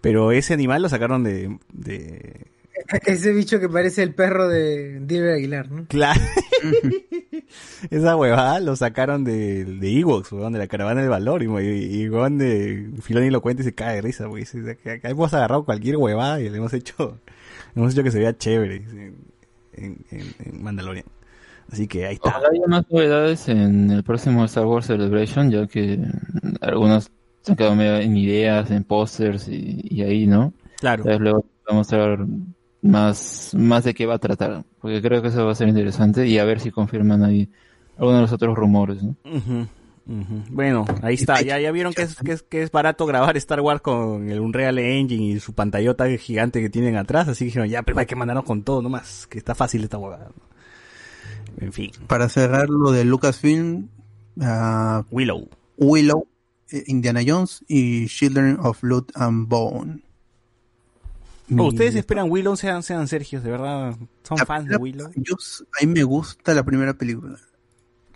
pero 0.00 0.32
ese 0.32 0.52
animal 0.52 0.82
lo 0.82 0.88
sacaron 0.88 1.22
de... 1.22 1.56
de... 1.72 2.48
Ese 3.06 3.32
bicho 3.32 3.60
que 3.60 3.68
parece 3.68 4.02
el 4.02 4.14
perro 4.14 4.48
de 4.48 5.00
Diego 5.00 5.32
Aguilar, 5.32 5.70
¿no? 5.70 5.86
Claro. 5.86 6.20
Esa 7.90 8.16
huevada 8.16 8.60
lo 8.60 8.76
sacaron 8.76 9.24
de, 9.24 9.64
de 9.64 10.00
Ewoks, 10.00 10.32
weón, 10.32 10.52
de 10.52 10.58
la 10.58 10.66
caravana 10.66 11.00
del 11.00 11.10
valor. 11.10 11.42
Y, 11.42 11.46
y, 11.46 12.02
y 12.02 12.08
weón, 12.08 12.38
de 12.38 12.90
Filoni 13.02 13.30
lo 13.30 13.42
cuenta 13.42 13.62
y 13.62 13.64
se 13.64 13.74
cae 13.74 13.96
de 13.96 14.02
risa, 14.02 14.26
güey. 14.26 14.42
Dice, 14.42 14.76
que 14.76 14.90
acá 14.92 15.08
hemos 15.08 15.32
agarrado 15.34 15.64
cualquier 15.64 15.96
huevada 15.96 16.40
y 16.40 16.48
le 16.48 16.58
hemos 16.58 16.72
hecho, 16.72 17.20
hemos 17.76 17.92
hecho 17.92 18.02
que 18.02 18.10
se 18.10 18.18
vea 18.18 18.36
chévere 18.36 18.76
en, 18.76 19.16
en, 20.10 20.34
en 20.44 20.62
Mandalorian. 20.62 21.06
Así 21.70 21.88
que 21.88 22.06
ahí 22.06 22.14
está. 22.14 22.30
Ojalá 22.30 22.48
haya 22.52 22.66
más 22.68 22.84
novedades 22.90 23.48
en 23.48 23.90
el 23.90 24.04
próximo 24.04 24.44
Star 24.44 24.66
Wars 24.66 24.86
Celebration, 24.86 25.50
ya 25.50 25.66
que 25.66 25.98
algunos 26.60 27.10
se 27.42 27.52
han 27.52 27.56
quedado 27.56 27.80
en 27.80 28.16
ideas, 28.16 28.70
en 28.70 28.84
pósters 28.84 29.48
y, 29.48 29.80
y 29.82 30.02
ahí, 30.02 30.26
¿no? 30.26 30.52
Claro. 30.78 31.02
Entonces 31.02 31.20
luego 31.20 31.44
va 31.68 31.72
a 31.72 31.74
mostrar 31.74 32.26
más, 32.86 33.54
más 33.54 33.84
de 33.84 33.94
qué 33.94 34.06
va 34.06 34.14
a 34.14 34.18
tratar, 34.18 34.64
porque 34.80 35.02
creo 35.02 35.22
que 35.22 35.28
eso 35.28 35.44
va 35.44 35.52
a 35.52 35.54
ser 35.54 35.68
interesante 35.68 36.26
y 36.26 36.38
a 36.38 36.44
ver 36.44 36.60
si 36.60 36.70
confirman 36.70 37.22
ahí 37.24 37.48
algunos 37.96 38.18
de 38.18 38.22
los 38.22 38.32
otros 38.32 38.56
rumores, 38.56 39.02
¿no? 39.02 39.16
Bueno, 40.50 40.84
ahí 41.02 41.14
está. 41.14 41.42
Ya, 41.42 41.58
ya 41.58 41.72
vieron 41.72 41.92
que 41.92 42.02
es, 42.02 42.14
que, 42.16 42.32
es, 42.32 42.42
que 42.42 42.62
es 42.62 42.70
barato 42.70 43.06
grabar 43.06 43.36
Star 43.36 43.60
Wars 43.60 43.80
con 43.80 44.30
el 44.30 44.38
Unreal 44.38 44.78
Engine 44.78 45.24
y 45.24 45.40
su 45.40 45.52
pantallota 45.52 46.08
gigante 46.16 46.60
que 46.60 46.70
tienen 46.70 46.96
atrás. 46.96 47.26
Así 47.26 47.40
que 47.40 47.46
dijeron, 47.46 47.68
ya, 47.68 47.82
pero 47.82 47.98
hay 47.98 48.06
que 48.06 48.14
mandarnos 48.14 48.44
con 48.44 48.62
todo 48.62 48.82
nomás, 48.82 49.26
que 49.26 49.38
está 49.38 49.54
fácil 49.56 49.82
esta 49.82 49.98
huevada. 49.98 50.30
En 51.58 51.72
fin. 51.72 51.90
Para 52.06 52.28
cerrar 52.28 52.68
lo 52.68 52.92
de 52.92 53.04
Lucasfilm, 53.04 53.88
ah, 54.40 55.04
Willow. 55.10 55.48
Willow, 55.76 56.28
eh, 56.70 56.84
Indiana 56.86 57.20
Jones 57.26 57.64
y 57.66 58.06
Children 58.06 58.58
of 58.62 58.80
Blood 58.82 59.06
and 59.14 59.48
Bone. 59.48 60.02
Oh, 61.56 61.68
Ustedes 61.68 61.94
Mi- 61.94 62.00
esperan 62.00 62.30
Willow, 62.30 62.56
sean, 62.56 62.82
sean 62.82 63.06
Sergios, 63.06 63.42
de 63.44 63.50
verdad. 63.50 63.96
Son 64.24 64.36
La 64.38 64.46
fans 64.46 64.68
de 64.68 64.76
Willow. 64.76 65.10
Yo, 65.14 65.34
a 65.80 65.86
mí 65.86 65.92
me 65.92 66.02
gusta 66.02 66.54
la 66.54 66.64
primera 66.64 66.94
película. 66.94 67.38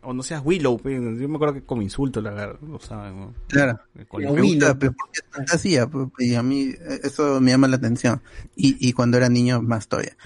O 0.03 0.15
no 0.15 0.23
seas 0.23 0.41
Willow, 0.45 0.81
yo 0.83 1.29
me 1.29 1.35
acuerdo 1.37 1.55
que 1.55 1.63
como 1.63 1.83
insulto 1.83 2.21
la 2.23 2.57
lo 2.67 2.81
saben. 2.81 3.21
¿no? 3.21 3.35
Claro. 3.49 3.79
Con- 4.09 4.23
Me 4.25 4.41
gusta, 4.43 4.77
pero 4.79 4.93
porque 4.95 5.19
es 5.21 5.25
fantasía, 5.31 5.89
y 6.19 6.35
a 6.35 6.43
mí 6.43 6.71
eh, 6.71 7.01
eso 7.05 7.39
me 7.41 7.51
llama 7.51 7.69
la 7.69 7.77
atención. 7.77 8.21
Y, 8.57 8.77
y 8.89 8.93
cuando 8.95 9.19
era 9.19 9.29
niño, 9.29 9.61
más 9.63 9.87
todavía. 9.89 10.17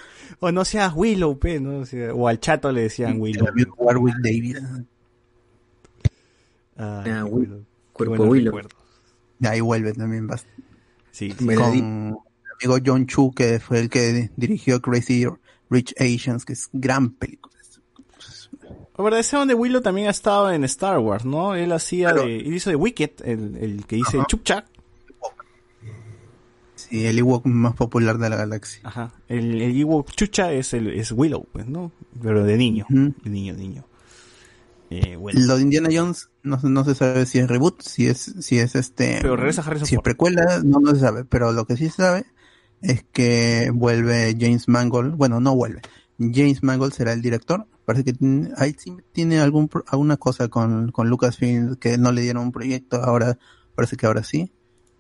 O 0.41 0.53
no 0.53 0.65
seas 0.65 0.93
Willow, 0.95 1.39
pe, 1.39 1.59
¿no? 1.61 1.81
O, 1.81 1.87
sea, 1.87 2.15
o 2.15 2.29
al 2.29 2.39
chato 2.41 2.71
le 2.73 2.83
decían 2.83 3.21
Willow. 3.21 3.49
Warwick 3.77 4.17
Davis. 4.23 4.59
Ah, 4.63 4.85
Ah, 6.77 7.03
qué 7.05 7.23
Wi- 7.23 7.31
bueno. 7.47 7.57
Qué 7.59 7.65
Cuerpo 7.93 8.25
Willow. 8.25 8.57
recuerdos. 8.57 8.73
Ahí 9.45 9.61
vuelve 9.61 9.93
también 9.93 10.27
bastante. 10.27 10.63
Sí, 11.11 11.31
sí. 11.37 11.47
Con 11.47 12.17
amigo 12.61 12.79
John 12.85 13.07
Chu, 13.07 13.33
que 13.33 13.61
fue 13.61 13.81
el 13.81 13.91
que 13.91 14.31
dirigió 14.37 14.81
Crazy 14.81 15.27
Rich 15.71 15.95
Asians, 15.99 16.45
que 16.45 16.53
es 16.55 16.69
gran 16.73 17.11
película. 17.11 17.55
La 18.97 19.03
verdad, 19.03 19.21
ese 19.21 19.37
donde 19.37 19.55
Willow 19.55 19.83
también 19.83 20.07
ha 20.07 20.11
estado 20.11 20.53
en 20.53 20.63
Star 20.65 20.99
Wars, 20.99 21.25
¿no? 21.25 21.57
Él 21.57 21.73
hacía 21.73 22.13
de, 22.13 22.39
él 22.39 22.55
hizo 22.55 22.71
de 22.71 22.77
Wicked, 22.77 23.11
el, 23.25 23.57
el 23.57 23.87
que 23.87 23.97
dice 23.97 24.19
Chupchak. 24.29 24.67
Sí, 26.77 27.07
el 27.07 27.19
Ewok 27.19 27.45
más 27.47 27.75
popular 27.75 28.19
de 28.19 28.29
la 28.31 28.37
galaxia. 28.37 28.81
Ajá. 28.85 29.13
El, 29.29 29.61
el 29.61 29.77
Ewok 29.81 30.13
Chucha 30.13 30.53
es 30.53 30.75
el, 30.75 30.89
es 30.91 31.11
Willow, 31.11 31.47
pues, 31.53 31.67
¿no? 31.67 31.91
Pero 32.23 32.45
de 32.45 32.57
niño. 32.57 32.87
De 32.89 33.31
niño, 33.31 33.55
niño. 33.55 33.85
Eh, 34.91 35.17
bueno. 35.17 35.41
Lo 35.43 35.57
de 35.57 35.63
Indiana 35.63 35.89
Jones 35.93 36.29
no, 36.45 36.59
no 36.63 36.85
se 36.85 36.95
sabe 36.95 37.27
si 37.27 37.39
es 37.39 37.49
reboot, 37.49 37.83
si 37.83 38.07
es, 38.07 38.35
si 38.41 38.59
es 38.59 38.77
este. 38.77 39.19
Pero 39.21 39.35
regresa 39.35 39.63
Harrison 39.63 39.89
Si 39.89 39.95
es 39.95 39.97
Ford. 39.97 40.05
precuela, 40.05 40.61
no, 40.65 40.79
no 40.79 40.95
se 40.95 41.01
sabe. 41.01 41.25
Pero 41.25 41.53
lo 41.53 41.67
que 41.67 41.77
sí 41.77 41.87
se 41.87 41.97
sabe 41.97 42.27
es 42.83 43.05
que 43.13 43.71
vuelve 43.75 44.37
James 44.39 44.69
Mangold. 44.69 45.17
Bueno, 45.17 45.41
no 45.41 45.55
vuelve. 45.55 45.83
James 46.19 46.63
Mangold 46.63 46.93
será 46.93 47.13
el 47.13 47.23
director. 47.23 47.67
Parece 47.85 48.05
que 48.05 48.15
ahí 48.57 48.75
sí 48.79 48.97
tiene 49.13 49.41
algún, 49.41 49.69
alguna 49.89 50.17
cosa 50.17 50.49
con, 50.49 50.91
con 50.91 51.09
Lucasfilm 51.09 51.77
que 51.77 51.99
no 51.99 52.13
le 52.13 52.23
dieron 52.23 52.45
un 52.45 52.53
proyecto. 52.53 53.03
Ahora 53.03 53.39
parece 53.75 53.97
que 53.97 54.07
ahora 54.07 54.23
sí. 54.23 54.53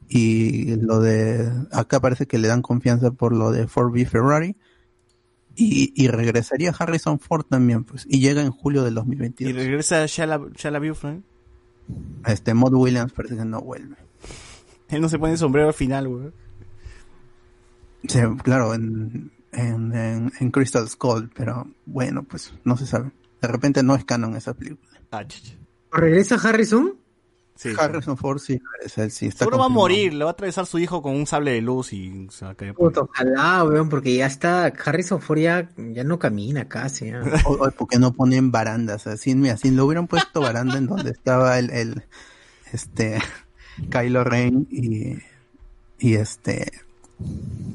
Y 0.08 0.76
lo 0.76 1.00
de 1.00 1.50
acá 1.72 2.00
parece 2.00 2.26
que 2.26 2.38
le 2.38 2.48
dan 2.48 2.62
confianza 2.62 3.10
por 3.10 3.34
lo 3.34 3.52
de 3.52 3.66
Ford 3.68 3.90
v 3.90 4.04
Ferrari. 4.04 4.56
Y, 5.56 5.92
y 5.94 6.08
regresaría 6.08 6.74
Harrison 6.76 7.20
Ford 7.20 7.44
también, 7.48 7.84
pues. 7.84 8.06
Y 8.08 8.20
llega 8.20 8.42
en 8.42 8.50
julio 8.50 8.82
del 8.82 8.94
2022. 8.94 9.54
Y 9.54 9.56
regresa 9.56 10.04
Shala, 10.06 10.40
Shala 10.56 10.80
Buford. 10.80 11.20
Este 12.26 12.54
Mod 12.54 12.74
Williams 12.74 13.12
parece 13.12 13.36
que 13.36 13.44
no 13.44 13.60
vuelve. 13.60 13.96
Él 14.88 15.00
no 15.00 15.08
se 15.08 15.18
pone 15.18 15.36
sombrero 15.36 15.68
al 15.68 15.74
final, 15.74 16.08
güey. 16.08 16.32
Sí, 18.08 18.18
claro, 18.42 18.74
en, 18.74 19.30
en, 19.52 19.94
en, 19.94 20.32
en 20.38 20.50
Crystal 20.50 20.88
Skull, 20.88 21.30
pero 21.34 21.66
bueno, 21.86 22.22
pues 22.22 22.52
no 22.64 22.76
se 22.76 22.86
sabe. 22.86 23.10
De 23.40 23.48
repente 23.48 23.82
no 23.82 23.94
es 23.94 24.04
canon 24.04 24.36
esa 24.36 24.54
película. 24.54 24.90
Ah. 25.10 25.24
¿Regresa 25.92 26.36
Harrison? 26.36 26.94
Sí, 27.56 27.70
Harrison 27.78 28.16
Ford 28.16 28.40
sí, 28.40 28.60
es 28.84 28.98
él, 28.98 29.12
sí 29.12 29.26
está 29.26 29.44
Seguro 29.44 29.58
va 29.58 29.66
a 29.66 29.68
morir, 29.68 30.12
le 30.12 30.24
va 30.24 30.30
a 30.30 30.32
atravesar 30.32 30.66
su 30.66 30.80
hijo 30.80 31.00
con 31.02 31.14
un 31.14 31.24
sable 31.24 31.52
de 31.52 31.60
luz 31.60 31.92
y 31.92 32.26
se 32.30 32.44
va 32.44 32.50
a 32.50 32.54
caer. 32.56 32.74
Puta, 32.74 33.02
ojalá, 33.02 33.62
weón, 33.62 33.88
porque 33.88 34.16
ya 34.16 34.26
está, 34.26 34.64
Harrison 34.84 35.20
Ford 35.20 35.38
ya, 35.38 35.70
ya 35.76 36.02
no 36.02 36.18
camina 36.18 36.68
casi. 36.68 37.10
ya. 37.10 37.22
O- 37.44 37.52
o 37.52 37.70
¿Por 37.70 37.86
qué 37.86 38.00
no 38.00 38.12
ponen 38.12 38.50
barandas? 38.50 39.06
Así, 39.06 39.36
mira, 39.36 39.56
si 39.56 39.70
le 39.70 39.80
hubieran 39.82 40.08
puesto 40.08 40.40
baranda 40.40 40.78
en 40.78 40.86
donde 40.88 41.10
estaba 41.12 41.56
el, 41.60 41.70
el 41.70 42.02
este 42.72 43.20
Kylo 43.88 44.24
Ren 44.24 44.66
y, 44.72 45.18
y 46.00 46.14
este 46.14 46.72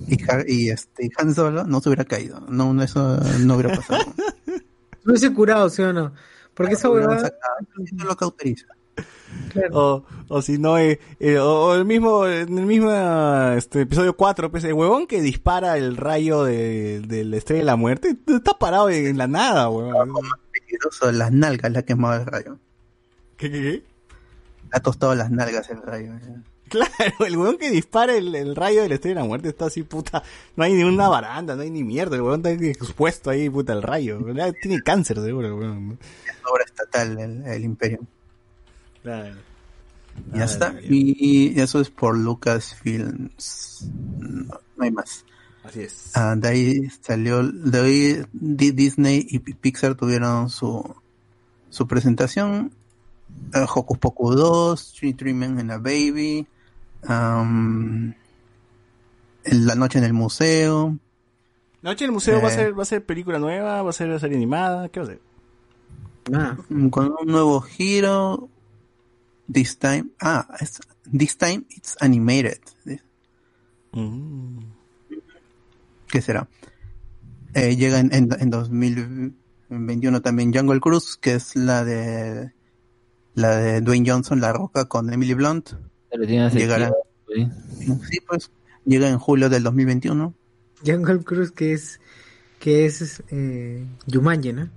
y, 0.07 0.17
y 0.47 0.69
este 0.69 1.09
Han 1.17 1.33
Solo 1.33 1.63
no 1.65 1.81
se 1.81 1.89
hubiera 1.89 2.05
caído. 2.05 2.41
No, 2.49 2.73
no, 2.73 2.83
eso 2.83 3.17
no 3.39 3.55
hubiera 3.55 3.75
pasado. 3.75 4.13
No 4.45 4.53
hubiese 5.11 5.33
curado, 5.33 5.69
¿sí 5.69 5.81
o 5.81 5.93
no? 5.93 6.13
Porque 6.53 6.73
esa 6.73 6.89
Hubieran 6.89 7.11
huevada, 7.11 7.29
sacado, 7.29 7.55
no 7.93 8.05
lo 8.05 8.17
cauteriza. 8.17 8.65
O, 9.71 10.03
o 10.27 10.41
si 10.41 10.57
no, 10.57 10.77
eh, 10.77 10.99
eh, 11.19 11.37
o, 11.37 11.67
o 11.67 11.75
el 11.75 11.85
mismo, 11.85 12.27
en 12.27 12.57
el 12.57 12.65
mismo 12.65 12.91
este, 13.55 13.81
episodio 13.81 14.15
4, 14.15 14.51
pues, 14.51 14.63
el 14.63 14.73
huevón 14.73 15.07
que 15.07 15.21
dispara 15.21 15.77
el 15.77 15.97
rayo 15.97 16.43
de, 16.43 17.01
del 17.01 17.33
estrella 17.33 17.61
de 17.61 17.65
la 17.65 17.75
muerte, 17.75 18.17
está 18.27 18.57
parado 18.57 18.89
en 18.89 19.17
la 19.17 19.27
nada, 19.27 19.69
huevón. 19.69 20.13
Peligroso, 20.51 21.11
las 21.11 21.31
nalgas 21.31 21.71
le 21.71 21.79
ha 21.79 21.83
quemado 21.83 22.21
el 22.21 22.25
rayo. 22.25 22.57
¿Qué, 23.37 23.49
qué, 23.49 23.61
qué? 23.61 23.71
Le 23.71 23.83
ha 24.71 24.79
tostado 24.81 25.15
las 25.15 25.31
nalgas 25.31 25.69
el 25.69 25.81
rayo. 25.81 26.11
Claro, 26.97 27.25
el 27.25 27.37
huevón 27.37 27.57
que 27.57 27.69
dispara 27.71 28.15
el, 28.15 28.33
el 28.35 28.55
rayo 28.55 28.81
del 28.83 28.91
estrella 28.93 29.15
de 29.15 29.21
la 29.21 29.27
muerte 29.27 29.49
está 29.49 29.65
así, 29.65 29.83
puta. 29.83 30.23
No 30.55 30.63
hay 30.63 30.73
ni 30.73 30.83
una 30.83 31.07
baranda, 31.09 31.55
no 31.55 31.61
hay 31.63 31.71
ni 31.71 31.83
mierda. 31.83 32.15
El 32.15 32.21
huevón 32.21 32.45
está 32.45 32.51
expuesto 32.65 33.29
ahí, 33.29 33.49
puta, 33.49 33.73
el 33.73 33.81
rayo. 33.81 34.19
Tiene 34.61 34.81
cáncer, 34.81 35.17
seguro, 35.21 35.55
huevón. 35.55 35.97
Es 36.25 36.35
obra 36.51 36.63
estatal 36.65 37.19
el, 37.19 37.43
el 37.45 37.63
imperio. 37.63 37.99
Claro. 39.03 39.35
Ya 40.33 40.43
está. 40.45 40.75
Y 40.81 41.59
eso 41.59 41.79
es 41.79 41.89
por 41.89 42.17
Lucasfilms. 42.17 43.89
No, 44.19 44.59
no 44.77 44.83
hay 44.83 44.91
más. 44.91 45.25
Así 45.63 45.81
es. 45.81 46.11
Ah, 46.15 46.35
de 46.37 46.47
ahí 46.47 46.89
salió, 47.01 47.43
de 47.43 47.79
ahí 47.79 48.21
Di- 48.33 48.71
Disney 48.71 49.25
y 49.29 49.39
Pi- 49.39 49.53
Pixar 49.53 49.95
tuvieron 49.95 50.49
su, 50.49 50.95
su 51.69 51.87
presentación. 51.87 52.73
Eh, 53.53 53.65
Hocus 53.73 53.97
Pocus 53.99 54.35
2, 54.35 54.93
Three 55.15 55.33
Men 55.33 55.59
and 55.59 55.71
a 55.71 55.77
Baby, 55.77 56.47
en 57.03 58.15
La 59.67 59.75
Noche 59.75 59.97
en 59.99 60.05
el 60.05 60.13
Museo. 60.13 60.97
Noche 61.81 62.03
en 62.05 62.09
el 62.09 62.13
museo 62.13 62.41
va 62.41 62.49
a 62.49 62.51
Eh. 62.51 62.55
ser, 62.55 62.77
va 62.77 62.83
a 62.83 62.85
ser 62.85 63.05
película 63.05 63.39
nueva, 63.39 63.81
va 63.81 63.89
a 63.89 63.93
ser 63.93 64.19
serie 64.19 64.35
animada, 64.35 64.89
¿qué 64.89 64.99
va 64.99 65.05
a 65.05 65.09
ser? 65.09 65.21
nada. 66.29 66.57
mm, 66.69 66.89
Con 66.89 67.15
un 67.19 67.27
nuevo 67.27 67.61
giro. 67.61 68.49
This 69.51 69.79
time, 69.79 70.09
ah, 70.19 70.47
es- 70.59 70.81
this 71.17 71.37
time 71.37 71.63
it's 71.69 71.95
animated. 72.01 72.59
Mm. 73.93 74.59
¿Qué 76.07 76.21
será? 76.21 76.47
Eh, 77.55 77.75
llega 77.77 77.99
en, 77.99 78.13
en, 78.13 78.29
en 78.39 78.49
2021 78.51 80.21
también 80.21 80.53
Jungle 80.53 80.79
Cruise, 80.79 81.17
que 81.19 81.33
es 81.35 81.55
la 81.55 81.83
de 81.83 82.53
la 83.33 83.55
de 83.55 83.81
Dwayne 83.81 84.07
Johnson, 84.07 84.39
La 84.41 84.53
Roca 84.53 84.85
con 84.85 85.11
Emily 85.11 85.33
Blunt. 85.33 85.71
Llegará. 86.51 86.91
Sí, 87.29 88.17
pues 88.27 88.51
llega 88.85 89.07
en 89.09 89.19
julio 89.19 89.49
del 89.49 89.63
2021. 89.63 90.33
Jungle 90.85 91.19
Cruise 91.23 91.51
que 91.51 91.73
es, 91.73 91.99
que 92.59 92.85
es, 92.85 93.21
eh, 93.29 93.85
Jumanji, 94.11 94.53
¿no? 94.53 94.69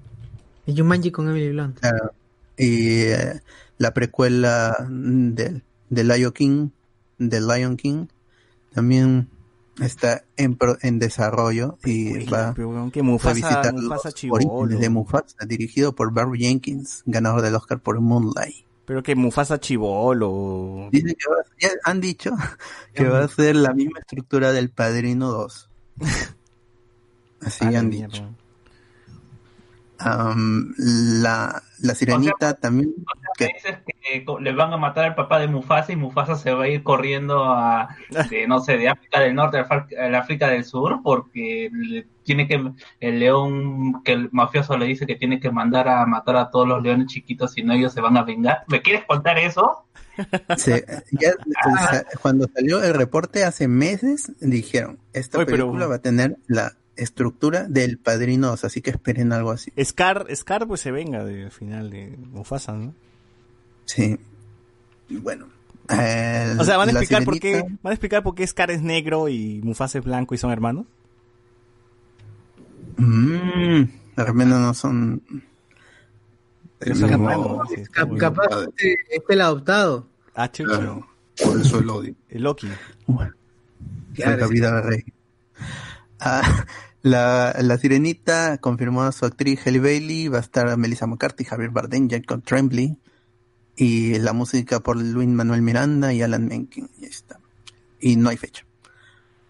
Es 0.66 0.76
Jumanji 0.78 1.10
con 1.10 1.28
Emily 1.28 1.50
Blunt. 1.50 1.78
Claro. 1.80 2.12
Y 2.56 3.02
eh, 3.02 3.40
la 3.78 3.94
precuela 3.94 4.76
del 4.88 5.62
de 5.88 6.04
Lion 6.04 6.32
King, 6.32 6.68
de 7.18 7.40
Lion 7.40 7.76
King, 7.76 8.06
también 8.72 9.28
está 9.80 10.24
en, 10.36 10.56
pro- 10.56 10.76
en 10.82 10.98
desarrollo 10.98 11.78
y 11.84 12.24
va 12.26 12.54
weón, 12.56 12.90
que 12.90 13.00
a 13.00 13.32
visitar 13.32 13.72
Mufasa 13.74 14.08
los 14.08 14.14
chibolo. 14.14 14.46
orígenes 14.48 14.80
de 14.80 14.88
Mufasa, 14.90 15.46
dirigido 15.46 15.94
por 15.94 16.12
Barry 16.12 16.40
Jenkins, 16.40 17.02
ganador 17.06 17.40
del 17.42 17.54
Oscar 17.54 17.80
por 17.80 17.98
Moonlight. 18.00 18.66
Pero 18.84 19.02
que 19.02 19.14
Mufasa 19.14 19.58
chivolo. 19.60 20.88
Dicen 20.90 21.14
que 21.18 21.30
va- 21.30 21.44
ya 21.60 21.70
han 21.84 22.00
dicho 22.00 22.32
que 22.94 23.04
va 23.08 23.24
a 23.24 23.28
ser 23.28 23.56
la 23.56 23.72
misma 23.72 24.00
estructura 24.00 24.52
del 24.52 24.70
Padrino 24.70 25.30
2. 25.30 25.70
Así 27.42 27.64
han 27.74 27.90
dicho. 27.90 28.28
La, 30.76 31.62
la 31.80 31.94
sirenita 31.94 32.54
también. 32.54 32.94
Dices 33.38 33.78
que 33.84 34.24
le 34.40 34.52
van 34.52 34.72
a 34.72 34.76
matar 34.76 35.04
al 35.06 35.14
papá 35.14 35.38
de 35.38 35.48
Mufasa 35.48 35.92
y 35.92 35.96
Mufasa 35.96 36.36
se 36.36 36.52
va 36.52 36.64
a 36.64 36.68
ir 36.68 36.82
corriendo 36.82 37.44
a, 37.44 37.88
de, 38.30 38.46
no 38.46 38.60
sé, 38.60 38.76
de 38.76 38.88
África 38.88 39.20
del 39.20 39.34
Norte 39.34 39.58
a 39.58 40.08
la 40.08 40.18
África 40.18 40.48
del 40.48 40.64
Sur 40.64 41.00
porque 41.02 41.70
le- 41.72 42.06
tiene 42.24 42.46
que, 42.46 42.70
el 43.00 43.18
león, 43.18 44.02
que 44.04 44.12
el 44.12 44.28
mafioso 44.30 44.76
le 44.78 44.86
dice 44.86 45.06
que 45.06 45.16
tiene 45.16 45.40
que 45.40 45.50
mandar 45.50 45.88
a 45.88 46.06
matar 46.06 46.36
a 46.36 46.50
todos 46.50 46.68
los 46.68 46.80
leones 46.82 47.08
chiquitos 47.08 47.52
si 47.52 47.62
no 47.64 47.72
ellos 47.72 47.92
se 47.92 48.00
van 48.00 48.16
a 48.16 48.22
vengar. 48.22 48.62
¿Me 48.68 48.80
quieres 48.80 49.04
contar 49.06 49.38
eso? 49.38 49.84
ya- 50.16 50.16
o 50.54 50.56
sea, 51.90 52.04
cuando 52.20 52.46
salió 52.54 52.82
el 52.82 52.94
reporte 52.94 53.44
hace 53.44 53.66
meses, 53.66 54.30
dijeron: 54.40 54.98
Esta 55.12 55.38
Oye, 55.38 55.46
pero- 55.46 55.64
película 55.64 55.86
va 55.88 55.96
a 55.96 56.02
tener 56.02 56.36
la 56.46 56.72
estructura 56.96 57.64
del 57.68 57.98
Padrino 57.98 58.48
2, 58.48 58.64
así 58.64 58.80
que 58.82 58.90
esperen 58.90 59.32
algo 59.32 59.50
así. 59.50 59.72
Scar, 59.82 60.26
Scar 60.34 60.66
pues 60.66 60.80
se 60.80 60.90
venga 60.90 61.24
del 61.24 61.50
final 61.50 61.90
de 61.90 62.16
Mufasa, 62.16 62.72
¿no? 62.72 62.94
Sí. 63.84 64.18
Y 65.08 65.16
Bueno. 65.16 65.46
O 65.88 66.64
sea, 66.64 66.76
van 66.76 66.88
a 66.88 66.92
explicar 66.92 67.24
por 67.24 67.38
qué, 67.38 67.62
van 67.82 67.90
a 67.90 67.94
explicar 67.94 68.22
por 68.22 68.34
qué 68.34 68.46
Scar 68.46 68.70
es 68.70 68.82
negro 68.82 69.28
y 69.28 69.60
Mufasa 69.62 69.98
es 69.98 70.04
blanco 70.04 70.34
y 70.34 70.38
son 70.38 70.50
hermanos. 70.50 70.86
Mm, 72.96 73.82
de 74.16 74.24
repente 74.24 74.46
no 74.46 74.74
son. 74.74 75.22
Sí, 76.80 76.92
capaz 78.18 78.48
padre. 78.48 78.68
este, 78.76 78.92
es 79.10 79.22
el 79.28 79.40
adoptado. 79.40 80.06
Ah. 80.34 80.48
Claro, 80.48 81.06
por 81.44 81.60
eso 81.60 81.78
el 81.78 81.90
odio. 81.90 82.14
El 82.28 82.42
Loki. 82.42 82.68
Claro, 84.14 84.36
la 84.36 84.46
sí. 84.46 84.52
vida 84.52 84.74
de 84.76 84.82
rey. 84.82 85.04
Ah, 86.24 86.66
la, 87.02 87.56
la 87.60 87.78
sirenita 87.78 88.58
confirmó 88.58 89.02
a 89.02 89.12
su 89.12 89.24
actriz 89.24 89.60
Halle 89.66 89.80
Bailey, 89.80 90.28
va 90.28 90.38
a 90.38 90.42
estar 90.42 90.76
Melissa 90.76 91.06
McCarthy, 91.06 91.44
Javier 91.44 91.70
Bardem, 91.70 92.08
Jacob 92.08 92.44
Tremblay 92.44 92.96
y 93.76 94.18
la 94.20 94.32
música 94.32 94.80
por 94.80 94.96
Luis 94.96 95.28
Manuel 95.28 95.62
Miranda 95.62 96.12
y 96.12 96.22
Alan 96.22 96.46
Menken. 96.46 96.88
Y 97.00 97.06
está. 97.06 97.40
Y 98.00 98.14
no 98.16 98.28
hay 98.28 98.36
fecha. 98.36 98.64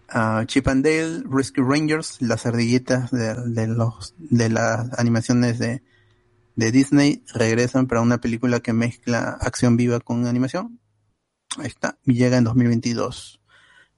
Ah, 0.09 0.43
Chip 0.47 0.67
and 0.67 0.83
Dale, 0.83 1.23
Rescue 1.29 1.63
Rangers, 1.63 2.21
las 2.21 2.45
ardillitas 2.47 3.11
de, 3.11 3.35
de 3.35 3.67
los 3.67 4.15
de 4.17 4.49
las 4.49 4.97
animaciones 4.97 5.59
de, 5.59 5.83
de 6.55 6.71
Disney 6.71 7.23
regresan 7.33 7.87
para 7.87 8.01
una 8.01 8.19
película 8.19 8.59
que 8.61 8.73
mezcla 8.73 9.37
acción 9.41 9.77
viva 9.77 9.99
con 9.99 10.25
animación. 10.25 10.79
Ahí 11.57 11.67
está. 11.67 11.99
Llega 12.05 12.37
en 12.37 12.43
2022. 12.43 13.41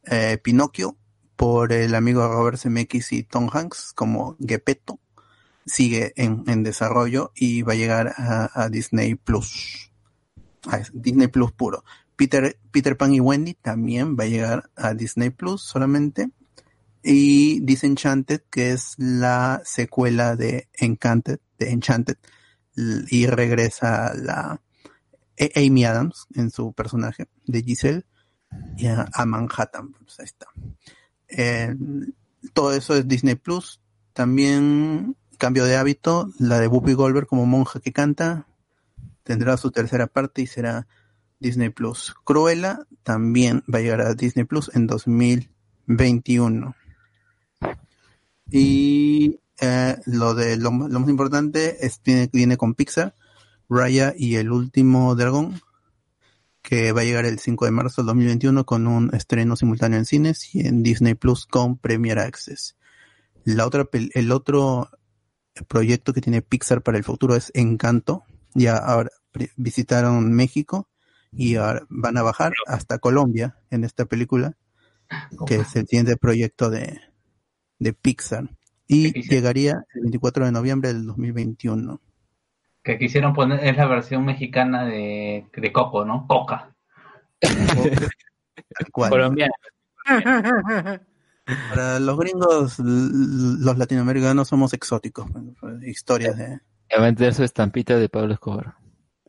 Eh, 0.08 0.38
Pinocchio, 0.44 0.98
por 1.36 1.74
el 1.74 1.96
amigo 1.96 2.28
Robert 2.28 2.58
Zemeckis 2.58 3.12
y 3.12 3.24
Tom 3.24 3.50
Hanks, 3.52 3.92
como 3.94 4.38
Gepetto, 4.40 5.00
sigue 5.66 6.14
en, 6.16 6.64
desarrollo 6.64 7.32
y 7.36 7.64
va 7.64 7.74
a 7.74 7.78
llegar 7.78 8.14
a, 8.18 8.70
Disney 8.70 9.16
Plus. 9.16 9.92
A 10.68 10.82
Disney 10.94 11.28
Plus 11.28 11.52
puro. 11.52 11.84
Peter, 12.16 12.58
Peter 12.72 12.96
Pan 12.96 13.14
y 13.14 13.20
Wendy 13.20 13.56
también 13.56 14.16
va 14.18 14.24
a 14.24 14.28
llegar 14.28 14.70
a 14.76 14.94
Disney 14.94 15.32
Plus 15.32 15.62
solamente. 15.62 16.30
Y 17.04 17.60
Disenchanted, 17.62 18.44
que 18.50 18.72
es 18.72 18.96
la 18.98 19.62
secuela 19.64 20.36
de 20.36 20.70
Encanted, 20.74 21.40
de 21.60 21.70
Enchanted, 21.72 22.18
y 22.76 23.28
regresa 23.28 24.14
la 24.16 24.62
Amy 25.56 25.86
Adams 25.86 26.28
en 26.34 26.50
su 26.50 26.74
personaje 26.74 27.28
de 27.46 27.62
Giselle 27.62 28.06
a, 28.88 29.08
a 29.14 29.26
Manhattan. 29.26 29.92
Pues 29.92 30.20
ahí 30.20 30.26
está. 30.26 30.48
Eh, 31.30 31.76
todo 32.54 32.74
eso 32.74 32.96
es 32.96 33.08
Disney 33.08 33.36
Plus. 33.36 33.80
También 34.14 35.16
cambio 35.38 35.66
de 35.66 35.76
hábito, 35.76 36.32
la 36.40 36.60
de 36.60 36.68
Whoopi 36.68 36.94
Goldberg 36.94 37.28
como 37.28 37.46
monja 37.46 37.80
que 37.80 37.92
canta 37.92 38.48
tendrá 39.24 39.58
su 39.58 39.72
tercera 39.72 40.08
parte 40.08 40.42
y 40.42 40.48
será 40.48 40.88
Disney 41.40 41.70
Plus. 41.70 42.16
Cruella 42.24 42.80
también 43.04 43.64
va 43.72 43.80
a 43.80 43.82
llegar 43.82 44.02
a 44.02 44.14
Disney 44.14 44.46
Plus 44.46 44.72
en 44.74 44.88
2021. 44.88 46.76
Y 48.52 49.40
eh, 49.60 49.98
lo 50.06 50.36
de 50.36 50.58
lo, 50.58 50.72
lo 50.72 51.00
más 51.00 51.10
importante 51.10 51.86
es 51.86 52.02
viene, 52.04 52.30
viene 52.32 52.58
con 52.58 52.76
Pixar, 52.76 53.16
Raya 53.70 54.14
y 54.16 54.36
el 54.36 54.52
último 54.52 55.16
dragón, 55.16 55.60
que 56.66 56.92
va 56.94 57.02
a 57.02 57.04
llegar 57.04 57.26
el 57.26 57.38
5 57.38 57.66
de 57.66 57.72
marzo 57.72 58.02
del 58.02 58.08
2021 58.08 58.66
con 58.66 58.88
un 58.88 59.14
estreno 59.14 59.56
simultáneo 59.56 60.00
en 60.00 60.06
cines 60.06 60.56
y 60.56 60.66
en 60.66 60.82
Disney 60.82 61.14
Plus 61.14 61.46
con 61.46 61.78
Premier 61.78 62.18
Access. 62.18 62.76
La 63.44 63.68
otra, 63.68 63.88
el 63.92 64.32
otro 64.32 64.90
proyecto 65.68 66.12
que 66.12 66.22
tiene 66.22 66.42
Pixar 66.42 66.82
para 66.82 66.98
el 66.98 67.04
futuro 67.04 67.36
es 67.36 67.52
Encanto. 67.54 68.24
Ya 68.56 68.78
ahora 68.78 69.12
visitaron 69.56 70.34
México 70.34 70.90
y 71.32 71.56
ahora 71.58 71.86
van 71.90 72.18
a 72.18 72.24
bajar 72.24 72.54
hasta 72.66 72.98
Colombia 72.98 73.60
en 73.70 73.84
esta 73.84 74.06
película, 74.06 74.58
que 75.46 75.58
es 75.58 75.76
el 75.76 75.86
siguiente 75.86 76.18
proyecto 76.18 76.72
de, 76.72 77.00
de 77.78 77.94
Pixar. 77.94 78.50
Y 78.88 79.14
llegaría 79.30 79.86
el 79.94 80.02
24 80.02 80.46
de 80.46 80.52
noviembre 80.52 80.94
del 80.94 81.06
2021. 81.06 82.02
Que 82.86 82.98
quisieron 83.00 83.34
poner, 83.34 83.64
es 83.66 83.76
la 83.76 83.88
versión 83.88 84.24
mexicana 84.24 84.86
de, 84.86 85.48
de 85.54 85.72
Coco, 85.74 86.06
¿no? 86.06 86.28
Coca. 86.28 86.74
Colombiano. 88.92 89.54
Para 91.70 92.00
los 92.00 92.18
gringos, 92.18 92.80
los 92.80 93.78
latinoamericanos 93.78 94.48
somos 94.48 94.74
exóticos. 94.74 95.28
Historias 95.84 96.38
de... 96.38 96.60
Va 97.00 97.28
a 97.28 97.32
su 97.34 97.44
estampita 97.44 97.98
de 97.98 98.08
Pablo 98.10 98.34
Escobar. 98.34 98.76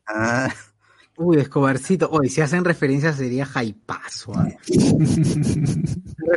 Ah, 0.06 0.48
Uy, 1.18 1.38
Escobarcito. 1.38 2.10
Oye, 2.10 2.28
si 2.28 2.42
hacen 2.42 2.64
referencia 2.66 3.12
sería 3.14 3.46
jaipazo. 3.46 4.32
¿eh? 4.44 4.58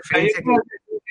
Que- 0.10 0.32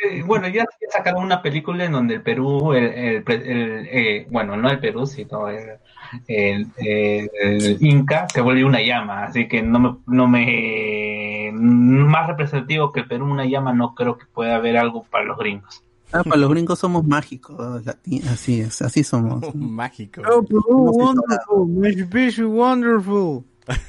Eh, 0.00 0.22
Bueno, 0.24 0.46
ya, 0.46 0.62
ya 0.62 0.88
sacaron 0.92 1.24
una 1.24 1.42
película 1.42 1.84
en 1.84 1.90
donde 1.90 2.14
el 2.14 2.22
Perú, 2.22 2.72
el, 2.72 2.84
el 2.84 3.24
pre- 3.24 3.34
el, 3.50 3.86
eh, 3.90 4.26
bueno, 4.30 4.56
no 4.56 4.70
el 4.70 4.78
Perú, 4.78 5.06
sino 5.06 5.48
el, 5.48 5.78
el, 6.26 7.78
Inca 7.80 8.26
se 8.32 8.40
vuelve 8.40 8.64
una 8.64 8.80
llama, 8.80 9.24
así 9.24 9.48
que 9.48 9.62
no 9.62 9.78
me, 9.78 9.96
no 10.06 10.28
me, 10.28 11.50
más 11.52 12.26
representativo 12.28 12.92
que 12.92 13.00
el 13.00 13.08
Perú 13.08 13.26
una 13.26 13.46
llama, 13.46 13.72
no 13.72 13.94
creo 13.94 14.18
que 14.18 14.26
pueda 14.26 14.56
haber 14.56 14.76
algo 14.76 15.04
para 15.04 15.24
los 15.24 15.38
gringos. 15.38 15.82
ah, 16.12 16.22
para 16.24 16.36
los 16.36 16.50
gringos 16.50 16.78
somos 16.78 17.04
mágicos, 17.04 17.86
así 18.30 18.60
es, 18.60 18.82
así 18.82 19.04
somos. 19.04 19.42
Mágico. 19.54 20.22
Oh, 20.30 20.42
Perú, 20.42 20.62
wonderful, 20.68 22.46
wonderful. 22.46 23.44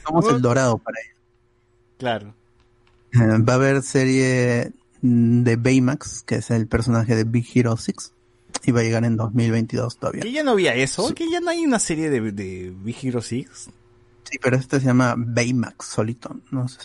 Somos 0.05 0.33
el 0.33 0.41
dorado 0.41 0.77
para 0.77 0.97
ellos. 0.99 1.19
Claro. 1.97 2.33
Eh, 3.13 3.41
va 3.41 3.53
a 3.53 3.55
haber 3.55 3.81
serie 3.81 4.71
de 5.01 5.55
Baymax, 5.55 6.23
que 6.23 6.35
es 6.35 6.51
el 6.51 6.67
personaje 6.67 7.15
de 7.15 7.23
Big 7.23 7.45
Hero 7.53 7.75
6, 7.77 8.13
y 8.65 8.71
va 8.71 8.81
a 8.81 8.83
llegar 8.83 9.03
en 9.05 9.17
2022 9.17 9.97
todavía. 9.97 10.21
Que 10.21 10.31
ya 10.31 10.43
no 10.43 10.51
había 10.51 10.75
eso, 10.75 11.13
que 11.13 11.29
ya 11.29 11.39
no 11.39 11.49
hay 11.49 11.65
una 11.65 11.79
serie 11.79 12.09
de, 12.09 12.31
de 12.31 12.73
Big 12.75 12.97
Hero 13.01 13.21
6. 13.21 13.69
Sí, 14.23 14.37
pero 14.41 14.57
este 14.57 14.79
se 14.79 14.85
llama 14.85 15.15
Baymax 15.17 15.85
solito, 15.85 16.35
no 16.51 16.67
sé. 16.67 16.79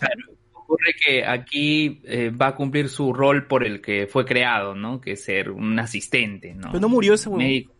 Ocurre 0.53 0.95
que 1.05 1.27
aquí 1.27 2.01
eh, 2.05 2.31
va 2.31 2.49
a 2.49 2.55
cumplir 2.55 2.89
su 2.89 3.13
rol 3.13 3.47
por 3.47 3.65
el 3.65 3.83
que 3.83 4.09
fue 4.11 4.25
creado, 4.25 4.75
¿no? 4.75 5.01
Que 5.01 5.13
es 5.13 5.25
ser 5.25 5.51
un 5.51 5.79
asistente, 5.79 6.55
¿no? 6.55 6.69
Pero 6.69 6.81
no 6.81 6.89
murió 6.89 7.15
ese. 7.15 7.29
Médico. 7.29 7.73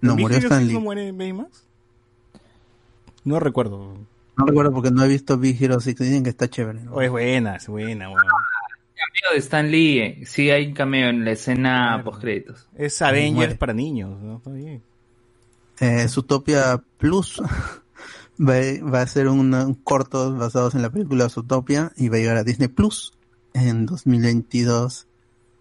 No, 0.00 0.16
¿Big 0.16 0.24
murió 0.24 0.38
Stan 0.38 0.58
6 0.58 0.68
Lee. 0.68 0.74
no 0.74 0.80
muere 0.80 1.12
Baymax? 1.12 1.66
No 3.22 3.40
recuerdo. 3.40 3.96
No 4.36 4.44
recuerdo 4.44 4.72
porque 4.72 4.90
no 4.90 5.04
he 5.04 5.08
visto 5.08 5.38
Big 5.38 5.62
Hero 5.62 5.78
6, 5.78 5.96
dicen 5.96 6.24
que 6.24 6.30
está 6.30 6.48
chévere. 6.48 6.82
¿no? 6.82 6.94
Oh, 6.94 7.00
es 7.00 7.10
buena, 7.10 7.56
es 7.56 7.68
buena, 7.68 8.08
weón. 8.10 8.26
Cameo 9.06 9.32
de 9.32 9.38
Stan 9.38 9.70
Lee, 9.70 9.98
eh, 10.00 10.22
sí 10.26 10.50
hay 10.50 10.66
un 10.68 10.74
cameo 10.74 11.08
en 11.08 11.24
la 11.24 11.32
escena 11.32 12.00
post 12.04 12.20
créditos. 12.20 12.68
Es 12.76 13.00
Avengers 13.02 13.56
para 13.58 13.72
niños, 13.74 14.20
¿no? 14.22 14.36
Está 14.38 14.50
bien. 14.50 14.82
Eh, 15.80 16.06
Zootopia 16.08 16.82
Plus 16.98 17.40
va, 18.40 18.54
va 18.92 19.02
a 19.02 19.06
ser 19.06 19.28
una- 19.28 19.66
un 19.66 19.74
corto 19.74 20.34
basados 20.36 20.74
en 20.74 20.82
la 20.82 20.90
película 20.90 21.28
Zootopia 21.28 21.92
y 21.96 22.08
va 22.08 22.16
a 22.16 22.20
llegar 22.20 22.36
a 22.36 22.44
Disney 22.44 22.68
Plus 22.68 23.12
en 23.54 23.86
2022. 23.86 25.06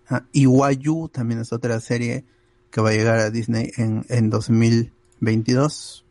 Ah, 0.10 0.24
Iwayu 0.34 1.10
también 1.10 1.40
es 1.42 1.52
otra 1.54 1.80
serie 1.80 2.26
que 2.70 2.82
va 2.82 2.90
a 2.90 2.94
llegar 2.94 3.20
a 3.20 3.30
Disney 3.30 3.72
en, 3.78 4.06
en 4.10 4.30
2022. 4.30 6.06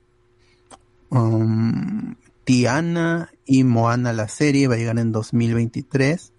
Um, 1.10 2.14
Tiana 2.44 3.30
y 3.44 3.64
Moana 3.64 4.12
la 4.12 4.28
serie 4.28 4.66
va 4.68 4.74
a 4.74 4.78
llegar 4.78 4.98
en 4.98 5.12
2023. 5.12 6.31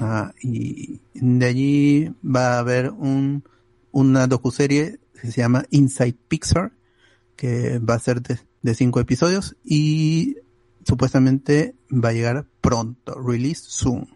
Ah, 0.00 0.32
y 0.42 1.00
de 1.14 1.46
allí 1.46 2.12
va 2.24 2.54
a 2.54 2.58
haber 2.60 2.90
un, 2.90 3.44
una 3.92 4.26
docuserie 4.26 4.98
que 5.20 5.30
se 5.30 5.40
llama 5.40 5.64
Inside 5.70 6.16
Pixar, 6.28 6.72
que 7.36 7.78
va 7.78 7.94
a 7.94 7.98
ser 7.98 8.22
de, 8.22 8.38
de 8.62 8.74
cinco 8.74 9.00
episodios 9.00 9.56
y 9.64 10.36
supuestamente 10.86 11.74
va 11.92 12.10
a 12.10 12.12
llegar 12.12 12.46
pronto, 12.60 13.14
release 13.20 13.62
soon. 13.66 14.08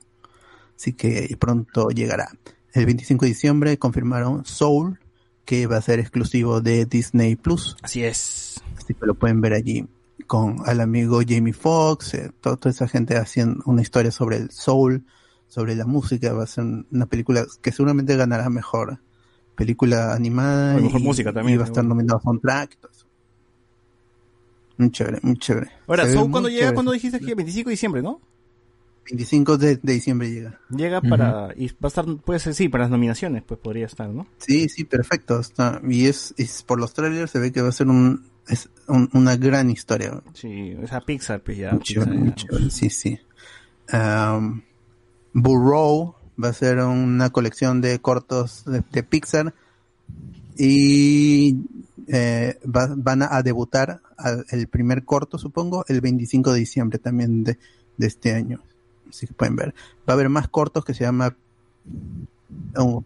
Así 0.76 0.92
que 0.92 1.36
pronto 1.38 1.88
llegará. 1.90 2.28
El 2.72 2.86
25 2.86 3.24
de 3.24 3.28
diciembre 3.30 3.78
confirmaron 3.78 4.44
Soul, 4.44 4.98
que 5.44 5.66
va 5.66 5.76
a 5.76 5.82
ser 5.82 6.00
exclusivo 6.00 6.60
de 6.60 6.86
Disney 6.86 7.36
Plus. 7.36 7.76
Así 7.82 8.02
es. 8.02 8.60
Así 8.76 8.94
que 8.94 9.06
lo 9.06 9.14
pueden 9.14 9.40
ver 9.40 9.52
allí 9.52 9.86
con 10.26 10.56
al 10.64 10.80
amigo 10.80 11.20
Jamie 11.26 11.52
Foxx, 11.52 12.14
eh, 12.14 12.32
to- 12.40 12.56
toda 12.56 12.70
esa 12.70 12.88
gente 12.88 13.16
haciendo 13.16 13.62
una 13.66 13.82
historia 13.82 14.10
sobre 14.10 14.38
el 14.38 14.50
soul, 14.50 15.04
sobre 15.48 15.74
la 15.76 15.84
música. 15.86 16.32
Va 16.32 16.44
a 16.44 16.46
ser 16.46 16.64
una 16.90 17.06
película 17.06 17.44
que 17.62 17.72
seguramente 17.72 18.16
ganará 18.16 18.48
mejor 18.50 18.98
película 19.54 20.14
animada. 20.14 20.76
O 20.76 20.80
mejor 20.80 21.00
y- 21.00 21.04
música 21.04 21.32
también, 21.32 21.54
Y 21.54 21.58
va 21.58 21.64
a 21.64 21.68
estar 21.68 21.84
nominado 21.84 22.18
a 22.18 22.22
soundtrack. 22.22 22.72
y 22.72 22.76
todo 22.76 22.90
eso. 22.92 23.06
Muy 24.76 24.90
chévere, 24.90 25.18
muy 25.22 25.36
chévere. 25.36 25.70
Ahora, 25.86 26.04
Soul, 26.06 26.22
muy 26.24 26.30
cuando 26.30 26.48
llega? 26.48 26.60
chévere. 26.60 26.74
cuando 26.74 26.92
dijiste 26.92 27.20
que 27.20 27.34
25 27.34 27.68
de 27.68 27.72
diciembre, 27.72 28.02
no? 28.02 28.20
25 29.06 29.58
de, 29.58 29.76
de 29.76 29.92
diciembre 29.92 30.30
llega. 30.30 30.58
Llega 30.70 31.00
para. 31.02 31.50
Y 31.56 31.68
va 31.68 31.74
a 31.82 31.86
estar, 31.88 32.04
puede 32.24 32.40
ser, 32.40 32.54
sí, 32.54 32.68
para 32.68 32.84
las 32.84 32.90
nominaciones, 32.90 33.42
pues 33.46 33.60
podría 33.60 33.86
estar, 33.86 34.08
¿no? 34.08 34.26
Sí, 34.38 34.68
sí, 34.68 34.82
perfecto. 34.84 35.38
Está, 35.38 35.80
y 35.88 36.06
es, 36.06 36.34
es 36.38 36.62
por 36.64 36.80
los 36.80 36.92
trailers 36.94 37.30
se 37.30 37.38
ve 37.38 37.52
que 37.52 37.60
va 37.62 37.68
a 37.68 37.72
ser 37.72 37.86
un, 37.88 38.24
es 38.48 38.68
un- 38.88 39.10
una 39.12 39.36
gran 39.36 39.70
historia. 39.70 40.20
Sí, 40.32 40.74
esa 40.82 41.00
Pixar, 41.02 41.40
pues 41.42 41.58
ya. 41.58 41.70
Pixar, 41.72 41.82
chévere, 41.84 42.12
ya. 42.14 42.18
muy 42.20 42.34
chévere, 42.34 42.70
Sí, 42.70 42.90
sí. 42.90 43.18
Um, 43.92 44.62
Burrow 45.34 46.14
va 46.42 46.48
a 46.48 46.52
ser 46.54 46.78
una 46.78 47.28
colección 47.30 47.80
de 47.82 47.98
cortos 48.00 48.64
de, 48.64 48.82
de 48.90 49.02
Pixar 49.02 49.52
y 50.56 51.56
eh, 52.08 52.58
va- 52.64 52.94
van 52.96 53.22
a, 53.22 53.42
debutar 53.42 54.00
al- 54.16 54.44
el 54.50 54.68
primer 54.68 55.04
corto, 55.04 55.38
supongo, 55.38 55.84
el 55.88 56.00
25 56.00 56.52
de 56.52 56.58
diciembre 56.60 56.98
también 56.98 57.44
de, 57.44 57.58
de 57.96 58.06
este 58.06 58.32
año. 58.34 58.60
Así 59.08 59.26
que 59.26 59.34
pueden 59.34 59.56
ver. 59.56 59.74
Va 60.08 60.12
a 60.12 60.12
haber 60.14 60.28
más 60.28 60.48
cortos 60.48 60.84
que 60.84 60.94
se 60.94 61.04
llama 61.04 61.36
oh, 62.76 63.04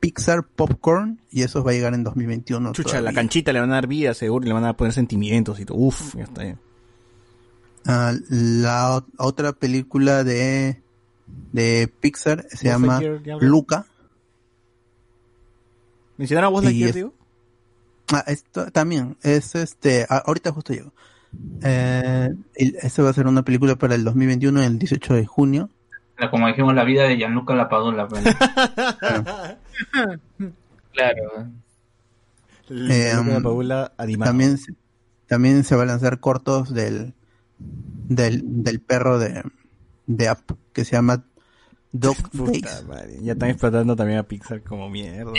Pixar 0.00 0.44
Popcorn 0.44 1.20
y 1.30 1.42
eso 1.42 1.62
va 1.64 1.70
a 1.72 1.74
llegar 1.74 1.94
en 1.94 2.04
2021. 2.04 2.72
Chucha, 2.72 2.88
todavía. 2.90 3.10
la 3.10 3.14
canchita 3.14 3.52
le 3.52 3.60
van 3.60 3.70
a 3.70 3.74
dar 3.74 3.86
vida, 3.86 4.14
seguro, 4.14 4.44
le 4.46 4.52
van 4.52 4.64
a 4.64 4.76
poner 4.76 4.92
sentimientos 4.92 5.60
y 5.60 5.64
todo. 5.64 5.78
Uf, 5.78 6.14
ya 6.14 6.24
está. 6.24 6.42
Ah, 7.86 8.12
la 8.28 9.04
otra 9.18 9.52
película 9.52 10.24
de, 10.24 10.82
de 11.52 11.92
Pixar 12.00 12.46
se 12.50 12.68
Buzz 12.72 12.80
llama. 12.80 13.00
Luca. 13.40 13.86
¿Mencionaron 16.16 16.48
a 16.48 16.50
Buzz 16.50 16.64
Lightyear, 16.64 16.88
es- 16.90 16.94
digo? 16.94 17.14
Ah, 18.12 18.22
esto 18.28 18.70
también 18.70 19.16
es 19.22 19.54
este. 19.56 20.06
ah, 20.08 20.22
ahorita 20.26 20.52
justo 20.52 20.72
llego. 20.72 20.92
Eh, 21.62 22.34
esa 22.54 23.02
va 23.02 23.10
a 23.10 23.12
ser 23.12 23.26
una 23.26 23.42
película 23.42 23.74
para 23.76 23.94
el 23.96 24.04
2021, 24.04 24.62
el 24.62 24.78
18 24.78 25.14
de 25.14 25.26
junio. 25.26 25.70
Como 26.30 26.46
dijimos, 26.46 26.74
la 26.74 26.84
vida 26.84 27.02
de 27.04 27.16
Gianluca 27.16 27.54
Lapadula. 27.54 28.08
pues. 28.08 28.24
Claro. 30.92 31.50
Eh, 32.70 33.12
La 33.14 33.20
um, 33.20 34.18
también, 34.18 34.56
se- 34.58 34.74
también 35.26 35.62
se 35.64 35.76
va 35.76 35.82
a 35.82 35.86
lanzar 35.86 36.20
cortos 36.20 36.72
del 36.72 37.12
del, 37.58 38.62
del 38.64 38.80
perro 38.80 39.18
de, 39.18 39.42
de 40.06 40.28
App 40.28 40.50
que 40.72 40.84
se 40.84 40.92
llama 40.96 41.24
Dog 41.92 42.16
Puta 42.36 42.52
Days. 42.70 42.84
madre, 42.86 43.16
Ya 43.22 43.32
están 43.32 43.50
explotando 43.50 43.94
también 43.96 44.18
a 44.18 44.22
Pixar 44.22 44.62
como 44.62 44.88
mierda. 44.88 45.32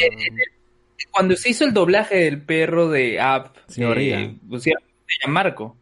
Cuando 1.11 1.35
se 1.35 1.49
hizo 1.49 1.63
el 1.65 1.73
doblaje 1.73 2.15
del 2.17 2.41
perro 2.41 2.89
de 2.89 3.19
App, 3.19 3.55
Señor 3.67 3.97
eh, 3.99 4.35
pusieron 4.49 4.83
a 4.83 4.87
Gianmarco. 5.21 5.75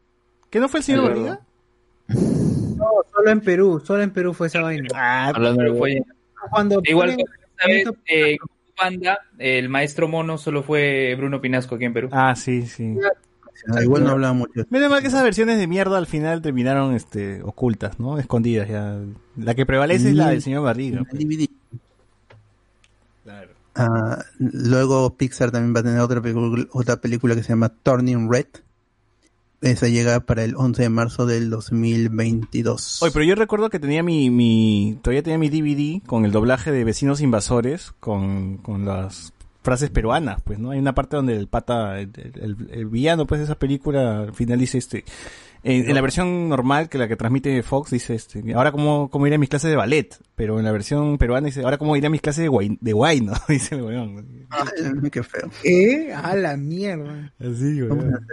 ¿Qué 0.50 0.60
no 0.60 0.70
fue 0.70 0.80
el 0.80 0.84
señor 0.86 1.04
Barriga? 1.10 1.40
No, 2.08 2.86
solo 3.14 3.30
en 3.32 3.42
Perú, 3.42 3.82
solo 3.84 4.04
en 4.04 4.12
Perú 4.12 4.34
fue 4.34 4.48
esa 4.48 4.62
vaina. 4.62 4.88
Ah, 4.94 5.30
Hablando 5.34 5.64
de- 5.64 5.78
Fue- 5.80 6.02
Cuando 6.52 6.82
Igual 6.84 7.12
ponen- 7.12 7.26
que 7.66 7.78
esta 7.82 7.92
vez, 7.92 8.00
eh, 8.08 8.38
banda, 8.80 9.20
el 9.40 9.68
maestro 9.70 10.08
mono 10.08 10.38
solo 10.38 10.62
fue 10.64 11.16
Bruno 11.18 11.42
Pinasco 11.42 11.76
aquí 11.76 11.86
en 11.86 11.94
Perú. 11.94 12.10
Ah, 12.12 12.36
sí, 12.36 12.64
sí. 12.68 12.96
Ah, 13.68 13.82
igual 13.82 14.04
no 14.04 14.12
hablaba 14.12 14.34
mucho. 14.34 14.66
Menos 14.70 14.90
mal 14.90 15.02
que 15.02 15.08
esas 15.08 15.24
versiones 15.24 15.58
de 15.58 15.68
mierda 15.68 15.98
al 15.98 16.08
final 16.08 16.42
terminaron 16.42 16.94
este, 16.94 17.42
ocultas, 17.44 18.00
¿no? 18.00 18.18
Escondidas 18.20 18.68
ya. 18.70 19.00
La 19.38 19.56
que 19.56 19.66
prevalece 19.66 20.10
es 20.10 20.16
la 20.16 20.30
del 20.30 20.42
señor 20.42 20.64
Barriga. 20.64 21.04
pues. 21.10 21.22
DVD. 21.22 21.48
Claro. 23.24 23.52
Ah, 23.76 24.24
luego 24.40 25.16
Pixar 25.16 25.52
también 25.52 25.76
va 25.76 25.80
a 25.80 25.84
tener 25.84 26.00
otra 26.00 26.22
película, 26.22 26.66
otra 26.72 26.98
película 26.98 27.36
que 27.36 27.44
se 27.44 27.50
llama 27.50 27.70
Turning 27.70 28.32
Red. 28.32 28.48
Esa 29.62 29.88
llega 29.88 30.20
para 30.20 30.44
el 30.44 30.56
11 30.56 30.84
de 30.84 30.90
marzo 30.90 31.26
del 31.26 31.50
2022. 31.50 33.02
Oye, 33.02 33.12
pero 33.12 33.26
yo 33.26 33.36
recuerdo 33.36 33.70
que 33.70 33.80
tenía 33.80 34.04
mi, 34.04 34.30
mi, 34.30 35.00
todavía 35.02 35.24
tenía 35.24 35.40
mi 35.40 35.50
DVD 35.50 36.06
con 36.06 36.24
el 36.26 36.32
doblaje 36.32 36.72
de 36.72 36.84
Vecinos 36.84 37.22
Invasores, 37.22 37.94
con, 38.00 38.58
con 38.58 38.86
las 38.86 39.34
frases 39.66 39.90
peruanas, 39.90 40.42
pues, 40.44 40.60
¿no? 40.60 40.72
Hay 40.72 40.80
una 40.80 40.96
parte 40.96 41.18
donde 41.18 41.36
el 41.36 41.48
pata, 41.50 42.00
el, 42.00 42.12
el- 42.36 42.70
el 42.72 42.86
villano, 42.86 43.26
pues, 43.28 43.40
de 43.40 43.46
esa 43.46 43.56
película, 43.60 44.22
al 44.22 44.34
final 44.34 44.60
dice, 44.60 44.78
este, 44.78 45.04
en, 45.64 45.90
en 45.90 45.96
la 45.96 46.02
versión 46.02 46.48
normal, 46.48 46.88
que 46.90 46.98
la 47.00 47.08
que 47.08 47.16
transmite 47.16 47.62
Fox, 47.64 47.90
dice, 47.92 48.14
este, 48.16 48.54
ahora 48.54 48.72
cómo, 48.72 49.10
cómo 49.10 49.26
iré 49.28 49.36
a 49.36 49.40
mis 49.40 49.50
clases 49.50 49.72
de 49.72 49.76
ballet, 49.76 50.16
pero 50.36 50.60
en 50.60 50.66
la 50.66 50.72
versión 50.72 51.18
peruana 51.18 51.48
dice, 51.48 51.64
ahora 51.64 51.78
cómo 51.80 51.98
iré 51.98 52.08
a 52.08 52.10
mis 52.12 52.22
clases 52.22 52.44
de 52.44 52.48
guay, 52.48 52.78
de 52.80 52.94
guay, 52.94 53.22
¿no? 53.22 53.34
Dice 53.50 53.76
el 53.76 53.82
weón. 53.82 54.46
Ay, 54.52 55.10
qué 55.10 55.24
feo. 55.24 55.50
¿Qué? 55.64 56.14
A 56.14 56.36
la 56.36 56.56
mierda. 56.56 57.34
Así, 57.40 57.82
weón. 57.82 58.26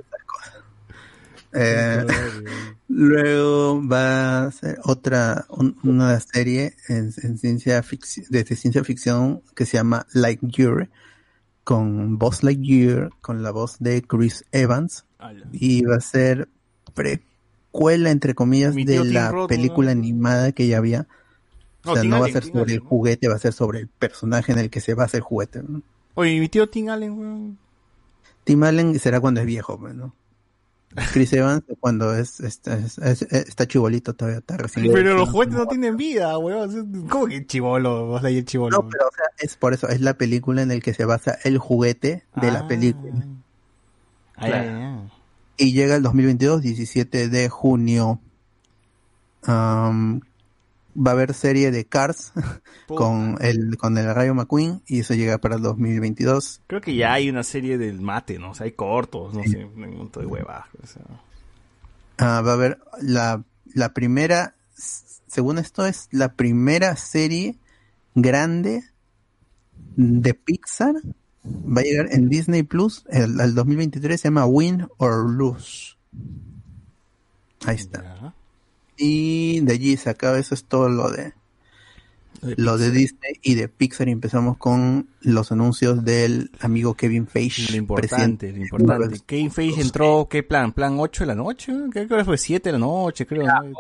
Eh, 1.55 2.07
luego 2.89 3.86
va 3.86 4.44
a 4.44 4.51
ser 4.52 4.78
otra, 4.85 5.44
un- 5.51 5.77
una 5.85 6.19
serie 6.20 6.75
en, 6.89 7.12
en 7.23 7.39
ciencia 7.39 7.83
ficción, 7.83 8.27
de 8.31 8.44
ciencia 8.44 8.85
ficción 8.85 9.43
que 9.55 9.67
se 9.67 9.77
llama 9.77 10.07
Lightyear, 10.12 10.89
con 11.65 12.19
Buzz 12.19 12.43
Lightyear, 12.43 13.11
con 13.21 13.43
la 13.43 13.51
voz 13.51 13.77
de 13.79 14.03
Chris 14.03 14.45
Evans, 14.53 15.05
y 15.53 15.83
va 15.85 15.97
a 15.97 16.01
ser 16.01 16.49
precuela, 16.95 18.11
entre 18.11 18.35
comillas, 18.35 18.75
Mi 18.75 18.85
de 18.85 19.05
la 19.05 19.47
película 19.49 19.93
animada 19.93 20.53
que 20.53 20.67
ya 20.67 20.79
había. 20.79 21.07
O 21.85 21.95
sea, 21.95 22.05
no 22.05 22.21
va 22.21 22.27
a 22.27 22.31
ser 22.31 22.45
Tim 22.45 22.53
sobre 22.53 22.75
el 22.75 22.81
juguete, 22.81 23.29
va 23.29 23.35
a 23.35 23.41
ser 23.41 23.53
sobre 23.53 23.81
el 23.81 23.89
personaje 23.89 24.53
en 24.53 24.59
el 24.59 24.71
que 24.71 24.81
se 24.81 24.95
basa 24.95 25.17
el 25.17 25.23
juguete. 25.23 25.63
¿no? 25.63 25.83
Oye, 26.15 26.39
mi 26.39 26.49
tío 26.49 26.69
Tim 26.69 26.89
Allen, 26.89 27.19
weón. 27.19 27.59
Tim 28.45 28.63
Allen 28.63 28.99
será 28.99 29.21
cuando 29.21 29.41
es 29.41 29.47
viejo, 29.47 29.79
pues, 29.79 29.95
¿no? 29.95 30.15
Chris 31.12 31.33
Evans 31.33 31.62
cuando 31.81 32.15
es, 32.15 32.41
está, 32.41 32.77
es- 32.77 32.99
es- 32.99 33.23
está 33.23 33.67
chibolito 33.67 34.15
todavía, 34.15 34.39
está 34.41 34.57
recién. 34.57 34.93
Pero 34.93 35.15
los 35.17 35.29
juguetes 35.31 35.55
no 35.57 35.67
tienen 35.67 35.97
vida, 35.97 36.37
weón. 36.39 37.07
¿Cómo 37.09 37.27
que 37.27 37.47
chivolo? 37.47 38.07
Vos 38.07 38.25
ahí 38.25 38.39
el 38.39 38.45
chivolo. 38.45 38.79
No, 38.83 38.89
pero 38.89 39.07
o 39.09 39.12
sea, 39.15 39.25
es 39.39 39.57
por 39.57 39.73
eso, 39.75 39.89
es 39.89 40.01
la 40.01 40.15
película 40.15 40.62
en 40.62 40.71
el 40.71 40.83
que 40.83 40.95
se 40.95 41.05
basa 41.05 41.39
el 41.45 41.59
juguete 41.59 42.25
de 42.41 42.49
Ah. 42.49 42.53
la 42.53 42.69
película. 42.69 43.27
Ah, 44.37 44.49
ya, 44.49 44.65
ya. 44.65 45.11
Y 45.59 45.73
llega 45.73 45.97
el 45.97 46.03
2022, 46.03 46.62
17 46.62 47.29
de 47.29 47.49
junio. 47.49 48.21
Am, 49.45 50.21
va 50.97 51.12
a 51.12 51.15
haber 51.15 51.35
serie 51.35 51.71
de 51.71 51.85
Cars 51.85 52.33
con 52.87 53.37
el 53.41 53.77
con 53.77 53.97
el 53.99 54.15
Rayo 54.15 54.35
McQueen 54.35 54.83
y 54.87 55.01
eso 55.01 55.15
llega 55.15 55.39
para 55.39 55.57
el 55.57 55.62
2022. 55.62 56.62
Creo 56.67 56.81
que 56.81 56.95
ya 56.95 57.12
hay 57.12 57.29
una 57.29 57.43
serie 57.43 57.79
del 57.79 58.01
mate, 58.01 58.39
¿no? 58.39 58.51
O 58.51 58.55
sea, 58.55 58.65
hay 58.65 58.73
cortos, 58.73 59.35
no 59.35 59.43
sé, 59.45 59.65
un 59.65 59.97
montón 59.97 60.23
de 60.23 60.27
huevas. 60.27 60.67
o 60.83 60.87
sea. 60.87 61.03
Ah, 62.19 62.41
va 62.43 62.51
a 62.51 62.55
haber 62.55 62.79
la, 63.01 63.43
la 63.75 63.95
primera, 63.95 64.55
según 65.27 65.59
esto 65.59 65.87
es 65.87 66.09
la 66.11 66.35
primera 66.35 66.97
serie 66.97 67.57
grande 68.15 68.85
de 69.97 70.35
Pixar. 70.35 70.95
Va 71.45 71.81
a 71.81 71.85
llegar 71.85 72.07
en 72.12 72.29
Disney 72.29 72.62
Plus 72.62 73.05
el, 73.09 73.41
al 73.41 73.55
2023, 73.55 74.21
se 74.21 74.29
llama 74.29 74.47
Win 74.47 74.87
or 74.99 75.29
Lose. 75.29 75.97
Ahí 77.65 77.77
está. 77.77 78.35
Y 78.97 79.61
de 79.61 79.73
allí 79.73 79.97
se 79.97 80.11
acaba, 80.11 80.39
eso 80.39 80.55
es 80.55 80.65
todo 80.65 80.89
lo 80.89 81.11
de 81.11 81.33
lo 82.57 82.77
de 82.77 82.91
Disney 82.91 83.35
y 83.43 83.55
de 83.55 83.69
Pixar 83.69 84.09
y 84.09 84.12
empezamos 84.12 84.57
con 84.57 85.09
los 85.21 85.53
anuncios 85.53 86.05
del 86.05 86.51
amigo 86.61 86.95
Kevin 86.95 87.29
Feige. 87.29 87.71
Lo 87.71 87.79
importante, 87.79 88.51
lo 88.51 88.59
importante. 88.59 89.21
Kane 89.25 89.51
Feige 89.51 89.81
entró, 89.81 90.27
¿qué 90.29 90.43
plan? 90.43 90.73
¿Plan 90.73 90.97
8 90.99 91.23
de 91.23 91.27
la 91.27 91.35
noche? 91.37 91.73
Creo 91.93 92.09
que 92.09 92.25
fue 92.25 92.37
7 92.39 92.69
de 92.69 92.73
la 92.73 92.79
noche, 92.79 93.27
creo. 93.27 93.47
¿no? 93.47 93.73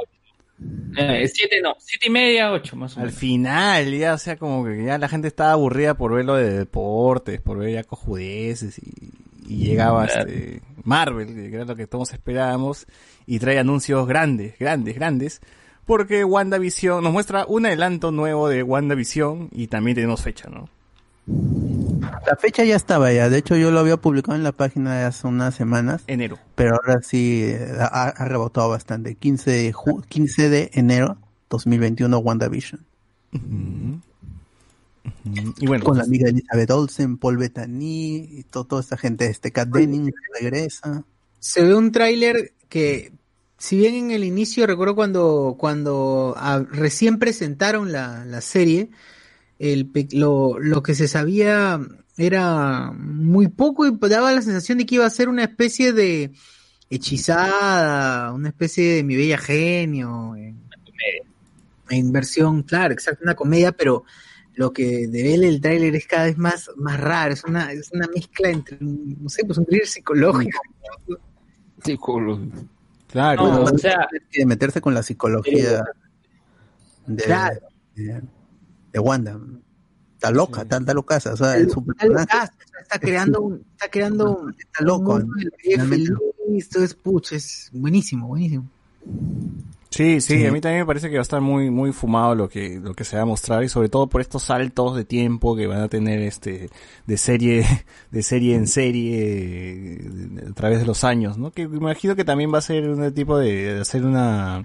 Eh, 0.96 1.26
siete 1.26 1.60
no, 1.60 1.74
siete 1.78 2.06
y 2.06 2.10
media, 2.10 2.52
ocho 2.52 2.76
más 2.76 2.96
o 2.96 3.00
Al 3.00 3.06
menos. 3.06 3.18
final, 3.18 3.98
ya, 3.98 4.14
o 4.14 4.18
sea, 4.18 4.36
como 4.36 4.64
que 4.64 4.84
ya 4.84 4.98
la 4.98 5.08
gente 5.08 5.26
estaba 5.26 5.52
aburrida 5.52 5.94
por 5.94 6.14
ver 6.14 6.24
lo 6.24 6.34
de 6.36 6.50
deportes, 6.58 7.40
por 7.40 7.58
ver 7.58 7.72
ya 7.72 7.82
cojudeces 7.82 8.78
y, 8.78 8.92
y 9.48 9.56
llegaba 9.64 10.04
este 10.04 10.62
Marvel, 10.84 11.26
que 11.34 11.54
era 11.54 11.64
lo 11.64 11.76
que 11.76 11.86
todos 11.86 12.12
esperábamos, 12.12 12.86
y 13.26 13.38
trae 13.38 13.58
anuncios 13.58 14.06
grandes, 14.06 14.58
grandes, 14.58 14.94
grandes, 14.94 15.40
porque 15.86 16.24
WandaVision 16.24 17.02
nos 17.02 17.12
muestra 17.12 17.44
un 17.46 17.66
adelanto 17.66 18.12
nuevo 18.12 18.48
de 18.48 18.62
WandaVision 18.62 19.48
y 19.52 19.66
también 19.66 19.94
tenemos 19.96 20.22
fecha, 20.22 20.48
¿no? 20.48 20.68
La 22.26 22.34
fecha 22.36 22.64
ya 22.64 22.74
estaba 22.74 23.12
ya, 23.12 23.28
de 23.30 23.38
hecho 23.38 23.56
yo 23.56 23.70
lo 23.70 23.78
había 23.78 23.96
publicado 23.96 24.36
en 24.36 24.42
la 24.42 24.50
página 24.52 24.96
de 24.98 25.04
hace 25.04 25.26
unas 25.26 25.54
semanas. 25.54 26.02
Enero. 26.08 26.36
Pero 26.56 26.74
ahora 26.74 27.00
sí 27.02 27.42
eh, 27.44 27.68
ha, 27.78 28.08
ha 28.08 28.24
rebotado 28.26 28.68
bastante. 28.68 29.14
15 29.14 29.50
de, 29.50 29.72
ju- 29.72 30.04
15 30.06 30.48
de 30.48 30.70
enero 30.74 31.16
2021 31.48 32.18
WandaVision. 32.18 32.84
Y 35.58 35.66
bueno, 35.66 35.84
Con 35.84 35.98
la 35.98 36.04
amiga 36.04 36.28
Elizabeth 36.28 36.70
Olsen, 36.70 37.16
Paul 37.18 37.36
Bettany 37.36 38.28
y 38.30 38.42
to- 38.44 38.64
toda 38.64 38.82
esta 38.82 38.96
gente, 38.96 39.26
este 39.26 39.50
Kat 39.50 39.68
Dennings 39.68 40.12
regresa. 40.40 41.04
Se 41.40 41.62
ve 41.62 41.74
un 41.74 41.90
tráiler 41.90 42.52
que, 42.68 43.12
si 43.58 43.76
bien 43.76 43.94
en 43.94 44.10
el 44.12 44.24
inicio, 44.24 44.66
recuerdo 44.66 44.94
cuando, 44.94 45.56
cuando 45.58 46.34
ah, 46.36 46.64
recién 46.70 47.18
presentaron 47.18 47.90
la, 47.90 48.24
la 48.24 48.40
serie, 48.40 48.90
el, 49.58 49.90
lo, 50.12 50.58
lo 50.58 50.82
que 50.82 50.94
se 50.94 51.08
sabía 51.08 51.80
era 52.16 52.92
muy 52.92 53.48
poco 53.48 53.86
y 53.86 53.96
daba 54.08 54.32
la 54.32 54.42
sensación 54.42 54.78
de 54.78 54.86
que 54.86 54.96
iba 54.96 55.06
a 55.06 55.10
ser 55.10 55.28
una 55.28 55.44
especie 55.44 55.92
de 55.92 56.30
hechizada, 56.90 58.32
una 58.32 58.48
especie 58.50 58.96
de 58.96 59.02
mi 59.02 59.16
bella 59.16 59.38
genio, 59.38 60.36
en, 60.36 60.60
en 61.90 62.12
versión, 62.12 62.62
claro, 62.62 62.92
exacto, 62.92 63.24
una 63.24 63.34
comedia, 63.34 63.72
pero 63.72 64.04
lo 64.54 64.72
que 64.72 65.06
devela 65.08 65.46
el 65.46 65.60
tráiler 65.60 65.94
es 65.96 66.06
cada 66.06 66.24
vez 66.26 66.36
más, 66.38 66.70
más 66.76 67.00
raro, 67.00 67.32
es 67.32 67.42
una, 67.44 67.72
es 67.72 67.90
una 67.92 68.06
mezcla 68.14 68.50
entre, 68.50 68.76
un- 68.80 69.16
no 69.22 69.28
sé, 69.28 69.44
pues 69.44 69.58
un 69.58 69.64
thriller 69.66 69.86
psicológico. 69.86 70.60
Claro. 73.08 73.44
No, 73.46 73.60
Bueno, 73.62 73.70
o 73.74 73.78
sea- 73.78 74.08
de 74.36 74.46
meterse 74.46 74.80
con 74.80 74.94
la 74.94 75.02
psicología 75.02 75.84
de, 77.06 77.22
Claro. 77.24 77.60
de, 77.94 78.22
de 78.92 78.98
Wanda. 78.98 79.38
Está 80.14 80.30
loca, 80.30 80.62
está, 80.62 80.76
está 80.76 80.94
locaza, 80.94 81.32
o 81.32 81.36
sea, 81.36 81.56
el 81.56 81.66
Está 81.66 81.80
locazo, 82.06 82.52
o 82.54 82.68
sea, 82.68 82.80
está 82.82 82.98
creando 83.00 83.40
un, 83.42 83.64
está 83.72 83.88
creando 83.90 84.38
un, 84.38 84.50
está 84.56 84.84
loco. 84.84 85.14
un 85.14 85.22
mundo 85.28 85.50
el 85.64 85.80
feliz, 85.88 86.68
todo 86.70 86.84
es 86.84 86.94
pucha, 86.94 87.34
es 87.36 87.70
buenísimo, 87.72 88.28
buenísimo. 88.28 88.68
Sí, 89.92 90.22
sí, 90.22 90.38
Sí. 90.38 90.46
a 90.46 90.50
mí 90.50 90.60
también 90.62 90.80
me 90.80 90.86
parece 90.86 91.08
que 91.10 91.16
va 91.16 91.20
a 91.20 91.22
estar 91.22 91.40
muy, 91.42 91.70
muy 91.70 91.92
fumado 91.92 92.34
lo 92.34 92.48
que, 92.48 92.80
lo 92.82 92.94
que 92.94 93.04
se 93.04 93.16
va 93.16 93.22
a 93.22 93.26
mostrar 93.26 93.62
y 93.62 93.68
sobre 93.68 93.90
todo 93.90 94.06
por 94.08 94.22
estos 94.22 94.44
saltos 94.44 94.96
de 94.96 95.04
tiempo 95.04 95.54
que 95.54 95.66
van 95.66 95.82
a 95.82 95.88
tener 95.88 96.20
este, 96.22 96.70
de 97.06 97.16
serie, 97.18 97.64
de 98.10 98.22
serie 98.22 98.54
en 98.56 98.66
serie, 98.66 99.18
eh, 99.20 100.00
a 100.50 100.54
través 100.54 100.78
de 100.80 100.86
los 100.86 101.04
años, 101.04 101.36
¿no? 101.36 101.50
Que 101.50 101.68
me 101.68 101.76
imagino 101.76 102.16
que 102.16 102.24
también 102.24 102.52
va 102.52 102.58
a 102.58 102.62
ser 102.62 102.88
un 102.88 103.12
tipo 103.12 103.36
de, 103.36 103.74
de 103.74 103.80
hacer 103.82 104.04
una, 104.06 104.64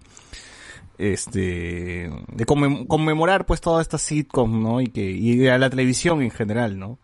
este, 0.97 2.09
de 2.33 2.45
conmem- 2.45 2.87
conmemorar 2.87 3.45
pues 3.45 3.61
toda 3.61 3.81
esta 3.81 3.97
sitcom, 3.97 4.63
¿no? 4.63 4.81
Y 4.81 4.87
que, 4.87 5.11
y 5.11 5.45
a 5.47 5.57
la 5.57 5.69
televisión 5.69 6.21
en 6.21 6.31
general, 6.31 6.79
¿no? 6.79 6.99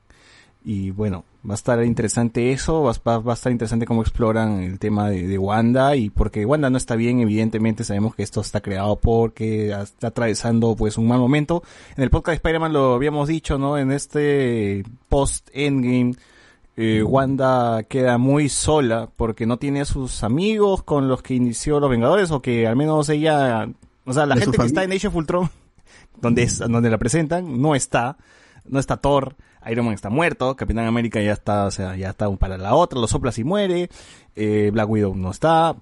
Y 0.65 0.91
bueno, 0.91 1.25
va 1.47 1.53
a 1.53 1.55
estar 1.55 1.83
interesante 1.83 2.53
eso, 2.53 2.83
va, 2.83 2.93
va- 3.05 3.17
va 3.19 3.33
a 3.33 3.35
estar 3.35 3.51
interesante 3.51 3.85
cómo 3.85 4.01
exploran 4.01 4.63
el 4.63 4.79
tema 4.79 5.09
de, 5.09 5.27
de 5.27 5.37
Wanda 5.37 5.95
y 5.97 6.09
porque 6.09 6.45
Wanda 6.45 6.69
no 6.69 6.77
está 6.77 6.95
bien, 6.95 7.19
evidentemente 7.19 7.83
sabemos 7.83 8.15
que 8.15 8.23
esto 8.23 8.39
está 8.39 8.61
creado 8.61 8.95
porque 8.95 9.71
está 9.77 10.07
atravesando 10.07 10.73
pues 10.77 10.97
un 10.97 11.09
mal 11.09 11.19
momento. 11.19 11.61
En 11.97 12.03
el 12.03 12.09
podcast 12.09 12.31
de 12.31 12.35
Spider-Man 12.37 12.71
lo 12.71 12.93
habíamos 12.93 13.27
dicho, 13.27 13.57
¿no? 13.57 13.77
En 13.77 13.91
este 13.91 14.85
post-endgame, 15.09 16.15
eh, 16.77 17.03
Wanda 17.03 17.83
queda 17.83 18.17
muy 18.17 18.47
sola 18.49 19.09
porque 19.15 19.45
no 19.45 19.57
tiene 19.57 19.81
a 19.81 19.85
sus 19.85 20.23
amigos 20.23 20.81
con 20.83 21.07
los 21.07 21.21
que 21.21 21.33
inició 21.35 21.79
los 21.79 21.89
Vengadores 21.89 22.31
o 22.31 22.41
que 22.41 22.67
al 22.67 22.75
menos 22.75 23.09
ella, 23.09 23.67
o 24.05 24.13
sea, 24.13 24.25
la 24.25 24.35
gente 24.37 24.57
que 24.57 24.65
está 24.65 24.83
en 24.83 24.91
Age 24.93 25.07
of 25.07 25.15
Ultron, 25.15 25.49
donde 26.21 26.43
es, 26.43 26.59
donde 26.59 26.89
la 26.89 26.97
presentan, 26.97 27.61
no 27.61 27.75
está, 27.75 28.17
no 28.65 28.79
está 28.79 28.97
Thor, 28.97 29.35
Iron 29.69 29.85
Man 29.85 29.93
está 29.93 30.09
muerto, 30.09 30.55
Capitán 30.55 30.85
América 30.85 31.21
ya 31.21 31.33
está, 31.33 31.65
o 31.65 31.71
sea, 31.71 31.95
ya 31.95 32.09
está 32.09 32.29
para 32.37 32.57
la 32.57 32.75
otra, 32.75 32.99
lo 32.99 33.07
soplas 33.07 33.37
y 33.39 33.43
muere, 33.43 33.89
eh, 34.35 34.69
Black 34.73 34.89
Widow 34.89 35.15
no 35.15 35.31
está, 35.31 35.75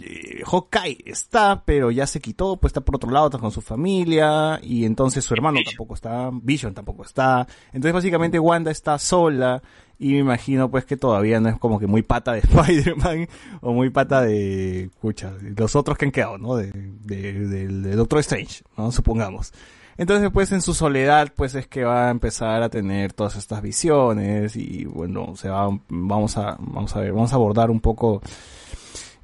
eh, 0.00 0.42
Hawkeye 0.44 0.98
está, 1.06 1.62
pero 1.64 1.90
ya 1.90 2.06
se 2.06 2.20
quitó, 2.20 2.56
pues 2.56 2.70
está 2.70 2.80
por 2.82 2.96
otro 2.96 3.10
lado, 3.10 3.26
está 3.26 3.38
con 3.38 3.50
su 3.52 3.60
familia, 3.62 4.60
y 4.62 4.84
entonces 4.84 5.24
su 5.24 5.34
hermano 5.34 5.58
tampoco 5.64 5.94
está, 5.94 6.30
Vision 6.32 6.74
tampoco 6.74 7.04
está, 7.04 7.46
entonces 7.72 7.92
básicamente 7.92 8.38
Wanda 8.38 8.70
está 8.70 8.98
sola, 8.98 9.62
y 9.98 10.14
me 10.14 10.18
imagino 10.18 10.68
pues 10.70 10.84
que 10.84 10.96
todavía 10.96 11.38
no 11.40 11.48
es 11.48 11.58
como 11.58 11.78
que 11.78 11.86
muy 11.86 12.02
pata 12.02 12.32
de 12.32 12.38
Spider-Man, 12.40 13.28
o 13.60 13.72
muy 13.72 13.90
pata 13.90 14.20
de, 14.22 14.84
escucha, 14.84 15.32
los 15.56 15.76
otros 15.76 15.96
que 15.96 16.06
han 16.06 16.10
quedado, 16.10 16.38
¿no? 16.38 16.56
De, 16.56 16.70
de, 16.72 17.32
del- 17.46 17.82
de 17.84 17.96
Doctor 17.96 18.18
Strange, 18.20 18.64
¿no? 18.76 18.90
Supongamos. 18.90 19.52
Entonces, 19.96 20.30
pues, 20.32 20.52
en 20.52 20.62
su 20.62 20.74
soledad, 20.74 21.32
pues, 21.36 21.54
es 21.54 21.66
que 21.66 21.84
va 21.84 22.08
a 22.08 22.10
empezar 22.10 22.62
a 22.62 22.68
tener 22.68 23.12
todas 23.12 23.36
estas 23.36 23.62
visiones 23.62 24.56
y, 24.56 24.84
bueno, 24.84 25.36
se 25.36 25.48
va, 25.48 25.68
vamos 25.88 26.36
a, 26.38 26.56
vamos 26.60 26.96
a 26.96 27.00
ver, 27.00 27.12
vamos 27.12 27.32
a 27.32 27.36
abordar 27.36 27.70
un 27.70 27.80
poco, 27.80 28.22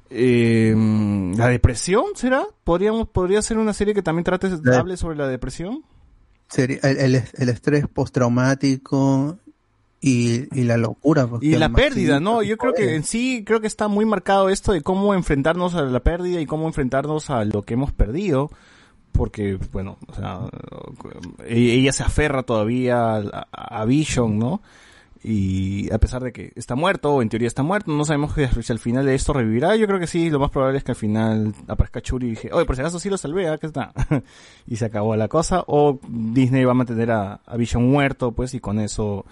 eh, 0.09 0.73
la 1.35 1.47
depresión, 1.47 2.05
¿será? 2.15 2.43
Podríamos, 2.63 3.07
podría 3.09 3.41
ser 3.41 3.57
una 3.57 3.73
serie 3.73 3.93
que 3.93 4.01
también 4.01 4.23
trate, 4.23 4.49
hable 4.73 4.97
sobre 4.97 5.17
la 5.17 5.27
depresión. 5.27 5.83
Sería 6.47 6.79
el, 6.81 6.97
el, 6.97 7.23
el 7.33 7.49
estrés 7.49 7.87
postraumático 7.87 9.37
y, 10.01 10.59
y 10.59 10.63
la 10.63 10.77
locura. 10.77 11.27
porque 11.27 11.45
Y 11.45 11.55
la 11.57 11.69
pérdida, 11.69 12.19
¿no? 12.19 12.41
Yo 12.41 12.57
creo 12.57 12.73
que 12.73 12.95
en 12.95 13.03
sí, 13.03 13.43
creo 13.45 13.61
que 13.61 13.67
está 13.67 13.87
muy 13.87 14.05
marcado 14.05 14.49
esto 14.49 14.71
de 14.71 14.81
cómo 14.81 15.13
enfrentarnos 15.13 15.75
a 15.75 15.83
la 15.83 15.99
pérdida 15.99 16.41
y 16.41 16.45
cómo 16.45 16.67
enfrentarnos 16.67 17.29
a 17.29 17.45
lo 17.45 17.61
que 17.61 17.75
hemos 17.75 17.91
perdido. 17.91 18.49
Porque, 19.11 19.57
bueno, 19.71 19.97
o 20.07 20.13
sea, 20.13 20.39
e- 21.45 21.73
ella 21.73 21.91
se 21.91 22.03
aferra 22.03 22.43
todavía 22.43 23.15
a, 23.17 23.47
a 23.51 23.85
Vision, 23.85 24.37
¿no? 24.39 24.61
Y 25.21 25.91
a 25.91 25.97
pesar 25.97 26.23
de 26.23 26.31
que 26.31 26.53
está 26.55 26.75
muerto, 26.75 27.15
o 27.15 27.21
en 27.21 27.27
teoría 27.27 27.47
está 27.49 27.61
muerto, 27.61 27.91
no 27.91 28.05
sabemos 28.05 28.33
que 28.33 28.47
si 28.63 28.71
al 28.71 28.79
final 28.79 29.05
de 29.05 29.15
esto 29.15 29.33
revivirá. 29.33 29.75
Yo 29.75 29.85
creo 29.85 29.99
que 29.99 30.07
sí, 30.07 30.29
lo 30.29 30.39
más 30.39 30.49
probable 30.49 30.77
es 30.77 30.85
que 30.85 30.91
al 30.93 30.95
final 30.95 31.53
aparezca 31.67 31.99
Churi 32.01 32.27
y 32.27 32.29
dije, 32.31 32.49
oye, 32.53 32.65
por 32.65 32.75
si 32.77 32.81
acaso 32.81 32.99
sí 32.99 33.09
lo 33.09 33.17
salvé, 33.17 33.49
¿ah? 33.49 33.57
¿qué 33.57 33.67
está? 33.67 33.91
y 34.67 34.77
se 34.77 34.85
acabó 34.85 35.17
la 35.17 35.27
cosa. 35.27 35.65
O 35.67 35.99
Disney 36.07 36.63
va 36.63 36.71
a 36.71 36.75
mantener 36.75 37.11
a, 37.11 37.41
a 37.45 37.57
Vision 37.57 37.85
muerto, 37.91 38.31
pues, 38.31 38.53
y 38.53 38.61
con 38.61 38.79
eso 38.79 39.25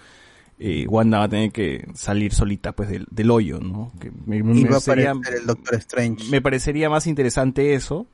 eh, 0.58 0.84
Wanda 0.88 1.20
va 1.20 1.24
a 1.24 1.28
tener 1.30 1.52
que 1.52 1.86
salir 1.94 2.34
solita, 2.34 2.72
pues, 2.72 2.90
del, 2.90 3.06
del 3.10 3.30
hoyo, 3.30 3.58
¿no? 3.58 3.90
Que 3.98 4.10
me, 4.26 4.42
me 4.42 4.80
sería- 4.80 5.12
el 5.12 5.46
Doctor 5.46 5.76
Strange. 5.76 6.30
me 6.30 6.42
parecería 6.42 6.90
más 6.90 7.06
interesante 7.06 7.72
eso. 7.72 8.06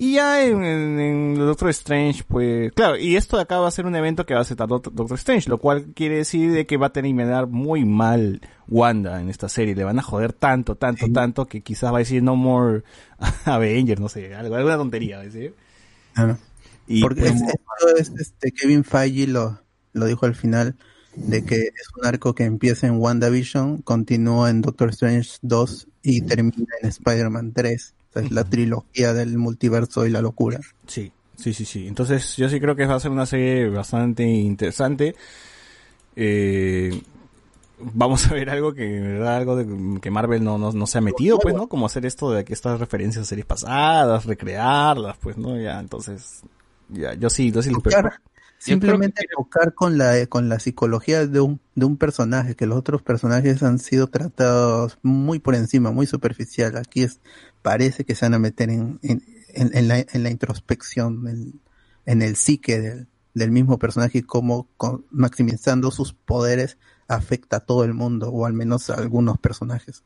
Y 0.00 0.14
ya 0.14 0.44
en, 0.44 0.62
en, 0.64 1.00
en 1.00 1.34
Doctor 1.34 1.70
Strange, 1.70 2.22
pues, 2.28 2.70
claro, 2.72 2.96
y 2.96 3.16
esto 3.16 3.36
de 3.36 3.42
acá 3.42 3.58
va 3.58 3.66
a 3.66 3.72
ser 3.72 3.84
un 3.84 3.96
evento 3.96 4.24
que 4.24 4.34
va 4.34 4.38
a 4.38 4.42
aceptar 4.42 4.68
Doc- 4.68 4.92
Doctor 4.92 5.18
Strange, 5.18 5.50
lo 5.50 5.58
cual 5.58 5.86
quiere 5.92 6.18
decir 6.18 6.52
de 6.52 6.66
que 6.66 6.76
va 6.76 6.86
a 6.86 6.92
terminar 6.92 7.48
muy 7.48 7.84
mal 7.84 8.40
Wanda 8.68 9.20
en 9.20 9.28
esta 9.28 9.48
serie. 9.48 9.74
Le 9.74 9.82
van 9.82 9.98
a 9.98 10.02
joder 10.02 10.32
tanto, 10.32 10.76
tanto, 10.76 11.10
tanto, 11.12 11.46
que 11.46 11.62
quizás 11.62 11.92
va 11.92 11.96
a 11.96 11.98
decir 11.98 12.22
no 12.22 12.36
more 12.36 12.84
Avengers, 13.44 14.00
no 14.00 14.08
sé, 14.08 14.36
algo, 14.36 14.54
alguna 14.54 14.76
tontería, 14.76 15.16
va 15.16 15.22
a 15.22 15.26
decir. 15.26 15.54
Y 16.86 17.02
Porque 17.02 17.22
pues, 17.22 17.32
es- 17.34 17.42
esto 17.42 17.96
es, 17.98 18.12
este, 18.20 18.52
Kevin 18.52 18.84
Feige 18.84 19.26
lo, 19.26 19.60
lo 19.94 20.06
dijo 20.06 20.26
al 20.26 20.36
final, 20.36 20.76
de 21.16 21.44
que 21.44 21.56
es 21.56 21.88
un 22.00 22.06
arco 22.06 22.36
que 22.36 22.44
empieza 22.44 22.86
en 22.86 22.98
WandaVision, 23.00 23.82
continúa 23.82 24.48
en 24.50 24.62
Doctor 24.62 24.90
Strange 24.90 25.38
2 25.42 25.88
y 26.04 26.20
termina 26.20 26.66
en 26.82 26.88
Spider-Man 26.88 27.52
3. 27.52 27.94
O 28.10 28.12
sea, 28.12 28.22
es 28.22 28.30
la 28.30 28.44
trilogía 28.44 29.12
del 29.12 29.36
multiverso 29.38 30.06
y 30.06 30.10
la 30.10 30.22
locura. 30.22 30.60
Sí, 30.86 31.12
sí, 31.36 31.52
sí, 31.54 31.64
sí. 31.64 31.86
Entonces 31.86 32.36
yo 32.36 32.48
sí 32.48 32.60
creo 32.60 32.76
que 32.76 32.86
va 32.86 32.94
a 32.94 33.00
ser 33.00 33.10
una 33.10 33.26
serie 33.26 33.68
bastante 33.68 34.24
interesante. 34.24 35.14
Eh, 36.16 37.00
vamos 37.78 38.26
a 38.26 38.34
ver 38.34 38.50
algo 38.50 38.74
que, 38.74 39.00
verdad, 39.00 39.36
algo 39.36 39.56
de, 39.56 40.00
que 40.00 40.10
Marvel 40.10 40.42
no, 40.42 40.58
no, 40.58 40.72
no 40.72 40.86
se 40.86 40.98
ha 40.98 41.00
metido, 41.00 41.38
pues, 41.38 41.54
¿no? 41.54 41.68
Como 41.68 41.86
hacer 41.86 42.06
esto 42.06 42.30
de 42.32 42.44
que 42.44 42.52
estas 42.52 42.80
referencias 42.80 43.22
a 43.22 43.26
series 43.26 43.46
pasadas, 43.46 44.24
recrearlas, 44.26 45.16
pues, 45.20 45.36
¿no? 45.36 45.60
Ya, 45.60 45.78
entonces, 45.78 46.40
ya, 46.88 47.14
yo 47.14 47.30
sí, 47.30 47.52
yo 47.52 47.62
sí 47.62 47.70
lo 47.70 47.78
espero. 47.78 48.02
Tocar- 48.02 48.20
simplemente 48.60 49.24
tocar 49.32 49.72
con 49.72 49.98
la 49.98 50.26
con 50.26 50.48
la 50.48 50.58
psicología 50.58 51.24
de 51.28 51.40
un 51.40 51.60
de 51.76 51.86
un 51.86 51.96
personaje 51.96 52.56
que 52.56 52.66
los 52.66 52.76
otros 52.76 53.02
personajes 53.02 53.62
han 53.62 53.78
sido 53.78 54.08
tratados 54.08 54.98
muy 55.02 55.38
por 55.38 55.54
encima 55.54 55.92
muy 55.92 56.06
superficial 56.06 56.76
aquí 56.76 57.04
es 57.04 57.20
parece 57.62 58.04
que 58.04 58.14
se 58.14 58.24
van 58.26 58.34
a 58.34 58.38
meter 58.38 58.70
en 58.70 58.98
en, 59.02 59.22
en- 59.54 59.76
en 59.76 59.88
la, 59.88 59.98
en 59.98 60.22
la 60.22 60.30
introspección 60.30 61.26
en, 61.28 61.60
en 62.06 62.22
el 62.22 62.36
psique 62.36 62.78
del, 62.80 63.06
del 63.34 63.50
mismo 63.50 63.78
personaje 63.78 64.18
y 64.18 64.22
cómo 64.22 64.68
con- 64.76 65.04
maximizando 65.10 65.90
sus 65.90 66.12
poderes 66.12 66.78
afecta 67.08 67.56
a 67.58 67.60
todo 67.60 67.84
el 67.84 67.94
mundo 67.94 68.28
o 68.30 68.44
al 68.46 68.52
menos 68.52 68.90
a 68.90 68.94
algunos 68.94 69.38
personajes. 69.38 70.02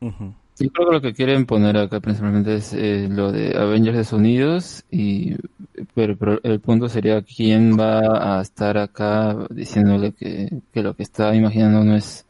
Yo 0.58 0.70
creo 0.70 0.88
que 0.88 0.94
lo 0.94 1.00
que 1.00 1.14
quieren 1.14 1.46
poner 1.46 1.76
acá 1.76 1.98
principalmente 2.00 2.54
es 2.56 2.72
eh, 2.74 3.08
lo 3.10 3.32
de 3.32 3.56
Avengers 3.58 3.96
de 3.96 4.04
sonidos 4.04 4.84
y 4.90 5.34
pero, 5.94 6.16
pero 6.16 6.40
el 6.44 6.60
punto 6.60 6.88
sería 6.88 7.22
quién 7.22 7.76
va 7.78 8.38
a 8.38 8.42
estar 8.42 8.78
acá 8.78 9.36
diciéndole 9.50 10.12
que, 10.12 10.60
que 10.72 10.82
lo 10.82 10.94
que 10.94 11.02
está 11.02 11.34
imaginando 11.34 11.82
no 11.82 11.96
es 11.96 12.26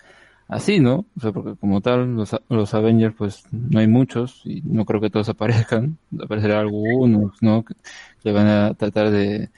así, 0.52 0.80
¿no? 0.80 1.06
O 1.16 1.20
sea, 1.20 1.32
porque 1.32 1.56
como 1.56 1.80
tal 1.80 2.14
los, 2.14 2.36
los 2.48 2.74
Avengers 2.74 3.14
pues 3.16 3.44
no 3.50 3.80
hay 3.80 3.86
muchos 3.86 4.42
y 4.44 4.60
no 4.62 4.84
creo 4.84 5.00
que 5.00 5.10
todos 5.10 5.28
aparezcan, 5.30 5.98
aparecerá 6.22 6.60
algunos, 6.60 7.42
¿no? 7.42 7.64
Que, 7.64 8.32
van 8.32 8.46
a 8.46 8.74
tratar 8.74 9.10
de 9.10 9.50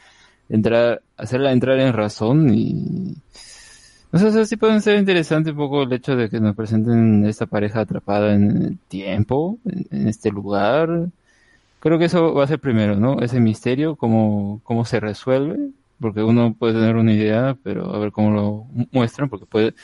entrar, 0.49 1.03
hacerla 1.17 1.53
entrar 1.53 1.79
en 1.81 1.93
razón 1.93 2.55
y 2.55 3.17
o 4.13 4.19
sea, 4.19 4.29
o 4.29 4.45
sea, 4.45 4.59
pueden 4.59 4.81
ser 4.81 4.97
interesante 4.97 5.51
un 5.51 5.57
poco 5.57 5.83
el 5.83 5.93
hecho 5.93 6.15
de 6.15 6.31
que 6.31 6.39
nos 6.41 6.55
presenten 6.55 7.27
esta 7.27 7.47
pareja 7.47 7.81
atrapada 7.81 8.33
en 8.35 8.63
el 8.63 8.79
tiempo, 8.89 9.59
en, 9.65 10.07
este 10.09 10.31
lugar. 10.31 11.09
Creo 11.81 11.99
que 11.99 12.07
eso 12.07 12.33
va 12.35 12.45
a 12.45 12.47
ser 12.47 12.61
primero, 12.61 12.97
¿no? 12.97 13.21
Ese 13.21 13.41
misterio, 13.41 13.97
cómo, 13.97 14.61
cómo 14.65 14.85
se 14.85 15.01
resuelve, 15.01 15.71
porque 16.01 16.23
uno 16.23 16.55
puede 16.55 16.75
tener 16.75 16.97
una 16.97 17.13
idea, 17.13 17.57
pero 17.63 17.95
a 17.95 17.99
ver 17.99 18.13
cómo 18.13 18.31
lo 18.31 18.65
mu- 18.73 18.87
muestran, 18.93 19.29
porque 19.29 19.47
puede... 19.47 19.75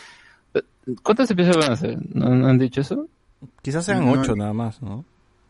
¿Cuántos 1.03 1.31
episodios 1.31 1.59
van 1.59 1.71
a 1.71 1.75
hacer? 1.75 1.99
¿No, 2.15 2.35
no 2.35 2.47
han 2.49 2.59
dicho 2.59 2.81
eso? 2.81 3.09
Quizás 3.63 3.85
sean 3.85 4.05
No, 4.05 4.13
ocho 4.13 4.35
nada 4.37 4.53
más, 4.53 4.83
¿no? 4.83 5.05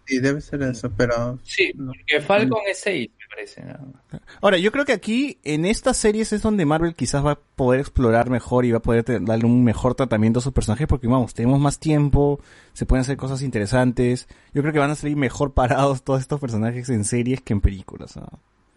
sí 0.07 0.19
debe 0.19 0.41
ser 0.41 0.61
eso 0.63 0.91
pero 0.97 1.39
Sí, 1.45 1.73
porque 1.77 2.21
Falcon 2.21 2.59
es 2.69 2.81
6, 2.81 3.11
me 3.17 3.25
parece. 3.33 3.63
nada 3.63 3.85
más. 4.11 4.21
Ahora, 4.41 4.59
yo 4.59 4.73
creo 4.73 4.85
que 4.85 4.93
aquí, 4.93 5.39
en 5.45 5.65
estas 5.65 5.99
series, 5.99 6.33
es 6.33 6.43
donde 6.43 6.67
Marvel 6.67 6.97
quizás 6.97 7.25
va 7.25 7.33
a 7.33 7.39
poder 7.39 7.79
explorar 7.79 8.29
mejor 8.29 8.65
y 8.65 8.73
va 8.73 8.79
a 8.79 8.83
poder 8.83 9.05
darle 9.25 9.45
un 9.45 9.63
mejor 9.63 9.95
tratamiento 9.95 10.41
a 10.41 10.43
sus 10.43 10.53
personajes, 10.53 10.89
porque 10.89 11.07
vamos, 11.07 11.33
tenemos 11.33 11.61
más 11.61 11.79
tiempo, 11.79 12.41
se 12.73 12.87
pueden 12.87 13.03
hacer 13.03 13.17
cosas 13.17 13.43
interesantes. 13.43 14.27
Yo 14.53 14.63
creo 14.63 14.73
que 14.73 14.81
van 14.81 14.91
a 14.91 14.97
salir 14.97 15.17
mejor 15.17 15.53
parados 15.55 16.03
todos 16.03 16.21
estos 16.21 16.41
personajes 16.41 16.89
en 16.91 17.05
series 17.05 17.41
que 17.41 17.53
en 17.53 17.61
películas. 17.61 18.17
¿no? 18.17 18.27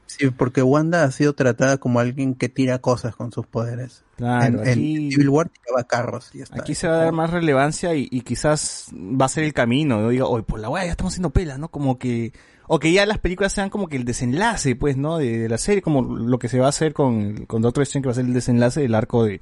Sí 0.05 0.29
porque 0.29 0.61
Wanda 0.61 1.03
ha 1.03 1.11
sido 1.11 1.33
tratada 1.33 1.77
como 1.77 1.99
alguien 1.99 2.35
que 2.35 2.49
tira 2.49 2.79
cosas 2.79 3.15
con 3.15 3.31
sus 3.31 3.45
poderes 3.47 4.03
Claro, 4.15 4.45
en, 4.45 4.67
en 4.67 4.67
aquí- 4.69 5.11
Civil 5.11 5.29
War 5.29 5.49
tiraba 5.49 5.83
carros 5.85 6.29
y 6.33 6.41
está 6.41 6.59
Aquí 6.61 6.75
se 6.75 6.87
va 6.87 6.95
a 6.95 7.03
dar 7.05 7.13
más 7.13 7.31
relevancia 7.31 7.95
y, 7.95 8.07
y 8.11 8.21
quizás 8.21 8.87
va 8.93 9.25
a 9.25 9.29
ser 9.29 9.43
el 9.43 9.53
camino. 9.53 9.99
Yo 10.01 10.09
digo, 10.09 10.29
oye, 10.29 10.43
por 10.43 10.59
la 10.59 10.69
weá 10.69 10.85
ya 10.85 10.91
estamos 10.91 11.13
haciendo 11.13 11.31
pelas, 11.31 11.57
¿no? 11.57 11.69
Como 11.69 11.97
que, 11.97 12.31
o 12.67 12.77
que 12.79 12.91
ya 12.93 13.07
las 13.07 13.17
películas 13.17 13.53
sean 13.53 13.71
como 13.71 13.87
que 13.87 13.97
el 13.97 14.05
desenlace, 14.05 14.75
pues, 14.75 14.97
¿no? 14.97 15.17
De, 15.17 15.39
de 15.39 15.49
la 15.49 15.57
serie, 15.57 15.81
como 15.81 16.03
lo 16.03 16.37
que 16.37 16.47
se 16.47 16.59
va 16.59 16.67
a 16.67 16.69
hacer 16.69 16.93
con, 16.93 17.45
con 17.47 17.63
Doctor 17.63 17.81
Strange, 17.83 18.03
que 18.03 18.07
va 18.07 18.11
a 18.11 18.15
ser 18.15 18.25
el 18.25 18.33
desenlace 18.33 18.81
del 18.81 18.93
arco 18.93 19.23
de, 19.25 19.41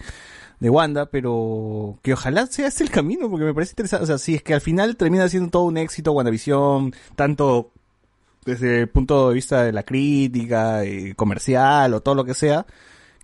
de 0.61 0.69
Wanda, 0.69 1.07
pero 1.07 1.99
que 2.01 2.13
ojalá 2.13 2.47
sea 2.47 2.67
ese 2.67 2.83
el 2.85 2.91
camino, 2.91 3.29
porque 3.29 3.45
me 3.45 3.53
parece 3.53 3.71
interesante. 3.73 4.03
O 4.05 4.07
sea, 4.07 4.17
si 4.17 4.35
es 4.35 4.41
que 4.41 4.53
al 4.53 4.61
final 4.61 4.95
termina 4.95 5.27
siendo 5.27 5.49
todo 5.49 5.63
un 5.63 5.75
éxito 5.77 6.13
WandaVision, 6.13 6.93
tanto 7.17 7.71
desde 8.45 8.81
el 8.81 8.89
punto 8.89 9.29
de 9.29 9.35
vista 9.35 9.63
de 9.63 9.71
la 9.71 9.83
crítica, 9.83 10.81
comercial 11.15 11.93
o 11.93 12.01
todo 12.01 12.15
lo 12.15 12.25
que 12.25 12.33
sea, 12.33 12.65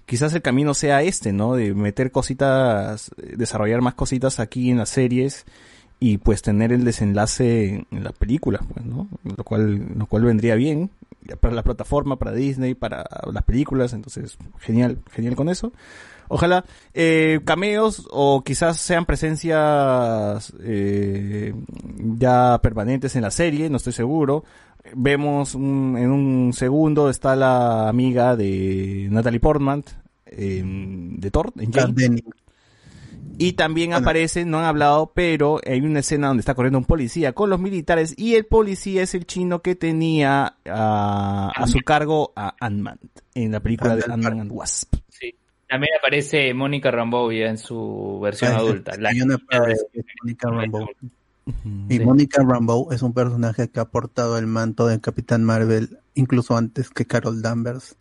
quizás 0.05 0.33
el 0.33 0.41
camino 0.41 0.73
sea 0.73 1.01
este, 1.01 1.33
¿no? 1.33 1.55
De 1.55 1.73
meter 1.73 2.11
cositas, 2.11 3.11
desarrollar 3.17 3.81
más 3.81 3.95
cositas 3.95 4.39
aquí 4.39 4.71
en 4.71 4.77
las 4.77 4.89
series 4.89 5.45
y 5.99 6.17
pues 6.19 6.41
tener 6.41 6.71
el 6.71 6.83
desenlace 6.83 7.85
en, 7.91 8.03
las 8.03 8.13
películas, 8.13 8.61
pues, 8.73 8.85
¿no? 8.85 9.07
Lo 9.23 9.43
cual, 9.43 9.97
lo 9.97 10.05
cual 10.05 10.23
vendría 10.23 10.55
bien 10.55 10.91
para 11.41 11.53
la 11.53 11.63
plataforma, 11.63 12.17
para 12.17 12.31
Disney, 12.31 12.73
para 12.73 13.05
las 13.31 13.43
películas, 13.43 13.93
entonces 13.93 14.37
genial, 14.59 14.99
genial 15.11 15.35
con 15.35 15.49
eso. 15.49 15.73
Ojalá 16.29 16.65
eh, 16.93 17.39
cameos 17.45 18.07
o 18.11 18.43
quizás 18.43 18.77
sean 18.77 19.05
presencias 19.05 20.53
eh, 20.61 21.53
ya 22.17 22.59
permanentes 22.61 23.15
en 23.15 23.21
la 23.21 23.31
serie, 23.31 23.69
no 23.69 23.77
estoy 23.77 23.93
seguro. 23.93 24.43
Vemos 24.95 25.55
un- 25.55 25.95
en 25.97 26.11
un 26.11 26.53
segundo 26.53 27.09
está 27.09 27.35
la 27.35 27.87
amiga 27.89 28.35
de 28.35 29.07
Natalie 29.11 29.39
Portman 29.39 29.83
de 30.31 31.31
Thor, 31.31 31.53
en 31.57 31.71
Jane. 31.71 32.23
Y 33.39 33.53
también 33.53 33.93
aparece, 33.93 34.45
no 34.45 34.57
han 34.59 34.65
hablado, 34.65 35.11
pero 35.13 35.59
hay 35.63 35.79
una 35.81 35.99
escena 35.99 36.27
donde 36.27 36.41
está 36.41 36.55
corriendo 36.55 36.79
un 36.79 36.85
policía 36.85 37.33
con 37.33 37.51
los 37.51 37.59
militares 37.59 38.15
y 38.17 38.33
el 38.33 38.45
policía 38.47 39.03
es 39.03 39.13
el 39.13 39.27
chino 39.27 39.61
que 39.61 39.75
tenía 39.75 40.55
a, 40.65 41.51
a 41.55 41.67
su 41.67 41.79
cargo 41.81 42.33
a 42.35 42.55
Ant-Man 42.59 42.97
en 43.35 43.51
la 43.51 43.59
película 43.59 43.95
de 43.95 44.03
Ant-Man 44.11 44.39
and 44.41 44.51
Wasp. 44.51 44.95
Sí. 45.09 45.35
También 45.69 45.91
aparece 45.99 46.51
Mónica 46.55 46.89
Rambeau 46.89 47.31
ya 47.31 47.47
en 47.49 47.57
su 47.59 48.19
versión 48.23 48.53
Ah, 48.53 48.57
adulta. 48.57 48.93
La 48.97 49.09
hay 49.09 49.21
una 49.21 49.35
de- 49.35 50.01
Mónica 50.23 50.49
Rambeau. 50.49 50.87
Y 51.89 51.97
Sí. 51.97 52.05
Mónica 52.05 52.43
Rambeau 52.43 52.91
es 52.91 53.01
un 53.01 53.13
personaje 53.13 53.69
que 53.69 53.79
ha 53.79 53.85
portado 53.85 54.37
el 54.37 54.47
manto 54.47 54.87
de 54.87 54.99
Capitán 54.99 55.43
Marvel 55.43 55.99
incluso 56.15 56.57
antes 56.57 56.89
que 56.89 57.05
Carol 57.05 57.41
Danvers. 57.41 57.95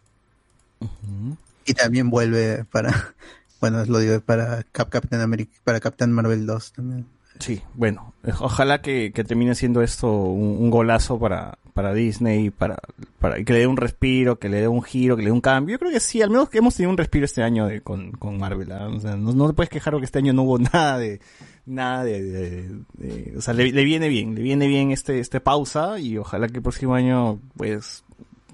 Y 1.65 1.75
también 1.75 2.11
vuelve 2.11 2.65
para, 2.65 3.15
bueno, 3.61 3.85
lo 3.85 3.99
digo 3.99 4.21
para 4.21 4.65
Cap 4.73 4.89
Captain 4.89 5.21
America, 5.21 5.53
para 5.65 5.81
Capitán 5.81 6.13
Marvel 6.13 6.47
2 6.47 6.73
también. 6.73 7.07
Sí, 7.39 7.63
bueno, 7.75 8.15
ojalá 8.41 8.81
que, 8.81 9.13
que 9.15 9.23
termine 9.23 9.55
siendo 9.55 9.83
esto 9.83 10.11
un, 10.11 10.57
un 10.59 10.71
golazo 10.71 11.19
para, 11.19 11.59
para 11.75 11.93
Disney, 11.93 12.49
para, 12.49 12.79
para 13.21 13.45
que 13.45 13.53
le 13.53 13.59
dé 13.61 13.67
un 13.67 13.77
respiro, 13.77 14.39
que 14.39 14.49
le 14.49 14.63
dé 14.63 14.69
un 14.69 14.83
giro, 14.83 15.17
que 15.17 15.23
le 15.23 15.29
dé 15.29 15.33
un 15.33 15.43
cambio. 15.43 15.75
Yo 15.75 15.79
creo 15.79 15.91
que 15.93 16.01
sí, 16.01 16.23
al 16.23 16.31
menos 16.31 16.49
que 16.49 16.59
hemos 16.59 16.75
tenido 16.75 16.91
un 16.91 16.97
respiro 16.97 17.27
este 17.27 17.43
año 17.43 17.67
de, 17.67 17.83
con, 17.83 18.13
con 18.13 18.39
Marvel. 18.39 18.73
¿ah? 18.73 18.89
O 18.89 18.99
sea, 19.01 19.17
no, 19.17 19.35
no 19.35 19.49
te 19.49 19.53
puedes 19.53 19.69
quejar 19.69 19.93
porque 19.93 20.07
este 20.07 20.19
año 20.19 20.33
no 20.33 20.45
hubo 20.45 20.59
nada 20.73 20.97
de, 20.99 21.21
nada 21.67 22.05
de, 22.05 22.23
de- 22.23 22.69
de- 22.95 23.35
o 23.37 23.41
sea, 23.43 23.53
le, 23.55 23.71
le 23.73 23.85
viene 23.85 24.09
bien, 24.09 24.35
le 24.35 24.43
viene 24.43 24.67
bien 24.69 24.93
este, 24.93 25.19
este 25.19 25.41
pausa 25.41 25.99
y 25.99 26.17
ojalá 26.19 26.47
que 26.49 26.57
el 26.59 26.63
próximo 26.63 26.95
año, 26.95 27.41
pues, 27.57 28.05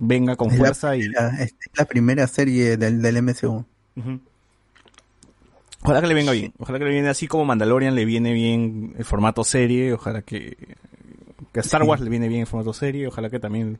venga 0.00 0.34
con 0.36 0.49
Es 0.49 0.55
la 0.55 0.58
fuerza 0.58 0.97
y, 0.97 1.02
es 1.02 1.55
la 1.76 1.84
primera 1.84 2.26
serie 2.26 2.76
del, 2.76 3.00
del 3.02 3.23
MCU. 3.23 3.65
Ojalá 5.84 6.00
que 6.00 6.07
le 6.07 6.15
venga 6.15 6.32
bien. 6.32 6.52
Ojalá 6.58 6.78
que 6.78 6.84
le 6.84 6.92
viene 6.92 7.08
así 7.08 7.26
como 7.26 7.44
Mandalorian 7.44 7.94
le 7.94 8.05
viene 8.05 8.32
bien 8.32 8.94
el 8.99 9.05
formato 9.05 9.42
serie. 9.44 9.92
Ojalá 9.92 10.23
que, 10.23 10.57
que 11.52 11.58
a 11.58 11.62
Star 11.62 11.82
Wars 11.82 12.00
le 12.02 12.08
viene 12.10 12.28
bien 12.28 12.42
el 12.42 12.47
formato 12.47 12.73
serie. 12.73 13.08
Ojalá 13.08 13.31
que 13.31 13.41
también 13.41 13.78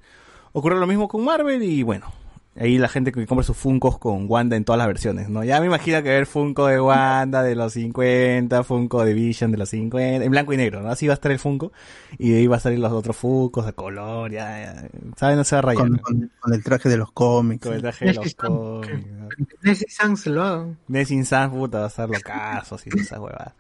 ocurra 0.53 0.77
lo 0.79 0.87
mismo 0.89 1.07
con 1.09 1.25
Marvel. 1.25 1.63
Y 1.63 1.83
bueno, 1.85 2.13
ahí 2.55 2.77
la 2.79 2.89
gente 2.89 3.13
que 3.13 3.27
compra 3.27 3.43
sus 3.45 3.57
Funkos 3.57 3.99
con 3.99 4.27
Wanda 4.31 4.57
en 4.57 4.65
todas 4.65 4.79
las 4.79 4.87
versiones, 4.87 5.29
¿no? 5.29 5.43
Ya 5.43 5.59
me 5.61 5.67
imagino 5.67 6.03
que 6.03 6.11
ver 6.11 6.27
Funko 6.27 6.67
de 6.67 6.81
Wanda 6.81 7.43
de 7.43 7.55
los 7.55 7.73
50, 7.73 8.63
Funko 8.65 9.05
de 9.05 9.15
Vision 9.15 9.53
de 9.53 9.59
los 9.59 9.71
50, 9.71 10.25
en 10.25 10.31
blanco 10.31 10.53
y 10.53 10.57
negro, 10.59 10.83
¿no? 10.83 10.91
Así 10.91 11.07
va 11.07 11.13
a 11.13 11.17
estar 11.17 11.33
el 11.33 11.39
Funko. 11.39 11.73
Y 12.19 12.31
de 12.33 12.39
ahí 12.39 12.47
va 12.47 12.57
a 12.57 12.61
salir 12.61 12.79
los 12.79 12.93
otros 12.93 13.17
Funkos 13.17 13.65
de 13.67 13.73
color, 13.73 14.31
ya, 14.31 14.61
ya. 14.63 14.89
¿Saben? 15.17 15.37
No 15.37 15.45
se 15.45 15.57
va 15.57 15.61
a 15.61 15.63
rayar. 15.63 15.83
Con, 15.83 15.93
¿no? 15.93 15.99
con- 16.03 16.31
con 16.41 16.55
el 16.55 16.63
traje 16.63 16.89
de 16.89 16.97
los 16.99 17.11
cómics. 17.13 17.63
Con 17.65 17.75
el 17.75 17.81
traje 17.81 18.05
de 18.07 18.15
los 18.15 18.35
cómics, 18.35 19.07
¿no? 19.11 19.29
Nessie 19.63 19.89
Sans 19.89 20.27
lo 20.27 20.43
hago. 20.43 20.77
Nessin 20.89 21.25
Sans, 21.25 21.53
puta, 21.53 21.81
va 21.81 21.87
a 21.87 21.91
ser 21.91 22.09
locazo, 22.11 22.75
así, 22.75 22.91
esa 22.95 23.21
huevada. 23.21 23.55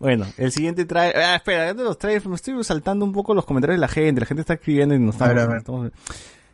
Bueno, 0.00 0.26
el 0.36 0.50
siguiente 0.50 0.84
trae, 0.84 1.12
ah, 1.14 1.36
espera, 1.36 1.62
antes 1.68 1.76
de 1.76 1.84
los 1.84 1.96
trailers, 1.96 2.26
me 2.26 2.34
estoy 2.34 2.64
saltando 2.64 3.04
un 3.04 3.12
poco 3.12 3.34
los 3.34 3.44
comentarios 3.44 3.76
de 3.76 3.80
la 3.80 3.86
gente, 3.86 4.20
la 4.20 4.26
gente 4.26 4.40
está 4.40 4.54
escribiendo 4.54 4.96
y 4.96 4.98
nos 4.98 5.20
A 5.22 5.32
ver, 5.32 5.56
estamos- 5.58 5.92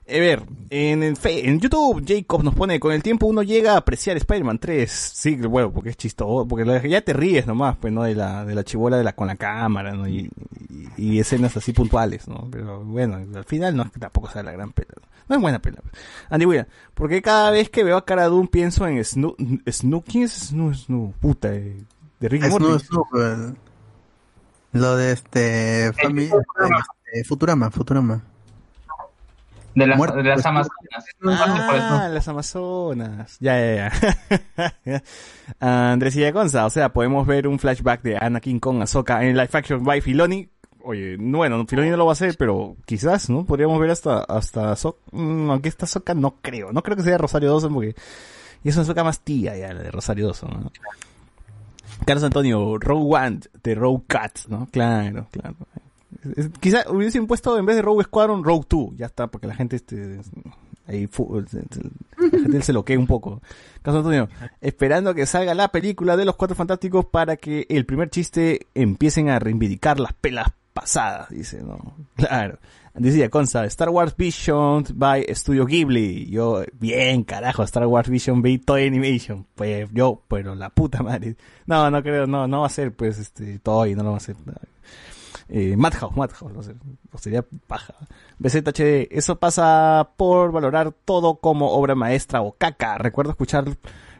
a 0.08 0.18
ver. 0.20 0.42
en, 0.70 1.02
en, 1.02 1.16
fe- 1.16 1.48
en 1.48 1.60
YouTube, 1.60 2.04
Jacob 2.06 2.42
nos 2.42 2.54
pone, 2.54 2.80
con 2.80 2.92
el 2.92 3.02
tiempo 3.02 3.26
uno 3.26 3.42
llega 3.42 3.74
a 3.74 3.78
apreciar 3.78 4.16
Spider-Man 4.16 4.58
3. 4.58 4.90
Sí, 4.90 5.36
bueno, 5.36 5.72
porque 5.72 5.90
es 5.90 5.96
chistoso, 5.96 6.46
porque 6.48 6.88
ya 6.88 7.00
te 7.02 7.12
ríes 7.12 7.46
nomás, 7.46 7.76
pues, 7.76 7.92
¿no? 7.92 8.02
De 8.04 8.14
la, 8.14 8.44
de 8.44 8.54
la 8.54 8.64
chibola 8.64 8.96
de 8.96 9.04
la, 9.04 9.14
con 9.14 9.26
la 9.26 9.36
cámara, 9.36 9.92
¿no? 9.92 10.08
Y, 10.08 10.30
y, 10.96 11.14
y 11.14 11.18
escenas 11.20 11.56
así 11.56 11.72
puntuales, 11.72 12.26
¿no? 12.28 12.48
Pero 12.50 12.82
bueno, 12.84 13.16
al 13.16 13.44
final 13.44 13.76
no 13.76 13.82
es 13.84 13.90
que 13.90 14.00
tampoco 14.00 14.30
sea 14.30 14.42
la 14.42 14.52
gran 14.52 14.72
pela. 14.72 14.88
¿no? 14.96 15.08
No 15.28 15.36
es 15.36 15.42
buena 15.42 15.58
pela. 15.60 15.78
Andy 16.30 16.46
Williams, 16.46 16.68
porque 16.94 17.20
cada 17.22 17.50
vez 17.50 17.68
que 17.68 17.84
veo 17.84 17.96
a 17.98 18.04
Cara 18.06 18.26
Dune 18.28 18.48
pienso 18.48 18.86
en 18.86 19.04
Snoop, 19.04 19.36
Snoop, 19.70 20.04
¿quién 20.08 20.24
es 20.24 20.32
Snoop? 20.32 20.74
Snoop, 20.74 21.14
puta, 21.16 21.52
eh, 21.54 21.76
de 22.20 22.28
Rick 22.28 22.48
Morty. 22.48 22.84
Snoop, 22.86 23.06
el- 23.14 23.56
Lo 24.72 24.96
de 24.96 25.12
este, 25.12 25.92
fami- 25.92 26.30
este, 26.32 27.24
Futurama, 27.24 27.70
Futurama. 27.70 28.22
De 29.78 29.86
las, 29.86 29.96
Muerto, 29.98 30.16
de 30.16 30.24
las 30.24 30.34
pues, 30.36 30.46
Amazonas. 30.46 31.04
Por 31.20 31.32
Ah, 31.32 32.08
las 32.12 32.28
Amazonas. 32.28 33.36
Ya, 33.40 33.58
ya, 33.58 33.92
ya. 34.84 35.02
Andrés 35.92 36.16
Illaconza, 36.16 36.66
o 36.66 36.70
sea, 36.70 36.92
podemos 36.92 37.26
ver 37.26 37.46
un 37.46 37.58
flashback 37.58 38.02
de 38.02 38.16
Anakin 38.16 38.60
con 38.60 38.82
Ahsoka 38.82 39.24
en 39.24 39.36
live 39.36 39.50
action 39.52 39.84
by 39.84 40.00
Filoni. 40.00 40.48
Oye, 40.82 41.16
no, 41.18 41.38
bueno, 41.38 41.66
Filoni 41.66 41.90
no 41.90 41.96
lo 41.96 42.06
va 42.06 42.12
a 42.12 42.14
hacer, 42.14 42.36
pero 42.38 42.76
quizás, 42.86 43.28
¿no? 43.28 43.44
Podríamos 43.44 43.78
ver 43.80 43.90
hasta, 43.90 44.20
hasta 44.20 44.72
Ahsoka. 44.72 44.98
Mm, 45.12 45.50
aunque 45.50 45.68
esta 45.68 45.84
Ahsoka 45.86 46.14
no 46.14 46.36
creo. 46.40 46.72
No 46.72 46.82
creo 46.82 46.96
que 46.96 47.02
sea 47.02 47.18
Rosario 47.18 47.50
Dawson 47.50 47.74
porque 47.74 47.94
y 48.64 48.68
es 48.70 48.74
una 48.76 48.82
Ahsoka 48.82 49.04
más 49.04 49.20
tía 49.20 49.56
ya, 49.56 49.72
la 49.72 49.82
de 49.82 49.90
Rosario 49.90 50.26
Dawson, 50.26 50.50
¿no? 50.50 50.72
Carlos 52.06 52.24
Antonio, 52.24 52.78
Rogue 52.78 53.16
One 53.16 53.40
de 53.62 53.74
Rogue 53.74 54.04
Cat, 54.06 54.38
¿no? 54.48 54.66
Claro, 54.70 55.26
claro. 55.30 55.56
Quizá 56.60 56.84
hubiesen 56.90 57.26
puesto 57.26 57.56
en 57.58 57.66
vez 57.66 57.76
de 57.76 57.82
Rogue 57.82 58.04
Squadron, 58.04 58.42
Rogue 58.42 58.66
2, 58.68 58.96
ya 58.96 59.06
está, 59.06 59.28
porque 59.28 59.46
la 59.46 59.54
gente 59.54 59.76
este, 59.76 60.20
ahí 60.88 61.08
la 61.08 62.38
gente 62.38 62.62
se 62.62 62.72
lo 62.72 62.84
un 62.88 63.06
poco. 63.06 63.40
Carlos 63.82 64.04
Antonio, 64.04 64.28
esperando 64.60 65.14
que 65.14 65.26
salga 65.26 65.54
la 65.54 65.68
película 65.68 66.16
de 66.16 66.24
los 66.24 66.36
Cuatro 66.36 66.56
Fantásticos 66.56 67.06
para 67.06 67.36
que 67.36 67.66
el 67.68 67.84
primer 67.84 68.10
chiste 68.10 68.66
empiecen 68.74 69.28
a 69.28 69.38
reivindicar 69.38 70.00
las 70.00 70.12
pelas 70.14 70.48
pasadas, 70.72 71.28
dice, 71.28 71.62
¿no? 71.62 71.94
Claro. 72.16 72.58
Decía 72.94 73.30
Consa, 73.30 73.64
Star 73.66 73.90
Wars 73.90 74.16
Vision 74.16 74.84
by 74.92 75.24
Studio 75.32 75.66
Ghibli. 75.66 76.28
Yo, 76.30 76.64
bien, 76.80 77.22
carajo, 77.22 77.62
Star 77.62 77.86
Wars 77.86 78.08
Vision 78.08 78.42
by 78.42 78.58
Toy 78.58 78.88
Animation. 78.88 79.46
Pues 79.54 79.88
yo, 79.92 80.20
pero 80.26 80.56
la 80.56 80.70
puta 80.70 81.02
madre. 81.02 81.36
No, 81.66 81.88
no 81.92 82.02
creo, 82.02 82.26
no, 82.26 82.48
no 82.48 82.62
va 82.62 82.66
a 82.66 82.70
ser, 82.70 82.92
pues, 82.92 83.18
este, 83.18 83.60
Toy, 83.60 83.94
no 83.94 84.02
lo 84.02 84.10
va 84.10 84.16
a 84.16 84.18
hacer. 84.18 84.34
Eh, 85.48 85.76
Madhouse, 85.76 86.14
Madhouse, 86.16 86.52
lo, 86.52 86.62
sé, 86.62 86.74
sería 87.18 87.44
paja. 87.66 87.94
BZHD, 88.38 89.08
eso 89.10 89.38
pasa 89.38 90.10
por 90.16 90.52
valorar 90.52 90.92
todo 90.92 91.36
como 91.36 91.70
obra 91.70 91.94
maestra 91.94 92.42
o 92.42 92.52
caca. 92.52 92.98
Recuerdo 92.98 93.30
escuchar 93.30 93.64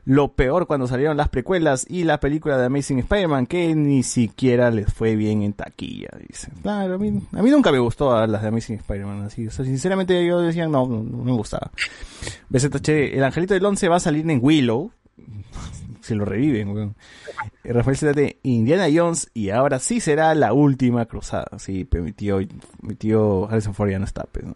lo 0.09 0.33
peor 0.33 0.67
cuando 0.67 0.87
salieron 0.87 1.19
las 1.19 1.29
precuelas 1.29 1.85
y 1.87 2.05
la 2.05 2.19
película 2.19 2.57
de 2.57 2.65
Amazing 2.65 3.01
Spider-Man 3.01 3.47
que 3.47 3.75
ni 3.75 4.03
siquiera 4.03 4.71
les 4.71 4.91
fue 4.91 5.17
bien 5.17 5.43
en 5.43 5.53
taquilla, 5.53 6.09
dice. 6.27 6.51
Claro, 6.63 6.95
a 6.95 6.99
mí, 6.99 7.23
a 7.31 7.43
nunca 7.43 7.71
me 7.71 7.79
gustó 7.79 8.27
las 8.27 8.41
de 8.41 8.49
Amazing 8.49 8.77
Spider-Man, 8.77 9.25
así. 9.27 9.47
O 9.47 9.51
sea, 9.51 9.67
sinceramente 9.67 10.27
yo 10.27 10.41
decía, 10.41 10.67
no, 10.67 10.87
no, 10.87 11.03
no 11.03 11.25
me 11.25 11.33
gustaba. 11.33 11.71
BZH, 12.49 12.89
el 12.89 13.23
angelito 13.23 13.53
del 13.53 13.67
11 13.67 13.89
va 13.89 13.97
a 13.97 14.01
salir 14.01 14.29
en 14.31 14.41
Willow. 14.43 14.93
Se 16.09 16.15
lo 16.15 16.25
reviven, 16.25 16.69
weón. 16.71 16.95
Eh, 17.65 17.73
Rafael 17.73 17.97
ZT, 17.97 18.39
Indiana 18.43 18.87
Jones 18.93 19.31
y 19.35 19.51
ahora 19.51 19.79
sí 19.79 20.01
será 20.01 20.35
la 20.35 20.53
última 20.53 21.05
cruzada. 21.07 21.59
Sí, 21.59 21.85
pero 21.85 22.03
mi 22.05 22.13
tío, 22.13 22.39
mi 22.83 22.95
tío 22.95 23.47
Harrison 23.51 23.75
Ford 23.75 23.91
ya 23.91 23.99
no 23.99 24.05
está, 24.07 24.25
pues, 24.33 24.47
¿no? 24.47 24.55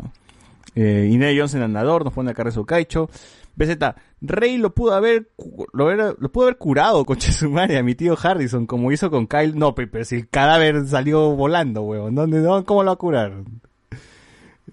Eh, 0.74 1.08
Indiana 1.10 1.34
Jones 1.36 1.54
en 1.54 1.62
andador, 1.62 2.04
nos 2.04 2.14
pone 2.14 2.30
acá 2.30 2.44
Rezo 2.44 2.64
Caicho. 2.64 3.10
BZ, 3.54 3.76
Rey 4.22 4.56
lo 4.56 4.74
pudo 4.74 4.94
haber, 4.94 5.28
lo, 5.74 5.90
era- 5.90 6.14
lo 6.18 6.32
pudo 6.32 6.44
haber 6.46 6.56
curado 6.56 7.04
con 7.06 7.18
Chesumare 7.18 7.76
a 7.76 7.82
mi 7.82 7.94
tío 7.94 8.16
Harrison, 8.20 8.64
como 8.66 8.90
hizo 8.92 9.10
con 9.10 9.26
Kyle. 9.26 9.54
No, 9.58 9.74
pe- 9.74 9.86
pero 9.88 10.06
si 10.06 10.16
el 10.16 10.28
cadáver 10.30 10.86
salió 10.86 11.32
volando, 11.36 11.82
weón. 11.82 12.14
¿Dónde, 12.14 12.38
no? 12.38 12.64
¿Cómo 12.64 12.82
lo 12.82 12.86
va 12.88 12.94
a 12.94 12.96
curar? 12.96 13.44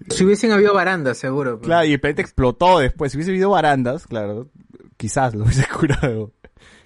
Si 0.08 0.24
hubiesen 0.24 0.50
habido 0.52 0.72
barandas, 0.72 1.18
seguro. 1.18 1.58
pues. 1.58 1.66
Claro, 1.66 1.84
y 1.86 1.92
el 1.92 2.00
planeta 2.00 2.22
explotó 2.22 2.78
después. 2.78 3.12
Si 3.12 3.18
hubiese 3.18 3.32
habido 3.32 3.50
barandas, 3.50 4.06
claro, 4.06 4.48
quizás 4.96 5.34
lo 5.34 5.44
hubiese 5.44 5.66
curado. 5.78 6.32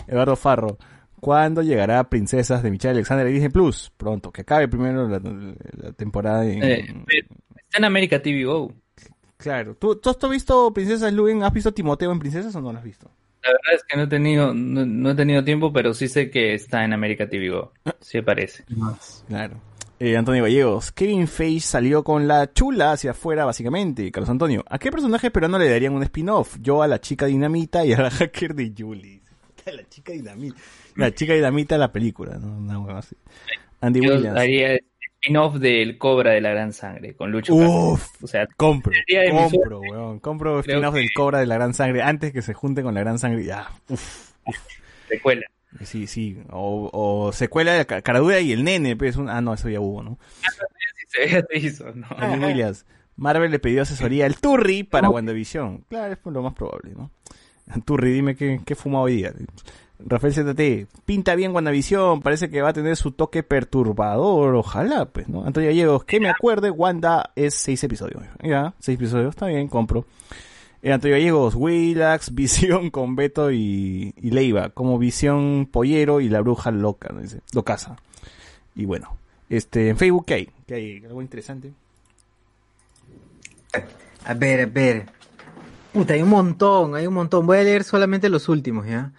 Eduardo 0.07 0.37
Farro. 0.37 0.79
¿Cuándo 1.21 1.63
llegará 1.63 2.05
Princesas 2.11 2.63
de 2.63 2.71
Michelle 2.71 2.93
Alexander 2.93 3.27
y 3.29 3.33
Disney 3.33 3.49
Plus? 3.49 3.91
Pronto, 3.97 4.31
que 4.31 4.43
acabe 4.43 4.69
primero 4.69 5.09
la, 5.09 5.21
la 5.73 5.93
temporada 5.93 6.45
en... 6.45 6.63
Eh, 6.63 6.95
está 7.57 7.79
en 7.79 7.85
América 7.85 8.21
TV 8.21 8.45
Go. 8.45 8.73
Claro. 9.37 9.75
¿Tú, 9.75 9.97
¿Tú 9.97 10.11
has 10.11 10.31
visto 10.31 10.73
Princesas, 10.73 11.13
Luen? 11.13 11.43
¿Has 11.43 11.53
visto 11.53 11.73
Timoteo 11.73 12.13
en 12.13 12.19
Princesas 12.19 12.55
o 12.55 12.61
no 12.61 12.73
lo 12.73 12.79
has 12.79 12.85
visto? 12.85 13.11
La 13.43 13.51
verdad 13.51 13.75
es 13.75 13.85
que 13.85 13.97
no 13.97 14.03
he 14.05 14.07
tenido, 14.07 14.55
no, 14.55 14.87
no 14.87 15.11
he 15.11 15.15
tenido 15.15 15.45
tiempo, 15.45 15.73
pero 15.73 15.93
sí 15.93 16.09
sé 16.09 16.31
que 16.31 16.55
está 16.55 16.85
en 16.85 16.93
América 16.93 17.29
TV 17.29 17.51
Go. 17.51 17.73
Sí 18.01 18.21
parece. 18.23 18.65
Claro. 19.29 19.61
Eh, 19.99 20.17
Antonio 20.17 20.43
Gallegos. 20.43 20.93
Kevin 20.93 21.29
Feige 21.29 21.61
salió 21.61 22.05
con 22.05 22.27
la 22.27 22.53
chula 22.53 22.93
hacia 22.93 23.13
afuera, 23.13 23.45
básicamente. 23.45 24.11
Carlos 24.11 24.29
Antonio. 24.31 24.65
¿A 24.69 24.79
qué 24.79 24.91
personaje 24.91 25.31
peruano 25.31 25.59
le 25.59 25.71
darían 25.71 25.95
un 25.95 26.03
spin-off? 26.03 26.57
Yo 26.61 26.83
a 26.83 26.89
la 26.89 27.01
chica 27.01 27.27
dinamita 27.27 27.85
y 27.85 27.93
a 27.93 28.03
la 28.03 28.11
hacker 28.11 28.55
de 28.55 28.75
Julie. 28.77 29.23
La 29.73 29.89
chica 29.89 30.13
dinamita. 30.13 30.57
La 30.97 31.15
chica 31.15 31.35
dinamita 31.35 31.79
la 31.79 31.93
película, 31.93 32.39
¿no? 32.39 32.57
Una 32.59 32.79
hueva 32.79 32.99
así. 33.01 33.17
Andy 33.81 34.01
Yo 34.05 34.15
Williams. 34.15 34.39
haría 34.39 34.73
el 34.75 34.85
spin-off 35.21 35.55
del 35.57 35.99
Cobra 35.99 36.33
de 36.33 36.41
la 36.41 36.51
Gran 36.51 36.73
Sangre 36.73 37.15
con 37.15 37.31
Lucho 37.31 37.55
Uf. 37.55 38.23
O 38.23 38.27
sea, 38.27 38.47
compro, 38.57 38.93
compro, 39.31 39.81
weón. 39.81 40.19
Compro 40.21 40.61
spin-off 40.61 40.95
que- 40.95 41.01
del 41.01 41.13
Cobra 41.15 41.39
de 41.41 41.47
la 41.47 41.55
Gran 41.57 41.75
Sangre 41.75 42.03
antes 42.03 42.33
que 42.33 42.43
se 42.43 42.55
junte 42.55 42.83
con 42.83 42.95
la 42.95 43.01
Gran 43.01 43.19
Sangre. 43.19 43.45
Ya, 43.45 43.71
uf. 43.89 44.33
Secuela. 45.09 45.47
Sí, 45.83 46.07
sí. 46.07 46.39
O, 46.51 46.89
o 46.93 47.33
secuela 47.33 47.73
de 47.73 47.85
Ca- 47.87 48.01
Caradura 48.03 48.39
y 48.41 48.53
el 48.53 48.63
nene, 48.65 48.97
pues. 48.97 49.17
Un... 49.17 49.29
Ah, 49.29 49.41
no, 49.41 49.55
eso 49.55 49.69
ya 49.69 49.81
hubo, 49.81 50.03
¿no? 50.03 50.19
Te 51.49 51.59
hizo, 51.59 51.93
¿no? 51.95 52.07
Andy 52.17 52.45
Williams. 52.45 52.87
Marvel 53.17 53.51
le 53.51 53.59
pidió 53.61 53.83
asesoría 53.83 54.27
al 54.27 54.37
Turri 54.41 54.83
para 54.83 55.09
WandaVision. 55.09 55.85
Claro, 55.89 56.13
es 56.13 56.19
lo 56.25 56.43
más 56.43 56.55
probable, 56.55 56.93
¿no? 56.97 57.11
Turri, 57.85 58.13
dime 58.13 58.37
qué, 58.37 58.61
qué 58.65 58.75
fuma 58.75 59.01
hoy 59.01 59.17
día. 59.17 59.33
Rafael 60.07 60.35
ZT, 60.35 60.89
pinta 61.05 61.35
bien 61.35 61.55
WandaVision, 61.55 62.21
parece 62.21 62.51
que 62.51 62.61
va 62.61 62.71
a 62.71 62.73
tener 62.73 62.97
su 62.97 63.13
toque 63.13 63.43
perturbador, 63.43 64.55
ojalá, 64.55 65.07
pues, 65.07 65.29
¿no? 65.29 65.45
Antonio 65.47 65.71
Gallegos, 65.71 66.05
que 66.05 66.21
me 66.21 66.29
acuerde, 66.29 66.71
Wanda 66.71 67.31
es 67.37 67.55
seis 67.55 67.83
episodios. 67.85 68.23
Ya, 68.43 68.75
seis 68.81 68.99
episodios, 68.99 69.31
está 69.31 69.47
bien, 69.47 69.69
compro. 69.69 70.05
Eh, 70.83 70.93
Antonio 70.93 71.17
Gallegos, 71.17 71.55
Willax, 71.55 72.35
Visión 72.35 72.91
con 72.91 73.17
Beto 73.17 73.51
y, 73.51 74.13
Leiva, 74.21 74.71
como 74.71 74.99
Visión 74.99 75.67
Pollero 75.71 76.21
y 76.21 76.29
la 76.29 76.41
Bruja 76.41 76.71
Loca, 76.71 77.11
¿no? 77.13 77.21
Dice, 77.21 77.41
lo 77.55 77.63
casa. 77.63 77.97
Y 78.75 78.85
bueno, 78.85 79.17
este, 79.49 79.89
en 79.89 79.97
Facebook, 79.97 80.27
¿qué 80.27 80.35
hay? 80.35 80.51
¿Qué 80.67 80.75
hay? 80.75 81.05
¿Algo 81.07 81.23
interesante? 81.23 81.73
A 84.25 84.35
ver, 84.35 84.61
a 84.61 84.67
ver. 84.67 85.07
Puta, 85.95 86.15
hay 86.15 86.23
un 86.23 86.29
montón, 86.29 86.97
hay 86.97 87.07
un 87.07 87.15
montón. 87.15 87.47
Voy 87.47 87.59
a 87.59 87.63
leer 87.63 87.85
solamente 87.85 88.29
los 88.29 88.49
últimos, 88.49 88.85
¿ya? 88.85 89.13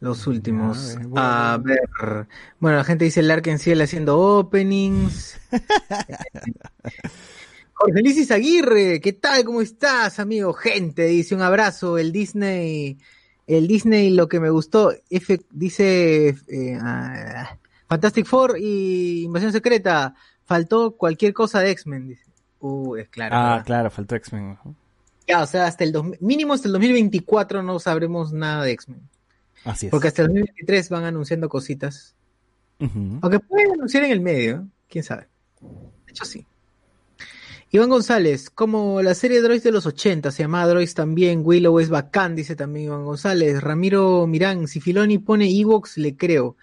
Los 0.00 0.26
últimos. 0.26 0.98
A 1.14 1.60
ver. 1.62 2.26
Bueno, 2.58 2.78
la 2.78 2.82
gente 2.82 3.04
dice 3.04 3.22
Larken 3.22 3.60
Ciel 3.60 3.80
haciendo 3.80 4.18
openings. 4.18 5.38
Jorge 7.74 8.02
Luis 8.02 8.30
Aguirre, 8.32 9.00
¿qué 9.00 9.12
tal? 9.12 9.44
¿Cómo 9.44 9.60
estás, 9.60 10.18
amigo? 10.18 10.52
Gente, 10.54 11.06
dice 11.06 11.36
un 11.36 11.42
abrazo. 11.42 11.98
El 11.98 12.10
Disney, 12.10 12.98
el 13.46 13.68
Disney, 13.68 14.10
lo 14.10 14.28
que 14.28 14.40
me 14.40 14.50
gustó, 14.50 14.92
F, 15.08 15.38
dice 15.52 16.34
eh, 16.48 16.78
ah, 16.82 17.56
Fantastic 17.86 18.26
Four 18.26 18.56
y 18.58 19.22
Invasión 19.22 19.52
Secreta. 19.52 20.16
Faltó 20.46 20.96
cualquier 20.96 21.32
cosa 21.32 21.60
de 21.60 21.70
X-Men, 21.70 22.08
dice. 22.08 22.24
Uh, 22.58 22.96
es 22.96 23.08
claro. 23.08 23.36
Ah, 23.36 23.50
¿verdad? 23.50 23.66
claro, 23.66 23.90
faltó 23.92 24.16
X-Men. 24.16 24.58
¿no? 24.64 24.85
Ya, 25.26 25.42
o 25.42 25.46
sea, 25.46 25.66
hasta 25.66 25.84
el 25.84 25.92
dos- 25.92 26.20
mínimo 26.20 26.54
hasta 26.54 26.68
el 26.68 26.72
2024 26.72 27.62
no 27.62 27.78
sabremos 27.80 28.32
nada 28.32 28.64
de 28.64 28.72
X-Men. 28.72 29.00
Así 29.64 29.86
es. 29.86 29.90
Porque 29.90 30.08
hasta 30.08 30.22
el 30.22 30.28
2023 30.28 30.88
van 30.90 31.04
anunciando 31.04 31.48
cositas. 31.48 32.14
Aunque 32.78 33.40
pueden 33.40 33.72
anunciar 33.72 34.04
en 34.04 34.12
el 34.12 34.20
medio, 34.20 34.68
quién 34.88 35.02
sabe. 35.02 35.28
De 35.60 36.12
hecho, 36.12 36.24
sí. 36.24 36.46
Iván 37.70 37.88
González, 37.90 38.48
como 38.50 39.02
la 39.02 39.14
serie 39.14 39.40
Droids 39.42 39.64
de 39.64 39.72
los 39.72 39.86
80, 39.86 40.30
se 40.30 40.44
llamaba 40.44 40.68
Droids 40.68 40.94
también, 40.94 41.40
Willow 41.44 41.80
es 41.80 41.88
bacán, 41.88 42.36
dice 42.36 42.54
también 42.54 42.86
Iván 42.86 43.04
González. 43.04 43.60
Ramiro 43.60 44.26
Mirán, 44.28 44.68
si 44.68 44.80
Filoni 44.80 45.18
pone 45.18 45.50
Ewoks, 45.50 45.96
le 45.98 46.16
creo. 46.16 46.56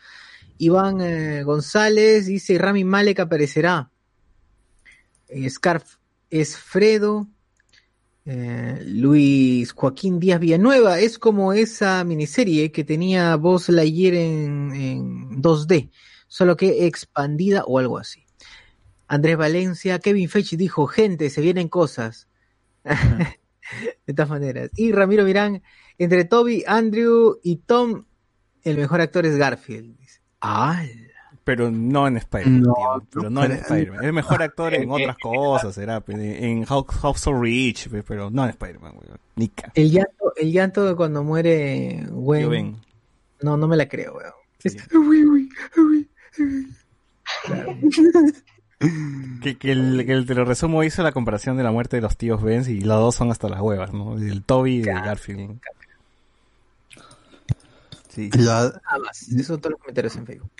Iván 0.59 1.01
eh, 1.01 1.43
González 1.43 2.27
dice, 2.27 2.57
Rami 2.57 2.83
Malek 2.85 3.19
aparecerá. 3.19 3.89
Eh, 5.27 5.49
Scarf 5.49 5.97
es 6.29 6.57
Fredo. 6.57 7.27
Eh, 8.25 8.81
Luis 8.85 9.73
Joaquín 9.73 10.19
Díaz 10.19 10.39
Villanueva, 10.39 10.99
es 10.99 11.19
como 11.19 11.51
esa 11.53 12.03
miniserie 12.03 12.71
que 12.71 12.83
tenía 12.83 13.35
voz 13.35 13.67
Lightyear 13.69 14.13
en, 14.13 14.71
en 14.73 15.41
2D, 15.41 15.91
solo 16.27 16.55
que 16.55 16.85
expandida 16.87 17.63
o 17.65 17.79
algo 17.79 17.97
así. 17.97 18.25
Andrés 19.07 19.37
Valencia, 19.37 19.99
Kevin 19.99 20.29
Feige 20.29 20.55
dijo, 20.55 20.87
gente, 20.87 21.29
se 21.29 21.41
vienen 21.41 21.67
cosas. 21.67 22.27
de 24.07 24.13
todas 24.13 24.29
maneras. 24.29 24.69
Y 24.75 24.91
Ramiro 24.91 25.23
Mirán, 25.25 25.63
entre 25.97 26.25
Toby, 26.25 26.63
Andrew 26.67 27.39
y 27.43 27.57
Tom, 27.57 28.05
el 28.63 28.77
mejor 28.77 29.01
actor 29.01 29.25
es 29.25 29.37
Garfield. 29.37 29.97
Dice. 29.97 30.21
Ah, 30.41 30.83
Pero 31.45 31.69
no 31.71 32.07
en 32.07 32.15
Spider-Man, 32.17 32.61
No, 32.61 32.73
pero 33.11 33.29
no 33.29 33.43
en 33.43 33.51
Spider-Man. 33.51 34.05
Es 34.05 34.13
mejor 34.13 34.41
actor 34.43 34.73
en 34.73 34.89
otras 34.89 35.17
cosas, 35.17 35.75
será, 35.75 36.01
en 36.07 36.63
House, 36.65 36.85
House 37.01 37.27
of 37.27 37.41
Rich, 37.41 37.89
pe, 37.89 38.01
pero 38.03 38.29
no 38.29 38.43
en 38.45 38.51
Spider-Man, 38.51 38.93
weón. 38.93 39.19
Nica. 39.35 39.71
el 39.75 39.91
llanto, 39.91 40.33
el 40.37 40.51
llanto 40.51 40.85
de 40.85 40.95
cuando 40.95 41.23
muere 41.23 42.05
Gwen. 42.09 42.49
Ven. 42.49 42.77
No, 43.41 43.57
no 43.57 43.67
me 43.67 43.75
la 43.75 43.89
creo, 43.89 44.15
weón. 44.15 44.31
Es- 44.63 44.77
Que, 49.41 49.57
que 49.57 49.71
el, 49.71 50.03
que 50.05 50.11
el 50.11 50.25
te 50.25 50.35
lo 50.35 50.43
resumo 50.43 50.83
hizo 50.83 51.03
la 51.03 51.13
comparación 51.13 51.55
de 51.55 51.63
la 51.63 51.71
muerte 51.71 51.95
de 51.95 52.01
los 52.01 52.17
tíos 52.17 52.43
Benz 52.43 52.67
y 52.67 52.81
los 52.81 52.99
dos 52.99 53.15
son 53.15 53.31
hasta 53.31 53.47
las 53.47 53.61
huevas, 53.61 53.93
¿no? 53.93 54.17
El 54.17 54.43
Toby 54.43 54.79
y 54.79 54.81
el 54.81 55.01
Garfield. 55.01 55.57
Sí. 58.09 58.29
La- 58.33 58.73
Nada 58.85 58.99
más. 59.05 59.21
Esos 59.29 59.45
son 59.47 59.59
todos 59.61 59.71
los 59.71 59.79
comentarios 59.79 60.13
en 60.17 60.25
Facebook. 60.25 60.51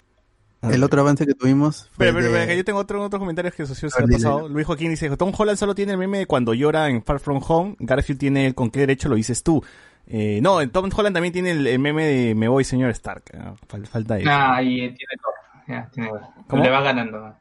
El 0.71 0.83
otro 0.83 1.01
avance 1.01 1.25
que 1.25 1.33
tuvimos 1.33 1.87
fue 1.91 2.05
Pero, 2.07 2.17
pero, 2.17 2.27
de- 2.27 2.33
pero, 2.33 2.47
que 2.47 2.57
yo 2.57 2.63
tengo 2.65 2.79
otro, 2.79 3.03
otros 3.03 3.19
comentarios 3.19 3.53
que 3.55 3.65
socio 3.65 3.89
se 3.89 4.01
ha 4.01 4.05
pasado. 4.05 4.47
Luis 4.49 4.65
Joaquín 4.67 4.89
dice, 4.91 5.09
Tom 5.17 5.31
Holland 5.37 5.57
solo 5.57 5.75
tiene 5.75 5.91
el 5.93 5.97
meme 5.97 6.19
de 6.19 6.25
cuando 6.25 6.53
llora 6.53 6.89
en 6.89 7.03
Far 7.03 7.19
From 7.19 7.41
Home. 7.47 7.75
Garfield 7.79 8.19
tiene 8.19 8.47
el 8.47 8.55
con 8.55 8.69
qué 8.71 8.79
derecho 8.81 9.09
lo 9.09 9.15
dices 9.15 9.43
tú. 9.43 9.63
Eh, 10.07 10.39
no, 10.41 10.67
Tom 10.69 10.89
Holland 10.95 11.13
también 11.15 11.33
tiene 11.33 11.51
el, 11.51 11.65
el 11.67 11.79
meme 11.79 12.05
de 12.05 12.35
me 12.35 12.47
voy 12.47 12.63
señor 12.63 12.89
Stark. 12.91 13.23
Fal- 13.69 13.85
falta 13.87 14.17
eso. 14.19 14.29
Ah, 14.31 14.61
y 14.61 14.75
tiene 14.77 15.13
dos. 15.23 15.33
Ya, 15.67 15.89
tiene. 15.93 16.09
¿Cómo? 16.47 16.61
Le 16.63 16.69
va 16.69 16.81
ganando. 16.81 17.35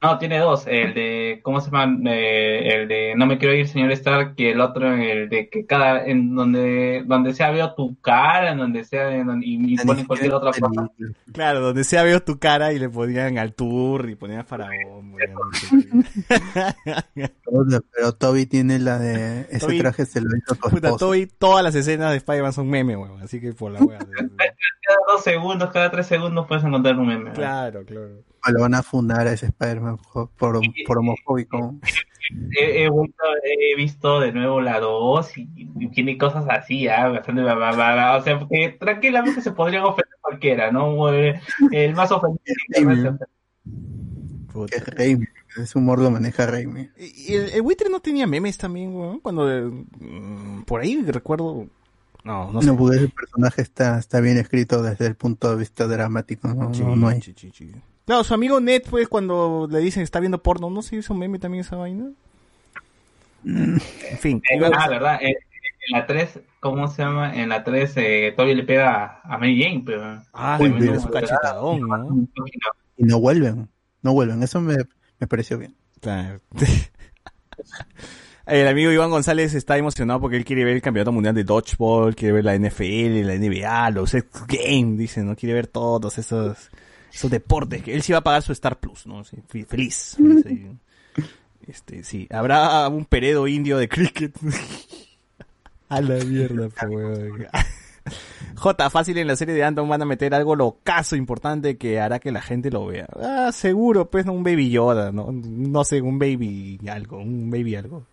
No, 0.00 0.16
tiene 0.18 0.38
dos. 0.38 0.64
El 0.68 0.94
de, 0.94 1.40
¿cómo 1.42 1.60
se 1.60 1.72
llama? 1.72 1.98
Eh, 2.12 2.68
el 2.72 2.86
de 2.88 3.14
No 3.16 3.26
me 3.26 3.36
quiero 3.36 3.52
ir, 3.54 3.66
señor 3.66 3.90
Stark, 3.90 4.34
y 4.36 4.46
el 4.46 4.60
otro, 4.60 4.94
el 4.94 5.28
de 5.28 5.48
que 5.48 5.66
cada, 5.66 6.06
en 6.06 6.36
donde, 6.36 7.02
donde 7.04 7.34
sea 7.34 7.50
veo 7.50 7.74
tu 7.74 8.00
cara, 8.00 8.52
en 8.52 8.58
donde 8.58 8.84
sea, 8.84 9.10
en 9.12 9.26
donde- 9.26 9.44
y, 9.46 9.74
y 9.74 9.76
ponen 9.78 10.06
cualquier 10.06 10.34
otra 10.34 10.52
cosa. 10.52 10.88
Claro, 11.32 11.60
donde 11.60 11.82
sea 11.82 12.04
veo 12.04 12.20
tu 12.22 12.38
cara 12.38 12.72
y 12.72 12.78
le 12.78 12.88
ponían 12.88 13.38
al 13.38 13.54
tour 13.54 14.08
y 14.08 14.14
ponían 14.14 14.40
a 14.40 14.44
Faraón. 14.44 15.16
sé. 15.54 15.66
pero 17.92 18.12
Toby 18.12 18.46
tiene 18.46 18.78
la 18.78 18.98
de 18.98 19.40
ese 19.50 19.66
Toby- 19.66 19.78
traje 19.80 20.06
se 20.06 20.20
lo 20.20 20.28
hizo 20.36 20.54
tu 20.54 20.70
Puta. 20.70 20.96
Toby, 20.96 21.26
todas 21.26 21.64
las 21.64 21.74
escenas 21.74 22.10
de 22.12 22.18
Spider-Man 22.18 22.52
son 22.52 22.68
meme, 22.68 22.96
weón. 22.96 23.20
Así 23.22 23.40
que 23.40 23.52
por 23.52 23.72
la 23.72 23.80
wea. 23.80 23.98
Cada 24.88 25.00
dos 25.08 25.22
segundos, 25.22 25.70
cada 25.70 25.90
tres 25.90 26.06
segundos 26.06 26.46
puedes 26.46 26.64
encontrar 26.64 26.96
un 26.98 27.08
meme. 27.08 27.32
Claro, 27.32 27.84
claro. 27.84 28.22
O 28.48 28.52
lo 28.52 28.60
van 28.62 28.74
a 28.74 28.82
fundar 28.82 29.26
a 29.26 29.32
ese 29.32 29.46
Spider-Man 29.46 29.98
por, 30.12 30.30
por, 30.30 30.60
por 30.86 30.98
homofóbico. 30.98 31.76
He, 32.60 32.82
he 32.84 32.88
vuelto- 32.90 33.22
he 33.42 33.74
visto 33.76 34.20
de 34.20 34.32
nuevo 34.32 34.60
la 34.60 34.80
2 34.80 35.38
y, 35.38 35.48
y 35.78 35.88
tiene 35.88 36.18
cosas 36.18 36.44
así, 36.50 36.86
ah, 36.88 37.08
bastante 37.08 37.40
ba- 37.42 37.54
ba- 37.54 37.72
ba- 37.74 38.16
O 38.18 38.22
sea, 38.22 38.38
que 38.50 38.76
tranquilamente 38.78 39.40
se 39.40 39.52
podrían 39.52 39.84
ofender 39.84 40.14
cualquiera, 40.20 40.70
¿no? 40.70 41.10
Eh, 41.12 41.40
El 41.72 41.94
más 41.94 42.10
ofendido. 42.12 42.42
Que 44.68 44.76
es 44.76 44.86
Raimi. 44.88 45.26
Ese 45.56 45.78
humor 45.78 46.00
lo 46.00 46.10
maneja 46.10 46.46
Raimi. 46.46 46.88
Y 46.98 47.34
el, 47.34 47.48
el 47.50 47.62
buitre 47.62 47.88
no 47.90 48.00
tenía 48.00 48.26
memes 48.26 48.58
también, 48.58 48.94
weón. 48.94 49.20
Cuando 49.20 49.50
eh, 49.50 49.62
mm, 49.62 50.62
por 50.62 50.80
ahí 50.80 51.00
recuerdo. 51.02 51.66
No, 52.24 52.50
no 52.52 52.60
sé. 52.60 52.66
No, 52.66 52.76
porque 52.76 52.96
ese 52.96 53.08
personaje 53.08 53.62
está, 53.62 53.98
está 53.98 54.20
bien 54.20 54.36
escrito 54.36 54.82
desde 54.82 55.06
el 55.06 55.14
punto 55.14 55.50
de 55.50 55.56
vista 55.56 55.86
dramático. 55.86 56.48
No, 56.48 56.74
Sí, 56.74 56.82
no, 56.82 56.96
no 56.96 57.08
hay. 57.08 57.20
sí, 57.22 57.34
sí, 57.36 57.50
sí. 57.54 57.72
Claro, 58.08 58.24
su 58.24 58.32
amigo 58.32 58.58
Ned, 58.58 58.84
pues, 58.88 59.06
cuando 59.06 59.68
le 59.70 59.80
dicen 59.80 60.02
está 60.02 60.18
viendo 60.18 60.42
porno, 60.42 60.70
¿no 60.70 60.80
se 60.80 60.96
hizo 60.96 61.12
un 61.12 61.18
meme 61.18 61.38
también 61.38 61.60
esa 61.60 61.76
vaina? 61.76 62.06
En 63.44 63.78
fin. 64.18 64.40
Eh, 64.50 64.64
a- 64.64 64.70
ah, 64.74 64.88
¿verdad? 64.88 65.18
En, 65.20 65.28
en 65.28 65.36
la 65.92 66.06
3, 66.06 66.40
¿cómo 66.58 66.88
se 66.88 67.02
llama? 67.02 67.34
En 67.34 67.50
la 67.50 67.62
3 67.64 67.92
eh, 67.96 68.32
todavía 68.34 68.54
le 68.56 68.64
pega 68.64 69.20
a 69.22 69.36
Mary 69.36 69.62
Jane, 69.62 69.82
pero... 69.84 70.22
Ah, 70.32 70.56
Uy, 70.58 70.72
su 70.98 71.10
cachetadón, 71.10 71.80
¿no? 71.82 72.26
Y 72.96 73.04
no 73.04 73.20
vuelven. 73.20 73.68
No 74.00 74.14
vuelven. 74.14 74.42
Eso 74.42 74.62
me, 74.62 74.76
me 75.20 75.26
pareció 75.26 75.58
bien. 75.58 75.74
Claro. 76.00 76.40
El 78.46 78.66
amigo 78.66 78.90
Iván 78.90 79.10
González 79.10 79.52
está 79.52 79.76
emocionado 79.76 80.22
porque 80.22 80.38
él 80.38 80.44
quiere 80.46 80.64
ver 80.64 80.76
el 80.76 80.80
campeonato 80.80 81.12
mundial 81.12 81.34
de 81.34 81.44
dodgeball, 81.44 82.16
quiere 82.16 82.32
ver 82.32 82.46
la 82.46 82.56
NFL, 82.56 83.26
la 83.26 83.34
NBA, 83.34 83.90
los 83.90 84.14
X 84.14 84.30
Games, 84.48 84.96
dice, 84.96 85.22
no 85.22 85.36
quiere 85.36 85.52
ver 85.54 85.66
todos 85.66 86.16
esos, 86.16 86.70
esos 87.18 87.30
deportes. 87.30 87.82
Que 87.82 87.94
él 87.94 88.02
sí 88.02 88.12
va 88.12 88.18
a 88.18 88.24
pagar 88.24 88.42
su 88.42 88.52
Star 88.52 88.78
Plus, 88.78 89.06
¿no? 89.06 89.24
Sí, 89.24 89.36
fe- 89.48 89.64
feliz. 89.64 90.16
Sí. 90.44 90.66
Este, 91.66 92.02
sí. 92.02 92.26
Habrá 92.30 92.88
un 92.88 93.04
peredo 93.04 93.46
indio 93.46 93.76
de 93.76 93.88
cricket. 93.88 94.34
a 95.88 96.00
la 96.00 96.24
mierda, 96.24 96.68
weón. 96.88 97.46
J, 98.56 98.88
fácil 98.90 99.18
en 99.18 99.26
la 99.26 99.36
serie 99.36 99.54
de 99.54 99.64
Andon 99.64 99.86
van 99.88 100.00
a 100.00 100.06
meter 100.06 100.32
algo 100.34 100.56
locazo 100.56 101.14
importante 101.14 101.76
que 101.76 102.00
hará 102.00 102.18
que 102.20 102.32
la 102.32 102.40
gente 102.40 102.70
lo 102.70 102.86
vea. 102.86 103.06
Ah, 103.20 103.50
seguro, 103.52 104.08
pues, 104.10 104.24
un 104.26 104.42
baby 104.42 104.70
Yoda, 104.70 105.12
¿no? 105.12 105.30
No 105.30 105.84
sé, 105.84 106.00
un 106.00 106.18
baby 106.18 106.78
algo, 106.88 107.18
un 107.18 107.50
baby 107.50 107.74
algo. 107.76 108.04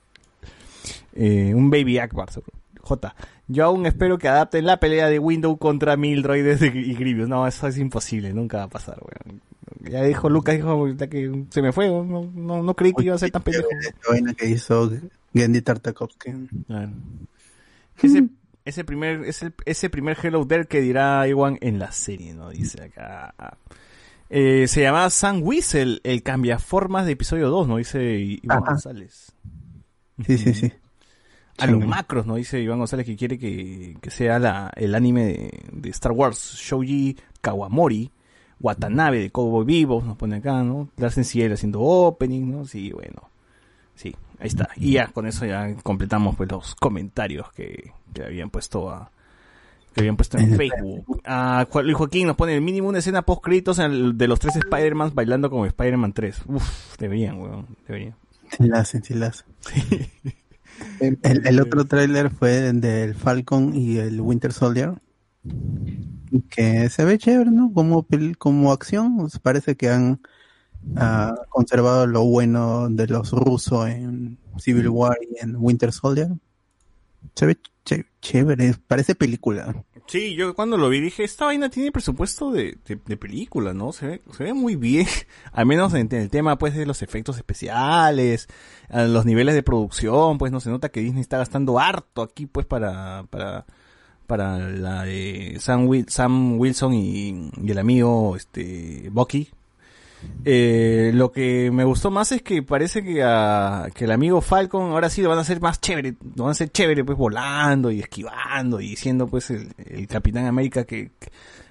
Eh, 1.13 1.53
un 1.55 1.69
baby 1.69 1.97
Akbar, 1.99 2.29
seguro. 2.31 2.51
J, 2.81 3.15
yo 3.47 3.65
aún 3.65 3.85
espero 3.85 4.17
que 4.17 4.27
adapten 4.27 4.65
la 4.65 4.79
pelea 4.79 5.07
de 5.09 5.19
Window 5.19 5.57
contra 5.57 5.97
mil 5.97 6.21
droides 6.23 6.59
de- 6.59 6.67
y 6.67 6.93
Grievous. 6.95 7.27
No, 7.29 7.45
eso 7.47 7.67
es 7.67 7.77
imposible, 7.77 8.33
nunca 8.33 8.57
va 8.57 8.63
a 8.63 8.69
pasar, 8.69 8.97
weón. 9.01 9.41
Ya 9.81 10.01
dijo 10.03 10.29
Lucas, 10.29 10.55
dijo 10.55 10.85
que 11.09 11.43
se 11.49 11.61
me 11.61 11.71
fue, 11.71 11.87
no, 11.87 12.29
no, 12.33 12.63
no 12.63 12.73
creí 12.75 12.93
que 12.93 13.03
iba 13.05 13.15
a 13.15 13.19
ser 13.19 13.31
tan 13.31 13.43
pendejo. 13.43 13.67
La 13.71 14.11
vaina 14.11 14.33
que 14.33 14.49
hizo 14.49 14.91
Gendy 15.33 15.61
Tartakovsky. 15.61 16.31
Claro. 16.67 16.91
Ese, 18.01 18.27
ese 18.65 18.83
primer, 18.83 19.23
ese, 19.25 19.51
ese 19.65 19.89
primer 19.89 20.17
Hello 20.21 20.45
There 20.47 20.65
que 20.65 20.81
dirá 20.81 21.27
Iwan 21.27 21.57
en 21.61 21.77
la 21.79 21.91
serie, 21.91 22.33
¿no? 22.33 22.49
Dice 22.49 22.83
acá. 22.83 23.33
Eh, 24.29 24.67
se 24.67 24.81
llama 24.81 25.07
Sam 25.11 25.41
Whistle, 25.43 25.99
el 26.03 26.23
cambiaformas 26.23 27.05
de 27.05 27.11
episodio 27.11 27.49
2, 27.49 27.67
¿no? 27.67 27.77
Dice 27.77 28.39
Ajá. 28.47 28.59
González. 28.61 29.31
Sí, 30.25 30.37
sí, 30.37 30.53
sí. 30.53 30.71
A 31.57 31.67
los 31.67 31.85
macros, 31.85 32.25
¿no? 32.25 32.35
Dice 32.35 32.59
Iván 32.59 32.79
González 32.79 33.05
que 33.05 33.15
quiere 33.15 33.37
que, 33.39 33.95
que 34.01 34.09
sea 34.11 34.39
la, 34.39 34.71
el 34.75 34.93
anime 34.95 35.23
de, 35.25 35.59
de 35.71 35.89
Star 35.89 36.11
Wars. 36.11 36.55
Shoji 36.57 37.17
Kawamori, 37.41 38.11
Watanabe 38.59 39.19
de 39.19 39.29
Cowboy 39.31 39.65
Vivos, 39.65 40.03
nos 40.03 40.17
pone 40.17 40.37
acá, 40.37 40.63
¿no? 40.63 40.89
Larsen 40.97 41.23
Ciel 41.25 41.53
haciendo 41.53 41.79
opening, 41.81 42.51
¿no? 42.51 42.65
Sí, 42.65 42.91
bueno. 42.91 43.29
Sí, 43.95 44.13
ahí 44.39 44.47
está. 44.47 44.67
Y 44.75 44.91
ya 44.93 45.07
con 45.07 45.25
eso 45.27 45.45
ya 45.45 45.73
completamos 45.75 46.35
pues 46.35 46.51
los 46.51 46.75
comentarios 46.75 47.51
que, 47.53 47.91
que 48.13 48.23
habían 48.23 48.49
puesto 48.49 48.89
a 48.89 49.09
que 49.93 50.01
habían 50.01 50.17
puesto 50.17 50.37
en 50.37 50.57
Facebook. 50.57 51.21
Ah, 51.23 51.65
Juan- 51.69 51.85
Luis 51.85 51.95
Joaquín 51.95 52.27
nos 52.27 52.35
pone 52.35 52.53
el 52.53 52.59
mínimo 52.61 52.89
una 52.89 52.99
escena 52.99 53.21
post 53.21 53.41
créditos 53.41 53.77
de 53.77 54.27
los 54.27 54.39
tres 54.41 54.57
Spider-Man 54.57 55.11
bailando 55.15 55.49
como 55.49 55.65
Spider-Man 55.65 56.11
3. 56.11 56.41
Uf, 56.47 56.97
deberían, 56.97 57.39
weón, 57.39 57.65
deberían. 57.87 58.15
Sí 58.57 58.67
la 58.67 58.79
hacen, 58.79 59.01
sí 59.05 59.13
la 59.13 59.27
hacen. 59.27 59.45
El, 60.99 61.45
el 61.45 61.59
otro 61.59 61.85
tráiler 61.85 62.29
fue 62.29 62.71
del 62.73 63.15
Falcon 63.15 63.75
y 63.75 63.97
el 63.97 64.21
Winter 64.21 64.51
Soldier. 64.53 64.93
Que 66.49 66.89
se 66.89 67.05
ve 67.05 67.17
chévere, 67.17 67.51
¿no? 67.51 67.71
Como, 67.73 68.05
como 68.37 68.71
acción, 68.71 69.17
pues 69.17 69.39
parece 69.39 69.75
que 69.75 69.89
han 69.89 70.19
ah, 70.97 71.35
conservado 71.49 72.07
lo 72.07 72.23
bueno 72.25 72.89
de 72.89 73.07
los 73.07 73.31
rusos 73.31 73.87
en 73.89 74.37
Civil 74.57 74.89
War 74.89 75.17
y 75.21 75.43
en 75.43 75.55
Winter 75.57 75.91
Soldier. 75.91 76.29
Se 77.35 77.45
ve 77.45 77.57
ché- 77.85 78.05
chévere, 78.21 78.75
parece 78.87 79.15
película. 79.15 79.83
Sí, 80.07 80.35
yo 80.35 80.53
cuando 80.53 80.77
lo 80.77 80.89
vi 80.89 80.99
dije, 80.99 81.23
esta 81.23 81.45
vaina 81.45 81.69
tiene 81.69 81.91
presupuesto 81.91 82.51
de, 82.51 82.77
de, 82.85 82.99
de 83.03 83.17
película, 83.17 83.73
¿no? 83.73 83.91
Se 83.91 84.05
ve, 84.05 84.21
se 84.37 84.43
ve 84.43 84.53
muy 84.53 84.75
bien, 84.75 85.07
al 85.51 85.65
menos 85.65 85.93
en, 85.95 86.07
el 86.13 86.29
tema 86.29 86.57
pues 86.57 86.75
de 86.75 86.85
los 86.85 87.01
efectos 87.01 87.37
especiales, 87.37 88.47
los 88.89 89.25
niveles 89.25 89.55
de 89.55 89.63
producción, 89.63 90.37
pues 90.37 90.51
no 90.51 90.59
se 90.59 90.69
nota 90.69 90.89
que 90.89 90.99
Disney 90.99 91.21
está 91.21 91.39
gastando 91.39 91.79
harto 91.79 92.21
aquí 92.21 92.45
pues 92.45 92.67
para, 92.67 93.23
para, 93.31 93.65
para 94.27 94.59
la 94.59 95.03
de 95.03 95.57
Sam, 95.59 95.89
Sam 96.07 96.59
Wilson 96.59 96.93
y, 96.93 97.49
y 97.63 97.71
el 97.71 97.77
amigo 97.79 98.35
este 98.35 99.09
Bucky. 99.11 99.49
Eh, 100.47 101.11
lo 101.13 101.31
que 101.31 101.71
me 101.71 101.83
gustó 101.85 102.11
más 102.11 102.31
es 102.31 102.41
que 102.43 102.61
parece 102.61 103.03
que, 103.03 103.23
a, 103.23 103.87
que 103.95 104.05
el 104.05 104.11
amigo 104.11 104.41
Falcon 104.41 104.91
ahora 104.91 105.09
sí 105.09 105.23
lo 105.23 105.29
van 105.29 105.39
a 105.39 105.41
hacer 105.41 105.59
más 105.59 105.81
chévere, 105.81 106.15
lo 106.35 106.43
van 106.43 106.49
a 106.49 106.51
hacer 106.51 106.69
chévere 106.69 107.03
pues 107.03 107.17
volando 107.17 107.89
y 107.89 107.99
esquivando 107.99 108.79
y 108.79 108.95
siendo 108.95 109.25
pues 109.27 109.49
el, 109.49 109.73
Capitán 110.07 110.45
América 110.45 110.83
que, 110.83 111.09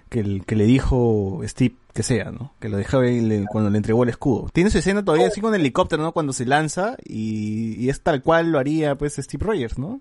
que, 0.09 0.25
le 0.57 0.65
dijo 0.65 1.41
Steve 1.45 1.77
que 1.93 2.03
sea, 2.03 2.33
¿no? 2.33 2.53
Que 2.59 2.69
lo 2.69 2.79
le- 2.79 3.47
cuando 3.47 3.71
le 3.71 3.77
entregó 3.77 4.03
el 4.03 4.09
escudo. 4.09 4.51
Tiene 4.53 4.71
su 4.71 4.79
escena 4.79 5.05
todavía 5.05 5.29
así 5.29 5.41
con 5.41 5.55
el 5.55 5.61
helicóptero, 5.61 6.03
¿no? 6.03 6.11
Cuando 6.11 6.33
se 6.33 6.45
lanza 6.45 6.97
y, 7.05 7.77
y 7.79 7.89
es 7.91 8.01
tal 8.01 8.23
cual 8.23 8.51
lo 8.51 8.59
haría 8.59 8.97
pues 8.97 9.15
Steve 9.15 9.47
Rogers, 9.47 9.79
¿no? 9.79 10.01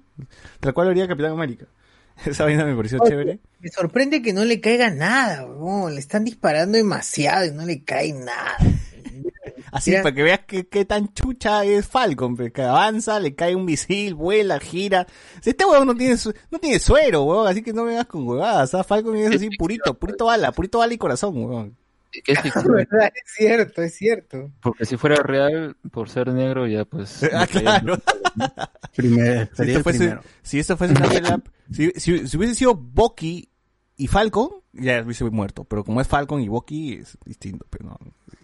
Tal 0.60 0.74
cual 0.74 0.88
lo 0.88 0.92
haría 0.92 1.08
Capitán 1.08 1.34
América. 1.34 1.68
Esa 2.26 2.44
vaina 2.46 2.66
me 2.66 2.76
pareció 2.76 3.00
chévere. 3.06 3.40
Me 3.60 3.70
sorprende 3.70 4.22
que 4.22 4.34
no 4.34 4.46
le 4.46 4.60
caiga 4.62 4.90
nada, 4.90 5.46
weón. 5.46 5.94
Le 5.94 6.00
están 6.00 6.24
disparando 6.26 6.78
demasiado 6.78 7.46
y 7.46 7.52
no 7.52 7.66
le 7.66 7.84
cae 7.84 8.14
nada. 8.14 8.58
Así, 9.72 9.90
Mira. 9.92 10.04
para 10.04 10.14
que 10.16 10.24
veas 10.24 10.40
que, 10.46 10.68
qué 10.68 10.86
tan 10.86 11.12
chucha 11.14 11.66
es 11.66 11.88
Falcon, 11.88 12.36
que 12.38 12.62
avanza, 12.62 13.20
le 13.20 13.34
cae 13.34 13.56
un 13.56 13.66
misil, 13.66 14.14
vuela, 14.14 14.60
gira. 14.60 15.08
Si 15.42 15.50
Este 15.50 15.66
huevón 15.66 15.88
no 15.88 15.96
tiene, 15.96 16.16
su- 16.18 16.34
no 16.52 16.60
tiene 16.60 16.78
suero, 16.80 17.24
huevón, 17.24 17.48
así 17.48 17.64
que 17.64 17.74
no 17.74 17.84
me 17.84 17.90
vengas 17.90 18.06
con 18.06 18.28
huevadas. 18.28 18.74
¿ah? 18.76 18.84
Falcon 18.84 19.16
es 19.18 19.36
así 19.36 19.50
purito, 19.58 19.96
purito 19.96 20.26
bala, 20.26 20.52
purito 20.52 20.78
bala 20.78 20.94
y 20.94 20.98
corazón, 21.00 21.36
huevón. 21.38 21.76
Es 22.28 22.38
cierto, 23.26 23.82
es 23.82 23.96
cierto. 23.96 24.52
porque 24.62 24.86
si 24.86 24.98
fuera 24.98 25.16
real, 25.24 25.76
por 25.92 26.08
ser 26.10 26.28
negro, 26.28 26.68
ya 26.68 26.86
pues... 26.86 27.24
Ah, 27.34 27.48
claro. 27.48 27.98
Primer, 28.96 29.50
Si 29.50 29.56
sería 29.56 29.72
esto 29.74 29.84
fuese, 29.84 30.00
primero. 30.00 30.22
si 30.44 30.60
esto 30.60 30.78
fuese 30.78 30.94
una 30.94 31.08
pelea, 31.10 31.42
si, 31.74 31.92
si, 31.96 32.28
si 32.28 32.38
hubiese 32.38 32.56
sido 32.56 32.76
Bucky 32.76 33.50
y 33.98 34.08
Falcon, 34.08 34.50
ya 34.74 35.02
hubiese 35.04 35.24
muerto. 35.26 35.64
Pero 35.64 35.84
como 35.84 36.02
es 36.02 36.08
Falcon 36.08 36.42
y 36.42 36.48
Bucky, 36.48 36.94
es 36.94 37.18
distinto, 37.26 37.66
pero 37.70 37.90
no. 37.90 37.98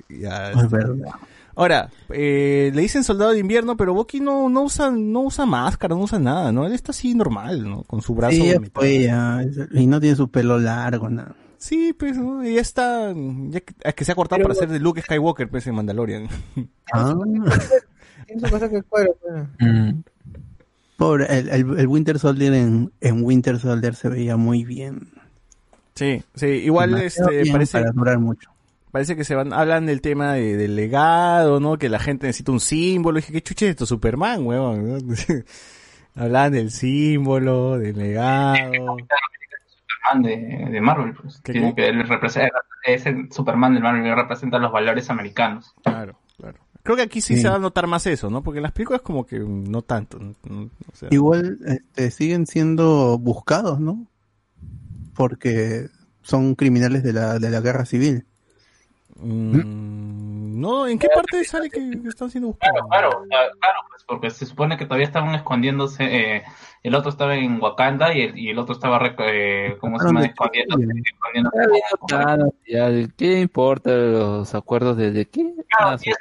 Ya, 0.09 0.51
Es 0.51 0.69
verdad. 0.69 1.11
Ahora, 1.55 1.89
eh, 2.09 2.71
le 2.73 2.81
dicen 2.81 3.03
soldado 3.03 3.31
de 3.31 3.39
invierno, 3.39 3.75
pero 3.75 3.93
Bucky 3.93 4.21
no, 4.21 4.47
no 4.47 4.63
usa, 4.63 4.91
no 4.91 5.23
usa 5.23 5.45
máscara, 5.45 5.93
no 5.93 6.01
usa 6.01 6.17
nada, 6.17 6.53
¿no? 6.53 6.65
Él 6.65 6.71
está 6.71 6.91
así 6.91 7.13
normal, 7.13 7.69
¿no? 7.69 7.83
Con 7.83 8.01
su 8.01 8.15
brazo. 8.15 8.35
Sí, 8.35 8.53
fue, 8.73 9.03
ya. 9.03 9.41
Y 9.71 9.85
no 9.85 9.99
tiene 9.99 10.15
su 10.15 10.29
pelo 10.29 10.57
largo, 10.57 11.09
nada. 11.09 11.35
Sí, 11.57 11.91
pues, 11.91 12.17
¿no? 12.17 12.45
Y 12.47 12.55
ya 12.55 12.61
está, 12.61 13.13
ya 13.13 13.59
que, 13.59 13.73
es 13.81 13.93
que 13.93 14.05
se 14.05 14.13
ha 14.13 14.15
cortado 14.15 14.41
para 14.41 14.53
hacer 14.53 14.69
de 14.69 14.79
Luke 14.79 15.01
Skywalker, 15.01 15.49
pues, 15.49 15.67
en 15.67 15.75
Mandalorian. 15.75 16.29
Ah. 16.93 17.13
Tiene 18.25 18.41
su 18.41 18.49
cosa 18.49 18.69
que 18.69 18.81
cuadra, 18.83 19.11
pues. 19.21 19.47
Mm. 19.59 19.99
Pobre, 20.99 21.25
el, 21.29 21.49
el, 21.49 21.79
el 21.79 21.87
Winter 21.87 22.19
Soldier 22.19 22.53
en, 22.53 22.91
en 23.01 23.23
Winter 23.23 23.57
Soldier 23.57 23.95
se 23.95 24.09
veía 24.09 24.37
muy 24.37 24.63
bien. 24.65 25.07
Sí, 25.95 26.21
sí, 26.35 26.45
igual, 26.45 26.91
Demasiado 26.91 27.29
este, 27.31 27.51
parece, 27.51 27.79
Para 27.79 27.91
durar 27.91 28.19
mucho. 28.19 28.49
parece 28.91 29.15
que 29.15 29.23
se 29.23 29.33
van, 29.33 29.51
hablan 29.51 29.85
del 29.87 30.01
tema 30.01 30.33
de- 30.33 30.55
del 30.57 30.75
legado, 30.75 31.59
¿no? 31.59 31.77
Que 31.77 31.89
la 31.89 31.99
gente 31.99 32.27
necesita 32.27 32.51
un 32.51 32.59
símbolo. 32.59 33.17
Y 33.17 33.21
dije, 33.21 33.33
¿qué 33.33 33.41
chuche 33.41 33.65
es 33.65 33.71
esto? 33.71 33.85
Superman, 33.85 34.45
huevón, 34.45 34.87
¿no? 35.07 35.15
Hablan 36.15 36.51
del 36.51 36.69
símbolo, 36.71 37.77
del 37.79 37.97
legado. 37.97 38.55
Superman 38.57 40.23
de, 40.23 40.67
de 40.71 40.81
Marvel, 40.81 41.13
pues. 41.13 41.41
¿Qué, 41.43 41.53
Tiene 41.53 41.75
qué? 41.75 41.81
que 41.83 41.89
él 41.89 42.07
representa, 42.07 42.49
es 42.83 43.05
el 43.05 43.31
Superman 43.31 43.73
de 43.75 43.79
Marvel 43.81 44.03
que 44.03 44.15
representa 44.15 44.57
los 44.59 44.71
valores 44.71 45.09
americanos. 45.09 45.73
Claro. 45.83 46.17
Creo 46.89 46.97
que 46.97 47.03
aquí 47.03 47.21
sí, 47.21 47.35
Sí. 47.35 47.41
se 47.43 47.49
va 47.49 47.57
a 47.57 47.59
notar 47.59 47.85
más 47.85 48.07
eso, 48.07 48.31
¿no? 48.31 48.41
Porque 48.41 48.57
en 48.57 48.63
las 48.63 48.71
películas 48.71 49.01
como 49.01 49.23
que 49.23 49.37
no 49.37 49.83
tanto. 49.83 50.17
o 50.17 50.95
sea, 50.95 51.09
Igual 51.11 51.59
este, 51.63 52.09
siguen 52.09 52.47
siendo 52.47 53.19
buscados, 53.19 53.79
¿no? 53.79 54.07
Porque 55.15 55.85
son 56.23 56.55
criminales 56.55 57.03
de 57.03 57.13
la, 57.13 57.37
de 57.37 57.51
la 57.51 57.61
guerra 57.61 57.85
civil. 57.85 58.25
mm, 59.17 60.59
no, 60.59 60.87
¿en 60.87 60.97
qué 60.97 61.09
parte 61.13 61.43
sale 61.43 61.69
que 61.69 61.91
están 62.07 62.31
siendo 62.31 62.47
buscados? 62.47 62.81
Claro, 62.89 63.09
ah, 63.21 63.25
claro, 63.59 63.79
pues 63.89 64.03
porque 64.07 64.31
se 64.31 64.47
supone 64.47 64.75
que 64.75 64.85
todavía 64.85 65.05
estaban 65.05 65.35
escondiéndose. 65.35 66.03
eh, 66.05 66.43
el 66.81 66.95
otro 66.95 67.11
estaba 67.11 67.35
en 67.35 67.61
Wakanda 67.61 68.13
y 68.15 68.21
el, 68.21 68.37
y 68.37 68.49
el 68.49 68.57
otro 68.57 68.73
estaba, 68.73 68.99
eh, 69.19 69.77
¿cómo 69.79 69.99
se 69.99 70.05
llama? 70.07 70.25
Escondiéndose. 70.25 70.87
Claro, 72.07 72.53
ya, 72.67 72.89
¿de 72.89 73.09
¿qué 73.15 73.41
importa 73.41 73.91
los 73.91 74.55
acuerdos 74.55 74.97
de, 74.97 75.11
de 75.11 75.27
qué? 75.27 75.53
Claro, 75.67 75.91
Ah, 75.93 75.97
si 75.97 76.09
ya 76.09 76.15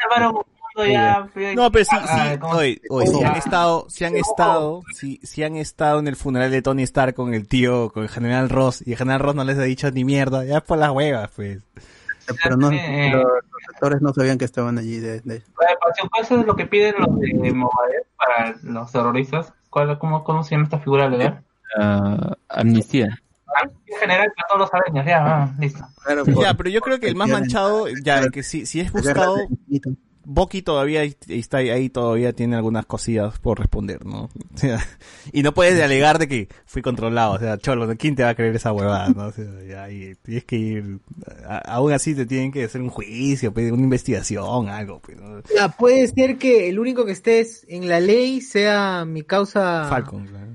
ya. 0.84 1.28
No, 1.55 1.70
pero 1.73 1.84
sí, 1.84 1.97
Ah, 2.00 2.31
sí, 2.32 2.39
¿cómo 2.39 2.55
oye, 2.55 2.74
se- 2.82 2.86
oye, 2.90 3.07
si 3.08 3.24
han 3.24 3.34
estado, 3.36 3.86
si 3.89 4.05
han 4.05 4.16
estado, 4.16 4.84
si, 4.90 5.20
si 5.23 5.42
han 5.42 5.57
estado 5.57 5.98
en 6.00 6.08
el 6.08 6.16
funeral 6.16 6.50
de 6.50 6.62
Tony 6.62 6.82
Stark 6.84 7.15
con 7.15 7.34
el 7.34 7.47
tío, 7.48 7.90
con 7.90 8.02
el 8.05 8.08
general 8.08 8.48
Ross, 8.48 8.82
y 8.86 8.92
el 8.92 8.98
general 8.98 9.20
Ross 9.20 9.34
no 9.34 9.44
les 9.44 9.58
ha 9.58 9.62
dicho 9.62 9.90
ni 9.90 10.05
mierda, 10.05 10.44
ya 10.44 10.60
por 10.60 10.78
las 10.78 10.90
huevas, 10.90 11.31
pues. 11.34 11.58
Pero 12.42 12.57
no, 12.58 12.68
pero 12.68 13.23
los 13.23 13.62
actores 13.74 14.02
no 14.02 14.12
sabían 14.12 14.36
que 14.36 14.44
estaban 14.44 14.76
allí. 14.78 14.98
De, 14.98 15.20
de- 15.20 15.42
Eso 16.20 16.40
es 16.40 16.47
lo 16.47 16.55
que 16.57 16.66
piden 16.66 16.94
los 16.98 17.18
de 17.18 17.52
Movadez 17.52 18.02
para 18.18 18.55
los 18.62 18.92
terroristas. 18.92 19.52
¿Cuál, 19.70 19.98
cómo, 19.98 20.24
¿Cómo 20.24 20.44
se 20.44 20.50
llama 20.52 20.65
esta 20.65 20.78
figura 20.78 21.08
legal? 21.08 21.42
ah, 21.78 22.34
amnistía. 22.48 23.18
Ah, 23.47 23.62
En 23.86 23.97
general, 23.98 24.31
para 24.36 24.48
todos 24.48 24.60
los 24.60 24.74
areños, 24.74 25.07
ya, 25.07 25.24
ah, 25.26 25.55
listo. 25.58 25.84
Ya, 26.42 26.55
pero 26.55 26.68
yo 26.70 26.81
creo 26.82 26.98
que 27.00 27.08
el 27.08 27.16
más 27.16 27.28
manchado, 27.28 27.86
ya, 27.89 28.28
que 28.28 28.42
si, 28.42 28.66
si 28.66 28.81
es 28.81 28.92
buscado, 28.92 29.48
Bucky 30.31 30.60
todavía 30.60 31.05
está 31.28 31.57
ahí, 31.58 31.89
todavía 31.89 32.34
tiene 32.34 32.55
algunas 32.55 32.84
cosillas 32.84 33.39
por 33.39 33.58
responder, 33.58 34.05
¿no? 34.05 34.28
O 34.55 34.58
sea, 34.58 34.78
y 35.32 35.42
no 35.42 35.55
puedes 35.55 35.81
alegar 35.82 36.18
de 36.18 36.28
que 36.28 36.48
fui 36.66 36.82
controlado, 36.82 37.32
o 37.32 37.39
sea, 37.39 37.57
cholo. 37.57 37.89
¿quién 37.97 38.15
te 38.15 38.23
va 38.24 38.31
a 38.31 38.34
creer 38.34 38.55
esa 38.57 38.73
huevada, 38.73 39.08
no? 39.08 39.26
O 39.28 39.32
sea, 39.32 39.47
ya, 39.66 39.84
ahí 39.84 40.15
tienes 40.23 40.44
que 40.44 40.57
ir, 40.57 40.98
a- 41.47 41.58
aún 41.76 41.92
así 41.92 42.15
te 42.15 42.26
tienen 42.26 42.52
que 42.52 42.65
hacer 42.65 42.82
un 42.82 42.90
juicio, 42.90 43.55
pedir 43.55 43.73
una 43.73 43.84
investigación, 43.84 44.68
algo, 44.68 45.00
pues, 45.00 45.16
¿no? 45.18 45.40
Ya, 45.57 45.68
puede 45.68 46.07
ser 46.08 46.36
que 46.36 46.68
el 46.68 46.78
único 46.78 47.07
que 47.07 47.12
estés 47.12 47.65
en 47.68 47.89
la 47.89 47.98
ley 48.00 48.40
sea 48.42 49.05
mi 49.07 49.23
causa 49.23 49.86
Falcon, 49.89 50.26
claro. 50.26 50.47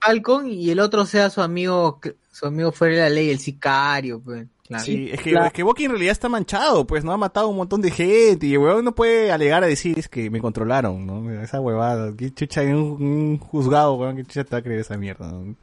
Falcon 0.00 0.46
y 0.48 0.70
el 0.70 0.80
otro 0.80 1.06
sea 1.06 1.30
su 1.30 1.40
amigo, 1.40 2.00
su 2.30 2.46
amigo 2.46 2.72
fuera 2.72 2.94
de 2.96 3.00
la 3.02 3.10
ley, 3.10 3.30
el 3.30 3.38
sicario, 3.38 4.20
pues. 4.20 4.46
Claro. 4.68 4.84
Sí, 4.84 5.08
es 5.10 5.20
que, 5.22 5.32
La- 5.32 5.46
es 5.46 5.52
que 5.54 5.62
Bucky 5.62 5.84
en 5.86 5.92
realidad 5.92 6.12
está 6.12 6.28
manchado, 6.28 6.86
pues, 6.86 7.02
¿no? 7.02 7.12
Ha 7.12 7.16
matado 7.16 7.46
a 7.46 7.48
un 7.50 7.56
montón 7.56 7.80
de 7.80 7.90
gente 7.90 8.46
y 8.46 8.52
el 8.52 8.58
huevón 8.58 8.84
no 8.84 8.94
puede 8.94 9.32
alegar 9.32 9.64
a 9.64 9.66
decir 9.66 9.98
es 9.98 10.08
que 10.08 10.28
me 10.30 10.40
controlaron, 10.40 11.06
¿no? 11.06 11.30
Esa 11.42 11.58
huevada, 11.60 12.12
qué 12.16 12.30
chucha, 12.32 12.62
en 12.62 12.74
un, 12.76 13.02
un 13.02 13.38
juzgado, 13.38 13.94
huevón, 13.94 14.16
qué 14.16 14.24
chucha 14.24 14.44
te 14.44 14.50
va 14.50 14.58
a 14.58 14.62
creer 14.62 14.80
esa 14.80 14.96
mierda, 14.98 15.26
¿no? 15.32 15.54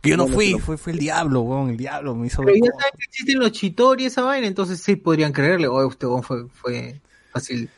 Que 0.00 0.10
yo 0.10 0.16
no 0.16 0.26
fui, 0.26 0.54
fue, 0.58 0.76
fue 0.76 0.92
el 0.92 0.98
diablo, 0.98 1.42
huevón, 1.42 1.70
el 1.70 1.76
diablo 1.76 2.16
me 2.16 2.26
hizo 2.26 2.42
Pero 2.42 2.56
ya 2.56 2.72
saben 2.72 2.92
que 2.98 3.04
existen 3.04 3.38
los 3.38 3.52
chitori 3.52 4.02
y 4.02 4.06
esa 4.06 4.22
vaina, 4.22 4.48
entonces 4.48 4.80
sí 4.80 4.96
podrían 4.96 5.30
creerle, 5.32 5.68
oye, 5.68 5.86
usted 5.86 6.08
weón, 6.08 6.24
fue, 6.24 6.48
fue 6.48 7.00
fácil. 7.32 7.70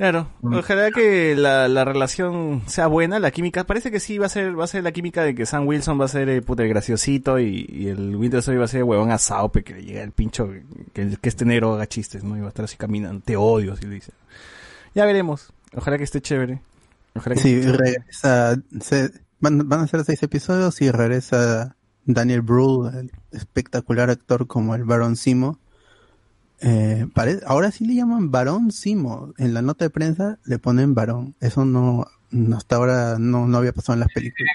Claro, 0.00 0.28
ojalá 0.40 0.90
que 0.92 1.36
la, 1.36 1.68
la 1.68 1.84
relación 1.84 2.62
sea 2.66 2.86
buena, 2.86 3.18
la 3.18 3.30
química, 3.32 3.64
parece 3.64 3.90
que 3.90 4.00
sí 4.00 4.16
va 4.16 4.24
a 4.24 4.30
ser, 4.30 4.58
va 4.58 4.64
a 4.64 4.66
ser 4.66 4.82
la 4.82 4.92
química 4.92 5.22
de 5.22 5.34
que 5.34 5.44
Sam 5.44 5.66
Wilson 5.68 6.00
va 6.00 6.06
a 6.06 6.08
ser 6.08 6.30
el 6.30 6.42
puta 6.42 6.62
el 6.62 6.70
graciosito 6.70 7.38
y, 7.38 7.66
y 7.68 7.88
el 7.88 8.16
Winter 8.16 8.40
Soldier 8.40 8.62
va 8.62 8.64
a 8.64 8.68
ser 8.68 8.78
el 8.78 8.84
huevón 8.84 9.10
asado, 9.12 9.52
que 9.52 9.60
le 9.74 9.82
llega 9.84 10.02
el 10.02 10.12
pincho, 10.12 10.48
que, 10.94 11.18
este 11.22 11.44
negro 11.44 11.74
haga 11.74 11.86
chistes, 11.86 12.24
¿no? 12.24 12.34
Y 12.34 12.40
va 12.40 12.46
a 12.46 12.48
estar 12.48 12.64
así 12.64 12.78
caminando, 12.78 13.20
te 13.22 13.36
odio, 13.36 13.76
si 13.76 13.84
le 13.84 13.96
dice. 13.96 14.12
Ya 14.94 15.04
veremos, 15.04 15.52
ojalá 15.76 15.98
que 15.98 16.04
esté 16.04 16.22
chévere. 16.22 16.62
Ojalá 17.14 17.34
que 17.36 17.42
Sí, 17.42 17.54
esté 17.56 17.66
chévere. 17.72 17.84
regresa. 17.90 18.56
se- 18.80 19.10
van, 19.38 19.68
van 19.68 19.80
a 19.80 19.86
ser 19.86 20.02
seis 20.04 20.22
episodios 20.22 20.80
y 20.80 20.90
regresa 20.90 21.76
Daniel 22.06 22.40
Brühl, 22.40 22.88
el 22.96 23.12
espectacular 23.32 24.08
actor 24.08 24.46
como 24.46 24.74
el 24.74 24.84
Barón 24.84 25.16
Simo. 25.16 25.58
Eh, 26.62 27.06
pare- 27.14 27.40
ahora 27.46 27.70
sí 27.70 27.84
le 27.86 27.94
llaman 27.94 28.30
Barón 28.30 28.70
Simo. 28.70 29.32
En 29.38 29.54
la 29.54 29.62
nota 29.62 29.84
de 29.84 29.90
prensa 29.90 30.38
le 30.44 30.58
ponen 30.58 30.94
Barón. 30.94 31.34
Eso 31.40 31.64
no, 31.64 32.06
no 32.30 32.56
hasta 32.56 32.76
ahora 32.76 33.16
no, 33.18 33.46
no 33.46 33.58
había 33.58 33.72
pasado 33.72 33.94
en 33.94 34.00
las 34.00 34.08
películas. 34.12 34.52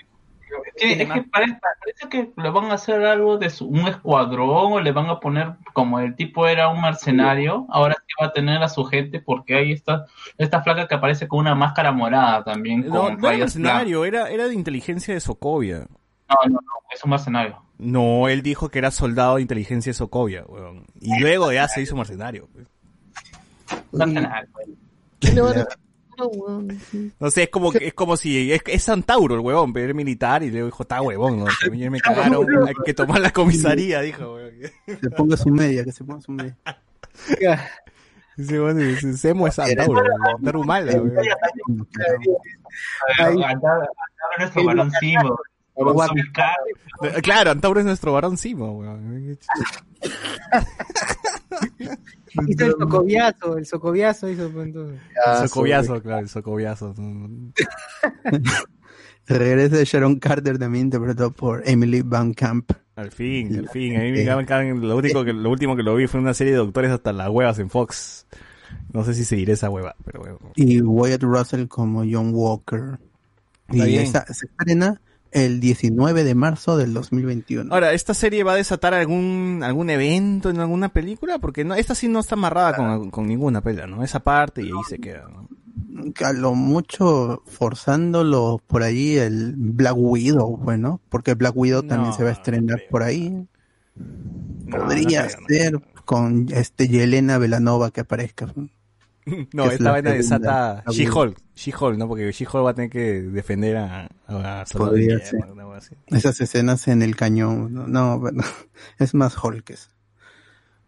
Sí, 0.77 0.92
es 0.92 1.09
que 1.09 1.24
parece, 1.24 1.58
parece 1.80 2.09
que 2.09 2.32
le 2.35 2.50
van 2.50 2.66
a 2.66 2.74
hacer 2.74 3.06
algo 3.06 3.38
de 3.38 3.50
su, 3.50 3.66
un 3.66 3.88
escuadrón 3.88 4.74
o 4.74 4.82
le 4.82 4.92
van 4.92 5.06
a 5.09 5.22
poner, 5.22 5.53
como 5.72 6.01
el 6.01 6.17
tipo 6.17 6.48
era 6.48 6.67
un 6.67 6.82
mercenario, 6.82 7.66
ahora 7.69 7.95
sí 8.06 8.14
va 8.22 8.27
a 8.27 8.34
tener 8.34 8.61
a 8.61 8.67
su 8.67 8.84
gente 8.84 9.22
porque 9.22 9.56
hay 9.56 9.72
esta, 9.72 10.06
esta 10.38 10.61
flaca 10.64 10.85
que 10.88 10.95
aparece 10.95 11.30
con 11.30 11.40
una 11.40 11.56
máscara 11.56 11.93
morada 11.93 12.43
también. 12.43 12.82
No, 12.90 13.03
con 13.03 13.22
no 13.22 13.30
era 13.30 13.38
mercenario, 13.38 14.03
era, 14.03 14.30
era 14.30 14.48
de 14.50 14.53
inteligencia 14.53 15.14
de 15.14 15.22
Sokovia. 15.22 15.77
blancas. 15.88 15.98
No, 16.27 16.35
no, 16.45 16.53
no, 16.56 16.72
es 16.93 17.03
un 17.06 17.09
mercenario. 17.11 17.65
No, 17.77 18.27
él 18.29 18.41
dijo 18.41 18.69
que 18.69 18.79
era 18.79 18.89
soldado 18.91 19.35
de 19.35 19.41
inteligencia 19.41 19.89
de 19.89 19.93
Sokovia, 19.95 20.43
weón. 20.47 20.85
Y 21.01 21.19
luego 21.19 21.51
ya 21.51 21.67
se 21.67 21.81
hizo 21.81 21.95
mercenario. 21.95 22.47
pues. 22.53 22.67
Mercenario. 23.91 24.49
No 27.19 27.29
sé, 27.29 27.43
es 27.43 27.49
como, 27.49 27.73
es 27.73 27.93
como 27.93 28.15
si, 28.15 28.51
es, 28.53 28.61
es 28.67 28.83
Santauro 28.83 29.35
el 29.35 29.41
huevón, 29.41 29.73
pero 29.73 29.85
era 29.85 29.93
militar 29.93 30.43
y 30.43 30.49
luego 30.51 30.67
dijo, 30.67 30.83
está 30.83 31.01
huevón, 31.01 31.39
¿no? 31.39 31.45
También 31.61 31.91
me 31.91 31.99
cagaron, 31.99 32.47
hay 32.67 32.73
que 32.85 32.93
tomar 32.93 33.19
la 33.19 33.31
comisaría, 33.31 33.99
dijo, 34.01 34.35
weón. 34.35 34.51
Que 34.85 34.95
se 34.95 35.09
ponga 35.09 35.35
su 35.35 35.49
media, 35.49 35.83
que 35.83 35.91
se 35.91 36.03
ponga 36.05 36.21
su 36.21 36.31
media. 36.31 36.55
Weón 38.37 38.79
es- 38.81 39.19
Semo 39.19 39.47
es 39.47 39.55
Santauro, 39.55 40.01
weón. 40.01 40.41
Tarumala, 40.43 40.91
acá 40.91 41.01
nuestro 44.39 44.61
Simo. 44.99 45.37
Claro, 47.21 47.51
Antauro 47.51 47.79
es 47.79 47.85
nuestro 47.85 48.13
varón 48.13 48.37
Simo, 48.37 48.79
weón. 48.79 49.37
Hizo 52.47 52.65
el 52.65 52.71
socoviazo, 52.71 53.57
el 53.57 53.65
socoviazo 53.65 54.29
hizo 54.29 54.49
pues, 54.49 54.67
entonces. 54.67 54.99
El 55.25 55.47
socoviazo, 55.47 56.01
claro, 56.01 56.19
el 56.19 56.29
socoviazo. 56.29 56.93
Regresa 59.27 59.77
de 59.77 59.85
Sharon 59.85 60.19
Carter 60.19 60.59
también 60.59 60.85
interpretado 60.85 61.31
por 61.31 61.63
Emily 61.67 62.01
Van 62.03 62.33
Camp. 62.33 62.71
Al 62.95 63.11
fin, 63.11 63.57
al 63.57 63.69
fin. 63.69 63.95
A 63.97 63.99
mí 64.01 64.11
me 64.11 64.23
encantan- 64.23 64.79
lo 64.79 64.97
único 64.97 65.25
que, 65.25 65.33
lo 65.33 65.49
último 65.49 65.75
que 65.75 65.83
lo 65.83 65.95
vi 65.95 66.07
fue 66.07 66.19
una 66.19 66.33
serie 66.33 66.53
de 66.53 66.59
doctores 66.59 66.91
hasta 66.91 67.11
las 67.11 67.29
huevas 67.29 67.57
en 67.59 67.69
Fox. 67.69 68.27
No 68.93 69.03
sé 69.03 69.13
si 69.13 69.25
seguiré 69.25 69.53
esa 69.53 69.69
hueva, 69.69 69.95
pero 70.05 70.19
bueno. 70.19 70.39
Y 70.55 70.81
Wyatt 70.81 71.23
Russell 71.23 71.67
como 71.67 72.03
John 72.09 72.31
Walker. 72.33 72.99
Y 73.71 73.81
bien. 73.81 74.03
esa 74.03 74.25
se 74.27 74.45
estrena 74.45 75.01
el 75.35 75.59
19 75.59 76.23
de 76.23 76.33
marzo 76.33 76.77
del 76.77 76.93
2021. 76.93 77.73
Ahora, 77.73 77.91
¿esta 77.91 78.14
serie 78.14 78.43
va 78.43 78.53
a 78.53 78.55
desatar 78.55 78.93
algún 78.93 79.61
algún 79.64 79.89
evento 79.89 80.49
en 80.49 80.61
alguna 80.61 80.89
película? 80.89 81.39
Porque 81.39 81.65
no, 81.65 81.75
esta 81.75 81.93
sí 81.93 82.07
no 82.07 82.22
está 82.22 82.35
amarrada 82.35 82.75
con, 82.77 83.11
con 83.11 83.27
ninguna 83.27 83.61
película, 83.61 83.85
¿no? 83.85 84.03
Esa 84.03 84.22
parte 84.22 84.61
y 84.64 84.67
ahí 84.67 84.83
se 84.88 84.97
queda, 84.97 85.27
¿no? 85.27 85.47
a 86.23 86.33
lo 86.33 86.55
mucho 86.55 87.41
forzándolo 87.45 88.61
por 88.67 88.83
ahí 88.83 89.17
el 89.17 89.53
Black 89.55 89.95
Widow, 89.97 90.57
bueno, 90.57 91.01
porque 91.09 91.33
Black 91.33 91.55
Widow 91.55 91.83
también 91.83 92.14
se 92.14 92.23
va 92.23 92.30
a 92.30 92.33
estrenar 92.33 92.83
por 92.89 93.03
ahí. 93.03 93.47
Podría 94.69 95.27
ser 95.47 95.81
con 96.05 96.47
este 96.51 96.88
Yelena 96.88 97.38
Velanova 97.38 97.91
que 97.91 98.01
aparezca. 98.01 98.47
No, 99.53 99.65
esta 99.71 99.91
vaina 99.91 100.11
desata 100.11 100.83
She-Hulk, 100.91 101.37
She-Hulk, 101.55 101.97
¿no? 101.97 102.07
Porque 102.07 102.31
She-Hulk 102.31 102.65
va 102.65 102.69
a 102.71 102.73
tener 102.75 102.91
que 102.91 103.21
defender 103.23 103.77
a, 103.77 104.07
a 104.27 104.65
Podría 104.71 105.19
ser. 105.19 105.39
así. 105.75 105.95
Esas 106.07 106.39
escenas 106.41 106.87
en 106.87 107.01
el 107.01 107.15
cañón, 107.15 107.91
no, 107.91 108.21
es 108.99 109.13
más 109.15 109.35
Hulk 109.43 109.69
eso. 109.71 109.89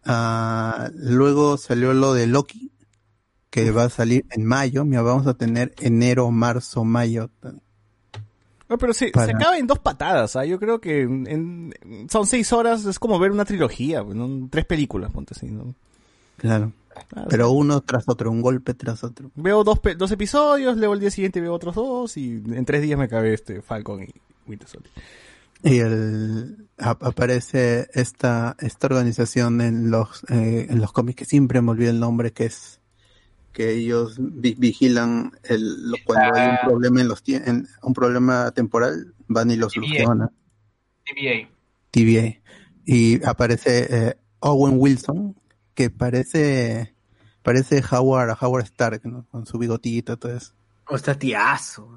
Ah, 0.06 0.90
luego 0.94 1.58
salió 1.58 1.94
lo 1.94 2.14
de 2.14 2.28
Loki, 2.28 2.72
que 3.50 3.72
va 3.72 3.86
a 3.86 3.90
salir 3.90 4.26
en 4.32 4.46
mayo, 4.46 4.86
mira, 4.86 5.02
vamos 5.02 5.28
a 5.28 5.34
tener 5.34 5.74
enero, 5.80 6.30
marzo, 6.32 6.84
mayo. 6.84 7.30
No, 8.70 8.78
pero 8.78 8.94
sí, 8.94 9.08
Para- 9.12 9.26
se 9.28 9.32
acaba 9.34 9.58
en 9.58 9.66
dos 9.68 9.80
patadas, 9.80 10.36
¿ah? 10.36 10.46
Yo 10.46 10.60
creo 10.60 10.80
que 10.80 11.02
en, 11.02 11.26
en- 11.82 12.10
son 12.10 12.28
seis 12.28 12.52
horas, 12.54 12.86
es 12.86 13.00
como 13.00 13.18
ver 13.20 13.32
una 13.32 13.46
trilogía, 13.46 14.04
¿no? 14.04 14.48
Tres 14.50 14.66
películas, 14.66 15.12
ponte 15.12 15.34
así, 15.36 15.48
¿no? 15.48 15.74
Claro. 16.38 16.72
Pero 17.30 17.52
uno 17.52 17.82
tras 17.82 18.08
otro, 18.08 18.32
un 18.32 18.42
golpe 18.42 18.74
tras 18.74 19.04
otro. 19.04 19.32
Veo 19.36 19.64
dos, 19.64 19.80
pe- 19.80 19.96
dos 19.96 20.12
episodios, 20.12 20.78
luego 20.78 20.94
el 20.94 21.00
día 21.00 21.12
siguiente 21.12 21.42
veo 21.42 21.54
otros 21.54 21.76
dos 21.76 22.18
y 22.18 22.42
en 22.46 22.66
tres 22.66 22.82
días 22.82 22.98
me 22.98 23.06
acabé 23.06 23.34
este 23.34 23.62
Falcon 23.62 24.04
y 24.04 24.10
Winter 24.48 24.68
Soldier. 24.68 24.92
Y 25.64 25.80
el, 25.80 26.68
ap- 26.78 27.04
aparece 27.04 27.88
esta, 27.94 28.56
esta 28.60 28.88
organización 28.88 29.60
en 29.62 29.90
los, 29.90 30.24
eh, 30.30 30.68
en 30.70 30.80
los 30.80 30.92
cómics 30.92 31.18
que 31.18 31.26
siempre 31.26 31.62
me 31.62 31.72
olvido 31.72 31.90
el 31.92 32.00
nombre, 32.00 32.32
que 32.32 32.46
es 32.46 32.80
que 33.54 33.72
ellos 33.72 34.18
vi- 34.20 34.54
vigilan 34.56 35.32
el, 35.44 35.90
lo- 35.90 35.98
cuando 36.06 36.36
hay 36.40 36.50
un 36.52 36.58
problema 36.64 37.02
en 37.02 37.08
los 37.08 37.24
en- 37.28 37.68
un 37.82 37.94
problema 37.94 38.52
temporal, 38.52 39.14
van 39.28 39.50
y 39.50 39.56
lo 39.56 39.68
solucionan. 39.70 40.30
TVA. 41.06 41.50
TVA. 41.90 42.38
Y 42.86 43.26
aparece 43.26 43.88
eh, 43.90 44.16
Owen 44.40 44.76
Wilson, 44.78 45.36
que 45.78 45.92
parece 45.92 46.96
parece 47.44 47.84
Howard, 47.92 48.36
Howard 48.42 48.64
Stark, 48.66 49.02
¿no? 49.06 49.26
Con 49.32 49.46
su 49.46 49.60
bigotito, 49.60 50.18
todo 50.18 50.36
eso. 50.36 50.52
O 50.90 50.96
está 50.96 51.14
tiazo. 51.18 51.88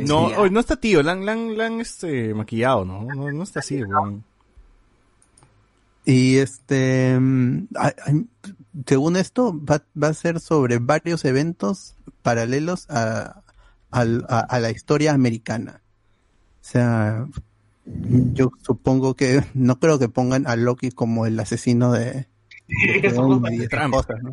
No, 0.00 0.26
hoy 0.38 0.50
no 0.50 0.58
está 0.60 0.76
tío, 0.76 1.02
la 1.02 1.12
han, 1.12 1.24
la 1.26 1.32
han- 1.32 1.56
la 1.56 1.66
han, 1.66 1.80
este, 1.80 2.32
maquillado, 2.34 2.84
¿no? 2.86 3.02
No, 3.14 3.30
no 3.30 3.42
está 3.44 3.60
así, 3.60 3.84
weón. 3.84 4.24
Y 6.04 6.36
este, 6.38 7.18
mm, 7.20 7.66
según 8.86 9.16
esto, 9.16 9.52
va, 9.64 9.82
va 10.00 10.08
a 10.08 10.14
ser 10.14 10.40
sobre 10.40 10.78
varios 10.78 11.24
eventos 11.24 11.94
paralelos 12.22 12.88
a, 12.90 13.42
al- 13.90 14.24
a, 14.28 14.40
a 14.40 14.60
la 14.60 14.70
historia 14.70 15.12
americana. 15.12 15.82
O 16.62 16.68
sea, 16.68 17.26
yo 17.84 18.50
supongo 18.62 19.14
que, 19.14 19.44
no 19.54 19.78
creo 19.78 19.98
que 19.98 20.08
pongan 20.08 20.46
a 20.48 20.56
Loki 20.56 20.90
como 20.90 21.26
el 21.26 21.38
asesino 21.38 21.92
de, 21.92 22.26
cosas, 23.90 24.22
¿no? 24.22 24.32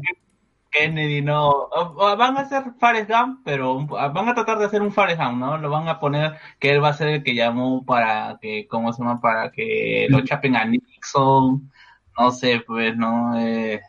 Kennedy 0.71 1.21
no. 1.21 1.69
Van 2.17 2.37
a 2.37 2.41
hacer 2.41 2.63
Forrest 2.79 3.09
Gump, 3.09 3.41
pero 3.45 3.75
un- 3.75 3.87
van 3.87 4.29
a 4.29 4.33
tratar 4.35 4.57
de 4.59 4.65
hacer 4.65 4.81
un 4.81 4.91
Forrest 4.91 5.19
Gump, 5.21 5.37
¿no? 5.37 5.57
Lo 5.57 5.69
van 5.69 5.87
a 5.87 5.99
poner 5.99 6.37
que 6.59 6.71
él 6.71 6.83
va 6.83 6.89
a 6.89 6.93
ser 6.93 7.09
el 7.09 7.23
que 7.23 7.35
llamó 7.35 7.85
para 7.85 8.37
que, 8.41 8.67
¿cómo 8.67 8.91
se 8.93 9.03
llama? 9.03 9.21
Para 9.21 9.51
que 9.51 10.07
lo 10.09 10.21
chapen 10.23 10.55
a 10.55 10.65
Nixon. 10.65 11.71
No 12.17 12.31
sé, 12.31 12.61
pues, 12.65 12.95
¿no? 12.97 13.39
Eh, 13.39 13.81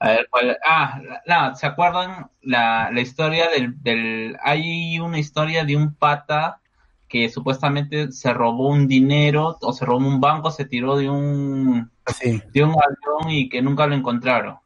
a 0.00 0.08
ver, 0.08 0.28
¿cuál? 0.30 0.56
Ah, 0.66 1.00
no, 1.26 1.54
¿se 1.56 1.66
acuerdan 1.66 2.30
la, 2.42 2.90
la 2.92 3.00
historia 3.00 3.48
del, 3.50 3.82
del. 3.82 4.36
Hay 4.42 4.98
una 5.00 5.18
historia 5.18 5.64
de 5.64 5.76
un 5.76 5.94
pata 5.94 6.60
que 7.08 7.28
supuestamente 7.28 8.12
se 8.12 8.32
robó 8.32 8.68
un 8.68 8.86
dinero 8.86 9.58
o 9.60 9.72
se 9.72 9.84
robó 9.84 9.98
un 10.06 10.20
banco, 10.20 10.50
se 10.50 10.64
tiró 10.66 10.96
de 10.96 11.10
un. 11.10 11.90
Sí. 12.12 12.42
De 12.52 12.62
un 12.64 12.70
avión 12.70 13.30
y 13.30 13.48
que 13.48 13.62
nunca 13.62 13.86
lo 13.86 13.94
encontraron. 13.94 14.56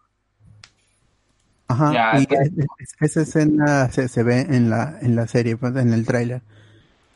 Ajá, 1.68 1.92
Ya, 1.92 2.18
y 2.18 2.22
está. 2.22 2.34
es- 2.42 2.50
es- 2.78 2.94
esa 3.00 3.20
escena 3.22 3.88
se, 3.90 4.08
se 4.08 4.22
ve 4.22 4.40
en 4.50 4.68
la, 4.70 4.98
en 5.00 5.16
la 5.16 5.26
serie, 5.26 5.56
pues, 5.56 5.74
en 5.76 5.92
el 5.94 6.06
tráiler, 6.06 6.42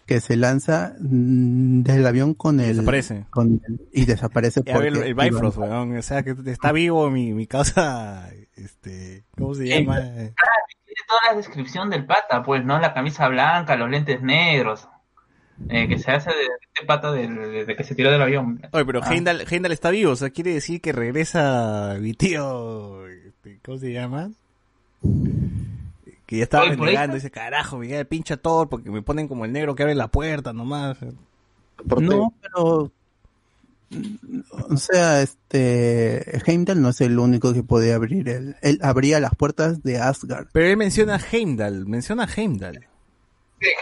que 0.06 0.20
se 0.20 0.36
lanza 0.36 0.94
mm, 1.00 1.82
del 1.82 2.06
avión 2.06 2.32
con 2.32 2.60
el, 2.60 2.68
Desaparece. 2.78 3.26
con 3.30 3.60
el- 3.68 3.80
y 3.92 4.06
desaparece 4.06 4.62
porque 4.62 4.88
el, 4.88 4.96
el 4.96 5.14
Bifrost, 5.14 5.58
weón. 5.58 5.96
O 5.96 6.02
sea, 6.02 6.22
que 6.22 6.34
está 6.46 6.72
vivo 6.72 7.10
mi, 7.10 7.34
mi 7.34 7.46
causa, 7.46 8.30
este, 8.56 9.24
¿cómo 9.36 9.54
se 9.54 9.66
llama? 9.66 10.00
Tiene 10.00 10.32
toda 11.06 11.20
la 11.30 11.36
descripción 11.36 11.90
del 11.90 12.06
pata, 12.06 12.42
pues, 12.42 12.64
¿no? 12.64 12.78
La 12.78 12.94
camisa 12.94 13.28
blanca, 13.28 13.76
los 13.76 13.90
lentes 13.90 14.22
negros. 14.22 14.88
Eh, 15.68 15.88
que 15.88 15.98
se 15.98 16.10
hace 16.10 16.30
de 16.30 16.36
este 16.74 16.86
pata 16.86 17.10
de, 17.12 17.28
de- 17.28 17.64
de 17.64 17.76
que 17.76 17.84
se 17.84 17.94
tiró 17.94 18.10
del 18.10 18.22
avión. 18.22 18.60
Oye, 18.72 18.84
pero 18.84 19.00
Ah. 19.02 19.12
Heimdall, 19.12 19.44
Heimdall 19.50 19.72
está 19.72 19.90
vivo, 19.90 20.12
o 20.12 20.16
sea, 20.16 20.30
quiere 20.30 20.54
decir 20.54 20.80
que 20.80 20.92
regresa 20.92 21.96
mi 22.00 22.14
tío, 22.14 23.06
este, 23.08 23.58
¿cómo 23.64 23.78
se 23.78 23.92
llama? 23.92 24.30
Que 26.26 26.36
ya 26.38 26.42
estaba 26.42 26.64
renegando, 26.66 27.14
dice, 27.14 27.30
carajo, 27.30 27.78
me 27.78 27.88
queda 27.88 28.00
el 28.00 28.06
pinche 28.06 28.36
Thor 28.36 28.68
porque 28.68 28.90
me 28.90 29.02
ponen 29.02 29.28
como 29.28 29.44
el 29.44 29.52
negro 29.52 29.74
que 29.74 29.82
abre 29.82 29.94
la 29.94 30.08
puerta 30.08 30.52
nomás. 30.52 30.98
No, 32.00 32.34
pero 32.42 32.92
o 34.68 34.76
sea, 34.76 35.22
este 35.22 36.38
Heimdall 36.46 36.82
no 36.82 36.90
es 36.90 37.00
el 37.00 37.18
único 37.18 37.54
que 37.54 37.62
puede 37.62 37.94
abrir 37.94 38.28
el, 38.28 38.56
él 38.60 38.78
abría 38.82 39.18
las 39.20 39.34
puertas 39.34 39.82
de 39.82 39.98
Asgard. 39.98 40.48
Pero 40.52 40.66
él 40.66 40.76
menciona 40.76 41.14
a 41.14 41.20
Heimdall, 41.32 41.86
menciona 41.86 42.24
a 42.24 42.28
Heimdall. 42.36 42.84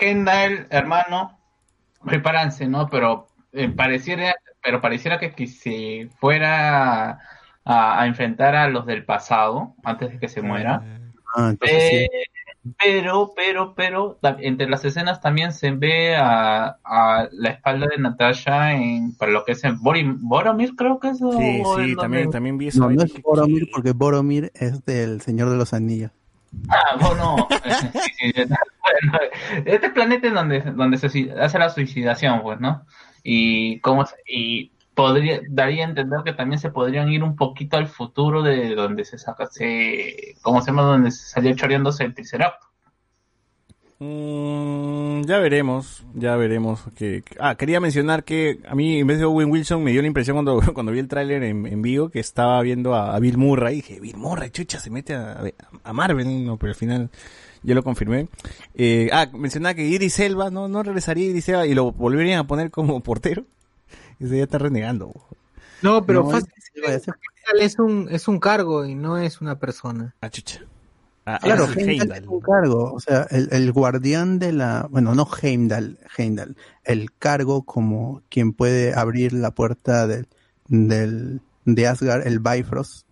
Hendal, 0.00 0.66
hermano, 0.70 1.35
prepárense, 2.04 2.66
¿no? 2.68 2.88
Pero 2.88 3.28
eh, 3.52 3.68
pareciera, 3.68 4.34
pero 4.62 4.80
pareciera 4.80 5.18
que, 5.18 5.32
que 5.32 5.46
si 5.46 6.08
fuera 6.18 7.18
a, 7.64 8.00
a 8.00 8.06
enfrentar 8.06 8.54
a 8.54 8.68
los 8.68 8.86
del 8.86 9.04
pasado, 9.04 9.74
antes 9.84 10.10
de 10.10 10.18
que 10.18 10.28
se 10.28 10.42
muera. 10.42 10.82
Ah, 11.34 11.50
entonces 11.50 11.88
sí. 11.90 12.06
Pero, 12.84 13.32
pero, 13.36 13.74
pero, 13.76 14.18
entre 14.40 14.68
las 14.68 14.84
escenas 14.84 15.20
también 15.20 15.52
se 15.52 15.70
ve 15.70 16.16
a, 16.16 16.78
a 16.82 17.28
la 17.30 17.50
espalda 17.50 17.86
de 17.86 18.02
Natasha 18.02 18.72
en, 18.72 19.14
para 19.16 19.30
lo 19.30 19.44
que 19.44 19.52
es 19.52 19.62
en 19.62 19.78
Borim- 19.78 20.18
Boromir, 20.20 20.74
creo 20.74 20.98
que 20.98 21.10
es. 21.10 21.18
Sí, 21.18 21.24
sí, 21.30 21.62
donde- 21.62 21.94
también, 21.96 22.30
también 22.30 22.58
vi 22.58 22.66
eso. 22.68 22.80
No, 22.80 22.90
no 22.90 23.02
es 23.04 23.22
Boromir 23.22 23.68
porque 23.72 23.92
Boromir 23.92 24.50
es 24.54 24.84
del 24.84 25.20
Señor 25.20 25.48
de 25.50 25.56
los 25.56 25.72
Anillos. 25.74 26.10
Ah, 26.68 26.96
bueno, 27.00 27.48
este 29.64 29.90
planeta 29.90 30.28
es 30.28 30.34
donde, 30.34 30.60
donde 30.60 30.98
se 30.98 31.32
hace 31.38 31.58
la 31.58 31.70
suicidación, 31.70 32.42
pues, 32.42 32.60
¿no? 32.60 32.84
Y 33.22 33.80
cómo 33.80 34.04
y 34.26 34.72
podría, 34.94 35.40
daría 35.48 35.84
a 35.84 35.88
entender 35.88 36.20
que 36.24 36.32
también 36.32 36.58
se 36.58 36.70
podrían 36.70 37.10
ir 37.10 37.22
un 37.22 37.36
poquito 37.36 37.76
al 37.76 37.86
futuro 37.86 38.42
de 38.42 38.74
donde 38.74 39.04
se 39.04 39.18
saca, 39.18 39.46
se, 39.46 40.36
¿cómo 40.42 40.60
se 40.60 40.68
llama? 40.68 40.82
Donde 40.82 41.10
se 41.10 41.28
salió 41.28 41.54
choreándose 41.54 42.04
el 42.04 42.14
Triceratops. 42.14 42.66
Mm, 43.98 45.22
ya 45.22 45.38
veremos, 45.38 46.04
ya 46.14 46.36
veremos. 46.36 46.84
Que, 46.94 47.24
ah, 47.40 47.54
quería 47.54 47.80
mencionar 47.80 48.24
que 48.24 48.60
a 48.68 48.74
mí, 48.74 48.98
en 49.00 49.06
vez 49.06 49.18
de 49.18 49.24
Owen 49.24 49.50
Wilson, 49.50 49.82
me 49.82 49.92
dio 49.92 50.02
la 50.02 50.08
impresión 50.08 50.36
cuando, 50.36 50.60
cuando 50.74 50.92
vi 50.92 50.98
el 50.98 51.08
tráiler 51.08 51.42
en, 51.42 51.66
en 51.66 51.82
vivo 51.82 52.10
que 52.10 52.20
estaba 52.20 52.60
viendo 52.62 52.94
a, 52.94 53.14
a 53.14 53.18
Bill 53.20 53.38
Murray. 53.38 53.74
Y 53.74 53.76
dije, 53.76 54.00
Bill 54.00 54.16
Murray, 54.16 54.50
chucha, 54.50 54.78
se 54.80 54.90
mete 54.90 55.14
a, 55.14 55.42
a 55.82 55.92
Marvel, 55.92 56.44
no, 56.44 56.58
pero 56.58 56.70
al 56.70 56.76
final 56.76 57.10
yo 57.62 57.74
lo 57.74 57.82
confirmé. 57.82 58.28
Eh, 58.74 59.08
ah, 59.12 59.28
mencionaba 59.32 59.74
que 59.74 59.86
Iris 59.86 60.20
Elba, 60.20 60.50
no, 60.50 60.68
no 60.68 60.82
regresaría 60.82 61.30
Iris 61.30 61.48
Elba 61.48 61.66
y 61.66 61.74
lo 61.74 61.92
volverían 61.92 62.38
a 62.38 62.46
poner 62.46 62.70
como 62.70 63.00
portero. 63.02 63.44
Y 64.20 64.26
se 64.26 64.36
ya 64.36 64.44
está 64.44 64.58
renegando. 64.58 65.12
No, 65.82 66.04
pero 66.04 66.22
No, 66.22 66.30
fácil, 66.30 66.52
es 66.86 67.06
es 67.60 67.78
un, 67.78 68.08
es 68.10 68.28
un 68.28 68.40
cargo 68.40 68.84
y 68.86 68.94
no 68.94 69.18
es 69.18 69.40
una 69.40 69.58
persona. 69.58 70.14
Ah, 70.20 70.30
chucha. 70.30 70.62
Ah, 71.28 71.40
Claro, 71.42 71.64
ese 71.64 71.80
es 71.80 71.86
Heimdall 71.88 72.12
Heimdall. 72.12 72.28
un 72.34 72.40
cargo, 72.40 72.92
o 72.94 73.00
sea, 73.00 73.26
el, 73.30 73.48
el 73.50 73.72
guardián 73.72 74.38
de 74.38 74.52
la, 74.52 74.86
bueno, 74.90 75.14
no 75.14 75.28
Heimdall, 75.42 75.98
Heimdall, 76.16 76.56
el 76.84 77.12
cargo 77.12 77.64
como 77.64 78.22
quien 78.28 78.52
puede 78.52 78.94
abrir 78.94 79.32
la 79.32 79.50
puerta 79.50 80.06
del, 80.06 80.28
del, 80.68 81.40
de 81.64 81.86
Asgard, 81.88 82.26
el 82.28 82.38
Bifrost, 82.38 83.06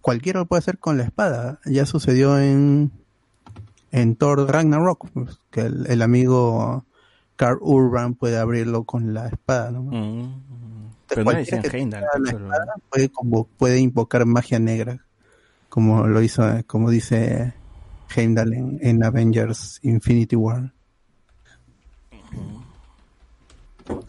cualquiera 0.00 0.40
lo 0.40 0.46
puede 0.46 0.58
hacer 0.58 0.78
con 0.78 0.98
la 0.98 1.04
espada, 1.04 1.60
ya 1.64 1.86
sucedió 1.86 2.40
en, 2.40 2.90
en 3.92 4.16
Thor 4.16 4.50
Ragnarok, 4.50 5.08
pues, 5.12 5.38
que 5.52 5.60
el, 5.60 5.86
el 5.88 6.02
amigo 6.02 6.84
Carl 7.36 7.58
Urban 7.60 8.14
puede 8.14 8.36
abrirlo 8.36 8.82
con 8.82 9.14
la 9.14 9.28
espada, 9.28 9.70
¿no? 9.70 9.82
Mm, 9.82 10.42
Pero 11.08 11.20
no 11.22 11.24
Cualquiera 11.24 11.38
decían 11.38 11.62
que 11.62 11.76
Heimdall. 11.78 12.00
la 12.02 12.08
pero- 12.32 12.38
espada 12.46 12.74
puede, 12.90 13.08
como, 13.10 13.44
puede 13.46 13.78
invocar 13.78 14.26
magia 14.26 14.58
negra, 14.58 15.04
como 15.68 16.06
lo 16.06 16.22
hizo, 16.22 16.44
como 16.66 16.90
dice 16.90 17.52
Heimdall 18.14 18.54
en, 18.54 18.78
en 18.82 19.04
Avengers 19.04 19.80
Infinity 19.82 20.36
War. 20.36 20.72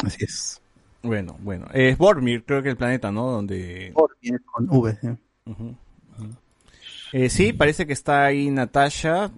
Así 0.06 0.24
es. 0.24 0.62
Bueno, 1.02 1.38
bueno. 1.40 1.68
Es 1.74 1.98
Bormir, 1.98 2.44
creo 2.44 2.62
que 2.62 2.70
el 2.70 2.78
planeta, 2.78 3.12
¿no? 3.12 3.32
Donde... 3.32 3.92
Bormir 3.94 4.42
con 4.44 4.70
V. 4.70 4.98
¿eh? 5.04 5.18
Eh, 7.14 7.30
sí, 7.30 7.54
parece 7.54 7.88
que 7.88 7.94
está 7.94 8.26
ahí 8.26 8.50
Natasha. 8.50 9.32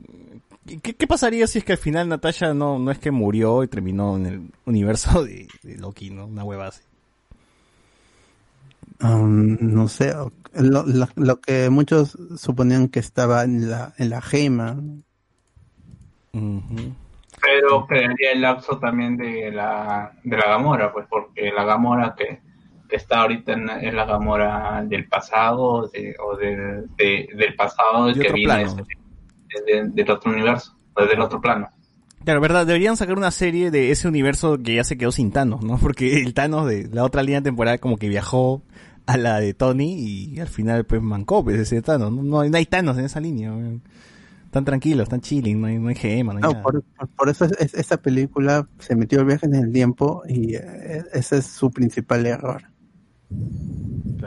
¿Qué, 0.66 0.95
qué 0.95 1.08
pasaría 1.08 1.48
si 1.48 1.59
es 1.59 1.66
que 1.66 1.74
al 1.74 1.77
final 1.77 2.09
Natasha 2.09 2.53
no, 2.53 2.80
no 2.80 2.91
es 2.91 3.00
que 3.00 3.11
murió 3.11 3.64
y 3.64 3.67
terminó 3.67 4.16
en 4.17 4.25
el 4.25 4.51
universo 4.66 5.24
de, 5.24 5.48
de 5.64 5.77
Loki, 5.77 6.09
¿no? 6.09 6.25
Una 6.25 6.43
hueva 6.43 6.67
así. 6.67 6.82
Um, 9.03 9.57
no 9.59 9.88
sé, 9.88 10.13
lo, 10.53 10.83
lo- 10.85 11.07
lo 11.15 11.41
que 11.41 11.69
muchos 11.69 12.17
suponían 12.38 12.88
que 12.89 12.99
estaba 12.99 13.43
en 13.43 13.69
la, 13.69 13.93
en 13.97 14.09
la 14.09 14.21
gema. 14.21 14.77
Pero 17.41 17.88
quedaría 17.88 18.31
el 18.33 18.41
lapso 18.41 18.77
también 18.77 19.17
de 19.17 19.51
la, 19.51 20.11
de 20.23 20.38
la 20.38 20.45
Gamora, 20.47 20.91
pues 20.93 21.07
porque 21.09 21.51
la 21.51 21.63
Gamora 21.63 22.15
que, 22.17 22.39
que 22.88 22.95
está 22.95 23.21
ahorita 23.21 23.53
en, 23.53 23.69
es 23.69 23.93
la 23.93 24.05
Gamora 24.05 24.83
del 24.85 25.07
pasado 25.07 25.88
de- 25.88 26.15
o 26.23 26.35
del, 26.38 26.88
de- 26.95 27.27
del 27.35 27.55
pasado 27.55 28.07
De 28.07 28.13
que 28.19 28.31
viene 28.33 28.65
de- 29.65 29.89
del 29.89 30.11
otro 30.11 30.31
universo, 30.31 30.77
o 30.93 31.05
del 31.05 31.19
otro 31.19 31.41
plano. 31.41 31.69
Claro, 32.23 32.39
verdad, 32.39 32.67
deberían 32.67 32.97
sacar 32.97 33.17
una 33.17 33.31
serie 33.31 33.71
de 33.71 33.89
ese 33.89 34.07
universo 34.07 34.59
que 34.63 34.75
ya 34.75 34.83
se 34.83 34.95
quedó 34.95 35.11
sin 35.11 35.31
Thanos, 35.31 35.63
¿no? 35.63 35.77
Porque 35.81 36.21
el 36.21 36.33
Thanos 36.35 36.67
de 36.67 36.88
la 36.93 37.03
otra 37.03 37.23
línea 37.23 37.41
temporal 37.41 37.80
como 37.80 37.97
que 37.97 38.07
viajó 38.09 38.61
a 39.14 39.17
la 39.17 39.40
de 39.40 39.53
Tony 39.53 39.93
y 39.93 40.40
al 40.40 40.48
final 40.48 40.85
pues 40.85 41.01
mancó 41.01 41.43
pues 41.43 41.59
ese 41.59 41.81
Thanos. 41.81 42.11
No, 42.11 42.23
no, 42.23 42.40
hay- 42.41 42.49
no 42.49 42.57
hay 42.57 42.65
Thanos 42.65 42.98
en 42.98 43.06
esa 43.06 43.19
línea. 43.19 43.53
Están 44.45 44.65
tranquilos, 44.65 45.03
están 45.03 45.22
chilling, 45.22 45.61
no 45.61 45.67
hay, 45.67 45.80
no 45.80 45.88
hay 45.90 45.95
gema, 45.95 46.33
no 46.33 46.38
hay 46.40 46.43
No, 46.43 46.51
nada. 46.51 46.64
por, 46.64 46.83
por- 46.83 47.07
por 47.09 47.30
eso 47.30 47.45
es, 47.45 47.53
es- 47.59 47.73
esa 47.73 47.98
película 47.98 48.67
se 48.80 48.95
metió 48.95 49.19
el 49.22 49.25
viaje 49.25 49.45
en 49.45 49.56
el 49.56 49.72
tiempo 49.72 50.23
y 50.27 50.56
eh, 50.56 51.03
ese 51.14 51.38
es 51.38 51.45
su 51.45 51.72
principal 51.72 52.25
error. 52.25 52.64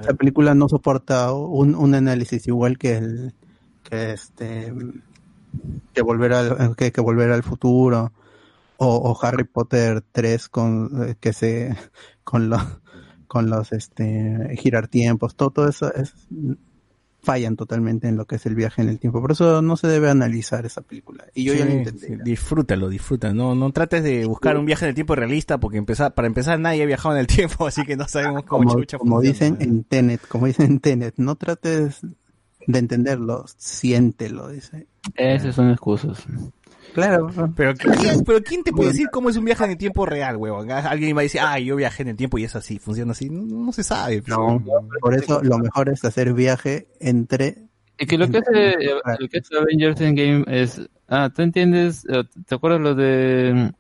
Esa 0.01 0.15
película 0.15 0.55
no 0.55 0.69
soporta 0.69 1.33
un, 1.33 1.75
un 1.75 1.95
análisis 1.95 2.47
igual 2.49 2.79
que 2.79 2.97
el 2.97 3.35
que 3.83 4.13
este 4.13 4.73
que 5.93 6.03
volver 6.03 6.33
al 6.33 6.75
que, 6.75 6.91
que 6.91 7.01
volver 7.01 7.31
al 7.31 7.43
futuro 7.43 8.13
o, 8.79 8.87
o 8.97 9.19
Harry 9.25 9.45
Potter 9.45 10.03
3 10.11 10.49
con 10.49 10.91
eh, 11.11 11.15
que 11.21 11.33
se 11.33 11.77
con 12.25 12.49
los 12.49 12.63
con 13.35 13.51
los 13.51 13.73
este 13.73 14.57
girar 14.57 14.87
tiempos 14.87 15.35
todo, 15.35 15.51
todo 15.51 15.69
eso 15.69 15.93
es 15.93 16.15
fallan 17.21 17.57
totalmente 17.57 18.07
en 18.07 18.17
lo 18.17 18.27
que 18.27 18.37
es 18.37 18.47
el 18.47 18.55
viaje 18.55 18.81
en 18.81 18.89
el 18.89 19.01
tiempo 19.01 19.21
por 19.21 19.33
eso 19.33 19.61
no 19.61 19.77
se 19.77 19.89
debe 19.89 20.09
analizar 20.09 20.65
esa 20.65 20.83
película 20.83 21.25
y 21.35 21.43
yo 21.43 21.53
ya 21.53 21.65
lo 21.65 21.73
intenté 21.73 22.07
sí, 22.07 22.15
disfrútalo, 22.23 22.89
disfruta. 22.89 23.33
No, 23.33 23.57
no 23.57 23.73
trates 23.73 24.05
de 24.05 24.25
buscar 24.27 24.57
un 24.57 24.67
viaje 24.67 24.85
en 24.85 24.91
el 24.91 24.95
tiempo 24.95 25.17
realista 25.17 25.59
porque 25.59 25.79
empezar, 25.79 26.15
para 26.15 26.29
empezar 26.29 26.61
nadie 26.61 26.85
ha 26.85 26.87
viajado 26.87 27.17
en 27.17 27.21
el 27.23 27.27
tiempo, 27.37 27.67
así 27.67 27.83
que 27.85 27.97
no 27.97 28.07
sabemos 28.07 28.45
cómo 28.45 28.69
como, 28.69 28.79
chucha 28.79 28.99
como 28.99 29.21
dicen 29.21 29.57
en 29.61 29.83
Tenet, 29.83 30.21
como 30.29 30.47
dicen 30.47 30.67
en 30.67 30.81
Tenet, 30.81 31.15
no 31.17 31.35
trates 31.35 32.03
de 32.67 32.79
entenderlo, 32.79 33.45
siéntelo, 33.57 34.49
dice. 34.49 34.87
Esas 35.17 35.55
son 35.55 35.71
excusas. 35.71 36.27
Claro. 36.95 37.29
Pero, 37.57 37.75
¿quién, 38.01 38.25
pero 38.25 38.41
¿quién 38.43 38.63
te 38.63 38.73
puede 38.73 38.91
decir 38.91 39.09
cómo 39.11 39.29
es 39.29 39.37
un 39.37 39.45
viaje 39.45 39.65
en 39.65 39.73
el 39.73 39.77
tiempo 39.77 40.07
real, 40.07 40.37
huevón? 40.37 40.71
Alguien 40.71 41.17
va 41.17 41.21
a 41.21 41.25
decir, 41.25 41.41
ah, 41.43 41.59
yo 41.59 41.77
viajé 41.77 42.03
en 42.03 42.11
el 42.11 42.17
tiempo 42.17 42.39
y 42.39 42.45
es 42.45 42.55
así, 42.55 42.79
funciona 42.79 43.13
así. 43.13 43.29
No, 43.29 43.43
no 43.67 43.73
se 43.73 43.83
sabe. 43.83 44.23
pues. 44.23 44.37
Por 45.01 45.15
eso 45.15 45.43
lo 45.43 45.59
mejor 45.59 45.89
es 45.89 46.05
hacer 46.05 46.33
viaje 46.33 46.87
entre 47.01 47.59
Y 47.99 48.07
que 48.07 48.17
lo 48.17 48.29
que 48.29 48.39
hace, 48.39 48.71
eh, 48.71 48.95
lo 49.19 49.29
que 49.29 49.39
hace 49.39 49.57
Avengers 49.57 50.01
Endgame 50.01 50.45
es, 50.47 50.81
ah, 51.09 51.31
¿tú 51.35 51.43
entiendes? 51.43 52.07
Eh, 52.09 52.25
¿Te 52.47 52.55
acuerdas 52.55 52.81
lo 52.81 52.95
de 52.95 53.73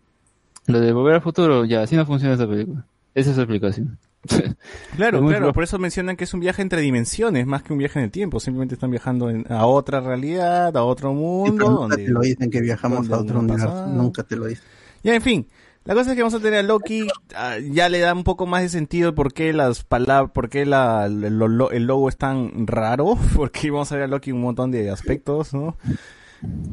lo 0.66 0.80
de 0.80 0.92
Volver 0.92 1.14
al 1.14 1.22
Futuro? 1.22 1.64
Ya, 1.64 1.82
así 1.82 1.94
no 1.94 2.04
funciona 2.04 2.34
esa 2.34 2.48
película. 2.48 2.84
Esa 3.14 3.30
es 3.30 3.36
su 3.36 3.42
explicación. 3.42 3.96
Claro, 4.96 5.18
claro, 5.26 5.52
por 5.52 5.64
eso 5.64 5.78
mencionan 5.78 6.16
que 6.16 6.24
es 6.24 6.34
un 6.34 6.40
viaje 6.40 6.62
entre 6.62 6.80
dimensiones, 6.80 7.46
más 7.46 7.62
que 7.62 7.72
un 7.72 7.78
viaje 7.78 7.98
en 7.98 8.04
el 8.06 8.10
tiempo. 8.10 8.40
Simplemente 8.40 8.74
están 8.74 8.90
viajando 8.90 9.28
en- 9.30 9.44
a 9.50 9.66
otra 9.66 10.00
realidad, 10.00 10.76
a 10.76 10.84
otro 10.84 11.12
mundo. 11.12 11.54
pero 11.56 11.68
nunca 11.70 11.80
donde 11.82 11.96
te 12.04 12.10
lo 12.10 12.20
dicen 12.20 12.50
que 12.50 12.60
viajamos 12.60 13.10
a 13.10 13.18
otro 13.18 13.40
universo, 13.40 13.86
nunca 13.88 14.22
te 14.22 14.36
lo 14.36 14.46
dicen. 14.46 14.64
Ya, 15.02 15.14
en 15.14 15.22
fin. 15.22 15.46
La 15.84 15.92
cosa 15.94 16.10
es 16.12 16.16
que 16.16 16.22
vamos 16.22 16.32
a 16.32 16.40
tener 16.40 16.60
a 16.60 16.62
Loki, 16.62 17.08
ah, 17.36 17.58
ya 17.58 17.90
le 17.90 17.98
da 17.98 18.14
un 18.14 18.24
poco 18.24 18.46
más 18.46 18.62
de 18.62 18.70
sentido 18.70 19.14
por 19.14 19.34
qué 19.34 19.52
las 19.52 19.84
palabras, 19.84 20.30
por 20.32 20.48
qué 20.48 20.64
la, 20.64 21.04
el, 21.04 21.36
lo- 21.38 21.70
el 21.72 21.84
logo 21.84 22.08
es 22.08 22.16
tan 22.16 22.66
raro, 22.66 23.18
porque 23.36 23.70
vamos 23.70 23.92
a 23.92 23.96
ver 23.96 24.04
a 24.04 24.06
Loki 24.06 24.30
en 24.30 24.36
un 24.36 24.42
montón 24.42 24.70
de 24.70 24.88
aspectos, 24.90 25.52
¿no? 25.52 25.76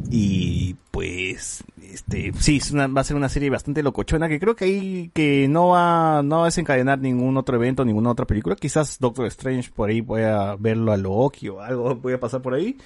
Y 0.09 0.75
pues, 0.91 1.63
este, 1.81 2.33
sí, 2.33 2.57
es 2.57 2.71
una- 2.71 2.87
va 2.87 3.01
a 3.01 3.03
ser 3.05 3.15
una 3.15 3.29
serie 3.29 3.49
bastante 3.49 3.81
locochona 3.81 4.27
que 4.27 4.39
creo 4.39 4.55
que 4.55 4.65
ahí 4.65 5.11
que 5.13 5.47
no 5.47 5.69
va, 5.69 6.21
no 6.23 6.37
va 6.37 6.41
a 6.43 6.45
desencadenar 6.45 6.99
ningún 6.99 7.37
otro 7.37 7.55
evento, 7.55 7.85
ninguna 7.85 8.09
otra 8.11 8.25
película. 8.25 8.55
Quizás 8.55 8.99
Doctor 8.99 9.25
Strange 9.27 9.71
por 9.73 9.89
ahí 9.89 10.01
pueda 10.01 10.55
verlo 10.57 10.91
a 10.91 10.97
Loki 10.97 11.47
o 11.49 11.61
algo 11.61 11.97
puede 11.97 12.17
pasar 12.17 12.41
por 12.41 12.53
ahí. 12.53 12.77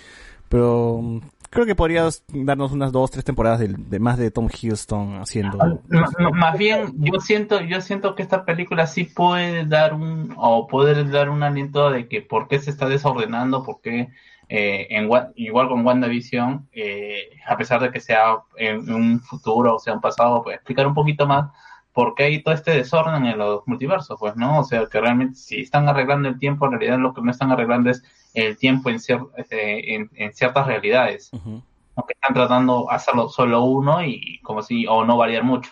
Pero 0.49 0.99
mm, 1.01 1.19
creo 1.49 1.65
que 1.65 1.73
podrías 1.73 2.23
darnos 2.31 2.71
unas 2.71 2.91
dos, 2.91 3.09
tres 3.09 3.25
temporadas 3.25 3.59
de, 3.59 3.99
más 3.99 4.17
de 4.17 4.29
Tom 4.29 4.47
Hiddleston 4.47 5.15
haciendo. 5.15 5.57
No, 5.87 6.31
más 6.31 6.57
bien, 6.57 6.93
yo 6.97 7.19
siento, 7.19 7.61
yo 7.61 7.81
siento 7.81 8.13
que 8.13 8.21
esta 8.21 8.45
película 8.45 8.85
sí 8.85 9.05
puede 9.05 9.65
dar 9.65 9.93
un, 9.95 10.33
o 10.37 10.67
poder 10.67 11.09
dar 11.09 11.29
un 11.29 11.41
aliento 11.41 11.89
de 11.89 12.07
que 12.07 12.21
por 12.21 12.47
qué 12.47 12.59
se 12.59 12.69
está 12.69 12.87
desordenando, 12.87 13.63
por 13.63 13.81
qué 13.81 14.09
eh, 14.49 14.87
en, 14.89 15.09
igual 15.35 15.67
con 15.69 15.85
WandaVision, 15.85 16.67
eh, 16.71 17.29
a 17.47 17.57
pesar 17.57 17.81
de 17.81 17.91
que 17.91 17.99
sea 17.99 18.37
en 18.57 18.91
un 18.93 19.19
futuro 19.21 19.75
o 19.75 19.79
sea 19.79 19.93
un 19.93 20.01
pasado, 20.01 20.43
pues 20.43 20.55
explicar 20.55 20.85
un 20.87 20.93
poquito 20.93 21.25
más 21.27 21.49
por 21.93 22.13
qué 22.13 22.23
hay 22.23 22.43
todo 22.43 22.53
este 22.53 22.71
desorden 22.71 23.25
en 23.25 23.37
los 23.37 23.61
multiversos, 23.67 24.17
pues, 24.19 24.35
¿no? 24.35 24.59
O 24.59 24.63
sea, 24.65 24.85
que 24.87 24.99
realmente 24.99 25.35
si 25.35 25.61
están 25.61 25.87
arreglando 25.87 26.27
el 26.27 26.37
tiempo, 26.37 26.65
en 26.65 26.73
realidad 26.73 26.99
lo 26.99 27.13
que 27.13 27.21
no 27.21 27.31
están 27.31 27.51
arreglando 27.53 27.89
es 27.89 28.03
el 28.33 28.57
tiempo 28.57 28.89
en, 28.89 28.97
cier- 28.97 29.29
este, 29.37 29.95
en, 29.95 30.09
en 30.15 30.33
ciertas 30.33 30.67
realidades. 30.67 31.31
Aunque 31.31 32.13
están 32.13 32.33
tratando 32.33 32.87
de 32.89 32.95
hacerlo 32.95 33.29
solo 33.29 33.63
uno 33.63 34.03
y 34.03 34.39
como 34.43 34.61
si, 34.61 34.85
o 34.87 35.05
no 35.05 35.15
variar 35.15 35.43
mucho. 35.45 35.71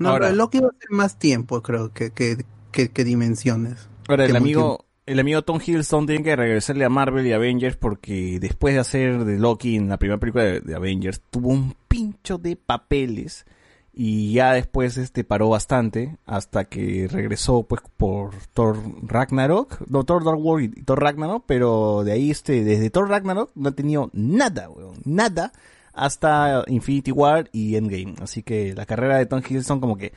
No, 0.00 0.08
Ahora- 0.08 0.26
pero 0.26 0.36
Loki 0.38 0.58
va 0.58 0.66
a 0.70 0.80
ser 0.80 0.90
más 0.90 1.16
tiempo, 1.20 1.62
creo, 1.62 1.92
que, 1.92 2.10
que, 2.10 2.38
que, 2.72 2.90
que 2.90 3.04
dimensiones. 3.04 3.88
Ahora, 4.08 4.24
el 4.24 4.32
Que 4.32 4.36
amigo, 4.38 4.84
el 5.06 5.20
amigo 5.20 5.42
Tom 5.42 5.60
Hiddleston 5.64 6.06
tiene 6.06 6.24
que 6.24 6.36
regresarle 6.36 6.84
a 6.84 6.88
Marvel 6.88 7.26
y 7.26 7.32
Avengers 7.32 7.76
porque 7.76 8.38
después 8.40 8.74
de 8.74 8.80
hacer 8.80 9.24
de 9.24 9.38
Loki 9.38 9.76
en 9.76 9.88
la 9.88 9.98
primera 9.98 10.18
película 10.18 10.44
de, 10.44 10.74
Avengers, 10.74 11.20
tuvo 11.30 11.50
un 11.50 11.74
pincho 11.88 12.38
de 12.38 12.56
papeles 12.56 13.44
y 13.92 14.32
ya 14.32 14.54
después 14.54 14.96
este 14.96 15.22
paró 15.22 15.50
bastante 15.50 16.16
hasta 16.26 16.64
que 16.64 17.06
regresó 17.10 17.62
pues 17.62 17.82
por 17.96 18.34
Thor 18.54 18.78
Ragnarok, 19.02 19.86
no 19.88 20.04
Thor 20.04 20.24
Dark 20.24 20.38
World 20.38 20.78
y 20.78 20.82
Thor 20.82 21.00
Ragnarok, 21.00 21.44
pero 21.46 22.02
de 22.02 22.12
ahí 22.12 22.30
este, 22.30 22.64
desde 22.64 22.90
Thor 22.90 23.08
Ragnarok 23.08 23.50
no 23.54 23.68
ha 23.68 23.72
tenido 23.72 24.10
nada, 24.12 24.70
weón, 24.70 24.96
nada 25.04 25.52
hasta 25.92 26.64
Infinity 26.66 27.12
War 27.12 27.48
y 27.52 27.76
Endgame, 27.76 28.16
así 28.20 28.42
que 28.42 28.74
la 28.74 28.86
carrera 28.86 29.18
de 29.18 29.26
Tom 29.26 29.42
Hiddleston 29.46 29.80
como 29.80 29.96
que 29.96 30.12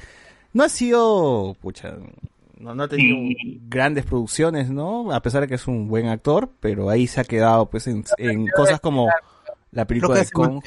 no 0.54 0.64
ha 0.64 0.70
sido, 0.70 1.56
pucha, 1.62 1.98
no, 2.60 2.76
no 2.76 2.84
ha 2.84 2.88
tenido 2.88 3.18
grandes 3.70 4.06
producciones, 4.06 4.70
¿no? 4.70 5.12
A 5.12 5.22
pesar 5.22 5.42
de 5.42 5.48
que 5.48 5.56
es 5.56 5.68
un 5.68 5.88
buen 5.88 6.08
actor, 6.08 6.52
pero 6.60 6.90
ahí 6.90 7.08
se 7.08 7.22
ha 7.22 7.24
quedado 7.26 7.70
pues 7.70 7.88
en, 7.88 8.04
en 8.18 8.48
cosas 8.48 8.80
como 8.82 9.08
la 9.72 9.86
película 9.86 10.16
de 10.20 10.26
Kong, 10.32 10.62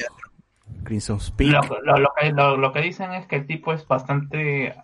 Crimson 0.85 1.19
Peak. 1.37 1.53
Lo, 1.69 1.81
lo- 1.83 1.99
lo 1.99 2.09
que, 2.21 2.31
lo, 2.33 2.57
lo 2.57 2.73
que 2.73 2.81
dicen 2.83 3.13
es 3.13 3.27
que 3.27 3.37
el 3.37 3.47
tipo 3.47 3.73
es 3.73 3.87
bastante 3.87 4.69
eh, 4.69 4.75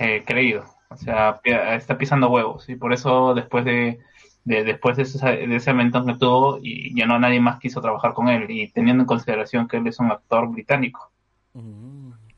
eh, 0.00 0.24
creído, 0.26 0.64
o 0.88 0.96
sea, 0.96 1.40
está 1.44 1.98
pisando 1.98 2.30
huevos 2.30 2.68
y 2.68 2.76
por 2.76 2.92
eso 2.92 3.34
después 3.34 3.64
de, 3.64 3.98
de- 4.44 4.64
después 4.64 4.96
de 4.96 5.02
ese, 5.04 5.18
de 5.26 5.56
ese 5.56 5.70
evento 5.70 6.04
que 6.04 6.14
tuvo 6.14 6.58
y 6.62 6.94
ya 6.98 7.06
no 7.06 7.18
nadie 7.18 7.40
más 7.40 7.58
quiso 7.58 7.80
trabajar 7.80 8.14
con 8.14 8.28
él 8.28 8.50
y 8.50 8.68
teniendo 8.70 9.02
en 9.02 9.06
consideración 9.06 9.68
que 9.68 9.76
él 9.78 9.86
es 9.88 9.98
un 9.98 10.10
actor 10.10 10.48
británico. 10.50 11.10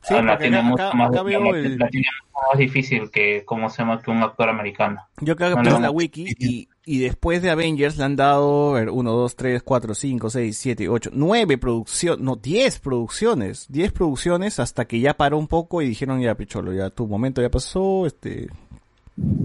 Sí, 0.01 0.13
la 0.13 0.37
tiene 0.37 0.57
acá- 0.57 0.67
mucho 0.67 0.93
más, 0.93 1.09
acá 1.09 1.23
veo 1.23 1.53
el- 1.55 1.77
la 1.77 1.89
tiene 1.89 2.07
mucho 2.23 2.47
más 2.51 2.57
difícil 2.57 3.11
que 3.11 3.43
como 3.45 3.69
se 3.69 3.81
llama 3.83 4.01
que 4.01 4.09
un 4.11 4.23
actor 4.23 4.47
americano. 4.49 5.01
Yo 5.21 5.35
creo 5.35 5.49
No 5.49 5.55
que 5.57 5.61
puse 5.63 5.73
van 5.73 5.81
la 5.81 5.91
wiki 5.91 6.25
y, 6.39 6.69
Y 6.85 6.97
después 6.99 7.43
de 7.43 7.51
Avengers 7.51 7.97
le 7.97 8.03
han 8.05 8.15
dado, 8.15 8.71
a 8.75 8.79
ver, 8.79 8.89
1, 8.89 9.11
2, 9.11 9.35
3, 9.35 9.61
4, 9.61 9.93
5, 9.93 10.29
6, 10.31 10.57
7, 10.57 10.89
8, 10.89 11.11
9 11.13 11.59
producciones, 11.59 12.23
no, 12.23 12.35
10 12.35 12.79
producciones, 12.79 13.67
10 13.69 13.91
producciones 13.91 14.59
hasta 14.59 14.85
que 14.85 14.99
ya 14.99 15.13
paró 15.13 15.37
un 15.37 15.47
poco 15.47 15.83
y 15.83 15.87
dijeron 15.87 16.19
ya, 16.19 16.33
Picholo, 16.33 16.73
ya 16.73 16.89
tu 16.89 17.05
momento 17.05 17.43
ya 17.43 17.51
pasó, 17.51 18.07
este, 18.07 18.47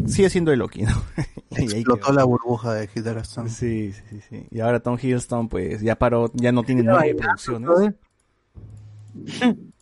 sigue 0.07 0.31
siendo 0.31 0.53
el 0.53 0.61
Loki, 0.61 0.83
¿no? 0.85 0.93
Y 1.51 1.57
ahí 1.63 1.69
Explotó 1.81 2.13
la 2.13 2.25
burbuja 2.25 2.73
de 2.73 2.89
Hiddleston. 2.95 3.51
Sí, 3.51 3.93
sí, 3.93 4.21
sí. 4.31 4.47
Y 4.51 4.61
ahora 4.61 4.81
Tom 4.81 4.97
Hiddleston, 4.99 5.49
pues, 5.51 5.83
ya 5.83 5.97
paró, 5.97 6.31
ya 6.33 6.51
no 6.51 6.63
tiene 6.63 6.83
nueve 6.85 7.15
producciones. 7.15 7.93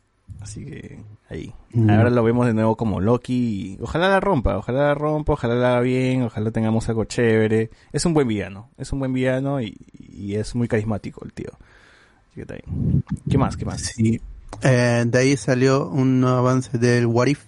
Así 0.42 0.64
que, 0.64 1.00
ahí. 1.28 1.54
Mm. 1.72 1.88
Ahora 1.88 2.10
lo 2.10 2.24
vemos 2.24 2.46
de 2.46 2.54
nuevo 2.54 2.76
como 2.76 3.00
Loki. 3.00 3.76
y 3.76 3.78
Ojalá 3.80 4.08
la 4.08 4.20
rompa, 4.20 4.56
ojalá 4.56 4.88
la 4.88 4.94
rompa, 4.94 5.34
ojalá 5.34 5.54
la 5.54 5.72
haga 5.72 5.80
bien, 5.80 6.22
ojalá 6.22 6.50
tengamos 6.50 6.88
algo 6.88 7.04
chévere. 7.04 7.70
Es 7.92 8.04
un 8.04 8.12
buen 8.12 8.26
villano, 8.26 8.70
es 8.76 8.92
un 8.92 8.98
buen 8.98 9.12
villano 9.12 9.60
y, 9.60 9.76
y 9.92 10.34
es 10.34 10.54
muy 10.54 10.66
carismático 10.66 11.24
el 11.24 11.32
tío. 11.32 11.50
Así 11.52 12.34
que 12.34 12.40
está 12.42 12.54
bien. 12.54 13.04
¿Qué 13.30 13.38
más, 13.38 13.56
qué 13.56 13.64
más? 13.64 13.80
Sí. 13.80 14.20
Eh, 14.62 15.04
de 15.06 15.18
ahí 15.18 15.36
salió 15.36 15.88
un 15.88 16.24
avance 16.24 16.76
del 16.76 17.06
What 17.06 17.28
If, 17.28 17.44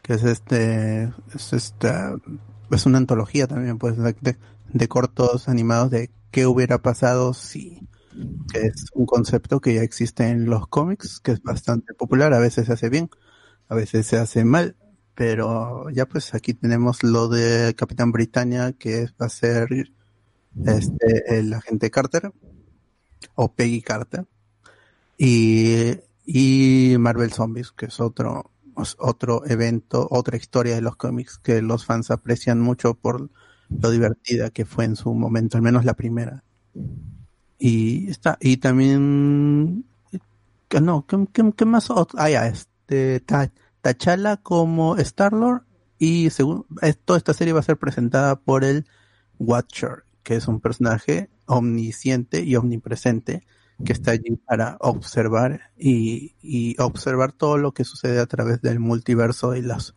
que 0.00 0.14
es 0.14 0.24
este, 0.24 1.12
es 1.34 1.52
esta, 1.52 2.14
es 2.70 2.86
una 2.86 2.98
antología 2.98 3.46
también, 3.46 3.78
pues, 3.78 3.96
de 3.98 4.88
cortos 4.88 5.48
animados 5.48 5.90
de 5.90 6.10
qué 6.30 6.46
hubiera 6.46 6.78
pasado 6.78 7.34
si, 7.34 7.86
que 8.52 8.66
es 8.66 8.86
un 8.94 9.06
concepto 9.06 9.60
que 9.60 9.74
ya 9.74 9.82
existe 9.82 10.28
en 10.28 10.46
los 10.46 10.68
cómics, 10.68 11.20
que 11.20 11.32
es 11.32 11.42
bastante 11.42 11.94
popular, 11.94 12.32
a 12.34 12.38
veces 12.38 12.66
se 12.66 12.72
hace 12.72 12.88
bien, 12.88 13.10
a 13.68 13.74
veces 13.74 14.06
se 14.06 14.18
hace 14.18 14.44
mal, 14.44 14.76
pero 15.14 15.90
ya 15.90 16.06
pues 16.06 16.34
aquí 16.34 16.54
tenemos 16.54 17.02
lo 17.02 17.28
de 17.28 17.74
Capitán 17.74 18.12
Britannia, 18.12 18.72
que 18.72 19.06
va 19.20 19.26
a 19.26 19.28
ser 19.28 19.68
este, 20.64 21.38
el 21.38 21.52
agente 21.52 21.90
Carter, 21.90 22.32
o 23.34 23.52
Peggy 23.54 23.82
Carter, 23.82 24.26
y, 25.18 25.98
y 26.26 26.96
Marvel 26.98 27.32
Zombies, 27.32 27.72
que 27.72 27.86
es 27.86 28.00
otro, 28.00 28.50
otro 28.98 29.46
evento, 29.46 30.06
otra 30.10 30.36
historia 30.36 30.74
de 30.74 30.82
los 30.82 30.96
cómics 30.96 31.38
que 31.38 31.62
los 31.62 31.84
fans 31.84 32.10
aprecian 32.10 32.60
mucho 32.60 32.94
por 32.94 33.30
lo 33.68 33.90
divertida 33.90 34.50
que 34.50 34.64
fue 34.64 34.84
en 34.84 34.96
su 34.96 35.14
momento, 35.14 35.56
al 35.56 35.62
menos 35.62 35.84
la 35.84 35.94
primera. 35.94 36.44
Y 37.64 38.10
está, 38.10 38.38
y 38.40 38.56
también, 38.56 39.84
no, 40.80 41.06
¿qué, 41.06 41.26
qué- 41.32 41.52
qué 41.56 41.64
más? 41.64 41.88
Ah, 42.16 42.28
ya, 42.28 42.48
este, 42.48 43.20
Ta- 43.20 43.52
T'Challa 43.82 44.36
como 44.36 44.96
Star-Lord 44.96 45.62
y 45.96 46.30
según, 46.30 46.66
toda 47.04 47.18
esta 47.18 47.32
serie 47.34 47.52
va 47.52 47.60
a 47.60 47.62
ser 47.62 47.76
presentada 47.78 48.34
por 48.34 48.64
el 48.64 48.84
Watcher, 49.38 50.02
que 50.24 50.34
es 50.34 50.48
un 50.48 50.58
personaje 50.60 51.30
omnisciente 51.46 52.42
y 52.42 52.56
omnipresente 52.56 53.44
que 53.84 53.92
está 53.92 54.10
allí 54.10 54.36
para 54.44 54.76
observar 54.80 55.60
y, 55.78 56.34
y 56.42 56.74
observar 56.80 57.30
todo 57.32 57.58
lo 57.58 57.70
que 57.72 57.84
sucede 57.84 58.18
a 58.18 58.26
través 58.26 58.60
del 58.60 58.80
multiverso 58.80 59.54
y 59.54 59.62
las 59.62 59.94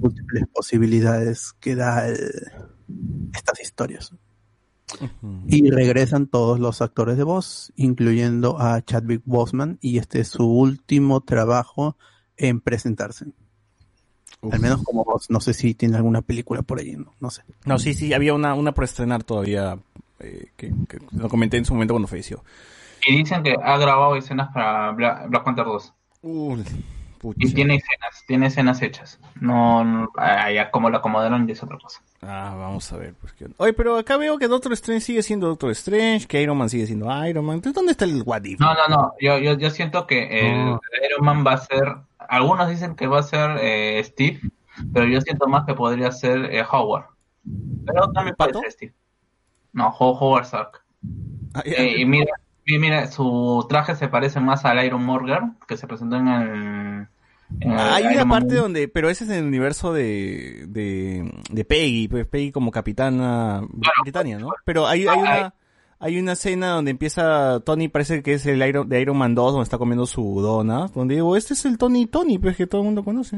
múltiples 0.00 0.44
posibilidades 0.52 1.52
que 1.60 1.76
da 1.76 2.08
estas 2.08 3.60
historias. 3.60 4.12
Y 5.48 5.70
regresan 5.70 6.26
todos 6.26 6.60
los 6.60 6.82
actores 6.82 7.16
de 7.16 7.24
voz, 7.24 7.72
incluyendo 7.76 8.60
a 8.60 8.82
Chadwick 8.82 9.22
Boseman, 9.24 9.78
y 9.80 9.98
este 9.98 10.20
es 10.20 10.28
su 10.28 10.46
último 10.46 11.20
trabajo 11.20 11.96
en 12.36 12.60
presentarse. 12.60 13.26
Al 14.50 14.60
menos 14.60 14.82
como 14.82 15.04
voz. 15.04 15.30
No 15.30 15.40
sé 15.40 15.54
si 15.54 15.74
tiene 15.74 15.96
alguna 15.96 16.22
película 16.22 16.62
por 16.62 16.80
ahí, 16.80 16.96
no, 16.96 17.12
no 17.20 17.30
sé. 17.30 17.42
No, 17.64 17.78
sí, 17.78 17.94
sí, 17.94 18.12
había 18.12 18.34
una, 18.34 18.54
una 18.54 18.72
por 18.72 18.84
estrenar 18.84 19.22
todavía, 19.22 19.78
eh, 20.18 20.46
que, 20.56 20.72
que 20.88 20.98
lo 21.12 21.28
comenté 21.28 21.58
en 21.58 21.64
su 21.64 21.74
momento 21.74 21.94
cuando 21.94 22.08
falleció. 22.08 22.42
Y 23.06 23.16
dicen 23.16 23.42
que 23.42 23.54
ha 23.62 23.78
grabado 23.78 24.16
escenas 24.16 24.52
para 24.52 24.90
Black, 24.92 25.28
Black 25.28 25.44
Panther 25.44 25.64
2. 25.64 25.94
Y 27.36 27.52
tiene 27.54 27.76
escenas, 27.76 28.24
tiene 28.26 28.46
escenas 28.46 28.82
hechas. 28.82 29.20
No, 29.40 29.84
no 29.84 30.10
ah, 30.16 30.50
ya 30.50 30.70
como 30.70 30.90
lo 30.90 30.96
acomodaron 30.98 31.46
ya 31.46 31.52
es 31.52 31.62
otra 31.62 31.78
cosa. 31.78 32.00
Ah, 32.22 32.54
vamos 32.58 32.92
a 32.92 32.96
ver. 32.96 33.14
Pues, 33.20 33.32
qué 33.32 33.44
onda. 33.46 33.56
Oye, 33.58 33.72
pero 33.72 33.96
acá 33.96 34.16
veo 34.16 34.38
que 34.38 34.48
Doctor 34.48 34.72
Strange 34.72 35.00
sigue 35.00 35.22
siendo 35.22 35.48
Doctor 35.48 35.70
Strange, 35.72 36.26
que 36.26 36.42
Iron 36.42 36.58
Man 36.58 36.68
sigue 36.68 36.86
siendo 36.86 37.06
Iron 37.26 37.44
Man. 37.44 37.56
Entonces, 37.56 37.74
¿dónde 37.74 37.92
está 37.92 38.04
el 38.04 38.22
What 38.24 38.44
If? 38.44 38.60
No, 38.60 38.74
no, 38.74 38.88
no. 38.88 39.12
Yo, 39.20 39.38
yo, 39.38 39.54
yo 39.58 39.70
siento 39.70 40.06
que 40.06 40.24
el. 40.40 40.78
Iron 41.06 41.24
Man 41.24 41.44
va 41.46 41.52
a 41.54 41.58
ser. 41.58 41.84
Algunos 42.28 42.68
dicen 42.68 42.94
que 42.96 43.06
va 43.06 43.18
a 43.20 43.22
ser 43.24 43.58
eh, 43.60 44.02
Steve, 44.04 44.40
pero 44.92 45.06
yo 45.06 45.20
siento 45.20 45.46
más 45.48 45.64
que 45.66 45.74
podría 45.74 46.10
ser 46.12 46.46
eh, 46.46 46.64
Howard. 46.70 47.06
Pero 47.86 48.10
también 48.12 48.36
puede 48.36 48.54
ser 48.54 48.70
Steve. 48.72 48.94
No, 49.72 49.88
Ho- 49.88 50.18
Howard 50.18 50.44
Stark. 50.44 50.82
Eh, 51.64 51.96
y 51.98 52.04
mira, 52.06 52.32
mira, 52.66 53.06
su 53.10 53.66
traje 53.68 53.96
se 53.96 54.08
parece 54.08 54.40
más 54.40 54.64
al 54.64 54.82
Iron 54.84 55.04
Morgan 55.04 55.58
que 55.66 55.76
se 55.76 55.86
presentó 55.86 56.16
en 56.16 56.28
el. 56.28 57.08
El 57.60 57.70
Ah, 57.70 57.94
hay 57.96 58.06
una 58.06 58.28
parte 58.28 58.54
donde, 58.54 58.88
pero 58.88 59.10
ese 59.10 59.24
es 59.24 59.30
en 59.30 59.36
el 59.36 59.44
universo 59.44 59.92
de, 59.92 60.64
de, 60.68 61.30
de 61.50 61.64
Peggy, 61.64 62.08
pues 62.08 62.26
Peggy 62.26 62.52
como 62.52 62.70
capitana 62.70 63.62
Britannia, 64.02 64.38
¿no? 64.38 64.48
Pero 64.64 64.86
hay, 64.86 65.06
hay 65.06 65.18
una, 65.18 65.54
hay 65.98 66.18
una 66.18 66.32
escena 66.32 66.70
donde 66.70 66.90
empieza 66.90 67.60
Tony, 67.60 67.88
parece 67.88 68.22
que 68.22 68.34
es 68.34 68.46
el 68.46 68.66
Iron, 68.66 68.88
de 68.88 69.00
Iron 69.00 69.16
Man 69.16 69.34
2, 69.34 69.52
donde 69.52 69.64
está 69.64 69.78
comiendo 69.78 70.06
su 70.06 70.40
dona, 70.40 70.88
donde 70.94 71.14
digo, 71.14 71.36
este 71.36 71.54
es 71.54 71.64
el 71.64 71.78
Tony 71.78 72.06
Tony, 72.06 72.38
pues 72.38 72.56
que 72.56 72.66
todo 72.66 72.80
el 72.80 72.86
mundo 72.86 73.04
conoce. 73.04 73.36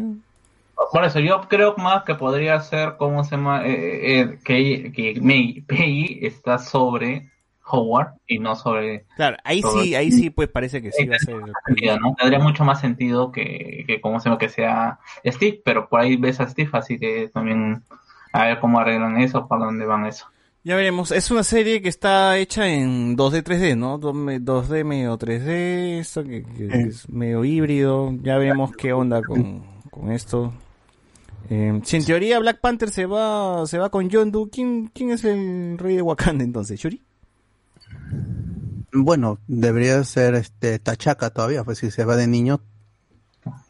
Por 0.91 1.05
eso 1.05 1.20
yo 1.20 1.43
creo 1.49 1.75
más 1.76 2.05
que 2.05 2.15
podría 2.15 2.60
ser, 2.60 2.97
¿cómo 2.97 3.25
se 3.25 3.36
llama? 3.36 3.67
Eh, 3.67 4.20
eh, 4.20 4.39
que, 4.44 4.93
que 4.93 5.62
Peggy 5.67 6.20
está 6.23 6.59
sobre 6.59 7.31
Howard 7.67 8.15
y 8.26 8.39
no 8.39 8.55
sobre... 8.57 9.05
Claro, 9.17 9.36
ahí 9.44 9.62
sobre- 9.62 9.84
sí, 9.84 9.94
ahí 9.94 10.10
sí, 10.12 10.31
pues 10.31 10.49
parece 10.49 10.83
que 10.83 10.93
sí 10.93 11.07
va 11.07 11.17
a 11.17 11.18
ser. 11.18 11.36
sentido, 11.67 11.99
¿no? 12.01 12.15
Tendría 12.18 12.39
mucho 12.39 12.65
más 12.65 12.81
sentido 12.81 13.33
que, 13.33 13.84
que 13.86 14.01
¿cómo 14.01 14.20
se 14.20 14.28
llama? 14.28 14.39
Que 14.39 14.49
sea 14.49 14.99
Steve, 15.26 15.60
pero 15.65 15.89
por 15.89 16.01
ahí 16.01 16.17
ves 16.17 16.41
a 16.41 16.49
Steve, 16.49 16.70
así 16.75 16.99
que 16.99 17.28
también 17.33 17.83
a 18.33 18.44
ver 18.47 18.60
cómo 18.60 18.78
arreglan 18.81 19.18
eso, 19.20 19.47
para 19.49 19.65
dónde 19.67 19.86
van 19.86 20.07
eso. 20.07 20.26
Ya 20.67 20.76
veremos, 20.76 21.10
es 21.12 21.31
una 21.31 21.43
serie 21.43 21.83
que 21.83 21.91
está 21.91 22.39
hecha 22.39 22.67
en 22.67 23.17
2D, 23.18 23.43
3D, 23.43 23.76
¿no? 23.76 24.01
2D 24.01 24.83
medio 24.84 25.18
3D, 25.18 25.99
esto 26.01 26.25
que, 26.25 26.43
que 26.43 26.67
es 26.89 27.07
medio 27.10 27.44
híbrido, 27.44 28.10
ya 28.23 28.39
veremos 28.39 28.73
qué 28.75 28.94
onda 28.94 29.20
con, 29.23 29.62
con 29.91 30.10
esto. 30.10 30.55
Eh, 31.51 31.78
si 31.84 31.97
en 31.99 32.05
teoría 32.07 32.39
Black 32.39 32.60
Panther 32.60 32.89
se 32.89 33.05
va 33.05 33.67
se 33.67 33.76
va 33.76 33.91
con 33.91 34.09
Yondu, 34.09 34.49
¿quién, 34.51 34.91
¿quién 34.94 35.10
es 35.10 35.25
el 35.25 35.76
rey 35.76 35.97
de 35.97 36.02
Wakanda 36.02 36.43
entonces? 36.43 36.81
¿Shuri? 36.81 37.02
Bueno, 38.92 39.39
debería 39.48 40.02
ser 40.05 40.34
este 40.34 40.78
Tachaca 40.78 41.31
todavía, 41.31 41.64
pues 41.64 41.78
si 41.78 41.90
se 41.90 42.05
va 42.05 42.16
de 42.16 42.28
niño, 42.28 42.60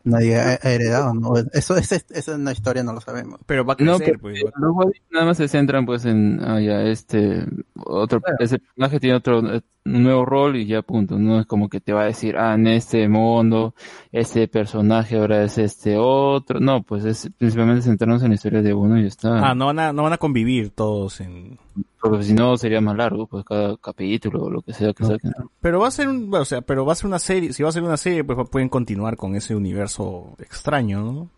nadie 0.04 0.38
ha 0.38 0.58
ha 0.62 0.70
heredado, 0.70 1.14
¿no? 1.14 1.34
Eso, 1.52 1.76
esa 1.76 1.96
es 1.96 2.28
una 2.28 2.52
historia, 2.52 2.82
no 2.82 2.92
lo 2.92 3.00
sabemos. 3.00 3.40
Pero 3.46 3.64
va 3.64 3.74
a 3.74 3.82
No, 3.82 3.96
crecer, 3.96 4.18
pero 4.20 4.74
pues. 4.74 4.94
If 4.94 5.02
nada 5.10 5.26
más 5.26 5.36
se 5.36 5.48
centran 5.48 5.86
pues 5.86 6.04
en, 6.04 6.40
ah, 6.42 6.60
ya, 6.60 6.82
este, 6.82 7.44
otro, 7.74 8.20
ese 8.38 8.58
personaje 8.58 9.00
tiene 9.00 9.16
otro, 9.16 9.54
eh, 9.54 9.62
un 9.86 10.02
nuevo 10.02 10.24
rol 10.24 10.56
y 10.56 10.66
ya 10.66 10.82
punto, 10.82 11.18
no 11.18 11.40
es 11.40 11.46
como 11.46 11.68
que 11.68 11.80
te 11.80 11.92
va 11.92 12.02
a 12.02 12.06
decir, 12.06 12.36
ah, 12.36 12.54
en 12.54 12.66
este 12.66 13.06
mundo, 13.08 13.74
este 14.12 14.48
personaje 14.48 15.18
ahora 15.18 15.44
es 15.44 15.58
este 15.58 15.96
otro, 15.98 16.60
no, 16.60 16.82
pues 16.82 17.04
es 17.04 17.30
principalmente 17.36 17.82
centrarnos 17.82 18.22
en 18.22 18.30
la 18.30 18.34
historia 18.34 18.62
de 18.62 18.72
uno 18.72 18.98
y 18.98 19.02
ya 19.02 19.08
está. 19.08 19.50
Ah, 19.50 19.54
no 19.54 19.66
van 19.66 19.78
a, 19.78 19.92
no 19.92 20.02
van 20.02 20.14
a 20.14 20.18
convivir 20.18 20.70
todos 20.70 21.20
en... 21.20 21.58
Porque 22.00 22.22
si 22.22 22.34
no 22.34 22.56
sería 22.58 22.82
más 22.82 22.96
largo, 22.96 23.26
pues 23.26 23.46
cada 23.46 23.78
capítulo 23.78 24.44
o 24.44 24.50
lo 24.50 24.60
que 24.60 24.74
sea 24.74 24.92
que 24.92 25.04
saquen. 25.06 25.32
Pero 25.60 25.80
va 25.80 25.88
a 25.88 25.90
ser 25.90 26.08
un, 26.08 26.32
o 26.34 26.44
sea, 26.44 26.60
pero 26.60 26.84
va 26.84 26.92
a 26.92 26.96
ser 26.96 27.06
una 27.06 27.18
serie, 27.18 27.54
si 27.54 27.62
va 27.62 27.70
a 27.70 27.72
ser 27.72 27.82
una 27.82 27.96
serie, 27.96 28.22
pues 28.22 28.46
pueden 28.50 28.68
continuar 28.68 29.16
con 29.16 29.34
ese 29.34 29.56
universo 29.56 29.93
extraño, 30.38 31.02
¿no? 31.02 31.30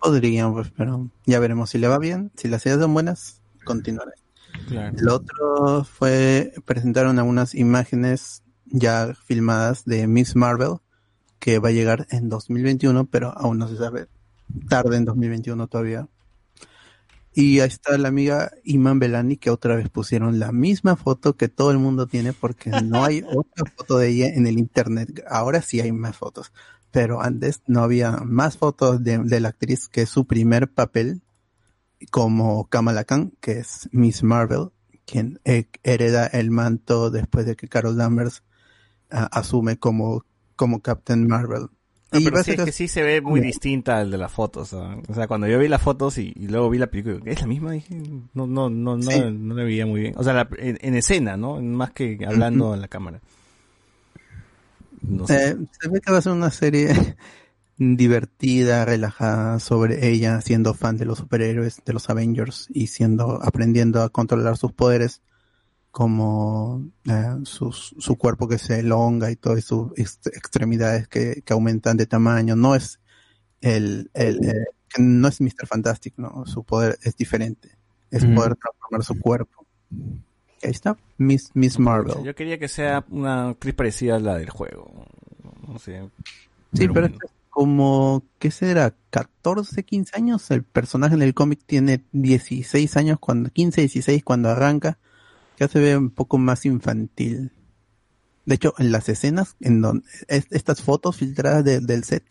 Podrían, 0.00 0.52
pues, 0.52 0.70
pero 0.76 1.08
ya 1.24 1.38
veremos 1.38 1.70
si 1.70 1.78
le 1.78 1.88
va 1.88 1.98
bien, 1.98 2.30
si 2.36 2.48
las 2.48 2.64
ideas 2.66 2.80
son 2.80 2.92
buenas, 2.92 3.40
continuaré. 3.64 4.12
Claro. 4.68 4.96
Lo 5.00 5.14
otro 5.16 5.84
fue, 5.84 6.52
presentaron 6.64 7.18
algunas 7.18 7.54
imágenes 7.54 8.42
ya 8.66 9.14
filmadas 9.14 9.84
de 9.84 10.06
Miss 10.06 10.36
Marvel, 10.36 10.76
que 11.38 11.58
va 11.58 11.68
a 11.68 11.72
llegar 11.72 12.06
en 12.10 12.28
2021, 12.28 13.06
pero 13.06 13.32
aún 13.36 13.58
no 13.58 13.68
se 13.68 13.76
sabe. 13.76 14.06
Tarde 14.68 14.96
en 14.96 15.04
2021 15.04 15.66
todavía. 15.68 16.08
Y 17.36 17.58
ahí 17.58 17.68
está 17.68 17.98
la 17.98 18.08
amiga 18.08 18.52
Iman 18.62 19.00
Belani, 19.00 19.36
que 19.36 19.50
otra 19.50 19.74
vez 19.74 19.88
pusieron 19.88 20.38
la 20.38 20.52
misma 20.52 20.94
foto 20.94 21.36
que 21.36 21.48
todo 21.48 21.72
el 21.72 21.78
mundo 21.78 22.06
tiene, 22.06 22.32
porque 22.32 22.70
no 22.70 23.04
hay 23.04 23.24
otra 23.34 23.64
foto 23.76 23.98
de 23.98 24.08
ella 24.08 24.28
en 24.28 24.46
el 24.46 24.58
internet. 24.58 25.24
Ahora 25.28 25.60
sí 25.60 25.80
hay 25.80 25.90
más 25.90 26.16
fotos, 26.16 26.52
pero 26.94 27.20
antes 27.20 27.60
no 27.66 27.82
había 27.82 28.12
más 28.24 28.56
fotos 28.56 29.02
de, 29.02 29.18
de 29.18 29.40
la 29.40 29.48
actriz 29.48 29.88
que 29.88 30.06
su 30.06 30.26
primer 30.26 30.70
papel 30.72 31.22
como 32.12 32.68
Kamala 32.68 33.02
Khan, 33.04 33.32
que 33.40 33.58
es 33.58 33.88
Miss 33.92 34.22
Marvel, 34.22 34.68
quien 35.06 35.40
eh, 35.44 35.68
hereda 35.82 36.26
el 36.26 36.50
manto 36.52 37.10
después 37.10 37.46
de 37.46 37.56
que 37.56 37.66
Carol 37.68 37.96
Danvers 37.96 38.42
ah, 39.10 39.28
asume 39.32 39.76
como, 39.78 40.24
como 40.56 40.80
Captain 40.82 41.26
Marvel. 41.26 41.66
No, 42.12 42.20
Y 42.20 42.24
pero 42.26 42.44
sí, 42.44 42.52
es 42.52 42.60
que 42.64 42.70
sí 42.72 42.86
se 42.86 43.02
ve 43.02 43.20
muy 43.20 43.40
distinta 43.40 43.98
al 43.98 44.10
de 44.12 44.18
las 44.18 44.30
fotos. 44.30 44.72
O 44.72 45.14
sea, 45.14 45.26
cuando 45.26 45.48
yo 45.48 45.58
vi 45.58 45.66
las 45.66 45.82
fotos 45.82 46.16
y, 46.18 46.32
y 46.36 46.46
luego 46.46 46.70
vi 46.70 46.78
la 46.78 46.86
película, 46.86 47.18
¿es 47.24 47.40
la 47.40 47.46
misma? 47.48 47.72
Dije, 47.72 47.96
no, 48.34 48.46
no, 48.46 48.70
no, 48.70 48.96
no, 48.96 49.02
Sí. 49.02 49.20
no 49.32 49.54
la 49.54 49.64
veía 49.64 49.84
muy 49.84 50.00
bien. 50.00 50.14
O 50.16 50.22
sea, 50.22 50.32
la- 50.32 50.48
en, 50.58 50.78
en 50.80 50.94
escena, 50.94 51.36
¿no? 51.36 51.60
Más 51.60 51.90
que 51.90 52.18
hablando 52.24 52.72
en 52.74 52.80
la 52.82 52.88
cámara. 52.88 53.20
No 55.08 55.26
sé. 55.26 55.50
Eh, 55.50 55.56
se 55.80 55.88
ve 55.88 56.00
que 56.00 56.12
va 56.12 56.18
a 56.18 56.22
ser 56.22 56.32
una 56.32 56.50
serie 56.50 56.88
divertida, 57.78 58.84
relajada 58.84 59.58
sobre 59.60 60.08
ella 60.08 60.40
siendo 60.40 60.74
fan 60.74 60.96
de 60.96 61.04
los 61.04 61.18
superhéroes, 61.18 61.82
de 61.84 61.92
los 61.92 62.08
Avengers 62.10 62.68
y 62.72 62.86
siendo 62.88 63.42
aprendiendo 63.42 64.02
a 64.02 64.08
controlar 64.10 64.56
sus 64.56 64.72
poderes 64.72 65.22
como 65.90 66.84
eh, 67.04 67.36
sus- 67.44 67.94
su 67.98 68.16
cuerpo 68.16 68.48
que 68.48 68.58
se 68.58 68.80
elonga 68.80 69.30
y 69.30 69.36
todas 69.36 69.64
sus 69.64 69.92
ex- 69.96 70.26
extremidades 70.26 71.06
que, 71.08 71.42
que 71.44 71.52
aumentan 71.52 71.96
de 71.96 72.06
tamaño. 72.06 72.56
No 72.56 72.74
es 72.74 72.98
el, 73.60 74.10
el 74.14 74.44
eh, 74.44 74.64
no 74.98 75.28
es 75.28 75.40
Mr. 75.40 75.66
Fantastic, 75.68 76.14
no, 76.18 76.44
su 76.46 76.64
poder 76.64 76.98
es 77.02 77.16
diferente. 77.16 77.76
Es 78.10 78.24
Mm. 78.24 78.34
poder 78.34 78.56
transformar 78.56 79.04
su 79.04 79.18
cuerpo. 79.20 79.66
Está, 80.70 80.96
Miss, 81.18 81.50
Miss 81.54 81.78
Marvel. 81.78 82.14
Yo 82.24 82.34
quería 82.34 82.58
que 82.58 82.68
sea 82.68 83.04
una 83.10 83.50
actriz 83.50 83.74
parecida 83.74 84.16
a 84.16 84.18
la 84.20 84.36
del 84.38 84.50
juego. 84.50 85.06
No 85.68 85.78
sé. 85.78 86.08
Sí, 86.72 86.88
pero, 86.88 87.08
bueno. 87.08 87.18
como, 87.50 88.22
¿qué 88.38 88.50
será? 88.50 88.94
14, 89.10 89.82
15 89.84 90.16
años. 90.16 90.50
El 90.50 90.62
personaje 90.62 91.14
en 91.14 91.22
el 91.22 91.34
cómic 91.34 91.60
tiene 91.66 92.02
16 92.12 92.96
años, 92.96 93.18
cuando 93.20 93.50
15, 93.50 93.82
16 93.82 94.24
cuando 94.24 94.48
arranca. 94.50 94.98
Ya 95.58 95.68
se 95.68 95.78
ve 95.78 95.96
un 95.96 96.10
poco 96.10 96.38
más 96.38 96.64
infantil. 96.66 97.52
De 98.46 98.56
hecho, 98.56 98.74
en 98.78 98.90
las 98.92 99.08
escenas, 99.08 99.56
en 99.60 99.80
donde 99.80 100.04
es- 100.28 100.46
estas 100.50 100.82
fotos 100.82 101.16
filtradas 101.16 101.64
de- 101.64 101.80
del 101.80 102.04
set, 102.04 102.24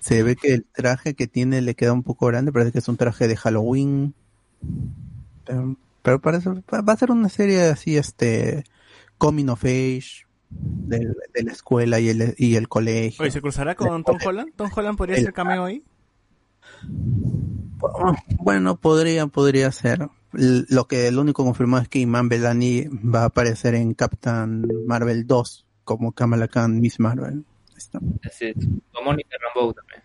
se 0.00 0.22
ve 0.22 0.36
que 0.36 0.54
el 0.54 0.64
traje 0.64 1.14
que 1.14 1.26
tiene 1.26 1.60
le 1.60 1.74
queda 1.74 1.92
un 1.92 2.02
poco 2.04 2.26
grande. 2.26 2.52
Parece 2.52 2.72
que 2.72 2.78
es 2.78 2.88
un 2.88 2.96
traje 2.96 3.26
de 3.26 3.36
Halloween. 3.36 4.14
Pero, 5.44 5.76
pero 6.08 6.20
parece, 6.20 6.48
va 6.50 6.92
a 6.92 6.96
ser 6.96 7.10
una 7.10 7.28
serie 7.28 7.62
así, 7.62 7.96
este, 7.96 8.64
coming 9.18 9.48
of 9.48 9.64
age, 9.64 10.26
del- 10.50 11.14
de 11.34 11.42
la 11.42 11.52
escuela 11.52 12.00
y 12.00 12.08
el, 12.08 12.34
y 12.38 12.56
el 12.56 12.68
colegio. 12.68 13.22
Oye, 13.22 13.30
¿se 13.30 13.40
cruzará 13.42 13.74
con 13.74 14.02
Tom 14.04 14.18
Holland? 14.24 14.52
¿Tom 14.56 14.70
Holland 14.74 14.96
podría 14.98 15.16
El- 15.16 15.24
ser 15.24 15.32
cameo 15.34 15.64
ahí? 15.64 15.82
Oh, 17.80 18.14
Bueno, 18.38 18.76
podría, 18.76 19.26
podría 19.26 19.70
ser. 19.72 20.08
Lo 20.32 20.86
que 20.86 21.08
el 21.08 21.18
único 21.18 21.44
confirmado 21.44 21.82
es 21.82 21.88
que 21.88 22.00
Iman 22.00 22.28
Belani 22.28 22.84
va 22.88 23.22
a 23.22 23.26
aparecer 23.26 23.74
en 23.74 23.94
Captain 23.94 24.66
Marvel 24.86 25.26
2 25.26 25.66
como 25.84 26.12
Kamala 26.12 26.48
Khan 26.48 26.80
Miss 26.80 27.00
Marvel. 27.00 27.44
Está. 27.76 27.98
Así 28.24 28.46
es. 28.46 28.56
O 28.92 29.02
Mónica 29.04 29.36
Rambeau 29.40 29.72
también. 29.72 30.02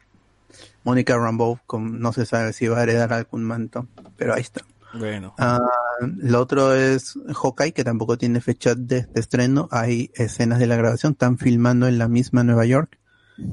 Mónica 0.83 1.17
Rambeau, 1.17 1.59
con- 1.65 1.99
no 1.99 2.13
se 2.13 2.25
sabe 2.25 2.53
si 2.53 2.67
va 2.67 2.79
a 2.79 2.83
heredar 2.83 3.11
algún 3.13 3.43
manto, 3.43 3.87
pero 4.15 4.33
ahí 4.35 4.41
está. 4.41 4.61
Bueno. 4.93 5.33
Ah, 5.37 5.59
lo 5.99 6.39
otro 6.39 6.73
es 6.73 7.17
Hawkeye, 7.33 7.73
que 7.73 7.83
tampoco 7.83 8.17
tiene 8.17 8.41
fecha 8.41 8.75
de, 8.75 9.03
de 9.03 9.19
estreno. 9.19 9.67
Hay 9.71 10.11
escenas 10.13 10.59
de 10.59 10.67
la 10.67 10.75
grabación, 10.75 11.13
están 11.13 11.37
filmando 11.37 11.87
en 11.87 11.97
la 11.97 12.07
misma 12.07 12.43
Nueva 12.43 12.65
York 12.65 12.99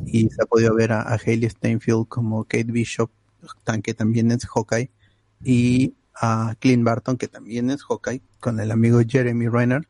y 0.06 0.28
se 0.28 0.42
ha 0.42 0.46
podido 0.46 0.74
ver 0.74 0.92
a, 0.92 1.02
a 1.02 1.14
Hailey 1.14 1.48
Steinfeld 1.48 2.08
como 2.08 2.44
Kate 2.44 2.64
Bishop, 2.64 3.10
que 3.82 3.94
también 3.94 4.30
es 4.30 4.46
Hawkeye, 4.46 4.90
y 5.42 5.94
a 6.14 6.54
Clint 6.58 6.84
Barton, 6.84 7.16
que 7.16 7.28
también 7.28 7.70
es 7.70 7.82
Hawkeye, 7.82 8.20
con 8.40 8.60
el 8.60 8.70
amigo 8.70 9.00
Jeremy 9.06 9.48
Renner. 9.48 9.88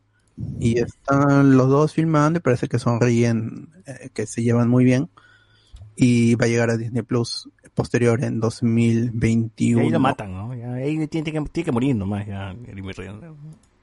Y 0.59 0.79
están 0.79 1.57
los 1.57 1.67
dos 1.69 1.93
filmando 1.93 2.37
y 2.39 2.41
parece 2.41 2.67
que 2.67 2.79
sonríen, 2.79 3.69
eh, 3.85 4.09
que 4.13 4.25
se 4.25 4.41
llevan 4.41 4.69
muy 4.69 4.85
bien. 4.85 5.09
Y 5.95 6.35
va 6.35 6.45
a 6.45 6.47
llegar 6.47 6.69
a 6.69 6.77
Disney 6.77 7.03
Plus 7.03 7.49
posterior 7.73 8.23
en 8.23 8.35
Y 8.35 8.39
2021 8.39 9.81
ahí 9.81 9.89
lo 9.89 9.99
matan, 9.99 10.33
¿no? 10.33 10.55
Ya, 10.55 10.73
ahí 10.73 11.07
tiene, 11.07 11.31
que, 11.31 11.41
tiene 11.51 11.65
que 11.65 11.71
morir 11.71 11.95
nomás. 11.95 12.25
Ya, 12.27 12.55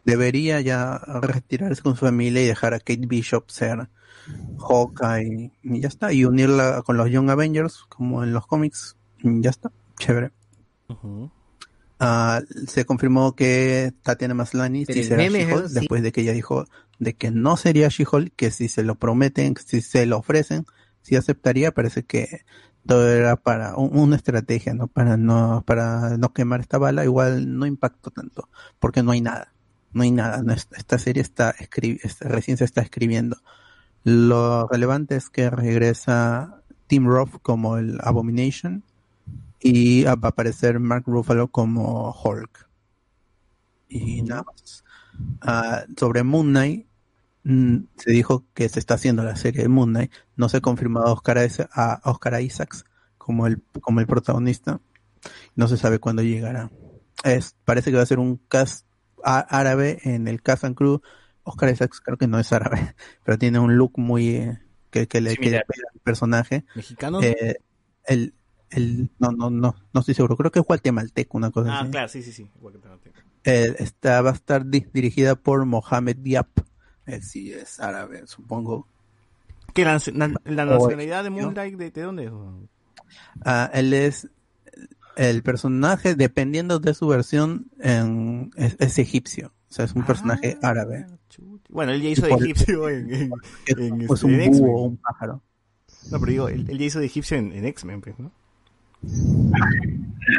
debería 0.05 0.61
ya 0.61 0.99
retirarse 1.21 1.83
con 1.83 1.95
su 1.95 2.07
familia 2.07 2.43
y 2.43 2.47
dejar 2.47 2.73
a 2.73 2.79
Kate 2.79 3.07
Bishop 3.07 3.51
ser 3.51 3.89
Hawkeye 4.59 5.53
y 5.63 5.81
ya 5.81 5.89
está, 5.89 6.13
y 6.13 6.25
unirla 6.25 6.83
con 6.83 6.97
los 6.97 7.11
Young 7.11 7.31
Avengers 7.31 7.85
como 7.89 8.25
en 8.25 8.33
los 8.33 8.47
cómics, 8.47 8.97
y 9.23 9.43
ya 9.43 9.51
está, 9.51 9.71
chévere. 9.99 10.31
Ah, 12.01 12.41
se 12.67 12.85
confirmó 12.85 13.35
que 13.35 13.93
Tatiana 14.03 14.35
Maslany 14.35 14.85
sí 14.87 15.05
será 15.05 15.29
She-Hulk, 15.29 15.69
después 15.69 16.03
de 16.03 16.13
que 16.13 16.23
ella 16.23 16.33
dijo 16.33 16.67
de 16.99 17.15
que 17.15 17.31
no 17.31 17.57
sería 17.57 17.89
She-Hulk, 17.89 18.33
que 18.35 18.51
si 18.51 18.69
se 18.69 18.83
lo 18.83 18.95
prometen, 18.95 19.55
si 19.57 19.81
se 19.81 20.07
lo 20.07 20.19
ofrecen, 20.19 20.65
sí 21.03 21.17
aceptaría, 21.17 21.73
parece 21.73 22.05
que 22.05 22.43
todo 22.87 23.09
era 23.11 23.37
para 23.37 23.77
un- 23.77 23.97
una 23.99 24.17
estrategia, 24.17 24.75
¿no? 24.75 24.89
Para 24.89 25.17
no, 25.17 25.63
para 25.67 26.17
no 26.19 26.33
quemar 26.33 26.61
esta 26.61 26.79
bala, 26.79 27.05
igual 27.05 27.59
no 27.59 27.67
impactó 27.67 28.11
tanto, 28.11 28.49
porque 28.79 29.03
no 29.03 29.13
hay 29.13 29.21
nada, 29.21 29.53
no 29.93 30.03
hay 30.03 30.11
nada, 30.11 30.43
no 30.43 30.53
es- 30.53 30.69
esta 30.77 30.99
serie 30.99 31.23
está 31.23 31.55
escri- 31.57 32.01
está- 32.03 32.29
recién 32.29 32.57
se 32.57 32.65
está 32.65 32.81
escribiendo. 32.83 33.37
Lo 34.05 34.69
relevante 34.69 35.17
es 35.17 35.31
que 35.31 35.51
regresa 35.51 36.63
Tim 36.89 37.07
Roth 37.07 37.41
como 37.43 37.79
el 37.79 37.99
Abomination 38.03 38.85
y 39.61 40.05
va 40.05 40.13
a 40.13 40.29
aparecer 40.29 40.81
Mark 40.81 41.05
Ruffalo 41.07 41.49
como 41.49 42.13
Hulk. 42.25 42.69
Y 43.89 44.23
nada 44.23 44.43
más. 44.45 44.85
Ah, 45.43 45.85
sobre 45.99 46.25
Moon 46.25 46.49
Knight, 46.51 46.88
se 47.45 48.11
dijo 48.11 48.45
que 48.55 48.69
se 48.69 48.79
está 48.79 48.95
haciendo 48.95 49.25
la 49.25 49.37
serie 49.37 49.63
de 49.63 49.69
Moon 49.69 49.91
Knight. 49.91 50.13
No 50.37 50.49
se 50.49 50.59
ha 50.59 50.61
confirmado 50.61 51.07
a 51.07 51.13
Oscar, 51.13 51.39
a 51.73 52.01
Oscar 52.05 52.41
Isaacs 52.41 52.85
como 53.17 53.47
el, 53.47 53.63
como 53.81 54.01
el 54.01 54.07
protagonista. 54.07 54.81
No 55.57 55.69
se 55.69 55.77
sabe 55.77 55.99
cuándo 55.99 56.23
llegará. 56.23 56.71
Es, 57.25 57.57
parece 57.65 57.91
que 57.91 57.97
va 57.97 58.03
a 58.03 58.07
ser 58.07 58.19
un 58.19 58.37
cast 58.49 58.87
árabe 59.23 59.99
en 60.05 60.29
el 60.29 60.43
cast 60.43 60.65
and 60.65 60.77
crew. 60.77 61.01
Oscar 61.43 61.71
Isaacs 61.71 62.01
creo 62.01 62.19
que 62.19 62.27
no 62.27 62.39
es 62.39 62.53
árabe, 62.53 62.95
pero 63.25 63.39
tiene 63.39 63.59
un 63.59 63.77
look 63.77 63.93
muy 63.97 64.29
eh, 64.29 64.59
que, 64.91 65.09
que 65.09 65.21
le, 65.21 65.35
pega 65.37 65.59
al 65.59 66.01
personaje. 66.03 66.65
¿Mexicano? 66.75 67.21
Eh, 67.23 67.57
el, 68.05 68.35
el, 68.71 69.11
no, 69.19 69.33
no, 69.33 69.51
no, 69.51 69.75
no 69.93 70.01
estoy 70.01 70.15
seguro. 70.15 70.37
Creo 70.37 70.51
que 70.51 70.61
es 70.61 70.65
guatemalteco, 70.65 71.37
una 71.37 71.51
cosa 71.51 71.73
ah, 71.73 71.81
así. 71.81 71.91
claro, 71.91 72.09
sí, 72.09 72.23
sí, 72.23 72.33
sí. 72.33 72.51
Eh, 73.45 73.77
esta 73.79 74.21
va 74.21 74.31
a 74.31 74.35
estar 74.35 74.67
di- 74.67 74.87
dirigida 74.93 75.37
por 75.37 75.65
Mohamed 75.65 76.17
Diab. 76.17 76.49
Sí 77.23 77.53
es 77.53 77.81
árabe, 77.81 78.27
supongo. 78.27 78.87
¿Qué, 79.75 79.85
la, 79.85 80.01
la- 80.15 80.29
la 80.45 80.65
O 80.65 80.69
nacionalidad 80.81 81.25
de. 81.25 81.31
Moonlight, 81.31 81.77
de, 81.77 81.91
de 81.91 82.03
dónde 82.03 82.25
es? 82.27 82.33
Ah, 83.45 83.71
él 83.73 83.93
es 83.95 84.29
el 85.17 85.43
personaje, 85.43 86.15
dependiendo 86.15 86.79
de 86.79 86.95
su 86.95 87.07
versión, 87.09 87.67
en- 87.81 88.51
es, 88.57 88.77
es 88.79 88.99
egipcio. 88.99 89.53
O 89.71 89.73
sea, 89.73 89.85
es 89.85 89.95
un 89.95 90.05
personaje 90.05 90.59
árabe. 90.63 91.07
Bueno, 91.69 91.93
él 91.93 92.01
ya 92.03 92.09
hizo 92.09 92.27
de 92.27 92.33
egipcio 92.35 92.89
en, 92.89 93.13
en, 93.13 93.33
en, 93.67 94.07
pues 94.07 94.23
este, 94.25 94.27
un 94.27 94.51
búho, 94.61 94.83
un 94.85 94.97
pájaro. 94.97 95.43
No, 96.11 96.19
pero 96.21 96.33
digo, 96.33 96.49
él, 96.49 96.65
él 96.69 96.79
ya 96.79 96.85
hizo 96.87 97.01
de 97.01 97.07
egipcio 97.07 97.37
en, 97.37 97.53
en 97.53 97.67
X-Men, 97.67 98.01
pues, 98.01 98.19
¿no? 98.19 98.33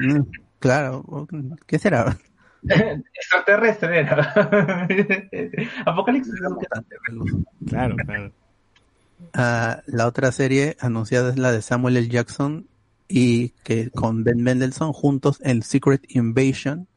Mm, 0.01 0.21
claro, 0.59 1.27
¿qué 1.67 1.77
será? 1.79 2.17
Extraterrestre 3.13 3.99
era. 3.99 4.33
Apocalipsis. 5.85 6.33
Claro, 7.67 7.95
claro. 7.95 8.31
Ah, 9.33 9.81
la 9.85 10.07
otra 10.07 10.31
serie 10.31 10.77
anunciada 10.79 11.29
es 11.29 11.37
la 11.37 11.51
de 11.51 11.61
Samuel 11.61 11.97
L. 11.97 12.07
Jackson 12.07 12.67
y 13.07 13.49
que 13.63 13.89
con 13.91 14.23
Ben 14.23 14.41
Mendelsohn 14.41 14.93
juntos 14.93 15.39
en 15.43 15.61
Secret 15.61 16.03
Invasion. 16.09 16.87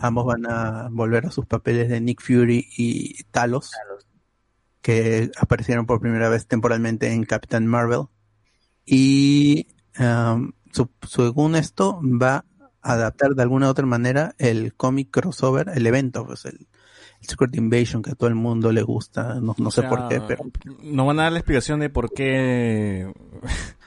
Ambos 0.00 0.26
van 0.26 0.46
a 0.46 0.88
volver 0.90 1.26
a 1.26 1.30
sus 1.30 1.46
papeles 1.46 1.88
de 1.88 2.00
Nick 2.00 2.20
Fury 2.20 2.68
y 2.76 3.22
Talos, 3.30 3.70
que 4.82 5.30
aparecieron 5.38 5.86
por 5.86 6.00
primera 6.00 6.28
vez 6.28 6.46
temporalmente 6.46 7.10
en 7.12 7.24
Captain 7.24 7.66
Marvel. 7.66 8.02
Y 8.86 9.66
um, 9.98 10.52
su- 10.72 10.90
según 11.06 11.56
esto 11.56 12.00
va 12.02 12.36
a 12.36 12.44
adaptar 12.82 13.34
de 13.34 13.42
alguna 13.42 13.66
u 13.66 13.70
otra 13.70 13.86
manera 13.86 14.34
el 14.38 14.74
cómic 14.74 15.10
crossover, 15.10 15.70
el 15.74 15.86
evento, 15.86 16.26
pues 16.26 16.44
el, 16.44 16.68
el 17.20 17.28
Secret 17.28 17.54
Invasion 17.56 18.02
que 18.02 18.12
a 18.12 18.14
todo 18.14 18.28
el 18.28 18.34
mundo 18.34 18.72
le 18.72 18.82
gusta, 18.82 19.40
no, 19.40 19.54
no 19.58 19.70
sé 19.70 19.82
sea, 19.82 19.90
por 19.90 20.08
qué, 20.08 20.20
pero 20.20 20.44
Nos 20.82 21.06
van 21.06 21.20
a 21.20 21.24
dar 21.24 21.32
la 21.32 21.38
explicación 21.38 21.80
de 21.80 21.90
por 21.90 22.12
qué 22.12 23.12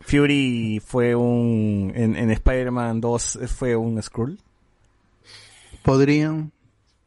Fury 0.00 0.82
fue 0.84 1.14
un. 1.14 1.92
En, 1.94 2.16
en 2.16 2.30
Spider-Man 2.30 3.00
2 3.00 3.38
fue 3.46 3.76
un 3.76 4.02
Skrull. 4.02 4.40
Podrían, 5.84 6.52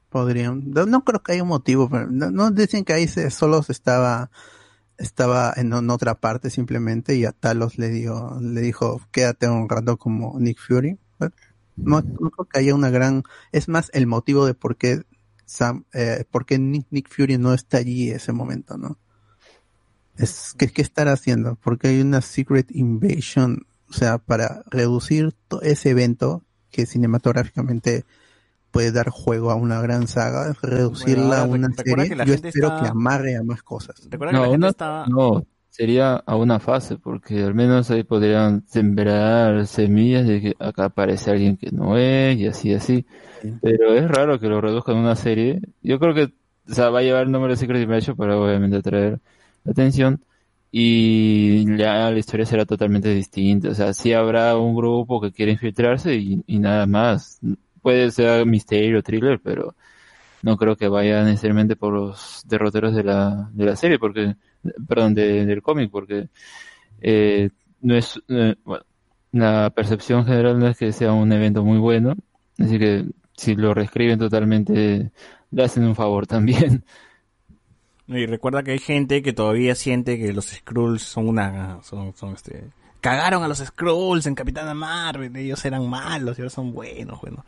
podrían. 0.09 0.71
No, 0.71 0.85
no 0.85 1.03
creo 1.03 1.21
que 1.21 1.33
haya 1.33 1.43
un 1.43 1.49
motivo, 1.49 1.89
pero 1.89 2.07
no, 2.07 2.31
no 2.31 2.51
dicen 2.51 2.85
que 2.85 2.93
ahí 2.93 3.07
se, 3.07 3.29
solo 3.29 3.61
se 3.61 3.71
estaba, 3.71 4.31
estaba 4.97 5.53
en, 5.55 5.73
en 5.73 5.89
otra 5.89 6.15
parte 6.15 6.49
simplemente 6.49 7.15
y 7.15 7.25
a 7.25 7.31
Talos 7.31 7.77
le 7.77 7.89
dio, 7.89 8.37
le 8.39 8.61
dijo, 8.61 9.01
quédate 9.11 9.49
un 9.49 9.67
rato 9.67 9.97
como 9.97 10.39
Nick 10.39 10.59
Fury. 10.59 10.97
No, 11.75 12.01
no 12.01 12.29
creo 12.29 12.45
que 12.45 12.59
haya 12.59 12.75
una 12.75 12.89
gran, 12.89 13.23
es 13.51 13.67
más 13.67 13.89
el 13.93 14.05
motivo 14.07 14.45
de 14.45 14.53
por 14.53 14.75
qué 14.77 15.01
Sam, 15.45 15.85
eh, 15.93 16.23
por 16.31 16.45
qué 16.45 16.57
Nick, 16.59 16.87
Nick 16.91 17.09
Fury 17.09 17.37
no 17.37 17.53
está 17.53 17.77
allí 17.77 18.09
en 18.09 18.15
ese 18.17 18.31
momento, 18.31 18.77
¿no? 18.77 18.97
es 20.17 20.53
que 20.57 20.67
qué 20.67 20.81
estar 20.83 21.07
haciendo, 21.07 21.55
porque 21.63 21.87
hay 21.87 22.01
una 22.01 22.21
Secret 22.21 22.69
Invasion, 22.75 23.65
o 23.89 23.93
sea, 23.93 24.19
para 24.19 24.63
reducir 24.69 25.33
to- 25.47 25.61
ese 25.63 25.89
evento 25.89 26.43
que 26.71 26.85
cinematográficamente 26.85 28.05
puede 28.71 28.91
dar 28.91 29.09
juego 29.09 29.49
a 29.51 29.55
una 29.55 29.81
gran 29.81 30.07
saga, 30.07 30.55
reducirla 30.61 31.41
a 31.41 31.43
una 31.45 31.69
serie, 31.73 32.15
yo 32.25 32.33
espero 32.35 32.67
está- 32.67 32.81
que 32.81 32.87
amarre 32.89 33.35
a 33.37 33.43
más 33.43 33.63
cosas. 33.63 33.95
Recuerda 34.09 34.31
que 34.31 34.37
No, 34.37 34.43
la 34.43 34.49
gente 34.49 34.57
una- 34.57 34.69
está... 34.69 35.05
no, 35.07 35.45
sería 35.73 36.17
a 36.17 36.35
una 36.35 36.59
fase, 36.59 36.97
porque 36.99 37.41
al 37.41 37.55
menos 37.55 37.89
ahí 37.89 38.03
podrían 38.03 38.63
sembrar 38.67 39.65
semillas 39.65 40.27
de 40.27 40.39
que 40.39 40.55
acá 40.59 40.85
aparece 40.85 41.31
alguien 41.31 41.57
que 41.57 41.71
no 41.71 41.97
es, 41.97 42.37
y 42.37 42.45
así, 42.45 42.73
así. 42.75 43.07
Pero 43.59 43.95
es 43.95 44.07
raro 44.07 44.39
que 44.39 44.47
lo 44.47 44.61
reduzcan 44.61 44.97
a 44.97 44.99
una 44.99 45.15
serie. 45.15 45.61
Yo 45.81 45.97
creo 45.99 46.13
que, 46.13 46.31
o 46.69 46.73
sea, 46.73 46.91
va 46.91 46.99
a 46.99 47.01
llevar 47.01 47.23
el 47.23 47.31
nombre 47.31 47.53
de 47.53 47.57
Secret 47.57 47.81
Invasion 47.81 48.15
para 48.15 48.37
obviamente 48.37 48.77
atraer 48.77 49.19
la 49.63 49.71
atención. 49.71 50.23
Y 50.71 51.65
ya 51.75 52.11
la 52.11 52.19
historia 52.19 52.45
será 52.45 52.65
totalmente 52.65 53.09
distinta. 53.09 53.69
O 53.69 53.73
sea, 53.73 53.93
sí 53.93 54.13
habrá 54.13 54.55
un 54.57 54.75
grupo 54.75 55.19
que 55.21 55.31
quiere 55.31 55.53
infiltrarse 55.53 56.13
y, 56.15 56.43
y 56.45 56.59
nada 56.59 56.85
más. 56.85 57.39
Puede 57.81 58.11
ser 58.11 58.45
misterio, 58.45 59.01
thriller, 59.01 59.39
pero 59.43 59.75
no 60.43 60.55
creo 60.57 60.75
que 60.75 60.87
vaya 60.87 61.23
necesariamente 61.23 61.75
por 61.75 61.93
los 61.93 62.43
derroteros 62.45 62.93
de 62.93 63.03
la, 63.03 63.49
de 63.53 63.65
la 63.65 63.75
serie, 63.75 63.97
porque, 63.97 64.35
perdón, 64.87 65.13
de- 65.15 65.45
del 65.45 65.61
cómic, 65.61 65.89
porque 65.91 66.29
eh, 67.01 67.49
no 67.81 67.95
es, 67.95 68.19
eh, 68.29 68.55
bueno, 68.63 68.85
la 69.31 69.71
percepción 69.71 70.25
general 70.25 70.59
no 70.59 70.67
es 70.67 70.77
que 70.77 70.91
sea 70.93 71.13
un 71.13 71.31
evento 71.31 71.63
muy 71.63 71.77
bueno, 71.79 72.15
así 72.59 72.79
que 72.79 73.05
si 73.35 73.55
lo 73.55 73.73
reescriben 73.73 74.19
totalmente, 74.19 75.11
le 75.51 75.63
hacen 75.63 75.83
un 75.85 75.95
favor 75.95 76.27
también. 76.27 76.83
Y 78.07 78.25
recuerda 78.25 78.63
que 78.63 78.71
hay 78.71 78.79
gente 78.79 79.21
que 79.21 79.33
todavía 79.33 79.75
siente 79.75 80.17
que 80.19 80.33
los 80.33 80.47
Skrulls 80.47 81.01
son 81.03 81.29
una... 81.29 81.81
Son, 81.83 82.13
son 82.15 82.33
este... 82.33 82.65
Cagaron 82.99 83.43
a 83.43 83.47
los 83.47 83.59
Skrulls 83.59 84.25
en 84.25 84.35
Capitana 84.35 84.73
Marvel, 84.73 85.35
ellos 85.35 85.63
eran 85.65 85.89
malos 85.89 86.37
y 86.37 86.41
ahora 86.41 86.49
son 86.49 86.73
buenos, 86.73 87.19
bueno. 87.21 87.45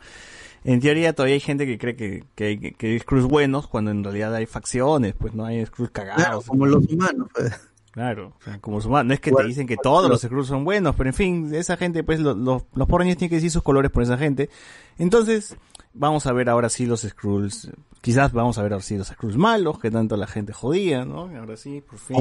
En 0.66 0.80
teoría 0.80 1.12
todavía 1.14 1.34
hay 1.34 1.40
gente 1.40 1.64
que 1.66 1.78
cree 1.78 1.96
que, 1.96 2.24
que, 2.34 2.44
hay, 2.44 2.58
que 2.72 2.86
hay 2.88 2.98
Skrulls 2.98 3.26
buenos 3.26 3.66
cuando 3.68 3.90
en 3.90 4.02
realidad 4.04 4.34
hay 4.34 4.46
facciones, 4.46 5.14
pues 5.18 5.32
no 5.34 5.44
hay 5.44 5.64
Skrulls 5.64 5.92
cagados. 5.92 6.22
Claro, 6.22 6.42
como 6.42 6.66
los 6.66 6.86
humanos, 6.88 7.28
pues. 7.34 7.52
Claro, 7.92 8.34
o 8.38 8.42
sea, 8.44 8.58
como 8.60 8.76
los 8.76 8.84
humanos. 8.86 9.06
No 9.08 9.14
es 9.14 9.20
que 9.20 9.30
te 9.30 9.44
dicen 9.48 9.66
que 9.66 9.76
todos 9.82 10.10
los 10.10 10.20
Skrulls 10.20 10.48
son 10.48 10.64
buenos, 10.64 10.94
pero 10.96 11.08
en 11.08 11.14
fin, 11.14 11.54
esa 11.54 11.76
gente, 11.78 12.04
pues 12.04 12.20
lo- 12.20 12.34
lo- 12.34 12.66
los 12.74 12.88
Rangers 12.88 13.16
tienen 13.16 13.30
que 13.30 13.36
decir 13.36 13.50
sus 13.50 13.62
colores 13.62 13.90
por 13.90 14.02
esa 14.02 14.18
gente. 14.18 14.50
Entonces, 14.98 15.56
vamos 15.94 16.26
a 16.26 16.32
ver 16.32 16.50
ahora 16.50 16.68
sí 16.68 16.84
los 16.84 17.00
Skrulls. 17.02 17.70
Quizás 18.02 18.32
vamos 18.32 18.58
a 18.58 18.62
ver 18.62 18.72
ahora 18.74 18.84
sí 18.84 18.96
los 18.98 19.08
Skrulls 19.08 19.36
malos, 19.38 19.78
que 19.80 19.90
tanto 19.90 20.16
la 20.16 20.26
gente 20.26 20.52
jodía, 20.52 21.04
¿no? 21.04 21.30
Ahora 21.38 21.56
sí, 21.56 21.82
por 21.88 21.98
fin. 21.98 22.16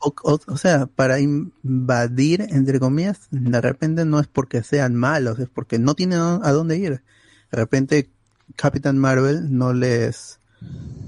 O, 0.00 0.14
o- 0.24 0.40
o 0.46 0.56
sea, 0.58 0.86
para 0.86 1.18
invadir, 1.20 2.46
entre 2.50 2.78
comillas, 2.80 3.28
de 3.30 3.60
repente 3.60 4.04
no 4.04 4.20
es 4.20 4.26
porque 4.26 4.62
sean 4.62 4.94
malos, 4.94 5.38
es 5.38 5.48
porque 5.48 5.78
no 5.78 5.94
tienen 5.94 6.18
a 6.20 6.52
dónde 6.52 6.76
ir. 6.78 7.02
De 7.50 7.56
repente 7.56 8.10
Capitán 8.56 8.98
Marvel 8.98 9.56
no 9.56 9.72
les 9.72 10.40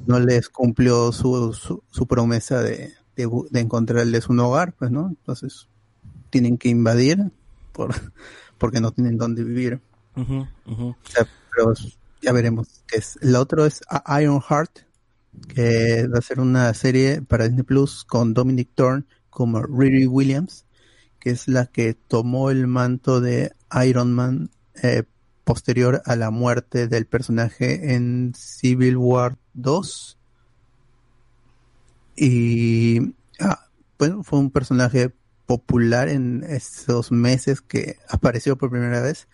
no 0.07 0.21
les 0.21 0.49
cumplió 0.49 1.13
su, 1.13 1.53
su, 1.53 1.83
su 1.91 2.07
promesa 2.07 2.63
de, 2.63 2.95
de, 3.17 3.61
encontrarles 3.61 4.29
un 4.29 4.41
hogar, 4.41 4.73
pues, 4.75 4.91
¿no? 4.91 5.09
Entonces 5.09 5.69
tienen 6.31 6.59
que 6.59 6.69
invadir 6.69 7.31
por, 7.73 7.95
porque 8.59 8.81
no 8.81 8.93
tienen 8.93 9.19
dónde 9.19 9.45
vivir. 9.45 9.81
O 10.15 10.97
sea, 11.05 11.27
pero 11.55 11.73
ya 12.21 12.33
veremos 12.33 12.83
qué 12.87 12.99
es. 12.99 13.19
La 13.23 13.41
otra 13.41 13.67
es 13.67 13.81
Iron 14.21 14.41
Heart, 14.41 14.81
que 15.49 16.07
va 16.09 16.19
a 16.19 16.23
ser 16.23 16.41
una 16.41 16.75
serie 16.75 17.23
para 17.23 17.45
Disney 17.45 17.63
Plus 17.63 18.05
con 18.05 18.35
Dominic 18.35 18.69
Thorne 18.75 19.05
como 19.31 19.63
Riri 19.63 20.07
Williams, 20.07 20.67
que 21.21 21.31
es 21.31 21.49
la 21.49 21.67
que 21.67 21.95
tomó 21.95 22.51
el 22.51 22.67
manto 22.67 23.21
de 23.21 23.53
Iron 23.85 24.13
Man 24.13 24.51
eh, 24.83 25.05
posterior 25.45 26.03
a 26.05 26.17
la 26.17 26.31
muerte 26.31 26.89
del 26.89 27.07
personaje 27.07 27.95
en 27.95 28.33
Civil 28.37 28.97
War 28.97 29.37
2. 29.55 30.19
Y 32.17 33.15
ah, 33.41 33.67
bueno, 33.99 34.23
fue 34.23 34.39
un 34.39 34.51
personaje 34.51 35.13
popular 35.47 36.09
en 36.09 36.45
esos 36.45 37.11
meses 37.11 37.61
que 37.61 37.97
apareció 38.09 38.57
por 38.57 38.71
primera 38.71 39.01
vez. 39.01 39.27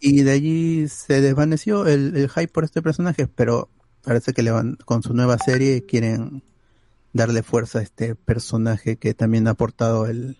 Y 0.00 0.22
de 0.22 0.32
allí 0.32 0.88
se 0.88 1.20
desvaneció 1.20 1.86
el, 1.86 2.28
hype 2.28 2.48
por 2.48 2.64
este 2.64 2.82
personaje, 2.82 3.26
pero 3.26 3.68
parece 4.02 4.32
que 4.32 4.42
le 4.42 4.50
van, 4.50 4.76
con 4.84 5.02
su 5.02 5.14
nueva 5.14 5.38
serie 5.38 5.84
quieren 5.84 6.42
darle 7.12 7.42
fuerza 7.42 7.80
a 7.80 7.82
este 7.82 8.14
personaje 8.14 8.96
que 8.96 9.14
también 9.14 9.46
ha 9.46 9.52
aportado 9.52 10.06
el 10.06 10.38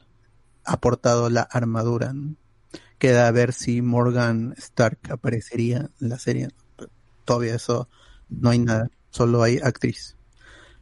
ha 0.65 0.75
aportado 0.75 1.31
la 1.31 1.43
armadura. 1.43 2.15
Queda 3.01 3.29
a 3.29 3.31
ver 3.31 3.55
si 3.55 3.81
Morgan 3.81 4.55
Stark 4.59 4.99
aparecería 5.09 5.89
en 6.03 6.09
la 6.11 6.19
serie. 6.19 6.49
Todavía 7.25 7.55
eso 7.55 7.89
no 8.29 8.51
hay 8.51 8.59
nada, 8.59 8.91
solo 9.09 9.43
hay 9.43 9.57
actriz. 9.57 10.17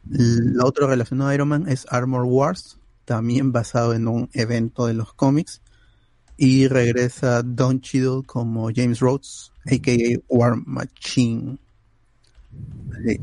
Lo 0.03 0.65
otro 0.65 0.87
relacionado 0.87 1.29
a 1.29 1.33
Iron 1.33 1.47
Man 1.47 1.69
es 1.69 1.85
Armor 1.89 2.25
Wars, 2.25 2.77
también 3.05 3.53
basado 3.53 3.93
en 3.93 4.09
un 4.09 4.29
evento 4.33 4.85
de 4.85 4.95
los 4.95 5.13
cómics. 5.13 5.61
Y 6.35 6.67
regresa 6.67 7.41
Don 7.41 7.79
Cheadle 7.79 8.23
como 8.25 8.69
James 8.75 8.99
Rhodes, 8.99 9.53
a.k.a. 9.65 10.19
War 10.27 10.57
Machine. 10.57 11.57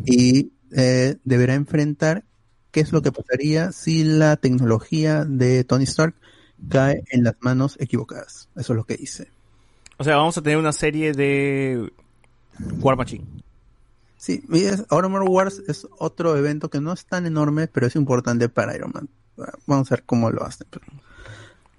Y 0.07 0.53
eh, 0.73 1.17
deberá 1.23 1.53
enfrentar 1.53 2.25
qué 2.71 2.81
es 2.81 2.93
lo 2.93 3.03
que 3.03 3.13
pasaría 3.13 3.73
si 3.73 4.05
la 4.05 4.37
tecnología 4.37 5.27
de 5.27 5.65
Tony 5.65 5.85
Stark 5.85 6.15
cae 6.69 7.05
en 7.11 7.25
las 7.25 7.35
manos 7.41 7.77
equivocadas. 7.81 8.49
Eso 8.57 8.73
es 8.73 8.77
lo 8.77 8.85
que 8.85 8.97
dice. 8.97 9.29
O 9.99 10.05
sea, 10.05 10.17
vamos 10.17 10.37
a 10.37 10.43
tener 10.43 10.59
una 10.59 10.73
serie 10.73 11.13
de 11.13 11.91
War 12.81 12.97
Machine. 12.97 13.25
Sí, 14.19 14.43
y 14.51 14.65
es- 14.65 14.85
Armor 14.91 15.23
Wars 15.25 15.63
es 15.69 15.87
otro 15.99 16.37
evento 16.37 16.69
que 16.71 16.81
no 16.81 16.93
es 16.93 17.05
tan 17.07 17.27
enorme, 17.27 17.69
pero 17.69 17.87
es 17.87 17.97
importante 17.97 18.49
para 18.49 18.75
Iron 18.75 18.91
Man. 18.95 19.09
Vamos 19.67 19.91
a 19.93 19.97
ver 19.97 20.05
cómo 20.05 20.31
lo 20.31 20.45
hacen. 20.45 20.67
pero- 20.71 20.87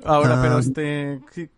Ahora, 0.03 0.39
Ah. 0.39 0.41
pero 0.43 0.59
este... 0.59 1.19
sí. 1.31 1.49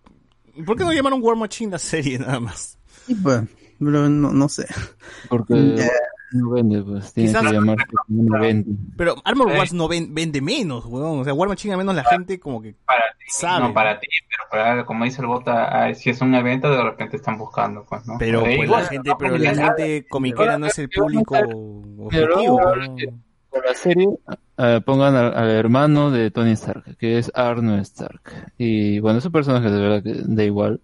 ¿Por 0.66 0.78
qué 0.78 0.84
no 0.84 0.94
llamaron 0.94 1.22
War 1.22 1.36
Machine 1.36 1.72
la 1.72 1.80
serie 1.80 2.18
nada 2.20 2.40
más? 2.40 2.78
Y 3.08 3.16
pues, 3.16 3.42
pero 3.78 4.10
no, 4.10 4.32
no 4.32 4.50
sé. 4.50 4.68
Porque 5.30 5.54
Eh, 5.54 5.90
no 6.34 6.50
vende, 6.52 6.82
pues 6.84 7.14
tiene 7.14 7.30
Quizás- 7.30 7.44
que 7.48 7.54
llamarse 7.54 7.86
como 8.08 8.24
no 8.24 8.40
vende. 8.40 8.72
Pero 8.98 9.16
Armor 9.24 9.52
Eh. 9.52 9.58
Wars 9.58 9.74
no 9.74 9.88
ven- 9.88 10.14
vende 10.14 10.42
menos, 10.42 10.86
weón. 10.86 11.20
O 11.20 11.24
sea, 11.24 11.34
War 11.34 11.50
Machine 11.50 11.74
al 11.74 11.78
menos 11.80 11.96
la 11.96 12.04
gente 12.04 12.40
como 12.40 12.62
que 12.62 12.76
Para 12.86 13.02
ti, 13.18 13.26
sabe. 13.30 13.68
no 13.68 13.74
para 13.74 14.00
ti, 14.00 14.08
pero 14.30 14.44
para, 14.64 14.86
como 14.86 15.06
dice 15.06 15.22
el 15.22 15.28
bota, 15.28 15.66
ah, 15.86 15.94
si 15.94 16.10
es 16.10 16.22
un 16.22 16.34
evento, 16.36 16.70
de 16.70 16.84
repente 16.84 17.18
están 17.18 17.38
buscando, 17.38 17.86
pues, 17.90 18.06
¿no? 18.08 18.16
Pero 18.20 18.40
Eh, 18.42 18.56
pues 18.58 18.68
igual, 18.68 18.84
la 18.84 18.90
gente, 18.90 19.12
pero 19.18 19.38
la 19.38 19.56
gente 19.56 20.06
comiquera 20.10 20.58
no 20.58 20.68
es 20.68 20.78
el 20.80 20.90
público 20.90 21.36
objetivo. 21.98 22.56
weón. 22.58 22.96
Por 23.52 23.66
la 23.66 23.74
serie 23.74 24.08
eh, 24.60 24.80
pongan 24.86 25.16
al, 25.16 25.34
al 25.36 25.50
hermano 25.50 26.12
de 26.12 26.30
Tony 26.30 26.52
Stark, 26.52 26.98
que 27.00 27.18
es 27.18 27.32
Arno 27.34 27.78
Stark. 27.80 28.52
Y 28.60 29.00
bueno, 29.00 29.18
es 29.18 29.26
un 29.26 29.32
personaje 29.32 29.72
de 29.72 29.82
verdad 29.82 30.04
que 30.04 30.14
da 30.24 30.44
igual. 30.44 30.82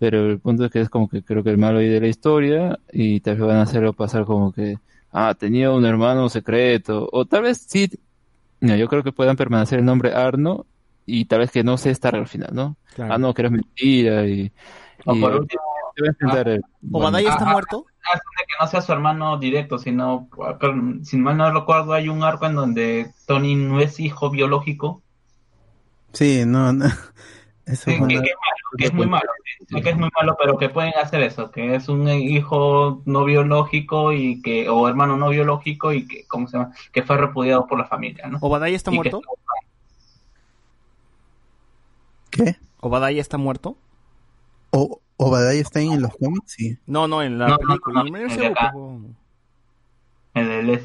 Pero 0.00 0.26
el 0.30 0.40
punto 0.40 0.66
es 0.66 0.72
que 0.72 0.82
es 0.82 0.90
como 0.90 1.08
que 1.10 1.24
creo 1.24 1.44
que 1.44 1.50
el 1.52 1.58
malo 1.58 1.80
ahí 1.80 1.88
de 1.88 2.00
la 2.02 2.08
historia 2.08 2.80
y 2.92 3.20
tal 3.22 3.36
vez 3.38 3.48
van 3.48 3.58
a 3.58 3.62
hacerlo 3.64 3.94
pasar 3.94 4.26
como 4.26 4.52
que, 4.52 4.76
ah, 5.12 5.34
tenía 5.38 5.72
un 5.72 5.86
hermano 5.86 6.28
secreto. 6.30 7.08
O 7.12 7.26
tal 7.26 7.44
vez 7.44 7.66
sí, 7.68 7.90
no, 8.60 8.76
yo 8.76 8.88
creo 8.88 9.02
que 9.04 9.12
puedan 9.12 9.36
permanecer 9.36 9.78
el 9.80 9.84
nombre 9.86 10.14
Arno 10.14 10.66
y 11.06 11.26
tal 11.26 11.40
vez 11.40 11.52
que 11.52 11.64
no 11.64 11.78
sea 11.78 11.92
Stark 11.92 12.16
al 12.18 12.28
final, 12.28 12.50
¿no? 12.54 12.76
Claro. 12.94 13.14
Ah, 13.14 13.18
no, 13.18 13.34
que 13.34 13.42
era 13.42 13.50
mentira 13.50 14.26
y... 14.26 14.52
O 15.06 15.14
y- 15.14 15.20
por 15.20 15.34
último, 15.36 15.62
se 15.96 16.26
a 16.26 16.40
el- 16.40 16.62
¿Obadiah 16.92 17.30
está 17.30 17.44
Ah, 17.44 17.52
muerto? 17.52 17.86
que 18.48 18.54
no 18.60 18.66
sea 18.66 18.80
su 18.82 18.92
hermano 18.92 19.38
directo, 19.38 19.78
sino, 19.78 20.28
si 21.04 21.16
mal 21.18 21.36
no 21.36 21.52
recuerdo, 21.52 21.92
hay 21.92 22.08
un 22.08 22.22
arco 22.22 22.46
en 22.46 22.54
donde 22.54 23.12
Tony 23.26 23.54
no 23.54 23.80
es 23.80 24.00
hijo 24.00 24.30
biológico. 24.30 25.02
sí, 26.12 26.44
no, 26.46 26.72
no. 26.72 26.86
Eso 27.70 27.90
Sí, 27.90 27.96
fue 27.96 28.08
que, 28.08 28.14
una- 28.16 28.22
que 28.22 28.28
es 28.30 28.34
malo, 28.36 28.56
que 28.78 28.84
es 28.86 28.92
muy 28.92 29.06
malo, 29.06 29.30
que 29.82 29.90
es 29.90 29.96
muy 29.96 30.08
malo, 30.16 30.36
pero 30.40 30.56
que 30.58 30.68
pueden 30.68 30.92
hacer 31.00 31.22
eso, 31.22 31.50
que 31.50 31.74
es 31.74 31.88
un 31.88 32.08
hijo 32.08 33.02
no 33.04 33.24
biológico 33.24 34.12
y 34.12 34.40
que, 34.42 34.68
o 34.68 34.88
hermano 34.88 35.16
no 35.16 35.28
biológico 35.28 35.92
y 35.92 36.06
que, 36.06 36.26
¿cómo 36.26 36.48
se 36.48 36.56
llama? 36.58 36.72
Que 36.92 37.02
fue 37.02 37.16
repudiado 37.16 37.66
por 37.66 37.78
la 37.78 37.84
familia, 37.86 38.26
¿no? 38.28 38.38
¿Obadiah 38.40 38.76
está 38.76 38.90
Y 38.90 38.94
que- 38.94 38.96
muerto? 39.10 39.20
¿Qué? 42.30 42.56
¿Obadiah 42.80 43.20
está 43.20 43.38
muerto? 43.38 43.76
¿O 44.70 45.00
Obadiah 45.16 45.60
está 45.60 45.80
en 45.80 46.00
los 46.00 46.16
cómics? 46.16 46.52
Sí. 46.52 46.78
No, 46.86 47.06
no, 47.08 47.22
en 47.22 47.38
la 47.38 47.48
No, 47.48 47.52
no, 47.54 47.58
película. 47.58 48.02
no, 48.04 48.10
no, 48.10 49.14
el. 50.34 50.50
El 50.50 50.66
del 50.66 50.80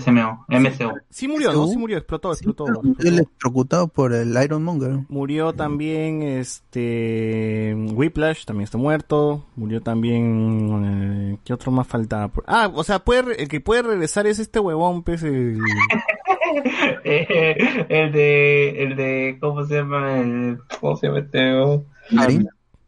SMO, 0.00 0.44
MCU. 0.48 0.92
Sí 1.10 1.26
murió, 1.26 1.52
¿no? 1.52 1.66
Sí 1.68 1.76
murió, 1.78 1.96
explotó, 1.96 2.32
explotó. 2.32 2.64
Murió 2.66 2.90
explotó. 2.92 3.08
electrocutado 3.08 3.88
por 3.88 4.12
el 4.12 4.36
Iron 4.44 4.62
Monger. 4.62 5.00
Murió 5.08 5.52
también 5.54 6.22
este 6.22 7.74
Whiplash, 7.94 8.44
también 8.44 8.64
está 8.64 8.76
muerto. 8.78 9.46
Murió 9.56 9.80
también 9.80 11.32
eh, 11.32 11.38
¿qué 11.44 11.54
otro 11.54 11.72
más 11.72 11.86
faltaba? 11.86 12.28
Por- 12.28 12.44
Ah, 12.46 12.70
o 12.74 12.84
sea, 12.84 12.98
puede 12.98 13.22
re- 13.22 13.42
el 13.42 13.48
que 13.48 13.60
puede 13.60 13.82
regresar 13.82 14.26
es 14.26 14.38
este 14.38 14.60
huevón, 14.60 15.02
pues 15.02 15.22
el, 15.22 15.58
Eh, 17.04 17.86
el 17.88 18.12
de, 18.12 18.82
el 18.84 18.96
de, 18.96 19.38
¿cómo 19.40 19.64
se 19.64 19.74
llama? 19.76 20.18
El, 20.20 20.58
¿Cómo 20.80 20.96
se 20.96 21.06
llama 21.06 21.20
este? 21.20 21.40
Hammer. 22.16 22.46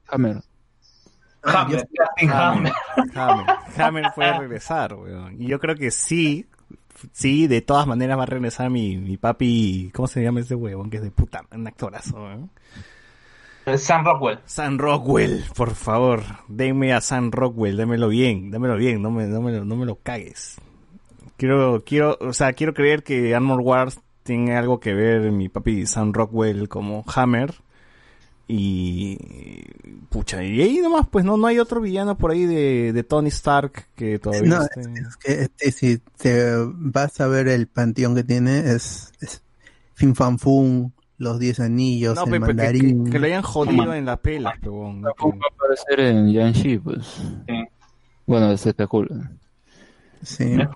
Hammer. 0.08 0.36
Hammer, 1.46 1.88
Hammer. 2.32 2.72
Hammer. 3.14 3.46
Hammer 3.78 4.04
puede 4.14 4.38
regresar, 4.38 4.94
weón. 4.94 5.40
Y 5.40 5.46
yo 5.46 5.58
creo 5.58 5.74
que 5.76 5.90
sí, 5.90 6.46
sí, 7.12 7.46
de 7.46 7.60
todas 7.62 7.86
maneras 7.86 8.18
va 8.18 8.24
a 8.24 8.26
regresar 8.26 8.70
mi, 8.70 8.96
mi 8.96 9.16
papi, 9.16 9.90
¿cómo 9.94 10.08
se 10.08 10.22
llama 10.22 10.40
ese 10.40 10.54
huevón? 10.54 10.90
Que 10.90 10.96
es 10.98 11.02
de 11.02 11.10
puta, 11.10 11.44
un 11.52 11.66
actorazo, 11.66 12.16
weón. 12.16 12.50
Sam 13.78 14.04
Rockwell. 14.04 14.38
Sam 14.44 14.78
Rockwell, 14.78 15.44
por 15.56 15.74
favor, 15.74 16.22
denme 16.46 16.92
a 16.92 17.00
Sam 17.00 17.32
Rockwell, 17.32 17.76
démelo 17.76 18.08
bien, 18.08 18.50
démelo 18.52 18.76
bien, 18.76 19.02
no 19.02 19.10
me, 19.10 19.26
no 19.26 19.40
me, 19.42 19.52
lo- 19.52 19.64
no 19.64 19.74
me 19.74 19.84
lo 19.86 19.96
cagues. 19.96 20.56
Quiero, 21.36 21.82
quiero, 21.84 22.16
o 22.20 22.32
sea, 22.32 22.52
quiero 22.52 22.74
creer 22.74 23.02
que 23.02 23.34
Armor 23.34 23.60
Wars 23.60 23.98
tiene 24.22 24.56
algo 24.56 24.78
que 24.78 24.94
ver 24.94 25.32
mi 25.32 25.48
papi 25.48 25.84
Sam 25.86 26.12
Rockwell 26.12 26.68
como 26.68 27.04
Hammer. 27.14 27.54
Y 28.48 29.18
pucha, 30.08 30.42
y 30.44 30.62
ahí 30.62 30.78
nomás, 30.78 31.06
pues 31.10 31.24
no, 31.24 31.36
no 31.36 31.46
hay 31.48 31.58
otro 31.58 31.80
villano 31.80 32.16
por 32.16 32.30
ahí 32.30 32.44
de, 32.46 32.92
de 32.92 33.02
Tony 33.02 33.28
Stark 33.28 33.88
que 33.96 34.18
todavía 34.20 34.48
No, 34.48 34.62
esté- 34.62 35.00
es, 35.00 35.16
que 35.16 35.32
este, 35.42 35.72
si 35.72 35.98
te 36.16 36.44
vas 36.74 37.20
a 37.20 37.26
ver 37.26 37.48
el 37.48 37.66
panteón 37.66 38.14
que 38.14 38.22
tiene, 38.22 38.60
es, 38.72 39.12
es 39.20 39.42
Fin 39.94 40.14
Fan 40.14 40.38
Fum, 40.38 40.92
Los 41.18 41.40
Diez 41.40 41.58
Anillos, 41.58 42.14
No, 42.14 42.24
el 42.24 42.30
pe- 42.30 42.38
pe- 42.40 42.46
que, 42.46 42.54
mandarín. 42.54 43.04
que- 43.06 43.10
que 43.10 43.18
lo 43.18 43.26
hayan 43.26 43.42
jodido 43.42 43.92
en 43.94 44.04
la 44.04 44.16
pela, 44.16 44.54
pero 44.60 44.80
Va 45.02 45.08
a 45.10 45.54
aparecer 45.54 45.98
en 46.00 46.32
Yanshi, 46.32 46.78
pues. 46.78 47.20
Bueno, 48.26 48.56
se 48.56 48.68
especula. 48.70 49.32
Sí. 50.22 50.44
¿Es 50.52 50.68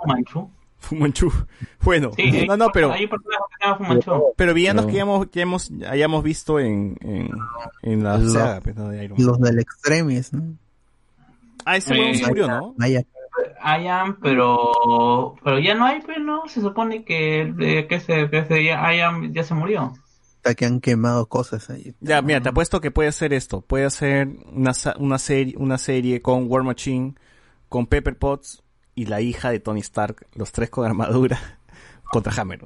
Fumanchu? 0.81 1.31
Fumanchu. 1.31 1.47
Bueno, 1.83 2.11
Sí, 2.17 2.47
no, 2.47 2.57
no, 2.57 2.69
pero, 2.73 2.93
Hay 2.93 3.07
personajes 3.07 3.47
que 3.49 3.57
se 3.57 3.65
llaman 3.65 3.79
Fumanchu. 3.79 4.25
pero 4.37 4.53
villanos 4.55 4.85
Pero- 4.85 4.93
que 4.93 4.97
hayamos, 4.99 5.27
que 5.29 5.41
hemos, 5.41 5.71
hayamos 5.89 6.23
visto 6.25 6.59
en, 6.61 6.97
en, 7.01 7.31
en 7.83 8.03
la 8.05 8.19
Los- 8.19 8.33
saga, 8.33 8.61
pues, 8.61 8.77
¿no? 8.77 8.89
de 8.89 9.05
Iron 9.05 9.17
Man. 9.19 9.27
Los 9.27 9.41
del 9.41 9.59
Extremis, 9.61 10.33
¿no? 10.33 10.43
Ah, 11.65 11.77
ese 11.77 11.93
huevón 11.93 12.15
se 12.15 12.25
Eh, 12.25 12.27
murió, 12.29 12.49
¿no? 12.49 12.75
Ian, 13.63 14.17
pero 14.21 15.35
pero 15.45 15.59
ya 15.59 15.75
no 15.75 15.85
hay, 15.87 16.01
pues 16.01 16.19
no, 16.21 16.43
se 16.49 16.61
supone 16.61 17.05
que 17.05 17.43
eh, 17.61 17.87
que 17.87 18.01
se 18.01 18.29
que 18.31 18.45
se 18.47 18.65
ya 18.65 18.93
Ian 18.95 19.33
ya 19.33 19.43
se 19.45 19.55
murió. 19.55 19.93
hasta 20.37 20.55
que 20.55 20.65
han 20.67 20.81
quemado 20.81 21.27
cosas 21.27 21.69
ahí. 21.71 21.95
Ya, 22.01 22.23
mira, 22.23 22.41
te 22.41 22.49
apuesto 22.49 22.81
que 22.81 22.91
puede 22.91 23.09
hacer 23.11 23.33
esto. 23.35 23.61
Puede 23.61 23.85
hacer 23.85 24.29
una, 24.53 24.73
una, 24.99 25.19
serie, 25.19 25.55
una 25.59 25.77
serie 25.79 26.23
con 26.23 26.47
War 26.51 26.63
Machine, 26.63 27.15
con 27.69 27.87
Pepper 27.87 28.17
Potts 28.17 28.63
y 29.01 29.07
la 29.07 29.21
hija 29.23 29.51
de 29.51 29.61
Tony 29.61 29.81
Stark, 29.81 30.27
los 30.35 30.53
tres 30.53 30.69
con 30.71 30.85
armadura, 30.87 31.39
contra 32.13 32.33
Hammer. 32.41 32.61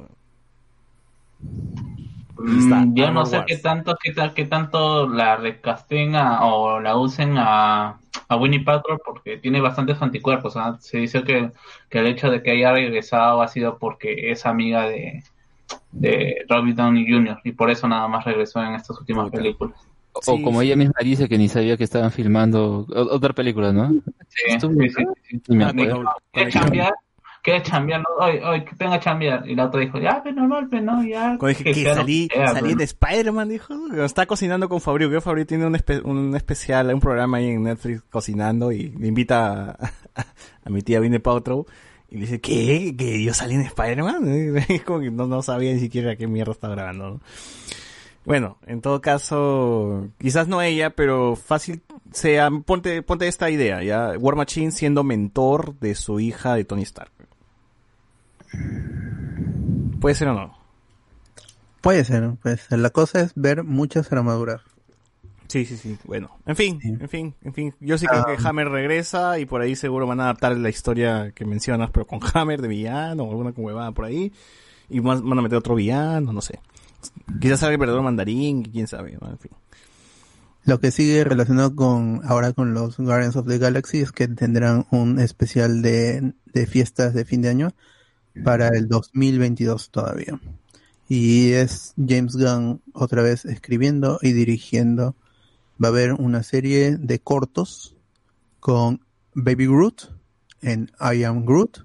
está, 2.58 2.86
Mm, 2.86 2.94
yo 2.96 3.10
no 3.12 3.24
sé 3.26 3.36
Wars. 3.36 3.46
qué 3.46 3.56
tanto 3.58 3.96
qué, 4.02 4.12
qué 4.34 4.44
tanto 4.46 5.08
la 5.08 5.36
recasten 5.36 6.16
a- 6.16 6.44
o 6.44 6.80
la 6.80 6.96
usen 6.96 7.36
a 7.38 8.00
a 8.28 8.36
Winnie 8.36 8.64
Patrol 8.64 9.00
porque 9.04 9.36
tiene 9.38 9.60
bastantes 9.60 10.00
anticuerpos. 10.02 10.56
¿ah? 10.56 10.76
Se 10.80 10.98
dice 10.98 11.22
que, 11.24 11.52
que 11.90 11.98
el 12.00 12.06
hecho 12.06 12.30
de 12.30 12.42
que 12.42 12.50
haya 12.52 12.72
regresado 12.72 13.42
ha 13.42 13.48
sido 13.48 13.78
porque 13.78 14.30
es 14.32 14.46
amiga 14.46 14.82
de 14.88 15.22
de 15.92 16.44
Robert 16.48 16.76
Downey 16.76 17.06
Jr. 17.10 17.40
y 17.44 17.52
por 17.52 17.70
eso 17.70 17.86
nada 17.88 18.08
más 18.08 18.24
regresó 18.24 18.62
en 18.62 18.74
estas 18.74 18.98
últimas 18.98 19.30
películas. 19.30 19.78
O 20.15 20.23
Sí, 20.23 20.43
como 20.43 20.60
sí. 20.60 20.67
ella 20.67 20.76
misma 20.76 20.94
dice 21.02 21.28
que 21.28 21.36
ni 21.39 21.49
sabía 21.49 21.76
que 21.76 21.84
estaban 21.84 22.10
filmando 22.12 22.86
otra 22.89 23.33
película, 23.33 23.73
¿no? 23.73 23.91
Sí, 24.28 24.59
sí, 24.60 24.89
sí, 24.89 25.05
sí. 25.28 25.62
Ah, 25.62 25.68
acuerdo. 25.68 25.97
con- 25.97 26.07
¿Quieres 26.33 26.55
chambear? 26.55 26.94
¿Quieres 27.43 27.62
chambear? 27.65 28.01
No, 28.01 28.25
Hoy, 28.25 28.39
hoy, 28.39 28.65
que 28.65 28.75
venga 28.78 28.94
a 28.94 29.01
chambear. 29.01 29.47
Y 29.47 29.55
la 29.55 29.67
otra 29.67 29.81
dijo, 29.81 29.99
ya, 29.99 30.23
pues 30.23 30.34
normal, 30.34 30.67
pues 30.70 30.83
no, 30.83 31.05
ya. 31.05 31.36
Cuando 31.39 31.49
dije 31.49 31.65
que 31.65 31.84
salí, 31.94 32.28
sea, 32.33 32.49
salí 32.55 32.73
en 32.73 32.81
Spider-Man, 32.81 33.49
dijo. 33.51 33.75
Está 34.02 34.25
cocinando 34.25 34.68
con 34.70 34.81
Fabio. 34.81 35.10
Que 35.10 35.20
Fabio 35.20 35.44
tiene 35.47 35.67
un, 35.67 35.75
espe- 35.75 36.02
un 36.05 36.34
especial, 36.36 36.94
un 36.94 37.01
programa 37.01 37.36
ahí 37.39 37.49
en 37.49 37.65
Netflix 37.65 38.02
cocinando 38.09 38.73
y 38.73 38.91
me 38.97 39.09
invita 39.09 39.73
a, 39.73 39.91
a 40.65 40.70
mi 40.70 40.81
tía 40.81 41.01
Vine 41.01 41.20
Paltrow. 41.20 41.67
Y 42.09 42.15
le 42.15 42.20
dice, 42.23 42.41
¿qué? 42.41 42.94
¿Que 42.97 43.23
yo 43.23 43.34
salí 43.34 43.55
en 43.57 43.62
Spider-Man? 43.62 44.57
Es 44.70 44.83
como 44.83 45.01
que 45.01 45.10
no, 45.10 45.26
no 45.26 45.43
sabía 45.43 45.75
ni 45.75 45.81
siquiera 45.81 46.17
qué 46.17 46.26
mierda 46.26 46.52
estaba 46.52 46.75
grabando. 46.76 47.10
¿no? 47.10 47.20
Bueno, 48.24 48.56
en 48.66 48.80
todo 48.80 49.00
caso, 49.02 50.08
quizás 50.18 50.48
no 50.48 50.62
ella, 50.62 50.90
pero 50.90 51.36
fácil 51.36 51.82
sea, 52.10 52.50
ponte, 52.50 53.02
ponte 53.02 53.28
esta 53.28 53.50
idea, 53.50 53.82
ya, 53.82 54.12
War 54.18 54.34
Machine 54.36 54.70
siendo 54.72 55.04
mentor 55.04 55.78
de 55.80 55.94
su 55.94 56.20
hija 56.20 56.54
de 56.54 56.64
Tony 56.64 56.82
Stark. 56.82 57.10
¿Puede 60.00 60.14
ser 60.14 60.28
o 60.28 60.34
no? 60.34 60.54
Puede 61.80 62.04
ser, 62.04 62.30
puede 62.42 62.56
ser. 62.56 62.78
La 62.78 62.90
cosa 62.90 63.20
es 63.20 63.32
ver 63.34 63.62
muchas 63.64 64.10
armaduras. 64.12 64.62
Sí, 65.48 65.66
sí, 65.66 65.76
sí. 65.76 65.98
Bueno, 66.04 66.30
en 66.46 66.56
fin, 66.56 66.80
en 66.82 67.08
fin, 67.08 67.34
en 67.42 67.52
fin. 67.52 67.74
Yo 67.78 67.98
sí 67.98 68.06
creo 68.06 68.24
que 68.24 68.32
Ah. 68.38 68.48
Hammer 68.48 68.68
regresa 68.70 69.38
y 69.38 69.44
por 69.44 69.60
ahí 69.60 69.76
seguro 69.76 70.06
van 70.06 70.20
a 70.20 70.24
adaptar 70.24 70.56
la 70.56 70.70
historia 70.70 71.32
que 71.34 71.44
mencionas, 71.44 71.90
pero 71.90 72.06
con 72.06 72.20
Hammer 72.32 72.62
de 72.62 72.68
villano 72.68 73.24
o 73.24 73.30
alguna 73.30 73.52
huevada 73.54 73.92
por 73.92 74.06
ahí. 74.06 74.32
Y 74.88 75.00
más- 75.00 75.22
van 75.22 75.38
a 75.38 75.42
meter 75.42 75.58
otro 75.58 75.74
villano, 75.74 76.32
no 76.32 76.40
sé. 76.40 76.58
Quizás 77.41 77.60
salga 77.60 77.74
el 77.74 77.81
verdadero 77.81 78.02
mandarín, 78.02 78.62
quién 78.65 78.86
sabe, 78.86 79.12
en 79.12 79.39
fin. 79.39 79.52
Lo 80.65 80.81
que 80.81 80.91
sigue 80.91 81.24
relacionado 81.24 81.76
con 81.76 82.23
ahora 82.24 82.55
con 82.55 82.73
los 82.73 82.97
Guardians 82.97 83.36
of 83.36 83.47
the 83.47 83.58
Galaxy 83.58 83.99
es 83.99 84.12
que 84.12 84.28
tendrán 84.28 84.86
un 84.91 85.18
especial 85.18 85.83
de, 85.83 86.33
de 86.52 86.66
fiestas 86.66 87.12
de 87.12 87.26
fin 87.26 87.42
de 87.42 87.50
año 87.50 87.74
para 88.42 88.68
el 88.68 88.89
2022 88.89 89.91
todavía. 89.91 90.41
Y 91.07 91.52
es 91.52 91.92
James 91.97 92.36
Gunn 92.36 92.81
otra 92.94 93.23
vez 93.23 93.44
escribiendo 93.44 94.18
y 94.23 94.33
dirigiendo. 94.33 95.15
Va 95.83 95.89
a 95.89 95.91
haber 95.91 96.15
una 96.15 96.42
serie 96.42 96.97
de 96.97 97.18
cortos 97.18 97.94
con 98.58 99.05
Baby 99.34 99.66
Groot 99.66 100.10
en 100.62 100.91
I 100.99 101.24
Am 101.24 101.44
Groot. 101.44 101.84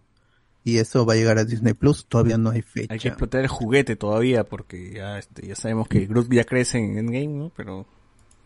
Y 0.70 0.78
eso 0.78 1.06
va 1.06 1.14
a 1.14 1.16
llegar 1.16 1.38
a 1.40 1.46
Disney 1.46 1.74
Plus. 1.74 2.06
Todavía 2.08 2.38
no 2.38 2.50
hay 2.52 2.62
fecha. 2.62 2.94
Hay 2.94 3.00
que 3.00 3.08
explotar 3.10 3.42
el 3.42 3.48
juguete 3.48 3.96
todavía 3.96 4.44
porque 4.44 4.92
ya, 4.94 5.18
este, 5.18 5.48
ya 5.48 5.56
sabemos 5.56 5.88
que 5.88 6.06
Groot 6.06 6.32
ya 6.32 6.44
crece 6.44 6.78
en 6.78 6.98
Endgame, 6.98 7.28
¿no? 7.28 7.52
Pero 7.56 7.86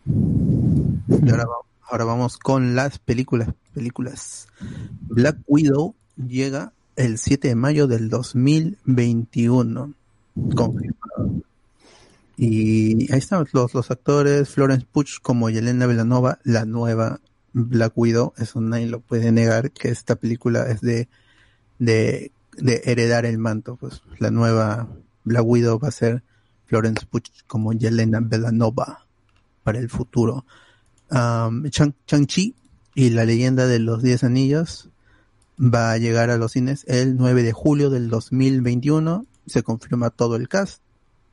Y 0.06 1.30
ahora, 1.30 1.44
va- 1.44 1.56
ahora 1.90 2.04
vamos 2.04 2.38
con 2.38 2.74
las 2.74 2.98
películas. 2.98 3.48
Películas. 3.74 4.46
Black 5.02 5.38
Widow 5.46 5.94
llega 6.16 6.72
el 6.96 7.18
7 7.18 7.48
de 7.48 7.54
mayo 7.56 7.86
del 7.86 8.08
2021. 8.08 9.94
Confirmado. 10.54 11.42
Y 12.36 13.12
ahí 13.12 13.18
están 13.18 13.46
los, 13.52 13.74
los 13.74 13.90
actores. 13.90 14.48
Florence 14.48 14.86
Pugh 14.90 15.06
como 15.22 15.50
Yelena 15.50 15.86
Belanova, 15.86 16.38
la 16.44 16.64
nueva 16.64 17.20
Black 17.52 17.92
Widow. 17.96 18.32
Eso 18.38 18.60
nadie 18.60 18.86
lo 18.86 19.00
puede 19.00 19.30
negar 19.32 19.70
que 19.70 19.88
esta 19.88 20.16
película 20.16 20.68
es 20.70 20.80
de, 20.80 21.08
de, 21.78 22.32
de 22.56 22.82
heredar 22.84 23.26
el 23.26 23.38
manto. 23.38 23.76
Pues 23.76 24.02
la 24.18 24.30
nueva 24.30 24.88
Black 25.24 25.44
Widow 25.44 25.78
va 25.78 25.88
a 25.88 25.92
ser 25.92 26.22
Florence 26.66 27.06
Pugh 27.06 27.22
como 27.46 27.72
Yelena 27.72 28.20
Belanova 28.20 29.06
para 29.62 29.78
el 29.78 29.88
futuro. 29.88 30.44
Um, 31.10 31.64
Chang- 31.66 31.94
Shang-Chi 32.06 32.54
y 32.94 33.10
la 33.10 33.24
leyenda 33.24 33.66
de 33.66 33.78
los 33.78 34.02
Diez 34.02 34.24
Anillos 34.24 34.88
va 35.58 35.92
a 35.92 35.98
llegar 35.98 36.30
a 36.30 36.36
los 36.36 36.52
cines 36.52 36.84
el 36.88 37.16
9 37.16 37.42
de 37.42 37.52
julio 37.52 37.90
del 37.90 38.08
2021. 38.08 39.26
Se 39.46 39.62
confirma 39.62 40.10
todo 40.10 40.36
el 40.36 40.48
cast. 40.48 40.80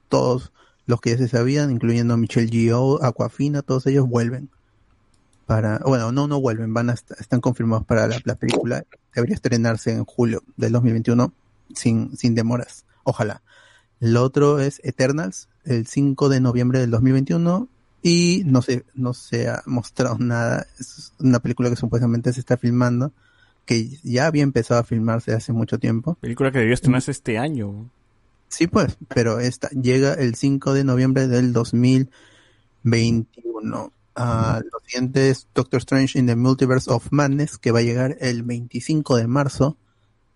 Todos 0.10 0.52
los 0.86 1.00
que 1.00 1.11
ya 1.11 1.18
se 1.18 1.28
sabían, 1.30 1.72
incluyendo 1.72 2.18
Michelle 2.18 2.50
Yeoh, 2.50 3.02
Aquafina, 3.03 3.61
todos 3.61 3.88
ellos 3.88 4.08
vuelven. 4.10 4.50
Para, 5.52 5.80
bueno, 5.80 6.14
no, 6.14 6.28
no 6.28 6.40
vuelven, 6.40 6.74
van 6.74 6.90
a 6.90 6.94
est- 6.94 7.12
están 7.20 7.42
confirmados 7.42 7.86
para 7.86 8.08
la, 8.08 8.22
la 8.24 8.36
película. 8.36 8.86
Debería 9.14 9.36
estrenarse 9.36 9.92
en 9.92 10.06
julio 10.06 10.44
del 10.56 10.72
2021 10.72 11.34
sin, 11.76 12.16
sin 12.16 12.36
demoras. 12.36 12.86
Ojalá. 13.04 13.42
El 14.00 14.16
otro 14.16 14.62
es 14.62 14.80
Eternals, 14.86 15.50
el 15.66 15.88
5 15.88 16.30
de 16.30 16.40
noviembre 16.40 16.80
del 16.80 16.90
2021 16.92 17.68
y 18.02 18.44
no 18.46 18.62
se, 18.62 18.86
no 18.94 19.14
se 19.14 19.50
ha 19.50 19.62
mostrado 19.66 20.18
nada. 20.20 20.68
Es 20.80 21.12
una 21.20 21.42
película 21.42 21.70
que 21.70 21.76
supuestamente 21.76 22.32
se 22.32 22.40
está 22.40 22.56
filmando, 22.56 23.12
que 23.66 23.90
ya 24.04 24.28
había 24.28 24.44
empezado 24.44 24.80
a 24.80 24.86
filmarse 24.86 25.34
hace 25.34 25.52
mucho 25.52 25.80
tiempo. 25.80 26.16
película 26.22 26.54
que 26.54 26.60
debió 26.60 26.74
estrenarse 26.74 27.12
este 27.12 27.38
año. 27.38 27.90
Sí, 28.48 28.68
pues, 28.68 28.98
pero 29.14 29.42
esta 29.42 29.68
llega 29.72 30.14
el 30.14 30.36
5 30.36 30.74
de 30.74 30.86
noviembre 30.86 31.28
del 31.28 31.52
2021. 31.52 33.92
Ah, 34.15 34.61
lo 34.64 34.80
siguiente 34.85 35.30
es 35.30 35.48
Doctor 35.56 35.80
Strange 35.80 36.19
in 36.19 36.27
the 36.27 36.35
Multiverse 36.35 36.91
of 36.91 37.07
Madness, 37.11 37.57
que 37.57 37.72
va 37.72 37.80
a 37.80 37.83
llegar 37.83 38.17
el 38.19 38.43
25 38.43 39.15
de 39.17 39.27
marzo 39.27 39.77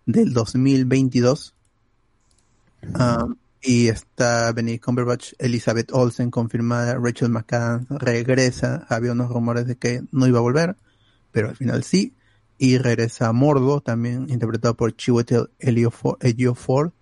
del 0.06 0.32
2022. 0.32 1.54
Ah, 2.94 3.28
y 3.60 3.88
está 3.88 4.52
Benedict 4.52 4.84
Cumberbatch, 4.84 5.32
Elizabeth 5.38 5.92
Olsen 5.92 6.30
confirmada, 6.30 6.98
Rachel 6.98 7.30
McAdams 7.30 7.88
regresa. 7.90 8.86
Había 8.88 9.12
unos 9.12 9.30
rumores 9.30 9.66
de 9.66 9.76
que 9.76 10.02
no 10.12 10.26
iba 10.26 10.38
a 10.38 10.42
volver, 10.42 10.76
pero 11.32 11.48
al 11.48 11.56
final 11.56 11.82
sí. 11.82 12.14
Y 12.58 12.78
regresa 12.78 13.32
Mordo, 13.32 13.82
también 13.82 14.30
interpretado 14.30 14.74
por 14.74 14.96
Chiwetel 14.96 15.50
Ejiofor-. 15.58 16.92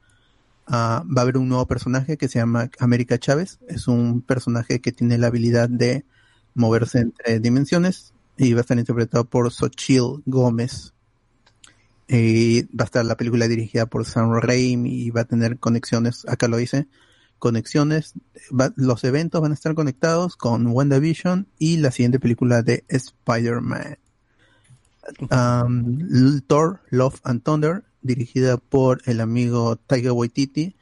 Ah, 0.67 1.05
va 1.07 1.21
a 1.21 1.23
haber 1.23 1.37
un 1.37 1.49
nuevo 1.49 1.67
personaje 1.67 2.17
que 2.17 2.29
se 2.29 2.39
llama 2.39 2.71
América 2.81 3.19
Chávez. 3.19 3.59
Es 3.69 3.87
un 3.87 4.23
personaje 4.23 4.81
que 4.81 4.91
tiene 4.91 5.19
la 5.19 5.29
habilidad 5.29 5.69
de 5.69 6.05
moverse 6.55 7.01
entre 7.01 7.41
dimensiones 7.41 8.15
y 8.37 8.53
va 8.53 8.61
a 8.61 8.63
estar 8.63 8.79
interpretado 8.79 9.25
por 9.25 9.51
Xochitl 9.51 10.23
Gómez. 10.27 10.93
Y 12.07 12.63
va 12.77 12.83
a 12.83 12.85
estar 12.85 13.05
la 13.05 13.17
película 13.17 13.49
dirigida 13.49 13.87
por 13.87 14.05
Sam 14.05 14.39
Raimi 14.41 15.05
y 15.05 15.11
va 15.11 15.23
a 15.23 15.25
tener 15.25 15.59
conexiones, 15.59 16.27
acá 16.29 16.49
lo 16.49 16.59
dice, 16.59 16.87
conexiones, 17.39 18.15
los 18.77 19.05
eventos 19.05 19.41
van 19.41 19.53
a 19.53 19.55
estar 19.55 19.75
conectados 19.75 20.37
con 20.37 20.67
WandaVision 20.67 21.47
y 21.59 21.79
la 21.79 21.91
siguiente 21.91 22.21
película 22.21 22.63
de 22.63 22.85
Spider-Man. 22.89 23.99
Um, 25.31 26.41
Thor, 26.47 26.81
Love 26.91 27.21
and 27.25 27.43
Thunder, 27.43 27.85
dirigida 28.03 28.57
por 28.57 29.03
el 29.07 29.21
amigo 29.21 29.77
Taika 29.77 30.13
Waititi, 30.13 30.75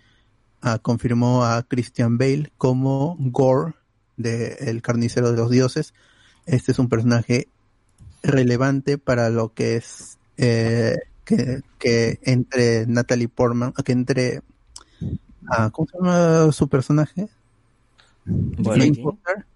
ah, 0.61 0.79
confirmó 0.81 1.45
a 1.45 1.63
Christian 1.63 2.19
Bale 2.19 2.53
como 2.59 3.17
Gore 3.19 3.75
de 4.17 4.55
El 4.61 4.83
Carnicero 4.83 5.31
de 5.31 5.37
los 5.37 5.51
Dioses. 5.51 5.95
Este 6.47 6.73
es 6.73 6.79
un 6.79 6.89
personaje 6.89 7.49
relevante 8.23 8.99
para 8.99 9.31
lo 9.31 9.53
que 9.53 9.77
es 9.77 10.19
eh, 10.37 10.97
que, 11.25 11.63
que 11.79 12.19
entre 12.23 12.87
Natalie 12.87 13.29
Portman, 13.29 13.73
que 13.73 13.93
entre 13.93 14.43
ah, 15.49 15.71
¿cómo 15.73 15.89
se 15.89 15.99
llama 15.99 16.53
su 16.53 16.69
personaje? 16.69 17.29
Bueno, 18.25 18.85
Jane. 18.85 19.03
Foster. 19.03 19.47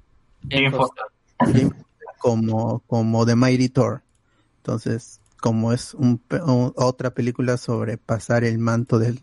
Jane 0.49 0.71
Foster. 0.71 1.05
Jane 1.39 1.71
Foster 1.71 1.87
como 2.19 2.81
como 2.87 3.27
The 3.27 3.37
Mighty 3.37 3.69
Thor. 3.69 4.03
Entonces, 4.59 5.21
como 5.41 5.73
es 5.73 5.95
un, 5.95 6.21
otra 6.75 7.11
película 7.11 7.57
sobre 7.57 7.99
pasar 7.99 8.43
el 8.43 8.59
manto 8.59 8.99
del, 8.99 9.23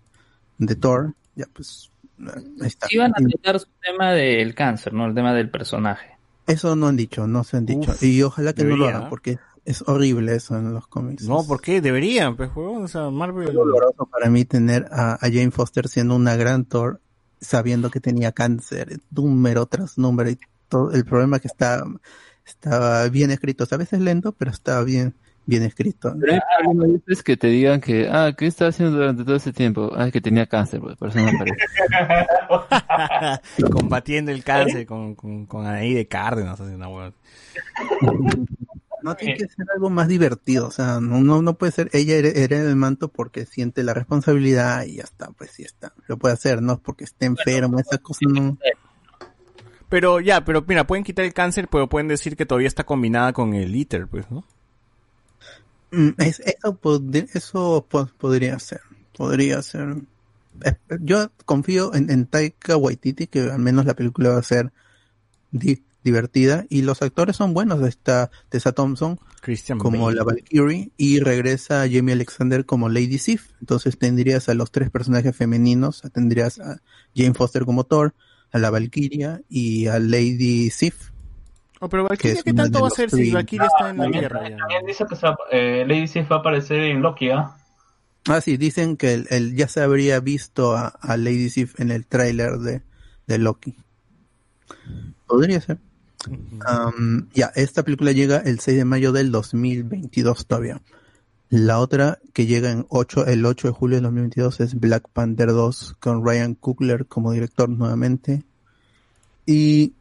de 0.57 0.75
Thor, 0.75 1.15
ya 1.35 1.47
pues 1.51 1.91
ahí 2.31 2.67
está. 2.67 2.87
Iban 2.89 3.11
a 3.11 3.21
tratar 3.21 3.59
su 3.59 3.67
tema 3.81 4.11
del 4.13 4.53
cáncer, 4.55 4.93
¿no? 4.93 5.05
El 5.05 5.13
tema 5.13 5.33
del 5.33 5.49
personaje. 5.49 6.17
Eso 6.47 6.75
no 6.75 6.87
han 6.87 6.97
dicho, 6.97 7.27
no 7.27 7.43
se 7.43 7.57
han 7.57 7.65
dicho. 7.65 7.91
Uf, 7.91 8.03
y 8.03 8.21
ojalá 8.21 8.53
que 8.53 8.63
no 8.63 8.69
lo 8.69 8.75
debería, 8.75 8.97
hagan, 8.97 9.07
¿eh? 9.07 9.09
porque 9.09 9.39
es 9.65 9.83
horrible 9.87 10.35
eso 10.35 10.57
en 10.57 10.73
los 10.73 10.87
cómics. 10.87 11.23
No, 11.23 11.45
¿por 11.45 11.61
qué? 11.61 11.81
Deberían, 11.81 12.35
pues, 12.35 12.49
huevón. 12.53 12.83
O 12.83 12.87
sea, 12.87 13.09
Marvel. 13.09 13.47
Es 13.47 13.53
doloroso 13.53 14.05
para 14.11 14.29
mí 14.29 14.43
tener 14.45 14.87
a, 14.91 15.13
a 15.13 15.19
Jane 15.19 15.51
Foster 15.51 15.87
siendo 15.87 16.15
una 16.15 16.35
gran 16.35 16.65
Thor, 16.65 16.99
sabiendo 17.39 17.89
que 17.89 17.99
tenía 17.99 18.31
cáncer, 18.31 18.99
número 19.11 19.65
tras 19.65 19.97
número, 19.97 20.29
y 20.29 20.39
todo 20.67 20.91
el 20.91 21.05
problema 21.05 21.39
que 21.39 21.47
está, 21.47 21.83
estaba 22.45 23.07
bien 23.09 23.31
escrito, 23.31 23.63
o 23.63 23.67
sea, 23.67 23.77
a 23.77 23.79
veces 23.79 23.99
lento, 24.01 24.33
pero 24.33 24.51
estaba 24.51 24.83
bien, 24.83 25.15
bien 25.45 25.63
escrito. 25.63 26.15
Pero 26.19 26.33
el 26.33 26.41
problema 26.63 26.99
es 27.07 27.23
que 27.23 27.37
te 27.37 27.47
digan 27.47 27.81
que, 27.81 28.07
ah, 28.11 28.33
¿qué 28.37 28.47
estaba 28.47 28.69
haciendo 28.69 28.97
durante 28.97 29.23
todo 29.23 29.35
ese 29.35 29.51
tiempo? 29.53 29.91
Ah, 29.95 30.09
que 30.11 30.21
tenía 30.21 30.45
cáncer, 30.47 30.79
pues, 30.79 30.95
por 30.97 31.09
eso 31.09 31.19
no 31.19 31.27
aparece. 31.29 31.57
Combatiendo 33.71 34.31
el 34.31 34.43
cáncer 34.43 34.85
con, 34.85 35.15
con, 35.15 35.45
con 35.45 35.65
Anaí 35.65 35.93
de 35.93 36.07
Cárdenas. 36.07 36.59
así, 36.59 36.73
una 36.73 36.87
huevada. 36.87 37.13
No 39.01 39.15
tiene 39.15 39.35
que 39.35 39.47
ser 39.49 39.65
algo 39.75 39.89
más 39.89 40.07
divertido, 40.07 40.67
o 40.67 40.71
sea, 40.71 41.01
no, 41.01 41.19
no, 41.19 41.41
no 41.41 41.55
puede 41.55 41.73
ser 41.73 41.89
ella 41.91 42.15
here- 42.15 42.37
hereda 42.41 42.69
el 42.69 42.77
manto 42.77 43.09
porque 43.09 43.45
siente 43.45 43.83
la 43.83 43.93
responsabilidad 43.93 44.85
y 44.85 44.95
ya 44.95 45.03
está, 45.03 45.27
pues 45.31 45.51
sí 45.51 45.63
está, 45.63 45.91
lo 46.07 46.15
puede 46.17 46.35
hacer, 46.35 46.61
no 46.61 46.73
es 46.73 46.79
porque 46.79 47.03
esté 47.03 47.25
enfermo, 47.25 47.79
esa 47.79 47.97
cosa 47.97 48.19
no. 48.29 48.57
Pero 49.89 50.21
ya, 50.21 50.45
pero 50.45 50.63
mira, 50.65 50.87
pueden 50.87 51.03
quitar 51.03 51.25
el 51.25 51.33
cáncer, 51.33 51.67
pero 51.69 51.89
pueden 51.89 52.07
decir 52.07 52.37
que 52.37 52.45
todavía 52.45 52.69
está 52.69 52.85
combinada 52.85 53.33
con 53.33 53.53
el 53.53 53.75
ITER, 53.75 54.07
pues, 54.07 54.31
¿no? 54.31 54.45
Mm, 55.93 56.09
es- 56.17 56.39
eso, 56.39 56.79
pod- 56.81 57.29
eso 57.33 57.85
po- 57.89 58.09
podría 58.17 58.57
ser, 58.59 58.81
podría 59.15 59.61
ser. 59.61 59.95
Yo 61.01 61.31
confío 61.45 61.93
en, 61.93 62.09
en 62.09 62.25
Taika 62.25 62.77
Waititi 62.77 63.27
que 63.27 63.41
al 63.41 63.59
menos 63.59 63.85
la 63.85 63.93
película 63.95 64.29
va 64.29 64.37
a 64.39 64.43
ser 64.43 64.71
di- 65.51 65.83
divertida 66.03 66.65
y 66.69 66.81
los 66.81 67.01
actores 67.01 67.35
son 67.35 67.53
buenos. 67.53 67.81
Está 67.87 68.29
Tessa 68.49 68.71
Thompson 68.71 69.19
Christian 69.41 69.77
como 69.77 70.05
Bale. 70.05 70.17
la 70.17 70.23
Valkyrie 70.23 70.91
y 70.97 71.19
regresa 71.19 71.85
Jamie 71.91 72.13
Alexander 72.13 72.65
como 72.65 72.89
Lady 72.89 73.17
Sif. 73.17 73.51
Entonces 73.61 73.97
tendrías 73.97 74.47
a 74.49 74.53
los 74.53 74.71
tres 74.71 74.89
personajes 74.89 75.35
femeninos, 75.35 76.01
tendrías 76.13 76.59
a 76.59 76.81
Jane 77.15 77.33
Foster 77.33 77.65
como 77.65 77.83
Thor, 77.85 78.13
a 78.51 78.59
la 78.59 78.69
Valkyria 78.69 79.41
y 79.49 79.87
a 79.87 79.99
Lady 79.99 80.69
Sif. 80.69 81.11
Oh, 81.85 81.89
pero 81.89 82.03
Valkyria, 82.07 82.37
es 82.37 82.43
¿qué 82.43 82.53
tanto 82.53 82.81
va 82.81 82.87
a 82.87 82.91
ser 82.91 83.09
si. 83.09 83.31
Valkyria 83.31 83.67
está 83.67 83.89
en 83.89 83.97
la 83.97 84.03
También, 84.03 84.21
guerra 84.21 84.49
ya? 84.49 84.55
también 84.57 84.85
dice 84.85 85.03
que 85.09 85.15
va- 85.15 85.37
eh, 85.51 85.83
Lady 85.85 86.07
Sif 86.07 86.31
va 86.31 86.37
a 86.37 86.39
aparecer 86.39 86.79
en 86.79 87.01
Loki, 87.01 87.29
¿ah? 87.29 87.57
Ah, 88.29 88.39
sí, 88.39 88.55
dicen 88.55 88.95
que 88.95 89.13
el, 89.13 89.27
el- 89.29 89.55
ya 89.55 89.67
se 89.67 89.81
habría 89.81 90.19
visto 90.21 90.77
a, 90.77 90.87
a 90.87 91.17
Lady 91.17 91.49
Sif 91.49 91.77
en 91.81 91.91
el 91.91 92.05
tráiler 92.05 92.57
de, 92.59 92.81
de 93.27 93.37
Loki. 93.37 93.75
Podría 95.27 95.59
ser. 95.59 95.77
Am, 96.65 97.27
ya, 97.33 97.51
esta 97.55 97.83
película 97.83 98.13
llega 98.13 98.37
el 98.37 98.61
6 98.61 98.77
de 98.77 98.85
mayo 98.85 99.11
del 99.11 99.29
2022 99.31 100.45
todavía. 100.47 100.81
La 101.49 101.79
otra 101.79 102.19
que 102.31 102.45
llega 102.45 102.71
en 102.71 102.85
8, 102.89 103.27
el 103.27 103.45
8 103.45 103.67
de 103.67 103.73
julio 103.73 103.97
del 103.97 104.03
2022 104.03 104.59
es 104.61 104.79
Black 104.79 105.09
Panther 105.11 105.49
2 105.49 105.95
con 105.99 106.25
Ryan 106.25 106.55
Coogler 106.55 107.05
como 107.07 107.33
director 107.33 107.67
nuevamente. 107.67 108.43
Y 109.45 109.93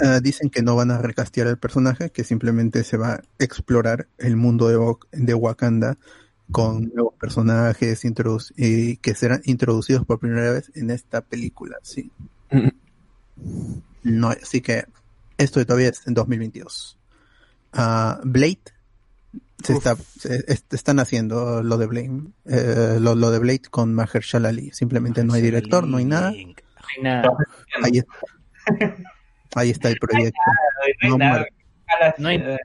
ah, 0.00 0.20
dicen 0.20 0.50
que 0.50 0.62
no 0.62 0.76
van 0.76 0.90
a 0.90 0.98
recastear 0.98 1.46
el 1.46 1.58
personaje, 1.58 2.10
que 2.10 2.24
simplemente 2.24 2.84
se 2.84 2.96
va 2.96 3.14
a 3.14 3.22
explorar 3.38 4.08
el 4.18 4.36
mundo 4.36 4.68
de, 4.68 4.76
Wak- 4.78 5.08
de 5.12 5.34
Wakanda 5.34 5.98
con 6.50 6.90
nuevos 6.94 7.14
personajes 7.18 8.04
y 8.56 8.96
que 8.98 9.14
serán 9.14 9.40
introducidos 9.44 10.04
por 10.04 10.18
primera 10.18 10.50
vez 10.52 10.70
en 10.74 10.90
esta 10.90 11.20
película, 11.22 11.76
sí. 11.82 12.10
No, 14.02 14.28
así 14.28 14.60
que 14.60 14.84
esto 15.38 15.64
todavía 15.64 15.88
es 15.88 16.06
en 16.06 16.14
2022. 16.14 16.98
Ah, 17.72 18.20
Blade 18.24 18.60
se 19.64 19.72
está 19.74 19.96
se- 20.18 20.44
es- 20.46 20.64
están 20.72 20.98
haciendo 20.98 21.62
lo 21.62 21.78
de 21.78 21.86
Blade 21.86 22.20
eh, 22.46 22.98
lo, 23.00 23.14
lo 23.14 23.30
de 23.30 23.38
Blade 23.38 23.62
con 23.70 23.94
Mahershala 23.94 24.48
Ali 24.50 24.70
simplemente 24.72 25.24
no 25.24 25.32
hay 25.34 25.40
director 25.40 25.86
no 25.86 25.96
hay 25.98 26.04
nada 26.04 26.28
Hay 26.30 27.02
nada. 27.02 27.30
ahí 27.82 27.98
está 27.98 28.12
ahí 29.54 29.70
está 29.70 29.88
el 29.88 29.98
proyecto 29.98 30.40
No 31.08 31.18
nada. 31.18 31.46
No 32.18 32.28
hay- 32.28 32.38
eh, 32.38 32.56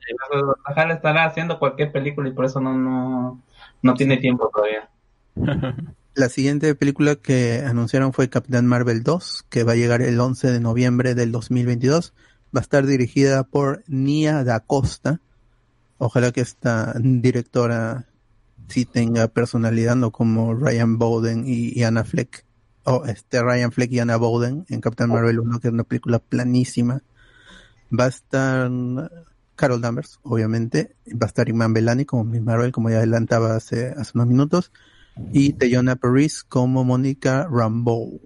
ojalá 0.70 0.94
estará 0.94 1.26
haciendo 1.26 1.60
cualquier 1.60 1.92
película 1.92 2.30
y 2.30 2.32
por 2.34 2.46
eso 2.46 2.62
no, 2.62 2.74
no, 2.78 3.42
no 3.82 3.94
tiene 3.94 4.18
tiempo 4.18 4.50
todavía. 4.54 4.90
La 6.16 6.30
siguiente 6.30 6.74
película 6.74 7.16
que 7.16 7.64
anunciaron 7.64 8.12
fue 8.12 8.28
Capitán 8.28 8.66
Marvel 8.66 9.04
2, 9.04 9.46
que 9.50 9.64
va 9.64 9.74
a 9.74 9.76
llegar 9.76 10.02
el 10.02 10.20
11 10.20 10.52
de 10.52 10.60
noviembre 10.60 11.14
del 11.14 11.32
2022. 11.32 12.16
Va 12.56 12.60
a 12.60 12.64
estar 12.64 12.88
dirigida 12.88 13.44
por 13.44 13.84
Nia 13.88 14.44
Da 14.44 14.60
Costa. 14.62 15.20
Ojalá 16.00 16.32
que 16.32 16.42
esta 16.42 16.94
directora 16.98 18.06
sí 18.68 18.86
tenga 18.86 19.28
personalidad, 19.28 19.96
no 19.96 20.10
como 20.12 20.56
Ryan 20.56 20.98
Bowden 20.98 21.44
y, 21.46 21.78
y 21.80 21.84
Anna 21.84 22.04
Fleck. 22.04 22.46
O 22.90 23.04
este 23.06 23.44
Ryan 23.44 23.72
Fleck 23.74 23.92
y 23.92 24.00
Anna 24.00 24.16
Bowden 24.16 24.66
en 24.70 24.80
Capitán 24.80 25.10
Marvel 25.10 25.40
1, 25.42 25.60
que 25.60 25.68
es 25.68 25.74
una 25.74 25.84
película 25.84 26.20
planísima. 26.20 27.02
Va 27.98 28.06
a 28.06 28.08
estar 28.08 28.72
Carol 29.58 29.82
Danvers, 29.82 30.20
obviamente. 30.24 30.96
Va 31.12 31.26
a 31.26 31.28
estar 31.28 31.50
Iman 31.50 31.74
Belani 31.74 32.06
como 32.06 32.24
Miss 32.24 32.42
Marvel, 32.42 32.72
como 32.72 32.90
ya 32.90 32.98
adelantaba 32.98 33.56
hace, 33.58 33.90
hace 33.90 34.12
unos 34.16 34.28
minutos 34.28 34.72
y 35.34 35.54
Teyona 35.54 35.98
Paris 35.98 36.44
como 36.44 36.86
Mónica 36.86 37.46
Rambeau. 37.52 38.22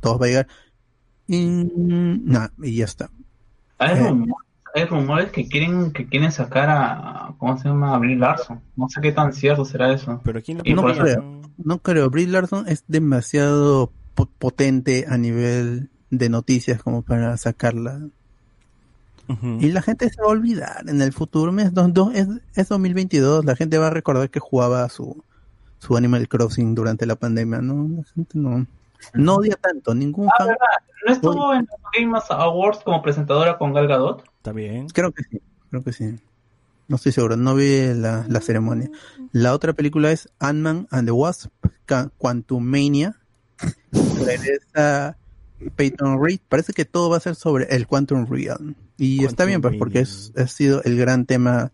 Todos 0.00 0.20
va 0.20 0.24
a 0.26 0.28
llegar. 0.28 0.48
Y, 1.28 1.46
nah, 1.46 2.48
y 2.62 2.76
ya 2.78 2.86
está. 2.86 3.10
Hay, 3.78 3.98
Eh. 3.98 4.08
rumores, 4.08 4.45
hay 4.76 4.84
rumores 4.84 5.30
que 5.30 5.48
quieren 5.48 5.92
que 5.92 6.06
quieren 6.06 6.30
sacar 6.32 6.68
a 6.70 7.34
¿cómo 7.38 7.56
se 7.58 7.68
llama? 7.68 7.94
a 7.94 7.98
Brie 7.98 8.16
Larson. 8.16 8.60
No 8.76 8.88
sé 8.88 9.00
qué 9.00 9.12
tan 9.12 9.32
cierto 9.32 9.64
será 9.64 9.92
eso. 9.92 10.20
Pero 10.24 10.42
¿quién 10.42 10.58
No 10.58 10.82
creo, 10.84 11.42
no 11.58 11.78
creo. 11.78 12.10
Brie 12.10 12.26
Larson 12.26 12.68
es 12.68 12.84
demasiado 12.86 13.90
po- 14.14 14.28
potente 14.38 15.06
a 15.08 15.16
nivel 15.18 15.88
de 16.10 16.28
noticias 16.28 16.82
como 16.82 17.02
para 17.02 17.36
sacarla. 17.36 18.00
Y 19.58 19.70
la 19.72 19.82
gente 19.82 20.08
se 20.08 20.20
va 20.20 20.28
a 20.28 20.30
olvidar 20.30 20.84
en 20.88 21.02
el 21.02 21.12
futuro. 21.12 21.56
Es, 21.58 21.74
dos- 21.74 21.92
dos- 21.92 22.14
es, 22.14 22.28
es 22.54 22.68
2022. 22.68 23.44
La 23.44 23.56
gente 23.56 23.76
va 23.76 23.88
a 23.88 23.90
recordar 23.90 24.30
que 24.30 24.38
jugaba 24.38 24.88
su, 24.88 25.24
su 25.80 25.96
Animal 25.96 26.28
Crossing 26.28 26.76
durante 26.76 27.06
la 27.06 27.16
pandemia. 27.16 27.60
No, 27.60 27.88
la 27.96 28.04
gente 28.14 28.38
no, 28.38 28.64
no 29.14 29.34
odia 29.34 29.56
tanto. 29.60 29.96
Ningún 29.96 30.28
Ah, 30.28 30.34
fan. 30.38 30.46
¿verdad? 30.46 30.66
¿No 31.06 31.12
estuvo 31.12 31.54
en 31.54 31.60
los 31.68 31.80
Game 31.98 32.18
Awards 32.30 32.78
como 32.84 33.02
presentadora 33.02 33.58
con 33.58 33.72
Gal 33.74 33.88
Gadot? 33.88 34.22
Está 34.46 34.54
bien. 34.54 34.86
Creo 34.90 35.10
que 35.10 35.24
sí, 35.24 35.40
creo 35.70 35.82
que 35.82 35.92
sí. 35.92 36.04
No 36.86 36.94
estoy 36.94 37.10
seguro, 37.10 37.36
no 37.36 37.56
vi 37.56 37.92
la, 37.94 38.24
la 38.28 38.40
ceremonia. 38.40 38.88
La 39.32 39.52
otra 39.52 39.72
película 39.72 40.12
es 40.12 40.28
Ant-Man 40.38 40.86
and 40.92 41.08
the 41.08 41.10
Wasp, 41.10 41.50
Quantumania. 42.16 43.18
Regresa 44.24 45.16
Peyton 45.74 46.24
Reed. 46.24 46.38
Parece 46.48 46.72
que 46.74 46.84
todo 46.84 47.10
va 47.10 47.16
a 47.16 47.20
ser 47.20 47.34
sobre 47.34 47.64
el 47.74 47.88
Quantum 47.88 48.24
Realm. 48.30 48.76
Y 48.96 49.24
está 49.24 49.46
bien, 49.46 49.60
pues, 49.60 49.74
porque 49.78 49.98
es, 49.98 50.32
ha 50.36 50.46
sido 50.46 50.80
el 50.84 50.96
gran 50.96 51.26
tema, 51.26 51.72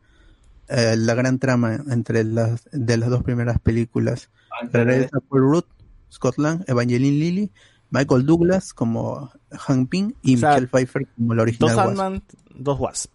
eh, 0.69 0.97
la 0.97 1.13
gran 1.13 1.39
trama 1.39 1.75
entre 1.91 2.25
las, 2.25 2.71
de 2.73 2.97
las 2.97 3.11
dos 3.11 3.23
primeras 3.23 3.61
películas. 3.61 4.31
Regresa 4.73 5.21
Paul 5.29 5.43
Rudd, 5.43 5.65
Scott 6.11 6.39
Lang, 6.39 6.65
Evangeline 6.67 7.19
Lilly, 7.19 7.51
Michael 7.93 8.27
Douglas 8.27 8.75
como 8.75 9.31
Hank 9.53 9.89
Pym 9.89 10.13
y 10.23 10.35
O 10.35 10.39
sea, 10.39 10.49
Michelle 10.51 10.67
Pfeiffer 10.69 11.07
como 11.15 11.35
la 11.35 11.43
original 11.43 11.77
Dos. 11.77 11.87
Ant-Man, 11.87 12.23
dos 12.57 12.81
Wasp. 12.81 13.11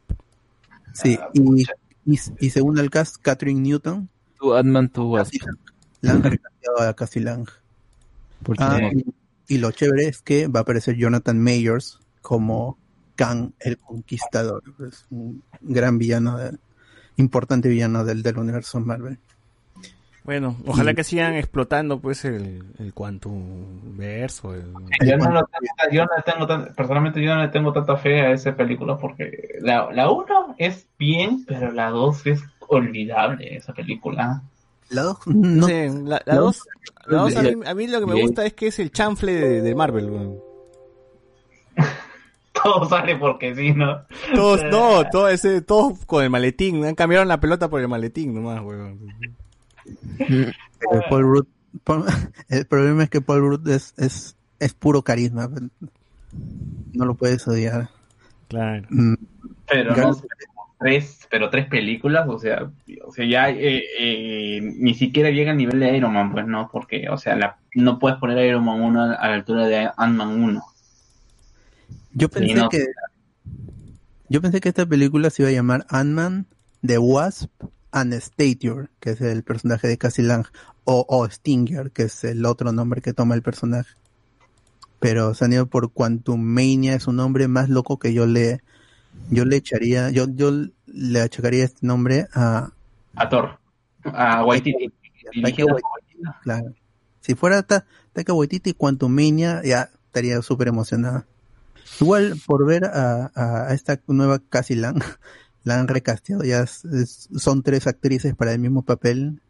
Sí, 0.94 1.20
y, 1.34 1.64
y, 2.06 2.20
y 2.40 2.50
según 2.50 2.78
el 2.80 2.90
cast, 2.90 3.18
Catherine 3.22 3.60
Newton, 3.60 4.08
Tú, 4.40 4.54
Ant-Man, 4.54 4.90
tú, 4.90 5.12
Wasp. 5.12 5.34
la 6.02 6.12
han 6.14 6.24
recasteado 6.24 6.80
a 6.88 6.94
Cassie 6.96 7.22
Lang. 7.22 7.48
Ah, 8.60 8.80
y, 8.94 9.06
y 9.56 9.58
lo 9.58 9.72
chévere 9.72 10.08
es 10.08 10.22
que 10.22 10.48
va 10.48 10.60
a 10.60 10.62
aparecer 10.62 10.96
Jonathan 10.96 11.40
Mayors 11.40 12.00
como 12.22 12.78
Kang 13.16 13.52
el 13.60 13.78
Conquistador. 13.80 14.62
Es 14.88 15.06
un 15.10 15.42
gran 15.62 15.98
villano, 15.98 16.38
de- 16.38 16.58
importante 17.16 17.68
villano 17.68 18.06
del, 18.06 18.22
del 18.22 18.38
universo 18.38 18.80
Marvel. 18.80 19.18
Bueno, 20.28 20.58
ojalá 20.68 20.92
Y- 20.92 20.96
que 20.96 21.04
sigan 21.06 21.34
explotando 21.36 22.00
pues 22.00 22.26
el, 22.26 22.62
el 22.80 22.94
Quantum 22.94 23.98
Verso. 23.98 24.54
el- 24.54 24.74
Yo 25.08 25.18
no, 25.18 25.32
lo 25.32 25.42
tengo- 25.46 25.92
yo 25.94 26.04
no 26.06 26.10
le 26.18 26.24
tengo 26.24 26.46
tan- 26.46 26.74
personalmente 26.76 27.22
yo 27.24 27.34
no 27.34 27.42
le 27.42 27.48
tengo 27.48 27.72
tanta 27.74 27.96
fe 27.98 28.20
a 28.22 28.32
esa 28.34 28.54
película 28.56 28.98
porque 28.98 29.56
la, 29.62 29.90
la 29.94 30.12
1 30.12 30.56
es 30.60 30.86
bien, 31.00 31.46
pero 31.48 31.72
la 31.72 31.90
2 31.92 32.28
es 32.28 32.44
olvidable 32.68 33.56
esa 33.56 33.74
película. 33.74 34.44
La 34.90 35.02
2 35.04 35.18
no, 35.28 35.66
Sí, 35.66 35.74
la, 36.04 36.22
la 36.26 36.36
no. 36.36 36.42
dos, 36.42 36.68
la 37.06 37.18
dos 37.20 37.36
a, 37.38 37.42
mí, 37.44 37.52
a 37.66 37.74
mí 37.74 37.88
lo 37.88 38.00
que 38.02 38.06
me 38.06 38.22
gusta 38.22 38.46
es 38.46 38.54
que 38.54 38.68
es 38.68 38.80
el 38.80 38.92
chanfle 38.92 39.34
de, 39.34 39.62
de 39.62 39.76
Marvel. 39.76 40.10
Todo 42.54 42.90
sale 42.90 43.16
porque 43.16 43.56
sí, 43.56 43.72
¿no? 43.74 44.02
Todos, 44.36 44.62
no, 44.72 45.08
todo 45.10 45.30
ese, 45.30 45.62
todos 45.62 46.04
con 46.06 46.24
el 46.24 46.30
maletín, 46.30 46.96
cambiaron 46.96 47.28
la 47.28 47.40
pelota 47.40 47.70
por 47.70 47.80
el 47.80 47.88
maletín 47.88 48.34
nomás, 48.34 48.62
weón. 48.62 49.00
Eh, 50.20 50.52
Paul 51.10 51.24
Rudd- 51.24 51.48
Paul- 51.84 52.06
el 52.50 52.66
problema 52.66 53.04
es 53.04 53.10
que 53.10 53.22
Paul 53.22 53.42
Rudd 53.42 53.68
es, 53.70 53.94
es, 53.98 54.36
es 54.60 54.74
puro 54.74 55.02
carisma. 55.02 55.50
No 56.94 57.06
lo 57.06 57.16
puedes 57.16 57.48
odiar. 57.48 57.90
Claro. 58.48 58.86
Mm, 58.90 59.16
Pero 59.70 59.96
no 59.96 60.22
tres, 60.80 61.28
pero 61.32 61.50
tres 61.50 61.68
películas, 61.68 62.28
o 62.30 62.38
sea, 62.38 62.70
o 63.06 63.12
sea 63.12 63.26
ya 63.26 63.50
eh, 63.50 63.84
eh, 64.00 64.62
ni 64.62 64.94
siquiera 64.94 65.32
llega 65.32 65.52
al 65.52 65.58
nivel 65.58 65.80
de 65.80 65.98
Iron 65.98 66.14
Man, 66.14 66.32
pues 66.32 66.46
no, 66.46 66.70
porque, 66.72 67.10
o 67.10 67.18
sea, 67.18 67.36
la, 67.36 67.58
no 67.74 67.98
puedes 68.00 68.20
poner 68.20 68.38
a 68.38 68.46
Iron 68.46 68.64
Man 68.64 68.82
1 68.82 69.02
a, 69.02 69.14
a 69.16 69.28
la 69.30 69.34
altura 69.34 69.66
de 69.68 69.90
Ant-Man 69.98 70.44
1. 70.44 70.64
Yo 72.14 72.30
pensé 72.30 72.54
no. 72.56 72.70
que 72.70 72.86
yo 74.30 74.42
pensé 74.42 74.60
que 74.60 74.70
esta 74.70 74.86
película 74.86 75.30
se 75.30 75.44
iba 75.44 75.50
a 75.50 75.54
llamar 75.54 75.86
Ant-Man, 75.90 76.46
The 76.86 76.98
Wasp 76.98 77.50
and 77.92 78.14
Stature, 78.14 78.90
que 79.00 79.12
es 79.12 79.22
el 79.22 79.44
personaje 79.44 79.88
de 79.88 79.98
Cassie 79.98 80.24
Lang, 80.24 80.46
o, 80.84 81.06
o 81.08 81.30
Stinger, 81.30 81.92
que 81.92 82.04
es 82.04 82.24
el 82.24 82.46
otro 82.46 82.72
nombre 82.72 83.02
que 83.02 83.14
toma 83.14 83.36
el 83.36 83.42
personaje. 83.42 83.94
Pero 85.00 85.34
se 85.34 85.46
han 85.46 85.54
ido 85.54 85.68
por 85.68 85.92
Quantum 85.92 86.42
Mania, 86.42 86.96
es 86.96 87.08
un 87.08 87.18
nombre 87.18 87.48
más 87.48 87.70
loco 87.70 88.00
que 88.00 88.14
yo 88.14 88.26
le 88.26 88.62
yo 89.30 89.46
le 89.46 89.58
echaría, 89.58 90.10
yo 90.10 90.26
yo 90.30 90.52
le 90.86 91.22
achacaría 91.22 91.66
este 91.66 91.86
nombre 91.86 92.28
a 92.34 92.72
A 93.16 93.30
Thor, 93.30 93.60
a 94.06 94.44
Waititi. 94.46 94.92
Taika 95.42 95.64
claro. 96.42 96.74
Si 97.22 97.36
fuera 97.36 97.62
Ta- 97.64 97.86
Taika 98.14 98.34
Waititi 98.34 98.74
Quantum 98.74 99.12
Mania, 99.14 99.62
ya 99.64 99.90
estaría 100.06 100.42
súper 100.42 100.70
emocionada. 100.70 101.26
Igual 102.00 102.36
por 102.46 102.66
ver 102.66 102.86
a, 102.86 103.32
a- 103.36 103.68
a 103.68 103.74
esta 103.74 104.00
nueva 104.08 104.40
Cassie 104.40 104.76
Lang, 104.78 105.02
la 105.68 105.80
han 105.80 105.88
recasteado, 105.88 106.44
ya 106.44 106.62
es- 106.62 106.86
es- 106.86 107.30
son 107.38 107.62
tres 107.64 107.86
actrices 107.88 108.36
para 108.36 108.54
el 108.54 108.60
mismo 108.60 108.82
papel. 108.84 109.42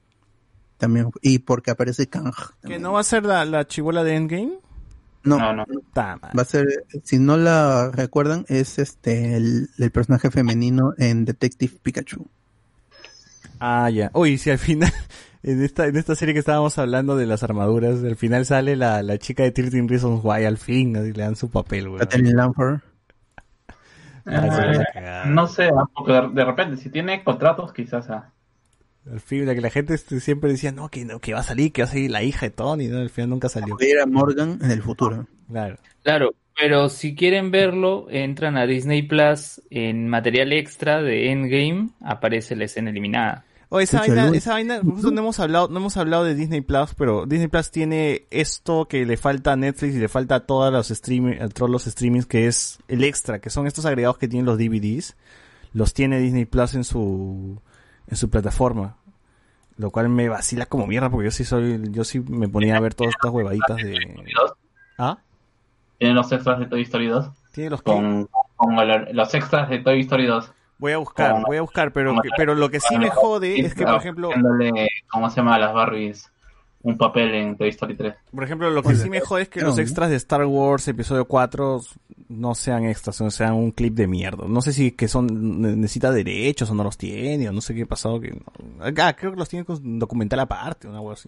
También, 0.77 1.09
y 1.21 1.39
porque 1.39 1.71
aparece 1.71 2.07
Kang. 2.07 2.31
¿Que 2.63 2.77
no 2.77 2.93
va 2.93 2.99
a 2.99 3.03
ser 3.03 3.25
la, 3.25 3.45
la 3.45 3.65
chibola 3.67 4.03
de 4.03 4.15
Endgame? 4.15 4.59
No, 5.23 5.37
No, 5.39 5.53
no. 5.53 5.65
Va 5.95 6.41
a 6.41 6.45
ser, 6.45 6.67
si 7.03 7.17
no 7.19 7.35
la 7.35 7.89
recuerdan, 7.91 8.45
es 8.47 8.77
este 8.79 9.35
el, 9.35 9.69
el 9.77 9.91
personaje 9.91 10.29
femenino 10.31 10.93
en 10.97 11.25
Detective 11.25 11.73
Pikachu. 11.81 12.27
Ah, 13.59 13.89
ya. 13.89 14.11
Uy, 14.13 14.37
si 14.37 14.51
al 14.51 14.59
final, 14.59 14.91
en 15.43 15.63
esta, 15.63 15.87
en 15.87 15.97
esta 15.97 16.15
serie 16.15 16.33
que 16.33 16.39
estábamos 16.39 16.77
hablando 16.77 17.15
de 17.17 17.25
las 17.25 17.41
armaduras, 17.43 18.03
al 18.03 18.15
final 18.15 18.45
sale 18.45 18.75
la, 18.75 19.01
la 19.03 19.17
chica 19.17 19.43
de 19.43 19.51
13 19.51 19.81
Reasons 19.87 20.21
Why, 20.23 20.45
al 20.45 20.57
fin, 20.57 20.95
así 20.95 21.11
le 21.11 21.23
dan 21.23 21.35
su 21.35 21.49
papel, 21.49 21.87
weón. 21.87 21.99
Kathleen 21.99 22.35
Lanford. 22.37 22.79
Ah, 24.27 25.23
no 25.27 25.47
sé, 25.47 25.69
de, 26.33 26.45
repente, 26.45 26.77
si 26.77 26.89
tiene 26.89 27.23
contratos, 27.23 27.73
quizás. 27.73 28.09
ah. 28.09 28.31
Al 29.09 29.21
fin, 29.21 29.45
la 29.45 29.55
que 29.55 29.61
la 29.61 29.69
gente 29.69 29.93
este, 29.93 30.19
siempre 30.19 30.49
decía, 30.49 30.71
no, 30.71 30.89
que, 30.89 31.05
no, 31.05 31.19
que 31.19 31.33
va 31.33 31.39
a 31.39 31.43
salir, 31.43 31.71
que 31.71 31.81
va 31.81 31.87
a 31.87 31.91
salir 31.91 32.11
la 32.11 32.23
hija 32.23 32.47
de 32.47 32.49
Tony, 32.49 32.87
¿no? 32.87 32.97
Al 32.97 33.09
final 33.09 33.29
nunca 33.29 33.47
salió. 33.47 33.77
Era 33.79 34.05
Morgan 34.05 34.59
en 34.61 34.71
el 34.71 34.81
futuro. 34.81 35.27
Claro. 35.49 35.77
Claro, 36.03 36.35
pero 36.59 36.89
si 36.89 37.15
quieren 37.15 37.51
verlo, 37.51 38.07
entran 38.09 38.57
a 38.57 38.65
Disney 38.65 39.03
Plus 39.03 39.61
en 39.69 40.07
material 40.07 40.51
extra 40.51 41.01
de 41.01 41.31
Endgame, 41.31 41.89
aparece 42.01 42.55
la 42.55 42.65
escena 42.65 42.89
eliminada. 42.89 43.45
O 43.69 43.79
esa 43.81 43.99
Pucha, 43.99 44.15
vaina, 44.15 44.37
esa 44.37 44.51
vaina, 44.53 44.79
justo 44.81 45.11
no 45.11 45.19
hemos 45.21 45.39
hablado, 45.41 45.67
no 45.67 45.77
hemos 45.79 45.97
hablado 45.97 46.23
de 46.23 46.35
Disney 46.35 46.61
Plus, 46.61 46.93
pero 46.97 47.25
Disney 47.25 47.47
Plus 47.49 47.69
tiene 47.69 48.25
esto 48.31 48.85
que 48.87 49.05
le 49.05 49.17
falta 49.17 49.51
a 49.53 49.55
Netflix 49.57 49.95
y 49.95 49.99
le 49.99 50.07
falta 50.07 50.35
a 50.35 50.39
todos 50.45 50.71
los 50.71 50.89
streaming, 50.89 51.41
a 51.41 51.49
todos 51.49 51.69
los 51.69 51.83
streamings 51.83 52.25
que 52.25 52.47
es 52.47 52.79
el 52.87 53.03
extra, 53.03 53.39
que 53.39 53.49
son 53.49 53.67
estos 53.67 53.85
agregados 53.85 54.17
que 54.17 54.29
tienen 54.29 54.45
los 54.45 54.57
DVDs, 54.57 55.17
los 55.73 55.93
tiene 55.93 56.19
Disney 56.19 56.45
Plus 56.45 56.75
en 56.75 56.85
su, 56.85 57.59
en 58.07 58.15
su 58.17 58.29
plataforma. 58.29 58.95
Lo 59.75 59.91
cual 59.91 60.09
me 60.09 60.27
vacila 60.29 60.65
como 60.65 60.87
mierda 60.87 61.09
porque 61.09 61.25
yo 61.25 61.31
sí 61.31 61.43
soy, 61.43 61.79
yo 61.91 62.03
sí 62.03 62.19
me 62.21 62.47
ponía 62.47 62.77
a 62.77 62.79
ver 62.79 62.95
todas 62.95 63.13
estas 63.13 63.31
huevaditas 63.31 63.75
de, 63.77 63.99
¿ah? 64.97 65.19
Tiene 65.99 66.13
los 66.15 66.31
extras 66.31 66.59
de 66.59 66.65
Toy 66.67 66.81
Story 66.83 67.07
2. 67.07 67.29
Tiene 67.51 67.69
los 67.71 67.81
Con, 67.81 68.27
con 68.55 68.79
el- 68.79 69.15
los 69.15 69.33
extras 69.35 69.69
de 69.69 69.79
Toy 69.79 69.99
Story 70.01 70.25
2. 70.25 70.51
Voy 70.79 70.91
a 70.93 70.97
buscar, 70.97 71.41
voy 71.45 71.57
a 71.57 71.61
buscar, 71.61 71.91
pero, 71.91 72.15
que- 72.21 72.29
pero 72.37 72.55
lo 72.55 72.69
que 72.69 72.79
sí 72.79 72.97
me 72.97 73.09
jode 73.09 73.59
es 73.59 73.73
que, 73.73 73.83
por 73.85 73.95
ejemplo, 73.95 74.29
¿Cómo 75.11 75.29
se 75.29 75.35
llama? 75.37 75.55
A 75.55 75.59
las 75.59 75.73
Barbies. 75.73 76.31
Un 76.83 76.95
papel 76.97 77.33
en 77.33 77.57
Toy 77.57 77.69
Story 77.69 77.95
3. 77.95 78.13
Por 78.33 78.43
ejemplo, 78.43 78.69
lo 78.69 78.81
que 78.83 78.95
sí 78.95 79.09
me 79.09 79.19
jode 79.19 79.41
es 79.43 79.49
que 79.49 79.61
los 79.61 79.77
extras 79.77 80.09
de 80.09 80.15
Star 80.15 80.45
Wars 80.45 80.87
Episodio 80.87 81.25
4 81.25 81.81
no 82.29 82.55
sean 82.55 82.85
extras, 82.85 83.19
no 83.19 83.31
sean 83.31 83.53
un 83.55 83.71
clip 83.71 83.93
de 83.95 84.07
mierda. 84.07 84.45
No 84.47 84.61
sé 84.61 84.71
si 84.71 84.91
que 84.91 85.07
son 85.07 85.61
ne- 85.61 85.75
necesita 85.75 86.11
derechos 86.11 86.69
o 86.69 86.75
no 86.75 86.83
los 86.83 86.97
tiene, 86.97 87.49
o 87.49 87.51
no 87.51 87.61
sé 87.61 87.73
qué 87.75 87.81
ha 87.81 87.85
pasado. 87.87 88.21
Que 88.21 88.29
no. 88.31 88.43
Ah, 89.03 89.13
creo 89.13 89.31
que 89.31 89.37
los 89.37 89.49
tiene 89.49 89.65
con 89.65 89.99
documental 89.99 90.39
aparte, 90.39 90.87
una 90.87 90.99
algo 90.99 91.11
así. 91.11 91.27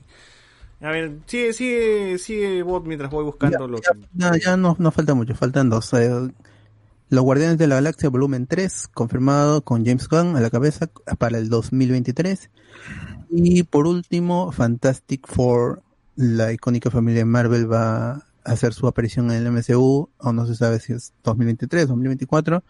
A 0.81 0.91
ver, 0.91 1.11
sigue, 1.25 1.51
sigue, 1.51 2.17
sigue 2.19 2.63
bot 2.63 2.85
mientras 2.85 3.11
voy 3.11 3.25
buscando 3.25 3.67
lo 3.67 3.79
que... 3.79 3.89
No, 4.13 4.33
ya 4.37 4.55
no, 4.55 4.77
no 4.79 4.91
falta 4.91 5.13
mucho, 5.13 5.35
faltan 5.35 5.69
dos. 5.69 5.91
Eh, 5.93 6.09
Los 7.09 7.23
Guardianes 7.23 7.57
de 7.57 7.67
la 7.67 7.75
Galaxia 7.75 8.09
Volumen 8.09 8.45
3, 8.45 8.87
confirmado 8.93 9.63
con 9.63 9.83
James 9.85 10.07
Gunn 10.07 10.35
a 10.35 10.41
la 10.41 10.49
cabeza 10.49 10.89
para 11.17 11.37
el 11.39 11.49
2023. 11.49 12.49
Y 13.31 13.63
por 13.63 13.87
último, 13.87 14.51
Fantastic 14.51 15.27
Four, 15.27 15.81
la 16.15 16.51
icónica 16.53 16.91
familia 16.91 17.21
de 17.21 17.25
Marvel 17.25 17.71
va 17.71 18.11
a 18.11 18.23
hacer 18.43 18.73
su 18.73 18.87
aparición 18.87 19.31
en 19.31 19.37
el 19.45 19.51
MCU, 19.51 20.09
o 20.17 20.33
no 20.33 20.45
se 20.45 20.55
sabe 20.55 20.79
si 20.79 20.93
es 20.93 21.13
2023, 21.23 21.87
2024. 21.87 22.63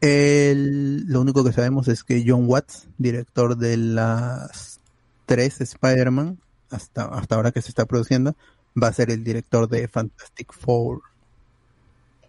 El- 0.00 1.06
lo 1.06 1.20
único 1.22 1.42
que 1.42 1.52
sabemos 1.52 1.88
es 1.88 2.04
que 2.04 2.22
John 2.26 2.44
Watts, 2.46 2.86
director 2.98 3.56
de 3.56 3.76
las 3.78 4.80
tres 5.24 5.60
Spider-Man, 5.60 6.38
hasta, 6.70 7.06
hasta 7.06 7.34
ahora 7.34 7.50
que 7.52 7.62
se 7.62 7.70
está 7.70 7.86
produciendo, 7.86 8.36
va 8.80 8.88
a 8.88 8.92
ser 8.92 9.10
el 9.10 9.24
director 9.24 9.68
de 9.68 9.88
Fantastic 9.88 10.52
Four. 10.52 11.00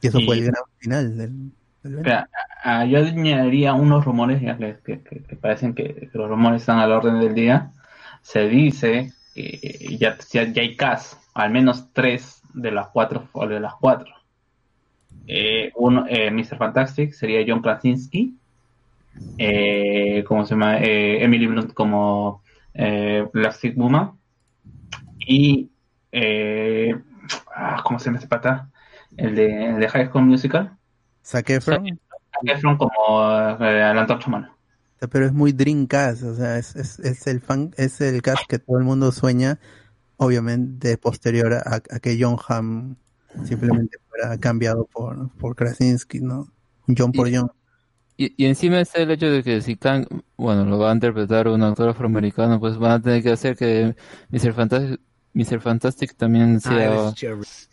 Y 0.02 0.08
eso 0.08 0.20
Y- 0.20 0.26
fue 0.26 0.36
el 0.36 0.44
gran 0.46 0.64
final 0.80 1.18
del, 1.18 1.52
del 1.84 2.04
yo 2.90 2.98
añadiría 3.00 3.74
unos 3.74 4.04
rumores 4.06 4.42
que, 4.42 4.76
que- 4.86 5.02
que- 5.04 5.24
que 5.24 5.36
parecen 5.36 5.74
que, 5.74 6.10
que 6.12 6.18
los 6.18 6.30
rumores 6.30 6.62
están 6.62 6.80
a 6.80 6.88
la 6.88 6.98
orden 6.98 7.20
del 7.20 7.34
día. 7.34 7.72
Se 8.22 8.48
dice 8.48 9.14
que 9.34 9.98
ya, 10.00 10.18
ya, 10.32 10.44
ya 10.52 10.62
hay 10.62 10.76
cast, 10.76 11.22
al 11.34 11.52
menos 11.52 11.94
tres 11.94 12.42
de 12.54 12.72
las 12.72 12.88
cuatro, 12.90 13.30
o 13.32 13.48
de 13.48 13.60
las 13.60 13.74
cuatro. 13.76 14.12
Eh, 15.28 15.72
uno, 15.76 16.06
eh, 16.10 16.32
Mr. 16.32 16.58
Fantastic 16.58 17.14
sería 17.14 17.44
John 17.48 17.62
Krasinski. 17.62 18.36
Eh, 19.38 20.24
¿Cómo 20.28 20.46
se 20.46 20.52
llama? 20.52 20.80
Eh, 20.80 21.24
Emily 21.24 21.48
Blunt 21.48 21.74
como 21.74 22.44
eh, 22.74 23.26
Plastic 23.32 23.76
Woman. 23.78 24.12
Y 25.20 25.70
eh, 26.12 26.96
ah, 27.56 27.82
¿cómo 27.84 28.00
se 28.00 28.06
llama 28.06 28.20
ese 28.20 28.28
pata? 28.28 28.70
El 29.18 29.36
de, 29.36 29.66
el 29.72 29.80
de 29.80 29.90
High 29.90 30.08
School 30.10 30.26
Musical. 30.26 30.78
Zac 31.24 31.50
Efron, 31.52 31.86
Zac 32.32 32.58
Efron 32.58 32.78
como 32.78 32.92
eh, 33.60 33.94
la 33.94 34.02
antorcha 34.02 34.28
humana. 34.28 34.58
pero 35.12 35.26
es 35.26 35.34
muy 35.34 35.52
Dreamcast, 35.54 36.24
o 36.24 36.36
sea, 36.36 36.58
es, 36.58 36.76
es, 36.76 37.00
es 37.00 37.28
el 37.28 37.42
fan, 37.42 37.74
es 37.78 38.02
el 38.02 38.22
cast 38.22 38.48
que 38.48 38.60
todo 38.60 38.78
el 38.78 38.84
mundo 38.86 39.12
sueña, 39.12 39.60
obviamente 40.18 40.98
posterior 40.98 41.54
a, 41.54 41.76
a 41.76 42.00
que 42.00 42.18
John 42.20 42.38
Hamm 42.48 42.98
simplemente 43.44 43.98
fuera 44.10 44.38
cambiado 44.40 44.86
por, 44.88 45.32
por 45.38 45.56
Krasinski, 45.56 46.22
¿no? 46.22 46.48
John 46.98 47.14
por 47.14 47.30
John. 47.34 47.52
Y, 48.18 48.34
y 48.44 48.48
encima 48.48 48.82
está 48.82 49.02
el 49.02 49.12
hecho 49.12 49.30
de 49.32 49.44
que 49.44 49.62
si 49.62 49.78
Kang, 49.78 50.08
bueno, 50.38 50.66
lo 50.66 50.80
va 50.80 50.92
a 50.92 50.94
interpretar 50.96 51.48
un 51.48 51.64
actor 51.64 51.90
afroamericano, 51.90 52.60
pues 52.60 52.78
van 52.78 52.92
a 52.94 53.02
tener 53.02 53.24
que 53.24 53.32
hacer 53.32 53.56
que 53.58 53.96
Mr. 54.32 54.54
Fantastic, 54.54 55.02
Mr. 55.38 55.60
Fantastic 55.62 56.16
también 56.16 56.60
sea 56.60 57.10
Ah, 57.10 57.14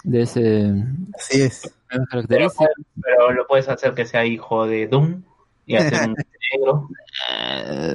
de 0.05 0.23
ese 0.23 0.73
Así 1.17 1.43
es. 1.43 1.75
Pero, 2.29 2.49
pero 3.03 3.31
lo 3.33 3.47
puedes 3.47 3.69
hacer 3.69 3.95
que 3.95 4.05
sea 4.05 4.25
hijo 4.27 4.67
de 4.67 4.87
Doom 4.87 5.23
y 5.65 5.77
hacer 5.77 6.09
un 6.11 6.15
negro. 6.53 6.89
Eh, 7.33 7.95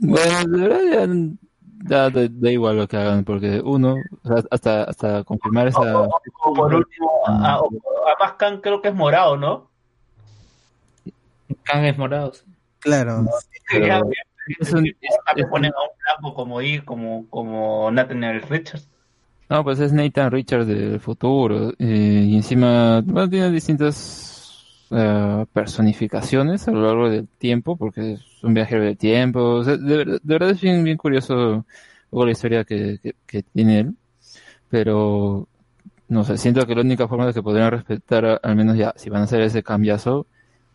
bueno, 0.00 0.44
de 0.46 0.58
verdad 0.68 0.80
ya 0.92 1.06
da, 1.82 2.10
da- 2.10 2.28
da 2.30 2.50
igual 2.50 2.76
lo 2.78 2.86
que 2.88 2.96
hagan, 2.96 3.24
porque 3.24 3.60
uno, 3.64 3.96
hasta, 4.50 4.84
hasta 4.84 5.24
confirmar 5.24 5.68
esa... 5.68 5.80
O 6.00 6.54
por 6.54 6.74
último, 6.74 7.10
a, 7.26 7.58
o- 7.60 7.68
además 8.06 8.36
Khan 8.38 8.60
creo 8.60 8.80
que 8.80 8.88
es 8.88 8.94
morado, 8.94 9.36
¿no? 9.36 9.68
Kang 11.64 11.84
es 11.84 11.98
morado. 11.98 12.32
sí. 12.32 12.44
Claro. 12.78 13.24
Pero- 13.70 13.86
Ya, 13.86 14.00
es 14.58 14.72
un- 14.72 14.82
me 15.36 15.44
ponen 15.46 15.72
a 15.72 15.82
un 15.82 15.88
blanco 16.04 16.34
como 16.34 16.58
ahí, 16.58 16.80
como, 16.80 17.28
como 17.28 17.90
Nathaniel 17.90 18.42
Richards. 18.42 18.88
No, 19.48 19.64
pues 19.64 19.80
es 19.80 19.92
Nathan 19.92 20.30
Richards 20.30 20.66
del 20.66 21.00
futuro. 21.00 21.70
eh, 21.78 22.24
y 22.28 22.36
encima, 22.36 23.00
bueno, 23.04 23.28
tiene 23.28 23.50
distintas 23.50 24.64
eh, 24.92 25.44
personificaciones 25.52 26.68
a 26.68 26.70
lo 26.72 26.82
largo 26.82 27.10
del 27.10 27.26
tiempo, 27.38 27.76
porque 27.76 28.12
es 28.12 28.20
un 28.44 28.54
viajero 28.54 28.84
del 28.84 28.96
tiempo. 28.96 29.40
o 29.40 29.64
sea, 29.64 29.76
de, 29.76 29.96
verdad- 29.96 30.20
de 30.22 30.34
verdad 30.34 30.50
es 30.50 30.60
bien, 30.60 30.84
bien 30.84 30.96
curioso 30.96 31.66
la 32.12 32.30
historia 32.30 32.64
que, 32.64 32.98
que, 33.02 33.14
que 33.26 33.42
tiene 33.42 33.80
él. 33.80 33.94
Pero, 34.68 35.48
no 36.08 36.24
sé, 36.24 36.38
siento 36.38 36.66
que 36.66 36.74
la 36.74 36.82
única 36.82 37.08
forma 37.08 37.26
de 37.26 37.34
que 37.34 37.42
podrían 37.42 37.70
respetar, 37.72 38.40
al 38.42 38.56
menos 38.56 38.76
ya, 38.76 38.92
si 38.96 39.10
van 39.10 39.22
a 39.22 39.24
hacer 39.24 39.40
ese 39.42 39.62
cambiazo, 39.62 40.26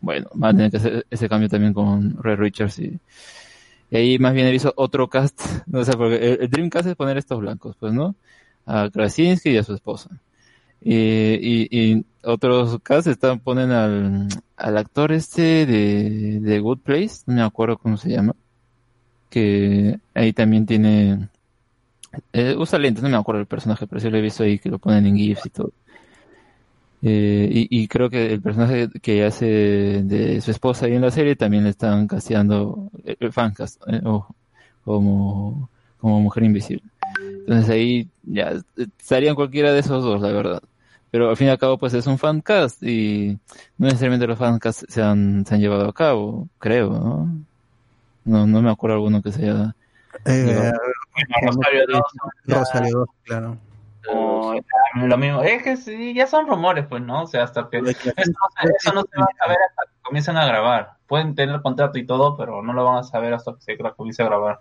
bueno, 0.02 0.30
van 0.36 0.56
a 0.56 0.58
tener 0.58 0.72
que 0.72 0.78
hacer 0.78 1.08
ese 1.10 1.30
cambio 1.30 1.50
también 1.50 1.74
con 1.74 2.22
Red 2.24 2.38
Richards 2.40 2.80
y, 2.80 3.00
y 3.92 3.98
ahí 3.98 4.20
más 4.20 4.34
bien 4.34 4.48
he 4.48 4.52
visto 4.52 4.74
otro 4.78 5.10
cast, 5.10 5.40
no 5.68 5.84
sé, 5.86 5.94
porque 5.94 6.16
el, 6.18 6.42
el 6.42 6.50
Dreamcast 6.50 6.88
es 6.88 6.96
poner 6.96 7.18
estos 7.18 7.40
blancos, 7.40 7.76
pues, 7.80 7.94
¿no? 7.94 8.16
A 8.66 8.90
Krasinski 8.92 9.52
y 9.52 9.58
a 9.58 9.64
su 9.64 9.74
esposa. 9.74 10.10
Y, 10.82 10.96
y, 10.96 11.68
y 11.72 12.06
otros 12.24 12.80
cast 12.84 13.08
están, 13.08 13.40
ponen 13.40 13.72
al, 13.72 14.28
al 14.58 14.78
actor 14.78 15.12
este 15.12 15.66
de, 15.66 16.40
de 16.42 16.60
Good 16.60 16.80
Place, 16.80 17.24
no 17.28 17.36
me 17.36 17.42
acuerdo 17.44 17.78
cómo 17.78 17.98
se 17.98 18.10
llama, 18.10 18.36
que 19.30 20.00
ahí 20.14 20.34
también 20.34 20.66
tiene, 20.66 21.30
eh, 22.34 22.56
usa 22.58 22.80
lentes, 22.80 23.04
no 23.04 23.10
me 23.10 23.18
acuerdo 23.18 23.42
el 23.42 23.48
personaje, 23.48 23.88
pero 23.88 24.00
sí 24.02 24.10
lo 24.10 24.18
he 24.18 24.22
visto 24.22 24.44
ahí 24.44 24.60
que 24.60 24.70
lo 24.70 24.80
ponen 24.80 25.06
en 25.08 25.18
GIFs 25.18 25.46
y 25.48 25.50
todo. 25.50 25.74
Eh, 27.02 27.50
y, 27.52 27.84
y 27.84 27.88
creo 27.88 28.10
que 28.10 28.34
el 28.34 28.42
personaje 28.42 28.90
que 29.02 29.24
hace 29.26 29.46
de 30.04 30.42
su 30.42 30.52
esposa 30.52 30.86
ahí 30.88 30.96
en 30.96 31.02
la 31.02 31.12
serie 31.12 31.36
también 31.36 31.64
le 31.64 31.70
están 31.72 32.08
casteando 32.08 32.90
el, 33.04 33.32
fancast 33.32 33.82
eh, 33.88 34.02
ojo, 34.04 34.36
como, 34.84 35.70
como 36.00 36.22
mujer 36.22 36.44
invisible. 36.44 36.84
Entonces 37.20 37.70
ahí 37.70 38.08
ya 38.24 38.54
estarían 38.76 39.36
cualquiera 39.36 39.72
de 39.72 39.80
esos 39.80 40.04
dos, 40.04 40.20
la 40.22 40.32
verdad. 40.32 40.64
Pero 41.12 41.30
al 41.30 41.38
fin 41.38 41.48
y 41.48 41.50
al 41.52 41.60
cabo, 41.60 41.78
pues 41.78 41.94
es 41.94 42.08
un 42.08 42.18
fancast 42.18 42.82
y 42.84 43.38
no 43.78 43.86
necesariamente 43.86 44.28
los 44.28 44.38
fancasts 44.40 44.86
se 44.90 45.02
han, 45.02 45.46
se 45.46 45.56
han 45.56 45.62
llevado 45.62 45.88
a 45.88 45.94
cabo, 45.94 46.48
creo, 46.60 46.90
¿no? 46.90 47.30
No, 48.26 48.48
no 48.48 48.62
me 48.62 48.72
acuerdo 48.72 48.96
alguno 48.96 49.22
que 49.22 49.32
se 49.32 49.44
haya 49.44 49.76
Eh, 50.26 50.46
llevado. 50.48 50.74
Rosario 51.44 51.86
Dawson, 51.88 52.30
Rosario 52.48 52.98
2, 52.98 53.08
claro. 53.24 53.58
O, 54.12 54.54
lo 54.96 55.18
mismo. 55.18 55.42
Es 55.44 55.64
que 55.64 55.78
sí, 55.78 56.14
ya 56.14 56.28
son 56.28 56.48
rumores, 56.48 56.86
pues, 56.88 57.02
¿no? 57.02 57.24
O 57.24 57.28
sea, 57.28 57.44
hasta 57.44 57.70
que. 57.70 57.78
Eso 57.78 57.92
no, 57.94 58.14
se- 58.14 58.70
eso 58.80 58.94
no 58.94 59.02
se 59.02 59.20
va 59.20 59.26
a 59.26 59.44
saber 59.44 59.58
hasta 59.70 59.84
que 59.92 60.02
comiencen 60.04 60.38
a 60.38 60.46
grabar. 60.46 60.92
Pueden 61.08 61.36
tener 61.36 61.62
contrato 61.62 61.98
y 62.00 62.06
todo, 62.06 62.36
pero 62.38 62.62
no 62.62 62.74
lo 62.74 62.84
van 62.84 62.98
a 63.00 63.04
saber 63.04 63.34
hasta 63.34 63.54
que 63.54 63.62
se 63.62 63.78
comience 63.96 64.24
a 64.24 64.26
grabar. 64.26 64.60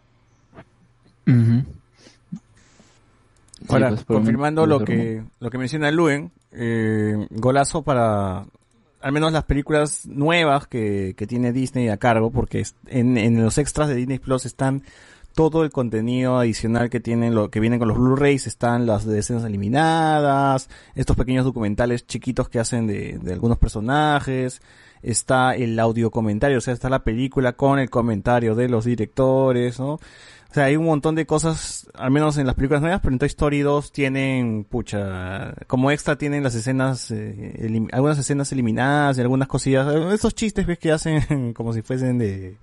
Sí, 3.57 3.67
Ahora, 3.69 3.89
pues, 3.91 4.05
confirmando 4.05 4.67
lo 4.67 4.85
que, 4.85 5.23
lo 5.41 5.51
que 5.51 5.59
menciona 5.59 5.91
Luen, 5.91 6.33
eh, 6.53 7.27
golazo 7.31 7.83
para 7.83 8.45
al 9.01 9.13
menos 9.13 9.33
las 9.33 9.45
películas 9.45 10.07
nuevas 10.07 10.67
que, 10.67 11.15
que 11.17 11.27
tiene 11.27 11.53
Disney 11.53 11.89
a 11.89 11.99
cargo, 11.99 12.31
porque 12.31 12.61
es- 12.61 12.75
en, 12.87 13.17
en 13.19 13.43
los 13.43 13.59
extras 13.59 13.89
de 13.89 13.95
Disney 13.95 14.19
Plus 14.19 14.47
están 14.47 14.83
todo 15.35 15.65
el 15.65 15.71
contenido 15.71 16.39
adicional 16.39 16.91
que 16.91 17.01
tienen, 17.01 17.35
lo 17.35 17.51
que 17.51 17.61
vienen 17.61 17.79
con 17.79 17.89
los 17.89 17.99
Blu-rays, 17.99 18.47
están 18.47 18.87
las 18.87 19.05
escenas 19.07 19.45
eliminadas, 19.45 20.69
estos 20.95 21.17
pequeños 21.17 21.45
documentales 21.45 22.07
chiquitos 22.07 22.49
que 22.49 22.61
hacen 22.61 22.87
de, 22.87 23.19
de 23.19 23.33
algunos 23.33 23.59
personajes, 23.59 24.63
está 25.03 25.55
el 25.55 25.79
audio 25.79 26.11
comentario, 26.11 26.59
o 26.59 26.61
sea, 26.61 26.73
está 26.73 26.89
la 26.89 27.05
película 27.05 27.55
con 27.55 27.79
el 27.79 27.91
comentario 27.91 28.55
de 28.55 28.69
los 28.69 28.85
directores, 28.85 29.79
¿no? 29.79 29.95
O 29.95 30.55
sea, 30.55 30.67
hay 30.67 30.77
un 30.77 30.85
montón 30.85 31.17
de 31.17 31.27
cosas, 31.27 31.89
al 31.95 32.13
menos 32.13 32.39
en 32.39 32.47
las 32.47 32.55
películas 32.55 32.81
nuevas, 32.81 33.01
pero 33.03 33.13
en 33.13 33.19
Toy 33.19 33.27
Story 33.27 33.63
2 33.63 33.91
tienen, 33.91 34.63
pucha, 34.63 35.53
como 35.67 35.91
extra 35.91 36.17
tienen 36.17 36.45
las 36.45 36.55
escenas, 36.55 37.11
eh, 37.11 37.89
algunas 37.91 38.21
escenas 38.21 38.53
eliminadas 38.53 39.19
y 39.19 39.21
algunas 39.21 39.49
cosillas, 39.49 39.93
esos 40.13 40.33
chistes 40.33 40.65
ves 40.65 40.79
que 40.79 40.93
hacen 40.93 41.53
como 41.55 41.73
si 41.73 41.83
fuesen 41.83 42.19
de, 42.19 42.57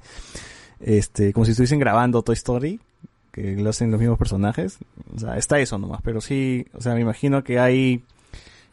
este, 0.81 1.33
como 1.33 1.45
si 1.45 1.51
estuviesen 1.51 1.79
grabando 1.79 2.21
Toy 2.21 2.33
Story, 2.33 2.79
que 3.31 3.55
lo 3.55 3.69
hacen 3.69 3.91
los 3.91 3.99
mismos 3.99 4.17
personajes. 4.19 4.77
O 5.15 5.19
sea, 5.19 5.37
está 5.37 5.59
eso 5.59 5.77
nomás, 5.77 6.01
pero 6.03 6.21
sí, 6.21 6.65
o 6.73 6.81
sea, 6.81 6.93
me 6.95 7.01
imagino 7.01 7.43
que 7.43 7.59
hay, 7.59 8.03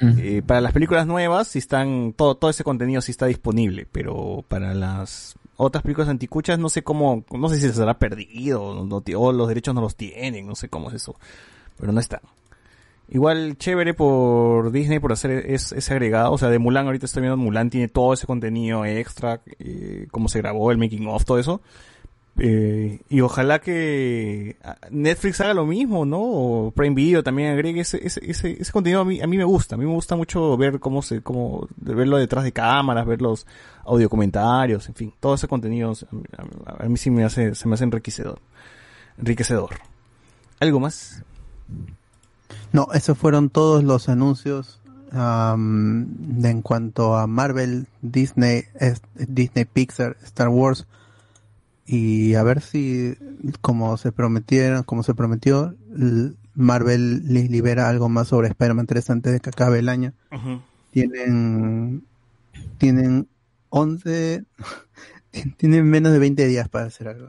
eh, 0.00 0.42
para 0.46 0.60
las 0.60 0.72
películas 0.72 1.06
nuevas, 1.06 1.48
sí 1.48 1.58
están, 1.58 2.12
todo, 2.16 2.36
todo 2.36 2.50
ese 2.50 2.64
contenido 2.64 3.00
sí 3.00 3.10
está 3.12 3.26
disponible, 3.26 3.86
pero 3.90 4.44
para 4.48 4.74
las 4.74 5.34
otras 5.56 5.82
películas 5.82 6.08
anticuchas 6.08 6.58
no 6.58 6.68
sé 6.68 6.82
cómo, 6.84 7.24
no 7.32 7.48
sé 7.48 7.56
si 7.60 7.68
se 7.68 7.80
habrá 7.80 7.98
perdido, 7.98 8.62
o, 8.62 8.84
no 8.84 9.00
ti- 9.00 9.14
o 9.14 9.32
los 9.32 9.48
derechos 9.48 9.74
no 9.74 9.80
los 9.80 9.96
tienen, 9.96 10.46
no 10.46 10.54
sé 10.54 10.68
cómo 10.68 10.88
es 10.88 10.94
eso, 10.96 11.16
pero 11.78 11.90
no 11.92 11.98
están. 12.00 12.20
Igual 13.10 13.56
chévere 13.56 13.94
por 13.94 14.70
Disney 14.70 14.98
por 14.98 15.12
hacer 15.12 15.30
es- 15.50 15.72
ese 15.72 15.92
agregado, 15.94 16.30
o 16.32 16.38
sea, 16.38 16.50
de 16.50 16.58
Mulan 16.58 16.86
ahorita 16.86 17.06
estoy 17.06 17.22
viendo 17.22 17.38
Mulan 17.38 17.70
tiene 17.70 17.88
todo 17.88 18.12
ese 18.12 18.26
contenido 18.26 18.84
extra, 18.84 19.40
eh, 19.58 20.06
cómo 20.10 20.28
se 20.28 20.38
grabó, 20.40 20.70
el 20.70 20.78
making 20.78 21.06
of, 21.08 21.24
todo 21.24 21.38
eso. 21.38 21.60
Eh, 22.41 23.00
y 23.08 23.20
ojalá 23.20 23.58
que 23.58 24.57
ah, 24.62 24.76
Netflix 24.91 25.41
haga 25.41 25.55
lo 25.55 25.67
mismo, 25.67 26.05
¿no? 26.05 26.20
O 26.20 26.70
Prime 26.70 26.94
Video 26.94 27.25
también 27.25 27.52
agregue 27.52 27.81
ese, 27.81 28.05
ese, 28.07 28.20
ese, 28.31 28.57
ese 28.60 28.73
contenido 28.73 29.00
a 29.00 29.05
mí, 29.05 29.20
a 29.20 29.26
mí 29.26 29.36
me 29.36 29.44
gusta. 29.44 29.75
A 29.75 29.78
mí 29.78 29.84
me 29.84 29.92
gusta 29.92 30.15
mucho 30.15 30.57
ver 30.57 30.78
cómo 30.78 31.02
se, 31.02 31.20
cómo, 31.20 31.67
verlo 31.76 32.17
detrás 32.17 32.44
de 32.44 32.52
cámaras, 32.52 33.07
ver 33.07 33.20
los 33.20 33.44
audio 33.84 34.08
comentarios, 34.08 34.89
en 34.89 34.94
fin, 34.94 35.15
todo 35.18 35.34
ese 35.34 35.49
contenido 35.49 35.92
a, 36.67 36.84
mí 36.86 36.97
sí 36.99 37.10
me 37.10 37.25
hace, 37.25 37.55
se 37.55 37.67
me 37.67 37.75
hace 37.75 37.84
enriquecedor. 37.84 38.39
Enriquecedor. 39.18 39.70
¿Algo 40.60 40.78
más? 40.78 41.25
No, 42.73 42.89
esos 42.92 43.18
fueron 43.18 43.50
todos 43.50 43.83
los 43.83 44.08
anuncios 44.08 44.81
de 45.10 46.50
en 46.50 46.62
cuanto 46.62 47.17
a 47.17 47.26
Marvel, 47.26 47.86
Disney, 48.02 48.65
Disney 49.17 49.65
Pixar, 49.65 50.18
Star 50.23 50.49
Wars 50.49 50.86
y 51.91 52.34
a 52.34 52.42
ver 52.42 52.60
si 52.60 53.15
como 53.62 53.97
se 53.97 54.12
prometieron, 54.12 54.83
como 54.83 55.02
se 55.02 55.15
prometió, 55.15 55.75
Marvel 56.55 57.23
li- 57.33 57.49
libera 57.49 57.89
algo 57.89 58.08
más 58.08 58.28
sobre 58.28 58.49
Spider-Man 58.49 58.86
3 58.86 59.10
antes 59.10 59.33
de 59.33 59.41
que 59.41 59.49
acabe 59.50 59.78
el 59.78 59.89
año. 59.89 60.12
Tienen 60.91 62.05
tienen 62.78 63.26
11 63.70 64.44
tienen 65.57 65.89
menos 65.89 66.12
de 66.12 66.18
20 66.18 66.47
días 66.47 66.68
para 66.68 66.86
hacer 66.86 67.08
algo. 67.08 67.28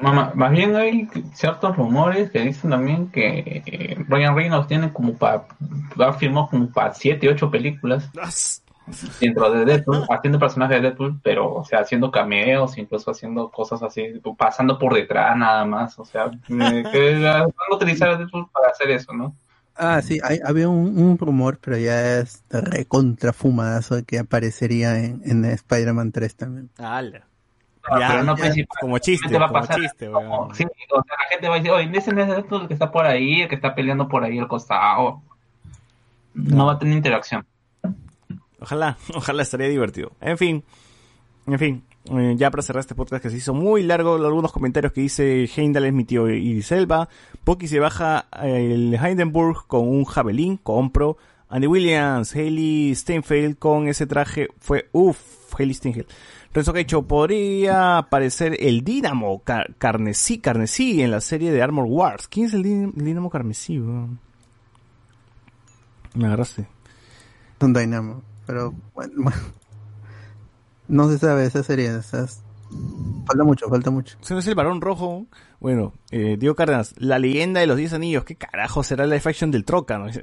Mamá, 0.00 0.32
más 0.34 0.50
bien 0.50 0.74
hay 0.76 1.06
ciertos 1.34 1.76
rumores 1.76 2.30
que 2.30 2.40
dicen 2.40 2.70
también 2.70 3.08
que 3.10 3.62
eh, 3.66 3.96
Ryan 4.08 4.34
Reynolds 4.34 4.66
tiene 4.66 4.92
como 4.94 5.12
para, 5.18 5.46
ha 5.98 6.12
firmado 6.14 6.48
como 6.48 6.70
para 6.70 6.94
7, 6.94 7.28
8 7.28 7.50
películas 7.50 8.08
dentro 9.20 9.50
de 9.50 9.64
Deadpool, 9.64 10.04
haciendo 10.10 10.38
personajes 10.38 10.76
de 10.76 10.82
Deadpool, 10.88 11.20
pero, 11.22 11.54
o 11.54 11.64
sea, 11.64 11.80
haciendo 11.80 12.10
cameos, 12.10 12.76
incluso 12.78 13.10
haciendo 13.10 13.50
cosas 13.50 13.82
así, 13.82 14.20
pasando 14.36 14.78
por 14.78 14.94
detrás 14.94 15.36
nada 15.36 15.64
más, 15.64 15.98
o 15.98 16.04
sea, 16.04 16.30
que 16.48 17.18
van 17.22 17.50
a 17.70 17.74
utilizar 17.74 18.10
a 18.10 18.16
Deadpool 18.16 18.48
para 18.50 18.68
hacer 18.68 18.90
eso, 18.90 19.12
¿no? 19.12 19.34
Ah, 19.80 20.02
sí, 20.02 20.18
hay, 20.24 20.40
había 20.44 20.68
un, 20.68 20.98
un 21.00 21.16
rumor, 21.18 21.58
pero 21.62 21.76
ya 21.76 22.18
es 22.18 22.42
recontra 22.50 23.32
fumadazo 23.32 24.04
que 24.04 24.18
aparecería 24.18 24.98
en, 24.98 25.22
en 25.24 25.44
Spider-Man 25.44 26.10
3 26.10 26.34
también. 26.34 26.70
¡Hala! 26.78 27.22
Ah, 27.84 28.00
Ya, 28.00 28.08
pero 28.08 28.22
no 28.24 28.36
ya, 28.36 28.42
principal. 28.42 28.76
como 28.80 28.98
chiste, 28.98 29.28
Te 29.28 29.38
va 29.38 29.46
a 29.46 29.48
como 29.48 29.66
chiste, 29.66 30.10
como- 30.10 30.52
sí, 30.54 30.64
o 30.64 31.02
sea, 31.04 31.16
la 31.16 31.24
gente 31.30 31.48
va 31.48 31.54
a 31.54 31.58
decir, 31.58 31.70
oye, 31.70 31.90
ese 31.96 32.10
es 32.10 32.16
Deadpool 32.16 32.62
el 32.62 32.68
que 32.68 32.74
está 32.74 32.90
por 32.90 33.06
ahí, 33.06 33.42
el 33.42 33.48
que 33.48 33.54
está 33.54 33.74
peleando 33.74 34.08
por 34.08 34.24
ahí 34.24 34.38
al 34.38 34.48
costado. 34.48 35.22
No 36.34 36.66
va 36.66 36.72
a 36.72 36.78
tener 36.78 36.96
interacción. 36.96 37.46
Ojalá, 38.60 38.96
ojalá 39.14 39.42
estaría 39.42 39.68
divertido. 39.68 40.12
En 40.20 40.36
fin, 40.38 40.64
en 41.46 41.58
fin, 41.58 41.82
eh, 42.16 42.34
ya 42.36 42.50
para 42.50 42.62
cerrar 42.62 42.80
este 42.80 42.94
podcast 42.94 43.22
que 43.22 43.30
se 43.30 43.36
hizo 43.36 43.54
muy 43.54 43.82
largo, 43.82 44.14
algunos 44.16 44.52
comentarios 44.52 44.92
que 44.92 45.00
dice 45.02 45.48
Heimdall 45.56 45.86
es 45.86 45.92
mi 45.92 46.04
tío 46.04 46.28
Iriselva, 46.28 47.08
Poki 47.44 47.68
se 47.68 47.78
baja 47.80 48.26
el 48.42 48.94
Hindenburg 49.02 49.66
con 49.66 49.86
un 49.88 50.04
javelín, 50.04 50.56
compro, 50.56 51.16
Andy 51.50 51.66
Williams, 51.66 52.34
Hailey 52.34 52.94
Steinfeld 52.94 53.56
con 53.58 53.88
ese 53.88 54.06
traje 54.06 54.48
fue 54.58 54.88
uff, 54.92 55.18
Hailey 55.58 55.74
Steinfeld. 55.74 56.06
Renzo 56.52 56.72
Quecho, 56.72 57.02
podría 57.02 57.98
aparecer 57.98 58.56
el 58.60 58.82
Dínamo 58.82 59.40
Car- 59.44 59.74
Carnesí, 59.78 60.38
Carnesí 60.38 61.00
en 61.02 61.10
la 61.10 61.20
serie 61.20 61.52
de 61.52 61.62
Armor 61.62 61.84
Wars. 61.86 62.26
¿Quién 62.26 62.46
es 62.46 62.54
el 62.54 62.64
Dín- 62.64 62.92
el 62.96 63.04
Dínamo 63.04 63.30
Carnesí? 63.30 63.78
weón? 63.78 64.18
Me 66.14 66.26
agarraste. 66.26 66.66
Un 67.60 67.72
Dynamo. 67.74 68.22
Pero 68.48 68.74
bueno, 68.94 69.30
no 70.88 71.08
se 71.08 71.18
sabe 71.18 71.44
esa 71.44 71.62
serie. 71.62 71.96
esas- 71.96 72.42
Falta 73.26 73.44
mucho, 73.44 73.68
falta 73.68 73.90
mucho. 73.90 74.18
¿Ese 74.20 74.34
no 74.34 74.40
es 74.40 74.46
el 74.46 74.54
varón 74.54 74.80
rojo? 74.80 75.26
Bueno, 75.60 75.92
eh, 76.10 76.36
Diego 76.38 76.54
Cárdenas, 76.54 76.94
la 76.98 77.18
leyenda 77.18 77.60
de 77.60 77.66
los 77.66 77.76
10 77.76 77.92
anillos. 77.94 78.24
¿Qué 78.24 78.36
carajo 78.36 78.82
será 78.82 79.06
la 79.06 79.16
action 79.16 79.50
del 79.50 79.64
Troca? 79.64 79.98
no? 79.98 80.06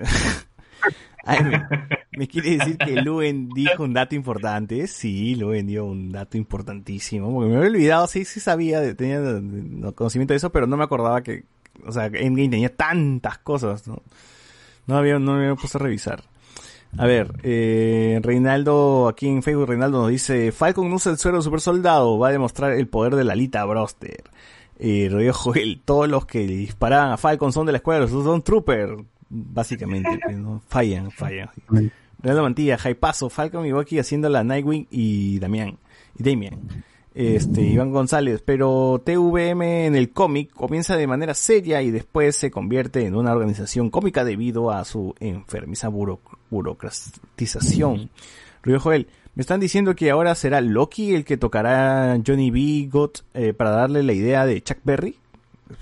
Me, 2.18 2.28
quiere 2.28 2.58
decir 2.58 2.78
que 2.78 3.02
Luen 3.02 3.50
dijo 3.50 3.84
un 3.84 3.94
dato 3.94 4.14
importante. 4.16 4.86
Sí, 4.88 5.36
Luen 5.36 5.66
dio 5.66 5.86
un 5.86 6.12
dato 6.12 6.38
importantísimo. 6.38 7.34
Porque 7.34 7.50
me 7.50 7.58
había 7.58 7.70
olvidado, 7.70 8.08
sí, 8.08 8.26
sí 8.26 8.40
sabía, 8.40 8.96
tenía 8.96 9.20
conocimiento 9.96 10.34
de 10.34 10.38
eso, 10.38 10.52
pero 10.52 10.68
no 10.68 10.78
me 10.78 10.84
acordaba 10.84 11.24
que, 11.24 11.46
o 11.86 11.92
sea, 11.92 12.06
Endgame 12.06 12.50
tenía 12.50 12.76
tantas 12.76 13.40
cosas, 13.40 13.88
¿no? 13.88 14.04
No 14.86 14.98
había, 14.98 15.18
no 15.18 15.34
me 15.34 15.46
había 15.46 15.56
puesto 15.56 15.80
a 15.80 15.82
revisar. 15.82 16.24
A 16.98 17.06
ver, 17.06 17.34
eh, 17.44 18.20
Reinaldo, 18.24 19.08
aquí 19.10 19.28
en 19.28 19.44
Facebook, 19.44 19.68
Reinaldo 19.68 20.02
nos 20.02 20.10
dice, 20.10 20.52
Falcon 20.52 20.92
usa 20.94 21.12
el 21.12 21.18
suero 21.18 21.42
super 21.42 21.60
soldado, 21.60 22.18
va 22.18 22.30
a 22.30 22.32
demostrar 22.32 22.72
el 22.74 22.88
poder 22.88 23.16
de 23.16 23.24
la 23.26 23.36
Lita 23.36 23.66
Broster. 23.66 24.24
Eh, 24.80 25.08
Rodrigo 25.12 25.34
Joel, 25.34 25.82
todos 25.84 26.08
los 26.10 26.26
que 26.26 26.48
disparaban 26.48 27.12
a 27.12 27.18
Falcon 27.18 27.52
son 27.52 27.66
de 27.66 27.74
la 27.74 27.78
escuela, 27.80 28.02
los 28.02 28.12
son 28.12 28.42
trooper, 28.42 28.96
básicamente, 29.30 30.10
pues, 30.26 30.38
¿no? 30.38 30.62
fallan, 30.68 31.12
fallan. 31.12 31.50
Reinaldo 32.22 32.44
Mantilla, 32.44 32.78
Jaipazo, 32.78 33.30
Falcon 33.30 33.66
y 33.66 33.72
Bucky 33.74 34.00
haciendo 34.00 34.30
la 34.30 34.44
Nightwing 34.44 34.88
y 34.90 35.40
Damián, 35.40 35.78
y 36.18 36.24
Damian. 36.24 36.60
Este, 37.14 37.62
Iván 37.62 37.92
González, 37.92 38.42
pero 38.46 39.02
TVM 39.06 39.86
en 39.86 39.96
el 39.96 40.10
cómic 40.12 40.52
comienza 40.52 40.98
de 40.98 41.08
manera 41.08 41.34
seria 41.34 41.82
y 41.82 41.90
después 41.90 42.36
se 42.36 42.52
convierte 42.52 43.06
en 43.06 43.16
una 43.16 43.32
organización 43.32 43.90
cómica 43.90 44.26
debido 44.26 44.70
a 44.70 44.84
su 44.84 45.16
enfermiza 45.22 45.88
buro- 45.88 46.20
burocratización. 46.56 48.10
Río 48.64 48.80
Joel, 48.80 49.08
me 49.36 49.42
están 49.42 49.60
diciendo 49.60 49.96
que 49.96 50.10
ahora 50.10 50.34
será 50.36 50.62
Loki 50.62 51.14
el 51.14 51.26
que 51.26 51.38
tocará 51.38 52.18
Johnny 52.26 52.52
B. 52.52 52.90
Gott 52.90 53.24
eh, 53.34 53.54
para 53.54 53.72
darle 53.72 54.02
la 54.04 54.14
idea 54.14 54.46
de 54.46 54.62
Chuck 54.62 54.80
Berry. 54.84 55.18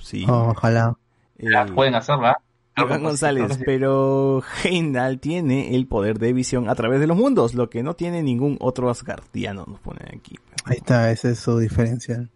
Sí. 0.02 0.26
Ojalá. 0.28 0.98
Eh, 1.38 1.50
La 1.50 1.66
pueden 1.66 1.96
hacer, 1.96 2.18
¿verdad? 2.18 2.38
Iván 2.76 3.04
González, 3.04 3.60
pero 3.66 4.42
Heimdall 4.64 5.20
tiene 5.20 5.76
el 5.76 5.86
poder 5.86 6.18
de 6.18 6.34
visión 6.34 6.70
a 6.70 6.76
través 6.76 7.00
de 7.00 7.06
los 7.06 7.16
mundos, 7.16 7.54
lo 7.54 7.70
que 7.70 7.84
no 7.84 7.96
tiene 7.96 8.24
ningún 8.24 8.58
otro 8.60 8.90
asgardiano, 8.90 9.66
nos 9.68 9.80
ponen 9.80 10.08
aquí. 10.18 10.40
Ahí 10.66 10.78
está, 10.78 11.12
esa 11.12 11.30
es 11.30 11.40
su 11.40 11.60
diferencia. 11.60 12.28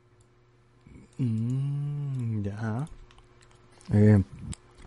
Mm, 1.18 2.44
ya. 2.44 2.88
Eh, 3.94 4.22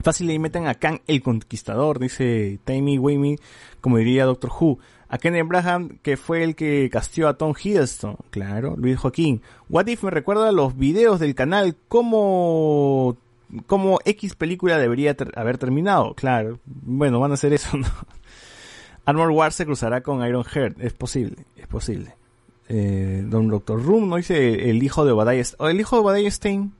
fácil 0.03 0.31
y 0.31 0.39
meten 0.39 0.67
a 0.67 0.75
Kang 0.75 1.01
el 1.07 1.23
Conquistador, 1.23 1.99
dice 1.99 2.59
Tammy 2.65 2.99
Wimey, 2.99 3.37
como 3.81 3.99
diría 3.99 4.25
Doctor 4.25 4.51
Who. 4.59 4.79
A 5.13 5.19
Ken 5.19 5.35
Abraham, 5.35 5.99
que 6.03 6.17
fue 6.17 6.45
el 6.45 6.55
que 6.55 6.89
castió 6.89 7.27
a 7.27 7.35
Tom 7.37 7.53
Hiddleston. 7.61 8.17
Claro, 8.31 8.77
Luis 8.77 8.97
Joaquín. 8.97 9.43
What 9.69 9.89
If 9.89 10.05
me 10.05 10.11
recuerda 10.11 10.49
a 10.49 10.53
los 10.53 10.77
videos 10.77 11.19
del 11.19 11.35
canal 11.35 11.75
como 11.89 13.17
como 13.67 13.99
X 14.05 14.37
película 14.37 14.79
debería 14.79 15.15
ter- 15.17 15.37
haber 15.37 15.59
terminado. 15.59 16.15
Claro, 16.15 16.61
bueno, 16.65 17.19
van 17.19 17.33
a 17.33 17.35
hacer 17.35 17.53
eso, 17.53 17.77
¿no? 17.77 17.89
Armor 19.05 19.33
Wars 19.33 19.57
se 19.57 19.67
cruzará 19.67 20.03
con 20.03 20.25
Iron 20.25 20.45
Heart. 20.45 20.77
Es 20.81 20.93
posible, 20.93 21.45
es 21.57 21.67
posible. 21.67 22.15
Eh, 22.69 23.25
Don 23.27 23.49
Doctor 23.49 23.83
Room, 23.83 24.09
¿no 24.09 24.15
dice 24.15 24.71
el 24.71 24.81
hijo 24.81 25.05
de 25.05 25.11
Obadiah 25.11 25.43
¿O 25.59 25.67
el 25.67 25.81
hijo 25.81 25.97
de 25.97 26.03
Obadiah 26.03 26.31
Stein? 26.31 26.73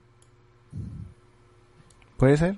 ¿Puede 2.15 2.37
ser? 2.37 2.55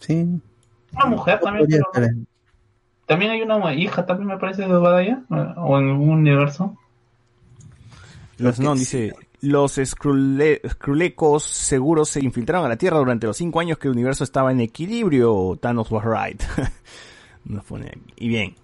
Sí. 0.00 0.40
Una 0.92 1.06
mujer 1.06 1.40
también. 1.40 1.82
Pero-. 1.92 2.06
También 3.06 3.30
hay 3.30 3.42
una 3.42 3.72
hija, 3.74 4.04
también 4.04 4.28
me 4.28 4.38
parece, 4.38 4.62
de 4.62 4.74
Obadiah, 4.74 5.22
o 5.28 5.78
en 5.78 5.90
algún 5.90 6.08
universo. 6.10 6.76
Los 8.38 8.58
no, 8.58 8.74
dice, 8.74 9.14
los 9.40 9.78
Skrule- 9.78 10.60
Skrulecos 10.68 11.44
seguros 11.44 12.08
se 12.08 12.22
infiltraron 12.22 12.66
a 12.66 12.68
la 12.68 12.76
Tierra 12.76 12.98
durante 12.98 13.26
los 13.26 13.36
cinco 13.36 13.60
años 13.60 13.78
que 13.78 13.88
el 13.88 13.94
universo 13.94 14.24
estaba 14.24 14.50
en 14.52 14.60
equilibrio. 14.60 15.56
Thanos 15.60 15.90
was 15.90 16.04
right. 16.04 16.42
Nos 17.44 17.64
pone 17.64 17.86
aquí. 17.86 18.12
Y 18.16 18.28
bien, 18.28 18.56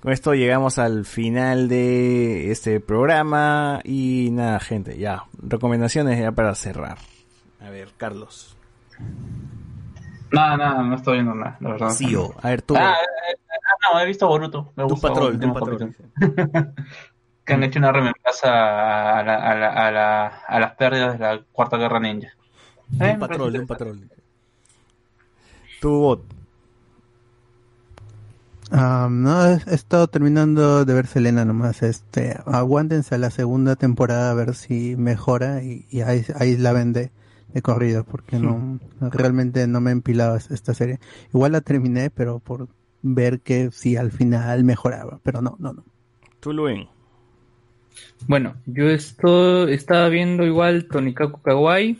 con 0.00 0.12
esto 0.12 0.34
llegamos 0.34 0.78
al 0.78 1.04
final 1.04 1.68
de 1.68 2.50
este 2.52 2.78
programa. 2.80 3.80
Y 3.84 4.28
nada, 4.30 4.60
gente, 4.60 4.96
ya. 4.98 5.24
Recomendaciones 5.42 6.18
ya 6.18 6.30
para 6.32 6.54
cerrar. 6.54 6.98
A 7.60 7.70
ver, 7.70 7.88
Carlos. 7.96 8.56
Nada, 10.32 10.56
nada, 10.56 10.82
no 10.82 10.94
estoy 10.94 11.14
viendo 11.14 11.34
nada, 11.34 11.56
la 11.60 11.70
verdad. 11.70 11.90
Sí, 11.90 12.14
o- 12.14 12.34
a 12.40 12.50
ver, 12.50 12.62
tú. 12.62 12.76
Ah, 12.76 12.94
eh, 13.00 13.32
eh, 13.32 13.36
ah, 13.50 13.94
no, 13.94 14.00
he 14.00 14.06
visto 14.06 14.28
Boruto. 14.28 14.72
Me 14.76 14.84
Tu 14.84 14.90
gusta 14.90 15.08
patrón, 15.08 15.40
tu 15.40 15.52
patrón. 15.52 15.94
que 17.44 17.52
han 17.52 17.64
hecho 17.64 17.78
una 17.80 17.90
remembranza 17.92 19.18
a, 19.18 19.22
la- 19.24 19.36
a, 19.50 19.54
la- 19.56 19.72
a, 19.72 19.90
la- 19.90 20.26
a 20.46 20.60
las 20.60 20.74
pérdidas 20.76 21.14
de 21.14 21.18
la 21.18 21.40
Cuarta 21.52 21.76
Guerra 21.78 21.98
Ninja. 21.98 22.28
Eh, 23.00 23.04
un 23.04 23.12
me 23.14 23.18
patrón, 23.18 23.56
un 23.56 23.66
patrón. 23.66 24.10
Tu 25.80 25.88
bot. 25.90 26.22
Ah, 28.72 29.08
no, 29.10 29.46
he 29.46 29.58
he 29.66 29.74
estado 29.74 30.06
terminando 30.06 30.84
de 30.84 30.94
ver 30.94 31.08
Selena 31.08 31.44
nomás. 31.44 31.82
Este, 31.82 32.36
aguántense 32.46 33.16
a 33.16 33.18
la 33.18 33.30
segunda 33.30 33.74
temporada 33.74 34.30
a 34.30 34.34
ver 34.34 34.54
si 34.54 34.94
mejora 34.96 35.62
y, 35.64 35.86
y 35.90 36.02
ahí, 36.02 36.24
ahí 36.38 36.56
la 36.56 36.72
vende 36.72 37.10
de 37.52 37.62
corrido 37.62 38.04
porque 38.04 38.38
no, 38.38 38.78
realmente 39.00 39.66
no 39.66 39.80
me 39.80 39.90
empilaba 39.90 40.36
esta 40.36 40.74
serie. 40.74 40.98
Igual 41.32 41.52
la 41.52 41.60
terminé, 41.60 42.10
pero 42.10 42.38
por 42.38 42.68
ver 43.02 43.40
que 43.40 43.70
si 43.70 43.96
al 43.96 44.10
final 44.10 44.64
mejoraba, 44.64 45.20
pero 45.22 45.40
no, 45.40 45.56
no, 45.58 45.72
no. 45.72 45.84
Tú, 46.40 46.52
Luen. 46.52 46.88
Bueno, 48.26 48.54
yo 48.66 48.88
esto 48.88 49.68
estaba 49.68 50.08
viendo 50.08 50.44
igual 50.44 50.86
Tonikaku 50.86 51.40
Kawaii. 51.42 51.98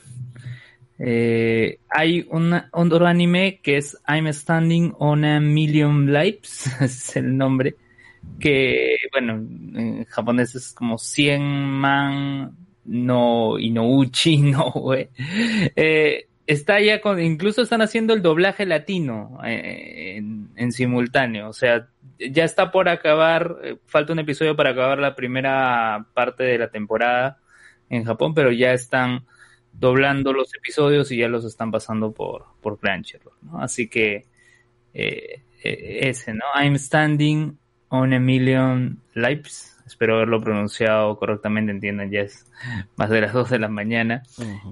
Eh, 0.99 1.79
hay 1.89 2.27
una, 2.31 2.69
otro 2.73 3.07
anime 3.07 3.61
que 3.63 3.79
es 3.79 3.97
I'm 4.07 4.31
Standing 4.33 4.93
on 4.99 5.25
a 5.25 5.41
Million 5.41 6.13
Lives, 6.13 6.71
es 6.81 7.17
el 7.17 7.37
nombre, 7.37 7.77
que, 8.39 8.97
bueno, 9.11 9.33
en 9.33 10.05
japonés 10.05 10.55
es 10.55 10.73
como 10.73 10.99
100 10.99 11.43
man 11.43 12.55
no 12.91 13.59
Inouchi 13.59 14.39
no 14.43 14.71
güey. 14.73 15.09
Eh, 15.77 16.27
está 16.47 16.81
ya 16.81 17.01
con, 17.01 17.21
incluso 17.21 17.63
están 17.63 17.83
haciendo 17.83 18.13
el 18.13 18.23
doblaje 18.23 18.67
latino 18.67 19.39
eh, 19.45 20.17
en, 20.17 20.73
simultáneo, 20.73 21.49
o 21.49 21.53
sea, 21.53 21.89
ya 22.19 22.45
está 22.45 22.73
por 22.73 22.89
acabar, 22.89 23.57
eh, 23.63 23.77
falta 23.87 24.13
un 24.13 24.19
episodio 24.19 24.57
para 24.57 24.71
acabar 24.71 24.99
la 24.99 25.15
primera 25.15 26.07
parte 26.13 26.43
de 26.43 26.59
la 26.59 26.71
temporada 26.71 27.39
en 27.89 28.05
Japón, 28.05 28.35
pero 28.35 28.51
ya 28.51 28.73
están 28.73 29.25
doblando 29.73 30.33
los 30.33 30.53
episodios 30.55 31.13
y 31.13 31.19
ya 31.19 31.29
los 31.29 31.45
están 31.45 31.71
pasando 31.71 32.13
por, 32.13 32.47
por 32.61 32.79
Crunchyroll, 32.79 33.37
¿no? 33.43 33.63
Así 33.63 33.89
que 33.89 34.27
ese, 34.93 36.35
¿no? 36.35 36.45
I'm 36.57 36.77
standing 36.77 37.57
on 37.91 38.13
a 38.13 38.19
million 38.19 39.01
lives. 39.15 39.70
Espero 39.91 40.15
haberlo 40.15 40.41
pronunciado 40.41 41.19
correctamente, 41.19 41.73
entiendan, 41.73 42.13
ya 42.13 42.21
es 42.21 42.47
más 42.95 43.11
de 43.11 43.23
las 43.23 43.33
2 43.33 43.51
de 43.51 43.59
la 43.59 43.69
mañana. 43.69 44.23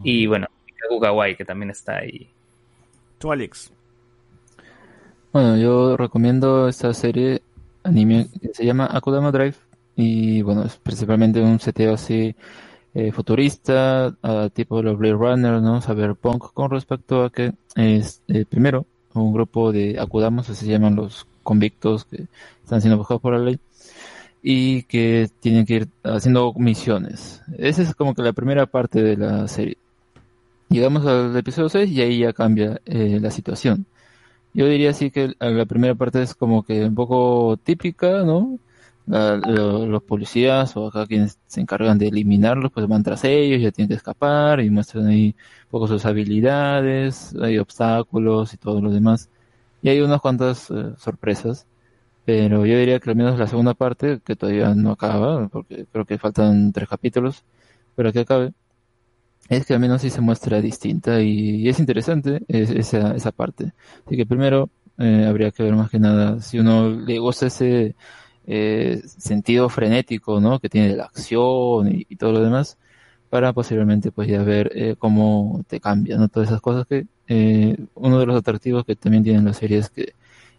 Y 0.05 0.28
bueno, 0.28 0.47
Kaku 0.76 1.00
Kawaii, 1.00 1.34
que 1.34 1.44
también 1.44 1.70
está 1.70 1.97
ahí. 1.97 2.28
Tú, 3.18 3.32
Alex. 3.32 3.72
Bueno, 5.32 5.56
yo 5.56 5.97
recomiendo 5.97 6.68
esta 6.68 6.94
serie 6.94 7.42
anime 7.82 8.28
que 8.40 8.55
se 8.55 8.64
llama 8.64 8.88
Akudama 8.92 9.32
Drive 9.32 9.56
y 9.97 10.40
bueno, 10.42 10.62
es 10.62 10.76
principalmente 10.76 11.40
un 11.40 11.58
seteo 11.58 11.94
así 11.94 12.36
eh, 12.94 13.10
futurista, 13.10 14.14
a 14.22 14.48
tipo 14.50 14.80
los 14.82 14.97
Blade 14.97 15.14
Runner, 15.14 15.60
¿no? 15.60 15.82
Cyberpunk 15.82 16.52
con 16.55 16.70
respecto 16.70 17.24
a 17.24 17.30
que 17.30 17.55
es 17.74 18.22
eh, 18.28 18.44
primero 18.48 18.86
un 19.14 19.32
grupo 19.32 19.72
de 19.72 19.98
Akudamos, 19.98 20.48
así 20.48 20.64
se 20.64 20.70
llaman 20.70 20.94
los 20.94 21.26
convictos 21.42 22.05
que 22.05 22.26
están 22.62 22.80
siendo 22.80 22.98
buscados 22.98 23.20
por 23.20 23.32
la 23.32 23.40
ley 23.40 23.58
y 24.42 24.84
que 24.84 25.28
tienen 25.41 25.67
que 25.67 25.75
ir 25.75 25.89
haciendo 26.05 26.52
misiones. 26.55 27.42
Esa 27.58 27.83
es 27.83 27.94
como 27.94 28.15
que 28.15 28.23
la 28.23 28.33
primera 28.33 28.67
parte 28.67 29.02
de 29.02 29.17
la 29.17 29.49
serie. 29.49 29.78
Llegamos 30.68 31.07
al 31.07 31.36
episodio 31.36 31.68
6 31.70 31.91
y 31.91 32.02
ahí 32.02 32.18
ya 32.20 32.33
cambia 32.33 32.81
eh, 32.84 33.18
la 33.20 33.31
situación. 33.31 33.86
Yo 34.55 34.67
diría 34.68 34.91
así 34.91 35.10
que 35.10 35.34
la 35.41 35.67
primera 35.67 35.94
parte 35.94 36.23
es 36.23 36.34
como 36.34 36.65
que 36.65 36.84
un 36.86 36.94
poco 36.94 37.58
típica, 37.62 38.25
¿no? 38.25 38.60
La- 39.07 39.36
lo- 39.36 39.86
los 39.86 40.02
policías 40.05 40.76
o 40.76 40.89
acá 40.89 41.07
quienes 41.07 41.39
se 41.47 41.60
encargan 41.62 41.99
de 41.99 42.08
eliminarlos, 42.08 42.73
pues 42.73 42.86
van 42.89 43.02
tras 43.02 43.25
ellos, 43.25 43.62
ya 43.62 43.73
tienen 43.73 43.89
que 43.91 43.94
escapar 43.97 44.60
y 44.60 44.70
muestran 44.70 45.07
ahí 45.08 45.28
un 45.65 45.70
poco 45.70 45.89
sus 45.89 46.05
habilidades, 46.07 47.34
hay 47.41 47.58
obstáculos 47.58 48.55
y 48.55 48.58
todo 48.58 48.81
lo 48.83 48.91
demás. 48.92 49.31
Y 49.83 49.89
hay 49.91 50.00
unas 50.00 50.20
cuantas 50.20 50.70
eh, 50.70 50.94
sorpresas. 50.99 51.67
Pero 52.28 52.66
yo 52.66 52.78
diría 52.78 53.00
que 53.00 53.10
al 53.10 53.16
menos 53.16 53.39
la 53.39 53.47
segunda 53.47 53.74
parte, 53.74 54.20
que 54.24 54.36
todavía 54.36 54.74
no 54.74 54.92
acaba, 54.92 55.48
porque 55.48 55.86
creo 55.90 56.05
que 56.05 56.18
faltan 56.18 56.73
tres 56.73 56.89
capítulos, 56.89 57.44
pero 57.97 58.12
que 58.12 58.20
acabe, 58.20 58.52
es 59.48 59.66
que 59.66 59.74
al 59.74 59.81
menos 59.81 60.02
sí 60.02 60.10
se 60.10 60.20
muestra 60.20 60.60
distinta 60.60 61.20
y, 61.23 61.68
es 61.68 61.81
interesante 61.81 62.40
es- 62.48 62.70
esa, 62.70 63.15
esa 63.15 63.32
parte. 63.32 63.73
Así 64.07 64.16
que 64.16 64.26
primero 64.26 64.70
eh, 64.98 65.26
habría 65.28 65.50
que 65.52 65.62
ver 65.62 65.74
más 65.76 65.90
que 65.90 65.98
nada 65.98 66.40
si 66.42 66.58
uno 66.58 66.90
le 66.90 67.18
gusta 67.18 67.47
ese 67.47 67.94
eh, 68.47 69.00
sentido 69.18 69.68
frenético, 69.68 70.40
¿no? 70.40 70.58
Que 70.60 70.68
tiene 70.68 70.97
la 70.97 71.05
acción 71.05 71.89
y, 71.94 72.07
y 72.08 72.16
todo 72.16 72.32
lo 72.32 72.40
demás, 72.42 72.78
para 73.31 73.52
posteriormente 73.52 74.12
pues 74.12 74.28
ya 74.28 74.42
ver 74.42 74.70
eh, 74.74 74.97
cómo 74.98 75.62
te 75.68 75.81
cambia, 75.81 76.16
¿no? 76.18 76.28
Todas 76.28 76.48
esas 76.50 76.60
cosas 76.62 76.86
que 76.86 77.07
eh, 77.28 77.76
uno 77.94 78.18
de 78.20 78.26
los 78.26 78.36
atractivos 78.36 78.84
que 78.84 78.97
también 78.97 79.24
tienen 79.24 79.44
la 79.44 79.52
serie 79.55 79.78
es 79.78 79.90
que 79.90 80.15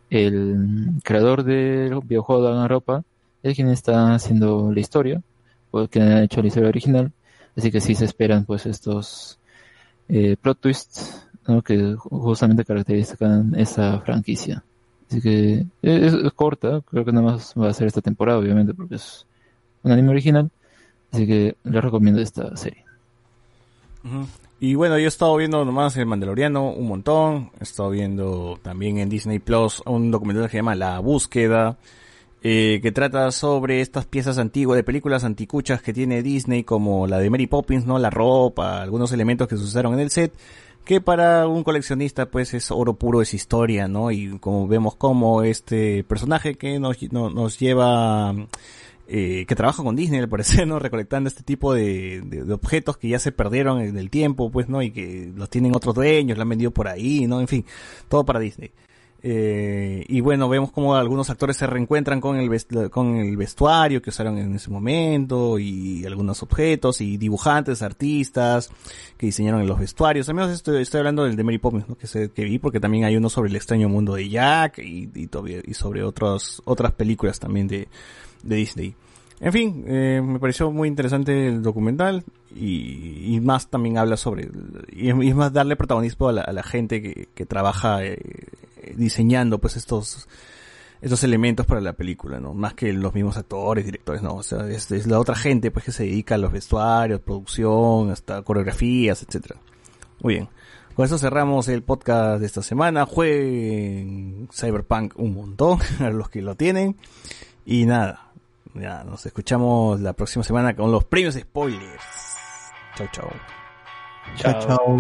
el 0.10 0.92
creador 1.04 1.44
del 1.44 2.00
videojuego 2.02 2.62
de 2.62 2.68
Ropa 2.68 3.04
es 3.44 3.56
quien 3.56 3.70
está 3.70 4.14
haciendo 4.16 4.72
la 4.72 4.80
historia, 4.80 5.22
o 5.72 5.88
quien 5.88 6.08
ha 6.08 6.24
hecho 6.24 6.42
la 6.42 6.48
historia 6.48 6.70
original, 6.70 7.12
así 7.56 7.72
que 7.72 7.82
sí 7.82 7.96
se 7.96 8.06
esperan 8.06 8.46
pues 8.46 8.66
estos 8.66 9.40
eh, 10.08 10.36
plot 10.42 10.60
twists 10.60 11.26
que 11.66 11.96
ju- 11.96 12.22
justamente 12.22 12.66
caracterizan 12.66 13.56
esa 13.56 14.00
franquicia. 14.02 14.64
Así 15.10 15.22
que 15.22 15.66
es, 15.82 16.14
es 16.14 16.34
corta, 16.34 16.82
creo 16.82 17.04
que 17.04 17.12
nada 17.12 17.32
más 17.32 17.54
va 17.60 17.70
a 17.70 17.74
ser 17.74 17.88
esta 17.88 18.02
temporada, 18.02 18.38
obviamente, 18.38 18.74
porque 18.74 18.96
es 18.96 19.26
un 19.82 19.92
anime 19.92 20.10
original, 20.10 20.52
así 21.12 21.26
que 21.26 21.56
les 21.64 21.84
recomiendo 21.84 22.22
esta 22.22 22.56
serie. 22.56 22.84
Y 24.62 24.76
bueno, 24.76 24.98
yo 24.98 25.06
he 25.06 25.08
estado 25.08 25.36
viendo 25.38 25.64
nomás 25.64 25.96
el 25.96 26.06
Mandaloriano 26.06 26.70
un 26.72 26.88
montón. 26.88 27.52
He 27.60 27.64
estado 27.64 27.90
viendo 27.92 28.60
también 28.62 28.98
en 28.98 29.08
Disney 29.10 29.40
Plus 29.40 29.82
un 29.86 30.12
documental 30.12 30.46
que 30.46 30.52
se 30.52 30.58
llama 30.58 30.76
La 30.76 31.00
Búsqueda, 31.00 31.78
eh, 32.44 32.80
que 32.82 32.92
trata 32.92 33.32
sobre 33.32 33.80
estas 33.80 34.06
piezas 34.06 34.38
antiguas 34.38 34.76
de 34.76 34.84
películas 34.84 35.24
anticuchas 35.24 35.82
que 35.82 35.94
tiene 35.94 36.22
Disney, 36.24 36.64
como 36.66 37.08
la 37.08 37.20
de 37.20 37.30
Mary 37.30 37.48
Poppins, 37.48 37.86
¿no? 37.86 38.00
La 38.00 38.10
ropa, 38.10 38.82
algunos 38.82 39.14
elementos 39.14 39.48
que 39.48 39.56
se 39.56 39.64
usaron 39.64 39.94
en 39.94 40.02
el 40.02 40.10
set, 40.10 40.34
que 40.84 41.00
para 41.00 41.48
un 41.48 41.64
coleccionista 41.64 42.26
pues 42.26 42.54
es 42.54 42.70
oro 42.70 42.96
puro, 42.96 43.22
es 43.22 43.34
historia, 43.34 43.88
¿no? 43.88 44.12
Y 44.12 44.40
como 44.40 44.68
vemos 44.68 44.96
como 44.96 45.42
este 45.44 46.04
personaje 46.04 46.56
que 46.56 46.80
nos, 46.80 46.98
no- 47.14 47.30
nos 47.30 47.60
lleva 47.60 48.34
eh, 49.12 49.46
que 49.48 49.56
trabaja 49.56 49.84
con 49.84 49.96
Disney, 49.96 50.20
al 50.20 50.30
parecer, 50.30 50.68
¿no? 50.68 50.78
Recolectando 50.80 51.28
este 51.28 51.44
tipo 51.44 51.74
de, 51.74 52.22
de- 52.24 52.44
de 52.44 52.54
objetos 52.54 52.98
que 52.98 53.10
ya 53.10 53.20
se 53.20 53.32
perdieron 53.32 53.82
en 53.82 53.98
el 53.98 54.10
tiempo, 54.10 54.52
pues, 54.52 54.70
¿no? 54.70 54.82
Y 54.84 54.92
que 54.92 55.32
los 55.36 55.50
tienen 55.50 55.76
otros 55.76 55.96
dueños, 55.96 56.38
lo 56.38 56.44
han 56.44 56.50
vendido 56.50 56.72
por 56.72 56.88
ahí, 56.88 57.26
¿no? 57.28 57.42
En 57.42 57.48
fin, 57.48 57.66
todo 58.08 58.24
para 58.26 58.40
Disney. 58.40 58.72
Eh, 59.22 60.06
y 60.08 60.22
bueno, 60.22 60.48
vemos 60.48 60.72
como 60.72 60.96
algunos 60.96 61.30
actores 61.30 61.58
se 61.58 61.68
reencuentran 61.68 62.22
con 62.22 62.38
el, 62.38 62.50
con 62.90 63.18
el 63.18 63.36
vestuario 63.36 64.02
que 64.02 64.12
usaron 64.12 64.38
en 64.38 64.56
ese 64.56 64.70
momento 64.70 65.60
y 65.60 66.06
algunos 66.06 66.42
objetos 66.42 67.02
y 67.02 67.18
dibujantes, 67.18 67.82
artistas 67.82 68.70
que 69.18 69.26
diseñaron 69.26 69.68
los 69.68 69.78
vestuarios. 69.78 70.30
Al 70.30 70.36
menos 70.36 70.52
estoy, 70.52 70.82
estoy 70.82 71.00
hablando 71.00 71.26
del 71.26 71.36
de 71.36 71.44
Mary 71.44 71.58
Poppins, 71.58 71.90
¿no? 71.90 71.96
que, 71.98 72.08
se, 72.08 72.30
que 72.32 72.46
vi 72.46 72.60
porque 72.60 72.80
también 72.80 73.04
hay 73.04 73.18
uno 73.18 73.28
sobre 73.30 73.50
el 73.50 73.58
extraño 73.58 73.90
mundo 73.90 74.16
de 74.16 74.30
Jack 74.30 74.80
y, 74.80 75.10
y, 75.14 75.30
y 75.66 75.74
sobre 75.74 76.02
otros, 76.04 76.62
otras 76.64 76.94
películas 76.94 77.40
también 77.42 77.68
de, 77.68 77.90
de 78.44 78.56
Disney. 78.56 78.96
En 79.42 79.54
fin, 79.54 79.86
eh, 79.88 80.22
me 80.24 80.40
pareció 80.40 80.70
muy 80.70 80.90
interesante 80.90 81.48
el 81.48 81.62
documental 81.62 82.26
y, 82.54 83.40
más 83.42 83.70
también 83.70 83.98
habla 83.98 84.18
sobre, 84.18 84.50
y 84.92 85.10
es, 85.10 85.36
más 85.36 85.54
darle 85.54 85.78
protagonismo 85.78 86.28
a 86.28 86.34
la, 86.34 86.42
a 86.42 86.52
la 86.52 86.64
gente 86.64 87.02
que, 87.02 87.46
trabaja 87.46 88.04
eh, 88.04 88.20
diseñando 88.96 89.60
pues 89.60 89.78
estos 89.78 90.28
estos 91.02 91.24
elementos 91.24 91.66
para 91.66 91.80
la 91.80 91.94
película, 91.94 92.42
¿no? 92.42 92.54
Más 92.54 92.74
que 92.74 92.92
los 92.92 93.14
mismos 93.14 93.38
actores, 93.38 93.86
directores, 93.86 94.22
no, 94.22 94.36
o 94.36 94.44
sea, 94.44 94.68
es, 94.68 94.92
es 94.92 95.08
la 95.08 95.18
otra 95.18 95.36
gente 95.36 95.72
pues 95.72 95.86
que 95.86 95.94
se 95.94 96.04
dedica 96.04 96.36
a 96.36 96.38
los 96.38 96.52
vestuarios, 96.52 97.22
producción, 97.22 98.12
hasta 98.12 98.42
coreografías, 98.42 99.24
etcétera. 99.24 99.56
Muy 100.22 100.34
bien. 100.36 100.50
Con 100.96 101.06
eso 101.06 101.18
cerramos 101.18 101.70
el 101.70 101.82
podcast 101.82 102.42
de 102.42 102.46
esta 102.46 102.62
semana. 102.62 103.06
Jueguen 103.06 104.50
Cyberpunk 104.52 105.18
un 105.18 105.34
montón, 105.34 105.80
a 106.00 106.10
los 106.10 106.30
que 106.30 106.42
lo 106.42 106.56
tienen. 106.56 106.98
Y 107.66 107.86
nada, 107.86 108.29
ya 108.74 109.04
nos 109.04 109.26
escuchamos 109.26 110.00
la 110.00 110.14
próxima 110.14 110.44
semana 110.44 110.76
con 110.76 110.92
los 110.92 111.04
premios 111.06 111.36
spoilers. 111.36 112.02
Chau, 112.96 113.08
chau. 113.12 113.30
Chao, 114.38 114.60
chao. 114.60 114.96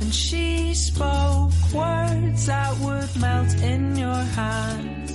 And 0.00 0.14
she 0.14 0.74
spoke 0.74 1.52
words 1.74 2.46
that 2.46 2.78
would 2.80 3.16
melt 3.20 3.54
in 3.62 3.96
your 3.96 4.14
hands. 4.14 5.05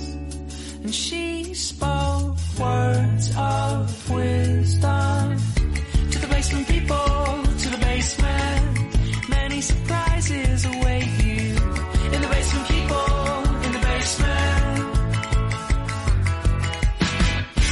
And 0.82 0.92
she 0.92 1.54
spoke 1.54 2.36
words 2.58 3.36
of 3.36 4.10
wisdom 4.10 5.36
to 6.10 6.18
the 6.18 6.26
basement 6.28 6.66
people, 6.66 6.96
to 7.62 7.68
the 7.70 7.78
basement. 7.80 9.28
Many 9.28 9.60
surprises 9.60 10.64
await 10.66 11.06
you 11.22 11.54
in 12.14 12.20
the 12.20 12.28
basement 12.34 12.66
people, 12.68 13.08
in 13.66 13.72
the 13.76 13.82
basement. 13.90 14.78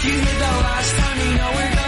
You 0.04 0.12
hear 0.12 0.38
the 0.46 0.52
last 0.66 0.96
time 0.96 1.18
you 1.18 1.38
know 1.38 1.50
we're 1.56 1.79